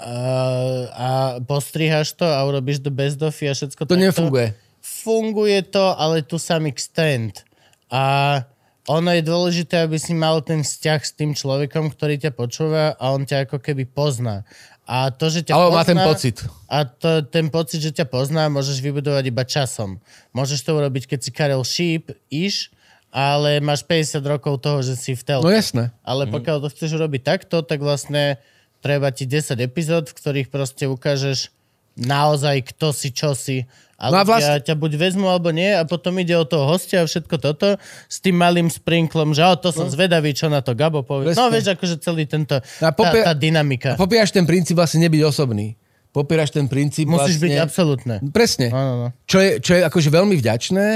a, 0.00 1.10
postrihaš 1.40 2.12
to 2.12 2.26
a 2.26 2.44
urobíš 2.44 2.84
do 2.84 2.92
bezdofy 2.92 3.48
a 3.48 3.54
všetko 3.56 3.82
To 3.84 3.88
takto. 3.88 4.04
nefunguje. 4.04 4.52
Funguje 4.84 5.62
to, 5.66 5.96
ale 5.96 6.22
to 6.22 6.36
some 6.38 6.68
extent. 6.68 7.42
A 7.90 8.42
ono 8.86 9.10
je 9.10 9.22
dôležité, 9.22 9.82
aby 9.82 9.98
si 9.98 10.14
mal 10.14 10.38
ten 10.46 10.62
vzťah 10.62 11.00
s 11.02 11.12
tým 11.16 11.34
človekom, 11.34 11.90
ktorý 11.90 12.22
ťa 12.22 12.32
počúva 12.36 12.94
a 12.94 13.04
on 13.10 13.26
ťa 13.26 13.50
ako 13.50 13.58
keby 13.58 13.82
pozná. 13.86 14.46
A 14.86 15.10
to, 15.10 15.26
že 15.26 15.42
ťa 15.42 15.58
Ale 15.58 15.66
pozná, 15.66 15.74
má 15.74 15.82
ten 15.82 15.98
pocit. 15.98 16.36
A 16.70 16.86
to, 16.86 17.10
ten 17.26 17.50
pocit, 17.50 17.82
že 17.82 17.90
ťa 17.90 18.06
pozná, 18.06 18.46
môžeš 18.46 18.78
vybudovať 18.78 19.24
iba 19.26 19.42
časom. 19.42 19.98
Môžeš 20.30 20.62
to 20.62 20.78
urobiť, 20.78 21.10
keď 21.10 21.18
si 21.18 21.30
Karel 21.34 21.66
Šíp, 21.66 22.14
iš, 22.30 22.70
ale 23.10 23.58
máš 23.58 23.82
50 23.82 24.22
rokov 24.22 24.62
toho, 24.62 24.86
že 24.86 24.94
si 24.94 25.18
v 25.18 25.22
telke. 25.26 25.42
No 25.42 25.50
jasné. 25.50 25.90
Ale 26.06 26.30
pokiaľ 26.30 26.62
to 26.62 26.68
chceš 26.70 26.94
urobiť 26.94 27.22
takto, 27.26 27.66
tak 27.66 27.82
vlastne 27.82 28.38
treba 28.78 29.08
ti 29.08 29.24
10 29.24 29.56
epizód, 29.58 30.06
v 30.06 30.14
ktorých 30.14 30.48
proste 30.48 30.84
ukážeš 30.84 31.50
naozaj 31.94 32.60
kto 32.66 32.92
si, 32.92 33.08
čo 33.10 33.32
si. 33.32 33.64
A 33.96 34.12
No 34.12 34.20
a 34.20 34.28
vlastne- 34.28 34.60
ťa 34.60 34.76
buď 34.76 34.92
vezmu 34.94 35.24
alebo 35.24 35.48
nie 35.48 35.72
a 35.72 35.80
potom 35.82 36.12
ide 36.16 36.36
o 36.36 36.44
toho 36.44 36.68
hostia 36.68 37.00
a 37.00 37.08
všetko 37.08 37.36
toto 37.38 37.80
s 38.04 38.20
tým 38.20 38.36
malým 38.36 38.68
sprinklom, 38.68 39.32
že 39.32 39.40
o, 39.40 39.56
to 39.56 39.72
som 39.72 39.88
zvedavý, 39.88 40.36
čo 40.36 40.52
na 40.52 40.60
to 40.60 40.76
Gabo 40.76 41.00
povie. 41.00 41.32
No 41.32 41.48
Presne. 41.48 41.48
vieš, 41.50 41.66
akože 41.72 41.96
celý 41.98 42.28
tento, 42.28 42.60
A 42.60 42.92
popie- 42.92 43.24
tá, 43.24 43.32
tá 43.32 43.34
dynamika. 43.34 43.96
Popieraš 43.96 44.30
ten 44.30 44.44
princíp 44.44 44.76
vlastne 44.76 45.00
nebyť 45.00 45.22
osobný. 45.24 45.80
Popieraš 46.12 46.52
ten 46.52 46.68
princíp 46.68 47.08
Musíš 47.08 47.40
byť 47.40 47.48
vlastne... 47.50 47.64
absolútne. 47.64 48.14
Presne. 48.28 48.68
Áno, 48.68 48.92
no. 48.98 49.08
Čo 49.24 49.40
je, 49.40 49.50
čo 49.60 49.72
je 49.72 49.82
akože 49.82 50.08
veľmi 50.08 50.36
vďačné, 50.36 50.86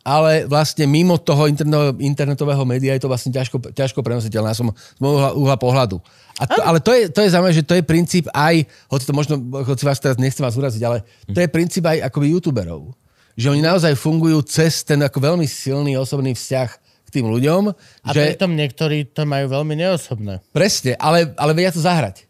ale 0.00 0.48
vlastne 0.48 0.88
mimo 0.88 1.20
toho 1.20 1.44
internetového, 1.44 1.92
internetového 2.00 2.64
média 2.64 2.96
je 2.96 3.02
to 3.04 3.10
vlastne 3.12 3.32
ťažko, 3.32 3.72
ťažko 3.76 4.00
prenositeľné 4.00 4.56
som 4.56 4.72
z 4.72 5.00
môjho 5.00 5.36
uhla 5.36 5.60
pohľadu. 5.60 6.00
A 6.40 6.48
to, 6.48 6.60
ale 6.64 6.78
to 6.80 6.92
je, 6.96 7.12
to 7.12 7.20
je 7.20 7.32
zaujímavé, 7.36 7.52
že 7.52 7.68
to 7.68 7.76
je 7.76 7.84
princíp 7.84 8.24
aj, 8.32 8.64
hoci 8.88 9.04
to 9.04 9.12
možno, 9.12 9.34
hoci 9.60 9.84
vás 9.84 10.00
teraz 10.00 10.16
nechcem 10.16 10.40
vás 10.40 10.56
uraziť, 10.56 10.82
ale 10.88 11.04
to 11.28 11.36
je 11.36 11.48
princíp 11.52 11.84
aj 11.84 12.08
akoby 12.08 12.32
youtuberov. 12.32 12.96
Že 13.36 13.56
oni 13.56 13.62
naozaj 13.62 13.92
fungujú 13.96 14.40
cez 14.48 14.80
ten 14.84 15.00
ako 15.04 15.20
veľmi 15.20 15.44
silný 15.44 16.00
osobný 16.00 16.32
vzťah 16.32 16.70
k 16.80 17.08
tým 17.12 17.28
ľuďom. 17.28 17.62
A 18.04 18.08
že, 18.14 18.34
pritom 18.34 18.56
niektorí 18.56 19.04
to 19.12 19.28
majú 19.28 19.52
veľmi 19.52 19.74
neosobné. 19.76 20.40
Presne, 20.54 20.96
ale, 20.96 21.34
ale 21.36 21.52
vedia 21.52 21.74
to 21.74 21.82
zahrať. 21.82 22.29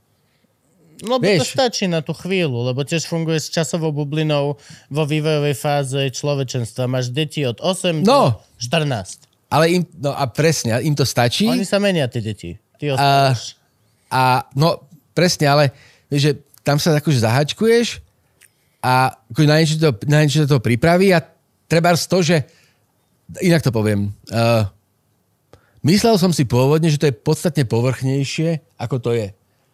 No 1.00 1.16
bo 1.16 1.24
to 1.24 1.40
Vieš. 1.40 1.56
stačí 1.56 1.88
na 1.88 2.04
tú 2.04 2.12
chvíľu, 2.12 2.70
lebo 2.70 2.84
tiež 2.84 3.08
funguje 3.08 3.40
s 3.40 3.48
časovou 3.48 3.88
bublinou 3.90 4.60
vo 4.88 5.02
vývojovej 5.08 5.56
fáze 5.56 6.00
človečenstva. 6.12 6.84
Máš 6.84 7.08
deti 7.08 7.40
od 7.44 7.56
8 7.56 8.04
No. 8.04 8.36
do 8.36 8.40
14. 8.60 9.24
Ale 9.48 9.64
im, 9.70 9.82
no 9.98 10.12
a 10.12 10.28
presne, 10.30 10.76
im 10.84 10.94
to 10.94 11.02
stačí. 11.02 11.48
Oni 11.48 11.64
sa 11.64 11.80
menia, 11.82 12.06
tie 12.06 12.22
deti. 12.22 12.54
Ty 12.78 12.94
A, 12.94 13.34
a 14.12 14.22
no, 14.54 14.84
presne, 15.10 15.48
ale 15.50 15.64
vieš, 16.06 16.22
že 16.22 16.32
tam 16.62 16.76
sa 16.78 16.94
akože 16.94 17.18
zahačkuješ 17.18 17.98
a 18.80 19.16
akože 19.32 19.48
na 19.48 19.56
niečo, 19.58 19.76
to, 19.80 19.90
na 20.06 20.18
niečo 20.22 20.46
to 20.46 20.60
pripraví 20.60 21.10
a 21.10 21.24
treba 21.66 21.96
z 21.96 22.04
to, 22.06 22.18
že 22.22 22.36
inak 23.40 23.64
to 23.64 23.72
poviem. 23.72 24.12
Uh, 24.30 24.64
myslel 25.82 26.14
som 26.16 26.30
si 26.30 26.44
pôvodne, 26.46 26.88
že 26.92 27.00
to 27.00 27.08
je 27.08 27.14
podstatne 27.16 27.64
povrchnejšie, 27.66 28.62
ako 28.76 28.96
to 29.02 29.10
je. 29.16 29.28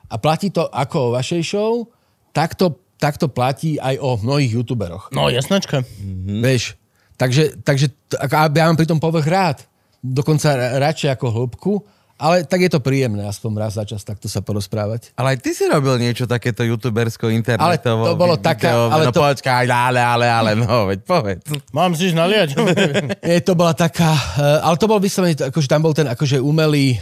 A 0.06 0.14
platí 0.16 0.54
to 0.54 0.66
ako 0.70 1.10
o 1.10 1.14
vašej 1.14 1.42
show, 1.42 1.90
tak 2.30 2.54
to, 2.54 2.78
tak 3.00 3.18
to 3.18 3.26
platí 3.26 3.80
aj 3.80 3.98
o 3.98 4.16
mnohých 4.20 4.60
youtuberoch. 4.60 5.10
No, 5.10 5.26
jasnačka. 5.32 5.82
Mm. 5.98 6.42
Vieš, 6.44 6.78
takže, 7.18 7.58
takže 7.64 7.90
ja 8.30 8.64
mám 8.68 8.78
pri 8.78 8.88
tom 8.88 9.02
povrch 9.02 9.26
rád. 9.26 9.58
Dokonca 10.04 10.54
ra- 10.54 10.74
radšej 10.78 11.18
ako 11.18 11.26
hĺbku, 11.32 11.72
ale 12.16 12.48
tak 12.48 12.64
je 12.64 12.70
to 12.72 12.80
príjemné 12.80 13.28
aspoň 13.28 13.50
raz 13.60 13.76
za 13.76 13.84
čas 13.84 14.00
takto 14.00 14.24
sa 14.24 14.40
porozprávať. 14.40 15.12
Ale 15.20 15.36
aj 15.36 15.38
ty 15.44 15.52
si 15.52 15.68
robil 15.68 16.00
niečo 16.00 16.24
takéto 16.24 16.64
youtubersko, 16.64 17.28
internetovo. 17.28 18.08
Ale 18.08 18.08
to 18.08 18.16
bolo 18.16 18.34
video- 18.40 18.88
ale 18.88 19.02
no 19.04 19.12
to- 19.12 19.20
počkaj, 19.20 19.68
ale, 19.68 20.00
ale, 20.00 20.26
ale, 20.26 20.50
no, 20.56 20.88
veď 20.88 21.00
povedz. 21.04 21.44
Mám 21.76 21.92
si 21.92 22.16
naliať? 22.16 22.56
Nie, 23.20 23.44
to 23.48 23.52
bola 23.52 23.76
taká, 23.76 24.16
uh, 24.40 24.64
ale 24.64 24.80
to 24.80 24.88
bol 24.88 24.96
vyslovene, 24.96 25.36
akože 25.36 25.68
tam 25.68 25.84
bol 25.84 25.92
ten 25.92 26.08
akože 26.08 26.40
umelý, 26.40 26.96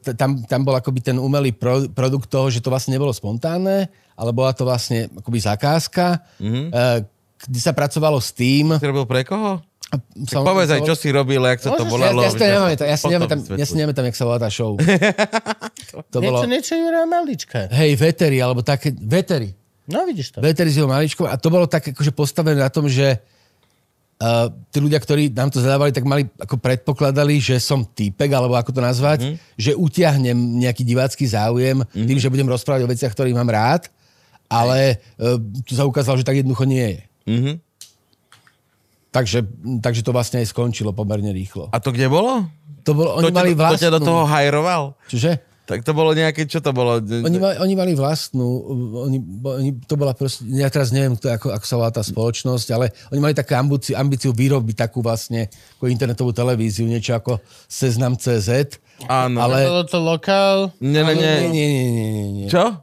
t- 0.00 0.14
tam, 0.14 0.38
tam 0.46 0.60
bol 0.62 0.78
akoby 0.78 1.02
ten 1.02 1.18
umelý 1.18 1.50
pro, 1.50 1.90
produkt 1.90 2.30
toho, 2.30 2.46
že 2.48 2.62
to 2.62 2.70
vlastne 2.70 2.94
nebolo 2.94 3.10
spontánne, 3.10 3.90
ale 4.14 4.30
bola 4.30 4.54
to 4.54 4.62
vlastne 4.62 5.10
akoby 5.18 5.38
zakázka, 5.42 6.22
mm-hmm. 6.38 6.66
kde 7.50 7.60
sa 7.60 7.74
pracovalo 7.74 8.22
s 8.22 8.30
tým. 8.30 8.76
Si 8.78 8.86
robil 8.86 9.08
pre 9.08 9.26
koho? 9.26 9.58
Som- 10.30 10.46
Povedz 10.46 10.70
aj, 10.70 10.86
čo 10.86 10.94
si 10.94 11.10
robil, 11.10 11.42
jak 11.42 11.58
sa 11.58 11.74
to 11.74 11.82
volalo. 11.82 12.22
Ja, 12.22 12.30
ja, 12.30 12.30
si 12.30 12.38
to 12.38 12.46
nepamätám, 12.46 12.86
ja 12.86 12.96
si 12.96 13.06
nepamätám, 13.10 13.38
ja 13.58 13.66
si 13.66 13.74
nepamätám, 13.74 14.04
jak 14.06 14.16
sa 14.16 14.24
volá 14.28 14.38
tá 14.38 14.46
show. 14.46 14.78
to 16.14 16.18
bolo, 16.22 16.46
niečo, 16.46 16.46
niečo 16.46 16.72
Jura 16.78 17.02
Malička. 17.10 17.66
hej, 17.74 17.98
Veteri, 17.98 18.38
alebo 18.38 18.62
také, 18.62 18.94
Veteri. 18.94 19.50
No, 19.90 20.06
vidíš 20.06 20.38
to. 20.38 20.38
Veteri 20.38 20.70
s 20.70 20.78
jeho 20.78 20.86
maličkou 20.86 21.26
a 21.26 21.34
to 21.34 21.50
bolo 21.50 21.66
tak 21.66 21.90
akože 21.90 22.14
postavené 22.14 22.62
na 22.62 22.70
tom, 22.70 22.86
že 22.86 23.18
uh, 23.18 24.46
tí 24.70 24.78
ľudia, 24.78 25.02
ktorí 25.02 25.34
nám 25.34 25.50
to 25.50 25.58
zadávali, 25.58 25.90
tak 25.90 26.06
mali, 26.06 26.30
ako 26.38 26.60
predpokladali, 26.62 27.42
že 27.42 27.58
som 27.58 27.82
týpek, 27.82 28.30
alebo 28.30 28.54
ako 28.54 28.70
to 28.70 28.80
nazvať, 28.84 29.26
mm-hmm. 29.26 29.36
že 29.58 29.74
utiahnem 29.74 30.38
nejaký 30.62 30.86
divácky 30.86 31.26
záujem 31.26 31.82
mm-hmm. 31.82 32.06
tým, 32.06 32.18
že 32.22 32.30
budem 32.30 32.46
rozprávať 32.46 32.86
o 32.86 32.90
veciach, 32.92 33.10
ktorých 33.10 33.34
mám 33.34 33.50
rád, 33.50 33.90
ale 34.46 35.02
uh, 35.18 35.34
tu 35.66 35.74
sa 35.74 35.82
ukázalo, 35.82 36.20
že 36.20 36.26
tak 36.26 36.38
jednoducho 36.38 36.68
nie 36.68 36.86
je. 36.86 37.02
Mhm. 37.26 37.52
Takže, 39.10 39.42
takže 39.82 40.06
to 40.06 40.14
vlastne 40.14 40.38
aj 40.38 40.54
skončilo 40.54 40.94
pomerne 40.94 41.34
rýchlo. 41.34 41.66
A 41.74 41.82
to 41.82 41.90
kde 41.90 42.06
bolo? 42.06 42.46
To 42.86 42.94
bolo, 42.94 43.18
To 43.18 43.28
oni 43.28 43.34
mali 43.34 43.52
ťa, 43.52 43.58
to 43.58 43.58
ťa 43.58 43.90
vlastnú... 43.90 43.90
do 43.90 44.00
toho 44.06 44.22
hajroval? 44.24 44.82
Čože? 45.10 45.32
Tak 45.70 45.86
to 45.86 45.94
bolo 45.94 46.10
nejaké, 46.18 46.50
čo 46.50 46.58
to 46.58 46.74
bolo? 46.74 46.98
Oni, 46.98 47.38
mali, 47.38 47.54
oni 47.62 47.74
mali 47.78 47.92
vlastnú, 47.94 48.42
oni, 49.06 49.22
oni, 49.38 49.70
to 49.86 49.94
bola 49.94 50.18
proste, 50.18 50.42
ja 50.50 50.66
teraz 50.66 50.90
neviem, 50.90 51.14
kto, 51.14 51.30
ako, 51.30 51.46
ako 51.54 51.66
sa 51.66 51.74
volá 51.78 51.90
tá 51.94 52.02
spoločnosť, 52.02 52.68
ale 52.74 52.90
oni 53.14 53.20
mali 53.22 53.34
takú 53.38 53.54
ambíciu, 53.54 53.94
ambíciu 53.94 54.34
vyrobiť 54.34 54.74
takú 54.74 54.98
vlastne 54.98 55.46
ako 55.78 55.86
internetovú 55.86 56.34
televíziu, 56.34 56.90
niečo 56.90 57.14
ako 57.14 57.38
Seznam.cz. 57.70 58.82
Áno. 59.06 59.38
Ale... 59.38 59.62
Bolo 59.70 59.86
to 59.86 59.98
lokál. 60.02 60.74
Nie. 60.82 61.06
Nie, 61.06 61.14
nie, 61.14 61.34
nie, 61.54 61.66
nie, 61.70 61.90
nie, 62.02 62.26
nie. 62.34 62.46
Čo? 62.50 62.82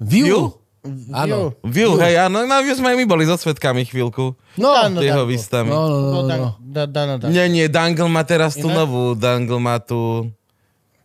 View? 0.00 0.24
View? 0.24 0.63
Áno. 1.10 1.56
View, 1.62 1.96
hej, 1.96 2.20
áno, 2.20 2.44
na 2.44 2.60
View 2.60 2.76
sme 2.76 2.92
aj 2.92 2.98
my 2.98 3.06
boli 3.06 3.24
so 3.24 3.34
svetkami 3.34 3.82
chvíľku. 3.82 4.36
No, 4.54 4.68
Áno, 4.70 5.00
Jeho 5.00 5.24
Dangle. 5.24 5.32
výstavy. 5.32 5.66
no, 5.66 5.80
no, 5.80 5.96
no, 5.96 6.08
Bol 6.12 6.22
no. 6.22 6.28
Dan- 6.28 6.52
Da- 6.60 6.84
Dano, 6.86 7.12
Dano. 7.16 7.32
Nie, 7.32 7.48
nie, 7.48 7.66
Dangle 7.66 8.04
má 8.06 8.20
teraz 8.20 8.52
tú 8.52 8.68
Iné? 8.68 8.76
novú. 8.76 9.14
Dangle 9.14 9.56
má 9.56 9.80
tú... 9.80 10.28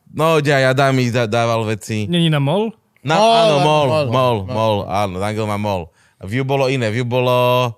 No, 0.10 0.38
ja, 0.38 0.60
ja 0.60 0.72
dám 0.74 1.00
dá, 1.08 1.24
dával 1.26 1.64
veci. 1.64 2.06
Není 2.06 2.28
na 2.28 2.42
mol? 2.42 2.74
Na, 3.00 3.16
Mol, 3.16 3.32
áno, 3.32 3.56
mol, 3.62 3.88
mol, 3.88 4.06
mol, 4.10 4.38
mol. 4.46 4.76
áno, 4.84 5.16
Dangle 5.16 5.48
má 5.48 5.56
mol. 5.56 5.88
A 6.18 6.28
View 6.28 6.44
bolo 6.44 6.68
iné, 6.68 6.92
View 6.92 7.08
bolo... 7.08 7.72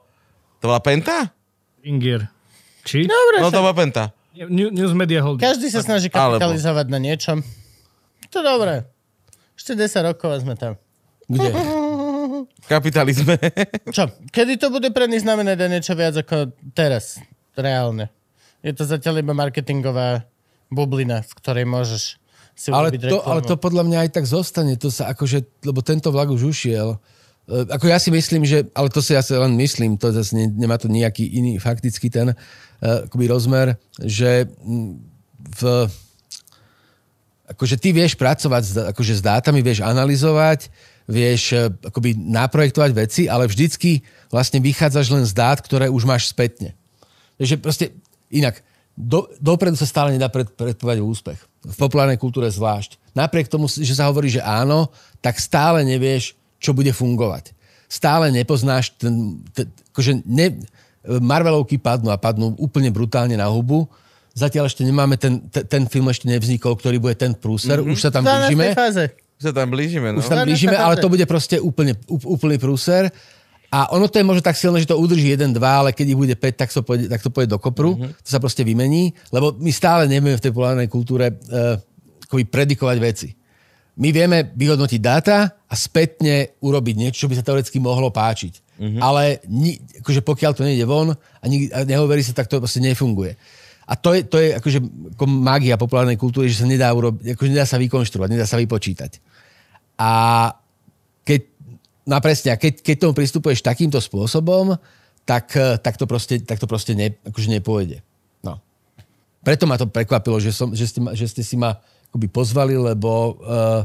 To 0.57 0.65
bola 0.65 0.81
Penta? 0.81 1.29
Ingier. 1.83 2.25
Či? 2.81 3.05
Dobre, 3.05 3.37
No 3.37 3.53
to 3.53 3.61
bola 3.61 3.75
Penta. 3.75 4.09
New, 4.33 4.71
News 4.71 4.95
Media 4.95 5.21
Holding. 5.21 5.43
každý 5.43 5.69
sa 5.69 5.83
snaží 5.83 6.09
kapitalizovať 6.09 6.87
na 6.87 6.97
niečom. 6.97 7.45
To 8.31 8.39
dobré. 8.39 8.87
Ešte 9.53 9.75
10 9.75 10.07
rokov 10.07 10.29
a 10.31 10.37
sme 10.39 10.55
tam. 10.55 10.79
Kde? 11.29 11.51
Kapitalizme. 12.69 13.35
Čo? 13.95 14.09
Kedy 14.29 14.57
to 14.61 14.67
bude 14.69 14.89
pre 14.93 15.09
nich 15.09 15.25
znamenať 15.25 15.67
niečo 15.67 15.93
viac 15.97 16.15
ako 16.15 16.53
teraz? 16.71 17.19
Reálne. 17.53 18.09
Je 18.61 18.71
to 18.77 18.85
zatiaľ 18.85 19.25
iba 19.25 19.33
marketingová 19.33 20.25
bublina, 20.69 21.25
v 21.25 21.33
ktorej 21.35 21.65
môžeš 21.67 22.21
si 22.55 22.69
Ale 22.69 22.93
urobiť 22.93 23.01
to, 23.09 23.17
reklamu. 23.19 23.27
ale 23.27 23.39
to 23.41 23.55
podľa 23.57 23.83
mňa 23.89 23.97
aj 24.05 24.09
tak 24.15 24.25
zostane. 24.29 24.73
To 24.77 24.93
sa 24.93 25.09
akože, 25.11 25.65
lebo 25.65 25.81
tento 25.81 26.13
vlak 26.13 26.29
už 26.29 26.45
ušiel. 26.45 26.95
E, 27.49 27.65
Ako 27.73 27.89
ja 27.89 27.97
si 27.97 28.13
myslím, 28.13 28.45
že, 28.45 28.69
ale 28.77 28.87
to 28.93 29.01
si 29.01 29.17
ja 29.17 29.25
si 29.25 29.33
len 29.33 29.57
myslím, 29.57 29.97
to 29.97 30.13
zase 30.13 30.37
ne, 30.37 30.45
nemá 30.45 30.77
to 30.77 30.85
nejaký 30.85 31.25
iný 31.25 31.57
faktický 31.57 32.13
ten 32.13 32.31
uh, 32.31 33.09
akoby 33.09 33.25
rozmer, 33.27 33.75
že 33.97 34.45
v, 35.57 35.61
akože 37.51 37.75
ty 37.81 37.91
vieš 37.91 38.15
pracovať 38.15 38.93
akože 38.95 39.13
s 39.19 39.21
dátami, 39.25 39.59
vieš 39.59 39.83
analyzovať, 39.83 40.71
vieš 41.11 41.51
e, 41.51 41.67
akoby 41.67 42.15
naprojektovať 42.15 42.91
veci, 42.95 43.27
ale 43.27 43.51
vždycky 43.51 43.99
vlastne 44.31 44.63
vychádzaš 44.63 45.07
len 45.11 45.27
z 45.27 45.35
dát, 45.35 45.59
ktoré 45.59 45.91
už 45.91 46.07
máš 46.07 46.31
spätne. 46.31 46.71
Takže 47.35 47.59
proste 47.59 47.85
inak, 48.31 48.63
do, 48.95 49.27
dopredu 49.43 49.75
sa 49.75 49.83
stále 49.83 50.15
nedá 50.15 50.31
pred, 50.31 50.47
predpovedať 50.47 51.03
úspech. 51.03 51.39
V 51.67 51.75
populárnej 51.77 52.17
kultúre 52.17 52.47
zvlášť. 52.47 52.97
Napriek 53.11 53.51
tomu, 53.51 53.67
že 53.67 53.93
sa 53.93 54.07
hovorí, 54.07 54.31
že 54.31 54.41
áno, 54.41 54.89
tak 55.19 55.37
stále 55.37 55.83
nevieš, 55.83 56.33
čo 56.57 56.71
bude 56.71 56.95
fungovať. 56.95 57.51
Stále 57.91 58.31
nepoznáš 58.31 58.95
ten... 58.95 59.43
ten 59.51 59.67
akože 59.91 60.23
ne, 60.23 60.55
Marvelovky 61.01 61.81
padnú 61.81 62.13
a 62.13 62.21
padnú 62.21 62.53
úplne 62.61 62.93
brutálne 62.93 63.33
na 63.33 63.49
hubu. 63.49 63.89
Zatiaľ 64.37 64.69
ešte 64.69 64.85
nemáme 64.85 65.17
ten, 65.17 65.41
ten, 65.49 65.65
ten 65.65 65.83
film 65.89 66.07
ešte 66.13 66.29
nevznikol, 66.29 66.77
ktorý 66.77 67.01
bude 67.01 67.17
ten 67.17 67.33
prúser. 67.33 67.81
Mm-hmm. 67.81 67.93
Už 67.97 67.99
sa 67.99 68.13
tam 68.13 68.21
V 68.21 68.29
12. 68.29 68.53
blížime. 68.53 68.65
Sa 69.41 69.49
tam 69.49 69.73
blížime, 69.73 70.13
no. 70.13 70.21
Už 70.21 70.29
tam 70.29 70.45
blížime, 70.45 70.77
ale 70.77 71.01
to 71.01 71.09
bude 71.09 71.25
proste 71.25 71.57
úplne, 71.57 71.97
úplný 72.07 72.61
prúser. 72.61 73.09
A 73.71 73.87
ono 73.95 74.11
to 74.11 74.19
je 74.19 74.27
možno 74.27 74.43
tak 74.43 74.59
silné, 74.59 74.83
že 74.83 74.91
to 74.91 74.99
udrží 74.99 75.31
1-2, 75.31 75.55
ale 75.63 75.89
keď 75.95 76.05
ich 76.11 76.19
bude 76.19 76.35
5, 76.35 76.59
tak 76.59 76.69
to 76.69 76.83
pôjde, 76.83 77.07
tak 77.07 77.23
to 77.23 77.31
pôjde 77.31 77.55
do 77.55 77.57
kopru. 77.57 77.95
Mhm. 77.95 77.99
Mm-hmm. 78.03 78.23
To 78.27 78.29
sa 78.29 78.39
proste 78.43 78.61
vymení, 78.67 79.15
lebo 79.31 79.55
my 79.57 79.71
stále 79.71 80.05
nevieme 80.05 80.37
v 80.37 80.43
tej 80.43 80.51
populárnej 80.51 80.91
kultúre 80.91 81.31
uh, 81.31 81.79
predikovať 82.29 82.97
veci. 82.99 83.29
My 83.97 84.11
vieme 84.11 84.51
vyhodnotiť 84.55 84.99
dáta 85.03 85.51
a 85.67 85.73
spätne 85.75 86.55
urobiť 86.63 86.95
niečo, 86.95 87.25
čo 87.25 87.29
by 87.31 87.35
sa 87.39 87.43
teoreticky 87.47 87.79
mohlo 87.79 88.11
páčiť. 88.11 88.53
Mhm. 88.59 88.81
Mm-hmm. 88.81 89.01
Ale 89.01 89.23
ni, 89.47 89.79
akože 90.03 90.21
pokiaľ 90.21 90.51
to 90.51 90.67
nejde 90.67 90.85
von 90.85 91.15
a, 91.15 91.45
nik, 91.47 91.71
a 91.71 91.87
nehovorí 91.87 92.21
sa, 92.21 92.35
tak 92.35 92.51
to 92.51 92.59
proste 92.59 92.83
nefunguje. 92.83 93.39
A 93.91 93.99
to 93.99 94.15
je, 94.15 94.23
to 94.23 94.39
je 94.39 94.55
akože 94.55 94.79
ako 95.19 95.25
mágia 95.27 95.75
populárnej 95.75 96.15
kultúry, 96.15 96.47
že 96.47 96.63
sa 96.63 96.67
nedá, 96.69 96.95
urobiť, 96.95 97.35
akože 97.35 97.51
nedá 97.51 97.67
sa 97.67 97.75
vykonštruovať, 97.75 98.29
nedá 98.31 98.47
sa 98.47 98.55
vypočítať. 98.55 99.19
A 99.99 100.11
keď, 101.27 101.51
no 102.07 102.15
presne, 102.23 102.55
keď, 102.55 102.79
keď 102.79 102.95
tomu 102.95 103.13
pristupuješ 103.19 103.59
takýmto 103.59 103.99
spôsobom, 103.99 104.79
tak, 105.27 105.51
tak 105.83 105.99
to 105.99 106.07
proste, 106.07 106.39
tak 106.47 106.55
to 106.55 106.71
proste 106.71 106.95
ne, 106.95 107.11
akože 107.27 107.51
nepôjde. 107.51 107.99
No. 108.47 108.63
Preto 109.43 109.67
ma 109.67 109.75
to 109.75 109.91
prekvapilo, 109.91 110.39
že, 110.39 110.55
som, 110.55 110.71
že, 110.71 110.87
ste, 110.87 111.03
že 111.11 111.27
ste 111.27 111.43
si 111.43 111.59
ma 111.59 111.75
akoby 112.09 112.31
pozvali, 112.31 112.79
lebo 112.79 113.39
uh, 113.43 113.83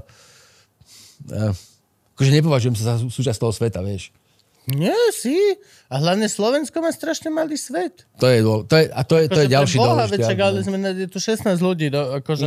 uh, 1.35 1.53
akože 2.15 2.31
nepovažujem 2.31 2.79
sa 2.79 2.95
za 2.95 3.03
sú- 3.03 3.11
súčasť 3.11 3.39
toho 3.43 3.51
sveta, 3.51 3.83
vieš. 3.83 4.15
Nie, 4.67 4.99
si. 5.15 5.39
A 5.87 6.03
hlavne 6.03 6.27
Slovensko 6.27 6.83
má 6.83 6.91
strašne 6.91 7.31
malý 7.31 7.55
svet. 7.55 8.03
To 8.19 8.27
je, 8.27 8.43
to 8.67 8.75
je, 8.75 8.85
a 8.91 9.01
to 9.07 9.15
je, 9.15 9.25
to 9.31 9.39
je 9.39 9.47
Akože 9.47 9.55
ďalší 9.55 9.77
pre 9.77 9.79
Boha, 9.79 9.95
dôležitý 9.95 10.11
veď 10.11 10.21
čak, 10.27 10.39
ale 10.43 10.59
sme 10.67 10.77
na, 10.77 10.91
je 10.91 11.07
tu 11.07 11.19
16 11.23 11.47
ľudí, 11.63 11.87
no, 11.87 12.19
akože 12.19 12.47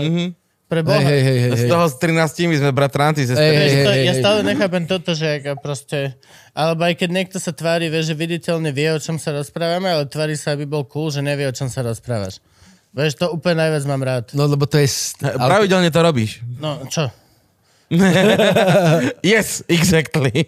pre 0.67 0.83
Boha. 0.83 0.99
Hej, 0.99 1.07
hej, 1.07 1.23
hej, 1.23 1.37
hej, 1.39 1.51
Z 1.55 1.61
hej. 1.63 1.71
toho 1.71 1.85
s 1.87 1.95
13 1.97 2.51
my 2.51 2.55
sme 2.59 2.71
bratranci. 2.75 3.21
Hej, 3.23 3.29
Ze 3.31 3.33
Vieš, 3.33 3.55
hej, 3.71 3.85
to, 3.87 3.91
hej, 3.95 4.03
ja 4.03 4.13
hej. 4.13 4.21
stále 4.21 4.39
nechápem 4.43 4.83
toto, 4.83 5.09
že 5.15 5.27
aká 5.39 5.55
proste... 5.55 6.19
Alebo 6.51 6.83
aj 6.83 6.93
keď 6.99 7.09
niekto 7.09 7.37
sa 7.39 7.55
tvári, 7.55 7.87
vieš, 7.87 8.11
že 8.11 8.15
viditeľne 8.19 8.69
vie, 8.69 8.91
o 8.91 8.99
čom 8.99 9.15
sa 9.15 9.31
rozprávame, 9.31 9.87
ale 9.87 10.03
tvári 10.03 10.35
sa, 10.35 10.53
aby 10.53 10.67
bol 10.67 10.83
cool, 10.85 11.09
že 11.09 11.23
nevie, 11.23 11.47
o 11.47 11.55
čom 11.55 11.71
sa 11.71 11.81
rozprávaš. 11.81 12.43
Vieš, 12.91 13.15
to 13.15 13.31
úplne 13.31 13.63
najviac 13.63 13.83
mám 13.87 14.03
rád. 14.03 14.25
No 14.35 14.43
lebo 14.43 14.67
to 14.67 14.75
je... 14.75 14.91
s- 14.91 15.15
Ale, 15.23 15.39
Pravidelne 15.39 15.87
to 15.87 16.03
robíš. 16.03 16.43
No, 16.59 16.83
čo? 16.91 17.07
Yes, 19.25 19.65
exactly. 19.65 20.45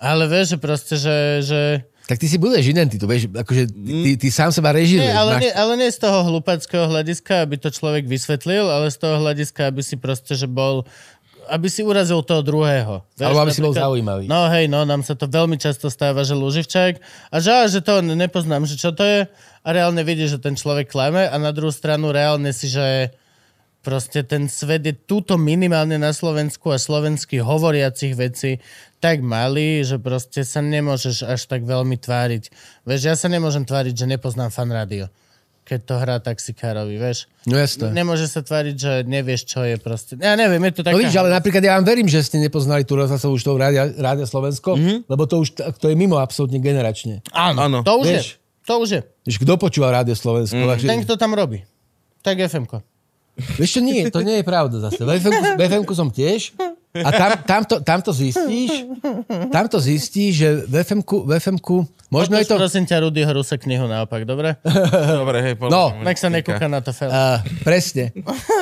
Ale 0.00 0.24
vieš, 0.24 0.56
že 0.56 0.58
proste, 0.58 0.94
že... 0.96 1.16
že... 1.44 1.60
tak 2.08 2.16
ty 2.16 2.24
si 2.24 2.40
budeš 2.40 2.72
identitu, 2.72 3.04
vieš, 3.04 3.28
akože 3.28 3.68
ty, 3.68 3.92
ty, 4.00 4.10
ty 4.16 4.28
sám 4.32 4.48
seba 4.48 4.72
režiruješ. 4.72 5.04
Nie, 5.04 5.12
ale, 5.12 5.32
máš- 5.36 5.44
nie, 5.44 5.52
ale 5.52 5.72
nie 5.76 5.90
z 5.92 6.00
toho 6.00 6.18
hlupackého 6.24 6.88
hľadiska, 6.88 7.44
aby 7.44 7.60
to 7.60 7.68
človek 7.68 8.08
vysvetlil, 8.08 8.64
ale 8.64 8.88
z 8.88 8.96
toho 8.96 9.20
hľadiska, 9.20 9.68
aby 9.68 9.84
si 9.84 10.00
proste, 10.00 10.32
že 10.32 10.48
bol 10.48 10.88
aby 11.50 11.66
si 11.66 11.82
urazil 11.82 12.22
toho 12.22 12.46
druhého. 12.46 13.02
Alebo 13.18 13.42
aby 13.42 13.50
si 13.50 13.58
bol 13.58 13.74
zaujímavý. 13.74 14.30
No 14.30 14.46
hej, 14.54 14.70
no, 14.70 14.86
nám 14.86 15.02
sa 15.02 15.18
to 15.18 15.26
veľmi 15.26 15.58
často 15.58 15.90
stáva, 15.90 16.22
že 16.22 16.38
Luživčák 16.38 17.02
a 17.34 17.36
že, 17.42 17.50
že 17.66 17.80
to 17.82 17.98
nepoznám, 18.06 18.70
že 18.70 18.78
čo 18.78 18.94
to 18.94 19.02
je 19.02 19.26
a 19.60 19.68
reálne 19.68 20.00
vidíš, 20.06 20.38
že 20.38 20.44
ten 20.46 20.54
človek 20.54 20.86
klame 20.86 21.26
a 21.26 21.34
na 21.42 21.50
druhú 21.50 21.74
stranu 21.74 22.14
reálne 22.14 22.54
si, 22.54 22.70
že 22.70 23.10
proste 23.80 24.20
ten 24.22 24.44
svet 24.46 24.84
je 24.84 24.92
túto 24.92 25.34
minimálne 25.34 25.96
na 25.96 26.12
Slovensku 26.12 26.68
a 26.68 26.76
slovenských 26.76 27.40
hovoriacich 27.40 28.12
vecí 28.12 28.60
tak 28.98 29.20
malý, 29.20 29.80
že 29.80 29.96
proste 29.96 30.44
sa 30.44 30.60
nemôžeš 30.60 31.24
až 31.24 31.40
tak 31.46 31.64
veľmi 31.64 31.96
tváriť. 31.96 32.52
Vieš, 32.84 33.00
ja 33.02 33.16
sa 33.16 33.26
nemôžem 33.26 33.64
tváriť, 33.64 33.94
že 33.94 34.04
nepoznám 34.06 34.52
fan 34.52 34.68
rádio, 34.68 35.08
keď 35.62 35.78
to 35.80 35.94
hrá 35.96 36.16
taxikárovi, 36.18 37.00
vieš. 37.00 37.24
No 37.44 37.56
jasné. 37.56 37.88
Nemôže 37.90 38.28
sa 38.28 38.44
tváriť, 38.44 38.76
že 38.76 38.92
nevieš, 39.02 39.48
čo 39.48 39.64
je 39.64 39.76
proste. 39.76 40.20
Ja 40.20 40.36
neviem, 40.36 40.60
je 40.68 40.72
to 40.76 40.82
taká... 40.82 40.92
No 40.92 41.00
vidíš, 41.00 41.16
ale 41.16 41.32
napríklad 41.32 41.62
ja 41.62 41.80
vám 41.80 41.86
verím, 41.86 42.04
že 42.04 42.20
ste 42.20 42.36
nepoznali 42.36 42.84
tú 42.84 42.92
rozhlasovú 42.94 43.40
show 43.40 43.56
Rádia, 43.56 43.88
Rádia 43.90 44.28
Slovensko, 44.28 44.76
Mhm. 44.76 44.80
mm-hmm. 44.82 44.98
lebo 45.08 45.22
to 45.24 45.40
už 45.40 45.48
to 45.56 45.86
je 45.86 45.96
mimo 45.96 46.20
absolútne 46.20 46.60
generačne. 46.60 47.24
Áno, 47.30 47.64
Áno. 47.64 47.78
to 47.80 47.96
už 47.96 48.06
Vieš. 48.06 48.26
je. 48.26 48.38
To 48.60 48.74
už 48.76 48.88
je. 48.92 49.00
Kto 49.40 49.56
počúva 49.56 49.88
Rádio 49.90 50.12
Slovensko? 50.12 50.54
Mm. 50.54 50.68
Takže, 50.68 50.86
Ten, 50.86 51.00
kto 51.02 51.14
tam 51.16 51.32
robí. 51.32 51.64
Tak 52.20 52.36
FM-ko. 52.36 52.84
Vieš 53.40 53.70
čo, 53.76 53.80
nie, 53.80 54.06
to 54.12 54.20
nie 54.20 54.40
je 54.40 54.44
pravda 54.44 54.76
zase. 54.78 55.00
V 55.02 55.10
FM-ku, 55.18 55.44
v 55.56 55.62
FM-ku 55.66 55.92
som 55.96 56.08
tiež 56.12 56.52
a 56.90 57.10
tam, 57.14 57.30
tam, 57.46 57.62
to, 57.62 57.74
tam 57.86 57.98
to 58.02 58.10
zistíš, 58.10 58.90
tam 59.54 59.64
to 59.70 59.78
zistíš, 59.78 60.32
že 60.34 60.48
v 60.66 60.74
FM-ku, 60.82 61.22
v 61.22 61.38
FM-ku 61.38 61.86
možno 62.10 62.34
je 62.34 62.42
Odlož, 62.42 62.50
to... 62.50 62.62
prosím 62.66 62.84
ťa, 62.90 62.96
Rudyho 63.06 63.30
Ruse 63.30 63.54
knihu 63.54 63.86
naopak, 63.86 64.26
dobre? 64.26 64.58
Dobre, 65.22 65.38
hej, 65.38 65.54
No, 65.70 65.94
Nech 66.02 66.18
sa 66.18 66.26
nekúka 66.26 66.66
na 66.66 66.82
to 66.82 66.90
fel. 66.90 67.06
Uh, 67.06 67.38
presne. 67.62 68.10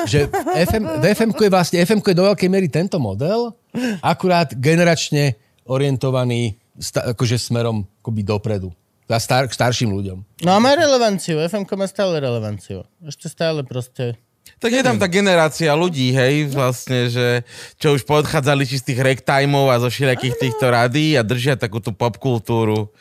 Že 0.05 0.29
FM, 0.69 0.83
v 1.01 1.05
FM-ku 1.17 1.41
je 1.41 1.51
vlastne, 1.51 1.81
FM-ku 1.81 2.13
je 2.13 2.17
do 2.21 2.29
veľkej 2.29 2.49
miery 2.53 2.69
tento 2.69 3.01
model, 3.01 3.57
akurát 4.05 4.53
generačne 4.53 5.33
orientovaný 5.65 6.61
sta, 6.77 7.09
akože 7.17 7.41
smerom 7.41 7.81
akoby 8.05 8.21
dopredu. 8.21 8.69
A 9.09 9.17
star, 9.17 9.49
k 9.49 9.57
starším 9.57 9.89
ľuďom. 9.89 10.45
No 10.45 10.53
a 10.53 10.61
má 10.61 10.77
relevanciu, 10.77 11.41
FM-ko 11.41 11.73
má 11.81 11.89
stále 11.89 12.21
relevanciu. 12.21 12.85
Ešte 13.01 13.25
stále 13.25 13.65
proste... 13.65 14.21
Tak 14.59 14.75
je 14.75 14.83
tam 14.83 14.99
tá 14.99 15.07
generácia 15.07 15.71
ľudí, 15.71 16.11
hej, 16.11 16.51
vlastne, 16.51 17.07
že 17.07 17.47
čo 17.79 17.95
už 17.95 18.03
podchádzali 18.03 18.67
čistých 18.67 18.99
ragtimeov 18.99 19.71
a 19.71 19.79
zo 19.79 19.87
všelijakých 19.87 20.35
týchto 20.35 20.67
radí 20.67 21.15
a 21.15 21.23
držia 21.23 21.55
takú 21.55 21.79
tú 21.79 21.95
popkultúru. 21.95 22.91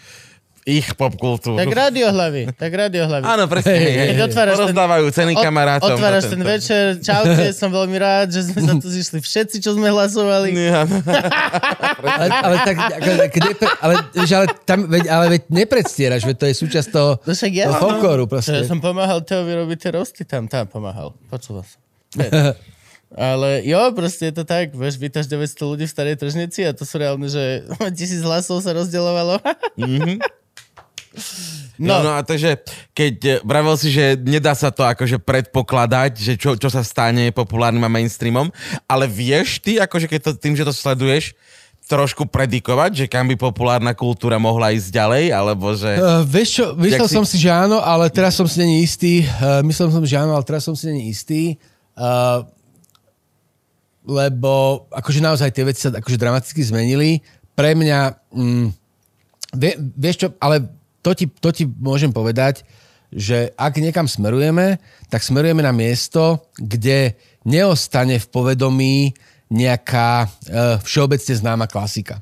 Ich 0.69 0.93
popkultúru. 0.93 1.57
Tak 1.57 1.73
radiohlavy, 1.73 2.53
tak 2.53 2.69
radiohlavy. 2.69 3.25
Áno, 3.25 3.49
presne. 3.49 3.73
Hej. 3.73 4.21
otváraš 4.21 4.53
ten- 4.53 4.61
Porozdávajú 4.69 5.05
ceny 5.09 5.33
Ot- 5.33 5.41
kamarátom. 5.41 5.97
Otváraš 5.97 6.25
ten 6.29 6.43
večer, 6.45 6.85
čaute, 7.01 7.57
som 7.57 7.73
veľmi 7.73 7.97
rád, 7.97 8.37
že 8.37 8.53
sme 8.53 8.61
sa 8.61 8.73
tu 8.77 8.93
zišli 8.93 9.17
všetci, 9.17 9.65
čo 9.65 9.73
sme 9.73 9.89
hlasovali. 9.89 10.53
Áno. 10.69 11.01
Ale, 11.99 12.27
ale, 12.31 12.57
tak, 12.63 12.77
ako, 12.79 13.09
nepre, 13.43 13.69
ale, 13.81 13.95
ale, 14.15 14.47
tam, 14.63 14.79
veď, 14.87 15.05
ale 15.11 15.25
veď 15.35 15.43
nepredstieraš, 15.51 16.23
veď 16.23 16.37
to 16.37 16.47
je 16.47 16.55
súčasť 16.57 16.89
toho, 16.89 17.11
No 17.19 17.33
však 17.33 17.53
ja, 17.53 17.65
toho 17.69 17.79
folklóru 17.81 18.25
Ja 18.25 18.31
proste. 18.31 18.59
som 18.65 18.79
pomáhal 18.79 19.19
Teovi 19.25 19.53
robiť 19.57 19.79
tie 19.79 19.91
rosty 19.93 20.23
tam, 20.23 20.47
tam 20.47 20.69
pomáhal. 20.69 21.11
Počul 21.27 21.65
som. 21.65 21.79
Ale 23.09 23.65
jo, 23.65 23.81
proste 23.97 24.29
je 24.29 24.35
to 24.37 24.45
tak, 24.45 24.77
vieš, 24.77 25.01
vítaš 25.01 25.25
900 25.27 25.57
ľudí 25.65 25.85
v 25.89 25.93
starej 25.93 26.21
tržnici 26.21 26.61
a 26.63 26.77
to 26.77 26.85
sú 26.85 27.01
reálne, 27.01 27.25
že 27.25 27.65
tisíc 27.99 28.21
hlasov 28.21 28.61
sa 28.61 28.77
rozdeľovalo. 28.77 29.41
No. 31.79 32.03
no 32.03 32.11
a 32.19 32.27
takže, 32.27 32.59
keď 32.91 33.15
eh, 33.23 33.37
vravel 33.47 33.79
si, 33.79 33.95
že 33.95 34.19
nedá 34.19 34.53
sa 34.53 34.75
to 34.75 34.83
akože 34.83 35.23
predpokladať, 35.23 36.13
že 36.19 36.33
čo, 36.35 36.59
čo 36.59 36.67
sa 36.67 36.83
stane 36.83 37.31
populárnym 37.31 37.87
a 37.87 37.91
mainstreamom, 37.91 38.51
ale 38.91 39.07
vieš 39.07 39.63
ty, 39.63 39.79
akože 39.79 40.11
keď 40.11 40.21
to, 40.27 40.31
tým, 40.35 40.59
že 40.59 40.67
to 40.67 40.75
sleduješ, 40.75 41.39
trošku 41.89 42.29
predikovať, 42.29 42.91
že 42.93 43.07
kam 43.09 43.25
by 43.33 43.35
populárna 43.41 43.97
kultúra 43.97 44.37
mohla 44.37 44.77
ísť 44.77 44.93
ďalej, 44.93 45.25
alebo 45.33 45.73
že... 45.73 45.89
Uh, 45.97 46.21
vieš 46.21 46.61
čo, 46.61 46.65
myslel 46.77 47.09
si- 47.09 47.17
som 47.17 47.25
si, 47.25 47.41
že 47.41 47.49
áno, 47.49 47.81
ale 47.81 48.13
teraz 48.13 48.37
som 48.37 48.45
si 48.45 48.61
není 48.61 48.85
istý. 48.85 49.25
Uh, 49.41 49.65
myslel 49.65 49.89
som, 49.89 50.05
že 50.05 50.21
áno, 50.21 50.37
ale 50.37 50.45
teraz 50.45 50.69
som 50.69 50.77
si 50.77 50.93
není 50.93 51.09
istý. 51.09 51.57
Uh, 51.97 52.45
lebo 54.05 54.85
akože 54.93 55.25
naozaj 55.25 55.49
tie 55.49 55.65
veci 55.65 55.81
sa 55.81 55.93
akože 55.93 56.21
dramaticky 56.21 56.61
zmenili. 56.61 57.25
Pre 57.57 57.73
mňa, 57.73 58.01
mm, 58.37 58.67
vie, 59.57 59.73
vieš 59.97 60.17
čo, 60.21 60.29
ale 60.45 60.69
to 61.09 61.17
ti, 61.17 61.25
to 61.25 61.49
ti 61.49 61.65
môžem 61.65 62.13
povedať, 62.13 62.69
že 63.09 63.57
ak 63.57 63.81
niekam 63.81 64.05
smerujeme, 64.05 64.77
tak 65.09 65.25
smerujeme 65.25 65.65
na 65.65 65.73
miesto, 65.73 66.53
kde 66.61 67.17
neostane 67.49 68.21
v 68.21 68.27
povedomí 68.29 69.17
nejaká 69.49 70.29
uh, 70.29 70.77
všeobecne 70.85 71.33
známa 71.33 71.65
klasika. 71.65 72.21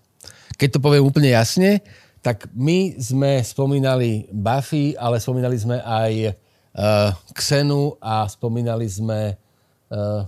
Keď 0.54 0.78
to 0.78 0.84
poviem 0.84 1.02
úplne 1.02 1.34
jasne, 1.34 1.82
tak 2.22 2.46
my 2.54 2.94
sme 3.02 3.42
spomínali 3.42 4.30
Buffy, 4.30 4.94
ale 4.94 5.18
spomínali 5.18 5.58
sme 5.58 5.82
aj 5.82 6.12
uh, 6.30 7.10
Xenu 7.34 7.98
a 7.98 8.30
spomínali 8.30 8.86
sme 8.86 9.34
uh, 9.34 10.22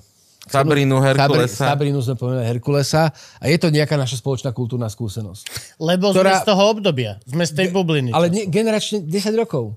Sabrinu, 0.50 0.96
Herkulesa. 0.98 1.64
Sabrinu 1.68 1.98
sme 1.98 2.14
spomínali 2.14 2.46
Herkulesa 2.46 3.10
a 3.34 3.44
je 3.44 3.56
to 3.56 3.68
nejaká 3.68 3.94
naša 3.94 4.16
spoločná 4.16 4.50
kultúrna 4.50 4.86
skúsenosť. 4.86 5.76
Lebo 5.76 6.10
Ktorá- 6.10 6.36
sme 6.36 6.42
z 6.42 6.48
toho 6.48 6.62
obdobia. 6.68 7.12
Sme 7.22 7.44
z 7.44 7.52
tej 7.52 7.66
bubliny. 7.68 8.10
Ale 8.10 8.28
nie, 8.28 8.44
generačne 8.44 9.00
10 9.00 9.08
rokov. 9.34 9.76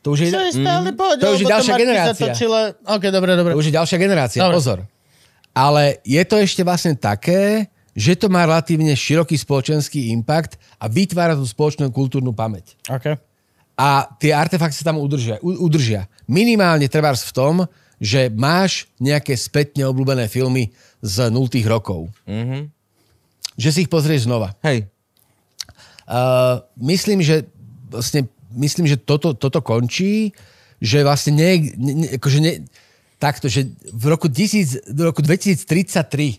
To 0.00 0.14
už 0.14 0.18
je, 0.20 0.28
To 0.28 0.40
je 0.40 0.52
stále 0.56 0.90
pohode, 0.92 1.18
To 1.18 1.32
už 1.32 1.40
je 1.40 1.48
ďalšia 1.48 1.74
generácia. 1.74 2.14
Zatočila... 2.14 2.60
OK, 2.86 3.04
dobre, 3.08 3.30
dobre. 3.34 3.50
to 3.52 3.58
už 3.58 3.66
je 3.66 3.74
ďalšia 3.74 3.98
generácia, 3.98 4.40
Dobre. 4.40 4.54
pozor. 4.54 4.78
Ale 5.52 5.98
je 6.02 6.22
to 6.22 6.36
ešte 6.36 6.62
vlastne 6.62 6.94
také, 6.94 7.66
že 7.92 8.14
to 8.14 8.26
má 8.26 8.44
relatívne 8.44 8.94
široký 8.94 9.34
spoločenský 9.34 10.14
impact 10.14 10.54
a 10.78 10.86
vytvára 10.86 11.34
tú 11.34 11.42
spoločnú 11.42 11.90
kultúrnu 11.90 12.30
pamäť. 12.30 12.78
OK. 12.86 13.18
a 13.74 14.10
tie 14.18 14.30
artefakty 14.30 14.74
sa 14.74 14.86
tam 14.86 14.98
udržia. 14.98 15.38
u- 15.38 15.58
udržia. 15.60 16.06
Minimálne 16.26 16.86
trebárs 16.86 17.22
v 17.22 17.32
tom, 17.32 17.54
že 17.98 18.30
máš 18.30 18.86
nejaké 19.02 19.34
spätne 19.34 19.86
obľúbené 19.90 20.30
filmy 20.30 20.70
z 21.02 21.30
0 21.30 21.50
rokov. 21.66 22.10
Mm-hmm. 22.26 22.70
Že 23.58 23.68
si 23.74 23.78
ich 23.86 23.90
pozrieš 23.90 24.30
znova. 24.30 24.54
Hej. 24.62 24.86
Uh, 26.08 26.62
myslím, 26.78 27.20
že 27.20 27.44
vlastne, 27.90 28.30
myslím, 28.54 28.86
že 28.88 28.96
toto, 28.96 29.34
toto 29.34 29.60
končí, 29.60 30.32
že 30.78 31.02
vlastne 31.02 31.36
nie, 31.36 31.74
nie, 31.74 32.08
akože 32.16 32.38
nie, 32.38 32.62
takto, 33.18 33.50
že 33.50 33.66
v 33.90 34.04
roku, 34.08 34.30
1000, 34.30 34.94
v 34.94 35.00
roku 35.02 35.20
2033 35.20 36.38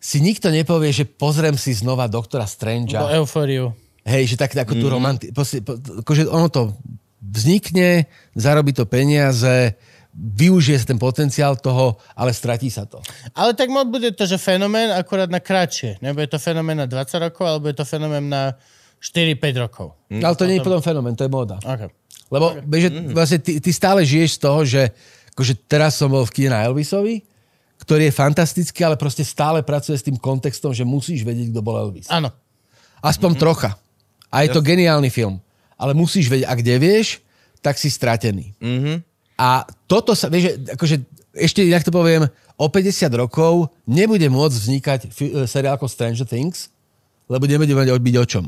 si 0.00 0.16
nikto 0.18 0.50
nepovie, 0.50 0.90
že 0.90 1.06
pozriem 1.06 1.54
si 1.54 1.76
znova 1.76 2.10
doktora 2.10 2.48
Strangea. 2.48 3.04
eufóriu. 3.20 3.76
Hej, 4.02 4.34
že 4.34 4.36
tak 4.40 4.56
ako 4.56 4.74
mm. 4.74 4.80
tu 4.80 4.86
romanti... 4.88 5.26
Proste, 5.30 5.60
akože 6.02 6.24
ono 6.26 6.48
to 6.48 6.72
vznikne, 7.20 8.08
zarobí 8.32 8.72
to 8.72 8.88
peniaze, 8.88 9.76
využije 10.14 10.82
sa 10.82 10.86
ten 10.90 10.98
potenciál 10.98 11.54
toho, 11.54 11.96
ale 12.18 12.34
stratí 12.34 12.66
sa 12.66 12.82
to. 12.84 12.98
Ale 13.34 13.54
tak 13.54 13.70
moc 13.70 13.86
bude 13.86 14.10
to, 14.12 14.26
že 14.26 14.42
fenomén 14.42 14.90
akurát 14.90 15.30
na 15.30 15.38
kratšie. 15.38 16.02
Nebo 16.02 16.18
je 16.20 16.30
to 16.30 16.38
fenomén 16.42 16.78
na 16.78 16.86
20 16.90 17.26
rokov, 17.30 17.46
alebo 17.46 17.70
je 17.70 17.76
to 17.78 17.86
fenomén 17.86 18.26
na 18.26 18.58
4-5 18.98 19.64
rokov. 19.64 19.94
Mm. 20.10 20.22
Ale 20.26 20.34
to 20.34 20.44
nie 20.50 20.58
je 20.58 20.66
potom 20.66 20.82
fenomén, 20.82 21.14
to 21.14 21.24
je 21.24 21.32
móda. 21.32 21.56
OK. 21.62 21.88
Lebo 22.30 22.46
vieš, 22.62 22.82
že 22.86 22.90
vlastne 23.10 23.38
ty, 23.42 23.52
ty 23.58 23.70
stále 23.74 24.06
žiješ 24.06 24.38
z 24.38 24.40
toho, 24.42 24.60
že 24.62 24.82
akože 25.34 25.54
teraz 25.66 25.98
som 25.98 26.10
bol 26.10 26.22
v 26.26 26.34
kine 26.34 26.54
na 26.54 26.62
Elvisovi, 26.66 27.26
ktorý 27.80 28.10
je 28.10 28.14
fantastický, 28.14 28.86
ale 28.86 29.00
proste 29.00 29.24
stále 29.24 29.64
pracuje 29.64 29.96
s 29.98 30.04
tým 30.04 30.14
kontextom, 30.20 30.70
že 30.70 30.86
musíš 30.86 31.26
vedieť, 31.26 31.50
kto 31.50 31.60
bol 31.64 31.80
Elvis. 31.80 32.06
Áno. 32.12 32.30
Aspoň 33.00 33.34
mm-hmm. 33.34 33.42
trocha. 33.42 33.70
A 34.30 34.46
je 34.46 34.52
to 34.52 34.62
geniálny 34.62 35.10
film. 35.10 35.42
Ale 35.80 35.96
musíš 35.96 36.28
vedieť, 36.28 36.46
ak 36.46 36.60
nevieš, 36.60 37.24
tak 37.64 37.80
si 37.80 37.88
stratený. 37.88 38.52
Mm-hmm. 38.60 39.09
A 39.40 39.64
toto 39.88 40.12
sa, 40.12 40.28
vieš, 40.28 40.44
že 40.44 40.52
akože, 40.76 40.96
ešte 41.32 41.64
inak 41.64 41.80
to 41.80 41.88
poviem, 41.88 42.28
o 42.60 42.66
50 42.68 43.08
rokov 43.16 43.72
nebude 43.88 44.28
môcť 44.28 44.56
vznikať 44.60 45.00
e, 45.08 45.08
seriál 45.48 45.80
ako 45.80 45.88
Stranger 45.88 46.28
Things, 46.28 46.68
lebo 47.24 47.48
nebude 47.48 47.72
mať 47.72 47.88
byť 47.88 48.16
o 48.20 48.26
čom. 48.28 48.44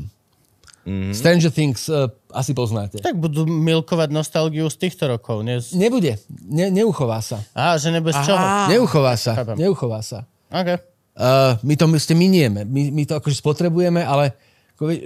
Mm-hmm. 0.83 1.15
Stranger 1.15 1.51
Things 1.51 1.87
uh, 1.87 2.11
asi 2.29 2.51
poznáte. 2.51 2.99
Tak 2.99 3.15
budú 3.15 3.47
milkovať 3.47 4.11
nostalgiu 4.11 4.67
z 4.67 4.77
týchto 4.83 5.07
rokov. 5.07 5.39
Nie 5.41 5.63
z... 5.63 5.79
Nebude. 5.79 6.19
Ne, 6.43 6.67
neuchová 6.67 7.23
sa. 7.23 7.39
Á, 7.55 7.79
že 7.79 7.87
nebo 7.87 8.11
z 8.11 8.19
čoho? 8.19 8.43
Neuchová 8.67 9.15
sa. 9.15 9.31
Chápem. 9.31 9.55
Neuchová 9.63 10.03
sa. 10.03 10.27
OK. 10.51 10.69
Uh, 11.15 11.55
my 11.63 11.73
to 11.79 11.87
ste 12.03 12.19
minieme. 12.19 12.67
My, 12.67 12.91
my 12.91 13.03
to 13.07 13.15
akože 13.15 13.39
spotrebujeme, 13.39 14.03
ale 14.03 14.35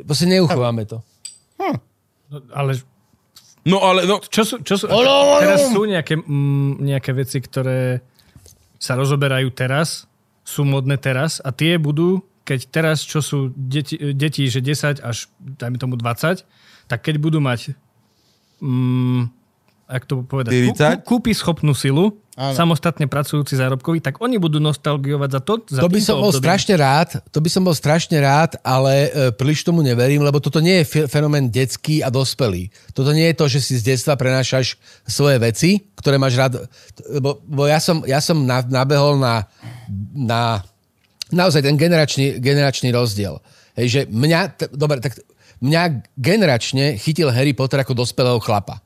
proste 0.01 0.25
neuchováme 0.25 0.89
to. 0.89 0.97
No, 1.61 1.77
ale 2.51 2.81
No 3.67 3.83
ale, 3.83 4.07
no, 4.07 4.23
čo 4.23 4.47
sú, 4.47 4.63
čo 4.63 4.79
sú, 4.79 4.87
Olo, 4.87 5.11
olo. 5.11 5.43
teraz 5.43 5.67
sú 5.69 5.83
nejaké, 5.83 6.15
mm, 6.15 6.79
nejaké 6.79 7.11
veci, 7.11 7.43
ktoré 7.43 7.99
sa 8.79 8.95
rozoberajú 8.95 9.51
teraz, 9.51 10.07
sú 10.47 10.63
modné 10.63 10.95
teraz 10.95 11.43
a 11.43 11.51
tie 11.51 11.75
budú, 11.75 12.23
keď 12.47 12.59
teraz, 12.71 13.03
čo 13.03 13.19
sú 13.19 13.51
deti, 13.51 13.99
deti 14.15 14.47
že 14.47 14.63
10 14.63 15.03
až, 15.03 15.27
dajme 15.43 15.75
tomu 15.75 15.99
20, 15.99 16.47
tak 16.87 16.99
keď 17.03 17.19
budú 17.19 17.43
mať 17.43 17.75
mm, 18.63 19.36
jak 19.87 20.03
to 20.03 20.21
povedať, 20.21 20.51
kú, 20.51 20.71
40? 20.75 20.77
kú, 20.77 20.83
kúpi 21.17 21.31
schopnú 21.31 21.71
silu, 21.71 22.19
Áno. 22.33 22.53
samostatne 22.53 23.07
pracujúci 23.07 23.55
zárobkový, 23.55 23.97
tak 23.97 24.19
oni 24.19 24.37
budú 24.37 24.59
nostalgiovať 24.59 25.29
za 25.31 25.41
to. 25.41 25.53
Za 25.65 25.81
To 25.81 25.89
by 25.89 25.97
som 25.97 26.15
bol 26.17 26.29
obdobím. 26.29 26.43
strašne 26.43 26.75
rád, 26.75 27.09
to 27.27 27.39
by 27.39 27.49
som 27.49 27.65
bol 27.65 27.73
strašne 27.73 28.17
rád, 28.19 28.61
ale 28.61 28.93
e, 28.93 29.09
príliš 29.31 29.63
tomu 29.63 29.81
neverím, 29.81 30.21
lebo 30.21 30.37
toto 30.37 30.59
nie 30.59 30.79
je 30.79 30.85
fe- 30.85 31.07
fenomén 31.07 31.49
detský 31.49 31.99
a 31.99 32.11
dospelý. 32.11 32.69
Toto 32.91 33.09
nie 33.09 33.25
je 33.25 33.35
to, 33.35 33.45
že 33.47 33.59
si 33.59 33.73
z 33.75 33.89
detstva 33.89 34.13
prenášaš 34.13 34.77
svoje 35.03 35.39
veci, 35.39 35.69
ktoré 35.95 36.15
máš 36.15 36.37
rád. 36.37 36.53
Lebo, 37.09 37.41
lebo 37.41 37.63
ja 37.65 37.81
som, 37.81 38.05
ja 38.05 38.21
som 38.21 38.37
na, 38.37 38.61
nabehol 38.61 39.17
na, 39.17 39.49
na 40.13 40.61
naozaj 41.27 41.59
ten 41.59 41.73
generačný, 41.73 42.37
generačný 42.37 42.91
rozdiel. 42.91 43.41
Hej, 43.73 43.87
že 43.87 44.01
mňa, 44.05 44.39
t- 44.53 44.69
dobre, 44.69 45.01
tak 45.01 45.17
mňa 45.57 45.81
generačne 46.13 47.01
chytil 47.01 47.33
Harry 47.33 47.51
Potter 47.51 47.81
ako 47.81 47.97
dospelého 47.97 48.37
chlapa 48.37 48.77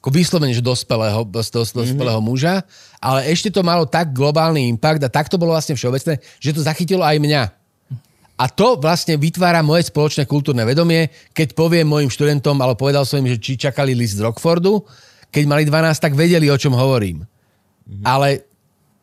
ako 0.00 0.08
vyslovene, 0.08 0.56
že 0.56 0.64
dospelého, 0.64 1.28
dos, 1.28 1.52
dos, 1.52 1.76
dospelého 1.76 2.16
mm-hmm. 2.16 2.32
muža, 2.32 2.64
ale 2.96 3.28
ešte 3.28 3.52
to 3.52 3.60
malo 3.60 3.84
tak 3.84 4.16
globálny 4.16 4.64
impact 4.64 5.04
a 5.04 5.12
tak 5.12 5.28
to 5.28 5.36
bolo 5.36 5.52
vlastne 5.52 5.76
všeobecné, 5.76 6.16
že 6.40 6.56
to 6.56 6.64
zachytilo 6.64 7.04
aj 7.04 7.20
mňa. 7.20 7.42
A 8.40 8.48
to 8.48 8.80
vlastne 8.80 9.20
vytvára 9.20 9.60
moje 9.60 9.92
spoločné 9.92 10.24
kultúrne 10.24 10.64
vedomie, 10.64 11.12
keď 11.36 11.52
poviem 11.52 11.84
mojim 11.84 12.08
študentom, 12.08 12.56
ale 12.64 12.72
povedal 12.72 13.04
som 13.04 13.20
im, 13.20 13.28
že 13.28 13.36
či 13.36 13.60
čakali 13.60 13.92
list 13.92 14.16
z 14.16 14.24
Rockfordu, 14.24 14.80
keď 15.28 15.44
mali 15.44 15.68
12, 15.68 15.92
tak 16.00 16.16
vedeli, 16.16 16.48
o 16.48 16.56
čom 16.56 16.72
hovorím. 16.72 17.20
Mm-hmm. 17.20 18.04
Ale 18.08 18.49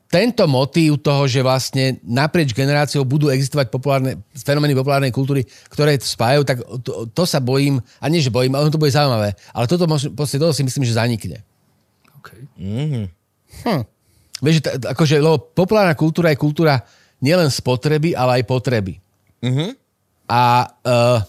tento 0.07 0.47
motív 0.47 1.03
toho, 1.03 1.27
že 1.27 1.43
vlastne 1.43 1.99
naprieč 2.03 2.55
generáciou 2.55 3.03
budú 3.03 3.27
existovať 3.27 3.67
populárne, 3.67 4.23
fenomény 4.31 4.71
populárnej 4.71 5.11
kultúry, 5.11 5.43
ktoré 5.67 5.99
to 5.99 6.07
spájajú, 6.07 6.41
tak 6.47 6.57
to, 6.79 7.11
to 7.11 7.23
sa 7.27 7.43
bojím, 7.43 7.83
a 7.99 8.07
nie, 8.07 8.23
že 8.23 8.31
bojím, 8.31 8.55
ale 8.55 8.71
to 8.71 8.79
bude 8.79 8.95
zaujímavé. 8.95 9.35
Ale 9.51 9.67
toto, 9.67 9.83
proste, 9.87 10.39
toto 10.39 10.55
si 10.55 10.63
myslím, 10.63 10.87
že 10.87 10.95
zanikne. 10.95 11.43
Okay. 12.23 12.47
Vieš, 14.39 14.55
že 14.59 14.63
t- 14.63 14.71
akože, 14.87 15.19
lebo 15.19 15.43
populárna 15.43 15.97
kultúra 15.97 16.31
je 16.31 16.39
kultúra 16.39 16.87
nielen 17.19 17.51
spotreby, 17.51 18.15
ale 18.15 18.41
aj 18.41 18.43
potreby. 18.47 19.03
Mhm. 19.43 19.75
A 20.27 20.67
uh, 20.83 21.19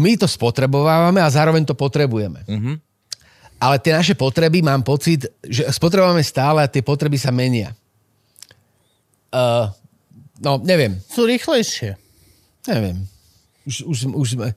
my 0.00 0.12
to 0.16 0.24
spotrebovávame 0.24 1.20
a 1.20 1.28
zároveň 1.28 1.64
to 1.68 1.76
potrebujeme. 1.76 2.40
Ale 3.64 3.80
tie 3.80 3.96
naše 3.96 4.12
potreby, 4.12 4.60
mám 4.60 4.84
pocit, 4.84 5.24
že 5.40 5.64
spotrebujeme 5.72 6.20
stále 6.20 6.60
a 6.60 6.68
tie 6.68 6.84
potreby 6.84 7.16
sa 7.16 7.32
menia. 7.32 7.72
Uh, 9.32 9.72
no, 10.44 10.60
neviem. 10.60 11.00
Sú 11.08 11.24
rýchlejšie. 11.24 11.96
Neviem. 12.68 13.08
Už, 13.64 13.88
už, 13.88 13.98
už 14.12 14.28
sme... 14.36 14.52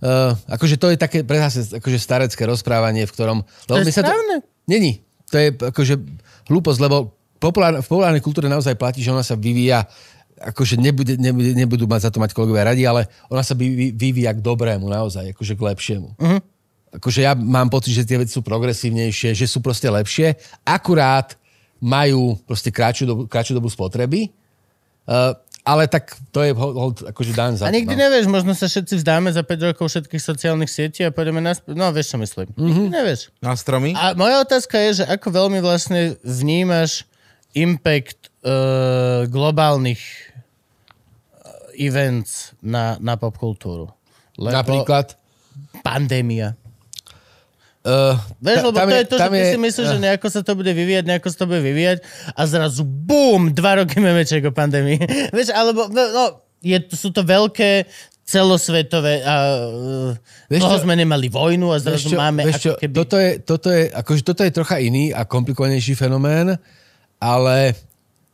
Uh, 0.00 0.32
akože 0.48 0.80
to 0.80 0.88
je 0.88 0.96
také 0.96 1.20
pre 1.20 1.36
akože 1.40 1.98
starecké 2.00 2.48
rozprávanie, 2.48 3.04
v 3.04 3.12
ktorom... 3.12 3.38
To 3.68 3.76
je 3.76 3.92
sa 3.92 4.00
správne. 4.00 4.40
Není. 4.64 5.04
To 5.28 5.36
je 5.36 5.48
akože 5.52 5.94
hlúposť, 6.48 6.80
lebo 6.80 7.12
populár, 7.36 7.84
v 7.84 7.88
populárnej 7.88 8.24
kultúre 8.24 8.48
naozaj 8.48 8.76
platí, 8.80 9.04
že 9.04 9.12
ona 9.12 9.24
sa 9.24 9.36
vyvíja 9.36 9.84
akože 10.36 10.76
nebude, 10.76 11.16
nebude, 11.16 11.56
nebudú 11.56 11.88
mať 11.88 12.08
za 12.08 12.10
to 12.12 12.20
mať 12.20 12.36
kolegovia 12.36 12.68
radi, 12.68 12.84
ale 12.84 13.08
ona 13.32 13.40
sa 13.40 13.56
vyví- 13.56 13.96
vyvíja 13.96 14.36
k 14.36 14.44
dobrému 14.44 14.84
naozaj, 14.84 15.32
akože 15.32 15.56
k 15.56 15.64
lepšiemu. 15.64 16.08
Uh-huh. 16.12 16.40
Akože 16.96 17.20
ja 17.24 17.36
mám 17.36 17.68
pocit, 17.68 17.92
že 17.92 18.08
tie 18.08 18.16
veci 18.16 18.32
sú 18.32 18.40
progresívnejšie, 18.40 19.36
že 19.36 19.46
sú 19.46 19.60
proste 19.60 19.92
lepšie, 19.92 20.36
akurát 20.64 21.36
majú 21.76 22.40
proste 22.48 22.72
kratšiu 22.72 23.04
dobu, 23.04 23.22
kratšiu 23.28 23.60
dobu 23.60 23.68
spotreby, 23.68 24.32
uh, 25.04 25.36
ale 25.66 25.90
tak 25.90 26.14
to 26.30 26.46
je 26.46 26.54
hold, 26.54 26.76
hold, 26.78 26.96
akože 27.10 27.34
dan 27.34 27.58
za 27.58 27.66
A 27.66 27.74
nikdy 27.74 27.98
no. 27.98 28.06
nevieš, 28.06 28.30
možno 28.30 28.54
sa 28.54 28.70
všetci 28.70 29.02
vzdáme 29.02 29.34
za 29.34 29.42
5 29.42 29.74
rokov 29.74 29.90
všetkých 29.90 30.22
sociálnych 30.22 30.70
sietí 30.70 31.02
a 31.02 31.10
pôjdeme 31.10 31.42
na... 31.42 31.58
No, 31.66 31.90
vieš, 31.90 32.14
čo 32.14 32.18
myslím. 32.22 32.54
Mm-hmm. 32.54 32.64
Nikdy 32.70 32.88
nevieš. 32.94 33.20
Na 33.42 33.52
stromy? 33.58 33.90
A 33.98 34.14
moja 34.14 34.46
otázka 34.46 34.78
je, 34.78 35.02
že 35.02 35.04
ako 35.10 35.34
veľmi 35.34 35.58
vlastne 35.58 36.14
vnímaš 36.22 37.02
impact 37.50 38.30
uh, 38.46 39.26
globálnych 39.26 39.98
uh, 39.98 41.74
events 41.74 42.54
na, 42.62 42.94
na 43.02 43.18
popkultúru. 43.18 43.90
Lebo 44.38 44.54
Napríklad... 44.54 45.18
Pandémia. 45.82 46.52
Uh, 47.86 48.18
Vieš, 48.42 48.66
lebo 48.66 48.82
to 48.82 48.90
je 48.98 49.06
to, 49.06 49.16
že 49.16 49.28
ty 49.30 49.44
si 49.54 49.58
myslíš, 49.62 49.86
že 49.94 50.00
nejako 50.02 50.26
sa 50.26 50.42
to 50.42 50.58
bude 50.58 50.72
vyvíjať, 50.74 51.06
nejako 51.06 51.28
sa 51.30 51.36
to 51.38 51.46
bude 51.46 51.62
vyvíjať 51.62 52.02
a 52.34 52.42
zrazu 52.42 52.82
bum, 52.82 53.54
dva 53.54 53.78
roky 53.78 54.02
memeček 54.02 54.42
o 54.42 54.50
pandémii. 54.50 54.98
Vieš, 55.36 55.54
alebo 55.54 55.86
no, 55.86 56.02
no, 56.10 56.24
je, 56.66 56.82
sú 56.90 57.14
to 57.14 57.22
veľké 57.22 57.86
celosvetové 58.26 59.22
a 59.22 59.34
uh, 59.70 60.50
Vieš 60.50 60.66
čo? 60.66 60.82
sme 60.82 60.98
nemali 60.98 61.30
vojnu 61.30 61.70
a 61.70 61.78
zrazu 61.78 62.10
Vieš 62.10 62.18
čo, 62.18 62.18
máme 62.18 62.42
vieš 62.42 62.58
čo, 62.58 62.72
ako 62.74 62.82
keby... 62.82 62.94
toto, 62.98 63.16
je, 63.22 63.30
toto, 63.46 63.68
je, 63.70 63.82
akože 63.94 64.22
toto 64.26 64.42
je 64.42 64.50
trocha 64.50 64.76
iný 64.82 65.14
a 65.14 65.22
komplikovanejší 65.22 65.94
fenomén, 65.94 66.58
ale, 67.22 67.56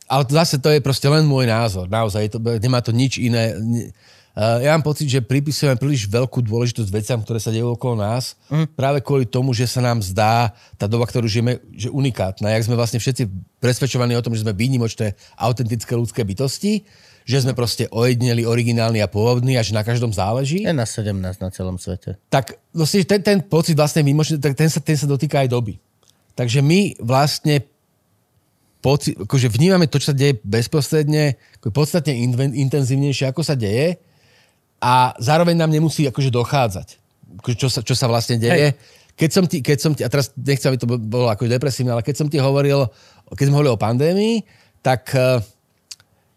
ale 0.09 0.23
zase 0.33 0.57
to 0.57 0.73
je 0.73 0.81
proste 0.81 1.05
len 1.05 1.29
môj 1.29 1.45
názor. 1.45 1.85
Naozaj, 1.93 2.33
to, 2.33 2.41
nemá 2.41 2.81
to 2.81 2.89
nič 2.89 3.21
iné. 3.21 3.53
Uh, 3.53 3.93
ja 4.33 4.73
mám 4.73 4.81
pocit, 4.81 5.05
že 5.05 5.21
pripisujeme 5.21 5.77
príliš 5.77 6.09
veľkú 6.09 6.41
dôležitosť 6.41 6.89
veciam, 6.89 7.21
ktoré 7.21 7.37
sa 7.37 7.53
dejú 7.53 7.77
okolo 7.77 8.01
nás, 8.01 8.33
mm. 8.49 8.73
práve 8.73 9.05
kvôli 9.05 9.29
tomu, 9.29 9.53
že 9.53 9.69
sa 9.69 9.77
nám 9.77 10.01
zdá 10.01 10.57
tá 10.73 10.89
doba, 10.89 11.05
ktorú 11.05 11.29
žijeme, 11.29 11.61
že 11.69 11.93
unikátna. 11.93 12.49
Jak 12.49 12.65
sme 12.65 12.73
vlastne 12.73 12.97
všetci 12.97 13.29
presvedčovaní 13.61 14.17
o 14.17 14.25
tom, 14.25 14.33
že 14.33 14.41
sme 14.41 14.57
výnimočné, 14.57 15.13
autentické 15.37 15.93
ľudské 15.93 16.25
bytosti, 16.25 16.81
že 17.29 17.45
sme 17.45 17.53
proste 17.53 17.85
ojedneli, 17.93 18.41
originálni 18.41 19.05
a 19.05 19.07
pôvodní 19.07 19.53
a 19.55 19.61
že 19.61 19.77
na 19.77 19.85
každom 19.85 20.09
záleží. 20.09 20.65
Je 20.65 20.73
na 20.73 20.89
17 20.89 21.13
na 21.13 21.49
celom 21.53 21.77
svete. 21.77 22.17
Tak 22.33 22.57
vlastne 22.73 23.05
ten, 23.05 23.21
ten 23.21 23.37
pocit 23.45 23.77
vlastne 23.77 24.01
výnimočný, 24.01 24.41
tak 24.41 24.57
ten 24.57 24.67
sa, 24.67 24.81
ten 24.81 24.97
sa 24.97 25.05
dotýka 25.05 25.45
aj 25.45 25.53
doby. 25.53 25.77
Takže 26.33 26.65
my 26.65 26.97
vlastne 27.05 27.61
poci, 28.81 29.13
akože 29.13 29.47
vnímame 29.47 29.85
to, 29.85 30.01
čo 30.01 30.11
sa 30.11 30.17
deje 30.17 30.41
bezprostredne, 30.41 31.37
ako 31.61 31.69
podstatne 31.69 32.17
inven, 32.17 32.51
intenzívnejšie, 32.51 33.29
ako 33.29 33.45
sa 33.45 33.53
deje 33.53 34.01
a 34.83 35.15
zároveň 35.15 35.55
nám 35.55 35.71
nemusí 35.71 36.03
akože 36.03 36.27
dochádzať, 36.27 36.87
akože 37.39 37.55
čo, 37.55 37.67
sa, 37.71 37.79
čo 37.79 37.95
sa 37.95 38.11
vlastne 38.11 38.35
deje. 38.35 38.75
Hej. 38.75 39.01
Keď 39.15 39.29
som 39.31 39.45
ti, 39.47 39.63
keď 39.63 39.77
som 39.79 39.91
ti, 39.95 40.03
a 40.03 40.11
teraz 40.11 40.35
nechcem, 40.35 40.75
aby 40.75 40.79
to 40.83 40.89
bolo 40.99 41.31
ako 41.31 41.47
depresívne, 41.47 41.95
ale 41.95 42.03
keď 42.03 42.15
som 42.19 42.27
ti 42.27 42.35
hovoril, 42.43 42.91
keď 43.31 43.45
sme 43.47 43.55
hovorili 43.55 43.71
o 43.71 43.79
pandémii, 43.79 44.35
tak 44.83 45.15
eh, 45.15 45.39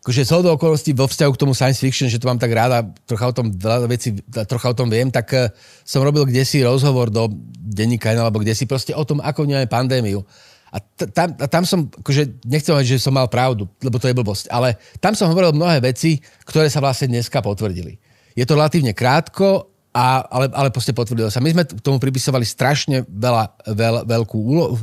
akože 0.07 0.23
z 0.23 0.31
hodou 0.39 0.55
okolností 0.55 0.94
vo 0.94 1.10
vzťahu 1.10 1.31
k 1.34 1.41
tomu 1.42 1.58
science 1.58 1.83
fiction, 1.83 2.07
že 2.07 2.23
to 2.23 2.31
mám 2.31 2.39
tak 2.39 2.55
ráda, 2.55 2.86
trocha 3.10 3.26
o 3.26 3.34
tom 3.34 3.50
veľa 3.50 3.91
veci, 3.91 4.15
trocha 4.47 4.70
o 4.70 4.78
tom 4.78 4.86
viem, 4.86 5.10
tak 5.10 5.26
eh, 5.34 5.50
som 5.83 6.07
robil 6.07 6.23
kde 6.31 6.47
si 6.47 6.62
rozhovor 6.62 7.10
do 7.10 7.26
denníka 7.58 8.15
alebo 8.15 8.39
kde 8.39 8.55
si 8.55 8.70
proste 8.70 8.94
o 8.94 9.02
tom, 9.02 9.18
ako 9.18 9.42
vnímame 9.42 9.66
pandémiu. 9.66 10.23
A 10.70 10.78
t- 10.78 11.08
tam, 11.10 11.33
a 11.41 11.47
tam 11.49 11.65
som, 11.65 11.89
akože 11.89 12.44
nechcem 12.44 12.76
hovoriť, 12.76 13.00
že 13.00 13.02
som 13.02 13.16
mal 13.16 13.26
pravdu, 13.33 13.65
lebo 13.81 13.97
to 13.97 14.12
je 14.12 14.15
blbosť, 14.15 14.52
ale 14.52 14.76
tam 15.00 15.16
som 15.16 15.33
hovoril 15.33 15.57
mnohé 15.57 15.81
veci, 15.81 16.20
ktoré 16.44 16.68
sa 16.68 16.84
vlastne 16.84 17.08
dneska 17.08 17.41
potvrdili. 17.41 17.97
Je 18.36 18.44
to 18.44 18.55
relatívne 18.55 18.92
krátko, 18.92 19.73
a, 19.97 20.20
ale, 20.28 20.52
ale 20.52 20.68
proste 20.68 20.92
potvrdilo 20.92 21.32
sa. 21.32 21.40
My 21.40 21.56
sme 21.56 21.65
k 21.65 21.81
tomu 21.81 21.97
pripisovali 21.97 22.44
strašne 22.44 23.08
veľa, 23.08 23.65
veľ, 23.73 23.94
veľkú 24.05 24.36
úlo, 24.36 24.76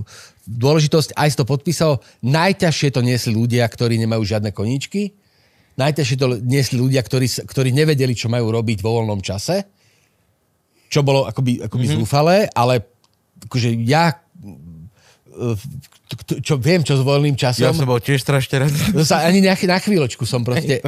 dôležitosť, 0.50 1.14
aj 1.14 1.28
si 1.30 1.38
to 1.38 1.46
podpísalo. 1.46 2.02
Najťažšie 2.26 2.90
to 2.90 3.06
niesli 3.06 3.38
ľudia, 3.38 3.62
ktorí 3.70 4.02
nemajú 4.02 4.26
žiadne 4.26 4.50
koníčky. 4.50 5.14
Najťažšie 5.78 6.18
to 6.18 6.42
niesli 6.42 6.82
ľudia, 6.82 7.06
ktorí, 7.06 7.30
ktorí 7.46 7.70
nevedeli, 7.70 8.18
čo 8.18 8.26
majú 8.26 8.50
robiť 8.50 8.82
vo 8.82 8.98
voľnom 8.98 9.22
čase. 9.22 9.70
Čo 10.90 11.06
bolo 11.06 11.30
akoby, 11.30 11.62
akoby 11.62 11.86
mm-hmm. 11.86 12.02
zúfalé, 12.02 12.50
ale 12.50 12.82
akože 13.46 13.70
ja 13.86 14.18
čo 16.46 16.62
viem, 16.62 16.86
čo 16.86 16.94
s 16.94 17.02
voľným 17.02 17.34
časom. 17.34 17.66
Ja 17.66 17.74
som 17.74 17.90
bol 17.90 17.98
tiež 17.98 18.22
strašne 18.22 18.66
rád. 18.66 18.74
Ani 19.18 19.42
nejaký, 19.42 19.66
na 19.66 19.82
chvíľočku 19.82 20.26
som 20.26 20.42
proste... 20.46 20.82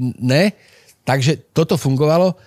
Ne. 0.00 0.56
Takže 1.02 1.50
toto 1.50 1.74
fungovalo 1.74 2.38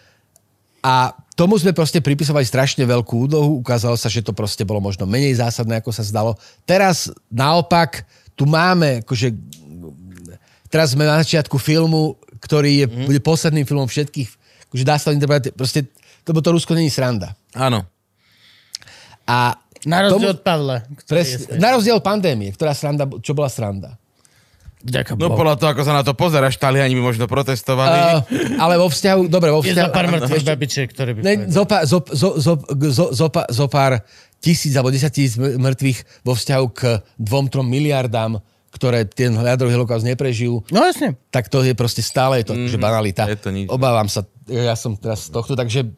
a 0.86 1.12
tomu 1.36 1.60
sme 1.60 1.76
proste 1.76 2.00
pripisovali 2.00 2.48
strašne 2.48 2.88
veľkú 2.88 3.28
úlohu. 3.28 3.60
Ukázalo 3.60 4.00
sa, 4.00 4.08
že 4.08 4.24
to 4.24 4.32
proste 4.32 4.64
bolo 4.64 4.80
možno 4.80 5.04
menej 5.04 5.36
zásadné, 5.36 5.84
ako 5.84 5.92
sa 5.92 6.08
zdalo. 6.08 6.40
Teraz 6.64 7.12
naopak, 7.28 8.08
tu 8.40 8.48
máme, 8.48 9.04
akože... 9.04 9.36
Teraz 10.72 10.96
sme 10.96 11.04
na 11.04 11.20
začiatku 11.20 11.60
filmu, 11.60 12.16
ktorý 12.40 12.84
je, 12.84 12.88
mm. 12.88 13.06
bude 13.08 13.20
posledným 13.24 13.68
filmom 13.68 13.88
všetkých, 13.88 14.30
akože 14.72 14.84
dá 14.84 14.96
sa 14.96 15.12
to 15.12 15.16
interpretovať, 15.16 15.56
proste, 15.56 15.88
lebo 16.28 16.40
to 16.40 16.56
Rusko 16.56 16.76
není 16.76 16.92
sranda. 16.92 17.36
Áno. 17.56 17.84
A 19.28 19.56
Na 19.88 20.08
rozdiel 20.08 20.36
od 20.36 20.42
Pavla. 20.44 20.84
Pres, 21.08 21.48
na 21.56 21.76
rozdiel 21.76 22.00
od 22.00 22.06
pandémie, 22.06 22.52
ktorá 22.56 22.76
sranda, 22.76 23.08
čo 23.20 23.36
bola 23.36 23.52
sranda. 23.52 24.00
Ďakujem. 24.86 25.18
No 25.18 25.34
podľa 25.34 25.58
toho, 25.58 25.70
ako 25.74 25.82
sa 25.82 25.98
na 25.98 26.06
to 26.06 26.14
pozeráš, 26.14 26.62
Taliani 26.62 26.94
by 26.94 27.02
možno 27.02 27.26
protestovali. 27.26 28.22
Uh, 28.22 28.62
ale 28.62 28.78
vo 28.78 28.86
vzťahu, 28.86 29.26
dobre, 29.26 29.50
vo 29.50 29.66
Je 29.66 29.74
vzťahu... 29.74 29.90
za 29.90 29.90
pár 29.90 30.08
mŕtvych 30.14 30.46
babičiek, 30.46 30.88
ktoré 30.94 31.18
by... 31.18 31.20
Ne, 31.26 31.34
zopa, 31.50 31.90
zop, 31.90 32.14
zo, 32.14 32.38
zo, 32.38 32.54
zo, 32.94 33.06
zopa, 33.10 33.50
zo 33.50 33.66
pár 33.66 34.06
tisíc 34.38 34.78
alebo 34.78 34.94
desať 34.94 35.12
tisíc 35.18 35.42
mŕtvych 35.42 36.22
vo 36.22 36.38
vzťahu 36.38 36.66
k 36.70 37.02
dvom, 37.18 37.50
trom 37.50 37.66
miliardám, 37.66 38.38
ktoré 38.70 39.10
ten 39.10 39.34
jadrový 39.34 39.74
holokaust 39.74 40.06
neprežijú. 40.06 40.62
No 40.70 40.86
jasne. 40.86 41.18
Tak 41.34 41.50
to 41.50 41.66
je 41.66 41.74
proste 41.74 42.06
stále 42.06 42.46
je 42.46 42.52
to, 42.52 42.54
mm, 42.54 42.70
že 42.70 42.78
banalita. 42.78 43.26
je 43.26 43.42
to 43.42 43.50
nič. 43.50 43.66
Obávam 43.74 44.06
sa, 44.06 44.22
ja 44.46 44.78
som 44.78 44.94
teraz 44.94 45.32
z 45.32 45.34
tohto, 45.34 45.58
takže 45.58 45.98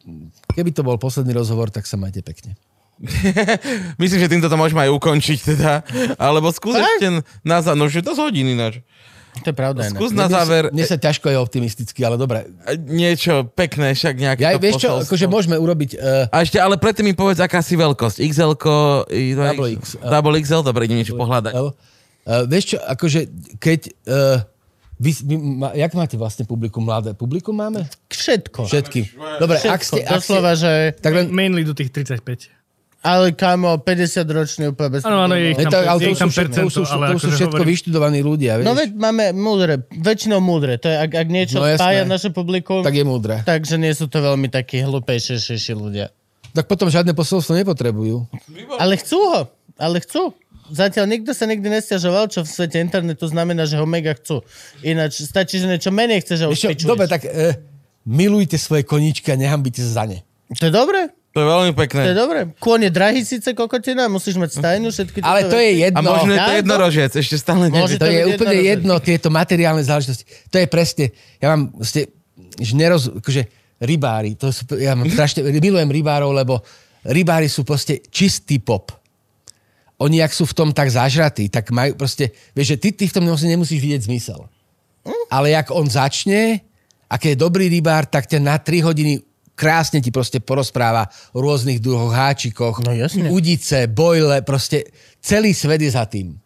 keby 0.56 0.72
to 0.72 0.80
bol 0.80 0.96
posledný 0.96 1.36
rozhovor, 1.36 1.68
tak 1.68 1.84
sa 1.84 2.00
majte 2.00 2.24
pekne. 2.24 2.56
Myslím, 4.02 4.18
že 4.18 4.28
týmto 4.30 4.50
to 4.50 4.56
môžeme 4.58 4.82
aj 4.86 4.90
ukončiť 4.90 5.38
teda. 5.54 5.72
Alebo 6.18 6.50
skús 6.50 6.74
ešte 6.74 7.22
na 7.46 7.62
záver, 7.62 7.78
no 7.78 7.86
že 7.86 8.02
to 8.02 8.14
z 8.14 8.20
hodiny 8.22 8.58
náš. 8.58 8.82
To 9.44 9.54
je 9.54 9.56
pravda. 9.56 9.86
Skús 9.86 10.10
na 10.10 10.26
záver 10.26 10.74
Mne 10.74 10.82
sa 10.82 10.98
ťažko 10.98 11.30
je 11.30 11.36
optimisticky, 11.38 12.00
ale 12.02 12.18
dobre. 12.18 12.50
niečo 12.74 13.46
pekné, 13.54 13.94
však 13.94 14.14
nejaké 14.18 14.42
Ja, 14.42 14.58
to 14.58 14.62
vieš 14.62 14.82
čo, 14.82 14.90
akože 14.98 15.26
môžeme 15.30 15.54
urobiť... 15.54 15.90
Uh, 15.94 16.34
A 16.34 16.42
ešte, 16.42 16.58
ale 16.58 16.74
predtým 16.74 17.06
mi 17.06 17.14
povedz, 17.14 17.38
aká 17.38 17.62
si 17.62 17.78
veľkosť. 17.78 18.18
XL, 18.18 18.58
Double 18.58 19.68
X. 19.78 19.94
Double 20.00 20.36
XL, 20.42 20.62
dobre, 20.66 20.90
idem 20.90 20.98
niečo 21.04 21.14
pohľadať. 21.14 21.54
Uh, 21.54 21.70
vieš 22.50 22.74
čo, 22.74 22.78
akože 22.82 23.20
keď... 23.62 23.80
Uh, 24.08 24.42
vy, 24.98 25.14
vy, 25.22 25.36
ma, 25.38 25.70
jak 25.78 25.94
máte 25.94 26.18
vlastne 26.18 26.42
publikum 26.42 26.82
mladé? 26.82 27.14
Publikum 27.14 27.54
máme? 27.54 27.86
Všetko. 28.10 28.66
Všetky. 28.66 29.14
Dobre, 29.38 29.62
Všetko. 29.62 29.70
ak 29.70 29.80
ste... 29.86 30.00
Ak 30.02 30.18
Doslova, 30.18 30.58
ste 30.58 30.66
že... 30.66 30.72
tak 30.98 31.14
len, 31.14 31.30
Mainly 31.30 31.62
do 31.62 31.70
tých 31.70 31.94
35. 31.94 32.57
Ale 33.08 33.32
kamo, 33.32 33.80
50 33.80 34.20
ročný 34.28 34.64
úplne 34.68 34.90
bez 34.92 35.02
Áno, 35.02 35.24
áno, 35.24 35.32
je 35.32 35.50
ich 35.50 35.58
tam, 35.58 35.72
to, 35.72 35.78
ale 35.80 35.98
je 35.98 36.04
to 36.04 36.12
ich 36.12 36.20
tam 36.20 36.28
sú, 36.28 36.34
všetko, 36.36 36.52
to 36.52 36.68
sú, 36.68 36.80
percento, 36.82 36.92
ale 36.92 37.00
to 37.00 37.16
sú 37.16 37.16
akože 37.24 37.36
všetko 37.38 37.56
hovorím- 37.56 37.72
vyštudovaní 37.72 38.20
ľudia, 38.20 38.50
vieš? 38.54 38.64
No 38.64 38.72
veď 38.74 38.88
máme 38.92 39.24
múdre, 39.32 39.72
väčšinou 39.90 40.40
múdre. 40.40 40.76
To 40.76 40.86
je, 40.86 40.96
ak, 40.98 41.10
ak 41.16 41.28
niečo 41.28 41.56
No 41.56 41.64
spája 41.70 42.04
naše 42.04 42.28
publikum, 42.28 42.84
tak 42.84 42.92
je 42.92 43.02
múdre. 43.02 43.40
takže 43.42 43.74
nie 43.74 43.90
sú 43.90 44.06
to 44.06 44.20
veľmi 44.20 44.46
takí 44.46 44.84
hlupejšejší 44.84 45.72
ľudia. 45.72 46.12
Tak 46.52 46.64
potom 46.66 46.86
žiadne 46.86 47.12
posolstvo 47.12 47.56
nepotrebujú. 47.56 48.28
Ale 48.76 48.96
chcú 48.96 49.18
ho, 49.32 49.40
ale 49.74 50.00
chcú. 50.00 50.36
Zatiaľ 50.68 51.08
nikto 51.08 51.32
sa 51.32 51.48
nikdy 51.48 51.64
nestiažoval, 51.64 52.28
čo 52.28 52.44
v 52.44 52.48
svete 52.50 52.76
internetu 52.76 53.24
znamená, 53.24 53.64
že 53.64 53.80
ho 53.80 53.88
mega 53.88 54.12
chcú. 54.12 54.44
Ináč 54.80 55.24
stačí, 55.24 55.56
že 55.56 55.64
niečo 55.64 55.88
menej 55.88 56.20
chceš 56.20 56.44
a 56.44 56.46
už 56.46 56.60
dobre, 56.84 57.08
tak 57.08 57.24
e, 57.24 57.56
milujte 58.04 58.60
svoje 58.60 58.84
koníčky 58.84 59.32
a 59.32 59.36
nehambite 59.36 59.80
sa 59.80 60.04
za 60.04 60.04
ne. 60.04 60.20
To 60.52 60.64
je 60.64 60.72
dobré, 60.72 61.08
To 61.36 61.44
je 61.44 61.46
veľmi 61.46 61.72
to 61.72 61.76
je 61.76 61.80
pekné. 61.84 62.02
dobré. 62.16 62.40
Kôň 62.56 62.88
je 62.88 62.90
drahý 62.90 63.20
síce 63.22 63.48
kokotina, 63.52 64.08
musíš 64.08 64.40
mať 64.40 64.58
stajnu, 64.58 64.88
všetky 64.88 65.20
Ale 65.20 65.46
to 65.46 65.60
je 65.60 65.70
jedno. 65.86 66.00
A 66.00 66.16
možno 66.16 66.32
je 66.32 66.40
to 66.40 66.52
jednorožec, 66.64 67.12
ešte 67.14 67.36
stále 67.36 67.68
neviem. 67.68 67.84
To 67.84 68.00
to 68.00 68.08
je 68.08 68.22
úplne 68.24 68.58
jednorožec. 68.58 68.64
jedno, 68.64 68.94
tieto 68.98 69.28
materiálne 69.28 69.84
záležitosti. 69.84 70.24
To 70.48 70.56
je 70.56 70.66
presne, 70.66 71.04
ja 71.38 71.52
mám 71.52 71.68
ste, 71.84 72.08
že 72.58 72.72
neroz, 72.74 73.12
akože 73.12 73.42
rybári, 73.78 74.34
to 74.34 74.50
sú, 74.50 74.66
ja 74.80 74.96
mám 74.96 75.06
strašne, 75.06 75.44
milujem 75.46 75.86
rybárov, 75.86 76.32
lebo 76.32 76.64
rybári 77.06 77.46
sú 77.46 77.62
proste 77.62 78.02
čistý 78.10 78.58
pop. 78.58 78.90
Oni, 79.98 80.22
ak 80.22 80.30
sú 80.30 80.46
v 80.46 80.54
tom 80.54 80.68
tak 80.70 80.90
zažratí, 80.90 81.50
tak 81.50 81.70
majú 81.70 81.94
proste, 81.94 82.30
vieš, 82.54 82.74
že 82.74 82.76
ty, 82.78 82.88
ty 82.94 83.04
v 83.06 83.14
tom 83.14 83.26
nemusí- 83.26 83.50
nemusíš 83.50 83.78
vidieť 83.82 84.02
zmysel. 84.06 84.46
Ale 85.28 85.50
jak 85.54 85.70
on 85.70 85.86
začne, 85.90 86.62
ak 87.10 87.20
je 87.24 87.34
dobrý 87.34 87.68
rybár, 87.68 88.06
tak 88.06 88.26
ťa 88.26 88.38
na 88.38 88.56
3 88.58 88.80
hodiny 88.82 89.27
krásne 89.58 89.98
ti 89.98 90.14
proste 90.14 90.38
porozpráva 90.38 91.04
o 91.34 91.42
rôznych 91.42 91.82
druhoch 91.82 92.14
háčikoch, 92.14 92.78
No 92.80 92.94
jasne. 92.94 93.26
udice, 93.28 93.90
bojle, 93.90 94.46
proste 94.46 94.86
celý 95.18 95.50
svet 95.50 95.82
je 95.82 95.90
za 95.90 96.06
tým. 96.06 96.38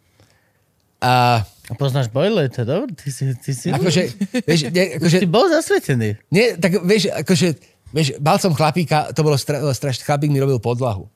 A 0.99 1.45
A 1.69 1.75
poznáš 1.75 2.09
Boyle, 2.09 2.49
to 2.49 2.63
je 2.63 2.67
dobré, 2.67 2.91
ty 2.93 3.09
si, 3.09 3.29
ty 3.39 3.53
si, 3.53 3.69
akože, 3.69 4.03
vieš, 4.45 4.61
ne, 4.75 4.99
akože, 4.99 5.17
ty 5.21 5.27
bol 5.27 5.47
zasvetený. 5.47 6.17
nie, 6.29 6.57
tak 6.57 6.81
vieš, 6.81 7.09
akože, 7.13 7.49
vieš, 7.91 8.09
mal 8.19 8.37
som 8.37 8.53
chlapíka, 8.53 9.13
to 9.13 9.21
bolo 9.21 9.37
stra, 9.37 9.61
strašne, 9.71 10.03
chlapík 10.03 10.29
mi 10.29 10.41
robil 10.41 10.59
podlahu. 10.59 11.07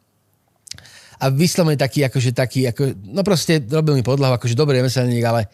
A 1.17 1.29
vyslovene 1.29 1.77
taký, 1.77 2.05
akože 2.05 2.31
taký, 2.33 2.69
ako, 2.69 2.93
no 3.05 3.21
proste 3.21 3.59
robil 3.63 3.97
mi 3.97 4.05
podlahu, 4.05 4.37
akože 4.37 4.53
dobrý 4.53 4.81
remeselník, 4.81 5.25
ale 5.25 5.49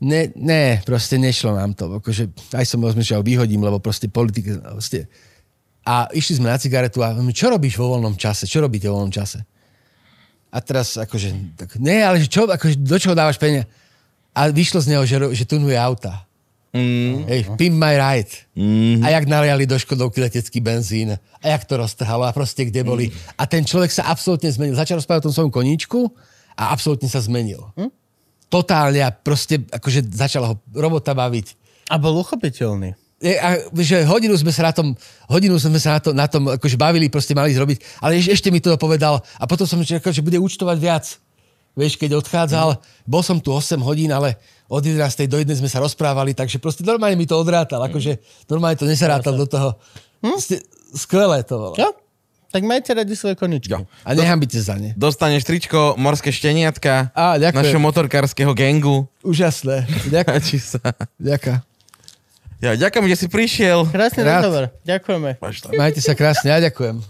ne, 0.00 0.30
ne, 0.34 0.82
proste 0.82 1.18
nešlo 1.18 1.54
nám 1.54 1.72
to. 1.72 1.98
Akože, 1.98 2.30
aj 2.52 2.66
som 2.66 2.82
rozmýšľal, 2.82 3.22
vyhodím, 3.22 3.62
lebo 3.62 3.78
proste 3.78 4.06
politika, 4.06 4.58
proste. 4.60 5.06
A 5.82 6.06
išli 6.14 6.38
sme 6.38 6.50
na 6.50 6.58
cigaretu 6.58 7.02
a 7.02 7.10
čo 7.34 7.50
robíš 7.50 7.74
vo 7.74 7.98
voľnom 7.98 8.14
čase? 8.14 8.46
Čo 8.46 8.62
robíte 8.62 8.86
vo 8.86 9.02
voľnom 9.02 9.10
čase? 9.10 9.42
A 10.52 10.60
teraz 10.60 11.00
akože, 11.00 11.58
tak, 11.58 11.80
ne, 11.80 12.04
ale 12.04 12.22
čo, 12.28 12.44
akože, 12.46 12.76
do 12.78 12.96
čoho 13.00 13.16
dávaš 13.16 13.40
peniaze? 13.40 13.66
A 14.36 14.52
vyšlo 14.52 14.84
z 14.84 14.86
neho, 14.94 15.02
že, 15.04 15.16
že 15.32 15.44
tunuje 15.48 15.76
auta. 15.76 16.28
Mm. 16.72 17.28
Hej, 17.28 17.40
pimp 17.60 17.76
my 17.76 17.94
ride. 18.00 18.32
Mm. 18.56 19.04
A 19.04 19.12
jak 19.12 19.28
naliali 19.28 19.68
do 19.68 19.76
Škodovky 19.76 20.24
letecký 20.24 20.64
benzín. 20.64 21.12
A 21.12 21.44
jak 21.44 21.68
to 21.68 21.76
roztrhalo 21.76 22.24
a 22.24 22.32
proste 22.32 22.64
kde 22.64 22.80
boli. 22.80 23.12
A 23.36 23.44
ten 23.44 23.60
človek 23.60 23.92
sa 23.92 24.08
absolútne 24.08 24.48
zmenil. 24.48 24.72
Začal 24.72 24.96
rozprávať 24.96 25.20
o 25.20 25.26
tom 25.28 25.36
svojom 25.36 25.52
koníčku 25.52 26.08
a 26.56 26.72
absolútne 26.72 27.12
sa 27.12 27.20
zmenil. 27.20 27.60
Hm? 27.76 27.92
Totálne 28.48 29.04
a 29.04 29.12
proste 29.12 29.68
akože 29.68 30.08
začala 30.16 30.52
ho 30.52 30.56
robota 30.72 31.12
baviť. 31.12 31.60
A 31.92 32.00
bol 32.00 32.16
uchopiteľný. 32.16 32.96
A, 33.22 33.70
že 33.78 34.02
hodinu 34.02 34.34
sme 34.34 34.50
sa 34.50 34.66
na 34.66 34.72
tom, 34.74 34.98
hodinu 35.30 35.54
sme 35.54 35.78
sa 35.78 35.96
na, 35.96 36.00
to, 36.02 36.10
na 36.10 36.26
tom 36.26 36.50
akože 36.50 36.74
bavili, 36.74 37.06
proste 37.06 37.38
mali 37.38 37.54
zrobiť, 37.54 38.02
ale 38.02 38.18
eš, 38.18 38.34
ešte 38.34 38.50
mi 38.50 38.58
to 38.58 38.74
povedal 38.74 39.22
a 39.38 39.44
potom 39.46 39.62
som 39.62 39.78
čakal, 39.86 40.10
že 40.10 40.26
bude 40.26 40.42
účtovať 40.42 40.78
viac. 40.82 41.06
vieš, 41.78 41.96
keď 41.96 42.18
odchádzal, 42.18 42.82
bol 43.06 43.22
som 43.22 43.38
tu 43.38 43.54
8 43.54 43.78
hodín, 43.80 44.10
ale 44.10 44.42
od 44.66 44.82
11. 44.82 45.30
do 45.30 45.38
1 45.38 45.62
sme 45.62 45.70
sa 45.70 45.78
rozprávali, 45.78 46.34
takže 46.34 46.58
proste 46.58 46.82
normálne 46.82 47.14
mi 47.14 47.24
to 47.24 47.38
odrátal, 47.38 47.78
akože 47.86 48.18
normálne 48.50 48.74
to 48.74 48.90
nesarátal 48.90 49.38
do 49.38 49.46
toho. 49.46 49.78
Proste 50.18 50.60
Skvelé 50.92 51.40
to 51.42 51.56
bolo. 51.56 51.74
Jo? 51.80 51.88
Tak 52.52 52.68
majte 52.68 52.92
radi 52.92 53.16
svoje 53.16 53.32
koničky. 53.32 53.72
Jo. 53.72 53.88
A 54.04 54.12
nehambite 54.12 54.60
za 54.60 54.76
ne. 54.76 54.92
Dostaneš 54.92 55.48
tričko 55.48 55.96
Morské 55.96 56.28
šteniatka 56.28 57.08
ďakujem. 57.16 57.56
našho 57.56 57.80
motorkárskeho 57.80 58.52
gangu. 58.52 59.08
Úžasné. 59.24 59.88
Ďakujem. 60.12 60.68
Ďakujem. 61.32 61.71
Ja 62.62 62.78
ďakujem, 62.78 63.10
že 63.10 63.16
si 63.18 63.26
prišiel. 63.26 63.90
Krásny 63.90 64.22
Rád. 64.22 64.46
rozhovor. 64.46 64.64
Ďakujeme. 64.86 65.42
Majte 65.74 65.98
sa 65.98 66.14
krásne, 66.14 66.54
ja 66.54 66.62
ďakujem. 66.62 67.02